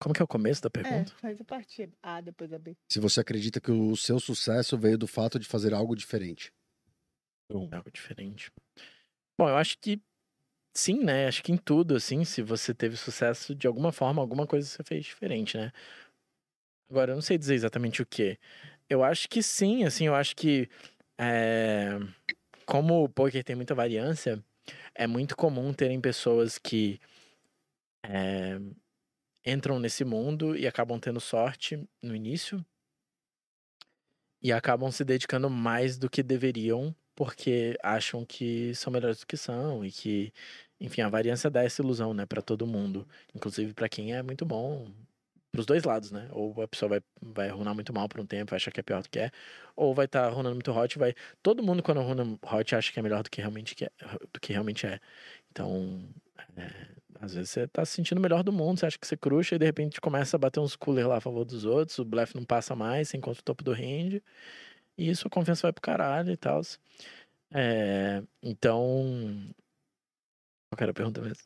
Como 0.00 0.14
que 0.14 0.22
é 0.22 0.24
o 0.24 0.28
começo 0.28 0.62
da 0.62 0.70
pergunta? 0.70 1.12
É, 1.12 1.20
faz 1.20 1.40
a 1.40 1.44
parte 1.44 1.90
A, 2.02 2.20
depois 2.20 2.52
a 2.52 2.58
B. 2.58 2.74
Se 2.90 2.98
você 2.98 3.20
acredita 3.20 3.60
que 3.60 3.70
o 3.70 3.96
seu 3.96 4.18
sucesso 4.18 4.76
veio 4.78 4.98
do 4.98 5.06
fato 5.06 5.38
de 5.38 5.46
fazer 5.46 5.74
algo 5.74 5.94
diferente. 5.94 6.52
Algo 7.50 7.90
diferente. 7.92 8.50
Bom, 9.38 9.48
eu 9.48 9.56
acho 9.56 9.78
que 9.78 10.00
sim, 10.74 11.04
né? 11.04 11.26
Acho 11.26 11.42
que 11.42 11.52
em 11.52 11.56
tudo, 11.56 11.94
assim, 11.94 12.24
se 12.24 12.42
você 12.42 12.74
teve 12.74 12.96
sucesso, 12.96 13.54
de 13.54 13.66
alguma 13.66 13.92
forma, 13.92 14.22
alguma 14.22 14.46
coisa 14.46 14.66
você 14.66 14.82
fez 14.82 15.04
diferente, 15.04 15.56
né? 15.56 15.70
Agora, 16.90 17.12
eu 17.12 17.16
não 17.16 17.22
sei 17.22 17.38
dizer 17.38 17.54
exatamente 17.54 18.02
o 18.02 18.06
que. 18.06 18.38
Eu 18.88 19.02
acho 19.02 19.28
que 19.28 19.42
sim, 19.42 19.84
assim, 19.84 20.06
eu 20.06 20.14
acho 20.14 20.36
que 20.36 20.68
é, 21.18 21.98
como 22.66 23.04
o 23.04 23.08
poker 23.08 23.42
tem 23.44 23.56
muita 23.56 23.74
variância, 23.74 24.42
é 24.94 25.06
muito 25.06 25.36
comum 25.36 25.72
terem 25.72 26.00
pessoas 26.00 26.58
que 26.58 27.00
é, 28.04 28.58
entram 29.44 29.78
nesse 29.78 30.04
mundo 30.04 30.56
e 30.56 30.66
acabam 30.66 30.98
tendo 30.98 31.20
sorte 31.20 31.86
no 32.02 32.14
início 32.14 32.64
e 34.42 34.52
acabam 34.52 34.90
se 34.92 35.04
dedicando 35.04 35.48
mais 35.48 35.96
do 35.98 36.10
que 36.10 36.22
deveriam 36.22 36.94
porque 37.14 37.76
acham 37.82 38.24
que 38.24 38.74
são 38.74 38.92
melhores 38.92 39.20
do 39.20 39.26
que 39.26 39.36
são 39.36 39.84
e 39.84 39.90
que, 39.90 40.32
enfim, 40.80 41.00
a 41.02 41.08
variância 41.08 41.48
dá 41.50 41.62
essa 41.62 41.80
ilusão, 41.82 42.12
né, 42.12 42.26
para 42.26 42.42
todo 42.42 42.66
mundo, 42.66 43.06
inclusive 43.34 43.72
para 43.72 43.88
quem 43.88 44.14
é 44.14 44.22
muito 44.22 44.44
bom, 44.44 44.88
pros 45.54 45.66
dois 45.66 45.84
lados, 45.84 46.10
né? 46.10 46.26
Ou 46.32 46.60
a 46.60 46.66
pessoa 46.66 46.88
vai, 46.88 47.00
vai 47.22 47.48
runar 47.48 47.74
muito 47.74 47.92
mal 47.92 48.08
por 48.08 48.18
um 48.20 48.26
tempo, 48.26 48.54
acha 48.54 48.72
que 48.72 48.80
é 48.80 48.82
pior 48.82 49.00
do 49.00 49.08
que 49.08 49.20
é, 49.20 49.30
ou 49.76 49.94
vai 49.94 50.06
estar 50.06 50.24
tá 50.24 50.28
runando 50.28 50.56
muito 50.56 50.72
hot, 50.72 50.98
vai. 50.98 51.14
Todo 51.42 51.62
mundo 51.62 51.80
quando 51.80 52.00
runa 52.02 52.36
hot 52.42 52.74
acha 52.74 52.92
que 52.92 52.98
é 52.98 53.02
melhor 53.02 53.22
do 53.22 53.30
que 53.30 53.40
realmente, 53.40 53.74
que 53.76 53.84
é, 53.84 53.90
do 54.32 54.40
que 54.40 54.52
realmente 54.52 54.84
é. 54.84 54.98
Então, 55.52 56.02
é, 56.56 56.70
às 57.20 57.34
vezes 57.34 57.50
você 57.50 57.68
tá 57.68 57.84
se 57.84 57.92
sentindo 57.92 58.20
melhor 58.20 58.42
do 58.42 58.52
mundo, 58.52 58.80
você 58.80 58.86
acha 58.86 58.98
que 58.98 59.06
você 59.06 59.16
cruxa 59.16 59.54
e 59.54 59.58
de 59.58 59.64
repente 59.64 60.00
começa 60.00 60.36
a 60.36 60.38
bater 60.40 60.58
uns 60.58 60.74
cooler 60.74 61.06
lá 61.06 61.18
a 61.18 61.20
favor 61.20 61.44
dos 61.44 61.64
outros, 61.64 61.98
o 62.00 62.04
blefe 62.04 62.34
não 62.34 62.44
passa 62.44 62.74
mais, 62.74 63.08
você 63.08 63.16
encontra 63.16 63.40
o 63.40 63.44
topo 63.44 63.62
do 63.62 63.72
range, 63.72 64.20
e 64.98 65.08
isso 65.08 65.28
a 65.28 65.30
confiança 65.30 65.62
vai 65.62 65.72
pro 65.72 65.82
caralho 65.82 66.32
e 66.32 66.36
tal. 66.36 66.60
É, 67.52 68.22
então. 68.42 69.54
Qual 70.68 70.82
era 70.82 70.90
a 70.90 70.94
pergunta 70.94 71.20
mesmo? 71.20 71.44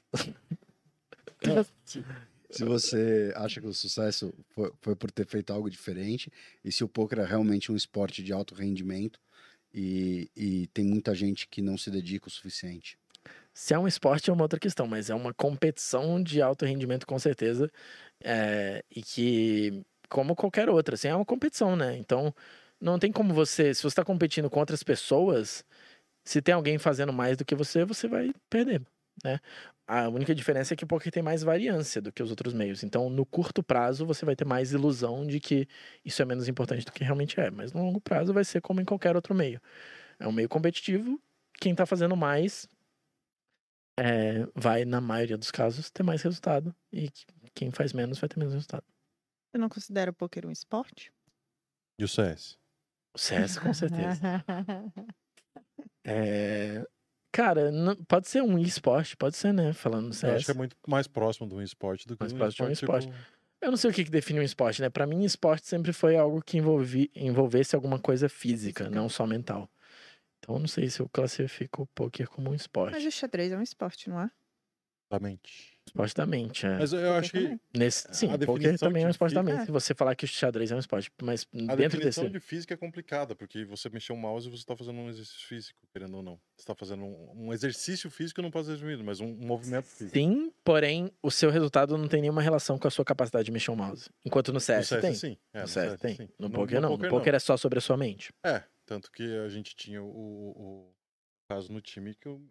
Se 2.51 2.65
você 2.65 3.33
acha 3.37 3.61
que 3.61 3.67
o 3.67 3.75
sucesso 3.75 4.33
foi, 4.51 4.73
foi, 4.81 4.97
por 4.97 5.11
ter 5.11 5.27
feito 5.27 5.53
algo 5.53 5.69
diferente 5.69 6.33
e 6.65 6.73
se 6.73 6.83
o 6.83 6.89
poker 6.89 7.19
é 7.19 7.25
realmente 7.25 7.71
um 7.71 7.77
esporte 7.77 8.23
de 8.23 8.33
alto 8.33 8.55
rendimento 8.55 9.21
e, 9.73 10.31
e 10.37 10.67
tem 10.69 10.85
muita 10.85 11.15
gente 11.15 11.47
que 11.47 11.61
não 11.61 11.77
se 11.77 11.91
dedica 11.91 12.29
o 12.29 12.31
suficiente. 12.31 12.99
Se 13.53 13.75
é 13.75 13.79
um 13.79 13.89
esporte 13.89 14.31
é 14.31 14.33
uma 14.33 14.43
outra 14.45 14.59
questão, 14.59 14.87
mas 14.87 15.11
é 15.11 15.15
uma 15.15 15.35
competição 15.35 16.23
de 16.23 16.41
alto 16.41 16.65
rendimento 16.65 17.07
com 17.07 17.19
certeza 17.19 17.71
é, 18.23 18.83
e 18.95 19.03
que 19.03 19.85
como 20.09 20.35
qualquer 20.35 20.71
outra, 20.71 20.95
assim, 20.95 21.09
é 21.09 21.15
uma 21.15 21.25
competição, 21.25 21.77
né? 21.77 21.97
Então 21.99 22.35
não 22.81 22.99
tem 22.99 23.13
como 23.13 23.35
você, 23.35 23.75
se 23.75 23.83
você 23.83 23.89
está 23.89 24.05
competindo 24.05 24.49
com 24.49 24.61
outras 24.61 24.83
pessoas, 24.83 25.65
se 26.25 26.41
tem 26.43 26.55
alguém 26.55 26.79
fazendo 26.79 27.13
mais 27.13 27.37
do 27.37 27.45
que 27.45 27.55
você, 27.55 27.85
você 27.85 28.09
vai 28.09 28.33
perder. 28.49 28.83
Né? 29.25 29.41
A 29.87 30.09
única 30.09 30.35
diferença 30.35 30.75
é 30.75 30.77
que 30.77 30.85
o 30.85 30.87
poker 30.87 31.11
tem 31.11 31.23
mais 31.23 31.43
variância 31.43 32.01
do 32.01 32.13
que 32.13 32.23
os 32.23 32.31
outros 32.31 32.53
meios. 32.53 32.83
Então, 32.83 33.09
no 33.09 33.25
curto 33.25 33.63
prazo, 33.63 34.05
você 34.05 34.25
vai 34.25 34.37
ter 34.37 34.45
mais 34.45 34.73
ilusão 34.73 35.27
de 35.27 35.41
que 35.41 35.67
isso 36.05 36.21
é 36.21 36.25
menos 36.25 36.47
importante 36.47 36.85
do 36.85 36.93
que 36.93 37.03
realmente 37.03 37.41
é. 37.41 37.51
Mas 37.51 37.73
no 37.73 37.83
longo 37.83 38.01
prazo 38.01 38.33
vai 38.33 38.45
ser 38.45 38.61
como 38.61 38.81
em 38.81 38.85
qualquer 38.85 39.17
outro 39.17 39.35
meio. 39.35 39.61
É 40.19 40.29
um 40.29 40.33
meio 40.33 40.49
competitivo. 40.49 41.21
Quem 41.61 41.73
está 41.73 41.87
fazendo 41.87 42.17
mais 42.17 42.69
é, 43.99 44.47
vai, 44.55 44.85
na 44.85 45.01
maioria 45.01 45.37
dos 45.37 45.51
casos, 45.51 45.91
ter 45.91 46.03
mais 46.03 46.23
resultado. 46.23 46.75
E 46.93 47.11
quem 47.55 47.71
faz 47.71 47.93
menos 47.93 48.19
vai 48.19 48.29
ter 48.29 48.39
menos 48.39 48.55
resultado. 48.55 48.85
Você 49.51 49.59
não 49.59 49.69
considera 49.69 50.11
o 50.11 50.15
poker 50.15 50.47
um 50.47 50.51
esporte? 50.51 51.11
E 51.99 52.05
o 52.05 52.09
CS? 52.09 52.59
O 53.15 53.19
CS, 53.19 53.59
com 53.59 53.75
certeza. 53.75 54.21
é, 56.07 56.87
Cara, 57.33 57.71
não, 57.71 57.95
pode 57.95 58.29
ser 58.29 58.43
um 58.43 58.59
esporte, 58.59 59.17
pode 59.17 59.37
ser, 59.37 59.53
né? 59.53 59.73
Falando. 59.73 60.15
Eu 60.23 60.35
acho 60.35 60.45
que 60.45 60.51
é 60.51 60.55
muito 60.55 60.77
mais 60.87 61.07
próximo 61.07 61.49
de 61.49 61.55
um 61.55 61.63
esporte 61.63 62.07
do 62.07 62.17
que 62.17 62.23
mais 62.23 62.33
um 62.33 62.37
próximo 62.37 62.67
de 62.67 62.71
um 62.71 62.73
esporte. 62.73 63.07
Tipo... 63.07 63.39
Eu 63.61 63.71
não 63.71 63.77
sei 63.77 63.91
o 63.91 63.93
que, 63.93 64.05
que 64.05 64.11
define 64.11 64.41
um 64.41 64.43
esporte, 64.43 64.81
né? 64.81 64.89
Para 64.89 65.07
mim, 65.07 65.25
esporte 65.25 65.67
sempre 65.67 65.93
foi 65.93 66.17
algo 66.17 66.41
que 66.41 66.57
envolvi, 66.57 67.11
envolvesse 67.15 67.75
alguma 67.75 67.99
coisa 67.99 68.29
física, 68.29 68.85
física, 68.85 68.91
não 68.91 69.09
só 69.09 69.27
mental. 69.27 69.69
Então, 70.39 70.55
eu 70.55 70.61
não 70.61 70.69
sei 70.69 70.89
se 70.89 71.01
eu 71.01 71.09
classifico 71.09 71.83
o 71.83 71.87
poker 71.89 72.29
como 72.29 72.51
um 72.51 72.55
esporte. 72.55 72.93
Mas 72.93 73.05
o 73.05 73.11
xadrez 73.11 73.53
é 73.53 73.57
um 73.57 73.63
esporte, 73.63 74.09
não 74.09 74.21
é? 74.21 74.31
Exatamente. 75.11 75.79
Esporte 75.89 76.15
da 76.15 76.27
mente, 76.27 76.67
é. 76.67 76.79
Mas 76.79 76.93
eu 76.93 77.13
acho 77.15 77.33
que. 77.33 77.59
Nesse, 77.75 78.07
sim, 78.13 78.33
o 78.33 78.39
poker 78.39 78.79
também 78.79 79.05
é 79.05 79.07
um 79.07 79.11
esporte 79.11 79.35
da 79.35 79.43
mente. 79.43 79.65
Se 79.65 79.71
você 79.71 79.95
falar 79.95 80.15
que 80.15 80.27
o 80.27 80.29
xadrez 80.29 80.71
é 80.71 80.77
um 80.77 80.79
esporte, 80.79 81.11
mas 81.23 81.47
a 81.55 81.75
dentro 81.75 81.99
definição 81.99 82.25
desse. 82.25 82.35
de 82.35 82.41
física 82.41 82.75
é 82.75 82.77
complicada, 82.77 83.35
porque 83.35 83.65
você 83.65 83.89
mexer 83.89 84.13
o 84.13 84.17
mouse 84.17 84.47
e 84.47 84.51
você 84.51 84.59
está 84.59 84.77
fazendo 84.77 84.99
um 84.99 85.09
exercício 85.09 85.49
físico, 85.49 85.81
querendo 85.91 86.19
ou 86.19 86.23
não. 86.23 86.35
Você 86.57 86.63
está 86.63 86.75
fazendo 86.75 87.05
um, 87.05 87.47
um, 87.47 87.53
exercício 87.55 88.11
físico, 88.11 88.43
não 88.43 88.51
pode 88.51 88.67
ser 88.67 88.73
resumido, 88.73 89.03
mas 89.03 89.21
um, 89.21 89.29
um, 89.29 89.47
movimento 89.47 89.87
físico. 89.87 90.15
Sim, 90.15 90.53
porém, 90.63 91.11
o 91.23 91.31
seu 91.31 91.51
resultado 91.51 91.97
não 91.97 92.07
tem 92.07 92.21
nenhuma 92.21 92.43
relação 92.43 92.79
com 92.79 92.87
a 92.87 92.91
sua 92.91 93.05
capacidade 93.05 93.47
de 93.47 93.53
mexer 93.53 93.71
o 93.71 93.77
mouse. 93.77 94.11
Enquanto 94.25 94.53
no 94.53 94.61
CS, 94.61 94.91
no 94.91 95.01
CS 95.01 95.01
tem. 95.01 95.15
Sim. 95.15 95.39
É, 95.55 95.59
no, 95.59 95.63
no 95.63 95.69
CS, 95.69 95.89
CS 95.89 96.01
tem. 96.01 96.17
Sim. 96.17 96.29
No, 96.39 96.49
no 96.49 96.55
poker 96.55 96.81
não. 96.83 96.91
no 96.91 97.09
poker 97.09 97.33
não. 97.33 97.37
é 97.37 97.41
só 97.41 97.57
sobre 97.57 97.79
a 97.79 97.83
sua 97.83 97.97
mente. 97.97 98.31
É, 98.45 98.63
tanto 98.85 99.11
que 99.11 99.23
a 99.39 99.49
gente 99.49 99.75
tinha 99.75 100.03
o, 100.03 100.07
o, 100.07 100.51
o 100.51 100.95
caso 101.51 101.73
no 101.73 101.81
time 101.81 102.15
que 102.15 102.29
o. 102.29 102.43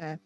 É 0.00 0.18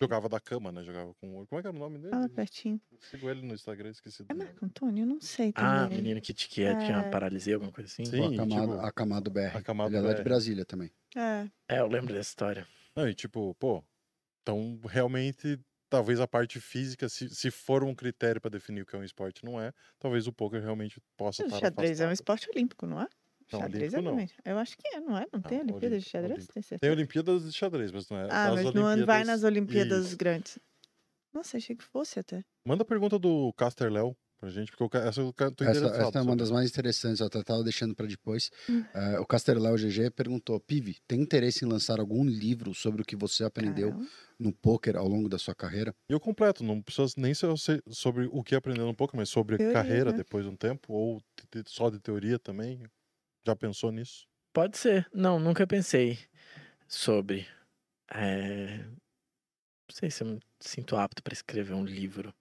Jogava 0.00 0.28
da 0.28 0.38
cama, 0.38 0.70
né? 0.70 0.84
Jogava 0.84 1.12
com. 1.14 1.44
Como 1.46 1.58
é 1.58 1.62
que 1.62 1.66
era 1.68 1.76
o 1.76 1.78
nome 1.78 1.98
dele? 1.98 2.10
Fala 2.10 2.28
pertinho. 2.28 2.80
Eu 2.92 2.98
Sigo 3.00 3.28
ele 3.28 3.42
no 3.42 3.52
Instagram, 3.54 3.90
esqueci 3.90 4.22
É 4.22 4.24
do 4.26 4.28
nome. 4.34 4.44
Marco 4.44 4.64
Antônio? 4.64 5.02
Eu 5.02 5.06
não 5.06 5.20
sei 5.20 5.52
Ah, 5.56 5.82
também. 5.84 5.98
menino 5.98 6.20
que, 6.20 6.32
t- 6.32 6.48
que 6.48 6.62
é- 6.62 6.76
tinha 6.76 6.98
É. 6.98 7.10
paralisia, 7.10 7.54
alguma 7.56 7.72
coisa 7.72 7.90
assim. 7.90 8.04
Sim. 8.04 8.20
O 8.20 8.24
Acamado, 8.34 8.72
tipo, 8.72 8.86
Acamado 8.86 9.30
BR. 9.30 9.56
Acamado 9.56 9.88
Ele 9.90 9.96
é 9.96 10.00
lá 10.00 10.08
de 10.10 10.22
BR. 10.22 10.24
Brasília 10.24 10.64
também. 10.64 10.90
É. 11.16 11.48
É, 11.68 11.80
eu 11.80 11.88
lembro 11.88 12.14
dessa 12.14 12.28
história. 12.30 12.66
Não, 12.94 13.08
e 13.08 13.14
tipo, 13.14 13.54
pô, 13.56 13.82
então 14.42 14.78
realmente, 14.88 15.58
talvez 15.90 16.20
a 16.20 16.28
parte 16.28 16.60
física, 16.60 17.08
se, 17.08 17.28
se 17.30 17.50
for 17.50 17.82
um 17.82 17.94
critério 17.94 18.40
pra 18.40 18.50
definir 18.50 18.82
o 18.82 18.86
que 18.86 18.94
é 18.94 18.98
um 18.98 19.04
esporte, 19.04 19.44
não 19.44 19.60
é, 19.60 19.72
talvez 19.98 20.26
o 20.28 20.32
poker 20.32 20.60
realmente 20.62 21.00
possa 21.16 21.42
O 21.42 21.46
estar 21.46 21.58
xadrez 21.58 22.00
é 22.00 22.04
um 22.04 22.06
afastado. 22.06 22.14
esporte 22.38 22.50
olímpico, 22.56 22.86
não 22.86 23.02
é? 23.02 23.08
Não, 23.52 23.60
xadrez 23.60 23.82
olímpico 23.94 24.02
não. 24.02 24.10
também. 24.12 24.30
Eu 24.44 24.58
acho 24.58 24.76
que 24.76 24.88
é, 24.88 25.00
não 25.00 25.16
é? 25.18 25.26
Não, 25.32 25.40
tem 25.40 25.58
Não, 25.58 25.64
Olimpíada 25.66 25.98
de 25.98 26.04
xadrez? 26.08 26.46
Tem 26.48 26.62
Tem? 26.78 26.90
Olimpíadas 26.90 27.44
de 27.44 27.52
xadrez, 27.52 27.90
mas 27.92 28.08
não 28.08 28.18
é 28.18 28.28
Ah, 28.30 28.50
mas 28.54 28.64
não 28.74 28.82
vai 28.82 28.92
Olimpíadas- 28.94 29.26
nas 29.26 29.42
Olimpíadas 29.44 30.06
Isso. 30.08 30.16
grandes. 30.16 30.58
Nossa, 31.32 31.56
achei 31.56 31.76
que 31.76 31.84
fosse 31.84 32.18
até. 32.18 32.42
Manda 32.66 32.82
a 32.82 32.86
pergunta 32.86 33.18
do 33.18 33.52
Caster 33.54 33.90
Léo 33.92 34.16
pra 34.38 34.48
gente, 34.50 34.70
porque 34.72 34.96
eu, 34.96 35.00
essa 35.02 35.20
eu 35.20 35.32
tô 35.32 35.64
Essa, 35.64 35.86
essa 35.86 36.00
é 36.00 36.04
uma 36.04 36.10
sobre. 36.22 36.36
das 36.36 36.50
mais 36.50 36.70
interessantes, 36.70 37.20
eu 37.20 37.26
até 37.26 37.38
estava 37.40 37.62
deixando 37.62 37.94
para 37.94 38.06
depois. 38.06 38.50
Hum. 38.68 38.84
Eh, 38.94 39.18
o 39.18 39.26
Casterléu 39.26 39.76
GG 39.76 40.10
perguntou: 40.10 40.58
Pive, 40.60 40.96
tem 41.06 41.20
interesse 41.20 41.64
em 41.64 41.68
lançar 41.68 41.98
algum 42.00 42.24
livro 42.24 42.72
sobre 42.74 43.02
o 43.02 43.04
que 43.04 43.16
você 43.16 43.44
aprendeu 43.44 43.90
Caramba. 43.90 44.08
no 44.38 44.52
poker 44.52 44.96
ao 44.96 45.06
longo 45.08 45.28
da 45.28 45.38
sua 45.38 45.54
carreira? 45.54 45.94
E 46.08 46.12
eu 46.12 46.20
completo, 46.20 46.62
não 46.64 46.80
precisa 46.80 47.12
nem 47.16 47.34
ser 47.34 47.48
sobre 47.88 48.28
o 48.32 48.42
que 48.42 48.54
aprendeu 48.54 48.86
um 48.88 48.94
pouco, 48.94 49.16
mas 49.16 49.28
sobre 49.28 49.56
Teoria, 49.58 49.72
carreira 49.74 50.10
né? 50.12 50.16
depois 50.18 50.44
de 50.44 50.50
um 50.50 50.56
tempo, 50.56 50.92
ou 50.92 51.20
só 51.66 51.90
de 51.90 51.98
teoria 52.00 52.38
também. 52.38 52.82
Já 53.46 53.56
pensou 53.56 53.90
nisso? 53.90 54.26
Pode 54.52 54.76
ser. 54.78 55.06
Não, 55.12 55.38
nunca 55.38 55.66
pensei 55.66 56.18
sobre. 56.86 57.46
É... 58.12 58.78
Não 58.78 59.94
sei 59.94 60.10
se 60.10 60.22
eu 60.22 60.28
me 60.28 60.40
sinto 60.60 60.96
apto 60.96 61.22
para 61.22 61.32
escrever 61.32 61.74
um 61.74 61.84
livro. 61.84 62.34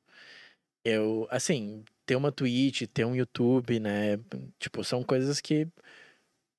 Eu, 0.84 1.28
assim, 1.30 1.84
ter 2.06 2.16
uma 2.16 2.32
Twitch, 2.32 2.84
ter 2.94 3.06
um 3.06 3.16
YouTube, 3.16 3.80
né? 3.80 4.18
Tipo, 4.60 4.84
são 4.84 5.04
coisas 5.04 5.42
que. 5.42 5.68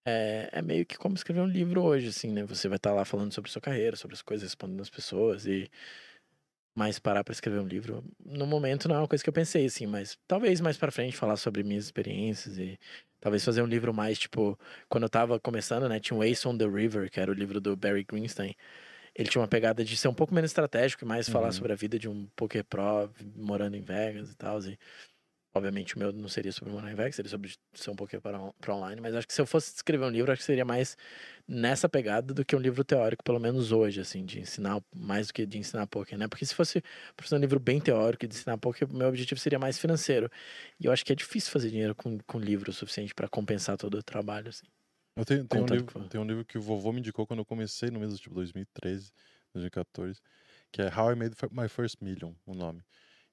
É, 0.06 0.48
é 0.52 0.62
meio 0.62 0.86
que 0.86 0.96
como 0.96 1.14
escrever 1.14 1.40
um 1.40 1.46
livro 1.46 1.82
hoje, 1.82 2.08
assim, 2.08 2.30
né? 2.32 2.44
Você 2.44 2.68
vai 2.68 2.76
estar 2.76 2.92
lá 2.92 3.04
falando 3.04 3.32
sobre 3.32 3.50
sua 3.50 3.60
carreira, 3.60 3.96
sobre 3.96 4.14
as 4.14 4.22
coisas, 4.22 4.48
respondendo 4.48 4.80
as 4.80 4.90
pessoas 4.90 5.46
e. 5.46 5.70
Mas 6.76 6.98
parar 6.98 7.24
para 7.24 7.32
escrever 7.32 7.58
um 7.58 7.66
livro, 7.66 8.04
no 8.24 8.46
momento 8.46 8.88
não 8.88 8.94
é 8.96 8.98
uma 9.00 9.08
coisa 9.08 9.24
que 9.24 9.28
eu 9.28 9.34
pensei, 9.34 9.66
assim, 9.66 9.84
mas 9.86 10.16
talvez 10.28 10.60
mais 10.60 10.76
para 10.76 10.92
frente 10.92 11.16
falar 11.16 11.36
sobre 11.36 11.64
minhas 11.64 11.86
experiências 11.86 12.56
e 12.56 12.78
talvez 13.20 13.44
fazer 13.44 13.62
um 13.62 13.66
livro 13.66 13.92
mais, 13.94 14.18
tipo, 14.18 14.58
quando 14.88 15.04
eu 15.04 15.08
tava 15.10 15.38
começando, 15.40 15.88
né, 15.88 16.00
tinha 16.00 16.16
o 16.18 16.24
Ace 16.24 16.46
on 16.48 16.56
the 16.56 16.66
River, 16.66 17.10
que 17.10 17.20
era 17.20 17.30
o 17.30 17.34
livro 17.34 17.60
do 17.60 17.76
Barry 17.76 18.04
Greenstein. 18.04 18.54
Ele 19.14 19.28
tinha 19.28 19.42
uma 19.42 19.48
pegada 19.48 19.84
de 19.84 19.96
ser 19.96 20.08
um 20.08 20.14
pouco 20.14 20.34
menos 20.34 20.50
estratégico 20.50 21.04
e 21.04 21.08
mais 21.08 21.28
falar 21.28 21.48
Uhum. 21.48 21.52
sobre 21.52 21.72
a 21.72 21.76
vida 21.76 21.98
de 21.98 22.08
um 22.08 22.26
poker 22.36 22.64
pro 22.64 23.10
morando 23.36 23.76
em 23.76 23.82
Vegas 23.82 24.30
e 24.32 24.36
tal. 24.36 24.60
E, 24.62 24.78
obviamente 25.58 25.96
o 25.96 25.98
meu 25.98 26.12
não 26.12 26.28
seria 26.28 26.52
sobre 26.52 26.72
em 26.72 26.94
Vegas, 26.94 27.16
seria 27.16 27.30
sobre 27.30 27.52
ser 27.74 27.90
um 27.90 27.96
poker 27.96 28.20
pro, 28.20 28.54
pro 28.60 28.74
online, 28.74 29.00
mas 29.00 29.14
acho 29.14 29.26
que 29.26 29.34
se 29.34 29.40
eu 29.40 29.46
fosse 29.46 29.74
escrever 29.74 30.04
um 30.04 30.10
livro, 30.10 30.32
acho 30.32 30.40
que 30.40 30.46
seria 30.46 30.64
mais 30.64 30.96
nessa 31.46 31.88
pegada 31.88 32.32
do 32.32 32.44
que 32.44 32.56
um 32.56 32.58
livro 32.58 32.84
teórico, 32.84 33.22
pelo 33.22 33.38
menos 33.38 33.72
hoje, 33.72 34.00
assim, 34.00 34.24
de 34.24 34.40
ensinar 34.40 34.80
mais 34.94 35.28
do 35.28 35.34
que 35.34 35.44
de 35.44 35.58
ensinar 35.58 35.86
poker, 35.86 36.18
né? 36.18 36.28
Porque 36.28 36.46
se 36.46 36.54
fosse 36.54 36.82
ser 37.24 37.34
um 37.34 37.38
livro 37.38 37.60
bem 37.60 37.80
teórico 37.80 38.24
e 38.24 38.28
de 38.28 38.34
ensinar 38.34 38.56
poker, 38.58 38.88
meu 38.92 39.08
objetivo 39.08 39.40
seria 39.40 39.58
mais 39.58 39.78
financeiro. 39.78 40.30
E 40.80 40.86
eu 40.86 40.92
acho 40.92 41.04
que 41.04 41.12
é 41.12 41.16
difícil 41.16 41.50
fazer 41.50 41.70
dinheiro 41.70 41.94
com, 41.94 42.18
com 42.26 42.38
livro 42.38 42.70
o 42.70 42.72
suficiente 42.72 43.14
para 43.14 43.28
compensar 43.28 43.76
todo 43.76 43.98
o 43.98 44.02
trabalho, 44.02 44.48
assim. 44.48 44.66
Eu 45.16 45.24
tenho, 45.24 45.44
tenho 45.48 45.64
um 45.64 45.66
livro, 45.66 46.08
tem 46.08 46.20
um 46.20 46.24
livro 46.24 46.44
que 46.44 46.56
o 46.56 46.62
vovô 46.62 46.92
me 46.92 47.00
indicou 47.00 47.26
quando 47.26 47.40
eu 47.40 47.44
comecei 47.44 47.90
no 47.90 47.98
mês 47.98 48.14
de 48.14 48.22
tipo 48.22 48.36
2013, 48.36 49.10
2014, 49.52 50.20
que 50.70 50.80
é 50.80 50.86
How 50.86 51.12
I 51.12 51.16
Made 51.16 51.34
My 51.50 51.68
First 51.68 51.96
Million, 52.00 52.34
o 52.46 52.54
nome. 52.54 52.84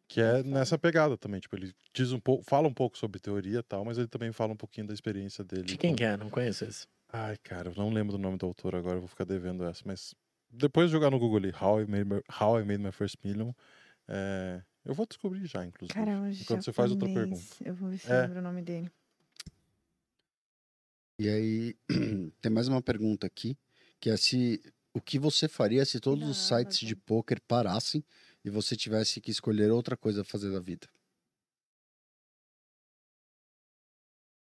Que 0.07 0.22
é 0.22 0.44
nessa 0.44 0.77
pegada 0.77 1.18
também, 1.18 1.40
tipo, 1.40 1.56
ele 1.56 1.73
diz 1.94 2.11
um 2.11 2.19
pouco, 2.19 2.44
fala 2.44 2.68
um 2.68 2.73
pouco 2.73 2.98
sobre 2.98 3.19
teoria 3.19 3.60
e 3.60 3.64
tal, 3.64 3.84
mas 3.84 3.98
ele 3.98 4.07
também 4.07 4.32
fala 4.32 4.53
um 4.53 4.57
pouquinho 4.57 4.86
da 4.88 4.94
experiência 4.94 5.44
dele. 5.44 5.64
De 5.64 5.77
quem 5.77 5.91
com- 5.91 5.95
que 5.98 6.03
é? 6.03 6.15
Não 6.15 6.30
conheço 6.30 6.64
esse. 6.65 6.88
Ai, 7.11 7.38
cara, 7.38 7.69
eu 7.72 7.76
não 7.76 7.90
lembro 7.90 8.11
do 8.15 8.19
nome 8.22 8.38
do 8.38 8.45
autor 8.45 8.76
agora, 8.76 8.98
eu 8.98 9.02
vou 9.02 9.07
ficar 9.07 9.23
devendo 9.26 9.64
essa, 9.65 9.82
mas 9.86 10.14
depois 10.49 10.88
de 10.90 10.91
jogar 10.91 11.10
no 11.10 11.18
Google 11.18 11.38
ali, 11.38 11.53
How 11.60 11.82
I 11.82 11.86
Made 11.88 12.06
My, 12.06 12.22
How 12.40 12.60
I 12.60 12.65
Made 12.65 12.84
My 12.84 12.91
First 12.91 13.15
Million, 13.23 13.52
é, 14.07 14.61
eu 14.84 14.94
vou 14.94 15.07
descobrir 15.07 15.45
já, 15.48 15.65
inclusive. 15.65 15.94
Caramba, 15.98 16.30
enquanto 16.30 16.64
você 16.64 16.72
faz 16.73 16.91
outra 16.91 17.07
pergunta. 17.07 17.41
japonês. 17.41 17.61
Eu 17.65 17.73
vou 17.73 17.90
ver 17.90 17.98
se 17.98 18.11
É. 18.11 18.18
eu 18.18 18.22
lembro 18.23 18.40
o 18.40 18.44
nome 18.44 18.61
dele. 18.61 18.91
E 21.19 21.30
aí, 21.30 21.76
tem 22.41 22.52
mais 22.52 22.68
uma 22.68 22.82
pergunta 22.82 23.26
aqui, 23.26 23.57
que 23.99 24.10
é 24.10 24.18
se 24.18 24.61
o 24.94 24.99
que 25.02 25.18
você 25.18 25.48
faria 25.48 25.86
se 25.86 25.99
todos 25.99 26.27
os 26.27 26.38
Da 26.49 26.57
sites 26.60 26.80
de 26.80 26.94
Amazon. 26.94 27.03
poker 27.06 27.41
parassem 27.48 28.03
e 28.45 28.49
você 28.49 28.76
tivesse 28.77 29.19
que 29.19 29.31
escolher 29.31 29.72
outra 29.72 29.97
coisa 29.97 30.22
a 30.22 30.26
fazer 30.26 30.51
da 30.51 30.59
vida? 30.61 30.88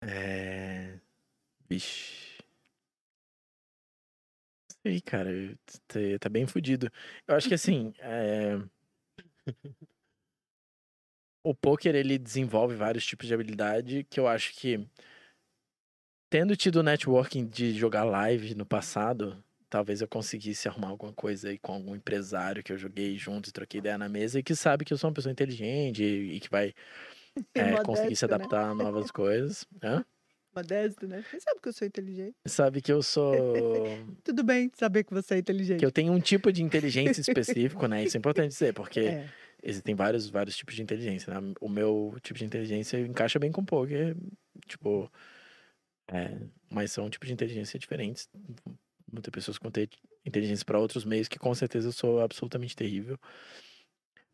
É. 0.01 0.99
Vixe. 1.69 2.37
Sei, 4.85 5.01
cara. 5.01 5.29
Tá, 6.19 6.29
bem 6.29 6.45
fudido. 6.45 6.91
Eu 7.27 7.35
acho 7.35 7.47
que 7.47 7.55
assim. 7.55 7.93
é, 7.99 8.57
O 11.43 11.53
poker 11.53 11.93
ele 11.95 12.17
desenvolve 12.17 12.75
vários 12.75 13.05
tipos 13.05 13.27
de 13.27 13.33
habilidade 13.33 14.03
que 14.09 14.19
eu 14.19 14.27
acho 14.27 14.53
que. 14.55 14.87
Tendo 16.29 16.55
tido 16.55 16.83
networking 16.83 17.45
de 17.47 17.71
jogar 17.73 18.03
live 18.03 18.55
no 18.55 18.65
passado, 18.65 19.43
talvez 19.69 20.01
eu 20.01 20.07
conseguisse 20.07 20.67
arrumar 20.67 20.89
alguma 20.89 21.13
coisa 21.13 21.49
aí 21.49 21.57
com 21.59 21.73
algum 21.73 21.95
empresário 21.95 22.63
que 22.63 22.71
eu 22.71 22.77
joguei 22.77 23.17
junto 23.17 23.49
e 23.49 23.53
troquei 23.53 23.79
ideia 23.79 23.97
na 23.97 24.09
mesa 24.09 24.39
e 24.39 24.43
que 24.43 24.55
sabe 24.55 24.85
que 24.85 24.93
eu 24.93 24.97
sou 24.97 25.09
uma 25.09 25.13
pessoa 25.13 25.31
inteligente 25.31 26.03
e, 26.03 26.35
e 26.35 26.39
que 26.39 26.49
vai 26.49 26.73
é, 27.55 27.71
conseguir 27.83 28.15
se 28.15 28.25
Modesto, 28.25 28.27
né? 28.27 28.33
adaptar 28.35 28.69
a 28.69 28.73
novas 28.75 29.11
coisas. 29.11 29.65
Hã? 29.83 30.05
Modesto, 30.55 31.05
né? 31.07 31.21
Você 31.21 31.39
sabe 31.41 31.59
que 31.61 31.67
eu 31.67 31.73
sou 31.73 31.87
inteligente. 31.87 32.35
sabe 32.47 32.81
que 32.81 32.91
eu 32.91 33.01
sou. 33.03 33.35
Tudo 34.23 34.43
bem 34.43 34.71
saber 34.73 35.03
que 35.03 35.13
você 35.13 35.35
é 35.35 35.37
inteligente. 35.39 35.79
que 35.79 35.85
eu 35.85 35.91
tenho 35.91 36.13
um 36.13 36.19
tipo 36.19 36.51
de 36.51 36.63
inteligência 36.63 37.19
específico, 37.21 37.85
né? 37.87 38.03
Isso 38.03 38.15
é 38.15 38.19
importante 38.19 38.49
dizer, 38.49 38.73
porque 38.73 39.01
É. 39.01 39.27
existem 39.61 39.93
vários, 39.95 40.29
vários 40.29 40.55
tipos 40.55 40.75
de 40.75 40.81
inteligência, 40.81 41.33
né? 41.33 41.53
O 41.59 41.67
meu 41.67 42.15
tipo 42.21 42.39
de 42.39 42.45
inteligência 42.45 42.97
encaixa 42.99 43.37
bem 43.37 43.51
com 43.51 43.61
o 43.61 43.65
poker, 43.65 44.15
tipo. 44.65 45.11
é, 46.07 46.39
mas 46.69 46.91
são 46.91 47.09
tipos 47.09 47.27
de 47.27 47.33
inteligência 47.33 47.77
diferentes. 47.77 48.29
Vão 49.15 49.21
ter 49.21 49.31
pessoas 49.31 49.57
com 49.57 49.71
ter 49.71 49.89
inteligência 50.25 50.65
para 50.65 50.79
outros 50.79 51.05
meios 51.05 51.27
que 51.27 51.39
com 51.39 51.53
certeza 51.55 51.87
eu 51.87 51.91
sou 51.93 52.21
absolutamente 52.21 52.75
terrível. 52.75 53.17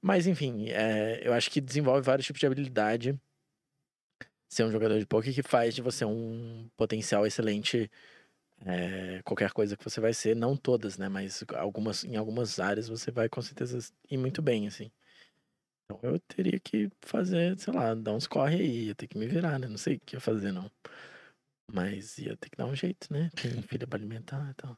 Mas 0.02 0.28
enfim, 0.28 0.70
é, 0.70 1.22
eu 1.26 1.34
acho 1.34 1.50
que 1.52 1.62
desenvolve 1.62 2.02
vários 2.02 2.26
tipos 2.26 2.40
de 2.40 2.46
habilidade 2.48 3.20
ser 4.50 4.66
um 4.66 4.72
jogador 4.72 5.00
de 5.00 5.06
poker 5.06 5.34
que 5.34 5.44
faz 5.44 5.74
de 5.74 5.82
você 5.82 6.04
um 6.04 6.70
potencial 6.76 7.26
excelente 7.26 7.90
é, 8.66 9.22
qualquer 9.24 9.52
coisa 9.52 9.78
que 9.78 9.84
você 9.84 10.02
vai 10.02 10.14
ser, 10.14 10.36
não 10.36 10.58
todas, 10.58 10.98
né? 10.98 11.10
Mas 11.10 11.44
algumas, 11.56 12.04
em 12.04 12.18
algumas 12.18 12.60
áreas 12.60 12.88
você 12.90 13.12
vai 13.12 13.30
com 13.30 13.42
certeza 13.42 13.80
ir 14.10 14.18
muito 14.18 14.42
bem, 14.42 14.68
assim. 14.68 14.92
Então 15.86 16.00
eu 16.04 16.20
teria 16.20 16.60
que 16.60 16.90
fazer, 17.02 17.58
sei 17.60 17.74
lá, 17.74 17.94
dar 17.96 18.14
uns 18.14 18.28
corre 18.28 18.56
aí, 18.56 18.88
ia 18.88 18.96
ter 18.96 19.08
que 19.08 19.18
me 19.18 19.28
virar, 19.28 19.60
né? 19.60 19.68
Não 19.68 19.78
sei 19.78 19.96
o 19.96 20.00
que 20.02 20.16
ia 20.16 20.20
fazer, 20.20 20.52
não. 20.52 20.70
Mas 21.74 22.18
ia 22.18 22.36
ter 22.38 22.50
que 22.50 22.58
dar 22.58 22.66
um 22.66 22.76
jeito, 22.76 23.12
né? 23.12 23.30
Tem 23.36 23.52
filha 23.80 23.88
pra 23.88 23.98
alimentar 23.98 24.50
e 24.52 24.54
tal. 24.56 24.78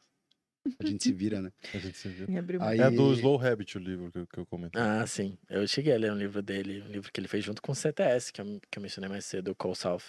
A 0.80 0.86
gente 0.86 1.04
se 1.04 1.12
vira, 1.14 1.42
né? 1.42 1.52
A 1.74 1.78
gente 1.78 1.98
se 1.98 2.08
abriu 2.38 2.62
Aí- 2.62 2.80
É 2.80 2.90
do 2.90 3.14
Slow 3.14 3.40
Habit 3.46 3.78
o 3.78 3.82
livro 3.82 4.12
que, 4.12 4.18
eu- 4.20 4.28
que 4.28 4.40
eu 4.40 4.46
comentei. 4.46 4.82
Ah, 4.82 5.06
sim. 5.06 5.38
Eu 5.50 5.68
cheguei 5.68 5.94
a 5.94 5.98
ler 5.98 6.12
um 6.12 6.18
livro 6.18 6.42
dele, 6.42 6.82
um 6.82 6.88
livro 6.88 7.12
que 7.12 7.20
ele 7.20 7.28
fez 7.28 7.44
junto 7.44 7.62
com 7.62 7.74
o 7.74 7.76
CTS, 7.76 8.32
que 8.32 8.40
eu, 8.42 8.60
que 8.72 8.80
eu 8.80 8.82
mencionei 8.82 9.10
mais 9.10 9.26
cedo, 9.26 9.52
o 9.52 9.56
Cole 9.56 9.76
South, 9.76 10.02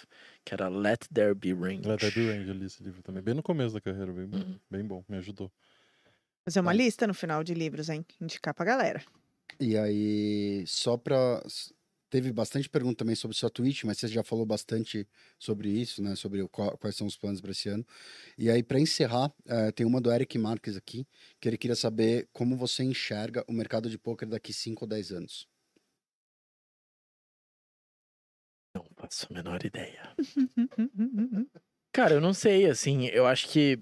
que 0.45 0.53
era 0.53 0.67
Let 0.69 1.07
There 1.13 1.35
Be 1.35 1.53
Range. 1.53 1.81
Ela 1.83 1.95
até 1.95 2.09
do 2.09 2.27
Range, 2.27 2.47
eu 2.47 2.53
li 2.55 2.65
esse 2.65 2.81
livro 2.81 3.03
também. 3.03 3.21
Bem 3.21 3.33
no 3.33 3.43
começo 3.43 3.73
da 3.73 3.81
carreira, 3.81 4.11
bem, 4.13 4.25
bom, 4.27 4.37
Uhum. 4.37 4.59
bem 4.71 4.85
bom, 4.85 5.03
me 5.09 5.17
ajudou. 5.17 5.51
Fazer 6.47 6.59
uma 6.61 6.71
Tá. 6.71 6.77
lista 6.77 7.05
no 7.07 7.13
final 7.13 7.43
de 7.43 7.53
livros, 7.53 7.89
hein? 7.89 8.05
Indicar 8.21 8.53
pra 8.53 8.65
galera. 8.65 9.03
E 9.59 9.77
aí, 9.77 10.63
só 10.67 10.95
pra. 10.97 11.43
Teve 12.09 12.31
bastante 12.31 12.69
pergunta 12.69 12.97
também 12.99 13.15
sobre 13.15 13.35
sua 13.35 13.49
Twitch, 13.49 13.83
mas 13.83 13.97
você 13.97 14.07
já 14.07 14.23
falou 14.23 14.45
bastante 14.45 15.07
sobre 15.39 15.69
isso, 15.69 16.01
né? 16.03 16.15
Sobre 16.15 16.41
o 16.41 16.47
qual- 16.49 16.77
quais 16.77 16.95
são 16.95 17.07
os 17.07 17.17
planos 17.17 17.41
para 17.41 17.51
esse 17.51 17.67
ano. 17.67 17.85
E 18.37 18.49
aí, 18.49 18.63
para 18.63 18.79
encerrar, 18.79 19.33
eh, 19.47 19.71
tem 19.71 19.85
uma 19.85 19.99
do 20.01 20.11
Eric 20.11 20.37
Marques 20.37 20.77
aqui, 20.77 21.07
que 21.39 21.49
ele 21.49 21.57
queria 21.57 21.75
saber 21.75 22.29
como 22.31 22.55
você 22.57 22.83
enxerga 22.83 23.43
o 23.47 23.53
mercado 23.53 23.89
de 23.89 23.97
poker 23.97 24.27
daqui 24.29 24.53
5 24.53 24.85
ou 24.85 24.89
10 24.89 25.11
anos. 25.11 25.47
Não 28.75 28.85
faço 28.97 29.27
a 29.29 29.33
menor 29.33 29.63
ideia. 29.65 30.15
Cara, 31.91 32.13
eu 32.15 32.21
não 32.21 32.33
sei, 32.33 32.65
assim, 32.69 33.05
eu 33.07 33.25
acho 33.25 33.47
que 33.49 33.79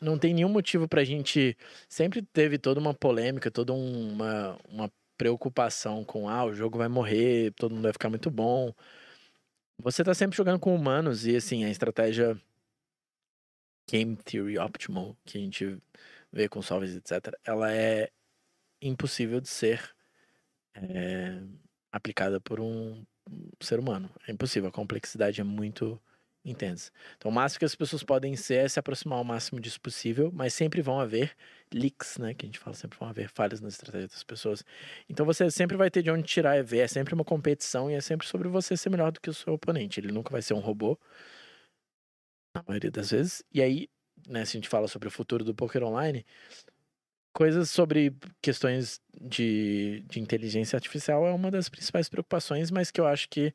não 0.00 0.18
tem 0.18 0.32
nenhum 0.34 0.48
motivo 0.48 0.88
pra 0.88 1.04
gente. 1.04 1.56
Sempre 1.88 2.22
teve 2.22 2.58
toda 2.58 2.78
uma 2.80 2.94
polêmica, 2.94 3.50
toda 3.50 3.72
um- 3.72 4.12
uma, 4.12 4.58
uma 4.68 4.92
preocupação 5.16 6.04
com, 6.04 6.28
ah, 6.28 6.44
o 6.44 6.54
jogo 6.54 6.78
vai 6.78 6.88
morrer, 6.88 7.52
todo 7.52 7.74
mundo 7.74 7.84
vai 7.84 7.92
ficar 7.92 8.10
muito 8.10 8.30
bom. 8.30 8.72
Você 9.78 10.02
tá 10.04 10.14
sempre 10.14 10.36
jogando 10.36 10.58
com 10.60 10.74
humanos 10.74 11.26
e, 11.26 11.36
assim, 11.36 11.64
a 11.64 11.70
estratégia 11.70 12.40
Game 13.88 14.16
Theory 14.16 14.58
Optimal, 14.58 15.16
que 15.24 15.38
a 15.38 15.40
gente 15.40 15.78
vê 16.32 16.48
com 16.48 16.62
solves, 16.62 16.94
etc., 16.96 17.34
ela 17.44 17.72
é 17.72 18.10
impossível 18.80 19.40
de 19.40 19.48
ser 19.48 19.94
é, 20.74 21.40
aplicada 21.92 22.40
por 22.40 22.60
um 22.60 23.04
ser 23.60 23.78
humano. 23.78 24.10
É 24.26 24.32
impossível, 24.32 24.68
a 24.68 24.72
complexidade 24.72 25.40
é 25.40 25.44
muito 25.44 26.00
intensa. 26.46 26.90
Então, 27.16 27.30
o 27.30 27.34
máximo 27.34 27.58
que 27.58 27.64
as 27.64 27.74
pessoas 27.74 28.02
podem 28.02 28.36
ser 28.36 28.64
é 28.64 28.68
se 28.68 28.78
aproximar 28.78 29.20
o 29.20 29.24
máximo 29.24 29.60
disso 29.60 29.80
possível, 29.80 30.30
mas 30.32 30.54
sempre 30.54 30.80
vão 30.80 31.00
haver 31.00 31.34
leaks, 31.72 32.18
né? 32.18 32.34
Que 32.34 32.46
a 32.46 32.48
gente 32.48 32.58
fala, 32.58 32.74
sempre 32.76 32.98
vão 32.98 33.08
haver 33.08 33.28
falhas 33.28 33.60
na 33.60 33.68
estratégia 33.68 34.08
das 34.08 34.22
pessoas. 34.22 34.64
Então, 35.08 35.26
você 35.26 35.50
sempre 35.50 35.76
vai 35.76 35.90
ter 35.90 36.02
de 36.02 36.10
onde 36.10 36.22
tirar 36.22 36.56
e 36.56 36.62
ver. 36.62 36.78
É 36.80 36.88
sempre 36.88 37.14
uma 37.14 37.24
competição 37.24 37.90
e 37.90 37.94
é 37.94 38.00
sempre 38.00 38.26
sobre 38.26 38.48
você 38.48 38.76
ser 38.76 38.90
melhor 38.90 39.12
do 39.12 39.20
que 39.20 39.30
o 39.30 39.34
seu 39.34 39.54
oponente. 39.54 40.00
Ele 40.00 40.12
nunca 40.12 40.30
vai 40.30 40.42
ser 40.42 40.54
um 40.54 40.60
robô, 40.60 40.98
na 42.54 42.64
maioria 42.66 42.90
das 42.90 43.10
vezes. 43.10 43.42
E 43.52 43.62
aí, 43.62 43.88
né, 44.28 44.44
se 44.44 44.56
a 44.56 44.58
gente 44.60 44.68
fala 44.68 44.88
sobre 44.88 45.08
o 45.08 45.10
futuro 45.10 45.44
do 45.44 45.54
poker 45.54 45.82
online, 45.82 46.24
coisas 47.36 47.68
sobre 47.70 48.16
questões 48.40 48.98
de, 49.20 50.02
de 50.08 50.20
inteligência 50.20 50.76
artificial 50.76 51.26
é 51.26 51.32
uma 51.32 51.50
das 51.50 51.68
principais 51.68 52.08
preocupações, 52.08 52.70
mas 52.70 52.90
que 52.90 52.98
eu 53.00 53.06
acho 53.06 53.28
que 53.28 53.52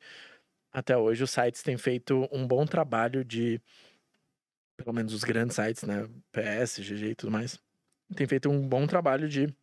até 0.72 0.96
hoje 0.96 1.22
os 1.22 1.30
sites 1.30 1.62
têm 1.62 1.76
feito 1.76 2.28
um 2.32 2.46
bom 2.46 2.64
trabalho 2.64 3.24
de, 3.24 3.60
pelo 4.76 4.92
menos 4.92 5.12
os 5.12 5.24
grandes 5.24 5.56
sites, 5.56 5.82
né, 5.82 6.08
PS, 6.32 6.80
GG 6.80 7.10
e 7.10 7.14
tudo 7.14 7.30
mais, 7.30 7.58
tem 8.14 8.26
feito 8.26 8.48
um 8.48 8.66
bom 8.66 8.86
trabalho 8.86 9.28
de 9.28 9.54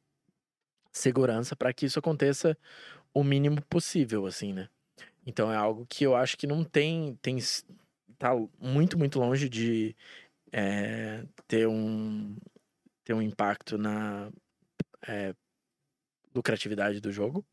segurança 0.92 1.56
para 1.56 1.74
que 1.74 1.86
isso 1.86 2.00
aconteça 2.00 2.58
o 3.14 3.24
mínimo 3.24 3.62
possível, 3.64 4.26
assim, 4.26 4.54
né? 4.54 4.70
Então 5.26 5.52
é 5.52 5.56
algo 5.56 5.86
que 5.86 6.04
eu 6.04 6.16
acho 6.16 6.38
que 6.38 6.48
não 6.48 6.64
tem, 6.64 7.16
tem 7.22 7.38
tá 8.18 8.32
muito, 8.60 8.98
muito 8.98 9.20
longe 9.20 9.48
de 9.50 9.96
é, 10.52 11.24
ter 11.48 11.68
um 11.68 12.36
ter 13.04 13.14
um 13.14 13.22
impacto 13.22 13.78
na 13.78 14.32
é, 15.08 15.34
lucratividade 16.34 17.00
do 17.00 17.12
jogo 17.12 17.46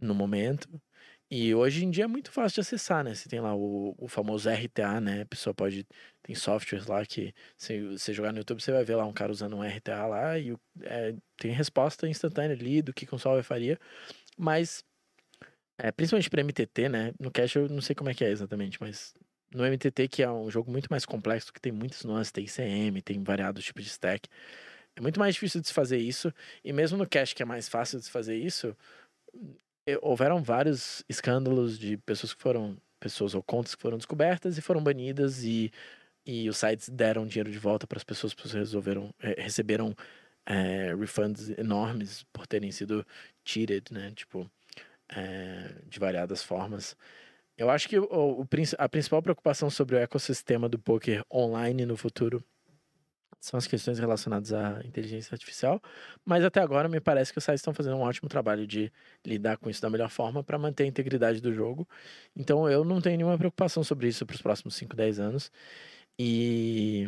no 0.00 0.14
momento. 0.14 0.68
E 1.36 1.52
hoje 1.52 1.84
em 1.84 1.90
dia 1.90 2.04
é 2.04 2.06
muito 2.06 2.30
fácil 2.30 2.54
de 2.54 2.60
acessar, 2.60 3.02
né? 3.02 3.12
Você 3.12 3.28
tem 3.28 3.40
lá 3.40 3.56
o, 3.56 3.92
o 3.98 4.06
famoso 4.06 4.48
RTA, 4.48 5.00
né? 5.00 5.22
A 5.22 5.26
pessoa 5.26 5.52
pode. 5.52 5.84
Tem 6.22 6.32
softwares 6.32 6.86
lá 6.86 7.04
que 7.04 7.34
se 7.58 7.80
você 7.88 8.12
jogar 8.14 8.30
no 8.30 8.38
YouTube, 8.38 8.62
você 8.62 8.70
vai 8.70 8.84
ver 8.84 8.94
lá 8.94 9.04
um 9.04 9.12
cara 9.12 9.32
usando 9.32 9.56
um 9.56 9.64
RTA 9.64 10.06
lá 10.06 10.38
e 10.38 10.56
é, 10.82 11.12
tem 11.36 11.50
resposta 11.50 12.06
instantânea 12.06 12.54
ali 12.54 12.80
do 12.80 12.94
que 12.94 13.04
o 13.12 13.18
software 13.18 13.42
faria. 13.42 13.80
Mas, 14.38 14.84
é, 15.76 15.90
principalmente 15.90 16.30
para 16.30 16.40
MTT, 16.40 16.88
né? 16.88 17.12
No 17.18 17.32
Cash 17.32 17.56
eu 17.56 17.68
não 17.68 17.80
sei 17.80 17.96
como 17.96 18.10
é 18.10 18.14
que 18.14 18.24
é 18.24 18.30
exatamente, 18.30 18.80
mas 18.80 19.12
no 19.52 19.64
MTT, 19.66 20.06
que 20.06 20.22
é 20.22 20.30
um 20.30 20.48
jogo 20.48 20.70
muito 20.70 20.86
mais 20.88 21.04
complexo, 21.04 21.52
que 21.52 21.60
tem 21.60 21.72
muitas 21.72 22.04
nuances, 22.04 22.30
tem 22.30 22.44
ICM, 22.44 23.02
tem 23.02 23.20
variados 23.24 23.64
tipos 23.64 23.82
de 23.82 23.90
stack. 23.90 24.28
É 24.94 25.00
muito 25.00 25.18
mais 25.18 25.34
difícil 25.34 25.60
de 25.60 25.66
se 25.66 25.74
fazer 25.74 25.98
isso. 25.98 26.32
E 26.64 26.72
mesmo 26.72 26.96
no 26.96 27.08
Cash, 27.08 27.32
que 27.32 27.42
é 27.42 27.46
mais 27.46 27.68
fácil 27.68 27.98
de 27.98 28.04
se 28.04 28.10
fazer 28.12 28.36
isso, 28.36 28.76
houveram 30.02 30.42
vários 30.42 31.04
escândalos 31.08 31.78
de 31.78 31.96
pessoas 31.98 32.32
que 32.34 32.42
foram 32.42 32.76
pessoas 32.98 33.34
ou 33.34 33.42
contas 33.42 33.74
que 33.74 33.82
foram 33.82 33.98
descobertas 33.98 34.56
e 34.56 34.62
foram 34.62 34.82
banidas 34.82 35.44
e, 35.44 35.70
e 36.24 36.48
os 36.48 36.56
sites 36.56 36.88
deram 36.88 37.26
dinheiro 37.26 37.50
de 37.50 37.58
volta 37.58 37.86
para 37.86 37.98
as 37.98 38.04
pessoas, 38.04 38.34
pessoas 38.34 38.54
resolveram 38.54 39.14
receberam 39.20 39.94
é, 40.46 40.94
refunds 40.94 41.50
enormes 41.50 42.24
por 42.32 42.46
terem 42.46 42.70
sido 42.72 43.06
cheated, 43.44 43.92
né? 43.92 44.12
Tipo, 44.14 44.50
é, 45.08 45.74
de 45.88 45.98
variadas 45.98 46.42
formas. 46.42 46.96
Eu 47.56 47.70
acho 47.70 47.88
que 47.88 47.98
o, 47.98 48.04
o, 48.40 48.48
a 48.78 48.88
principal 48.88 49.22
preocupação 49.22 49.70
sobre 49.70 49.96
o 49.96 49.98
ecossistema 49.98 50.68
do 50.68 50.78
poker 50.78 51.24
online 51.32 51.86
no 51.86 51.96
futuro 51.96 52.44
são 53.44 53.58
as 53.58 53.66
questões 53.66 53.98
relacionadas 53.98 54.52
à 54.52 54.80
inteligência 54.84 55.34
artificial, 55.34 55.80
mas 56.24 56.44
até 56.44 56.60
agora 56.60 56.88
me 56.88 57.00
parece 57.00 57.32
que 57.32 57.38
os 57.38 57.44
sites 57.44 57.60
estão 57.60 57.74
fazendo 57.74 57.96
um 57.96 58.00
ótimo 58.02 58.28
trabalho 58.28 58.66
de 58.66 58.92
lidar 59.24 59.56
com 59.58 59.68
isso 59.70 59.82
da 59.82 59.90
melhor 59.90 60.10
forma 60.10 60.42
para 60.42 60.58
manter 60.58 60.84
a 60.84 60.86
integridade 60.86 61.40
do 61.40 61.52
jogo. 61.52 61.86
Então 62.36 62.68
eu 62.70 62.84
não 62.84 63.00
tenho 63.00 63.16
nenhuma 63.18 63.38
preocupação 63.38 63.84
sobre 63.84 64.08
isso 64.08 64.24
para 64.26 64.34
os 64.36 64.42
próximos 64.42 64.74
5, 64.76 64.96
10 64.96 65.18
anos. 65.20 65.50
E 66.18 67.06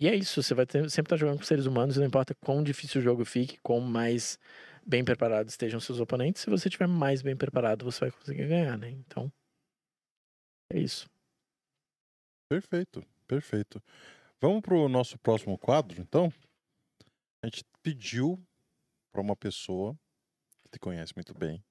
e 0.00 0.08
é 0.08 0.14
isso, 0.14 0.42
você 0.42 0.54
vai 0.54 0.66
ter, 0.66 0.88
sempre 0.90 1.08
estar 1.08 1.16
tá 1.16 1.16
jogando 1.16 1.38
com 1.38 1.44
seres 1.44 1.66
humanos, 1.66 1.96
não 1.96 2.06
importa 2.06 2.34
quão 2.34 2.62
difícil 2.62 3.00
o 3.00 3.04
jogo 3.04 3.24
fique, 3.24 3.58
quão 3.62 3.80
mais 3.80 4.38
bem 4.86 5.04
preparados 5.04 5.52
estejam 5.54 5.80
seus 5.80 6.00
oponentes, 6.00 6.42
se 6.42 6.50
você 6.50 6.68
estiver 6.68 6.86
mais 6.88 7.20
bem 7.22 7.36
preparado, 7.36 7.84
você 7.84 8.00
vai 8.00 8.10
conseguir 8.12 8.46
ganhar, 8.48 8.78
né? 8.78 8.90
Então, 8.90 9.30
é 10.72 10.78
isso. 10.80 11.08
Perfeito, 12.48 13.04
perfeito. 13.26 13.82
Vamos 14.40 14.60
para 14.60 14.74
o 14.74 14.88
nosso 14.88 15.18
próximo 15.18 15.58
quadro, 15.58 16.00
então? 16.00 16.32
A 17.42 17.46
gente 17.46 17.64
pediu 17.82 18.40
para 19.12 19.20
uma 19.20 19.34
pessoa 19.34 19.98
que 20.62 20.70
te 20.70 20.78
conhece 20.78 21.12
muito 21.16 21.34
bem 21.34 21.62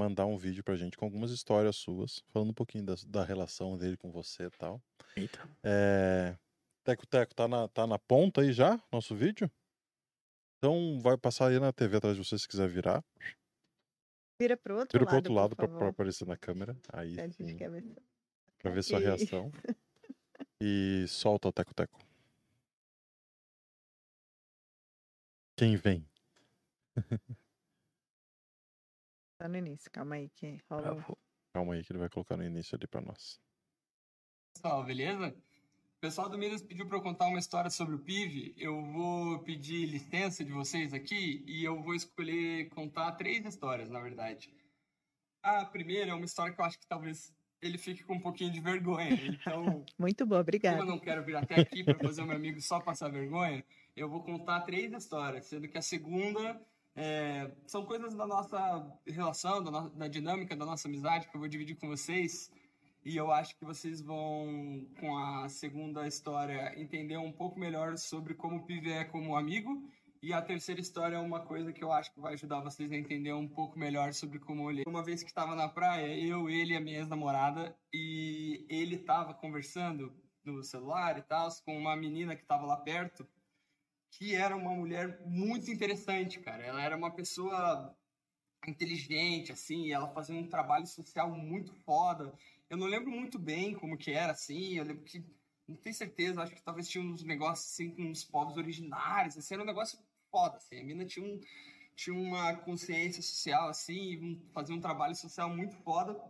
mandar 0.00 0.24
um 0.24 0.36
vídeo 0.36 0.64
pra 0.64 0.76
gente 0.76 0.96
com 0.96 1.04
algumas 1.04 1.30
histórias 1.30 1.76
suas, 1.76 2.22
falando 2.28 2.50
um 2.50 2.54
pouquinho 2.54 2.84
da, 2.84 2.94
da 3.06 3.22
relação 3.22 3.76
dele 3.76 3.98
com 3.98 4.10
você 4.10 4.44
e 4.44 4.50
tal. 4.50 4.82
Eita. 5.14 5.38
É... 5.62 6.36
Teco 6.84 7.06
Teco, 7.06 7.34
tá 7.34 7.46
na, 7.46 7.68
tá 7.68 7.86
na 7.86 7.98
ponta 7.98 8.40
aí 8.40 8.52
já, 8.52 8.82
nosso 8.90 9.14
vídeo? 9.14 9.50
Então 10.56 10.98
vai 11.00 11.18
passar 11.18 11.48
aí 11.48 11.60
na 11.60 11.72
TV 11.72 11.98
atrás 11.98 12.16
de 12.16 12.24
você 12.24 12.38
se 12.38 12.48
quiser 12.48 12.68
virar. 12.68 13.04
Vira 14.40 14.56
pro 14.56 14.78
outro 14.78 14.98
Vira 14.98 15.04
lado. 15.04 15.08
pro 15.10 15.16
outro 15.16 15.32
lado 15.34 15.56
por 15.56 15.68
pra, 15.68 15.78
pra 15.78 15.88
aparecer 15.88 16.26
na 16.26 16.36
câmera. 16.36 16.74
Aí 16.90 17.20
A 17.20 17.24
gente 17.24 17.36
sim, 17.36 17.56
quer 17.56 17.70
ver. 17.70 17.84
pra 18.58 18.70
ver 18.70 18.82
sua 18.82 18.98
reação. 18.98 19.52
E 20.62 21.06
solta 21.08 21.48
o 21.48 21.52
Teco 21.52 21.74
Teco. 21.74 21.98
Quem 25.56 25.76
vem? 25.76 26.06
Tá 29.38 29.48
no 29.48 29.56
início, 29.56 29.90
calma 29.90 30.16
aí 30.16 30.28
que 30.28 30.58
rola. 30.68 30.92
vou- 30.96 31.16
Calma 31.54 31.72
aí 31.72 31.82
que 31.82 31.90
ele 31.92 31.98
vai 31.98 32.10
colocar 32.10 32.36
no 32.36 32.44
início 32.44 32.76
ali 32.76 32.86
pra 32.86 33.00
nós. 33.00 33.40
pessoal, 34.54 34.84
beleza? 34.84 35.28
O 35.96 36.00
pessoal 36.00 36.28
do 36.28 36.36
Minas 36.36 36.62
pediu 36.62 36.86
para 36.86 36.98
eu 36.98 37.02
contar 37.02 37.26
uma 37.26 37.38
história 37.38 37.70
sobre 37.70 37.94
o 37.94 37.98
PIV. 37.98 38.52
Eu 38.58 38.84
vou 38.92 39.42
pedir 39.42 39.86
licença 39.86 40.44
de 40.44 40.52
vocês 40.52 40.92
aqui 40.92 41.42
e 41.46 41.64
eu 41.64 41.82
vou 41.82 41.94
escolher 41.94 42.68
contar 42.68 43.12
três 43.12 43.42
histórias, 43.46 43.88
na 43.88 44.00
verdade. 44.00 44.54
A 45.42 45.64
primeira 45.64 46.10
é 46.10 46.14
uma 46.14 46.26
história 46.26 46.52
que 46.54 46.60
eu 46.60 46.64
acho 46.66 46.78
que 46.78 46.86
talvez 46.86 47.32
ele 47.62 47.76
fique 47.78 48.02
com 48.04 48.14
um 48.14 48.20
pouquinho 48.20 48.50
de 48.52 48.60
vergonha. 48.60 49.10
Então, 49.26 49.84
Muito 49.98 50.24
boa, 50.26 50.38
como 50.38 50.42
obrigada. 50.42 50.78
eu 50.78 50.86
não 50.86 50.98
quero 50.98 51.22
vir 51.24 51.36
até 51.36 51.60
aqui 51.60 51.84
para 51.84 51.98
fazer 51.98 52.22
o 52.22 52.26
meu 52.26 52.36
amigo 52.36 52.60
só 52.60 52.80
passar 52.80 53.08
vergonha, 53.10 53.64
eu 53.96 54.08
vou 54.08 54.22
contar 54.22 54.60
três 54.62 54.92
histórias, 54.92 55.46
sendo 55.46 55.68
que 55.68 55.76
a 55.78 55.82
segunda 55.82 56.60
é, 56.96 57.50
são 57.66 57.84
coisas 57.84 58.14
da 58.14 58.26
nossa 58.26 58.86
relação, 59.06 59.62
da, 59.62 59.70
no- 59.70 59.90
da 59.90 60.08
dinâmica 60.08 60.56
da 60.56 60.64
nossa 60.66 60.88
amizade 60.88 61.28
que 61.28 61.36
eu 61.36 61.40
vou 61.40 61.48
dividir 61.48 61.76
com 61.76 61.88
vocês. 61.88 62.50
E 63.02 63.16
eu 63.16 63.30
acho 63.32 63.56
que 63.56 63.64
vocês 63.64 64.02
vão, 64.02 64.84
com 65.00 65.16
a 65.16 65.48
segunda 65.48 66.06
história, 66.06 66.74
entender 66.78 67.16
um 67.16 67.32
pouco 67.32 67.58
melhor 67.58 67.96
sobre 67.96 68.34
como 68.34 68.56
o 68.56 68.62
Pive 68.64 68.90
é 68.92 69.04
como 69.04 69.34
amigo. 69.36 69.82
E 70.22 70.34
a 70.34 70.42
terceira 70.42 70.80
história 70.82 71.16
é 71.16 71.18
uma 71.18 71.40
coisa 71.40 71.72
que 71.72 71.82
eu 71.82 71.90
acho 71.90 72.12
que 72.12 72.20
vai 72.20 72.34
ajudar 72.34 72.60
vocês 72.60 72.92
a 72.92 72.96
entender 72.96 73.32
um 73.32 73.48
pouco 73.48 73.78
melhor 73.78 74.12
sobre 74.12 74.38
como 74.38 74.70
ele. 74.70 74.84
Uma 74.86 75.02
vez 75.02 75.22
que 75.22 75.30
estava 75.30 75.54
na 75.54 75.66
praia, 75.66 76.14
eu, 76.14 76.50
ele 76.50 76.74
e 76.74 76.76
a 76.76 76.80
minha 76.80 76.98
ex-namorada, 76.98 77.74
e 77.90 78.66
ele 78.68 78.96
estava 78.96 79.32
conversando 79.32 80.12
no 80.44 80.62
celular 80.62 81.16
e 81.16 81.22
tal, 81.22 81.48
com 81.64 81.76
uma 81.76 81.96
menina 81.96 82.36
que 82.36 82.42
estava 82.42 82.66
lá 82.66 82.76
perto, 82.76 83.26
que 84.10 84.34
era 84.34 84.54
uma 84.54 84.74
mulher 84.74 85.22
muito 85.24 85.70
interessante, 85.70 86.38
cara. 86.38 86.62
Ela 86.62 86.82
era 86.82 86.96
uma 86.96 87.10
pessoa 87.10 87.96
inteligente, 88.68 89.52
assim, 89.52 89.90
ela 89.90 90.12
fazia 90.12 90.34
um 90.34 90.46
trabalho 90.46 90.86
social 90.86 91.30
muito 91.30 91.72
foda. 91.72 92.30
Eu 92.68 92.76
não 92.76 92.86
lembro 92.86 93.10
muito 93.10 93.38
bem 93.38 93.74
como 93.74 93.96
que 93.96 94.10
era, 94.10 94.32
assim, 94.32 94.74
eu 94.74 94.84
lembro 94.84 95.02
que, 95.02 95.24
não 95.66 95.76
tenho 95.76 95.94
certeza, 95.94 96.42
acho 96.42 96.54
que 96.54 96.62
talvez 96.62 96.88
tinha 96.88 97.02
uns 97.02 97.22
negócios, 97.22 97.72
assim, 97.72 97.90
com 97.90 98.10
os 98.10 98.22
povos 98.22 98.58
originários, 98.58 99.38
assim, 99.38 99.54
era 99.54 99.62
um 99.62 99.66
negócio 99.66 99.98
foda, 100.30 100.56
assim. 100.56 100.80
A 100.80 100.84
mina 100.84 101.04
tinha, 101.04 101.26
um, 101.26 101.40
tinha 101.94 102.16
uma 102.16 102.54
consciência 102.56 103.22
social, 103.22 103.68
assim, 103.68 104.40
fazia 104.52 104.74
um 104.74 104.80
trabalho 104.80 105.14
social 105.14 105.48
muito 105.54 105.74
foda. 105.76 106.20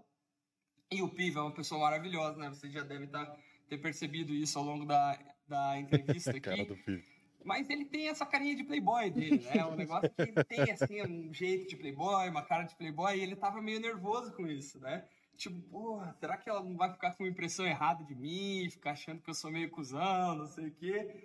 E 0.90 1.02
o 1.02 1.08
Piva 1.08 1.40
é 1.40 1.42
uma 1.42 1.54
pessoa 1.54 1.80
maravilhosa, 1.82 2.36
né? 2.38 2.48
Vocês 2.48 2.72
já 2.72 2.82
devem 2.82 3.08
tá, 3.08 3.36
ter 3.68 3.78
percebido 3.78 4.34
isso 4.34 4.58
ao 4.58 4.64
longo 4.64 4.84
da, 4.84 5.18
da 5.46 5.78
entrevista 5.78 6.30
aqui. 6.36 6.40
Cara 6.40 6.64
do 6.64 6.76
filho. 6.76 7.04
Mas 7.44 7.70
ele 7.70 7.84
tem 7.84 8.08
essa 8.08 8.26
carinha 8.26 8.54
de 8.54 8.64
playboy 8.64 9.10
dele, 9.10 9.38
né? 9.38 9.64
Um 9.64 9.76
negócio 9.76 10.10
que 10.10 10.22
ele 10.22 10.44
tem, 10.44 10.70
assim, 10.70 11.02
um 11.02 11.32
jeito 11.32 11.68
de 11.68 11.76
playboy, 11.76 12.28
uma 12.28 12.42
cara 12.42 12.64
de 12.64 12.74
playboy, 12.74 13.16
e 13.16 13.22
ele 13.22 13.34
tava 13.34 13.62
meio 13.62 13.80
nervoso 13.80 14.32
com 14.32 14.46
isso, 14.46 14.78
né? 14.78 15.06
Tipo, 15.36 15.58
porra, 15.70 16.14
será 16.20 16.36
que 16.36 16.50
ela 16.50 16.62
não 16.62 16.76
vai 16.76 16.92
ficar 16.92 17.14
com 17.14 17.24
uma 17.24 17.30
impressão 17.30 17.66
errada 17.66 18.04
de 18.04 18.14
mim, 18.14 18.68
ficar 18.68 18.90
achando 18.90 19.22
que 19.22 19.30
eu 19.30 19.34
sou 19.34 19.50
meio 19.50 19.70
cuzão, 19.70 20.34
não 20.34 20.46
sei 20.46 20.66
o 20.66 20.74
quê? 20.74 21.24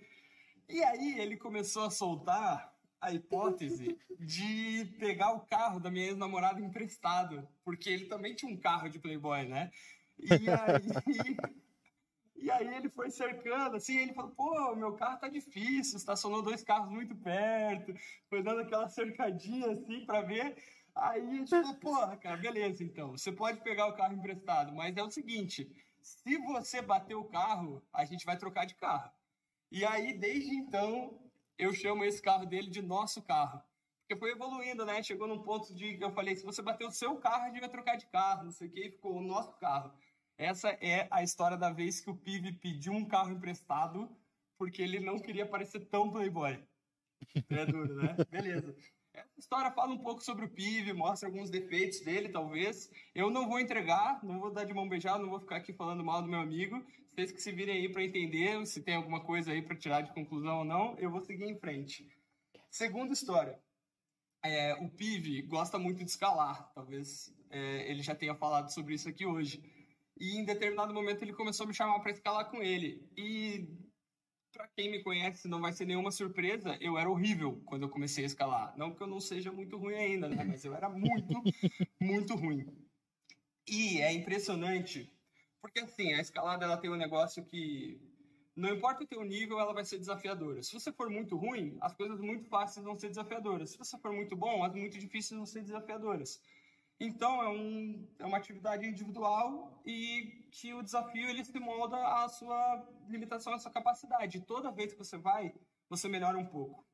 E 0.67 0.83
aí 0.83 1.19
ele 1.19 1.37
começou 1.37 1.83
a 1.83 1.91
soltar 1.91 2.73
a 2.99 3.11
hipótese 3.13 3.97
de 4.19 4.85
pegar 4.99 5.31
o 5.33 5.41
carro 5.41 5.79
da 5.79 5.91
minha 5.91 6.07
ex-namorada 6.07 6.59
emprestado, 6.59 7.47
porque 7.63 7.89
ele 7.89 8.05
também 8.05 8.33
tinha 8.33 8.51
um 8.51 8.57
carro 8.57 8.89
de 8.89 8.99
playboy, 8.99 9.45
né? 9.47 9.71
E 10.19 10.49
aí... 10.49 11.55
E 12.37 12.51
aí 12.51 12.75
ele 12.75 12.89
foi 12.89 13.09
cercando, 13.09 13.77
assim, 13.77 13.97
ele 13.97 14.13
falou, 14.13 14.29
pô, 14.31 14.75
meu 14.75 14.93
carro 14.93 15.17
tá 15.17 15.27
difícil, 15.27 15.97
estacionou 15.97 16.43
dois 16.43 16.63
carros 16.63 16.91
muito 16.91 17.15
perto, 17.15 17.95
foi 18.29 18.43
dando 18.43 18.61
aquela 18.61 18.87
cercadinha 18.87 19.71
assim 19.71 20.05
pra 20.05 20.21
ver. 20.21 20.55
Aí 20.93 21.21
a 21.21 21.33
gente 21.33 21.49
falou, 21.49 21.73
porra, 21.75 22.15
cara, 22.17 22.37
beleza, 22.37 22.83
então. 22.83 23.17
Você 23.17 23.31
pode 23.31 23.61
pegar 23.61 23.87
o 23.87 23.93
carro 23.93 24.13
emprestado, 24.13 24.73
mas 24.73 24.95
é 24.95 25.01
o 25.01 25.09
seguinte: 25.09 25.67
se 26.01 26.37
você 26.37 26.81
bater 26.81 27.15
o 27.15 27.25
carro, 27.25 27.81
a 27.91 28.05
gente 28.05 28.25
vai 28.25 28.37
trocar 28.37 28.65
de 28.65 28.75
carro. 28.75 29.09
E 29.71 29.83
aí, 29.85 30.17
desde 30.17 30.55
então, 30.55 31.19
eu 31.57 31.73
chamo 31.73 32.03
esse 32.03 32.21
carro 32.21 32.45
dele 32.45 32.69
de 32.69 32.81
nosso 32.81 33.21
carro. 33.21 33.61
Porque 34.01 34.19
foi 34.19 34.31
evoluindo, 34.31 34.85
né? 34.85 35.01
Chegou 35.01 35.27
num 35.27 35.41
ponto 35.41 35.73
de 35.73 35.97
que 35.97 36.03
eu 36.03 36.11
falei: 36.11 36.35
se 36.35 36.45
você 36.45 36.61
bater 36.61 36.85
o 36.85 36.91
seu 36.91 37.17
carro, 37.17 37.43
a 37.43 37.47
gente 37.49 37.59
vai 37.59 37.69
trocar 37.69 37.95
de 37.95 38.05
carro, 38.07 38.43
não 38.43 38.51
sei 38.51 38.67
o 38.67 38.71
que, 38.71 38.87
e 38.87 38.91
ficou 38.91 39.15
o 39.15 39.21
nosso 39.21 39.53
carro. 39.53 39.91
Essa 40.37 40.69
é 40.81 41.07
a 41.09 41.23
história 41.23 41.57
da 41.57 41.71
vez 41.71 42.01
que 42.01 42.09
o 42.09 42.15
Pive 42.15 42.51
pediu 42.51 42.93
um 42.93 43.05
carro 43.05 43.31
emprestado 43.31 44.09
porque 44.57 44.81
ele 44.81 44.99
não 44.99 45.19
queria 45.19 45.45
parecer 45.45 45.79
tão 45.85 46.11
playboy. 46.11 46.61
É 47.49 47.65
duro, 47.65 47.95
né? 47.95 48.15
Beleza. 48.29 48.75
Essa 49.13 49.39
história 49.39 49.71
fala 49.71 49.93
um 49.93 49.97
pouco 49.97 50.21
sobre 50.21 50.45
o 50.45 50.49
Pive, 50.49 50.91
mostra 50.91 51.29
alguns 51.29 51.49
defeitos 51.49 52.01
dele, 52.01 52.29
talvez. 52.29 52.91
Eu 53.13 53.29
não 53.29 53.47
vou 53.47 53.59
entregar, 53.59 54.21
não 54.23 54.39
vou 54.39 54.51
dar 54.51 54.65
de 54.65 54.73
mão 54.73 54.89
beijada, 54.89 55.19
não 55.19 55.29
vou 55.29 55.39
ficar 55.39 55.55
aqui 55.55 55.71
falando 55.71 56.03
mal 56.03 56.21
do 56.21 56.27
meu 56.27 56.39
amigo. 56.39 56.85
Vocês 57.15 57.31
que 57.31 57.41
se 57.41 57.53
virem 57.53 57.77
aí 57.77 57.87
para 57.87 58.03
entender 58.03 58.65
se 58.67 58.81
tem 58.81 58.95
alguma 58.95 59.21
coisa 59.21 59.53
aí 59.53 59.61
para 59.61 59.77
tirar 59.77 60.01
de 60.01 60.13
conclusão 60.13 60.59
ou 60.59 60.65
não, 60.65 60.97
eu 60.99 61.09
vou 61.09 61.21
seguir 61.21 61.45
em 61.45 61.57
frente. 61.57 62.05
Segunda 62.69 63.13
história. 63.13 63.57
É, 64.43 64.73
o 64.73 64.89
Pive 64.89 65.41
gosta 65.43 65.79
muito 65.79 66.03
de 66.03 66.09
escalar, 66.09 66.69
talvez 66.73 67.33
é, 67.49 67.89
ele 67.89 68.03
já 68.03 68.13
tenha 68.13 68.35
falado 68.35 68.69
sobre 68.69 68.95
isso 68.95 69.07
aqui 69.07 69.25
hoje. 69.25 69.63
E 70.19 70.37
em 70.37 70.43
determinado 70.43 70.93
momento 70.93 71.21
ele 71.21 71.31
começou 71.31 71.63
a 71.63 71.67
me 71.67 71.73
chamar 71.73 72.01
para 72.01 72.11
escalar 72.11 72.51
com 72.51 72.61
ele. 72.61 73.09
E 73.15 73.65
para 74.51 74.67
quem 74.75 74.91
me 74.91 75.01
conhece, 75.01 75.47
não 75.47 75.61
vai 75.61 75.71
ser 75.71 75.85
nenhuma 75.85 76.11
surpresa, 76.11 76.77
eu 76.81 76.97
era 76.97 77.09
horrível 77.09 77.61
quando 77.65 77.83
eu 77.83 77.89
comecei 77.89 78.25
a 78.25 78.27
escalar. 78.27 78.77
Não 78.77 78.93
que 78.93 79.01
eu 79.01 79.07
não 79.07 79.21
seja 79.21 79.53
muito 79.53 79.77
ruim 79.77 79.95
ainda, 79.95 80.27
né? 80.27 80.43
Mas 80.43 80.65
eu 80.65 80.75
era 80.75 80.89
muito, 80.89 81.33
muito 82.01 82.35
ruim. 82.35 82.67
E 83.65 84.01
é 84.01 84.11
impressionante, 84.11 85.14
porque 85.65 85.79
assim, 85.79 86.13
a 86.13 86.21
escalada 86.21 86.63
ela 86.63 86.77
tem 86.77 86.91
um 86.91 86.95
negócio 86.95 87.43
que 87.43 87.99
não 88.55 88.69
importa 88.69 89.03
o 89.03 89.07
teu 89.07 89.23
nível, 89.23 89.59
ela 89.59 89.73
vai 89.73 89.83
ser 89.83 89.97
desafiadora. 89.97 90.61
Se 90.61 90.71
você 90.71 90.91
for 90.91 91.09
muito 91.09 91.35
ruim, 91.35 91.75
as 91.81 91.95
coisas 91.95 92.19
muito 92.21 92.45
fáceis 92.47 92.85
vão 92.85 92.95
ser 92.95 93.09
desafiadoras. 93.09 93.71
Se 93.71 93.77
você 93.77 93.97
for 93.97 94.13
muito 94.13 94.35
bom, 94.35 94.63
as 94.63 94.75
muito 94.75 94.99
difíceis 94.99 95.35
vão 95.35 95.45
ser 95.45 95.63
desafiadoras. 95.63 96.39
Então 96.99 97.41
é, 97.41 97.49
um, 97.49 98.07
é 98.19 98.25
uma 98.25 98.37
atividade 98.37 98.85
individual 98.85 99.81
e 99.83 100.47
que 100.51 100.71
o 100.71 100.83
desafio 100.83 101.27
ele 101.27 101.43
se 101.43 101.59
molda 101.59 101.97
à 101.97 102.29
sua 102.29 102.87
limitação, 103.09 103.51
à 103.51 103.57
sua 103.57 103.71
capacidade. 103.71 104.41
Toda 104.41 104.71
vez 104.71 104.93
que 104.93 104.99
você 104.99 105.17
vai, 105.17 105.51
você 105.89 106.07
melhora 106.07 106.37
um 106.37 106.45
pouco. 106.45 106.85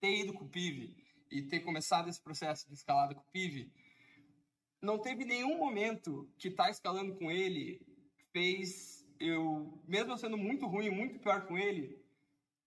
Ter 0.00 0.20
ido 0.20 0.32
com 0.32 0.46
o 0.46 0.48
PIV 0.48 0.96
e 1.30 1.42
ter 1.42 1.60
começado 1.60 2.08
esse 2.08 2.20
processo 2.20 2.66
de 2.66 2.74
escalada 2.74 3.14
com 3.14 3.20
o 3.20 3.30
PIV, 3.30 3.70
não 4.84 4.98
teve 4.98 5.24
nenhum 5.24 5.56
momento 5.58 6.28
que 6.38 6.50
tá 6.50 6.70
escalando 6.70 7.14
com 7.14 7.30
ele 7.30 7.80
fez 8.32 9.04
eu, 9.18 9.82
mesmo 9.86 10.16
sendo 10.18 10.36
muito 10.36 10.66
ruim, 10.66 10.90
muito 10.90 11.18
pior 11.18 11.46
com 11.46 11.56
ele, 11.56 11.98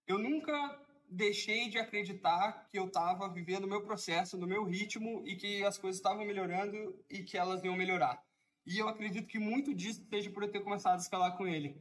eu 0.06 0.18
nunca 0.18 0.52
deixei 1.08 1.68
de 1.68 1.78
acreditar 1.78 2.66
que 2.68 2.78
eu 2.78 2.86
estava 2.86 3.28
vivendo 3.28 3.64
o 3.64 3.68
meu 3.68 3.82
processo, 3.82 4.36
no 4.36 4.46
meu 4.46 4.64
ritmo 4.64 5.22
e 5.24 5.36
que 5.36 5.64
as 5.64 5.78
coisas 5.78 5.98
estavam 5.98 6.24
melhorando 6.24 6.98
e 7.08 7.22
que 7.22 7.38
elas 7.38 7.62
iam 7.64 7.76
melhorar. 7.76 8.22
E 8.66 8.78
eu 8.78 8.88
acredito 8.88 9.28
que 9.28 9.38
muito 9.38 9.74
disso 9.74 10.04
seja 10.10 10.30
por 10.30 10.42
eu 10.42 10.50
ter 10.50 10.60
começado 10.60 10.96
a 10.96 11.02
escalar 11.02 11.36
com 11.36 11.46
ele, 11.46 11.80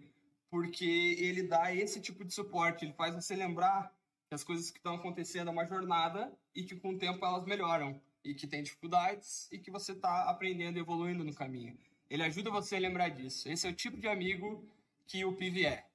porque 0.50 1.18
ele 1.20 1.44
dá 1.44 1.74
esse 1.74 2.00
tipo 2.00 2.24
de 2.24 2.34
suporte, 2.34 2.86
ele 2.86 2.94
faz 2.94 3.16
você 3.16 3.36
lembrar 3.36 3.92
que 4.30 4.36
as 4.36 4.44
coisas 4.44 4.70
que 4.70 4.78
estão 4.78 4.96
acontecendo 4.96 5.50
é 5.50 5.52
uma 5.52 5.66
jornada 5.66 6.32
e 6.56 6.64
que 6.64 6.76
com 6.76 6.92
o 6.92 6.98
tempo 6.98 7.26
elas 7.26 7.46
melhoram 7.46 8.00
e 8.24 8.34
que 8.34 8.48
tem 8.48 8.64
dificuldades 8.64 9.48
e 9.52 9.58
que 9.58 9.72
você 9.72 9.94
está 9.94 10.30
aprendendo 10.30 10.78
e 10.78 10.82
evoluindo 10.82 11.24
no 11.24 11.34
caminho. 11.34 11.78
Ele 12.10 12.24
ajuda 12.24 12.50
você 12.50 12.76
a 12.76 12.80
lembrar 12.80 13.10
disso. 13.10 13.50
Esse 13.50 13.68
é 13.68 13.70
o 13.70 13.76
tipo 13.76 13.98
de 13.98 14.08
amigo 14.08 14.66
que 15.06 15.24
o 15.26 15.34
PIV 15.34 15.66
é, 15.66 15.86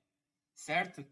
certo? 0.54 1.06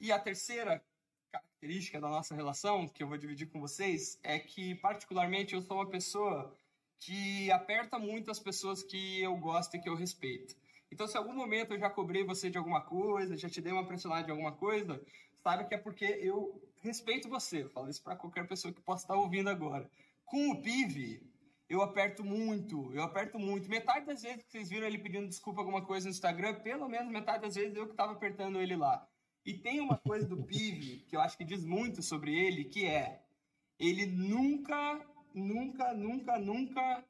E 0.00 0.10
a 0.10 0.18
terceira 0.18 0.82
característica 1.30 2.00
da 2.00 2.08
nossa 2.08 2.34
relação, 2.34 2.88
que 2.88 3.02
eu 3.02 3.08
vou 3.08 3.16
dividir 3.16 3.48
com 3.48 3.60
vocês, 3.60 4.18
é 4.22 4.38
que, 4.38 4.74
particularmente, 4.76 5.54
eu 5.54 5.62
sou 5.62 5.76
uma 5.78 5.88
pessoa 5.88 6.56
que 6.98 7.50
aperta 7.50 7.98
muito 7.98 8.30
as 8.30 8.38
pessoas 8.38 8.82
que 8.82 9.20
eu 9.20 9.36
gosto 9.36 9.76
e 9.76 9.80
que 9.80 9.88
eu 9.88 9.94
respeito. 9.94 10.56
Então, 10.90 11.06
se 11.06 11.14
em 11.14 11.18
algum 11.18 11.32
momento 11.32 11.72
eu 11.72 11.78
já 11.78 11.88
cobrei 11.88 12.22
você 12.22 12.50
de 12.50 12.58
alguma 12.58 12.82
coisa, 12.82 13.36
já 13.36 13.48
te 13.48 13.60
dei 13.60 13.72
uma 13.72 13.86
pressionada 13.86 14.24
de 14.24 14.30
alguma 14.30 14.52
coisa, 14.52 15.00
sabe 15.42 15.64
que 15.64 15.74
é 15.74 15.78
porque 15.78 16.04
eu 16.04 16.62
respeito 16.80 17.28
você. 17.28 17.62
Eu 17.62 17.70
falo 17.70 17.88
isso 17.88 18.02
para 18.02 18.14
qualquer 18.14 18.46
pessoa 18.46 18.72
que 18.74 18.80
possa 18.80 19.04
estar 19.04 19.14
ouvindo 19.14 19.48
agora. 19.48 19.90
Com 20.32 20.48
o 20.48 20.62
PIV, 20.62 21.20
eu 21.68 21.82
aperto 21.82 22.24
muito, 22.24 22.90
eu 22.94 23.02
aperto 23.02 23.38
muito. 23.38 23.68
Metade 23.68 24.06
das 24.06 24.22
vezes 24.22 24.42
que 24.42 24.50
vocês 24.50 24.70
viram 24.70 24.86
ele 24.86 24.96
pedindo 24.96 25.28
desculpa 25.28 25.60
alguma 25.60 25.84
coisa 25.84 26.06
no 26.06 26.10
Instagram, 26.10 26.54
pelo 26.60 26.88
menos 26.88 27.12
metade 27.12 27.42
das 27.42 27.54
vezes 27.54 27.76
eu 27.76 27.84
que 27.84 27.90
estava 27.90 28.12
apertando 28.12 28.58
ele 28.58 28.74
lá. 28.74 29.06
E 29.44 29.52
tem 29.52 29.78
uma 29.78 29.98
coisa 29.98 30.26
do 30.26 30.42
Pive 30.42 31.04
que 31.06 31.14
eu 31.14 31.20
acho 31.20 31.36
que 31.36 31.44
diz 31.44 31.62
muito 31.66 32.02
sobre 32.02 32.34
ele, 32.34 32.64
que 32.64 32.86
é 32.86 33.22
ele 33.78 34.06
nunca, 34.06 35.06
nunca, 35.34 35.92
nunca, 35.92 36.38
nunca 36.38 37.04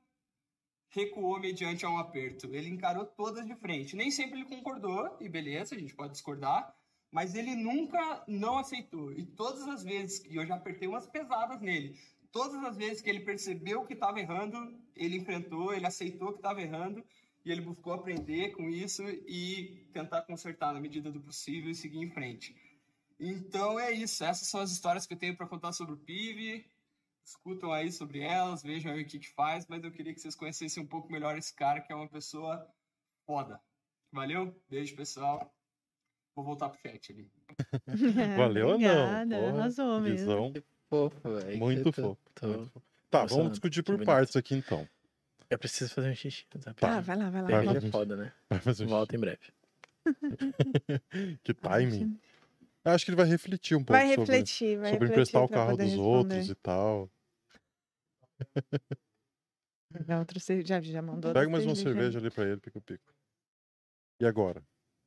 recuou 0.88 1.38
mediante 1.38 1.86
a 1.86 1.90
um 1.90 1.98
aperto. 1.98 2.52
Ele 2.52 2.70
encarou 2.70 3.06
todas 3.06 3.46
de 3.46 3.54
frente. 3.54 3.94
Nem 3.94 4.10
sempre 4.10 4.40
ele 4.40 4.48
concordou, 4.48 5.16
e 5.20 5.28
beleza, 5.28 5.76
a 5.76 5.78
gente 5.78 5.94
pode 5.94 6.10
discordar, 6.10 6.74
mas 7.08 7.36
ele 7.36 7.54
nunca 7.54 8.24
não 8.26 8.58
aceitou. 8.58 9.12
E 9.12 9.24
todas 9.24 9.68
as 9.68 9.84
vezes 9.84 10.18
que 10.18 10.34
eu 10.34 10.44
já 10.44 10.56
apertei 10.56 10.88
umas 10.88 11.06
pesadas 11.06 11.60
nele, 11.60 11.96
todas 12.32 12.64
as 12.64 12.76
vezes 12.76 13.02
que 13.02 13.10
ele 13.10 13.20
percebeu 13.20 13.84
que 13.84 13.92
estava 13.92 14.18
errando, 14.18 14.74
ele 14.96 15.16
enfrentou, 15.16 15.72
ele 15.72 15.86
aceitou 15.86 16.32
que 16.32 16.38
estava 16.38 16.62
errando 16.62 17.04
e 17.44 17.52
ele 17.52 17.60
buscou 17.60 17.92
aprender 17.92 18.52
com 18.52 18.68
isso 18.70 19.02
e 19.08 19.86
tentar 19.92 20.22
consertar 20.22 20.72
na 20.72 20.80
medida 20.80 21.12
do 21.12 21.20
possível 21.20 21.70
e 21.70 21.74
seguir 21.74 21.98
em 21.98 22.10
frente. 22.10 22.56
Então 23.20 23.78
é 23.78 23.92
isso, 23.92 24.24
essas 24.24 24.48
são 24.48 24.60
as 24.60 24.72
histórias 24.72 25.06
que 25.06 25.14
eu 25.14 25.18
tenho 25.18 25.36
para 25.36 25.46
contar 25.46 25.72
sobre 25.72 25.94
o 25.94 25.98
PIV. 25.98 26.64
Escutam 27.24 27.72
aí 27.72 27.92
sobre 27.92 28.18
elas, 28.18 28.62
vejam 28.62 28.90
aí 28.90 29.02
o 29.02 29.06
que, 29.06 29.18
que 29.18 29.28
faz, 29.28 29.66
mas 29.68 29.84
eu 29.84 29.92
queria 29.92 30.12
que 30.12 30.20
vocês 30.20 30.34
conhecessem 30.34 30.82
um 30.82 30.86
pouco 30.86 31.12
melhor 31.12 31.38
esse 31.38 31.54
cara, 31.54 31.80
que 31.80 31.92
é 31.92 31.94
uma 31.94 32.08
pessoa 32.08 32.66
foda. 33.24 33.60
Valeu? 34.10 34.60
Beijo, 34.68 34.96
pessoal. 34.96 35.54
Vou 36.34 36.44
voltar 36.44 36.70
pro 36.70 36.80
chat 36.80 37.12
ali. 37.12 37.30
Valeu 38.36 38.68
ou 38.70 38.78
não? 38.78 39.22
Obrigada, 39.22 39.48
arrasou 39.48 40.00
mesmo. 40.00 40.52
Fofo, 40.92 41.30
velho. 41.40 41.58
muito 41.58 41.90
fofo. 41.90 42.18
tô- 42.34 42.46
muito 42.48 42.64
fofo. 42.70 42.82
Tá, 43.10 43.18
emocionado. 43.20 43.34
vamos 43.36 43.52
discutir 43.52 43.82
por 43.82 44.04
partes 44.04 44.36
aqui 44.36 44.54
então. 44.54 44.86
Eu 45.48 45.58
preciso 45.58 45.92
fazer 45.94 46.10
um 46.10 46.14
xixi. 46.14 46.46
Tá, 46.46 46.74
Ah, 46.82 47.00
vai 47.00 47.16
lá, 47.16 47.30
vai 47.30 47.42
lá. 47.42 47.48
Vai, 47.48 47.64
vai 47.64 47.76
é 47.78 47.80
foda, 47.90 48.14
né? 48.16 48.32
Vai 48.50 48.60
fazer 48.60 48.84
um 48.84 48.88
Volta 48.88 49.16
em 49.16 49.18
breve. 49.18 49.40
Que 51.42 51.54
timing. 51.54 52.18
Eu 52.84 52.92
acho 52.92 53.04
que 53.06 53.10
ele 53.10 53.16
vai 53.16 53.26
refletir 53.26 53.74
um 53.74 53.84
pouco 53.84 53.92
Vai 53.92 54.14
sobre, 54.14 54.20
refletir, 54.32 54.78
vai 54.78 54.90
sobre 54.92 55.08
refletir 55.08 55.30
emprestar 55.30 55.42
o 55.44 55.48
carro 55.48 55.76
dos 55.76 55.86
responder. 55.86 56.08
outros 56.08 56.48
e 56.50 56.54
tal. 56.56 57.10
Cerveja, 60.40 60.66
já, 60.66 60.80
já 60.80 61.02
mandou 61.02 61.32
Pega 61.32 61.48
mais 61.50 61.64
uma 61.66 61.74
cerveja. 61.74 61.94
cerveja 61.94 62.18
ali 62.18 62.30
pra 62.30 62.44
ele, 62.44 62.60
pico-pico. 62.60 63.14
E 64.20 64.26
agora? 64.26 64.62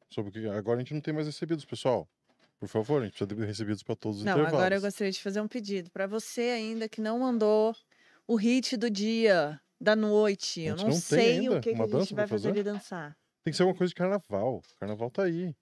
Sobre 0.10 0.30
o 0.30 0.34
que... 0.34 0.48
Agora 0.48 0.78
a 0.78 0.80
gente 0.80 0.94
não 0.94 1.02
tem 1.02 1.14
mais 1.14 1.26
recebidos, 1.28 1.66
pessoal. 1.66 2.08
Por 2.60 2.68
favor, 2.70 3.02
a 3.02 3.06
gente 3.06 3.14
precisa 3.18 3.28
de 3.42 3.46
recebidos 3.46 3.84
pra 3.84 3.96
todos 3.96 4.20
os 4.20 4.24
Não, 4.24 4.32
intervalos. 4.34 4.58
agora 4.60 4.76
eu 4.76 4.82
gostaria 4.82 5.12
de 5.12 5.22
fazer 5.22 5.42
um 5.42 5.48
pedido 5.48 5.92
para 5.92 6.08
você 6.08 6.42
ainda 6.42 6.88
que 6.90 7.02
não 7.02 7.20
mandou 7.20 7.76
o 8.28 8.36
hit 8.36 8.76
do 8.78 8.90
dia, 8.90 9.60
da 9.80 9.96
noite. 9.96 10.62
Eu 10.62 10.76
não, 10.78 10.86
não 10.86 10.92
sei 10.94 11.48
o 11.50 11.60
que, 11.62 11.74
que 11.74 11.76
uma 11.76 11.86
a 11.86 12.00
gente 12.00 12.14
vai 12.16 12.26
fazer 12.28 12.50
ele 12.50 12.64
dançar. 12.64 13.16
Tem 13.44 13.52
que 13.52 13.58
ser 13.58 13.64
alguma 13.64 13.78
coisa 13.78 13.90
de 13.90 13.96
carnaval. 13.96 14.62
Carnaval 14.80 15.12
tá 15.12 15.24
aí. 15.24 15.54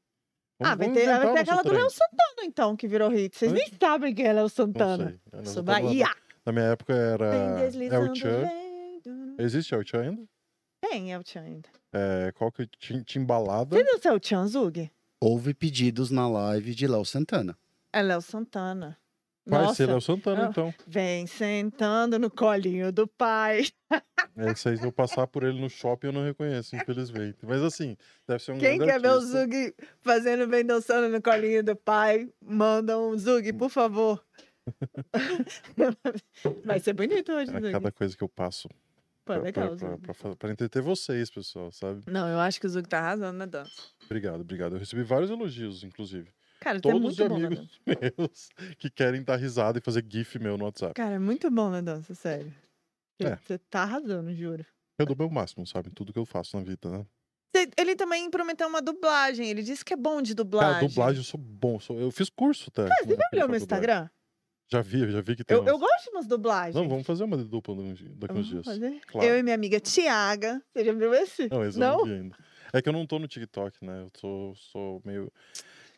ah, 0.62 0.76
vai 0.76 0.88
vamos 0.88 0.94
ter, 1.02 1.06
vai 1.08 1.20
ter 1.20 1.28
o 1.28 1.38
aquela 1.42 1.64
do 1.64 1.72
Léo. 1.74 1.90
Santana, 1.90 2.44
então, 2.46 2.76
que 2.78 2.88
virou 2.88 3.10
hit. 3.10 3.36
Vocês 3.38 3.52
nem 3.52 3.68
sabem 3.78 4.14
quem 4.16 4.26
é 4.28 4.34
Léo 4.34 4.44
Não 4.44 4.50
Santana. 4.50 5.08
sei. 5.10 5.20
Não 5.34 5.46
Sou 5.46 5.64
vou 5.64 5.74
falar 5.74 5.82
Bahia. 5.88 6.16
Na 6.46 6.52
minha 6.54 6.66
época 6.66 6.94
era 6.94 7.26
El. 7.66 8.16
Chan. 8.16 8.50
Existe 9.40 9.74
El 9.74 9.84
Chan 9.84 10.02
ainda? 10.02 10.24
Tem 10.82 11.12
El 11.12 11.24
Chan 11.26 11.42
ainda. 11.42 11.70
É, 11.92 12.32
qual 12.34 12.52
que 12.52 12.68
Tim- 12.80 13.04
Timbalada? 13.04 13.76
Você 13.76 13.84
viu 13.84 13.96
o 13.96 14.02
seu 14.02 14.20
Chan 14.22 14.48
Zug? 14.48 14.90
Houve 15.26 15.54
pedidos 15.54 16.12
na 16.12 16.28
live 16.28 16.76
de 16.76 16.86
Léo 16.86 17.06
Santana. 17.06 17.58
É 17.94 18.02
Léo 18.02 18.22
Santana. 18.22 18.98
Vai 19.46 19.62
Nossa, 19.62 19.76
ser 19.76 19.86
Léo 19.88 20.02
Santana, 20.02 20.48
Ah. 20.48 20.50
então. 20.50 20.74
vem 20.86 21.26
sentando 21.28 22.20
no 22.20 22.30
colinho 22.30 22.92
do 22.92 23.08
pai. 23.08 23.66
Aí, 24.36 24.54
se 24.58 24.84
eu 24.84 24.92
passar 24.92 25.26
por 25.28 25.44
ele 25.44 25.62
no 25.62 25.70
shopping, 25.70 26.08
eu 26.08 26.14
não 26.14 26.26
reconheço, 26.26 26.76
infelizmente. 26.76 27.38
Mas 27.42 27.62
assim, 27.62 27.96
deve 28.28 28.44
ser 28.44 28.52
um 28.52 28.58
Quem 28.58 28.78
grande 28.78 28.92
quer 28.92 29.00
ver 29.02 29.08
o 29.08 29.14
artista. 29.14 29.40
Zug 29.44 29.76
fazendo 30.02 30.46
bem 30.46 30.66
dançando 30.66 31.08
no 31.08 31.22
colinho 31.22 31.64
do 31.64 31.76
pai, 31.76 32.30
manda 32.42 33.00
um 33.00 33.18
Zug, 33.18 33.54
por 33.54 33.70
favor. 33.70 34.22
Vai 36.66 36.82
ser 36.82 36.92
bonito 36.94 37.32
hoje, 37.32 37.48
Cara, 37.50 37.62
Zug. 37.62 37.72
cada 37.72 37.92
coisa 37.94 38.18
que 38.18 38.24
eu 38.26 38.30
passo. 38.30 38.68
Pô, 39.26 39.34
pra, 39.34 39.42
legal, 39.42 39.68
pra, 39.70 39.78
pra, 39.78 39.88
Zug. 39.90 40.02
pra 40.02 40.14
fa- 40.14 40.36
pra 40.36 40.52
entreter 40.52 40.82
vocês, 40.82 41.30
pessoal, 41.32 41.72
sabe? 41.72 42.04
Não, 42.08 42.28
eu 42.28 42.40
acho 42.40 42.60
que 42.60 42.66
o 42.66 42.70
Zug 42.70 42.88
tá 42.88 43.00
arrasando 43.00 43.38
na 43.38 43.46
dança. 43.46 43.72
Obrigado, 44.06 44.42
obrigado. 44.42 44.76
Eu 44.76 44.80
recebi 44.80 45.02
vários 45.04 45.30
elogios, 45.30 45.84
inclusive. 45.84 46.30
Cara, 46.60 46.78
é 46.78 46.82
Todos 46.82 47.02
muito 47.02 47.16
de 47.16 47.28
bom 47.28 47.38
na 47.40 47.48
amigos 47.48 47.80
meus 48.18 48.50
que 48.78 48.90
querem 48.90 49.22
dar 49.24 49.36
risada 49.38 49.78
e 49.80 49.82
fazer 49.82 50.06
gif 50.10 50.38
meu 50.40 50.58
no 50.58 50.66
WhatsApp. 50.66 50.94
Cara, 50.94 51.16
é 51.16 51.20
muito 51.20 51.50
bom 51.52 51.70
na 51.70 51.82
dança, 51.82 52.14
sério. 52.16 52.54
É. 53.22 53.36
Você 53.38 53.58
tá 53.58 53.84
arrasando, 53.84 54.34
juro. 54.34 54.66
Eu 55.00 55.06
dou 55.06 55.16
meu 55.18 55.30
máximo, 55.30 55.66
sabe? 55.68 55.90
Tudo 55.90 56.12
que 56.14 56.20
eu 56.20 56.26
faço 56.26 56.58
na 56.58 56.64
vida, 56.64 56.90
né? 56.90 57.06
Ele 57.78 57.96
também 57.96 58.30
prometeu 58.32 58.68
uma 58.68 58.82
dublagem. 58.82 59.48
Ele 59.50 59.62
disse 59.62 59.86
que 59.86 59.94
é 59.94 59.98
bom 59.98 60.22
de 60.22 60.34
dublagem. 60.34 60.74
Cara, 60.74 60.88
dublagem 60.88 61.18
eu 61.20 61.24
sou 61.24 61.40
bom. 61.40 61.80
sou- 61.80 62.00
Eu 62.00 62.12
fiz 62.12 62.30
curso 62.30 62.70
até. 62.70 62.88
Cara, 62.88 63.06
você 63.06 63.18
olhou 63.34 63.48
meu. 63.48 63.58
Instagram? 63.58 64.10
Já 64.74 64.82
vi, 64.82 65.12
já 65.12 65.22
vi 65.22 65.36
que 65.36 65.44
tem. 65.44 65.56
Eu, 65.56 65.64
eu 65.68 65.78
gosto 65.78 66.06
de 66.06 66.10
umas 66.10 66.26
dublagens. 66.26 66.74
Não, 66.74 66.90
vamos 66.90 67.06
fazer 67.06 67.24
uma 67.24 67.38
de 67.38 67.44
dupla 67.44 67.76
daqui 68.16 68.34
uns 68.34 68.48
dias. 68.48 68.66
fazer? 68.66 69.00
Claro. 69.06 69.28
Eu 69.28 69.38
e 69.38 69.44
minha 69.44 69.54
amiga 69.54 69.80
Tiaga. 69.80 70.64
Você 70.74 70.84
já 70.84 70.94
viu 70.94 71.14
esse? 71.14 71.48
Não, 71.48 71.64
esse 71.64 71.78
eu 71.78 71.80
Não? 71.80 72.06
ainda. 72.06 72.36
É 72.74 72.82
que 72.82 72.90
eu 72.90 72.94
não 72.94 73.06
tô 73.06 73.20
no 73.20 73.28
TikTok, 73.28 73.86
né? 73.86 74.02
Eu 74.02 74.12
sou, 74.20 74.56
sou 74.56 75.02
meio. 75.06 75.32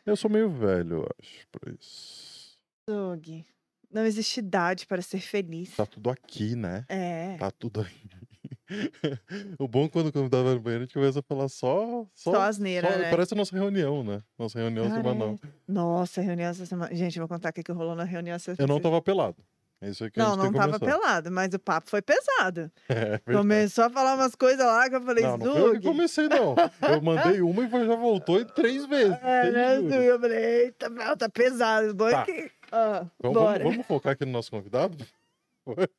Eu 0.04 0.14
sou 0.14 0.30
meio 0.30 0.50
velho, 0.50 0.96
eu 0.96 1.08
acho, 1.18 1.48
pra 1.50 1.72
isso. 1.72 2.58
Zug. 2.90 3.46
Não 3.96 4.04
existe 4.04 4.40
idade 4.40 4.86
para 4.86 5.00
ser 5.00 5.20
feliz. 5.20 5.74
Tá 5.74 5.86
tudo 5.86 6.10
aqui, 6.10 6.54
né? 6.54 6.84
É. 6.86 7.36
Tá 7.38 7.50
tudo 7.50 7.80
aqui. 7.80 8.10
o 9.58 9.66
bom 9.66 9.86
é 9.86 9.88
quando 9.88 10.12
quando 10.12 10.28
tava 10.28 10.52
no 10.54 10.60
banheiro, 10.60 10.82
a 10.82 10.86
gente 10.86 10.94
começa 10.94 11.20
a 11.20 11.22
falar 11.22 11.48
só. 11.48 12.04
Só, 12.14 12.32
Só 12.32 12.40
asneira, 12.42 12.92
só- 12.92 12.98
né? 12.98 13.10
Parece 13.10 13.32
a 13.32 13.36
nossa 13.36 13.56
reunião, 13.56 14.04
né? 14.04 14.20
Nossa 14.38 14.58
reunião 14.58 14.86
Cara, 14.88 15.02
semanal. 15.02 15.38
Nossa, 15.66 16.20
reunião 16.20 16.50
essa 16.50 16.66
semana. 16.66 16.94
Gente, 16.94 17.18
vou 17.18 17.26
contar 17.26 17.48
o 17.48 17.52
que 17.54 17.62
que 17.62 17.72
rolou 17.72 17.94
na 17.94 18.04
reunião 18.04 18.34
essa 18.36 18.54
Eu 18.58 18.66
não 18.66 18.80
tava 18.80 19.00
pelado. 19.00 19.36
É 19.78 19.90
isso 19.90 20.04
aí 20.04 20.10
que 20.10 20.18
a 20.18 20.24
Não, 20.24 20.36
não 20.36 20.50
tava 20.52 20.78
começar. 20.78 20.98
pelado, 20.98 21.30
mas 21.30 21.52
o 21.52 21.58
papo 21.58 21.90
foi 21.90 22.00
pesado. 22.02 22.70
É, 22.88 22.94
verdade. 22.94 23.22
Começou 23.38 23.84
a 23.84 23.90
falar 23.90 24.14
umas 24.14 24.34
coisas 24.34 24.64
lá 24.64 24.88
que 24.88 24.96
eu 24.96 25.02
falei, 25.02 25.22
Não, 25.24 25.36
não 25.36 25.52
foi 25.52 25.62
eu 25.76 25.80
que 25.80 25.86
comecei, 25.86 26.28
não. 26.28 26.54
Eu 26.90 27.02
mandei 27.02 27.42
uma 27.42 27.64
e 27.64 27.68
já 27.86 27.94
voltou 27.94 28.40
em 28.40 28.46
três 28.46 28.84
vezes. 28.88 29.16
É, 29.22 29.50
né? 29.50 30.08
Eu 30.08 30.18
falei, 30.18 30.38
eita, 30.64 30.88
meu, 30.88 31.14
tá 31.16 31.28
pesado. 31.28 31.94
Bom 31.94 32.08
é 32.08 32.12
Tá. 32.12 32.24
que... 32.24 32.50
Ah, 32.78 33.06
Vamos, 33.20 33.38
bora. 33.38 33.58
vamos, 33.60 33.72
vamos 33.76 33.86
focar 33.86 34.12
aqui 34.12 34.24
no 34.26 34.32
nosso 34.32 34.50
convidado? 34.50 34.96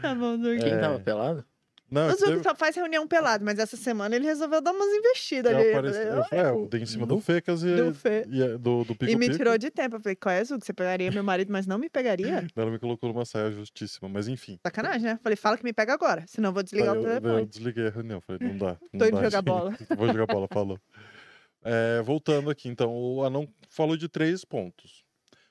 Tá 0.00 0.14
bom, 0.14 0.36
Zug. 0.38 0.58
Quem 0.58 0.72
É. 0.72 0.78
tava 0.78 0.98
pelado? 1.00 1.44
Não, 1.90 2.06
O 2.06 2.10
é 2.10 2.14
Zug 2.14 2.30
teve- 2.30 2.42
só 2.44 2.54
faz 2.54 2.74
reunião 2.76 3.06
pelado, 3.06 3.44
mas 3.44 3.58
essa 3.58 3.76
semana 3.76 4.14
ele 4.16 4.24
resolveu 4.24 4.62
dar 4.62 4.72
umas 4.72 4.88
investidas 4.94 5.52
eu 5.52 5.58
ali. 5.58 5.66
Eu 5.68 5.78
apareci- 5.78 5.98
falei, 5.98 6.18
eu- 6.18 6.46
é, 6.46 6.50
eu 6.50 6.66
dei 6.68 6.80
em 6.82 6.86
cima 6.86 7.04
do 7.04 7.20
Fecas 7.20 7.62
e, 7.62 7.76
do 7.76 7.92
Fê. 7.92 8.24
e 8.30 8.42
é, 8.42 8.56
do, 8.56 8.84
do 8.84 8.94
Pico 8.94 9.10
E 9.12 9.16
me 9.16 9.26
Pico. 9.26 9.36
tirou 9.36 9.58
de 9.58 9.70
tempo. 9.70 9.96
Eu 9.96 10.00
falei, 10.00 10.16
qual 10.16 10.32
é, 10.32 10.42
Zug? 10.44 10.64
Você 10.64 10.72
pegaria 10.72 11.10
meu 11.10 11.22
marido, 11.24 11.52
mas 11.52 11.66
não 11.66 11.76
me 11.76 11.90
pegaria? 11.90 12.46
Ela 12.56 12.70
me 12.70 12.78
colocou 12.78 13.12
numa 13.12 13.24
saia 13.26 13.50
justíssima, 13.50 14.08
mas 14.08 14.28
enfim. 14.28 14.58
Sacanagem, 14.64 15.02
né? 15.02 15.18
Falei, 15.22 15.36
fala 15.36 15.58
que 15.58 15.64
me 15.64 15.72
pega 15.74 15.92
agora, 15.92 16.24
senão 16.26 16.48
eu 16.50 16.52
vou 16.54 16.60
Aí 16.60 16.64
desligar 16.64 16.94
o 16.94 16.96
eu, 16.96 17.02
eu 17.02 17.20
telefone. 17.20 17.46
desliguei 17.46 17.86
a 17.88 17.90
reunião, 17.90 18.20
falei, 18.22 18.48
não 18.48 18.56
dá. 18.56 18.76
Não 18.94 18.98
Tô 19.00 19.04
indo 19.06 19.16
dá, 19.16 19.24
jogar 19.24 19.30
gente. 19.38 19.44
bola. 19.44 19.76
Vou 19.96 20.06
jogar 20.06 20.26
bola, 20.26 20.48
falou. 20.50 20.78
É, 21.62 22.00
voltando 22.02 22.48
aqui, 22.48 22.68
então, 22.70 22.90
o 22.90 23.22
Anão 23.24 23.46
falou 23.68 23.94
de 23.96 24.08
três 24.08 24.42
pontos. 24.46 24.99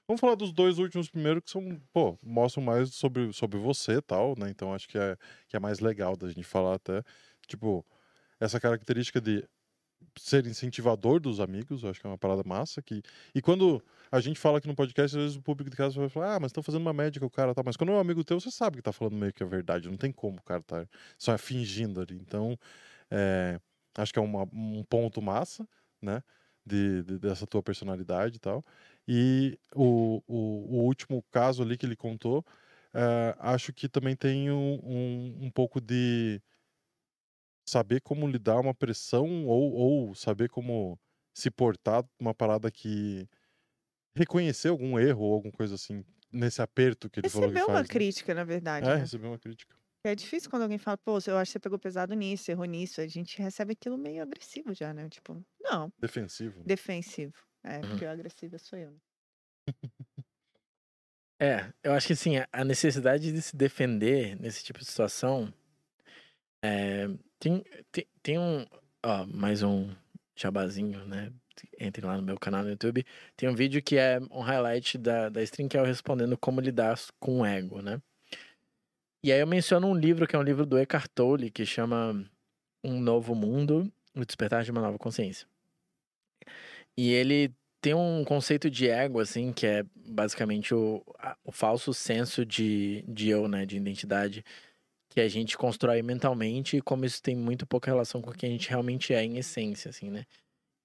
Vamos 0.09 0.21
falar 0.21 0.33
dos 0.33 0.51
dois 0.51 0.79
últimos 0.79 1.07
primeiro, 1.07 1.39
que 1.39 1.51
são, 1.51 1.79
pô, 1.93 2.17
mostram 2.23 2.63
mais 2.63 2.95
sobre, 2.95 3.31
sobre 3.31 3.59
você 3.59 3.97
e 3.97 4.01
tal, 4.01 4.33
né? 4.35 4.49
Então 4.49 4.73
acho 4.73 4.87
que 4.89 4.97
é, 4.97 5.15
que 5.47 5.55
é 5.55 5.59
mais 5.59 5.79
legal 5.79 6.17
da 6.17 6.27
gente 6.29 6.43
falar 6.45 6.73
até. 6.77 7.03
Tipo, 7.47 7.85
essa 8.39 8.59
característica 8.59 9.21
de 9.21 9.47
ser 10.19 10.47
incentivador 10.47 11.19
dos 11.19 11.39
amigos, 11.39 11.85
acho 11.85 12.01
que 12.01 12.07
é 12.07 12.09
uma 12.09 12.17
parada 12.17 12.43
massa. 12.45 12.81
Que... 12.81 13.03
E 13.35 13.41
quando 13.41 13.83
a 14.11 14.19
gente 14.21 14.39
fala 14.39 14.59
aqui 14.59 14.67
no 14.67 14.75
podcast, 14.75 15.17
às 15.17 15.23
vezes 15.23 15.37
o 15.37 15.43
público 15.43 15.69
de 15.71 15.77
casa 15.77 15.99
vai 15.99 16.09
falar, 16.09 16.35
ah, 16.37 16.39
mas 16.41 16.49
estão 16.51 16.63
fazendo 16.63 16.81
uma 16.83 16.93
média 16.93 17.23
o 17.25 17.29
cara, 17.29 17.55
tá? 17.55 17.63
Mas 17.65 17.77
quando 17.77 17.91
é 17.91 17.95
um 17.95 17.99
amigo 17.99 18.23
teu, 18.23 18.39
você 18.39 18.51
sabe 18.51 18.77
que 18.77 18.83
tá 18.83 18.93
falando 18.93 19.17
meio 19.17 19.33
que 19.33 19.43
a 19.43 19.47
verdade, 19.47 19.89
não 19.89 19.97
tem 19.97 20.11
como 20.11 20.39
o 20.39 20.43
cara 20.43 20.63
tá 20.63 20.87
só 21.19 21.37
fingindo 21.37 22.01
ali. 22.01 22.15
Então, 22.17 22.57
é, 23.11 23.59
acho 23.97 24.13
que 24.13 24.19
é 24.19 24.21
uma- 24.21 24.47
um 24.53 24.83
ponto 24.83 25.21
massa, 25.21 25.67
né? 26.01 26.23
De, 26.65 27.03
de- 27.03 27.19
dessa 27.19 27.47
tua 27.47 27.63
personalidade 27.63 28.37
e 28.37 28.39
tal. 28.39 28.63
E 29.11 29.57
o, 29.75 30.21
o, 30.27 30.77
o 30.77 30.83
último 30.85 31.23
caso 31.31 31.63
ali 31.63 31.75
que 31.75 31.83
ele 31.83 31.95
contou, 31.95 32.45
é, 32.93 33.35
acho 33.39 33.73
que 33.73 33.89
também 33.89 34.15
tem 34.15 34.51
um, 34.51 34.75
um, 34.83 35.45
um 35.45 35.51
pouco 35.51 35.81
de 35.81 36.39
saber 37.67 38.01
como 38.01 38.27
lidar 38.27 38.59
uma 38.59 38.73
pressão 38.75 39.47
ou, 39.47 39.73
ou 39.73 40.13
saber 40.15 40.47
como 40.49 40.99
se 41.33 41.49
portar 41.49 42.03
uma 42.19 42.35
parada 42.35 42.69
que 42.69 43.27
reconhecer 44.15 44.67
algum 44.67 44.99
erro 44.99 45.23
ou 45.23 45.33
alguma 45.33 45.53
coisa 45.53 45.73
assim 45.73 46.05
nesse 46.31 46.61
aperto 46.61 47.09
que 47.09 47.19
ele 47.19 47.29
falou 47.29 47.49
que 47.49 47.55
Recebeu 47.55 47.65
faz. 47.65 47.77
uma 47.79 47.81
né? 47.81 47.87
crítica, 47.87 48.33
na 48.35 48.43
verdade. 48.43 48.87
É, 48.87 48.93
né? 48.93 48.95
recebeu 48.97 49.31
uma 49.31 49.39
crítica. 49.39 49.75
É 50.03 50.13
difícil 50.13 50.51
quando 50.51 50.61
alguém 50.63 50.77
fala, 50.77 50.97
pô, 50.97 51.17
eu 51.25 51.37
acho 51.37 51.49
que 51.49 51.53
você 51.53 51.59
pegou 51.59 51.79
pesado 51.79 52.13
nisso, 52.13 52.51
errou 52.51 52.65
nisso. 52.65 53.01
A 53.01 53.07
gente 53.07 53.41
recebe 53.41 53.73
aquilo 53.73 53.97
meio 53.97 54.21
agressivo 54.21 54.71
já, 54.73 54.93
né? 54.93 55.09
Tipo, 55.09 55.43
não, 55.59 55.91
Defensivo. 55.99 56.59
né? 56.59 56.65
defensivo. 56.67 57.48
É, 57.63 57.77
Uhum. 57.79 57.89
porque 57.89 58.05
o 58.05 58.09
agressivo 58.09 58.57
sou 58.59 58.79
eu. 58.79 58.91
né? 58.91 58.97
É, 61.41 61.71
eu 61.83 61.93
acho 61.93 62.07
que 62.07 62.13
assim, 62.13 62.37
a- 62.37 62.47
a 62.51 62.65
necessidade 62.65 63.31
de 63.31 63.41
se 63.41 63.55
defender 63.55 64.35
nesse 64.39 64.63
tipo 64.63 64.79
de 64.79 64.85
situação. 64.85 65.53
é, 66.61 67.07
tem, 67.39 67.63
tem, 67.91 68.05
tem 68.21 68.37
um. 68.39 68.65
Ó, 69.01 69.25
mais 69.27 69.63
um 69.63 69.95
jabazinho, 70.35 71.05
né? 71.05 71.31
Entre 71.79 72.05
lá 72.05 72.17
no 72.17 72.21
meu 72.23 72.37
canal 72.37 72.63
no 72.63 72.69
YouTube. 72.69 73.05
Tem 73.37 73.47
um 73.47 73.55
vídeo 73.55 73.81
que 73.81 73.97
é 73.97 74.19
um 74.29 74.41
highlight 74.41 74.97
da, 74.97 75.29
da 75.29 75.41
stream 75.43 75.69
que 75.69 75.77
é 75.77 75.83
respondendo 75.85 76.37
como 76.37 76.59
lidar 76.59 76.97
com 77.19 77.39
o 77.41 77.45
ego, 77.45 77.81
né? 77.81 78.01
E 79.23 79.31
aí 79.31 79.39
eu 79.39 79.47
menciono 79.47 79.87
um 79.87 79.95
livro 79.95 80.27
que 80.27 80.35
é 80.35 80.39
um 80.39 80.43
livro 80.43 80.65
do 80.65 80.77
Eckhart 80.77 81.07
Tolle 81.15 81.49
que 81.49 81.65
chama 81.65 82.29
Um 82.83 82.99
Novo 82.99 83.33
Mundo, 83.35 83.89
O 84.15 84.25
Despertar 84.25 84.63
de 84.63 84.71
uma 84.71 84.81
Nova 84.81 84.97
Consciência. 84.97 85.47
E 87.01 87.13
ele 87.13 87.55
tem 87.79 87.93
um 87.93 88.25
conceito 88.25 88.69
de 88.69 88.89
ego, 88.89 89.21
assim, 89.21 89.53
que 89.53 89.65
é 89.65 89.85
basicamente 89.95 90.73
o, 90.73 91.01
o 91.45 91.51
falso 91.51 91.93
senso 91.93 92.45
de, 92.45 93.05
de 93.07 93.29
eu, 93.29 93.47
né, 93.47 93.65
de 93.65 93.77
identidade, 93.77 94.43
que 95.09 95.21
a 95.21 95.29
gente 95.29 95.57
constrói 95.57 96.01
mentalmente 96.01 96.75
e 96.75 96.81
como 96.81 97.05
isso 97.05 97.23
tem 97.23 97.37
muito 97.37 97.65
pouca 97.65 97.89
relação 97.89 98.21
com 98.21 98.31
o 98.31 98.33
que 98.33 98.45
a 98.45 98.49
gente 98.49 98.69
realmente 98.69 99.13
é 99.13 99.23
em 99.23 99.37
essência, 99.37 99.89
assim, 99.89 100.09
né? 100.09 100.25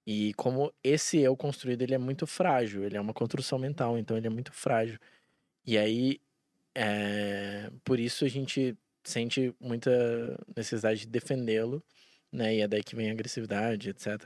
E 0.07 0.33
como 0.35 0.73
esse 0.83 1.19
eu 1.19 1.35
construído, 1.35 1.81
ele 1.81 1.95
é 1.95 1.97
muito 1.97 2.25
frágil, 2.25 2.85
ele 2.85 2.95
é 2.95 3.01
uma 3.01 3.13
construção 3.13 3.59
mental, 3.59 3.97
então 3.97 4.15
ele 4.17 4.27
é 4.27 4.29
muito 4.29 4.53
frágil. 4.53 4.97
E 5.65 5.77
aí, 5.77 6.21
é, 6.75 7.71
por 7.83 7.99
isso 7.99 8.25
a 8.25 8.29
gente 8.29 8.77
sente 9.03 9.53
muita 9.59 9.91
necessidade 10.55 11.01
de 11.01 11.07
defendê-lo, 11.07 11.83
né? 12.31 12.55
E 12.55 12.61
é 12.61 12.67
daí 12.69 12.83
que 12.83 12.95
vem 12.95 13.09
a 13.09 13.13
agressividade, 13.13 13.89
etc. 13.89 14.25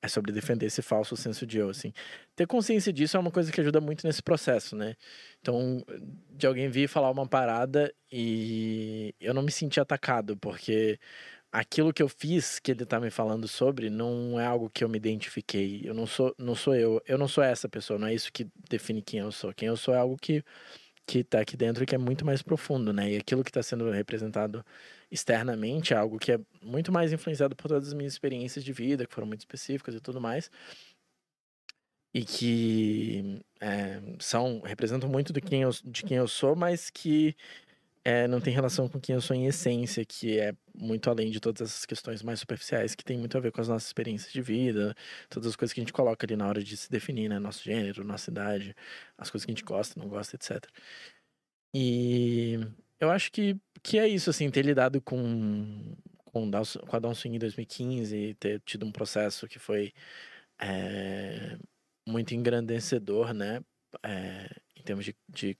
É 0.00 0.08
sobre 0.08 0.32
defender 0.32 0.66
esse 0.66 0.82
falso 0.82 1.16
senso 1.16 1.46
de 1.46 1.58
eu, 1.58 1.70
assim. 1.70 1.92
Ter 2.36 2.46
consciência 2.46 2.92
disso 2.92 3.16
é 3.16 3.20
uma 3.20 3.30
coisa 3.30 3.50
que 3.52 3.60
ajuda 3.60 3.80
muito 3.80 4.06
nesse 4.06 4.22
processo, 4.22 4.76
né? 4.76 4.94
Então, 5.40 5.84
de 6.30 6.46
alguém 6.46 6.68
vir 6.68 6.88
falar 6.88 7.10
uma 7.10 7.26
parada 7.26 7.92
e 8.10 9.14
eu 9.20 9.34
não 9.34 9.42
me 9.42 9.52
senti 9.52 9.80
atacado, 9.80 10.36
porque 10.36 10.98
aquilo 11.52 11.92
que 11.92 12.02
eu 12.02 12.08
fiz, 12.08 12.58
que 12.58 12.72
ele 12.72 12.84
tá 12.84 13.00
me 13.00 13.10
falando 13.10 13.48
sobre, 13.48 13.90
não 13.90 14.38
é 14.38 14.46
algo 14.46 14.70
que 14.70 14.84
eu 14.84 14.88
me 14.88 14.98
identifiquei. 14.98 15.82
Eu 15.84 15.94
não 15.94 16.06
sou, 16.06 16.34
não 16.38 16.54
sou 16.54 16.74
eu, 16.74 17.02
eu 17.06 17.18
não 17.18 17.28
sou 17.28 17.42
essa 17.42 17.68
pessoa, 17.68 17.98
não 17.98 18.08
é 18.08 18.14
isso 18.14 18.32
que 18.32 18.46
define 18.68 19.02
quem 19.02 19.20
eu 19.20 19.32
sou. 19.32 19.52
Quem 19.54 19.68
eu 19.68 19.76
sou 19.76 19.94
é 19.94 19.98
algo 19.98 20.16
que 20.16 20.44
que 21.08 21.24
tá 21.24 21.40
aqui 21.40 21.56
dentro 21.56 21.86
que 21.86 21.94
é 21.94 21.98
muito 21.98 22.24
mais 22.24 22.42
profundo, 22.42 22.92
né? 22.92 23.12
E 23.12 23.16
aquilo 23.16 23.42
que 23.42 23.48
está 23.50 23.62
sendo 23.62 23.90
representado 23.90 24.62
externamente 25.10 25.94
é 25.94 25.96
algo 25.96 26.18
que 26.18 26.32
é 26.32 26.38
muito 26.62 26.92
mais 26.92 27.12
influenciado 27.12 27.56
por 27.56 27.66
todas 27.68 27.88
as 27.88 27.94
minhas 27.94 28.12
experiências 28.12 28.62
de 28.62 28.72
vida, 28.74 29.06
que 29.06 29.14
foram 29.14 29.26
muito 29.26 29.40
específicas 29.40 29.94
e 29.94 30.00
tudo 30.00 30.20
mais. 30.20 30.50
E 32.12 32.24
que 32.24 33.42
é, 33.60 34.00
são, 34.18 34.60
representam 34.60 35.08
muito 35.08 35.32
de 35.32 35.40
quem 35.40 35.62
eu, 35.62 35.70
de 35.84 36.02
quem 36.02 36.18
eu 36.18 36.28
sou, 36.28 36.54
mas 36.54 36.90
que 36.90 37.34
é, 38.08 38.26
não 38.26 38.40
tem 38.40 38.54
relação 38.54 38.88
com 38.88 38.98
quem 38.98 39.14
eu 39.14 39.20
sou 39.20 39.36
em 39.36 39.44
essência, 39.46 40.02
que 40.02 40.38
é 40.38 40.54
muito 40.74 41.10
além 41.10 41.30
de 41.30 41.38
todas 41.40 41.68
essas 41.68 41.84
questões 41.84 42.22
mais 42.22 42.40
superficiais, 42.40 42.94
que 42.94 43.04
tem 43.04 43.18
muito 43.18 43.36
a 43.36 43.40
ver 43.40 43.52
com 43.52 43.60
as 43.60 43.68
nossas 43.68 43.88
experiências 43.88 44.32
de 44.32 44.40
vida, 44.40 44.94
todas 45.28 45.50
as 45.50 45.56
coisas 45.56 45.74
que 45.74 45.80
a 45.80 45.82
gente 45.82 45.92
coloca 45.92 46.24
ali 46.24 46.34
na 46.34 46.48
hora 46.48 46.64
de 46.64 46.74
se 46.74 46.90
definir, 46.90 47.28
né? 47.28 47.38
Nosso 47.38 47.62
gênero, 47.62 48.02
nossa 48.04 48.30
idade, 48.30 48.74
as 49.18 49.30
coisas 49.30 49.44
que 49.44 49.52
a 49.52 49.54
gente 49.54 49.64
gosta, 49.64 50.00
não 50.00 50.08
gosta, 50.08 50.36
etc. 50.36 50.64
E 51.74 52.58
eu 52.98 53.10
acho 53.10 53.30
que, 53.30 53.54
que 53.82 53.98
é 53.98 54.08
isso, 54.08 54.30
assim, 54.30 54.50
ter 54.50 54.64
lidado 54.64 55.02
com, 55.02 55.94
com, 56.24 56.50
com 56.50 56.96
a 56.96 56.98
Downswing 56.98 57.36
em 57.36 57.38
2015, 57.38 58.34
ter 58.40 58.60
tido 58.64 58.86
um 58.86 58.92
processo 58.92 59.46
que 59.46 59.58
foi 59.58 59.92
é, 60.58 61.58
muito 62.06 62.34
engrandecedor, 62.34 63.34
né? 63.34 63.60
É, 64.02 64.48
em 64.76 64.82
termos 64.82 65.04
de, 65.04 65.14
de 65.28 65.58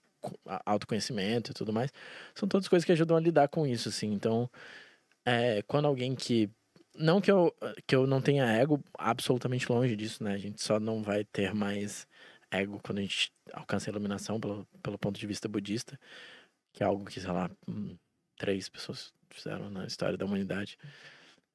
autoconhecimento 0.64 1.50
e 1.50 1.54
tudo 1.54 1.72
mais. 1.72 1.92
São 2.34 2.48
todas 2.48 2.68
coisas 2.68 2.84
que 2.84 2.92
ajudam 2.92 3.16
a 3.16 3.20
lidar 3.20 3.48
com 3.48 3.66
isso, 3.66 3.88
assim. 3.88 4.12
Então, 4.12 4.50
é, 5.24 5.62
quando 5.62 5.86
alguém 5.86 6.14
que. 6.14 6.50
Não 6.94 7.20
que 7.20 7.30
eu, 7.30 7.54
que 7.86 7.94
eu 7.94 8.06
não 8.08 8.20
tenha 8.20 8.44
ego, 8.46 8.82
absolutamente 8.98 9.70
longe 9.70 9.94
disso, 9.94 10.24
né? 10.24 10.32
A 10.34 10.38
gente 10.38 10.62
só 10.62 10.80
não 10.80 11.02
vai 11.02 11.24
ter 11.24 11.54
mais 11.54 12.08
ego 12.50 12.80
quando 12.82 12.98
a 12.98 13.02
gente 13.02 13.32
alcança 13.52 13.88
a 13.88 13.92
iluminação 13.92 14.40
pelo, 14.40 14.66
pelo 14.82 14.98
ponto 14.98 15.18
de 15.18 15.26
vista 15.26 15.48
budista, 15.48 15.98
que 16.72 16.82
é 16.82 16.86
algo 16.86 17.04
que, 17.04 17.20
sei 17.20 17.30
lá, 17.30 17.50
hum, 17.68 17.96
três 18.36 18.68
pessoas 18.68 19.12
fizeram 19.30 19.70
na 19.70 19.86
história 19.86 20.16
da 20.16 20.24
humanidade. 20.24 20.76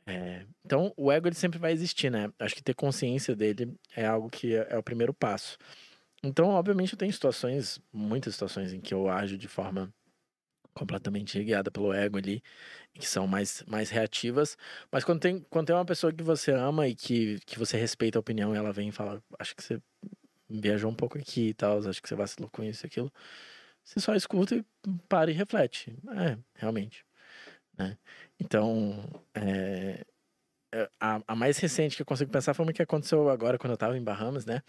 É, 0.05 0.45
então, 0.65 0.93
o 0.97 1.11
ego 1.11 1.27
ele 1.27 1.35
sempre 1.35 1.59
vai 1.59 1.71
existir, 1.71 2.11
né? 2.11 2.31
Acho 2.39 2.55
que 2.55 2.63
ter 2.63 2.73
consciência 2.73 3.35
dele 3.35 3.75
é 3.95 4.05
algo 4.05 4.29
que 4.29 4.55
é, 4.55 4.67
é 4.71 4.77
o 4.77 4.83
primeiro 4.83 5.13
passo. 5.13 5.57
Então, 6.23 6.49
obviamente, 6.49 6.93
eu 6.93 6.97
tenho 6.97 7.11
situações, 7.11 7.79
muitas 7.91 8.33
situações 8.33 8.71
em 8.73 8.79
que 8.79 8.93
eu 8.93 9.09
ajo 9.09 9.37
de 9.37 9.47
forma 9.47 9.93
completamente 10.73 11.41
guiada 11.43 11.69
pelo 11.69 11.93
ego 11.93 12.17
ali, 12.17 12.41
que 12.93 13.05
são 13.05 13.27
mais, 13.27 13.63
mais 13.67 13.89
reativas. 13.89 14.57
Mas 14.91 15.03
quando 15.03 15.19
tem, 15.21 15.39
quando 15.49 15.67
tem 15.67 15.75
uma 15.75 15.85
pessoa 15.85 16.13
que 16.13 16.23
você 16.23 16.51
ama 16.51 16.87
e 16.87 16.95
que, 16.95 17.39
que 17.45 17.59
você 17.59 17.77
respeita 17.77 18.17
a 18.17 18.21
opinião 18.21 18.53
e 18.55 18.57
ela 18.57 18.71
vem 18.73 18.89
e 18.89 18.91
fala, 18.91 19.21
acho 19.39 19.55
que 19.55 19.63
você 19.63 19.81
viajou 20.49 20.89
um 20.91 20.95
pouco 20.95 21.17
aqui 21.17 21.49
e 21.49 21.53
tal, 21.53 21.77
acho 21.87 22.01
que 22.01 22.07
você 22.07 22.15
vacilou 22.15 22.49
com 22.49 22.63
isso 22.63 22.85
e 22.85 22.87
aquilo. 22.87 23.11
Você 23.83 23.99
só 23.99 24.15
escuta 24.15 24.55
e 24.55 24.65
para 25.09 25.29
e 25.31 25.33
reflete. 25.33 25.93
É, 26.17 26.37
realmente. 26.55 27.05
Né? 27.77 27.97
Então, 28.39 29.03
é, 29.35 30.05
a, 30.99 31.21
a, 31.27 31.35
mais 31.35 31.57
recente 31.57 31.95
que 31.95 32.01
eu 32.01 32.05
consigo 32.05 32.31
pensar 32.31 32.53
foi 32.53 32.65
uma 32.65 32.73
que 32.73 32.81
aconteceu 32.81 33.29
agora 33.29 33.57
quando 33.57 33.71
eu 33.71 33.77
tava 33.77 33.97
em 33.97 34.03
Bahamas, 34.03 34.45
né? 34.45 34.61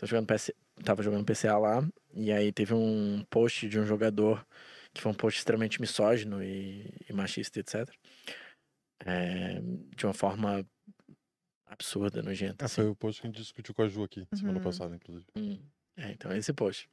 Eu 0.00 0.06
jogando 0.06 0.26
PC, 0.26 0.54
tava 0.84 1.02
jogando 1.02 1.24
PCA 1.24 1.58
lá, 1.58 1.88
e 2.12 2.32
aí 2.32 2.52
teve 2.52 2.74
um 2.74 3.24
post 3.30 3.68
de 3.68 3.78
um 3.78 3.84
jogador 3.84 4.44
que 4.92 5.00
foi 5.00 5.12
um 5.12 5.14
post 5.14 5.38
extremamente 5.38 5.80
misógino 5.80 6.42
e, 6.42 6.92
e 7.08 7.12
machista, 7.12 7.60
etc. 7.60 7.88
É, 9.04 9.60
de 9.96 10.04
uma 10.04 10.12
forma 10.12 10.66
absurda, 11.66 12.22
nojenta. 12.22 12.64
Ah, 12.64 12.66
assim. 12.66 12.76
foi 12.76 12.88
o 12.88 12.96
post 12.96 13.20
que 13.20 13.26
a 13.26 13.30
gente 13.30 13.40
discutiu 13.40 13.74
com 13.74 13.82
a 13.82 13.88
Ju 13.88 14.02
aqui, 14.02 14.20
uhum. 14.20 14.38
semana 14.38 14.60
passada, 14.60 14.96
inclusive. 14.96 15.26
Hum. 15.36 15.58
É, 15.96 16.10
então 16.12 16.32
esse 16.32 16.52
post. 16.52 16.88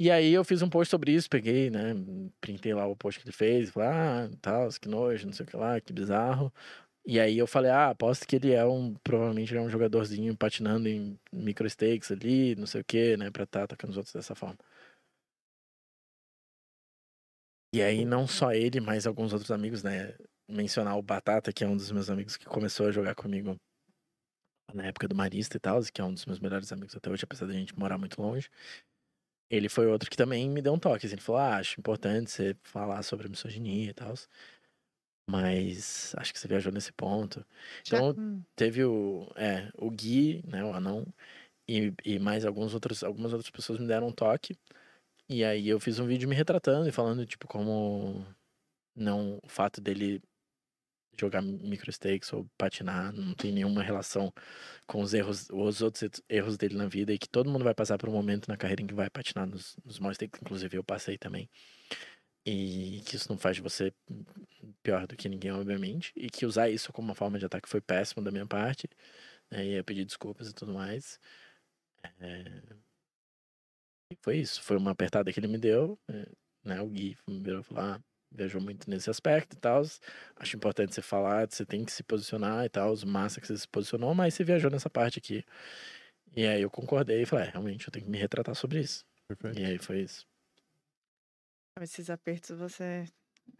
E 0.00 0.10
aí 0.10 0.32
eu 0.32 0.44
fiz 0.44 0.62
um 0.62 0.68
post 0.68 0.90
sobre 0.90 1.12
isso, 1.12 1.30
peguei, 1.30 1.70
né, 1.70 1.94
printei 2.40 2.74
lá 2.74 2.86
o 2.86 2.96
post 2.96 3.20
que 3.20 3.26
ele 3.26 3.32
fez, 3.32 3.70
falei, 3.70 3.88
ah, 3.88 4.30
tal, 4.40 4.68
que 4.70 4.88
nojo, 4.88 5.26
não 5.26 5.32
sei 5.32 5.44
o 5.44 5.48
que 5.48 5.56
lá, 5.56 5.80
que 5.80 5.92
bizarro. 5.92 6.52
E 7.04 7.18
aí 7.18 7.36
eu 7.38 7.46
falei, 7.48 7.70
ah, 7.70 7.90
aposto 7.90 8.26
que 8.26 8.36
ele 8.36 8.52
é 8.52 8.64
um, 8.64 8.94
provavelmente 9.02 9.52
ele 9.52 9.58
é 9.58 9.62
um 9.62 9.68
jogadorzinho 9.70 10.36
patinando 10.36 10.88
em 10.88 11.18
micro 11.32 11.68
stakes 11.68 12.12
ali, 12.12 12.54
não 12.54 12.66
sei 12.66 12.80
o 12.80 12.84
que, 12.84 13.16
né, 13.16 13.30
pra 13.30 13.42
estar 13.44 13.60
tá 13.60 13.64
atacando 13.64 13.90
os 13.92 13.96
outros 13.96 14.14
dessa 14.14 14.34
forma. 14.36 14.58
E 17.74 17.82
aí 17.82 18.04
não 18.04 18.26
só 18.26 18.52
ele, 18.52 18.80
mas 18.80 19.06
alguns 19.06 19.32
outros 19.32 19.50
amigos, 19.50 19.82
né, 19.82 20.14
mencionar 20.48 20.96
o 20.96 21.02
Batata, 21.02 21.52
que 21.52 21.64
é 21.64 21.68
um 21.68 21.76
dos 21.76 21.90
meus 21.90 22.10
amigos 22.10 22.36
que 22.36 22.44
começou 22.46 22.86
a 22.86 22.92
jogar 22.92 23.14
comigo 23.14 23.56
na 24.74 24.86
época 24.86 25.08
do 25.08 25.14
Marista 25.14 25.56
e 25.56 25.60
tal, 25.60 25.80
que 25.82 26.00
é 26.00 26.04
um 26.04 26.12
dos 26.14 26.26
meus 26.26 26.38
melhores 26.38 26.72
amigos 26.72 26.96
até 26.96 27.10
hoje, 27.10 27.24
apesar 27.24 27.46
da 27.46 27.52
gente 27.52 27.78
morar 27.78 27.98
muito 27.98 28.20
longe. 28.20 28.48
Ele 29.50 29.68
foi 29.68 29.86
outro 29.86 30.10
que 30.10 30.16
também 30.16 30.48
me 30.48 30.62
deu 30.62 30.72
um 30.72 30.78
toque, 30.78 31.06
assim, 31.06 31.14
ele 31.14 31.22
falou, 31.22 31.40
ah, 31.40 31.56
acho 31.58 31.78
importante 31.78 32.30
você 32.30 32.56
falar 32.62 33.02
sobre 33.02 33.28
misoginia 33.28 33.90
e 33.90 33.94
tal, 33.94 34.14
mas 35.28 36.14
acho 36.16 36.32
que 36.32 36.38
você 36.38 36.48
viajou 36.48 36.72
nesse 36.72 36.92
ponto. 36.92 37.44
Então, 37.86 38.14
Já... 38.14 38.20
Hum. 38.20 38.44
teve 38.56 38.84
o, 38.84 39.30
é, 39.36 39.70
o 39.76 39.90
Gui, 39.90 40.42
né, 40.46 40.64
o 40.64 40.72
anão, 40.74 41.06
e, 41.68 41.92
e 42.04 42.18
mais 42.18 42.44
alguns 42.46 42.74
outros, 42.74 43.04
algumas 43.04 43.32
outras 43.32 43.50
pessoas 43.50 43.78
me 43.80 43.86
deram 43.88 44.08
um 44.08 44.12
toque, 44.12 44.56
e 45.28 45.44
aí 45.44 45.68
eu 45.68 45.80
fiz 45.80 45.98
um 46.00 46.06
vídeo 46.06 46.28
me 46.28 46.36
retratando 46.36 46.88
e 46.88 46.92
falando, 46.92 47.26
tipo, 47.26 47.48
como 47.48 48.26
não 48.96 49.38
o 49.44 49.48
fato 49.48 49.80
dele 49.80 50.22
jogar 51.18 51.42
micro 51.42 51.92
stakes 51.92 52.32
ou 52.32 52.48
patinar 52.58 53.12
não 53.12 53.34
tem 53.34 53.52
nenhuma 53.52 53.82
relação 53.82 54.32
com 54.86 55.02
os 55.02 55.14
erros, 55.14 55.48
os 55.50 55.82
outros 55.82 56.22
erros 56.28 56.56
dele 56.56 56.74
na 56.76 56.86
vida 56.86 57.12
e 57.12 57.18
que 57.18 57.28
todo 57.28 57.50
mundo 57.50 57.64
vai 57.64 57.74
passar 57.74 57.98
por 57.98 58.08
um 58.08 58.12
momento 58.12 58.48
na 58.48 58.56
carreira 58.56 58.82
em 58.82 58.86
que 58.86 58.94
vai 58.94 59.10
patinar 59.10 59.46
nos, 59.46 59.76
nos 59.84 59.96
small 59.96 60.12
stakes, 60.14 60.40
inclusive 60.42 60.76
eu 60.78 60.84
passei 60.84 61.18
também. 61.18 61.50
E 62.44 63.02
que 63.06 63.16
isso 63.16 63.28
não 63.30 63.38
faz 63.38 63.56
de 63.56 63.62
você 63.62 63.92
pior 64.82 65.06
do 65.06 65.16
que 65.16 65.28
ninguém, 65.28 65.52
obviamente, 65.52 66.12
e 66.16 66.28
que 66.28 66.44
usar 66.46 66.68
isso 66.70 66.92
como 66.92 67.08
uma 67.08 67.14
forma 67.14 67.38
de 67.38 67.46
ataque 67.46 67.68
foi 67.68 67.80
péssimo 67.80 68.22
da 68.22 68.30
minha 68.32 68.46
parte, 68.46 68.88
né, 69.50 69.64
e 69.66 69.74
eu 69.74 69.84
pedi 69.84 70.04
desculpas 70.04 70.48
e 70.48 70.54
tudo 70.54 70.74
mais. 70.74 71.20
É... 72.20 72.62
E 74.10 74.16
foi 74.20 74.38
isso, 74.38 74.62
foi 74.62 74.76
uma 74.76 74.90
apertada 74.90 75.32
que 75.32 75.40
ele 75.40 75.48
me 75.48 75.58
deu, 75.58 75.98
é, 76.08 76.28
né, 76.64 76.80
o 76.80 76.88
Gui 76.88 77.16
me 77.28 77.40
virou 77.40 77.60
e 77.60 77.64
falou, 77.64 77.84
ah, 77.84 78.00
viajou 78.30 78.60
muito 78.60 78.88
nesse 78.90 79.10
aspecto 79.10 79.54
e 79.56 79.58
tal. 79.58 79.82
Acho 80.36 80.56
importante 80.56 80.94
você 80.94 81.02
falar, 81.02 81.48
você 81.50 81.64
tem 81.64 81.84
que 81.84 81.92
se 81.92 82.02
posicionar 82.02 82.64
e 82.64 82.68
tal. 82.68 82.94
Massa 83.06 83.40
que 83.40 83.46
você 83.46 83.56
se 83.56 83.68
posicionou, 83.68 84.14
mas 84.14 84.34
você 84.34 84.44
viajou 84.44 84.70
nessa 84.70 84.90
parte 84.90 85.18
aqui. 85.18 85.44
E 86.34 86.46
aí 86.46 86.62
eu 86.62 86.70
concordei 86.70 87.22
e 87.22 87.26
falei, 87.26 87.48
é, 87.48 87.50
realmente, 87.50 87.86
eu 87.86 87.92
tenho 87.92 88.06
que 88.06 88.10
me 88.10 88.18
retratar 88.18 88.54
sobre 88.54 88.80
isso. 88.80 89.04
Perfeito. 89.28 89.58
E 89.60 89.64
aí 89.64 89.78
foi 89.78 90.00
isso. 90.00 90.26
Esses 91.80 92.10
apertos 92.10 92.58
você 92.58 93.04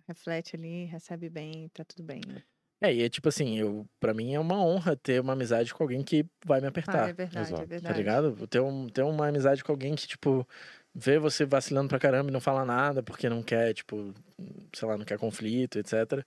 reflete 0.07 0.57
ali, 0.57 0.85
recebe 0.85 1.31
bem, 1.31 1.69
tá 1.71 1.85
tudo 1.85 2.03
bem. 2.03 2.21
Né? 2.27 2.43
É, 2.81 2.93
e 2.93 3.03
é 3.03 3.09
tipo 3.09 3.29
assim, 3.29 3.59
eu, 3.59 3.89
pra 3.99 4.13
mim 4.13 4.35
é 4.35 4.41
uma 4.41 4.63
honra 4.63 4.97
ter 4.97 5.21
uma 5.21 5.33
amizade 5.33 5.73
com 5.73 5.83
alguém 5.83 6.03
que 6.03 6.27
vai 6.45 6.61
me 6.61 6.67
apertar. 6.67 7.07
Ah, 7.07 7.09
é 7.09 7.13
verdade, 7.13 7.39
é 7.39 7.41
Exato. 7.41 7.63
é 7.63 7.67
verdade. 7.67 7.95
Tá 7.95 7.99
ligado? 7.99 8.47
Ter, 8.49 8.61
um, 8.61 8.89
ter 8.89 9.03
uma 9.03 9.29
amizade 9.29 9.65
com 9.65 9.73
alguém 9.73 9.95
que, 9.95 10.07
tipo, 10.07 10.47
vê 10.95 11.19
você 11.19 11.45
vacilando 11.45 11.89
pra 11.89 11.99
caramba 11.99 12.29
e 12.29 12.33
não 12.33 12.41
fala 12.41 12.65
nada 12.65 13.03
porque 13.03 13.29
não 13.29 13.43
quer, 13.43 13.73
tipo, 13.73 14.13
sei 14.75 14.89
lá, 14.89 14.99
não 14.99 15.05
quer 15.05 15.19
conflito, 15.19 15.79
etc. 15.79 16.25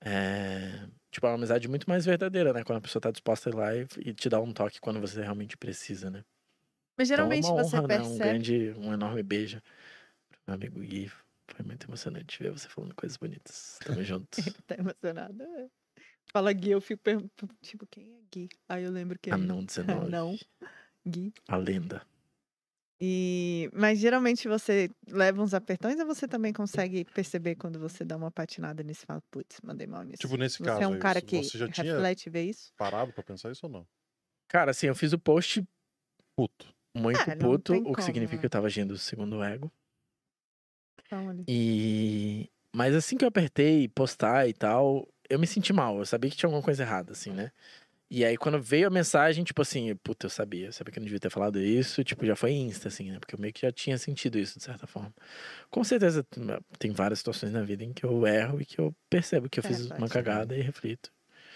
É, 0.00 0.86
tipo, 1.10 1.26
é 1.26 1.30
uma 1.30 1.36
amizade 1.36 1.68
muito 1.68 1.88
mais 1.88 2.06
verdadeira, 2.06 2.52
né? 2.52 2.64
Quando 2.64 2.78
a 2.78 2.82
pessoa 2.82 3.00
tá 3.00 3.10
disposta 3.10 3.50
a 3.50 3.52
ir 3.52 3.56
lá 3.56 3.76
e, 3.76 3.86
e 3.98 4.14
te 4.14 4.28
dar 4.28 4.40
um 4.40 4.52
toque 4.52 4.80
quando 4.80 5.00
você 5.00 5.20
realmente 5.20 5.56
precisa, 5.56 6.10
né? 6.10 6.24
Mas 6.96 7.08
geralmente 7.08 7.44
então 7.44 7.58
é 7.58 7.62
uma 7.62 7.68
honra, 7.68 7.80
você 7.82 7.86
percebe... 7.88 8.08
né? 8.08 8.14
Um 8.14 8.18
grande, 8.18 8.74
um 8.78 8.92
enorme 8.92 9.22
beijo 9.22 9.60
meu 10.46 10.54
amigo 10.54 10.80
Gui. 10.80 11.10
Foi 11.48 11.64
muito 11.64 11.86
emocionante 11.86 12.42
ver 12.42 12.50
você 12.50 12.68
falando 12.68 12.94
coisas 12.94 13.16
bonitas. 13.16 13.78
Tamo 13.84 14.02
junto. 14.02 14.28
Tá 14.66 14.76
emocionado. 14.78 15.42
É. 15.42 15.68
Fala 16.32 16.52
Gui, 16.52 16.70
eu 16.70 16.80
fico 16.80 17.02
perguntando, 17.02 17.54
tipo, 17.60 17.86
quem 17.86 18.14
é 18.14 18.20
Gui? 18.32 18.48
Aí 18.68 18.84
eu 18.84 18.90
lembro 18.90 19.18
que 19.18 19.30
é... 19.30 19.34
Anão 19.34 19.64
19. 19.64 20.10
Não, 20.10 20.36
Gui. 21.06 21.32
A 21.48 21.56
lenda. 21.56 22.06
E, 23.04 23.68
mas 23.72 23.98
geralmente 23.98 24.46
você 24.46 24.88
leva 25.08 25.42
uns 25.42 25.52
apertões 25.52 25.98
ou 25.98 26.06
você 26.06 26.28
também 26.28 26.52
consegue 26.52 27.04
perceber 27.04 27.56
quando 27.56 27.76
você 27.76 28.04
dá 28.04 28.16
uma 28.16 28.30
patinada 28.30 28.80
nisso 28.84 29.02
e 29.02 29.06
fala, 29.06 29.20
putz, 29.28 29.58
mandei 29.60 29.88
mal 29.88 30.04
nisso. 30.04 30.20
Tipo, 30.20 30.36
nesse 30.36 30.58
você 30.58 30.64
caso. 30.64 30.82
é 30.82 30.86
um 30.86 31.00
cara 31.00 31.18
isso. 31.18 31.26
que 31.26 31.42
você 31.42 31.58
já 31.58 31.66
reflete 31.66 32.22
tinha 32.22 32.32
ver 32.32 32.44
isso? 32.44 32.72
Parado 32.76 33.12
pra 33.12 33.24
pensar 33.24 33.50
isso 33.50 33.66
ou 33.66 33.72
não? 33.72 33.86
Cara, 34.46 34.70
assim, 34.70 34.86
eu 34.86 34.94
fiz 34.94 35.12
o 35.12 35.18
post 35.18 35.66
puto. 36.36 36.72
Muito 36.94 37.20
é, 37.28 37.34
puto, 37.34 37.72
o 37.72 37.76
que 37.76 37.82
como, 37.82 38.02
significa 38.02 38.36
né? 38.36 38.40
que 38.40 38.46
eu 38.46 38.50
tava 38.50 38.66
agindo 38.68 38.96
segundo 38.96 39.38
o 39.38 39.42
ego. 39.42 39.72
Então, 41.06 41.44
e. 41.46 42.48
Mas 42.74 42.94
assim 42.94 43.16
que 43.16 43.24
eu 43.24 43.28
apertei 43.28 43.88
postar 43.88 44.48
e 44.48 44.54
tal, 44.54 45.06
eu 45.28 45.38
me 45.38 45.46
senti 45.46 45.72
mal. 45.72 45.98
Eu 45.98 46.06
sabia 46.06 46.30
que 46.30 46.36
tinha 46.36 46.48
alguma 46.48 46.62
coisa 46.62 46.82
errada, 46.82 47.12
assim, 47.12 47.30
né? 47.30 47.52
E 48.14 48.26
aí, 48.26 48.36
quando 48.36 48.60
veio 48.60 48.88
a 48.88 48.90
mensagem, 48.90 49.42
tipo 49.42 49.62
assim, 49.62 49.96
puta, 49.96 50.26
eu 50.26 50.30
sabia, 50.30 50.66
eu 50.66 50.72
sabia 50.72 50.92
que 50.92 50.98
eu 50.98 51.00
não 51.00 51.06
devia 51.06 51.18
ter 51.18 51.30
falado 51.30 51.58
isso, 51.58 52.04
tipo, 52.04 52.26
já 52.26 52.36
foi 52.36 52.52
insta, 52.52 52.88
assim, 52.88 53.10
né? 53.10 53.18
Porque 53.18 53.34
eu 53.34 53.38
meio 53.38 53.54
que 53.54 53.62
já 53.62 53.72
tinha 53.72 53.96
sentido 53.96 54.38
isso, 54.38 54.58
de 54.58 54.64
certa 54.64 54.86
forma. 54.86 55.14
Com 55.70 55.82
certeza, 55.82 56.22
tem 56.78 56.90
várias 56.90 57.20
situações 57.20 57.52
na 57.52 57.62
vida 57.62 57.82
em 57.82 57.90
que 57.90 58.04
eu 58.04 58.26
erro 58.26 58.60
e 58.60 58.66
que 58.66 58.78
eu 58.78 58.94
percebo 59.08 59.48
que 59.48 59.60
eu 59.60 59.64
é, 59.64 59.66
fiz 59.66 59.86
uma 59.86 60.10
cagada 60.10 60.54
e 60.54 60.60
reflito. 60.60 61.10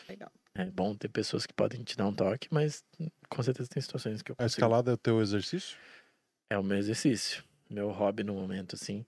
Legal. 0.08 0.32
É 0.54 0.64
bom 0.64 0.94
ter 0.94 1.08
pessoas 1.08 1.44
que 1.44 1.52
podem 1.52 1.82
te 1.82 1.94
dar 1.94 2.06
um 2.06 2.14
toque, 2.14 2.48
mas 2.50 2.82
com 3.28 3.42
certeza 3.42 3.68
tem 3.68 3.82
situações 3.82 4.22
que 4.22 4.32
eu 4.32 4.36
consigo. 4.36 4.46
A 4.46 4.46
escalada 4.46 4.90
é 4.92 4.94
o 4.94 4.96
teu 4.96 5.20
exercício? 5.20 5.76
É 6.48 6.56
o 6.56 6.62
meu 6.62 6.78
exercício. 6.78 7.44
Meu 7.68 7.90
hobby 7.90 8.22
no 8.22 8.34
momento, 8.34 8.74
assim. 8.74 9.04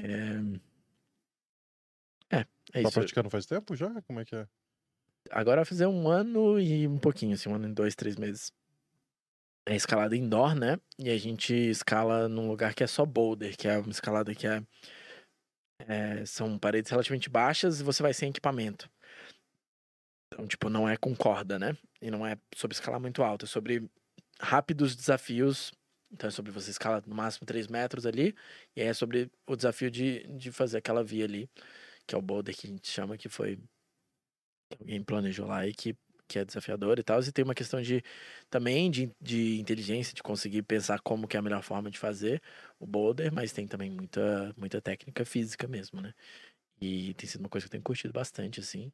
É... 0.00 0.04
É, 2.30 2.40
é 2.40 2.46
tá 2.72 2.80
isso. 2.80 2.92
Praticando 2.92 3.30
faz 3.30 3.46
tempo 3.46 3.74
já? 3.76 4.00
Como 4.02 4.20
é 4.20 4.24
que 4.24 4.34
é? 4.34 4.46
Agora 5.30 5.56
vai 5.56 5.64
fazer 5.64 5.86
um 5.86 6.08
ano 6.08 6.58
e 6.58 6.86
um 6.86 6.98
pouquinho, 6.98 7.34
assim, 7.34 7.48
um 7.48 7.54
ano 7.54 7.68
e 7.68 7.72
dois, 7.72 7.94
três 7.94 8.16
meses. 8.16 8.52
É 9.66 9.76
escalada 9.76 10.16
indoor, 10.16 10.54
né? 10.54 10.78
E 10.98 11.10
a 11.10 11.18
gente 11.18 11.52
escala 11.52 12.28
num 12.28 12.48
lugar 12.48 12.74
que 12.74 12.82
é 12.82 12.86
só 12.86 13.04
boulder, 13.04 13.56
que 13.56 13.68
é 13.68 13.76
uma 13.78 13.90
escalada 13.90 14.34
que 14.34 14.46
é, 14.46 14.62
é 15.80 16.24
são 16.24 16.58
paredes 16.58 16.90
relativamente 16.90 17.28
baixas 17.28 17.80
e 17.80 17.84
você 17.84 18.02
vai 18.02 18.14
sem 18.14 18.30
equipamento. 18.30 18.90
Então, 20.32 20.46
tipo, 20.46 20.70
não 20.70 20.88
é 20.88 20.96
com 20.96 21.14
corda, 21.14 21.58
né? 21.58 21.76
E 22.00 22.10
não 22.10 22.26
é 22.26 22.38
sobre 22.54 22.74
escalar 22.74 23.00
muito 23.00 23.22
alto, 23.22 23.44
é 23.44 23.48
sobre 23.48 23.90
rápidos 24.40 24.94
desafios. 24.94 25.72
Então 26.10 26.28
é 26.28 26.30
sobre 26.30 26.50
você 26.52 26.70
escalar 26.70 27.02
no 27.06 27.14
máximo 27.14 27.46
3 27.46 27.66
metros 27.66 28.06
ali. 28.06 28.34
E 28.76 28.80
aí 28.82 28.88
é 28.88 28.94
sobre 28.94 29.30
o 29.46 29.56
desafio 29.56 29.90
de, 29.90 30.26
de 30.36 30.50
fazer 30.52 30.78
aquela 30.78 31.04
via 31.04 31.24
ali, 31.24 31.48
que 32.06 32.14
é 32.14 32.18
o 32.18 32.22
boulder 32.22 32.56
que 32.56 32.66
a 32.66 32.70
gente 32.70 32.88
chama, 32.88 33.16
que 33.18 33.28
foi 33.28 33.58
alguém 34.80 35.02
planejou 35.02 35.46
lá 35.46 35.66
e 35.66 35.72
que, 35.74 35.96
que 36.26 36.38
é 36.38 36.44
desafiador 36.44 36.98
e 36.98 37.02
tal. 37.02 37.20
E 37.20 37.32
tem 37.32 37.44
uma 37.44 37.54
questão 37.54 37.80
de 37.80 38.02
também 38.50 38.90
de, 38.90 39.10
de 39.20 39.58
inteligência, 39.60 40.14
de 40.14 40.22
conseguir 40.22 40.62
pensar 40.62 41.00
como 41.00 41.26
que 41.28 41.36
é 41.36 41.40
a 41.40 41.42
melhor 41.42 41.62
forma 41.62 41.90
de 41.90 41.98
fazer 41.98 42.42
o 42.78 42.86
boulder, 42.86 43.32
mas 43.32 43.52
tem 43.52 43.66
também 43.66 43.90
muita, 43.90 44.54
muita 44.56 44.80
técnica 44.80 45.24
física 45.24 45.66
mesmo, 45.68 46.00
né? 46.00 46.12
E 46.80 47.14
tem 47.14 47.28
sido 47.28 47.40
uma 47.42 47.48
coisa 47.48 47.66
que 47.66 47.68
eu 47.68 47.72
tenho 47.72 47.82
curtido 47.84 48.12
bastante, 48.12 48.60
assim. 48.60 48.92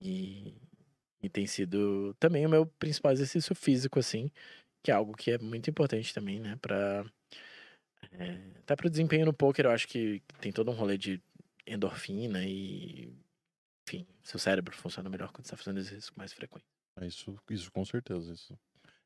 E, 0.00 0.54
e 1.22 1.28
tem 1.28 1.46
sido 1.46 2.14
também 2.20 2.46
o 2.46 2.50
meu 2.50 2.66
principal 2.66 3.12
exercício 3.12 3.54
físico, 3.54 3.98
assim, 3.98 4.30
que 4.86 4.90
é 4.92 4.94
algo 4.94 5.14
que 5.16 5.32
é 5.32 5.38
muito 5.38 5.68
importante 5.68 6.14
também, 6.14 6.38
né? 6.38 6.56
Pra, 6.62 7.04
É, 8.12 8.32
até 8.60 8.76
pro 8.76 8.88
desempenho 8.90 9.26
no 9.26 9.32
poker, 9.32 9.66
eu 9.66 9.70
acho 9.70 9.88
que 9.88 10.22
tem 10.40 10.52
todo 10.52 10.70
um 10.70 10.74
rolê 10.74 10.96
de 10.96 11.20
endorfina 11.66 12.44
e. 12.44 13.12
Enfim, 13.88 14.06
seu 14.22 14.38
cérebro 14.38 14.76
funciona 14.76 15.08
melhor 15.10 15.32
quando 15.32 15.44
você 15.46 15.52
tá 15.52 15.56
fazendo 15.56 15.78
exercício 15.78 16.12
mais 16.16 16.32
frequente. 16.32 16.64
É 16.96 17.06
Isso, 17.06 17.36
isso 17.50 17.70
com 17.70 17.84
certeza. 17.84 18.32
Isso. 18.32 18.58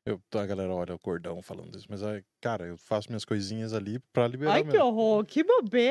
Eu, 0.05 0.21
a 0.33 0.45
galera 0.45 0.73
olha 0.73 0.95
o 0.95 0.99
cordão 0.99 1.41
falando 1.41 1.77
isso, 1.77 1.87
mas, 1.89 2.01
é, 2.01 2.23
cara, 2.41 2.65
eu 2.67 2.77
faço 2.77 3.09
minhas 3.09 3.25
coisinhas 3.25 3.73
ali 3.73 3.99
pra 4.13 4.27
liberar 4.27 4.61
Ai, 4.61 4.63
que 4.65 4.77
mesmo. 4.77 4.85
horror, 4.85 5.25
que 5.25 5.43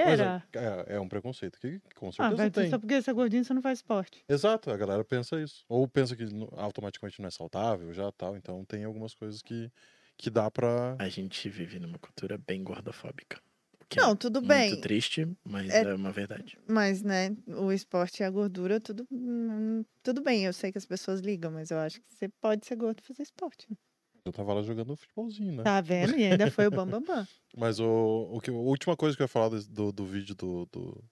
Pois 0.03 0.21
bobeira. 0.21 0.31
é, 0.55 0.59
é, 0.93 0.97
é 0.97 1.01
um 1.01 1.09
preconceito 1.09 1.59
que 1.59 1.81
com 1.95 2.11
Ah, 2.17 2.31
certeza 2.31 2.49
vai 2.51 2.51
tem. 2.51 2.71
só 2.71 2.79
porque 2.79 3.03
você 3.03 3.11
é 3.11 3.15
gordinho, 3.15 3.45
você 3.45 3.53
não 3.55 3.63
faz 3.63 3.79
esporte. 3.79 4.25
Exato, 4.29 4.71
a 4.71 4.77
galera 4.77 5.05
pensa 5.05 5.41
isso. 5.41 5.65
Ou 5.69 5.89
pensa 5.89 6.17
que 6.17 6.25
automaticamente 6.57 7.21
não 7.21 7.27
é 7.29 7.31
saudável 7.31 7.93
já 7.93 8.11
tal. 8.13 8.37
Então 8.37 8.65
tem 8.65 8.85
algumas 8.85 9.15
coisas 9.15 9.43
que, 9.43 9.71
que 10.17 10.31
dá 10.31 10.51
pra. 10.51 11.01
A 11.01 11.09
gente 11.09 11.49
vive 11.51 11.81
numa 11.81 11.99
cultura 11.99 12.39
bem 12.39 12.63
gordofóbica. 12.63 13.43
que 13.89 13.99
Não, 13.99 14.15
é 14.15 14.17
tudo 14.17 14.41
muito 14.41 14.77
bem. 14.77 14.77
triste, 14.77 15.27
mas 15.45 15.83
É- 15.83 15.83
é... 15.83 15.95
uma 15.95 16.13
verdade. 16.13 16.57
Mas, 16.69 17.03
né, 17.03 17.31
o 17.49 17.73
esporte 17.73 18.23
e 18.23 18.25
a 18.25 18.31
gordura, 18.31 18.81
tudo, 18.81 19.07
hum, 19.11 19.85
tudo 20.03 20.23
bem. 20.23 20.45
Eu 20.47 20.53
sei 20.55 20.73
que 20.73 20.79
as 20.79 20.87
pessoas 20.87 21.21
ligam, 21.21 21.51
mas 21.53 21.71
eu 21.71 21.79
acho 21.79 22.01
que 22.01 22.15
você 22.15 22.29
pode 22.41 22.67
ser 22.67 22.77
gordo 22.77 23.01
e 23.03 23.07
fazer 23.07 23.23
esporte. 23.25 23.67
né? 23.71 23.77
Eu 24.25 24.33
tava 24.33 24.53
lá 24.53 24.63
jogando 24.63 24.97
futebolzinho, 24.97 25.53
né? 25.53 25.63
Tá 25.63 25.81
vendo? 25.81 26.17
E 26.17 26.25
ainda 26.25 26.51
foi 26.51 26.67
o 26.67 26.71
bam, 26.71 26.87
bam, 26.87 27.03
bam. 27.03 27.27
Mas 27.57 27.81
o, 27.81 28.29
o 28.33 28.41
que, 28.41 28.51
a 28.51 28.55
última 28.55 28.97
coisa 28.97 29.17
que 29.17 29.23
eu 29.23 29.25
ia 29.25 29.29
falar 29.29 29.49
do, 29.49 29.93
do 29.93 30.07
vídeo 30.07 30.35
do, 30.35 30.67
do, 30.67 31.05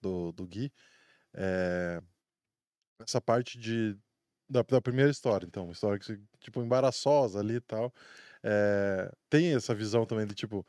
do, 0.00 0.32
do 0.32 0.46
Gui 0.46 0.72
é 1.34 2.00
essa 3.00 3.20
parte 3.20 3.58
de, 3.58 3.96
da, 4.48 4.62
da 4.62 4.80
primeira 4.80 5.10
história. 5.10 5.46
Então, 5.46 5.64
uma 5.64 5.72
história 5.72 5.98
que, 5.98 6.18
tipo, 6.40 6.62
embaraçosa 6.62 7.40
ali 7.40 7.56
e 7.56 7.60
tal. 7.60 7.92
É, 8.42 9.10
tem 9.28 9.54
essa 9.54 9.74
visão 9.74 10.06
também 10.06 10.26
de, 10.26 10.34
tipo, 10.34 10.66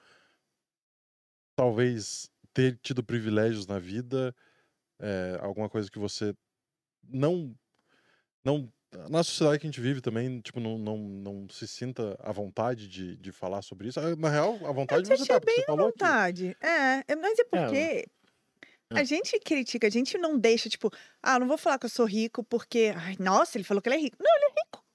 talvez 1.55 2.29
ter 2.53 2.77
tido 2.81 3.03
privilégios 3.03 3.67
na 3.67 3.79
vida, 3.79 4.35
é, 4.99 5.37
alguma 5.41 5.69
coisa 5.69 5.89
que 5.89 5.99
você 5.99 6.33
não. 7.03 7.55
não 8.43 8.71
na 9.09 9.23
sociedade 9.23 9.59
que 9.59 9.67
a 9.67 9.69
gente 9.69 9.81
vive 9.81 10.01
também, 10.01 10.39
tipo, 10.41 10.59
não, 10.59 10.77
não, 10.77 10.97
não 10.97 11.47
se 11.49 11.67
sinta 11.67 12.17
à 12.21 12.31
vontade 12.31 12.87
de, 12.87 13.15
de 13.17 13.31
falar 13.31 13.61
sobre 13.61 13.87
isso. 13.89 13.99
Ah, 13.99 14.15
Na 14.15 14.29
real, 14.29 14.57
à 14.65 14.71
vontade 14.71 15.07
você 15.07 15.25
tá, 15.25 15.39
porque 15.39 15.53
você 15.53 15.65
falou 15.65 15.87
aqui. 15.89 15.99
Vontade. 15.99 16.57
É, 16.61 17.03
é, 17.11 17.15
mas 17.15 17.37
é 17.39 17.43
porque 17.43 18.05
Ah. 18.91 18.99
a 18.99 19.03
gente 19.03 19.39
critica, 19.39 19.87
a 19.87 19.89
gente 19.89 20.17
não 20.17 20.37
deixa, 20.37 20.69
tipo, 20.69 20.91
ah, 21.21 21.39
não 21.39 21.47
vou 21.47 21.57
falar 21.57 21.79
que 21.79 21.85
eu 21.87 21.89
sou 21.89 22.05
rico 22.05 22.43
porque, 22.43 22.93
ai, 22.95 23.15
nossa, 23.19 23.57
ele 23.57 23.63
falou 23.63 23.81
que 23.81 23.89
ele 23.89 23.95
é 23.95 23.99
rico. 23.99 24.17
Não, 24.19 24.35
ele 24.35 24.45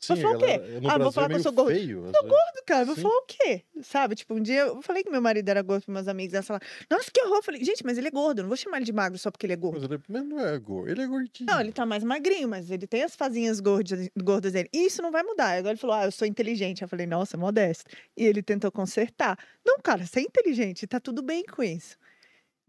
é. 0.00 0.16
Sim, 0.16 0.22
falar 0.22 0.34
a 0.34 0.36
o 0.36 0.40
quê? 0.40 0.58
no 0.80 0.88
Ah, 0.88 0.98
vou 0.98 0.98
Brasil 0.98 1.12
falar 1.12 1.26
é 1.26 1.28
que 1.30 1.34
eu 1.36 1.42
sou 1.42 1.52
gordo. 1.52 1.70
feio. 1.74 1.98
às 2.06 2.12
vezes. 2.12 2.62
Cara, 2.66 2.82
eu 2.82 2.86
vou 2.86 2.94
Sim. 2.94 3.02
falar 3.02 3.14
o 3.16 3.24
quê? 3.26 3.62
Sabe? 3.82 4.14
Tipo, 4.14 4.34
um 4.34 4.40
dia 4.42 4.60
eu 4.60 4.82
falei 4.82 5.02
que 5.02 5.10
meu 5.10 5.20
marido 5.20 5.48
era 5.48 5.60
gordo 5.62 5.84
para 5.84 5.94
meus 5.94 6.08
amigos, 6.08 6.34
elas 6.34 6.46
falaram, 6.46 6.66
nossa, 6.90 7.10
que 7.12 7.20
horror. 7.22 7.38
Eu 7.38 7.42
falei, 7.42 7.64
gente, 7.64 7.84
mas 7.84 7.98
ele 7.98 8.08
é 8.08 8.10
gordo, 8.10 8.38
eu 8.38 8.42
não 8.44 8.48
vou 8.48 8.56
chamar 8.56 8.76
ele 8.78 8.86
de 8.86 8.92
magro 8.92 9.18
só 9.18 9.30
porque 9.30 9.46
ele 9.46 9.52
é 9.52 9.56
gordo. 9.56 9.80
Mas 9.80 9.90
ele 9.90 10.00
mas 10.08 10.24
não 10.24 10.40
é 10.40 10.58
gordo, 10.58 10.90
ele 10.90 11.02
é 11.02 11.06
gordinho. 11.06 11.46
Não, 11.50 11.60
ele 11.60 11.72
tá 11.72 11.84
mais 11.84 12.02
magrinho, 12.04 12.48
mas 12.48 12.70
ele 12.70 12.86
tem 12.86 13.02
as 13.02 13.14
fazinhas 13.16 13.60
gordas, 13.60 14.08
gordas 14.22 14.52
dele. 14.52 14.68
E 14.72 14.86
isso 14.86 15.02
não 15.02 15.10
vai 15.10 15.22
mudar. 15.22 15.50
Agora 15.58 15.70
ele 15.72 15.80
falou, 15.80 15.96
ah, 15.96 16.04
eu 16.04 16.12
sou 16.12 16.26
inteligente. 16.26 16.82
Eu 16.82 16.88
falei, 16.88 17.06
nossa, 17.06 17.36
modesto. 17.36 17.84
E 18.16 18.24
ele 18.24 18.42
tentou 18.42 18.70
consertar. 18.70 19.38
Não, 19.66 19.78
cara, 19.80 20.06
você 20.06 20.20
é 20.20 20.22
inteligente, 20.22 20.86
tá 20.86 21.00
tudo 21.00 21.22
bem 21.22 21.44
com 21.44 21.62
isso. 21.62 21.96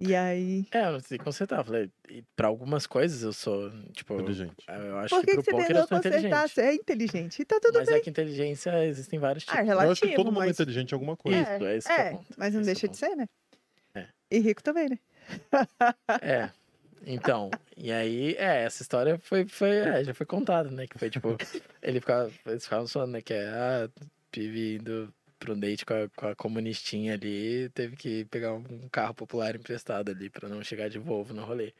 E 0.04 0.16
aí. 0.16 0.66
É, 0.72 0.88
eu 0.90 1.00
sei 1.00 1.18
consertar. 1.20 1.60
Eu 1.60 1.64
Falei, 1.64 1.92
e 2.10 2.24
pra 2.36 2.48
algumas 2.48 2.88
coisas 2.88 3.22
eu 3.22 3.32
sou, 3.32 3.70
tipo, 3.94 4.16
Inteligente. 4.16 4.56
eu 4.68 4.98
acho 4.98 5.16
Por 5.16 5.24
que 5.24 5.28
que, 5.28 5.34
pro 5.36 5.44
que 5.44 5.46
você 5.46 5.52
poker 5.52 5.64
eu 5.64 5.68
tentou 5.68 5.88
sou 5.88 5.98
consertar? 5.98 6.18
inteligente. 6.20 6.50
Você 6.50 6.62
é 6.62 6.74
inteligente. 6.74 7.42
E 7.42 7.46
tá 7.46 7.60
tudo 7.62 7.78
Mas 7.80 7.88
bem. 7.88 7.98
é 7.98 8.00
que 8.00 8.10
inteligência 8.10 8.86
existem 8.86 9.20
vários 9.20 9.44
Ah, 9.48 9.52
tipos. 9.52 9.60
é 9.60 9.64
relativo, 9.64 9.88
eu 9.88 9.92
acho 9.92 10.02
que 10.02 10.16
todo 10.16 10.32
mundo 10.32 10.44
é 10.44 10.48
mas... 10.48 10.56
inteligente 10.60 10.92
em 10.92 10.96
alguma 10.96 11.16
coisa. 11.16 11.40
Isso, 11.40 11.52
é 11.52 11.58
que 11.58 11.64
é 11.64 11.68
o 11.68 12.08
É, 12.08 12.12
ponto. 12.12 12.26
mas 12.36 12.54
não 12.56 12.62
é 12.62 12.64
deixa 12.64 12.88
de 12.88 12.98
ser, 12.98 13.16
né? 13.16 13.28
É. 13.94 14.06
E 14.32 14.40
rico 14.40 14.64
também, 14.64 14.90
né? 14.90 15.00
É. 16.22 16.50
Então, 17.06 17.50
e 17.76 17.92
aí, 17.92 18.36
é, 18.38 18.64
essa 18.64 18.82
história 18.84 19.18
foi, 19.20 19.46
foi 19.48 19.70
é, 19.70 20.04
já 20.04 20.14
foi 20.14 20.26
contada, 20.26 20.70
né? 20.70 20.86
Que 20.88 21.00
foi 21.00 21.10
tipo, 21.10 21.36
ele 21.82 22.00
ficava, 22.00 22.32
eles 22.46 22.64
ficavam 22.64 22.88
falando, 22.88 23.12
né? 23.14 23.22
Que 23.22 23.34
é, 23.34 23.48
ah, 23.48 23.90
Pive 24.32 24.80
um 25.50 25.60
date 25.60 25.86
com 25.86 25.94
a, 25.94 26.10
com 26.10 26.28
a 26.28 26.36
comunistinha 26.36 27.14
ali, 27.14 27.70
teve 27.70 27.96
que 27.96 28.26
pegar 28.26 28.54
um 28.54 28.88
carro 28.90 29.14
popular 29.14 29.56
emprestado 29.56 30.12
ali 30.12 30.30
pra 30.30 30.48
não 30.50 30.64
chegar 30.64 30.90
de 30.90 31.00
Volvo 31.00 31.34
no 31.34 31.44
rolê. 31.44 31.74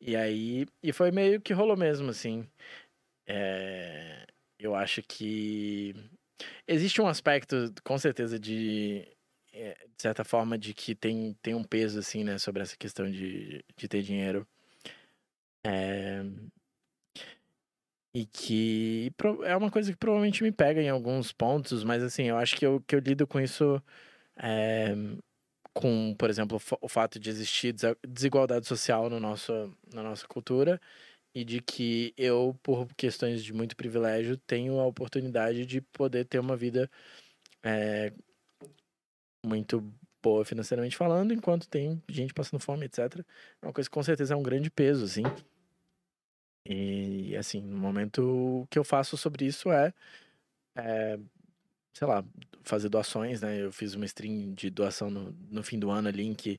E 0.00 0.16
aí, 0.16 0.66
e 0.82 0.92
foi 0.92 1.10
meio 1.10 1.40
que 1.40 1.52
rolou 1.52 1.76
mesmo, 1.76 2.10
assim. 2.10 2.46
É, 3.26 4.26
eu 4.58 4.74
acho 4.74 5.02
que 5.02 5.94
existe 6.66 7.00
um 7.02 7.08
aspecto, 7.08 7.72
com 7.84 7.98
certeza, 7.98 8.38
de 8.38 9.06
é, 9.52 9.74
de 9.96 10.02
certa 10.02 10.24
forma, 10.24 10.58
de 10.58 10.74
que 10.74 10.94
tem, 10.94 11.34
tem 11.42 11.54
um 11.54 11.64
peso, 11.64 11.98
assim, 11.98 12.22
né, 12.24 12.38
sobre 12.38 12.62
essa 12.62 12.76
questão 12.76 13.10
de, 13.10 13.64
de 13.76 13.88
ter 13.88 14.02
dinheiro. 14.02 14.46
É... 15.64 16.22
E 18.16 18.24
que 18.24 19.12
é 19.44 19.54
uma 19.54 19.70
coisa 19.70 19.92
que 19.92 19.98
provavelmente 19.98 20.42
me 20.42 20.50
pega 20.50 20.80
em 20.80 20.88
alguns 20.88 21.32
pontos, 21.32 21.84
mas, 21.84 22.02
assim, 22.02 22.22
eu 22.24 22.38
acho 22.38 22.56
que 22.56 22.64
eu, 22.64 22.80
que 22.86 22.96
eu 22.96 22.98
lido 22.98 23.26
com 23.26 23.38
isso 23.38 23.82
é, 24.38 24.94
com, 25.74 26.14
por 26.18 26.30
exemplo, 26.30 26.56
o 26.56 26.58
fa- 26.58 26.78
o 26.80 26.88
fato 26.88 27.18
de 27.20 27.28
existir 27.28 27.74
desigualdade 28.08 28.66
social 28.66 29.10
no 29.10 29.20
nosso, 29.20 29.52
na 29.92 30.02
nossa 30.02 30.26
cultura 30.26 30.80
e 31.34 31.44
de 31.44 31.60
que 31.60 32.14
eu, 32.16 32.58
por 32.62 32.88
questões 32.96 33.44
de 33.44 33.52
muito 33.52 33.76
privilégio, 33.76 34.38
tenho 34.38 34.80
a 34.80 34.86
oportunidade 34.86 35.66
de 35.66 35.82
poder 35.82 36.24
ter 36.24 36.38
uma 36.38 36.56
vida 36.56 36.90
é, 37.62 38.14
muito 39.44 39.92
boa 40.22 40.42
financeiramente 40.42 40.96
falando, 40.96 41.34
enquanto 41.34 41.68
tem 41.68 42.02
gente 42.08 42.32
passando 42.32 42.60
fome, 42.60 42.86
etc. 42.86 43.22
É 43.60 43.66
uma 43.66 43.74
coisa 43.74 43.90
que 43.90 43.94
com 43.94 44.02
certeza 44.02 44.32
é 44.32 44.36
um 44.38 44.42
grande 44.42 44.70
peso, 44.70 45.04
assim. 45.04 45.24
E, 46.68 47.36
assim, 47.36 47.60
no 47.60 47.78
momento 47.78 48.66
que 48.70 48.78
eu 48.78 48.84
faço 48.84 49.16
sobre 49.16 49.46
isso 49.46 49.70
é, 49.70 49.92
é, 50.76 51.18
sei 51.92 52.06
lá, 52.06 52.24
fazer 52.64 52.88
doações, 52.88 53.40
né? 53.40 53.62
Eu 53.62 53.72
fiz 53.72 53.94
uma 53.94 54.04
stream 54.06 54.54
de 54.54 54.70
doação 54.70 55.10
no, 55.10 55.32
no 55.50 55.62
fim 55.62 55.78
do 55.78 55.90
ano 55.90 56.08
ali, 56.08 56.24
em 56.24 56.34
que 56.34 56.58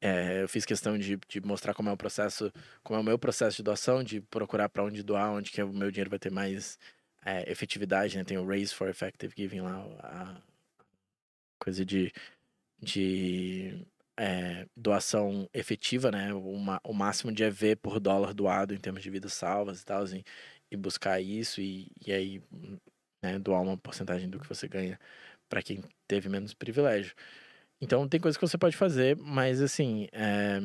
é, 0.00 0.42
eu 0.42 0.48
fiz 0.48 0.64
questão 0.66 0.98
de, 0.98 1.18
de 1.28 1.40
mostrar 1.40 1.74
como 1.74 1.88
é 1.90 1.92
o 1.92 1.96
processo, 1.96 2.52
como 2.82 2.98
é 2.98 3.02
o 3.02 3.04
meu 3.04 3.18
processo 3.18 3.56
de 3.58 3.62
doação, 3.62 4.04
de 4.04 4.20
procurar 4.20 4.68
para 4.68 4.84
onde 4.84 5.02
doar, 5.02 5.32
onde 5.32 5.50
que 5.50 5.62
o 5.62 5.72
meu 5.72 5.90
dinheiro 5.90 6.10
vai 6.10 6.18
ter 6.18 6.30
mais 6.30 6.78
é, 7.24 7.50
efetividade, 7.50 8.16
né? 8.18 8.24
Tem 8.24 8.38
o 8.38 8.46
Raise 8.46 8.74
for 8.74 8.88
Effective 8.88 9.34
Giving 9.36 9.62
lá, 9.62 9.78
a 10.02 10.42
coisa 11.58 11.84
de, 11.84 12.12
de 12.80 13.86
é, 14.18 14.66
doação 14.76 15.48
efetiva, 15.54 16.10
né? 16.10 16.32
Uma, 16.34 16.80
o 16.84 16.92
máximo 16.94 17.32
de 17.32 17.42
EV 17.44 17.76
por 17.76 18.00
dólar 18.00 18.34
doado 18.34 18.74
em 18.74 18.78
termos 18.78 19.02
de 19.02 19.10
vidas 19.10 19.32
salvas 19.34 19.80
e 19.82 19.84
tal, 19.84 20.02
assim, 20.02 20.22
e 20.70 20.76
buscar 20.76 21.20
isso 21.20 21.60
e, 21.60 21.90
e 22.06 22.12
aí 22.12 22.42
né, 23.22 23.38
doar 23.38 23.62
uma 23.62 23.76
porcentagem 23.76 24.28
do 24.28 24.38
que 24.40 24.48
você 24.48 24.68
ganha 24.68 24.98
para 25.48 25.62
quem 25.62 25.82
teve 26.08 26.28
menos 26.28 26.54
privilégio. 26.54 27.14
Então 27.80 28.08
tem 28.08 28.20
coisas 28.20 28.36
que 28.38 28.46
você 28.46 28.58
pode 28.58 28.76
fazer, 28.76 29.16
mas 29.18 29.60
assim. 29.62 30.08
é, 30.12 30.60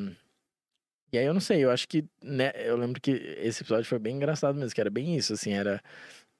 E 1.11 1.17
aí 1.17 1.25
eu 1.25 1.33
não 1.33 1.41
sei, 1.41 1.63
eu 1.63 1.71
acho 1.71 1.87
que. 1.87 2.05
Né, 2.21 2.51
eu 2.55 2.77
lembro 2.77 3.01
que 3.01 3.11
esse 3.11 3.63
episódio 3.63 3.85
foi 3.85 3.97
bem 3.99 4.15
engraçado 4.15 4.55
mesmo, 4.57 4.73
que 4.75 4.81
era 4.81 4.89
bem 4.89 5.15
isso, 5.17 5.33
assim, 5.33 5.53
era. 5.53 5.81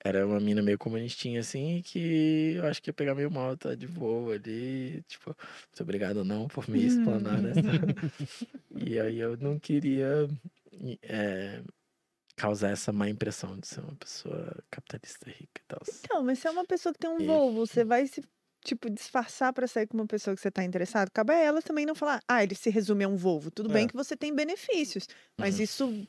Era 0.04 0.26
uma 0.26 0.40
mina 0.40 0.62
meio 0.62 0.78
comunistinha, 0.78 1.42
assim, 1.42 1.82
que 1.82 2.54
eu 2.56 2.66
acho 2.68 2.82
que 2.82 2.90
ia 2.90 2.94
pegar 2.94 3.16
meio 3.16 3.30
mal, 3.32 3.58
tá 3.58 3.76
de 3.76 3.88
boa 3.88 4.36
ali. 4.36 5.04
Tipo, 5.04 5.36
muito 5.38 5.82
obrigado 5.84 6.24
não 6.24 6.48
por 6.48 6.70
me 6.70 6.86
explanar 6.86 7.44
essa. 7.46 7.62
e 8.72 9.00
aí 9.00 9.20
eu 9.20 9.38
não 9.38 9.60
queria 9.60 10.28
é, 11.04 11.64
causar 12.38 12.72
essa 12.72 12.92
má 12.94 13.10
impressão 13.10 13.58
de 13.60 13.68
ser 13.68 13.82
uma 13.82 13.96
pessoa 13.96 14.64
capitalista 14.72 15.30
rica 15.30 15.62
e 15.62 15.66
tal. 15.68 15.82
Então, 15.88 16.24
mas 16.24 16.40
se 16.40 16.48
é 16.48 16.52
uma 16.52 16.66
pessoa 16.66 16.94
que 16.94 17.00
tem 17.00 17.10
um 17.10 17.22
E- 17.22 17.24
Volvo, 17.24 17.66
você 17.66 17.84
vai 17.84 18.06
se, 18.08 18.22
tipo, 18.64 18.90
disfarçar 18.90 19.54
pra 19.54 19.68
sair 19.68 19.88
com 19.88 19.98
uma 19.98 20.08
pessoa 20.08 20.36
que 20.36 20.42
você 20.42 20.52
tá 20.52 20.64
interessado? 20.64 21.10
Cabe 21.12 21.34
a 21.34 21.38
ela 21.40 21.62
também 21.62 21.86
não 21.86 21.96
falar, 21.96 22.22
ah, 22.28 22.44
ele 22.44 22.56
se 22.56 22.70
resume 22.70 23.04
a 23.04 23.08
um 23.08 23.16
Volvo. 23.16 23.52
Tudo 23.52 23.70
bem 23.70 23.88
É. 23.88 23.88
que 23.88 23.96
você 23.96 24.16
tem 24.16 24.34
benefícios, 24.34 25.08
mas 25.38 25.58
Uhum. 25.58 25.60
isso, 25.60 26.08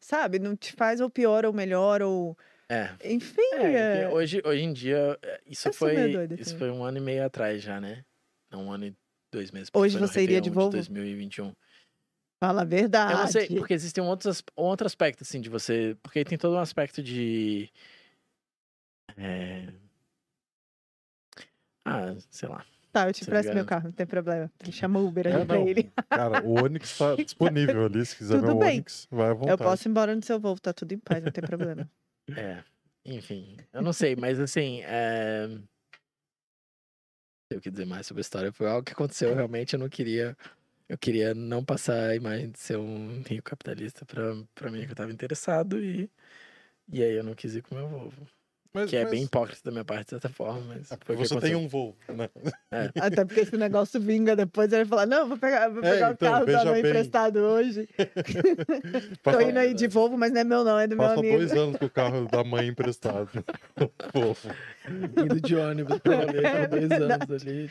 sabe, 0.00 0.38
não 0.38 0.56
te 0.56 0.72
faz 0.74 1.00
ou 1.00 1.10
pior 1.10 1.44
ou 1.46 1.52
melhor 1.52 2.02
ou... 2.02 2.36
É. 2.70 2.94
Enfim, 3.04 3.42
É, 3.54 4.02
é... 4.02 4.08
hoje, 4.08 4.40
hoje 4.44 4.62
em 4.62 4.72
dia, 4.72 5.18
é, 5.22 5.40
isso 5.44 5.68
meio 5.68 5.74
foi, 5.74 6.12
doida 6.12 6.34
isso 6.34 6.52
também. 6.54 6.58
foi 6.58 6.70
um 6.70 6.84
ano 6.84 6.98
e 6.98 7.00
meio 7.00 7.24
atrás 7.24 7.60
já, 7.60 7.80
né? 7.80 8.04
Não, 8.50 8.66
um 8.66 8.72
ano 8.72 8.86
e 8.86 8.96
dois 9.32 9.50
meses. 9.50 9.70
Hoje 9.74 9.98
você 9.98 10.22
iria 10.22 10.40
de 10.40 10.50
Volvo? 10.50 10.70
2021. 10.70 11.52
Fala 12.42 12.62
a 12.62 12.64
verdade. 12.64 13.12
Eu 13.12 13.18
não 13.18 13.26
sei, 13.26 13.48
porque 13.48 13.74
existem 13.74 14.02
um 14.02 14.06
outros, 14.08 14.42
um 14.56 14.62
outro 14.62 14.86
aspecto, 14.86 15.22
assim, 15.22 15.40
de 15.40 15.50
você... 15.50 15.96
Porque 16.02 16.24
tem 16.24 16.38
todo 16.38 16.54
um 16.54 16.58
aspecto 16.60 17.02
de... 17.02 17.68
é, 19.16 19.66
Ah, 21.84 22.14
sei 22.30 22.48
lá. 22.48 22.64
Tá, 22.92 23.08
eu 23.08 23.12
te 23.12 23.24
Você 23.24 23.30
presto 23.30 23.52
meu 23.54 23.64
carro, 23.64 23.84
não 23.84 23.92
tem 23.92 24.06
problema. 24.06 24.50
Chama 24.72 24.98
o 25.00 25.06
Uber 25.06 25.26
É, 25.26 25.34
ali 25.34 25.46
pra 25.46 25.58
não. 25.58 25.68
ele. 25.68 25.92
Cara, 26.08 26.44
o 26.44 26.64
Onix 26.64 26.96
tá 26.98 27.14
disponível 27.22 27.84
ali. 27.86 28.04
Se 28.06 28.16
quiser 28.16 28.34
ver 28.34 28.40
Tudo 28.46 28.56
o 28.56 28.58
bem. 28.58 28.78
Onix, 28.78 29.06
vai 29.10 29.30
à 29.30 29.34
vontade. 29.34 29.50
Eu 29.52 29.58
posso 29.58 29.86
ir 29.86 29.90
embora 29.90 30.14
no 30.14 30.22
seu 30.22 30.40
Volvo, 30.40 30.60
tá 30.60 30.72
tudo 30.72 30.92
em 30.92 30.98
paz, 30.98 31.22
não 31.22 31.30
tem 31.30 31.44
problema. 31.44 31.88
É, 32.36 32.64
enfim, 33.04 33.56
eu 33.72 33.82
não 33.82 33.92
sei, 33.92 34.16
mas 34.16 34.38
assim, 34.38 34.82
é... 34.82 35.48
Eu 37.50 37.60
quis 37.60 37.72
dizer 37.72 37.84
mais 37.84 38.06
sobre 38.06 38.20
a 38.20 38.22
história. 38.22 38.52
Foi 38.52 38.68
algo 38.68 38.84
que 38.84 38.92
aconteceu. 38.92 39.34
Realmente 39.34 39.74
eu 39.74 39.80
não 39.80 39.88
queria. 39.88 40.36
Eu 40.88 40.96
queria 40.96 41.34
não 41.34 41.64
passar 41.64 42.10
a 42.10 42.14
imagem 42.14 42.50
de 42.50 42.58
ser 42.60 42.76
um 42.76 43.22
rico 43.22 43.50
capitalista 43.50 44.04
pra, 44.06 44.22
pra 44.54 44.70
mim, 44.70 44.84
que 44.86 44.92
eu 44.92 44.96
tava 44.96 45.10
interessado. 45.10 45.82
E, 45.82 46.08
e 46.92 47.02
aí 47.02 47.12
eu 47.12 47.24
não 47.24 47.34
quis 47.34 47.56
ir 47.56 47.62
com 47.62 47.74
meu 47.74 47.88
Volvo. 47.88 48.26
Mas, 48.72 48.88
Que 48.88 48.96
é 48.96 49.02
mas 49.02 49.10
bem 49.10 49.22
hipócrita 49.24 49.60
da 49.64 49.70
minha 49.72 49.84
parte, 49.84 50.04
de 50.04 50.10
certa 50.10 50.28
forma, 50.28 50.60
mas 50.68 50.88
que 51.04 51.14
você 51.16 51.40
tem 51.40 51.56
um 51.56 51.66
voo, 51.66 51.96
né? 52.08 52.28
Até 53.00 53.24
porque 53.24 53.40
esse 53.40 53.56
negócio 53.56 54.00
vinga 54.00 54.36
depois, 54.36 54.72
ele 54.72 54.84
fala, 54.84 55.06
não, 55.06 55.26
vou 55.28 55.36
pegar, 55.36 55.68
vou 55.68 55.82
É, 55.82 55.92
pegar 55.94 56.12
então, 56.12 56.28
o 56.28 56.32
carro 56.32 56.46
da 56.46 56.64
mãe 56.66 56.80
bem. 56.82 56.90
emprestado 56.90 57.36
hoje. 57.38 57.88
Tô 59.22 59.30
Passa, 59.32 59.42
indo 59.42 59.58
aí 59.58 59.74
de 59.74 59.88
Volvo, 59.88 60.16
mas 60.16 60.32
não 60.32 60.40
é 60.40 60.44
meu 60.44 60.62
não, 60.64 60.78
é 60.78 60.86
do 60.86 60.96
meu 60.96 61.04
passa 61.06 61.18
amigo. 61.20 61.36
dois 61.36 61.52
anos 61.52 61.76
com 61.78 61.86
o 61.86 61.90
carro 61.90 62.28
da 62.28 62.44
mãe 62.44 62.68
emprestado. 62.68 63.28
Fofo. 64.12 64.48
Indo 64.88 65.40
de 65.40 65.56
ônibus 65.56 65.98
pra 65.98 66.16
rolê 66.16 66.44
É 66.44 66.66
por 66.66 66.78
dois 66.80 66.90
anos 66.92 67.42
ali. 67.42 67.70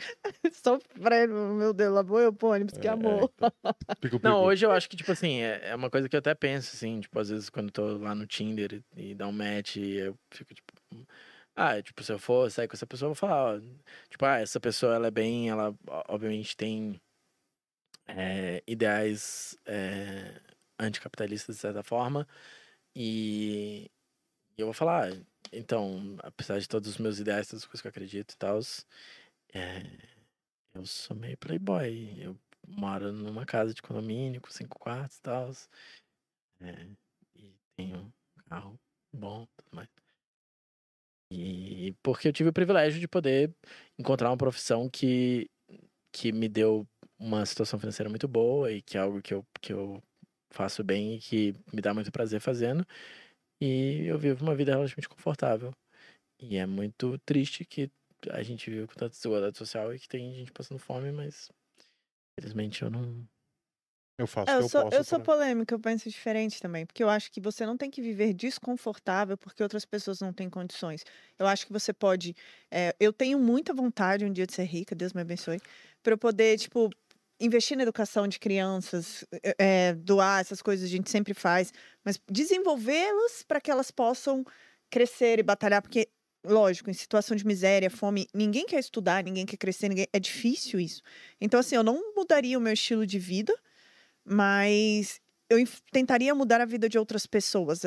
Sofrendo, 0.52 1.34
meu 1.54 1.72
Deus, 1.72 1.92
lá 1.94 2.02
vou 2.02 2.20
eu 2.20 2.32
pro 2.32 2.48
ônibus, 2.48 2.76
que 2.78 2.86
É, 2.86 2.90
amor. 2.90 3.30
então. 3.34 3.52
Pico, 4.00 4.16
pico. 4.16 4.20
Não, 4.22 4.42
hoje 4.42 4.64
eu 4.66 4.70
acho 4.72 4.88
que, 4.88 4.96
tipo 4.96 5.10
assim, 5.12 5.40
é, 5.40 5.70
é 5.70 5.74
uma 5.74 5.90
coisa 5.90 6.08
que 6.08 6.16
eu 6.16 6.18
até 6.20 6.34
penso, 6.34 6.74
assim, 6.74 7.00
tipo, 7.00 7.18
às 7.18 7.28
vezes 7.30 7.48
quando 7.50 7.66
eu 7.66 7.72
tô 7.72 7.98
lá 7.98 8.14
no 8.14 8.26
Tinder 8.26 8.82
e, 8.96 9.10
e 9.10 9.14
dá 9.14 9.26
um 9.26 9.32
match, 9.32 9.76
e 9.76 9.96
eu 9.96 10.14
fico, 10.30 10.54
tipo. 10.54 10.72
Ah, 11.56 11.82
tipo, 11.82 12.02
se 12.02 12.12
eu 12.12 12.18
for 12.18 12.50
sair 12.50 12.68
com 12.68 12.74
essa 12.74 12.86
pessoa, 12.86 13.08
eu 13.08 13.14
vou 13.14 13.16
falar, 13.16 13.60
tipo, 14.08 14.24
ah, 14.24 14.38
essa 14.40 14.60
pessoa, 14.60 14.94
ela 14.94 15.08
é 15.08 15.10
bem, 15.10 15.50
ela 15.50 15.74
obviamente 16.08 16.56
tem 16.56 17.00
é, 18.06 18.62
ideais 18.66 19.56
é, 19.66 20.40
anticapitalistas, 20.78 21.56
de 21.56 21.60
certa 21.62 21.82
forma, 21.82 22.26
e, 22.94 23.90
eu 24.58 24.66
vou 24.66 24.74
falar, 24.74 25.12
ah, 25.12 25.24
então, 25.52 26.16
apesar 26.22 26.58
de 26.60 26.68
todos 26.68 26.90
os 26.90 26.98
meus 26.98 27.18
ideais, 27.18 27.48
todas 27.48 27.62
as 27.64 27.66
coisas 27.68 27.82
que 27.82 27.88
eu 27.88 27.90
acredito 27.90 28.32
e 28.34 28.36
tal, 28.36 28.60
é, 29.54 29.82
eu 30.74 30.86
sou 30.86 31.16
meio 31.16 31.36
playboy, 31.38 32.22
eu 32.22 32.38
moro 32.68 33.12
numa 33.12 33.46
casa 33.46 33.74
de 33.74 33.82
condomínio 33.82 34.40
com 34.40 34.50
cinco 34.50 34.78
quartos 34.78 35.18
e 35.18 35.22
tal. 35.22 35.52
É, 36.60 36.86
e 37.36 37.54
tenho 37.76 37.98
um 37.98 38.12
carro 38.48 38.80
bom 39.12 39.46
tudo 39.56 39.76
mais. 39.76 39.99
E 41.30 41.94
porque 42.02 42.28
eu 42.28 42.32
tive 42.32 42.48
o 42.50 42.52
privilégio 42.52 43.00
de 43.00 43.06
poder 43.06 43.54
encontrar 43.98 44.30
uma 44.30 44.36
profissão 44.36 44.88
que, 44.90 45.48
que 46.12 46.32
me 46.32 46.48
deu 46.48 46.86
uma 47.18 47.44
situação 47.46 47.78
financeira 47.78 48.10
muito 48.10 48.26
boa 48.26 48.72
e 48.72 48.82
que 48.82 48.96
é 48.96 49.00
algo 49.00 49.22
que 49.22 49.34
eu, 49.34 49.44
que 49.60 49.72
eu 49.72 50.02
faço 50.52 50.82
bem 50.82 51.14
e 51.16 51.18
que 51.20 51.54
me 51.72 51.80
dá 51.80 51.94
muito 51.94 52.10
prazer 52.10 52.40
fazendo. 52.40 52.84
E 53.60 54.06
eu 54.06 54.18
vivo 54.18 54.42
uma 54.44 54.54
vida 54.54 54.72
relativamente 54.72 55.08
confortável. 55.08 55.72
E 56.40 56.56
é 56.56 56.66
muito 56.66 57.18
triste 57.18 57.64
que 57.64 57.90
a 58.30 58.42
gente 58.42 58.70
vive 58.70 58.86
com 58.86 58.94
tanta 58.94 59.10
desigualdade 59.10 59.56
social 59.58 59.94
e 59.94 59.98
que 59.98 60.08
tem 60.08 60.34
gente 60.34 60.52
passando 60.52 60.78
fome, 60.78 61.12
mas 61.12 61.50
infelizmente 62.38 62.82
eu 62.82 62.90
não. 62.90 63.26
Eu 64.20 64.26
faço 64.26 64.52
É, 64.52 64.56
eu 64.56 64.62
eu 64.62 64.68
sou, 64.68 64.82
posso. 64.82 64.96
eu 64.96 65.04
sou 65.04 65.20
polêmica, 65.20 65.74
eu 65.74 65.80
penso 65.80 66.08
diferente 66.10 66.60
também, 66.60 66.84
porque 66.86 67.02
eu 67.02 67.08
acho 67.08 67.30
que 67.30 67.40
você 67.40 67.64
não 67.64 67.76
tem 67.76 67.90
que 67.90 68.02
viver 68.02 68.34
desconfortável 68.34 69.36
porque 69.38 69.62
outras 69.62 69.84
pessoas 69.84 70.20
não 70.20 70.32
têm 70.32 70.50
condições. 70.50 71.04
Eu 71.38 71.46
acho 71.46 71.66
que 71.66 71.72
você 71.72 71.92
pode. 71.92 72.34
é, 72.70 72.94
eu 73.00 73.12
tenho 73.12 73.38
muita 73.38 73.72
vontade 73.72 74.24
um 74.24 74.32
dia 74.32 74.46
de 74.46 74.52
ser 74.54 74.64
rica, 74.64 74.94
Deus 74.94 75.12
me 75.12 75.20
abençoe, 75.22 75.58
para 76.02 76.12
eu 76.14 76.18
poder, 76.18 76.58
tipo, 76.58 76.90
investir 77.40 77.76
na 77.76 77.82
educação 77.84 78.26
de 78.28 78.38
crianças, 78.38 79.24
é, 79.58 79.94
doar 79.94 80.40
essas 80.40 80.60
coisas 80.62 80.84
a 80.86 80.88
gente 80.88 81.10
sempre 81.10 81.32
faz, 81.34 81.72
mas 82.04 82.20
desenvolvê-las 82.30 83.42
para 83.46 83.60
que 83.60 83.70
elas 83.70 83.90
possam 83.90 84.44
crescer 84.90 85.38
e 85.38 85.42
batalhar, 85.42 85.82
porque. 85.82 86.08
Lógico, 86.42 86.88
em 86.88 86.94
situação 86.94 87.36
de 87.36 87.46
miséria, 87.46 87.90
fome, 87.90 88.26
ninguém 88.34 88.64
quer 88.64 88.78
estudar, 88.80 89.22
ninguém 89.22 89.44
quer 89.44 89.58
crescer, 89.58 89.90
ninguém... 89.90 90.06
é 90.10 90.18
difícil 90.18 90.80
isso. 90.80 91.02
Então, 91.38 91.60
assim, 91.60 91.76
eu 91.76 91.82
não 91.82 92.14
mudaria 92.16 92.56
o 92.56 92.60
meu 92.62 92.72
estilo 92.72 93.06
de 93.06 93.18
vida, 93.18 93.54
mas 94.30 95.20
eu 95.48 95.58
tentaria 95.92 96.34
mudar 96.34 96.60
a 96.60 96.64
vida 96.64 96.88
de 96.88 96.98
outras 96.98 97.26
pessoas. 97.26 97.82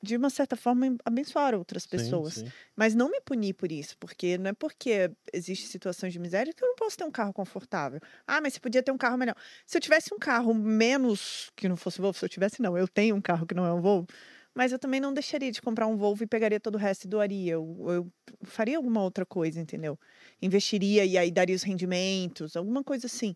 De 0.00 0.16
uma 0.16 0.30
certa 0.30 0.54
forma, 0.56 0.96
abençoar 1.04 1.54
outras 1.56 1.84
Sim, 1.84 2.22
pessoas. 2.24 2.34
sim. 2.34 2.52
Mas 2.76 2.94
não 2.94 3.10
me 3.10 3.20
punir 3.20 3.54
por 3.54 3.72
isso, 3.72 3.96
porque 3.98 4.38
não 4.38 4.50
é 4.50 4.52
porque 4.52 5.10
existe 5.32 5.66
situações 5.66 6.12
de 6.12 6.20
miséria 6.20 6.52
que 6.52 6.62
eu 6.62 6.68
não 6.68 6.76
posso 6.76 6.96
ter 6.96 7.04
um 7.04 7.10
carro 7.10 7.32
confortável. 7.32 7.98
Ah, 8.26 8.40
mas 8.40 8.54
você 8.54 8.60
podia 8.60 8.80
ter 8.82 8.92
um 8.92 8.98
carro 8.98 9.16
melhor. 9.18 9.34
Se 9.66 9.76
eu 9.76 9.80
tivesse 9.80 10.14
um 10.14 10.18
carro 10.18 10.54
menos 10.54 11.50
que 11.56 11.68
não 11.68 11.76
fosse 11.76 12.00
Volvo, 12.00 12.16
se 12.16 12.24
eu 12.24 12.28
tivesse, 12.28 12.62
não, 12.62 12.78
eu 12.78 12.86
tenho 12.86 13.16
um 13.16 13.20
carro 13.20 13.44
que 13.46 13.54
não 13.54 13.66
é 13.66 13.72
um 13.72 13.80
Volvo, 13.80 14.06
mas 14.54 14.70
eu 14.72 14.78
também 14.78 15.00
não 15.00 15.12
deixaria 15.12 15.50
de 15.50 15.60
comprar 15.60 15.86
um 15.88 15.96
Volvo 15.96 16.22
e 16.22 16.26
pegaria 16.28 16.60
todo 16.60 16.76
o 16.76 16.78
resto 16.78 17.04
e 17.04 17.08
doaria. 17.08 17.54
Eu, 17.54 17.76
eu 17.88 18.12
faria 18.44 18.76
alguma 18.76 19.02
outra 19.02 19.26
coisa, 19.26 19.60
entendeu? 19.60 19.98
Investiria 20.40 21.04
e 21.04 21.18
aí 21.18 21.30
daria 21.32 21.56
os 21.56 21.62
rendimentos, 21.62 22.56
alguma 22.56 22.84
coisa 22.84 23.06
assim. 23.06 23.34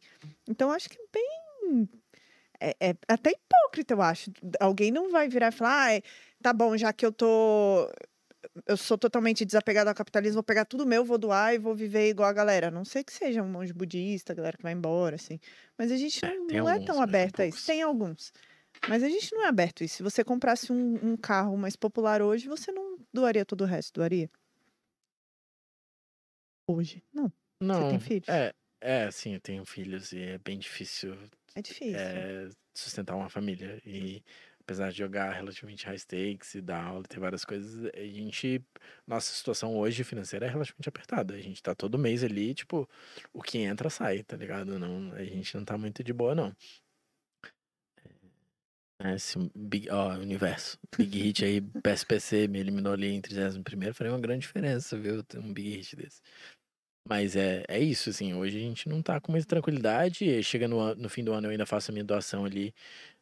Então, 0.49 0.71
acho 0.71 0.89
que 0.89 0.97
é 0.97 1.05
bem. 1.13 2.02
É, 2.63 2.91
é 2.91 2.97
até 3.09 3.31
hipócrita, 3.31 3.95
eu 3.95 4.03
acho. 4.03 4.31
Alguém 4.61 4.91
não 4.93 5.11
vai 5.11 5.29
virar 5.29 5.49
e 5.49 5.53
falar, 5.53 5.85
ah, 5.87 5.95
é, 5.95 6.03
tá 6.43 6.53
bom, 6.53 6.77
já 6.77 6.93
que 6.93 7.05
eu 7.05 7.13
tô. 7.13 7.91
Eu 8.67 8.77
sou 8.77 8.99
totalmente 8.99 9.45
desapegado 9.45 9.89
ao 9.89 9.95
capitalismo, 9.95 10.35
vou 10.35 10.43
pegar 10.43 10.65
tudo 10.65 10.87
meu, 10.87 11.05
vou 11.05 11.17
doar 11.19 11.55
e 11.55 11.59
vou 11.59 11.75
viver 11.75 12.09
igual 12.11 12.29
a 12.29 12.33
galera. 12.33 12.69
A 12.69 12.71
não 12.71 12.85
sei 12.85 13.03
que 13.03 13.13
seja 13.13 13.43
um 13.43 13.49
monge 13.49 13.73
budista, 13.73 14.33
a 14.33 14.37
galera 14.37 14.57
que 14.57 14.63
vai 14.63 14.73
embora, 14.73 15.17
assim. 15.17 15.39
Mas 15.79 15.91
a 15.91 15.97
gente 15.97 16.25
É, 16.25 16.35
não, 16.35 16.47
tem 16.47 16.59
não 16.59 16.69
é 16.69 16.73
alguns, 16.73 16.87
tão 16.87 16.97
mas 16.97 16.97
são 16.97 17.03
aberto 17.03 17.41
a 17.41 17.47
isso. 17.47 17.67
Tem 17.67 17.83
alguns. 17.83 18.33
Mas 18.89 19.03
a 19.03 19.09
gente 19.09 19.33
não 19.35 19.45
é 19.45 19.49
aberto 19.49 19.83
a 19.83 19.87
isso. 19.87 19.97
Se 19.97 20.03
você 20.03 20.25
comprasse 20.25 20.73
um, 20.73 21.13
um 21.13 21.17
carro 21.17 21.57
mais 21.57 21.77
popular 21.77 22.21
hoje, 22.23 22.49
você 22.49 22.71
não 22.73 22.99
doaria 23.13 23.45
todo 23.45 23.63
o 23.63 23.67
resto, 23.67 23.95
doaria? 23.95 24.31
Hoje? 26.67 27.03
Não. 27.13 27.33
Não. 27.61 27.89
tem 27.91 28.01
filhos? 28.01 28.29
É, 28.29 28.53
é, 28.81 29.11
sim, 29.11 29.35
eu 29.35 29.41
tenho 29.41 29.65
filhos 29.65 30.13
e 30.13 30.21
é 30.21 30.39
bem 30.39 30.59
difícil 30.59 31.17
É 31.55 31.63
difícil. 31.63 31.97
é, 31.97 32.49
sustentar 32.75 33.17
uma 33.17 33.29
família. 33.29 33.81
E 33.85 34.23
apesar 34.61 34.91
de 34.91 34.99
jogar 34.99 35.33
relativamente 35.33 35.87
high 35.87 35.99
stakes 35.99 36.55
e 36.55 36.61
dar 36.63 36.83
aula 36.85 37.03
ter 37.05 37.21
várias 37.21 37.45
coisas, 37.45 37.91
a 37.95 38.01
gente. 38.01 38.65
Nossa 39.07 39.33
situação 39.33 39.77
hoje 39.77 40.05
financeira 40.05 40.47
é 40.47 40.49
relativamente 40.49 40.89
apertada. 40.89 41.35
A 41.35 41.41
gente 41.41 41.63
tá 41.63 41.75
todo 41.75 41.99
mês 41.99 42.25
ali, 42.25 42.55
tipo, 42.55 42.89
o 43.33 43.43
que 43.43 43.59
entra 43.59 43.91
sai, 43.91 44.23
tá 44.23 44.37
ligado? 44.37 44.79
Não, 44.79 45.13
a 45.13 45.25
gente 45.25 45.57
não 45.57 45.65
tá 45.65 45.77
muito 45.77 46.03
de 46.03 46.13
boa, 46.13 46.35
não. 46.35 46.55
É, 49.01 49.15
Esse 49.17 49.39
Big, 49.55 49.91
ó, 49.91 50.15
universo. 50.17 50.79
Big 50.97 51.19
Hit 51.19 51.45
aí, 51.45 51.61
PSPC 51.61 52.47
me 52.49 52.61
eliminou 52.61 52.93
ali 52.93 53.09
em 53.09 53.21
31 53.21 53.93
faria 53.93 54.13
uma 54.13 54.21
grande 54.21 54.43
diferença, 54.43 54.97
viu? 54.97 55.23
Ter 55.25 55.39
um 55.39 55.53
Big 55.53 55.77
Hit 55.77 55.97
desse. 55.97 56.21
Mas 57.09 57.35
é, 57.37 57.65
é 57.69 57.81
isso, 57.81 58.11
assim, 58.11 58.33
hoje 58.35 58.57
a 58.59 58.61
gente 58.61 58.89
não 58.89 59.03
tá 59.03 59.21
com 59.21 59.33
muita 59.33 59.47
tranquilidade. 59.47 60.25
e 60.25 60.43
Chega 60.43 60.69
no, 60.69 60.95
no 60.95 61.09
fim 61.09 61.25
do 61.25 61.33
ano 61.33 61.47
eu 61.49 61.51
ainda 61.51 61.67
faço 61.67 61.91
a 61.91 61.93
minha 61.95 62.05
doação 62.05 62.45
ali 62.45 62.75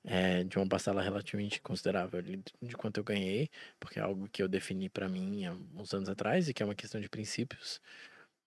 é, 0.05 0.45
de 0.45 0.59
uma 0.59 0.69
parcela 0.69 1.03
relativamente 1.03 1.61
considerável 1.63 2.19
ali 2.21 2.43
de- 2.63 2.77
quanto 2.77 2.99
eu 3.01 3.05
ganhei, 3.05 3.51
porque 3.81 3.99
é 4.01 4.03
algo 4.03 4.29
que 4.31 4.43
eu 4.43 4.49
defini 4.49 4.89
pra 4.91 5.09
mim 5.09 5.47
há 5.47 5.53
uns 5.77 5.95
anos 5.95 6.09
atrás 6.09 6.49
e 6.49 6.55
que 6.55 6.63
é 6.63 6.67
uma 6.67 6.75
questão 6.75 7.01
de 7.01 7.09
princípios. 7.11 7.81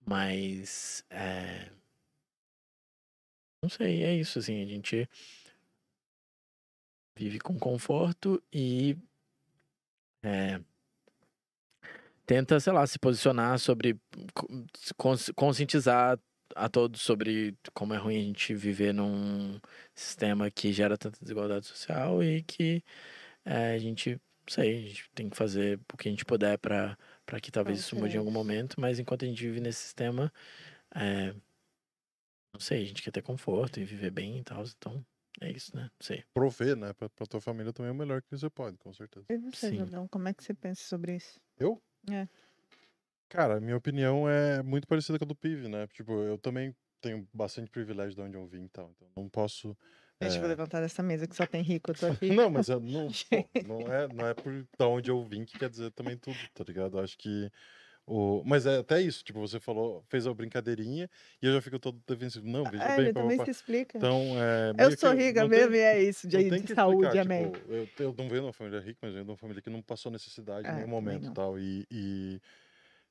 Mas 0.06 1.04
é, 1.10 1.70
não 3.62 3.68
sei, 3.70 4.02
é 4.04 4.14
isso, 4.14 4.38
assim, 4.38 4.62
a 4.62 4.66
gente 4.66 5.08
vive 7.16 7.40
com 7.40 7.58
conforto 7.58 8.40
e 8.52 8.96
é, 10.22 10.60
tenta, 12.26 12.58
sei 12.60 12.72
lá, 12.72 12.86
se 12.86 12.98
posicionar 12.98 13.58
sobre, 13.58 13.98
cons- 14.96 15.30
conscientizar 15.36 16.18
a 16.54 16.68
todos 16.68 17.00
sobre 17.02 17.56
como 17.72 17.94
é 17.94 17.96
ruim 17.98 18.16
a 18.18 18.22
gente 18.22 18.54
viver 18.54 18.92
num 18.94 19.58
sistema 19.94 20.50
que 20.50 20.72
gera 20.72 20.96
tanta 20.98 21.18
desigualdade 21.20 21.66
social 21.66 22.22
e 22.22 22.42
que 22.42 22.82
é, 23.44 23.74
a 23.74 23.78
gente, 23.78 24.12
não 24.12 24.20
sei, 24.48 24.78
a 24.78 24.88
gente 24.88 25.10
tem 25.14 25.30
que 25.30 25.36
fazer 25.36 25.80
o 25.92 25.96
que 25.96 26.08
a 26.08 26.10
gente 26.12 26.24
puder 26.24 26.58
para 26.58 26.96
para 27.26 27.40
que 27.40 27.50
talvez 27.50 27.78
isso 27.80 27.96
mude 27.96 28.16
em 28.16 28.18
algum 28.18 28.30
momento, 28.30 28.78
mas 28.80 28.98
enquanto 28.98 29.24
a 29.24 29.28
gente 29.28 29.42
vive 29.42 29.58
nesse 29.60 29.80
sistema, 29.80 30.30
é, 30.94 31.34
não 32.52 32.60
sei, 32.60 32.82
a 32.82 32.86
gente 32.86 33.02
quer 33.02 33.10
ter 33.10 33.22
conforto 33.22 33.80
e 33.80 33.84
viver 33.84 34.10
bem 34.10 34.38
e 34.38 34.44
tal, 34.44 34.62
então 34.64 35.04
é 35.40 35.50
isso, 35.50 35.74
né? 35.74 35.82
Não 35.84 36.06
sei. 36.06 36.24
Prover, 36.32 36.76
né? 36.76 36.92
Pra, 36.92 37.08
pra 37.08 37.26
tua 37.26 37.40
família 37.40 37.72
também 37.72 37.88
é 37.90 37.92
o 37.92 37.96
melhor 37.96 38.22
que 38.22 38.30
você 38.30 38.48
pode, 38.48 38.76
com 38.78 38.92
certeza. 38.92 39.26
E 39.28 39.36
você, 39.38 39.70
Sim. 39.70 39.78
Jordão, 39.78 40.06
como 40.06 40.28
é 40.28 40.34
que 40.34 40.44
você 40.44 40.54
pensa 40.54 40.84
sobre 40.84 41.16
isso? 41.16 41.40
Eu? 41.58 41.82
É. 42.10 42.28
Cara, 43.28 43.60
minha 43.60 43.76
opinião 43.76 44.28
é 44.28 44.62
muito 44.62 44.86
parecida 44.86 45.18
com 45.18 45.24
a 45.24 45.28
do 45.28 45.34
Pive, 45.34 45.68
né? 45.68 45.86
Tipo, 45.88 46.12
eu 46.22 46.38
também 46.38 46.74
tenho 47.00 47.28
bastante 47.32 47.70
privilégio 47.70 48.14
de 48.14 48.20
onde 48.20 48.36
eu 48.36 48.46
vim 48.46 48.64
e 48.64 48.68
tal. 48.68 48.90
Então 48.96 49.08
não 49.16 49.28
posso. 49.28 49.76
Deixa 50.20 50.38
eu 50.38 50.44
é, 50.44 50.48
levantar 50.48 50.80
dessa 50.80 51.02
mesa 51.02 51.26
que 51.26 51.34
só 51.34 51.46
tem 51.46 51.62
rico, 51.62 51.90
eu 51.90 51.94
tô 51.94 52.06
aqui. 52.12 52.30
Não, 52.30 52.48
mas 52.48 52.68
eu 52.68 52.78
não, 52.80 53.08
pô, 53.08 53.48
não 53.66 53.92
é, 53.92 54.08
não 54.08 54.26
é 54.26 54.34
por 54.34 54.66
da 54.78 54.86
onde 54.86 55.10
eu 55.10 55.22
vim 55.24 55.44
que 55.44 55.58
quer 55.58 55.68
dizer 55.68 55.90
também 55.92 56.16
tudo, 56.16 56.38
tá 56.54 56.64
ligado? 56.64 56.96
Eu 56.96 57.04
acho 57.04 57.18
que 57.18 57.50
o, 58.06 58.42
mas 58.44 58.66
é 58.66 58.78
até 58.78 59.00
isso, 59.00 59.24
tipo, 59.24 59.40
você 59.40 59.58
falou, 59.60 60.04
fez 60.08 60.26
a 60.26 60.34
brincadeirinha 60.34 61.08
e 61.42 61.46
eu 61.46 61.52
já 61.54 61.62
fico 61.62 61.78
todo 61.78 62.02
defensivo. 62.06 62.46
Não, 62.46 62.68
veja 62.68 62.90
É, 62.90 62.92
bem, 62.92 63.06
ele 63.06 63.12
pá, 63.12 63.30
também 63.30 63.38
pá, 63.38 63.44
se 63.44 63.50
explica. 63.50 64.06
Então, 64.06 64.40
é, 64.40 64.72
eu 64.78 64.92
sou 64.92 65.12
rica 65.14 65.44
não 65.44 65.50
tem- 65.50 65.68
mesmo 65.68 65.74
e 65.74 65.80
é 65.80 66.02
isso, 66.02 66.28
de, 66.28 66.52
de 66.52 66.68
saúde, 66.68 66.74
explicar, 66.74 67.18
amém. 67.18 67.50
tipo, 67.50 67.64
eu, 67.68 67.90
eu 68.00 68.14
não 68.18 68.28
venho 68.28 68.42
de 68.42 68.46
uma 68.48 68.52
família 68.52 68.80
rica, 68.80 68.98
mas 69.02 69.12
venho 69.14 69.24
de 69.24 69.30
uma 69.30 69.36
família 69.38 69.62
que 69.62 69.70
não 69.70 69.82
passou 69.82 70.12
necessidade 70.12 70.70
em 70.70 70.74
É, 70.74 70.74
nenhum 70.74 70.88
momento 70.88 71.30
tal. 71.32 71.58
E, 71.58 71.86
e 71.90 72.40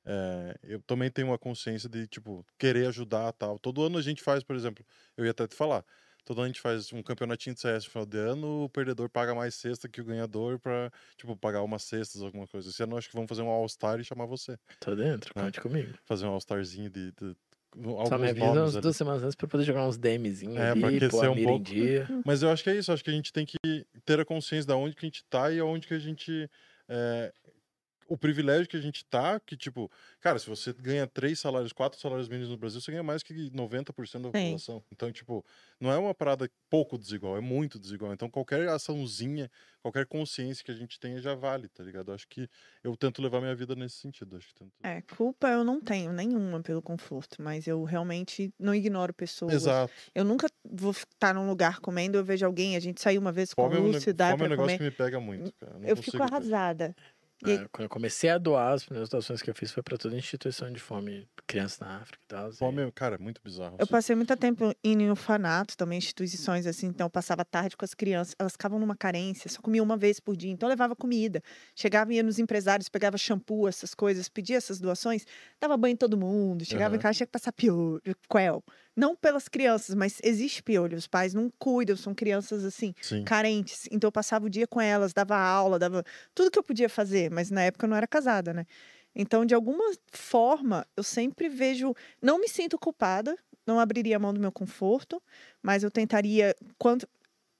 é, 0.04 0.56
eu 0.62 0.82
também 0.82 1.10
tenho 1.10 1.28
uma 1.28 1.38
consciência 1.38 1.88
de, 1.88 2.06
tipo, 2.08 2.44
querer 2.58 2.86
ajudar 2.88 3.32
tal. 3.32 3.58
Todo 3.58 3.82
ano 3.82 3.98
a 3.98 4.02
gente 4.02 4.22
faz, 4.22 4.42
por 4.44 4.56
exemplo, 4.56 4.84
eu 5.16 5.24
ia 5.24 5.30
até 5.32 5.46
te 5.48 5.54
falar, 5.56 5.84
todo 6.24 6.38
ano 6.38 6.44
a 6.46 6.48
gente 6.48 6.60
faz 6.60 6.92
um 6.92 7.02
campeonatinho 7.02 7.54
de 7.54 7.60
CS 7.60 7.86
no 7.86 7.90
final 7.92 8.06
de 8.06 8.18
ano, 8.18 8.64
o 8.64 8.68
perdedor 8.70 9.08
paga 9.10 9.34
mais 9.34 9.54
cesta 9.54 9.88
que 9.88 10.00
o 10.00 10.04
ganhador 10.04 10.58
pra, 10.58 10.90
tipo, 11.16 11.36
pagar 11.36 11.62
umas 11.62 11.82
cestas, 11.84 12.22
alguma 12.22 12.46
coisa. 12.46 12.70
Esse 12.70 12.82
ano 12.82 12.96
acho 12.96 13.08
que 13.08 13.14
vamos 13.14 13.28
fazer 13.28 13.42
um 13.42 13.48
All-Star 13.48 14.00
e 14.00 14.04
chamar 14.04 14.26
você. 14.26 14.56
Tô 14.80 14.94
dentro, 14.94 15.32
É. 15.36 15.40
conte 15.40 15.60
comigo. 15.60 15.98
Fazer 16.04 16.26
um 16.26 16.30
All-Starzinho 16.30 16.90
de, 16.90 17.12
de 17.12 17.36
Só 18.06 18.18
me 18.18 18.28
avisa 18.28 18.60
umas 18.62 18.76
duas 18.76 18.96
semanas 18.96 19.22
antes 19.22 19.34
pra 19.34 19.48
poder 19.48 19.64
jogar 19.64 19.86
uns 19.86 19.96
DMzinhos 19.98 20.56
É, 20.56 20.74
pra 20.74 20.88
ali, 20.88 21.00
pôr 21.00 21.06
aquecer 21.06 21.30
um 21.30 21.42
pouco. 21.42 21.64
dia. 21.64 22.08
Mas 22.24 22.42
eu 22.42 22.50
acho 22.50 22.62
que 22.62 22.70
é 22.70 22.76
isso, 22.76 22.92
acho 22.92 23.02
que 23.04 23.10
a 23.10 23.14
gente 23.14 23.32
tem 23.32 23.44
que 23.46 23.56
ter 24.04 24.20
a 24.20 24.24
consciência 24.24 24.66
de 24.66 24.72
onde 24.72 24.94
que 24.94 25.04
a 25.04 25.08
gente 25.08 25.24
tá 25.28 25.50
e 25.50 25.58
aonde 25.58 25.86
que 25.86 25.94
a 25.94 25.98
gente. 25.98 26.48
é, 26.88 27.32
o 28.08 28.16
privilégio 28.16 28.68
que 28.68 28.76
a 28.76 28.80
gente 28.80 29.04
tá, 29.04 29.38
que 29.40 29.56
tipo, 29.56 29.90
cara, 30.20 30.38
se 30.38 30.48
você 30.48 30.72
ganha 30.72 31.06
três 31.06 31.38
salários, 31.40 31.72
quatro 31.72 31.98
salários 32.00 32.28
mínimos 32.28 32.50
no 32.50 32.56
Brasil, 32.56 32.80
você 32.80 32.90
ganha 32.90 33.02
mais 33.02 33.22
que 33.22 33.50
90% 33.50 34.22
da 34.24 34.38
Sim. 34.38 34.44
população. 34.44 34.84
Então, 34.92 35.10
tipo, 35.12 35.44
não 35.80 35.90
é 35.92 35.96
uma 35.98 36.14
parada 36.14 36.48
pouco 36.70 36.98
desigual, 36.98 37.36
é 37.36 37.40
muito 37.40 37.78
desigual. 37.78 38.12
Então, 38.12 38.28
qualquer 38.30 38.68
açãozinha, 38.68 39.50
qualquer 39.82 40.06
consciência 40.06 40.64
que 40.64 40.70
a 40.70 40.74
gente 40.74 40.98
tenha 40.98 41.20
já 41.20 41.34
vale, 41.34 41.68
tá 41.68 41.82
ligado? 41.82 42.12
Acho 42.12 42.26
que 42.28 42.48
eu 42.82 42.96
tento 42.96 43.22
levar 43.22 43.40
minha 43.40 43.54
vida 43.54 43.74
nesse 43.74 43.96
sentido. 43.96 44.36
Acho 44.36 44.48
que 44.48 44.54
tento... 44.54 44.72
É, 44.82 45.02
culpa 45.16 45.48
eu 45.48 45.64
não 45.64 45.80
tenho 45.80 46.12
nenhuma 46.12 46.62
pelo 46.62 46.82
conforto, 46.82 47.40
mas 47.40 47.66
eu 47.66 47.82
realmente 47.84 48.52
não 48.58 48.74
ignoro 48.74 49.12
pessoas. 49.14 49.52
Exato. 49.54 49.92
Eu 50.14 50.24
nunca 50.24 50.46
vou 50.64 50.90
estar 50.92 51.34
num 51.34 51.46
lugar 51.46 51.80
comendo, 51.80 52.18
eu 52.18 52.24
vejo 52.24 52.44
alguém, 52.44 52.76
a 52.76 52.80
gente 52.80 53.00
saiu 53.00 53.20
uma 53.20 53.32
vez 53.32 53.52
com 53.54 53.62
Fome 53.62 53.76
é 53.76 53.78
a 53.78 53.80
um, 53.82 53.90
ne- 53.90 54.12
dá 54.12 54.30
fome 54.30 54.32
é 54.32 54.34
um 54.34 54.38
pra 54.38 54.48
negócio 54.48 54.78
comer. 54.78 54.78
que 54.78 54.84
me 54.84 54.90
pega 54.90 55.20
muito, 55.20 55.52
cara. 55.54 55.78
Eu, 55.80 55.88
Eu 55.88 55.96
fico 55.96 56.18
consigo 56.18 56.24
ter. 56.76 56.94
E 57.44 57.58
É, 57.62 57.68
quando 57.70 57.84
eu 57.84 57.88
comecei 57.90 58.30
a 58.30 58.38
doar, 58.38 58.72
as 58.72 58.84
primeiras 58.84 59.08
doações 59.10 59.42
que 59.42 59.50
eu 59.50 59.54
fiz 59.54 59.70
foi 59.72 59.82
pra 59.82 59.96
toda 59.98 60.16
instituição 60.16 60.72
de 60.72 60.80
fome, 60.80 61.28
crianças 61.46 61.78
na 61.80 61.98
África 61.98 62.22
e 62.24 62.26
tal. 62.26 62.50
Fome, 62.52 62.82
é- 62.82 62.90
cara, 62.92 63.16
é 63.16 63.18
muito 63.18 63.40
bizarro. 63.42 63.76
Eu 63.76 63.82
assim. 63.82 63.88
passei 63.88 64.14
muito 64.14 64.36
tempo 64.36 64.72
indo 64.84 65.02
em 65.02 65.10
orfanato, 65.10 65.76
também 65.76 65.98
instituições 65.98 66.64
assim, 66.64 66.86
então 66.86 67.06
eu 67.06 67.10
passava 67.10 67.44
tarde 67.44 67.76
com 67.76 67.84
as 67.84 67.92
crianças, 67.92 68.34
elas 68.38 68.52
ficavam 68.52 68.78
numa 68.78 68.96
carência, 68.96 69.50
só 69.50 69.60
comia 69.60 69.82
uma 69.82 69.96
vez 69.96 70.20
por 70.20 70.36
dia, 70.36 70.50
então 70.52 70.68
eu 70.68 70.70
levava 70.70 70.94
comida. 70.94 71.42
Chegava, 71.74 72.14
ia 72.14 72.22
nos 72.22 72.38
empresários, 72.38 72.88
pegava 72.88 73.18
shampoo, 73.18 73.66
essas 73.66 73.92
coisas, 73.92 74.28
pedia 74.28 74.56
essas 74.56 74.78
doações, 74.80 75.24
dava 75.60 75.76
banho 75.76 75.94
em 75.94 75.96
todo 75.96 76.16
mundo, 76.16 76.64
chegava 76.64 76.94
em 76.94 76.98
Aham. 76.98 77.00
casa, 77.00 77.16
tinha 77.16 77.26
que 77.26 77.32
passar 77.32 77.52
piolho, 77.52 78.00
quel. 78.30 78.62
Não 78.96 79.16
pelas 79.16 79.48
crianças, 79.48 79.94
mas 79.94 80.20
existe 80.22 80.62
piolho, 80.62 80.96
os 80.96 81.06
pais 81.08 81.34
não 81.34 81.50
cuidam, 81.58 81.96
são 81.96 82.14
crianças 82.14 82.64
assim, 82.64 82.94
Sim. 83.00 83.24
carentes. 83.24 83.88
Então 83.90 84.08
eu 84.08 84.12
passava 84.12 84.46
o 84.46 84.50
dia 84.50 84.66
com 84.66 84.80
elas, 84.80 85.12
dava 85.12 85.36
aula, 85.36 85.78
dava 85.78 86.04
tudo 86.34 86.50
que 86.50 86.58
eu 86.58 86.62
podia 86.62 86.88
fazer, 86.88 87.30
mas 87.30 87.50
na 87.50 87.62
época 87.62 87.86
eu 87.86 87.90
não 87.90 87.96
era 87.96 88.06
casada, 88.06 88.54
né? 88.54 88.66
Então, 89.14 89.44
de 89.46 89.54
alguma 89.54 89.84
forma, 90.12 90.86
eu 90.96 91.02
sempre 91.02 91.48
vejo. 91.48 91.94
Não 92.20 92.38
me 92.40 92.48
sinto 92.48 92.78
culpada, 92.78 93.36
não 93.66 93.78
abriria 93.78 94.16
a 94.16 94.18
mão 94.18 94.34
do 94.34 94.40
meu 94.40 94.50
conforto, 94.52 95.22
mas 95.62 95.82
eu 95.84 95.90
tentaria. 95.90 96.54
Quanto, 96.78 97.08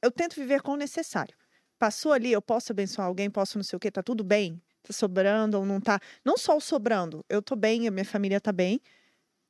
eu 0.03 0.11
tento 0.11 0.35
viver 0.37 0.63
com 0.63 0.73
o 0.73 0.77
necessário. 0.77 1.37
Passou 1.79 2.13
ali, 2.13 2.33
eu 2.33 2.43
posso 2.43 2.73
abençoar 2.73 3.09
alguém, 3.09 3.31
posso 3.31 3.59
não 3.59 3.65
sei 3.65 3.77
o 3.77 3.81
quê, 3.81 3.91
tá 3.91 4.03
tudo 4.03 4.25
bem? 4.25 4.61
Tá 4.83 4.93
sobrando 4.93 5.59
ou 5.59 5.67
não 5.67 5.81
tá? 5.81 6.01
Não 6.25 6.37
só 6.37 6.57
o 6.57 6.61
sobrando, 6.61 7.25
eu 7.29 7.43
tô 7.43 7.57
bem, 7.57 7.89
a 7.89 7.91
minha 7.91 8.05
família 8.05 8.41
tá 8.41 8.53
bem. 8.53 8.81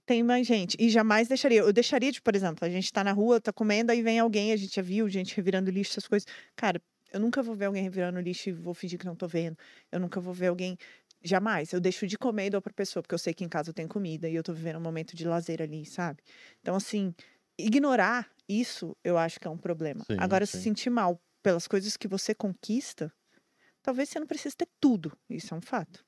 Tem 0.06 0.22
mais 0.22 0.46
gente. 0.46 0.76
E 0.78 0.90
jamais 0.90 1.28
deixaria. 1.28 1.60
Eu 1.60 1.72
deixaria 1.72 2.12
de, 2.12 2.20
por 2.20 2.34
exemplo, 2.36 2.64
a 2.66 2.70
gente 2.70 2.92
tá 2.92 3.02
na 3.02 3.12
rua, 3.12 3.40
tá 3.40 3.52
comendo, 3.52 3.90
aí 3.90 4.02
vem 4.02 4.18
alguém, 4.18 4.52
a 4.52 4.56
gente 4.56 4.74
já 4.74 4.82
viu, 4.82 5.08
gente 5.08 5.34
revirando 5.34 5.70
lixo, 5.70 5.92
essas 5.92 6.06
coisas. 6.06 6.26
Cara, 6.54 6.80
eu 7.12 7.20
nunca 7.20 7.42
vou 7.42 7.54
ver 7.54 7.66
alguém 7.66 7.82
revirando 7.82 8.20
lixo 8.20 8.50
e 8.50 8.52
vou 8.52 8.74
fingir 8.74 8.98
que 8.98 9.06
não 9.06 9.16
tô 9.16 9.26
vendo. 9.26 9.56
Eu 9.90 10.00
nunca 10.00 10.20
vou 10.20 10.34
ver 10.34 10.48
alguém. 10.48 10.76
Jamais. 11.22 11.72
Eu 11.72 11.80
deixo 11.80 12.06
de 12.06 12.18
comer 12.18 12.46
e 12.46 12.50
dou 12.50 12.60
pra 12.60 12.72
pessoa, 12.72 13.02
porque 13.02 13.14
eu 13.14 13.18
sei 13.18 13.32
que 13.32 13.42
em 13.44 13.48
casa 13.48 13.70
eu 13.70 13.74
tenho 13.74 13.88
comida 13.88 14.28
e 14.28 14.34
eu 14.34 14.42
tô 14.42 14.52
vivendo 14.52 14.76
um 14.76 14.80
momento 14.80 15.16
de 15.16 15.26
lazer 15.26 15.62
ali, 15.62 15.86
sabe? 15.86 16.22
Então, 16.60 16.76
assim, 16.76 17.14
ignorar 17.58 18.30
isso 18.46 18.94
eu 19.02 19.16
acho 19.16 19.40
que 19.40 19.46
é 19.46 19.50
um 19.50 19.56
problema. 19.56 20.04
Sim, 20.04 20.16
Agora, 20.18 20.44
se 20.44 20.52
sim. 20.52 20.60
sentir 20.60 20.90
mal 20.90 21.18
pelas 21.42 21.66
coisas 21.66 21.96
que 21.96 22.06
você 22.06 22.34
conquista, 22.34 23.10
talvez 23.82 24.08
você 24.10 24.20
não 24.20 24.26
precise 24.26 24.56
ter 24.56 24.68
tudo. 24.80 25.16
Isso 25.30 25.54
é 25.54 25.56
um 25.56 25.62
fato. 25.62 26.04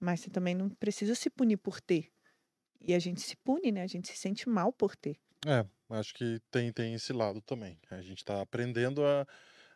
Mas 0.00 0.20
você 0.20 0.30
também 0.30 0.54
não 0.54 0.68
precisa 0.68 1.14
se 1.14 1.30
punir 1.30 1.58
por 1.58 1.80
ter. 1.80 2.10
E 2.86 2.94
a 2.94 2.98
gente 2.98 3.20
se 3.20 3.36
pune, 3.36 3.72
né? 3.72 3.82
A 3.82 3.86
gente 3.86 4.08
se 4.08 4.16
sente 4.16 4.48
mal 4.48 4.72
por 4.72 4.94
ter. 4.94 5.16
É, 5.44 5.66
acho 5.90 6.14
que 6.14 6.40
tem, 6.50 6.72
tem 6.72 6.94
esse 6.94 7.12
lado 7.12 7.40
também. 7.40 7.78
A 7.90 8.00
gente 8.00 8.24
tá 8.24 8.40
aprendendo 8.40 9.04
a, 9.04 9.26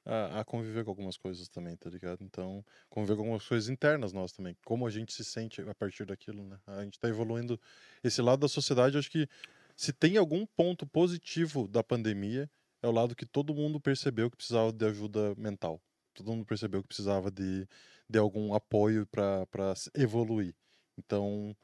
a, 0.05 0.41
a 0.41 0.45
conviver 0.45 0.85
com 0.85 0.91
algumas 0.91 1.17
coisas 1.17 1.49
também, 1.49 1.77
tá 1.77 1.91
ligado? 1.91 2.23
Então, 2.23 2.65
conviver 2.89 3.17
com 3.17 3.23
algumas 3.23 3.47
coisas 3.47 3.69
internas 3.69 4.13
nós 4.13 4.33
também. 4.33 4.57
Como 4.65 4.87
a 4.87 4.91
gente 4.91 5.13
se 5.13 5.25
sente 5.25 5.61
a 5.61 5.75
partir 5.75 6.05
daquilo, 6.05 6.45
né? 6.45 6.59
A 6.67 6.85
gente 6.85 7.01
tá 7.01 7.09
evoluindo 7.09 7.61
esse 8.03 8.23
lado 8.23 8.41
da 8.41 8.49
sociedade. 8.49 8.97
Acho 8.97 9.11
que 9.11 9.29
se 9.77 9.93
tem 9.93 10.17
algum 10.17 10.47
ponto 10.47 10.87
positivo 10.87 11.67
da 11.67 11.83
pandemia, 11.83 12.49
é 12.83 12.87
o 12.87 12.93
lado 12.93 13.17
que 13.17 13.27
todo 13.27 13.55
mundo 13.55 13.81
percebeu 13.81 14.31
que 14.31 14.37
precisava 14.37 14.73
de 14.73 14.85
ajuda 14.87 15.35
mental. 15.37 15.83
Todo 16.15 16.31
mundo 16.31 16.47
percebeu 16.47 16.81
que 16.83 16.89
precisava 16.89 17.31
de, 17.31 17.67
de 18.09 18.19
algum 18.19 18.55
apoio 18.55 19.07
para 19.07 19.75
evoluir. 19.95 20.55
Então, 20.99 21.57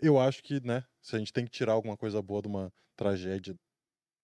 eu 0.00 0.18
acho 0.18 0.42
que, 0.42 0.60
né, 0.64 0.84
se 1.00 1.16
a 1.16 1.18
gente 1.18 1.32
tem 1.32 1.44
que 1.44 1.50
tirar 1.50 1.72
alguma 1.72 1.96
coisa 1.96 2.20
boa 2.22 2.42
de 2.42 2.48
uma 2.48 2.72
tragédia 2.96 3.54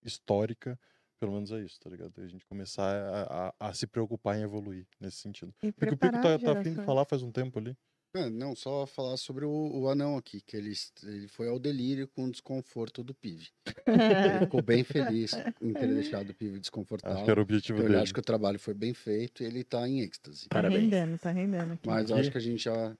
histórica, 0.04 0.78
pelo 1.18 1.32
menos 1.32 1.50
é 1.52 1.60
isso, 1.62 1.78
tá 1.80 1.90
ligado? 1.90 2.12
A 2.20 2.26
gente 2.26 2.46
começar 2.46 2.84
a, 2.94 3.48
a- 3.48 3.54
a 3.68 3.74
se 3.74 3.86
preocupar 3.86 4.38
em 4.38 4.42
evoluir 4.42 4.86
nesse 4.98 5.18
sentido. 5.18 5.54
E 5.62 5.70
Porque 5.72 5.94
o 5.94 5.98
Pico 5.98 6.20
tá, 6.20 6.38
tá 6.38 6.52
afim 6.58 6.74
de 6.74 6.82
falar 6.84 7.04
faz 7.04 7.22
um 7.22 7.30
tempo 7.30 7.58
ali. 7.58 7.76
Ah, 8.16 8.28
não, 8.28 8.56
só 8.56 8.86
falar 8.86 9.16
sobre 9.16 9.44
o, 9.44 9.50
o 9.50 9.88
anão 9.88 10.16
aqui, 10.16 10.40
que 10.40 10.56
ele, 10.56 10.72
ele 11.04 11.28
foi 11.28 11.48
ao 11.48 11.60
delírio 11.60 12.08
com 12.08 12.24
o 12.24 12.30
desconforto 12.30 13.04
do 13.04 13.14
PIV. 13.14 13.46
Ele 13.86 13.86
ficou 14.50 14.60
bem 14.62 14.82
feliz 14.82 15.32
em 15.60 15.72
ter 15.72 15.86
deixado 15.94 16.30
o 16.30 16.34
PIV 16.34 16.52
Acho 16.54 16.60
desconfortável. 16.62 17.24
que 17.24 17.30
era 17.30 17.38
o 17.38 17.42
objetivo 17.42 17.78
Então, 17.78 17.86
ele 17.86 17.92
dele. 17.92 18.02
acha 18.02 18.12
que 18.12 18.18
o 18.18 18.22
trabalho 18.24 18.58
foi 18.58 18.74
bem 18.74 18.92
feito 18.94 19.44
e 19.44 19.46
ele 19.46 19.62
tá 19.62 19.86
em 19.88 20.00
êxtase. 20.00 20.48
Tá 20.48 20.56
Parabéns. 20.56 20.80
rendendo, 20.82 21.18
tá 21.18 21.30
rendendo 21.30 21.74
aqui. 21.74 21.86
Mas 21.86 22.10
acho 22.10 22.32
que 22.32 22.38
a 22.38 22.40
gente 22.40 22.64
já 22.64 22.96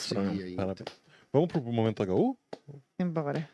seguir 0.00 0.42
aí. 0.42 0.56
Parabéns. 0.56 0.80
então. 0.82 1.09
Vamos 1.32 1.48
pro 1.48 1.62
momento 1.62 2.02
HU? 2.02 2.36
Embora. 2.98 3.48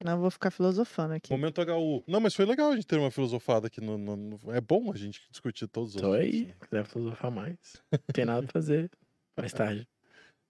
Senão 0.00 0.12
eu 0.16 0.20
vou 0.20 0.30
ficar 0.30 0.50
filosofando 0.50 1.14
aqui. 1.14 1.30
Momento 1.32 1.60
HU. 1.60 2.04
Não, 2.06 2.20
mas 2.20 2.34
foi 2.34 2.44
legal 2.44 2.70
a 2.70 2.74
gente 2.76 2.86
ter 2.86 2.98
uma 2.98 3.10
filosofada 3.10 3.66
aqui. 3.66 3.80
No, 3.80 3.96
no- 3.98 4.16
no- 4.16 4.52
É 4.52 4.60
bom 4.60 4.92
a 4.92 4.96
gente 4.96 5.20
discutir 5.30 5.66
todos 5.66 5.94
os 5.94 6.00
Tô 6.00 6.12
assuntos, 6.12 6.24
aí, 6.34 6.46
né? 6.46 6.54
quiser 6.60 6.84
filosofar 6.86 7.30
mais. 7.30 7.58
Não 7.90 7.98
tem 8.12 8.24
nada 8.24 8.42
pra 8.42 8.52
fazer. 8.52 8.90
Mais 9.36 9.52
tarde. 9.52 9.88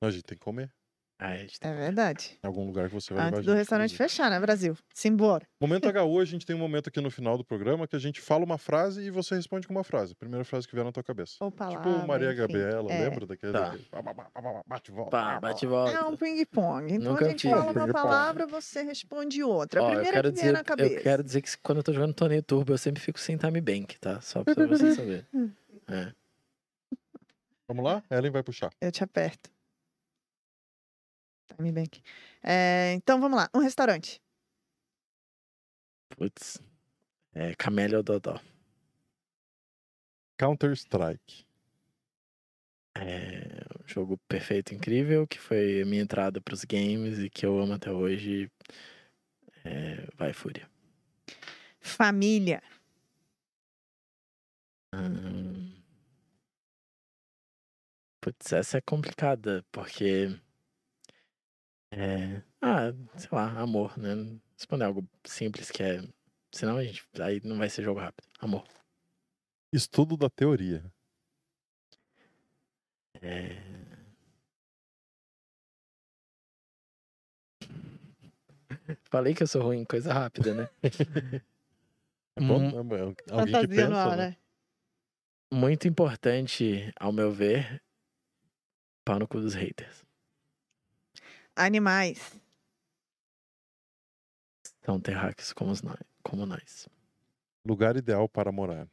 Não, 0.00 0.08
a 0.08 0.12
gente 0.12 0.24
tem 0.24 0.36
que 0.36 0.44
comer. 0.44 0.70
Ah, 1.18 1.32
a 1.32 1.36
tem- 1.58 1.70
É 1.70 1.74
verdade. 1.74 2.38
Em 2.44 2.46
algum 2.46 2.66
lugar 2.66 2.88
que 2.88 2.94
você 2.94 3.14
vai 3.14 3.24
levar 3.24 3.36
a 3.36 3.38
Antes 3.38 3.46
do 3.46 3.54
restaurante 3.54 3.96
fechar, 3.96 4.28
né, 4.30 4.38
Brasil? 4.38 4.76
Simbora. 4.92 5.46
Momento 5.58 5.84
HU, 5.88 6.20
a 6.20 6.24
gente 6.26 6.44
tem 6.44 6.54
um 6.54 6.58
momento 6.58 6.88
aqui 6.88 7.00
no 7.00 7.10
final 7.10 7.38
do 7.38 7.44
programa 7.44 7.88
que 7.88 7.96
a 7.96 7.98
gente 7.98 8.20
fala 8.20 8.44
uma 8.44 8.58
frase 8.58 9.00
e 9.02 9.10
você 9.10 9.34
responde 9.34 9.66
com 9.66 9.72
uma 9.72 9.82
frase. 9.82 10.14
Primeira 10.14 10.44
frase 10.44 10.68
que 10.68 10.74
vier 10.74 10.84
na 10.84 10.92
tua 10.92 11.02
cabeça. 11.02 11.36
Ou 11.40 11.50
tipo 11.50 11.58
palavra, 11.64 12.06
Maria 12.06 12.28
enfim. 12.28 12.36
Gabriela, 12.38 12.92
É. 12.92 13.08
lembra 13.08 13.26
daquele? 13.26 13.52
Tá. 13.54 13.60
daquele 13.70 13.86
Bate 14.66 14.90
e 14.90 14.94
volta. 14.94 15.10
Pá, 15.10 15.40
bate 15.40 15.66
volta. 15.66 15.92
É 15.96 16.04
um 16.04 16.16
ping-pong. 16.16 16.92
Então 16.92 17.12
Nunca 17.12 17.24
a 17.24 17.28
gente 17.30 17.48
fala 17.48 17.72
uma 17.72 17.88
palavra, 17.88 18.46
você 18.46 18.82
responde 18.82 19.42
outra. 19.42 19.80
A 19.80 19.84
Ó, 19.84 19.86
eu 19.88 19.92
primeira 19.94 20.16
que 20.16 20.22
vier 20.22 20.32
dizer, 20.32 20.52
na 20.52 20.62
cabeça. 20.64 20.94
eu 20.96 21.02
quero 21.02 21.24
dizer 21.24 21.40
que 21.40 21.56
quando 21.62 21.78
eu 21.78 21.82
tô 21.82 21.92
jogando 21.94 22.12
torneio 22.12 22.42
turbo, 22.42 22.74
eu 22.74 22.78
sempre 22.78 23.00
fico 23.02 23.18
sem 23.18 23.38
time 23.38 23.60
bank, 23.62 23.98
tá? 23.98 24.20
Só 24.20 24.44
pra 24.44 24.66
você 24.66 24.94
saber. 24.94 25.24
É. 25.88 26.12
Vamos 27.68 27.84
lá? 27.84 28.02
Ellen 28.10 28.30
vai 28.30 28.42
puxar. 28.42 28.70
Eu 28.80 28.90
te 28.92 29.02
aperto. 29.02 29.48
Time 31.54 31.72
Bank. 31.72 32.02
É, 32.42 32.92
então 32.94 33.20
vamos 33.20 33.36
lá. 33.36 33.48
Um 33.54 33.60
restaurante. 33.60 34.20
Putz. 36.10 36.60
É 37.34 37.54
Camélia 37.54 37.98
ou 37.98 38.02
Dodó. 38.02 38.40
Counter-Strike. 40.38 41.46
É 42.94 43.62
um 43.82 43.86
jogo 43.86 44.16
perfeito, 44.26 44.74
incrível, 44.74 45.26
que 45.26 45.38
foi 45.38 45.82
a 45.82 45.86
minha 45.86 46.02
entrada 46.02 46.40
pros 46.40 46.64
games 46.64 47.18
e 47.18 47.28
que 47.28 47.44
eu 47.44 47.58
amo 47.60 47.74
até 47.74 47.90
hoje. 47.90 48.50
É, 49.64 50.06
vai, 50.16 50.32
Fúria. 50.32 50.68
Família. 51.80 52.62
Hum. 54.94 55.72
Putz, 58.20 58.52
essa 58.52 58.78
é 58.78 58.80
complicada, 58.80 59.64
porque. 59.70 60.40
É. 61.90 62.42
Ah, 62.60 62.92
sei 63.16 63.28
lá, 63.32 63.60
amor, 63.60 63.96
né? 63.98 64.38
Responder 64.56 64.84
algo 64.84 65.08
simples 65.24 65.70
que 65.70 65.82
é. 65.82 66.02
Senão 66.52 66.76
a 66.76 66.84
gente. 66.84 67.04
Aí 67.20 67.40
não 67.44 67.58
vai 67.58 67.68
ser 67.68 67.82
jogo 67.82 68.00
rápido. 68.00 68.26
Amor. 68.38 68.64
Estudo 69.72 70.16
da 70.16 70.30
teoria. 70.30 70.84
É. 73.20 73.56
Falei 79.10 79.34
que 79.34 79.42
eu 79.42 79.46
sou 79.46 79.62
ruim 79.62 79.80
em 79.80 79.84
coisa 79.84 80.12
rápida, 80.12 80.54
né? 80.54 80.68
É 82.38 82.42
bom? 82.42 82.58
Hum. 82.58 82.94
É, 82.94 83.30
é 83.30 83.34
alguém 83.34 83.60
que 83.60 83.68
pensa, 83.68 83.88
no 83.88 83.96
ar, 83.96 84.16
né? 84.16 84.28
né? 84.28 84.36
Muito 85.50 85.88
importante, 85.88 86.92
ao 87.00 87.10
meu 87.10 87.32
ver, 87.32 87.82
pau 89.06 89.18
no 89.18 89.26
cu 89.26 89.40
dos 89.40 89.54
haters. 89.54 90.05
Animais. 91.56 92.38
São 94.84 95.00
terráqueos 95.00 95.52
como 95.52 95.70
nós. 95.82 95.98
Como 96.22 96.46
nós. 96.46 96.88
Lugar 97.64 97.96
ideal 97.96 98.28
para 98.28 98.52
morar. 98.52 98.88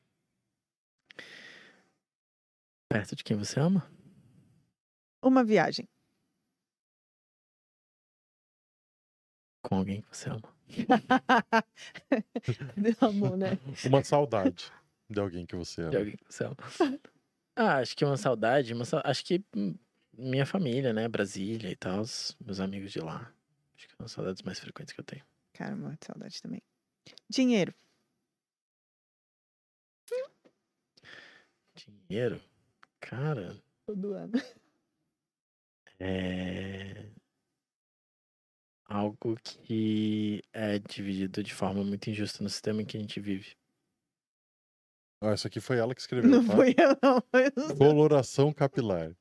Perto 2.89 3.15
de 3.15 3.23
quem 3.23 3.37
você 3.37 3.59
ama? 3.59 3.87
Uma 5.21 5.43
viagem. 5.43 5.87
Com 9.61 9.75
alguém 9.77 10.01
que 10.01 10.09
você 10.15 10.29
ama. 10.29 10.53
Deu 12.77 12.95
amor, 13.09 13.37
né? 13.37 13.57
Uma 13.85 14.03
saudade 14.03 14.71
de 15.09 15.19
alguém 15.19 15.45
que 15.45 15.55
você 15.55 15.81
De 15.81 15.87
ama. 15.87 15.97
alguém 15.99 16.17
que 16.17 16.25
você 16.33 16.43
ama. 16.45 16.57
Ah, 17.55 17.77
acho 17.77 17.95
que 17.95 18.03
uma 18.03 18.17
saudade, 18.17 18.73
uma 18.73 18.83
sa- 18.85 19.01
acho 19.05 19.23
que 19.23 19.43
hum, 19.55 19.75
minha 20.13 20.45
família, 20.45 20.93
né? 20.93 21.07
Brasília 21.07 21.69
e 21.69 21.75
tal, 21.75 22.03
meus 22.39 22.59
amigos 22.59 22.91
de 22.91 22.99
lá. 22.99 23.33
Acho 23.75 23.87
que 23.87 23.95
são 23.95 24.05
as 24.05 24.11
saudades 24.11 24.41
mais 24.43 24.59
frequentes 24.59 24.93
que 24.93 24.99
eu 24.99 25.05
tenho. 25.05 25.25
Cara, 25.53 25.75
morro 25.75 25.97
de 25.99 26.05
saudade 26.05 26.41
também. 26.41 26.61
Dinheiro. 27.29 27.73
Dinheiro? 31.75 32.41
Cara, 32.99 33.61
Todo 33.85 34.13
ano. 34.13 34.33
é. 35.99 37.09
Algo 38.85 39.35
que 39.43 40.43
é 40.53 40.77
dividido 40.77 41.41
de 41.41 41.53
forma 41.53 41.83
muito 41.83 42.09
injusta 42.09 42.43
no 42.43 42.49
sistema 42.49 42.81
em 42.81 42.85
que 42.85 42.95
a 42.95 42.99
gente 42.99 43.19
vive. 43.19 43.55
Ah, 45.19 45.31
essa 45.31 45.47
aqui 45.47 45.59
foi 45.59 45.77
ela 45.77 45.95
que 45.95 46.01
escreveu. 46.01 46.29
Não 46.29 46.45
tá? 46.45 46.55
fui 46.55 46.75
eu, 46.77 46.97
não. 47.01 47.23
Foi 47.31 47.77
Coloração 47.77 48.53
capilar. 48.53 49.15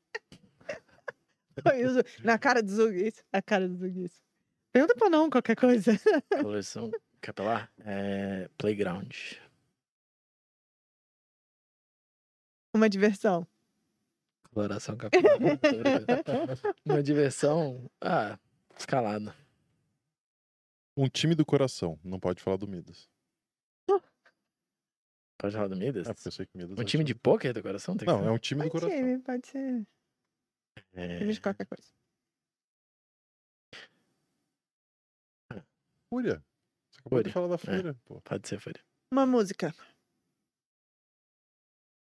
Na 2.25 2.39
cara 2.39 2.63
do 2.63 2.71
Zugis. 2.71 3.25
A 3.33 3.41
cara 3.43 3.69
do 3.69 3.77
Zugis. 3.77 4.23
Pergunta 4.73 4.95
pra 4.97 5.11
não, 5.11 5.29
qualquer 5.29 5.57
coisa. 5.57 5.93
Coleção 6.43 6.91
capilar? 7.21 7.71
É. 7.81 8.49
Playground. 8.57 9.15
Uma 12.75 12.89
diversão. 12.89 13.47
Coloração 14.51 14.97
capilar. 14.97 15.39
Uma 16.85 17.03
diversão. 17.03 17.91
Ah, 18.01 18.39
escalada. 18.79 19.35
Um 20.97 21.09
time 21.09 21.35
do 21.35 21.45
coração. 21.45 21.99
Não 22.05 22.19
pode 22.21 22.43
falar 22.43 22.57
do 22.57 22.67
Midas. 22.69 23.09
Pode 25.39 25.55
falar 25.57 25.69
do 25.69 25.77
Midas? 25.77 26.07
É, 26.09 26.15
porque 26.15 26.29
eu 26.29 26.33
sei 26.33 26.47
que 26.47 26.57
Midas 26.57 26.79
é 26.79 26.81
Um 26.81 26.85
time 26.85 27.03
de 27.03 27.15
pôquer 27.15 27.53
do 27.53 27.63
coração? 27.63 27.97
Tem 27.97 28.07
que 28.07 28.13
Não, 28.13 28.21
ser? 28.21 28.27
é 28.29 28.31
um 28.31 28.39
time 28.39 28.63
do 28.63 28.71
Pode 28.71 28.81
coração. 28.85 29.05
ser, 29.05 29.19
pode 29.21 29.49
ser. 29.49 29.87
É, 30.93 31.19
de 31.25 31.41
qualquer 31.41 31.67
coisa. 31.67 31.91
Fúria. 36.13 36.45
Você 36.91 37.01
acabou 37.01 37.23
de 37.23 37.33
Fúria, 37.33 37.33
falar 37.33 37.49
da 37.49 37.55
é. 37.55 37.59
Fúria, 37.59 37.95
pô. 38.05 38.21
Pode 38.21 38.47
ser, 38.47 38.61
Fúria. 38.61 38.85
Uma 39.11 39.25
música. 39.27 39.75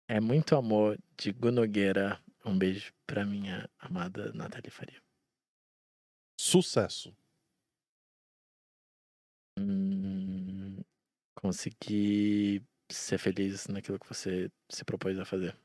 É 0.06 0.20
muito 0.20 0.54
amor 0.54 0.98
de 1.16 1.32
Gunogueira. 1.32 2.22
Um 2.44 2.58
beijo 2.58 2.92
pra 3.06 3.24
minha 3.24 3.68
amada 3.78 4.30
Nathalie 4.34 4.70
Faria. 4.70 5.02
Sucesso. 6.38 7.16
Hum, 9.58 10.82
conseguir 11.34 12.62
ser 12.92 13.16
feliz 13.18 13.66
naquilo 13.68 13.98
que 13.98 14.06
você 14.06 14.50
se 14.70 14.84
propôs 14.84 15.18
a 15.18 15.24
fazer. 15.24 15.56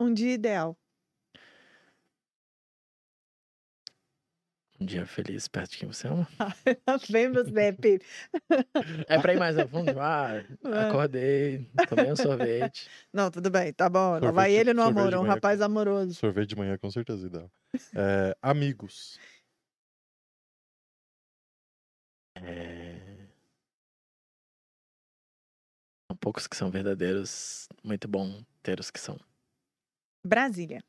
Um 0.00 0.14
dia 0.14 0.32
ideal. 0.32 0.74
Um 4.78 4.84
dia 4.84 5.06
feliz 5.06 5.48
perto 5.48 5.70
de 5.72 5.78
quem 5.78 5.88
você 5.88 6.06
ama. 6.06 6.28
Vem 7.10 7.28
meus 7.30 7.48
bebê. 7.50 8.00
É 9.08 9.18
pra 9.18 9.32
ir 9.32 9.38
mais 9.38 9.58
a 9.58 9.66
fundo? 9.66 9.98
Ah, 9.98 10.32
Ah. 10.64 10.88
acordei, 10.88 11.66
tomei 11.88 12.12
um 12.12 12.16
sorvete. 12.16 12.88
Não, 13.12 13.30
tudo 13.30 13.50
bem, 13.50 13.72
tá 13.72 13.88
bom. 13.88 14.12
Lá 14.12 14.18
Sorvete- 14.20 14.34
vai 14.34 14.52
ele 14.52 14.74
no 14.74 14.82
amor, 14.82 15.08
de 15.08 15.16
um 15.16 15.22
rapaz 15.22 15.60
amoroso. 15.62 16.14
Sorvete 16.14 16.50
de 16.50 16.56
manhã, 16.56 16.76
com 16.76 16.90
certeza, 16.90 17.26
ideal. 17.26 17.50
É, 17.94 18.36
amigos. 18.42 19.18
É... 22.34 23.26
São 26.10 26.16
poucos 26.20 26.46
que 26.46 26.56
são 26.56 26.70
verdadeiros. 26.70 27.66
Muito 27.82 28.06
bom 28.06 28.44
ter 28.62 28.78
os 28.78 28.90
que 28.90 29.00
são. 29.00 29.18
Brasília. 30.24 30.82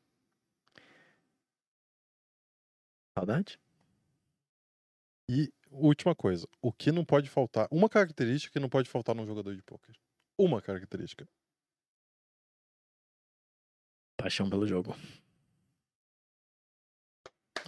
Saudade? 3.16 3.58
E 5.30 5.52
última 5.70 6.14
coisa. 6.14 6.48
O 6.62 6.72
que 6.72 6.90
não 6.90 7.04
pode 7.04 7.28
faltar. 7.28 7.68
Uma 7.70 7.88
característica 7.88 8.52
que 8.52 8.60
não 8.60 8.68
pode 8.68 8.88
faltar 8.88 9.14
num 9.14 9.26
jogador 9.26 9.54
de 9.54 9.62
pôquer. 9.62 9.94
Uma 10.38 10.62
característica. 10.62 11.28
Paixão 14.16 14.48
pelo 14.48 14.66
jogo. 14.66 14.96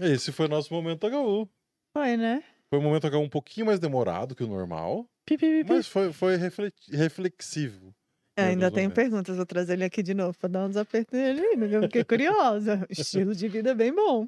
Esse 0.01 0.33
foi 0.33 0.47
o 0.47 0.49
nosso 0.49 0.73
momento 0.73 1.07
HU. 1.07 1.49
Foi, 1.93 2.17
né? 2.17 2.43
Foi 2.71 2.79
um 2.79 2.83
momento 2.83 3.07
HU 3.07 3.19
um 3.19 3.29
pouquinho 3.29 3.67
mais 3.67 3.79
demorado 3.79 4.35
que 4.35 4.43
o 4.43 4.49
normal. 4.49 5.09
Pi, 5.27 5.37
pi, 5.37 5.47
pi, 5.47 5.65
pi. 5.65 5.73
Mas 5.73 5.87
foi, 5.87 6.13
foi 6.13 6.37
reflexivo. 6.37 7.95
Em 8.39 8.43
ainda 8.43 8.67
alguns 8.67 8.77
tenho 8.77 8.89
momentos. 8.89 8.95
perguntas, 8.95 9.37
vou 9.37 9.47
trazer 9.47 9.75
ele 9.75 9.85
aqui 9.85 10.03
de 10.03 10.15
novo 10.15 10.37
pra 10.39 10.49
dar 10.49 10.65
uns 10.65 10.77
apertos 10.77 11.19
nele 11.19 11.41
ainda, 11.41 11.69
que 11.69 11.75
eu 11.75 11.83
fiquei 11.83 12.05
curiosa. 12.05 12.87
Estilo 12.89 13.35
de 13.35 13.49
vida 13.49 13.75
bem 13.75 13.95
bom, 13.95 14.27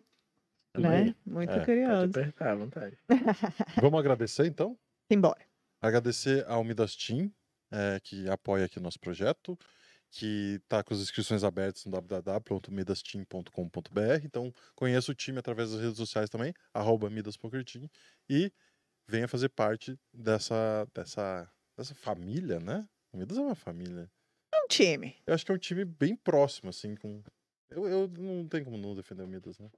né? 0.81 1.15
Muito 1.27 1.51
É, 1.51 1.55
pode 1.55 1.55
Pode 1.55 1.65
curioso. 1.67 2.05
apertar 2.05 2.53
à 2.53 2.55
vontade. 2.55 2.97
Vamos 3.81 3.99
agradecer 4.01 4.47
então? 4.47 4.79
Embora. 5.11 5.41
Agradecer 5.81 6.45
ao 6.47 6.63
Midas 6.65 6.97
Team, 6.97 7.31
eh, 7.73 7.99
que 8.03 8.29
apoia 8.29 8.67
aqui 8.67 8.79
o 8.79 8.83
nosso 8.83 8.99
projeto, 9.01 9.59
que 10.11 10.61
está 10.63 10.83
com 10.85 10.95
as 10.95 11.01
inscrições 11.01 11.43
abertas 11.45 11.85
no 11.85 11.91
www.midasteam.com.br. 11.91 14.25
Então, 14.25 14.53
conheça 14.75 15.11
o 15.11 15.15
time 15.15 15.39
através 15.39 15.71
das 15.73 15.81
redes 15.81 15.97
sociais 15.97 16.31
também, 16.31 16.53
arroba 16.73 17.11
MidasPokerTeam, 17.11 17.89
e 18.29 18.53
venha 19.09 19.27
fazer 19.29 19.49
parte 19.49 19.99
dessa, 20.13 20.87
dessa, 20.95 21.51
dessa 21.77 21.95
família, 21.95 22.61
né? 22.61 22.87
O 23.13 23.17
Midas 23.19 23.39
é 23.39 23.41
uma 23.41 23.55
família. 23.55 24.11
Um 24.55 24.67
time. 24.69 25.17
Eu 25.27 25.35
acho 25.35 25.45
que 25.45 25.53
é 25.53 25.55
um 25.55 25.59
time 25.59 25.85
bem 25.85 26.15
próximo, 26.15 26.71
assim, 26.71 26.95
com... 26.95 27.23
Eu, 27.71 27.89
eu 27.89 28.09
não 28.09 28.47
tenho 28.47 28.65
como 28.67 28.77
não 28.79 28.95
defender 28.95 29.23
o 29.23 29.27
Midas, 29.29 29.59
né? 29.59 29.71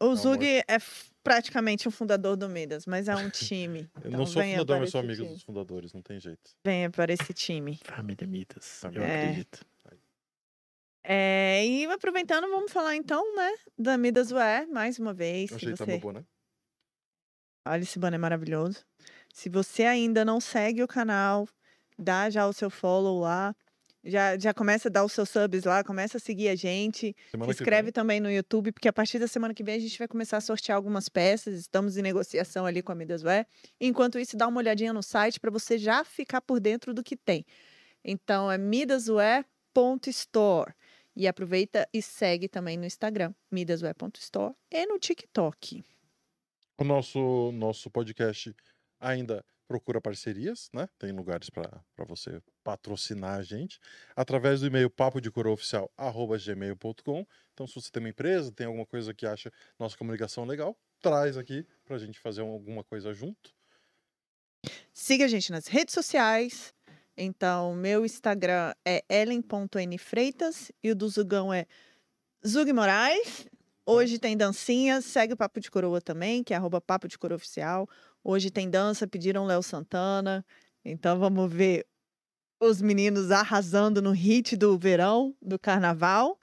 O, 0.00 0.06
Não, 0.06 0.16
Zug 0.16 0.44
é 0.46 0.78
praticamente 1.22 1.86
o 1.86 1.90
fundador 1.90 2.36
do 2.36 2.48
Midas, 2.48 2.86
mas 2.86 3.08
é 3.08 3.16
um 3.16 3.28
time. 3.28 3.90
Eu 4.02 4.08
Então 4.08 4.18
não 4.18 4.26
sou 4.26 4.42
fundador, 4.42 4.80
mas 4.80 4.90
sou 4.90 5.00
amigo 5.00 5.22
time. 5.22 5.34
dos 5.34 5.42
fundadores, 5.42 5.92
não 5.92 6.02
tem 6.02 6.18
jeito. 6.18 6.50
Venha 6.64 6.90
para 6.90 7.12
esse 7.12 7.34
time. 7.34 7.78
Família 7.84 8.26
Mitas. 8.26 8.82
Eu. 8.84 9.02
É. 9.02 9.22
acredito. 9.22 9.66
É, 11.08 11.64
e 11.64 11.84
aproveitando, 11.86 12.48
vamos 12.50 12.72
falar 12.72 12.96
então, 12.96 13.36
né, 13.36 13.52
da 13.78 13.96
Midas 13.96 14.32
Wear, 14.32 14.68
mais 14.68 14.98
uma 14.98 15.14
vez. 15.14 15.52
Eu 15.52 15.58
Se 15.58 15.64
achei 15.66 15.72
que 15.72 15.78
tá 15.78 15.84
você... 15.84 15.98
boné. 15.98 16.24
Olha, 17.68 17.82
esse 17.82 17.98
banner 17.98 18.18
maravilhoso. 18.18 18.84
Se 19.32 19.48
você 19.48 19.84
ainda 19.84 20.24
não 20.24 20.40
segue 20.40 20.82
o 20.82 20.88
canal, 20.88 21.48
dá 21.98 22.28
já 22.30 22.46
o 22.46 22.52
seu 22.52 22.70
follow 22.70 23.20
lá. 23.20 23.54
Já, 24.06 24.38
já 24.38 24.54
começa 24.54 24.88
a 24.88 24.90
dar 24.90 25.04
os 25.04 25.12
seus 25.12 25.28
subs 25.28 25.64
lá, 25.64 25.82
começa 25.82 26.16
a 26.16 26.20
seguir 26.20 26.48
a 26.48 26.54
gente. 26.54 27.14
Semana 27.30 27.52
Se 27.52 27.60
inscreve 27.60 27.90
também 27.90 28.20
no 28.20 28.30
YouTube, 28.30 28.70
porque 28.70 28.86
a 28.86 28.92
partir 28.92 29.18
da 29.18 29.26
semana 29.26 29.52
que 29.52 29.64
vem 29.64 29.74
a 29.74 29.80
gente 29.80 29.98
vai 29.98 30.06
começar 30.06 30.36
a 30.36 30.40
sortear 30.40 30.76
algumas 30.76 31.08
peças. 31.08 31.58
Estamos 31.58 31.96
em 31.96 32.02
negociação 32.02 32.64
ali 32.64 32.82
com 32.82 32.92
a 32.92 32.94
Midaswear. 32.94 33.46
Enquanto 33.80 34.18
isso, 34.18 34.36
dá 34.36 34.46
uma 34.46 34.58
olhadinha 34.58 34.92
no 34.92 35.02
site 35.02 35.40
para 35.40 35.50
você 35.50 35.76
já 35.76 36.04
ficar 36.04 36.40
por 36.40 36.60
dentro 36.60 36.94
do 36.94 37.02
que 37.02 37.16
tem. 37.16 37.44
Então 38.04 38.50
é 38.50 38.56
midaswear.store. 38.56 40.72
E 41.16 41.26
aproveita 41.26 41.88
e 41.92 42.00
segue 42.00 42.46
também 42.46 42.76
no 42.76 42.84
Instagram, 42.84 43.34
midaswear.store 43.50 44.54
e 44.70 44.86
no 44.86 44.98
TikTok. 44.98 45.82
O 46.78 46.84
nosso, 46.84 47.50
nosso 47.52 47.90
podcast 47.90 48.54
ainda 49.00 49.44
procura 49.66 50.00
parcerias, 50.00 50.70
né? 50.72 50.88
Tem 50.98 51.12
lugares 51.12 51.50
para 51.50 51.82
você 52.06 52.40
patrocinar 52.62 53.38
a 53.38 53.42
gente 53.42 53.78
através 54.14 54.60
do 54.60 54.66
e-mail 54.66 54.88
papo 54.88 55.20
de 55.20 55.30
gmail.com. 55.30 57.26
Então, 57.52 57.66
se 57.66 57.74
você 57.74 57.90
tem 57.90 58.02
uma 58.02 58.08
empresa, 58.08 58.52
tem 58.52 58.66
alguma 58.66 58.86
coisa 58.86 59.12
que 59.12 59.26
acha 59.26 59.52
nossa 59.78 59.96
comunicação 59.96 60.44
legal, 60.44 60.76
traz 61.00 61.36
aqui 61.36 61.66
para 61.84 61.96
a 61.96 61.98
gente 61.98 62.18
fazer 62.18 62.42
alguma 62.42 62.84
coisa 62.84 63.12
junto. 63.12 63.54
Siga 64.92 65.26
a 65.26 65.28
gente 65.28 65.50
nas 65.50 65.66
redes 65.66 65.94
sociais. 65.94 66.74
Então, 67.16 67.74
meu 67.74 68.04
Instagram 68.04 68.74
é 68.84 69.02
ellen.nfreitas 69.08 70.70
e 70.82 70.90
o 70.90 70.94
do 70.94 71.08
Zugão 71.08 71.52
é 71.52 71.66
Zug 72.46 72.72
Moraes. 72.72 73.46
Hoje 73.86 74.18
tem 74.18 74.36
dancinha, 74.36 75.00
segue 75.00 75.32
o 75.32 75.36
Papo 75.36 75.60
de 75.60 75.70
Coroa 75.70 76.00
também, 76.00 76.42
que 76.42 76.52
é 76.52 76.56
arroba 76.56 76.80
Papo 76.80 77.06
de 77.06 77.16
Coroa 77.16 77.36
Oficial. 77.36 77.88
Hoje 78.28 78.50
tem 78.50 78.68
dança, 78.68 79.06
pediram 79.06 79.44
Léo 79.46 79.62
Santana. 79.62 80.44
Então 80.84 81.16
vamos 81.16 81.52
ver 81.52 81.86
os 82.60 82.82
meninos 82.82 83.30
arrasando 83.30 84.02
no 84.02 84.10
hit 84.10 84.56
do 84.56 84.76
verão, 84.76 85.36
do 85.40 85.56
carnaval. 85.58 86.36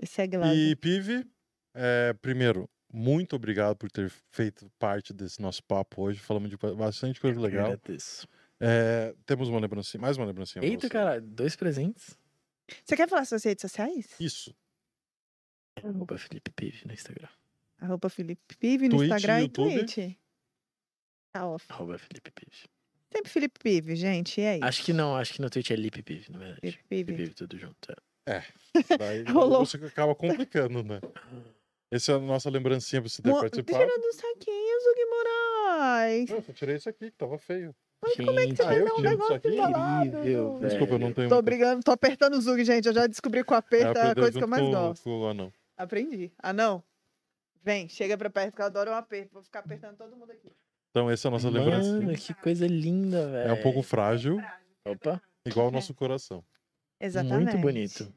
E 0.00 0.06
segue 0.06 0.36
lá. 0.36 0.54
E 0.54 0.76
Pive, 0.76 1.26
é, 1.74 2.12
primeiro, 2.22 2.70
muito 2.92 3.34
obrigado 3.34 3.76
por 3.76 3.90
ter 3.90 4.08
feito 4.30 4.70
parte 4.78 5.12
desse 5.12 5.42
nosso 5.42 5.60
papo 5.64 6.02
hoje. 6.02 6.20
Falamos 6.20 6.48
de 6.50 6.56
ba- 6.56 6.72
bastante 6.74 7.20
coisa 7.20 7.40
legal. 7.40 7.72
agradeço. 7.72 8.28
É, 8.60 9.12
temos 9.26 9.48
uma 9.48 9.58
lembrancinha, 9.58 10.00
mais 10.00 10.16
uma 10.16 10.26
lembrancinha. 10.26 10.64
Eita, 10.64 10.88
cara, 10.88 11.20
dois 11.20 11.56
presentes. 11.56 12.16
Você 12.84 12.96
quer 12.96 13.08
falar 13.08 13.24
suas 13.24 13.42
redes 13.42 13.60
sociais? 13.62 14.14
Isso. 14.20 14.54
Arroba 15.82 16.16
Felipe 16.16 16.52
Pive 16.52 16.86
no 16.86 16.92
Instagram. 16.92 17.28
Arroba 17.78 18.08
Felipe 18.08 18.56
Pive 18.56 18.88
no 18.88 18.96
Twitch, 18.98 19.10
Instagram 19.12 19.40
YouTube. 19.40 19.72
e 19.74 19.84
Twitch. 19.84 20.16
Tá 21.34 21.46
off. 21.48 21.66
Arroba 21.68 21.98
Felipe 21.98 22.30
Pive. 22.30 22.68
Sempre 23.12 23.28
Felipe 23.30 23.58
Pive, 23.60 23.96
gente. 23.96 24.40
E 24.40 24.46
aí? 24.46 24.60
Acho 24.62 24.84
que 24.84 24.92
não, 24.92 25.16
acho 25.16 25.34
que 25.34 25.40
no 25.42 25.50
Twitch 25.50 25.72
é 25.72 25.76
Lipe 25.76 26.00
Pive, 26.00 26.30
na 26.30 26.38
verdade. 26.38 26.60
Felipe 26.60 26.78
Lipe 26.94 27.04
Pive. 27.12 27.22
Pive, 27.24 27.34
tudo 27.34 27.58
junto. 27.58 27.92
é. 28.26 28.42
Daí 28.98 29.24
Rolou. 29.24 29.66
você 29.66 29.76
acaba 29.78 30.14
complicando, 30.14 30.84
né? 30.84 31.00
Essa 31.90 32.12
é 32.12 32.14
a 32.14 32.18
nossa 32.20 32.48
lembrancinha 32.48 33.02
pra 33.02 33.08
você 33.08 33.20
ter 33.20 33.28
Mo- 33.30 33.40
participado. 33.40 33.84
Tira 33.84 33.98
do 34.00 34.12
saquinho, 34.12 34.80
Zug 34.80 35.04
Moraes. 35.10 36.30
Eu 36.30 36.42
só 36.42 36.52
tirei 36.52 36.76
isso 36.76 36.88
aqui, 36.88 37.10
que 37.10 37.16
tava 37.16 37.36
feio. 37.38 37.74
como 38.16 38.38
é 38.38 38.46
que 38.46 38.56
você 38.56 38.62
Ah, 38.62 38.66
vai 38.66 38.78
dar 38.78 38.84
um 38.84 38.94
isso 38.94 39.00
negócio 39.02 39.34
aqui? 39.34 39.48
Incrível. 39.48 40.58
Desculpa, 40.60 40.94
eu 40.94 40.98
não 41.00 41.12
tenho. 41.12 41.28
Tô 41.28 41.34
muita- 41.36 41.42
brigando, 41.42 41.82
tô 41.82 41.90
apertando 41.90 42.34
o 42.34 42.40
Zug, 42.40 42.64
gente. 42.64 42.86
Eu 42.86 42.94
já 42.94 43.06
descobri 43.08 43.42
que 43.44 43.52
o 43.52 43.56
aperto 43.56 43.86
é 43.86 43.88
a 43.88 43.90
aprendeu 44.12 44.22
coisa 44.24 44.38
que 44.38 44.44
eu 44.44 44.48
mais 44.48 44.62
com- 44.62 44.70
gosto. 44.70 45.02
com 45.02 45.20
o 45.20 45.26
anão. 45.26 45.52
Aprendi. 45.76 46.32
Ah, 46.38 46.52
não? 46.52 46.82
Vem, 47.62 47.88
chega 47.88 48.16
pra 48.18 48.28
perto, 48.30 48.54
que 48.54 48.60
eu 48.62 48.66
adoro 48.66 48.90
um 48.90 48.94
aperto. 48.94 49.32
Vou 49.32 49.42
ficar 49.42 49.60
apertando 49.60 49.96
todo 49.96 50.14
mundo 50.16 50.30
aqui. 50.30 50.48
Então, 50.94 51.10
essa 51.10 51.26
é 51.26 51.28
a 51.28 51.32
nossa 51.32 51.50
lembrancinha. 51.50 52.00
Mano, 52.00 52.16
que 52.16 52.34
coisa 52.34 52.68
linda, 52.68 53.28
velho. 53.28 53.50
É 53.50 53.52
um 53.52 53.60
pouco 53.62 53.82
frágil, 53.82 54.40
Opa, 54.86 55.20
igual 55.44 55.66
o 55.66 55.70
nosso 55.72 55.92
coração. 55.92 56.44
Exatamente. 57.00 57.56
muito 57.56 57.58
bonito. 57.58 58.14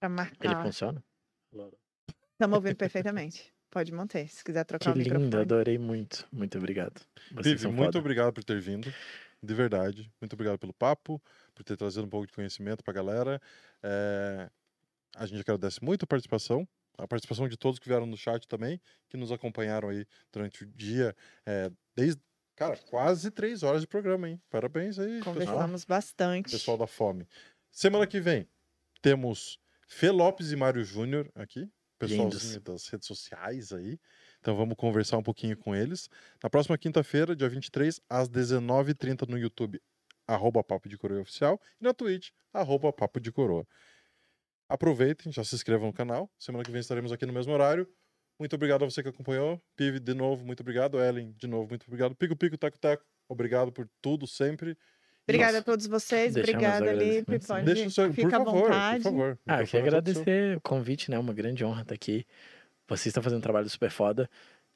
Pra 0.00 0.08
Ele 0.08 0.14
marcar. 0.16 0.62
funciona? 0.64 1.04
Estamos 2.32 2.56
ouvindo 2.56 2.74
perfeitamente. 2.76 3.52
Pode 3.70 3.92
manter, 3.92 4.28
se 4.28 4.42
quiser 4.42 4.64
trocar 4.64 4.86
Que 4.92 4.98
o 4.98 5.00
lindo, 5.00 5.14
microfone. 5.20 5.42
adorei 5.42 5.78
muito. 5.78 6.26
Muito 6.32 6.58
obrigado. 6.58 7.00
Vivi, 7.40 7.68
muito 7.68 7.84
foda. 7.84 7.98
obrigado 8.00 8.32
por 8.32 8.42
ter 8.42 8.60
vindo. 8.60 8.92
De 9.40 9.54
verdade. 9.54 10.10
Muito 10.20 10.32
obrigado 10.32 10.58
pelo 10.58 10.74
papo, 10.74 11.22
por 11.54 11.62
ter 11.62 11.76
trazido 11.76 12.04
um 12.04 12.10
pouco 12.10 12.26
de 12.26 12.32
conhecimento 12.32 12.82
pra 12.82 12.92
galera. 12.92 13.40
É, 13.84 14.50
A 15.14 15.26
gente 15.26 15.40
agradece 15.42 15.78
muito 15.84 16.02
a 16.02 16.06
participação. 16.08 16.66
A 16.98 17.08
participação 17.08 17.48
de 17.48 17.56
todos 17.56 17.78
que 17.78 17.88
vieram 17.88 18.06
no 18.06 18.16
chat 18.16 18.46
também, 18.46 18.80
que 19.08 19.16
nos 19.16 19.32
acompanharam 19.32 19.88
aí 19.88 20.06
durante 20.30 20.64
o 20.64 20.66
dia. 20.66 21.16
é, 21.46 21.70
desde, 21.94 22.20
cara, 22.54 22.76
quase 22.76 23.30
três 23.30 23.62
horas 23.62 23.80
de 23.80 23.86
programa, 23.86 24.28
hein? 24.28 24.40
Parabéns 24.50 24.98
aí, 24.98 25.18
pessoal. 25.18 25.34
Conversamos 25.34 25.84
bastante. 25.84 26.50
Pessoal 26.50 26.76
da 26.76 26.86
fome. 26.86 27.26
Semana 27.70 28.06
que 28.06 28.20
vem 28.20 28.46
temos 29.00 29.58
Fê 29.86 30.10
Lopes 30.10 30.52
e 30.52 30.56
Mário 30.56 30.84
Júnior 30.84 31.30
aqui, 31.34 31.70
pessoalzinho 31.98 32.60
das 32.60 32.86
redes 32.88 33.06
sociais 33.06 33.72
aí. 33.72 33.98
Então 34.40 34.56
vamos 34.56 34.76
conversar 34.76 35.18
um 35.18 35.22
pouquinho 35.22 35.56
com 35.56 35.74
eles. 35.74 36.08
Na 36.42 36.48
próxima 36.48 36.78
quinta-feira, 36.78 37.34
dia 37.34 37.48
23, 37.48 38.00
às 38.08 38.28
19h30 38.28 39.28
no 39.28 39.38
YouTube, 39.38 39.80
arroba 40.26 40.62
Papo 40.62 40.88
de 40.88 40.96
Coroa 40.96 41.20
Oficial, 41.20 41.60
e 41.80 41.84
na 41.84 41.92
Twitch, 41.92 42.30
arroba 42.52 42.92
Papo 42.92 43.20
de 43.20 43.32
Coroa. 43.32 43.66
Aproveitem, 44.70 45.32
já 45.32 45.42
se 45.42 45.54
inscrevam 45.56 45.88
no 45.88 45.92
canal. 45.92 46.30
Semana 46.38 46.64
que 46.64 46.70
vem 46.70 46.80
estaremos 46.80 47.10
aqui 47.10 47.26
no 47.26 47.32
mesmo 47.32 47.52
horário. 47.52 47.88
Muito 48.38 48.54
obrigado 48.54 48.84
a 48.84 48.88
você 48.88 49.02
que 49.02 49.08
acompanhou. 49.08 49.60
Pive, 49.74 49.98
de 49.98 50.14
novo, 50.14 50.46
muito 50.46 50.60
obrigado. 50.60 50.98
Ellen, 51.02 51.34
de 51.36 51.48
novo, 51.48 51.68
muito 51.68 51.84
obrigado. 51.88 52.14
Pico, 52.14 52.36
pico, 52.36 52.56
taco, 52.56 52.78
taco. 52.78 53.04
Obrigado 53.28 53.72
por 53.72 53.88
tudo, 54.00 54.28
sempre. 54.28 54.78
Obrigada 55.24 55.58
a 55.58 55.60
Nossa. 55.60 55.64
todos 55.64 55.86
vocês. 55.88 56.34
Deixamos 56.34 56.62
Obrigada, 56.64 56.92
Lipe. 56.92 57.38
Pode 57.46 57.66
Deixa 57.66 57.86
o 57.86 57.90
seu, 57.90 58.12
fica 58.12 58.28
por 58.30 58.34
à 58.42 58.44
favor, 58.44 58.62
vontade. 58.62 59.02
por 59.02 59.10
favor. 59.10 59.38
Ah, 59.44 59.60
eu 59.60 59.66
queria 59.66 59.80
agradecer 59.80 60.56
o 60.56 60.60
convite, 60.60 61.10
né? 61.10 61.18
Uma 61.18 61.34
grande 61.34 61.64
honra 61.64 61.82
estar 61.82 61.94
aqui. 61.94 62.24
Vocês 62.88 63.06
estão 63.06 63.22
fazendo 63.22 63.38
um 63.38 63.42
trabalho 63.42 63.68
super 63.68 63.90
foda. 63.90 64.30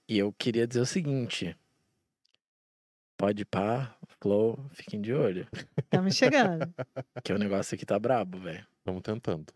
E 0.08 0.18
eu 0.18 0.32
queria 0.32 0.66
dizer 0.66 0.81
o 0.81 0.86
seguinte. 0.86 1.56
Pode 3.16 3.44
pá, 3.44 3.97
Flow, 4.20 4.58
fiquem 4.73 5.00
de 5.00 5.14
olho. 5.14 5.47
Estamos 5.78 6.16
chegando. 6.16 6.73
Que 7.24 7.32
o 7.32 7.39
negócio 7.39 7.76
aqui 7.76 7.86
tá 7.86 7.97
brabo, 7.98 8.39
velho. 8.39 8.66
Estamos 8.81 9.02
tentando. 9.02 9.47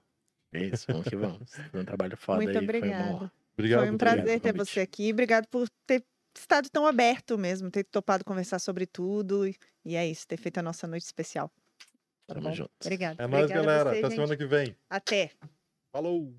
É 0.52 0.64
isso, 0.64 0.86
vamos 0.88 1.06
que 1.08 1.16
vamos. 1.16 1.50
Fazendo 1.54 1.80
um 1.80 1.84
trabalho 1.84 2.16
foda 2.16 2.38
Muito 2.38 2.48
aí. 2.50 2.54
Foi 2.54 2.64
obrigada. 2.78 3.04
honra. 3.14 3.32
Obrigado. 3.56 3.80
Foi 3.80 3.90
um 3.90 3.98
prazer 3.98 4.24
vir. 4.24 4.40
ter 4.40 4.52
você 4.56 4.80
aqui. 4.80 5.12
Obrigado 5.12 5.46
por 5.48 5.68
ter 5.86 6.04
estado 6.36 6.68
tão 6.70 6.86
aberto 6.86 7.36
mesmo, 7.36 7.70
ter 7.70 7.84
topado 7.84 8.24
conversar 8.24 8.58
sobre 8.58 8.86
tudo. 8.86 9.46
E- 9.46 9.56
é 9.96 10.06
isso, 10.06 10.26
ter 10.26 10.36
feito 10.36 10.58
a 10.58 10.62
nossa 10.62 10.86
noite 10.86 11.04
especial. 11.04 11.50
Tá 12.26 12.34
Tamo 12.34 12.48
bom? 12.48 12.54
junto. 12.54 12.70
Obrigada. 12.82 13.22
É 13.22 13.26
nóis, 13.26 13.48
galera. 13.50 13.90
você, 13.90 13.98
Até 13.98 14.02
gente. 14.02 14.14
semana 14.14 14.36
que 14.36 14.46
vem. 14.46 14.76
Até. 14.88 15.30
Falou! 15.92 16.34